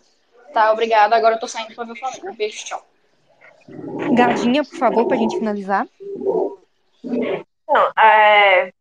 Tá, 0.52 0.72
obrigada. 0.72 1.14
Agora 1.16 1.36
eu 1.36 1.40
tô 1.40 1.46
saindo 1.46 1.74
para 1.74 1.84
ver 1.84 1.92
o 1.92 1.96
Flamengo. 1.96 2.34
Beijo, 2.34 2.64
tchau. 2.64 2.86
Gadinha, 4.14 4.64
por 4.64 4.78
favor, 4.78 5.06
pra 5.06 5.16
gente 5.16 5.38
finalizar. 5.38 5.86
Não, 7.68 7.92
é... 8.02 8.72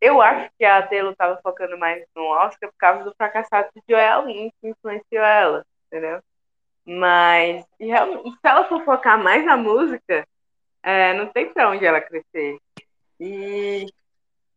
eu 0.00 0.20
acho 0.22 0.50
que 0.58 0.64
a 0.64 0.86
Taylor 0.86 1.14
tava 1.14 1.38
focando 1.42 1.76
mais 1.78 2.02
no 2.16 2.24
Oscar 2.24 2.70
por 2.70 2.78
causa 2.78 3.04
do 3.04 3.14
fracassado 3.14 3.68
de 3.74 3.82
Joel 3.88 4.26
Lynch 4.26 4.54
que 4.60 4.68
influenciou 4.68 5.24
ela, 5.24 5.66
entendeu? 5.86 6.20
Mas 6.84 7.64
realmente, 7.78 8.30
se 8.30 8.38
ela 8.42 8.64
for 8.64 8.82
focar 8.84 9.22
mais 9.22 9.44
na 9.44 9.56
música, 9.56 10.26
é, 10.82 11.12
não 11.14 11.26
tem 11.26 11.52
pra 11.52 11.70
onde 11.70 11.84
ela 11.84 12.00
crescer. 12.00 12.58
E 13.20 13.86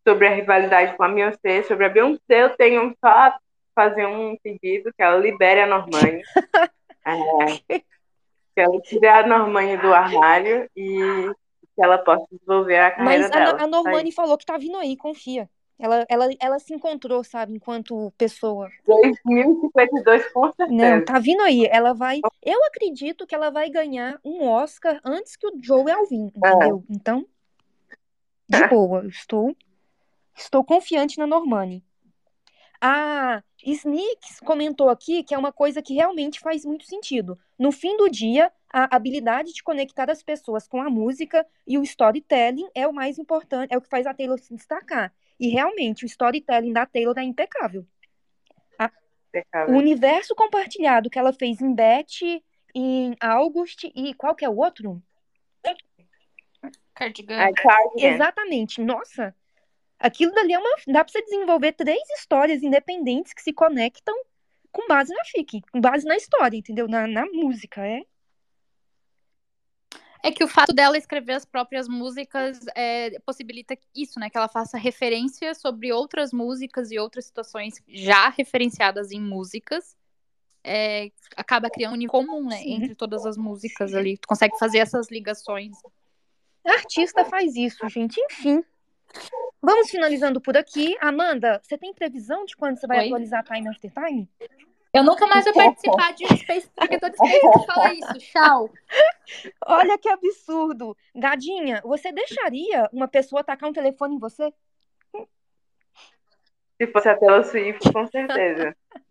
sobre 0.07 0.27
a 0.27 0.33
rivalidade 0.33 0.95
com 0.95 1.03
a 1.03 1.09
Beyoncé, 1.09 1.63
sobre 1.63 1.85
a 1.85 1.89
Beyoncé, 1.89 2.19
eu 2.43 2.55
tenho 2.55 2.95
só 3.03 3.35
fazer 3.73 4.05
um 4.05 4.37
pedido 4.37 4.93
que 4.93 5.03
ela 5.03 5.17
libere 5.17 5.61
a 5.61 5.67
Normani. 5.67 6.21
é, 7.05 7.79
que 7.79 8.61
ela 8.61 8.79
tire 8.81 9.07
a 9.07 9.27
Normani 9.27 9.77
do 9.77 9.93
armário 9.93 10.69
e 10.75 11.31
que 11.75 11.83
ela 11.83 11.97
possa 11.97 12.25
desenvolver 12.31 12.77
a 12.77 12.91
carreira 12.91 13.23
Mas 13.23 13.31
dela. 13.31 13.59
a, 13.59 13.63
a 13.63 13.67
Normani 13.67 14.11
falou 14.11 14.37
que 14.37 14.45
tá 14.45 14.57
vindo 14.57 14.77
aí, 14.77 14.95
confia. 14.95 15.49
Ela, 15.77 16.05
ela, 16.07 16.29
ela 16.39 16.57
se 16.57 16.73
encontrou, 16.73 17.21
sabe, 17.21 17.53
enquanto 17.53 18.13
pessoa. 18.17 18.69
2052, 18.85 20.31
com 20.31 20.53
certeza. 20.53 20.71
Não, 20.71 21.03
tá 21.03 21.19
vindo 21.19 21.41
aí. 21.41 21.65
Ela 21.65 21.93
vai. 21.93 22.21
Eu 22.41 22.63
acredito 22.63 23.27
que 23.27 23.35
ela 23.35 23.49
vai 23.49 23.69
ganhar 23.69 24.17
um 24.23 24.47
Oscar 24.47 25.01
antes 25.03 25.35
que 25.35 25.45
o 25.45 25.51
Joe 25.61 25.91
Alvin, 25.91 26.31
entendeu? 26.33 26.83
É. 26.89 26.93
Então, 26.93 27.25
de 28.47 28.67
boa, 28.69 29.05
estou, 29.07 29.53
estou 30.35 30.63
confiante 30.63 31.17
na 31.17 31.25
Normani. 31.25 31.83
A 32.81 33.41
Sneaks 33.63 34.39
comentou 34.41 34.89
aqui 34.89 35.23
que 35.23 35.33
é 35.33 35.37
uma 35.37 35.51
coisa 35.51 35.81
que 35.81 35.93
realmente 35.93 36.39
faz 36.39 36.65
muito 36.65 36.85
sentido. 36.85 37.39
No 37.57 37.71
fim 37.71 37.95
do 37.97 38.09
dia, 38.09 38.51
a 38.71 38.95
habilidade 38.95 39.53
de 39.53 39.63
conectar 39.63 40.09
as 40.11 40.21
pessoas 40.21 40.67
com 40.67 40.81
a 40.81 40.89
música 40.89 41.45
e 41.65 41.77
o 41.77 41.83
storytelling 41.83 42.67
é 42.75 42.85
o 42.85 42.93
mais 42.93 43.17
importante, 43.17 43.73
é 43.73 43.77
o 43.77 43.81
que 43.81 43.89
faz 43.89 44.05
a 44.05 44.13
Taylor 44.13 44.37
se 44.37 44.53
destacar. 44.53 45.13
E 45.39 45.47
realmente, 45.47 46.03
o 46.03 46.05
storytelling 46.05 46.73
da 46.73 46.85
Taylor 46.85 47.17
é 47.17 47.23
impecável. 47.23 47.85
A, 48.77 48.91
impecável. 49.29 49.73
O 49.73 49.77
universo 49.77 50.35
compartilhado 50.35 51.09
que 51.09 51.17
ela 51.17 51.33
fez 51.33 51.61
em 51.61 51.73
Beth, 51.73 52.41
em 52.73 53.15
August 53.19 53.85
e 53.95 54.13
qual 54.13 54.35
que 54.35 54.45
é 54.45 54.49
o 54.49 54.57
outro? 54.57 55.01
Cardigan. 56.93 57.53
Cardigan. 57.53 58.07
Exatamente. 58.07 58.81
Nossa, 58.81 59.35
aquilo 60.05 60.31
dali 60.33 60.53
é 60.53 60.59
uma. 60.59 60.69
Dá 60.87 61.03
pra 61.03 61.11
você 61.11 61.21
desenvolver 61.23 61.73
três 61.73 62.01
histórias 62.17 62.63
independentes 62.63 63.33
que 63.33 63.41
se 63.41 63.51
conectam 63.51 64.15
com 64.71 64.87
base 64.87 65.13
na 65.13 65.23
FIC, 65.25 65.61
com 65.71 65.79
base 65.79 66.05
na 66.05 66.15
história, 66.15 66.57
entendeu? 66.57 66.87
Na, 66.87 67.07
na 67.07 67.25
música, 67.25 67.85
é. 67.85 68.03
É 70.21 70.31
que 70.31 70.43
o 70.43 70.47
fato 70.47 70.73
dela 70.73 70.97
escrever 70.97 71.33
as 71.33 71.45
próprias 71.45 71.87
músicas 71.87 72.59
é, 72.75 73.19
possibilita 73.19 73.77
isso, 73.95 74.19
né? 74.19 74.29
Que 74.29 74.37
ela 74.37 74.47
faça 74.47 74.77
referência 74.77 75.53
sobre 75.53 75.93
outras 75.93 76.33
músicas 76.33 76.91
e 76.91 76.97
outras 76.97 77.25
situações 77.25 77.75
já 77.87 78.29
referenciadas 78.29 79.11
em 79.11 79.21
músicas. 79.21 79.95
É, 80.63 81.11
acaba 81.37 81.69
criando 81.69 82.03
um 82.03 82.07
comum, 82.07 82.43
né? 82.47 82.57
Sim. 82.57 82.73
Entre 82.73 82.95
todas 82.95 83.23
as 83.23 83.37
músicas 83.37 83.93
ali. 83.93 84.17
Tu 84.17 84.27
consegue 84.27 84.57
fazer 84.57 84.79
essas 84.79 85.11
ligações. 85.11 85.77
Artista 86.65 87.23
faz 87.23 87.55
isso, 87.55 87.87
gente. 87.87 88.19
Enfim. 88.19 88.63
Vamos 89.61 89.89
finalizando 89.89 90.39
por 90.39 90.55
aqui. 90.55 90.95
Amanda, 91.01 91.59
você 91.63 91.77
tem 91.77 91.93
previsão 91.93 92.45
de 92.45 92.55
quando 92.55 92.77
você 92.77 92.85
vai 92.85 92.99
Oi? 92.99 93.05
atualizar 93.05 93.43
Time 93.43 93.67
After 93.67 93.91
Time? 93.91 94.29
Eu 94.93 95.03
nunca 95.03 95.27
mais 95.27 95.43
vou 95.43 95.53
participar 95.53 96.13
de 96.13 96.23
um 96.23 96.37
Space 96.37 96.69
porque 96.75 96.99
todo 96.99 97.13
Space 97.13 97.65
fala 97.65 97.93
isso. 97.93 98.31
Tchau. 98.31 98.69
Olha 99.67 99.97
que 99.97 100.07
absurdo. 100.07 100.95
Gadinha, 101.13 101.81
você 101.83 102.11
deixaria 102.11 102.89
uma 102.93 103.07
pessoa 103.07 103.43
tacar 103.43 103.69
um 103.69 103.73
telefone 103.73 104.15
em 104.15 104.19
você? 104.19 104.53
Se 106.77 106.87
fosse 106.87 107.09
a 107.09 107.17
Taylor 107.17 107.43
Swift, 107.43 107.91
com 107.91 108.07
certeza. 108.07 108.75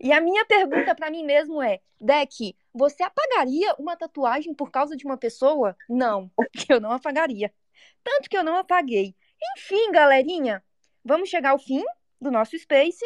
E 0.00 0.12
a 0.12 0.20
minha 0.20 0.44
pergunta 0.44 0.94
pra 0.94 1.10
mim 1.10 1.24
mesmo 1.24 1.60
é: 1.60 1.80
Deck, 2.00 2.54
você 2.72 3.02
apagaria 3.02 3.74
uma 3.76 3.96
tatuagem 3.96 4.54
por 4.54 4.70
causa 4.70 4.96
de 4.96 5.04
uma 5.04 5.16
pessoa? 5.16 5.74
Não, 5.88 6.30
eu 6.68 6.80
não 6.80 6.92
apagaria. 6.92 7.52
Tanto 8.04 8.28
que 8.28 8.36
eu 8.36 8.44
não 8.44 8.56
apaguei. 8.56 9.16
Enfim, 9.56 9.92
galerinha, 9.92 10.62
vamos 11.04 11.28
chegar 11.28 11.50
ao 11.50 11.58
fim 11.58 11.84
do 12.20 12.30
nosso 12.30 12.58
Space. 12.58 13.04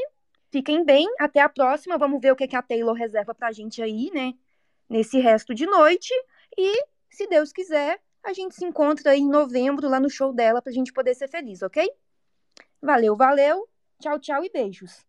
Fiquem 0.51 0.85
bem, 0.85 1.07
até 1.19 1.41
a 1.41 1.49
próxima. 1.49 1.99
Vamos 1.99 2.21
ver 2.21 2.33
o 2.33 2.37
que 2.37 2.57
a 2.57 2.63
Taylor 2.63 2.95
reserva 2.95 3.35
pra 3.35 3.53
gente 3.53 3.83
aí, 3.83 4.11
né? 4.13 4.35
Nesse 4.89 5.19
resto 5.19 5.55
de 5.55 5.67
noite. 5.67 6.13
E, 6.57 6.85
se 7.11 7.27
Deus 7.27 7.53
quiser, 7.53 8.01
a 8.23 8.33
gente 8.33 8.55
se 8.55 8.65
encontra 8.65 9.11
aí 9.13 9.21
em 9.21 9.29
novembro 9.29 9.89
lá 9.89 10.01
no 10.01 10.09
show 10.09 10.33
dela 10.33 10.63
pra 10.63 10.73
gente 10.73 10.93
poder 10.93 11.15
ser 11.15 11.29
feliz, 11.29 11.63
ok? 11.63 11.91
Valeu, 12.81 13.17
valeu. 13.17 13.69
Tchau, 14.01 14.19
tchau 14.19 14.45
e 14.45 14.51
beijos. 14.51 15.08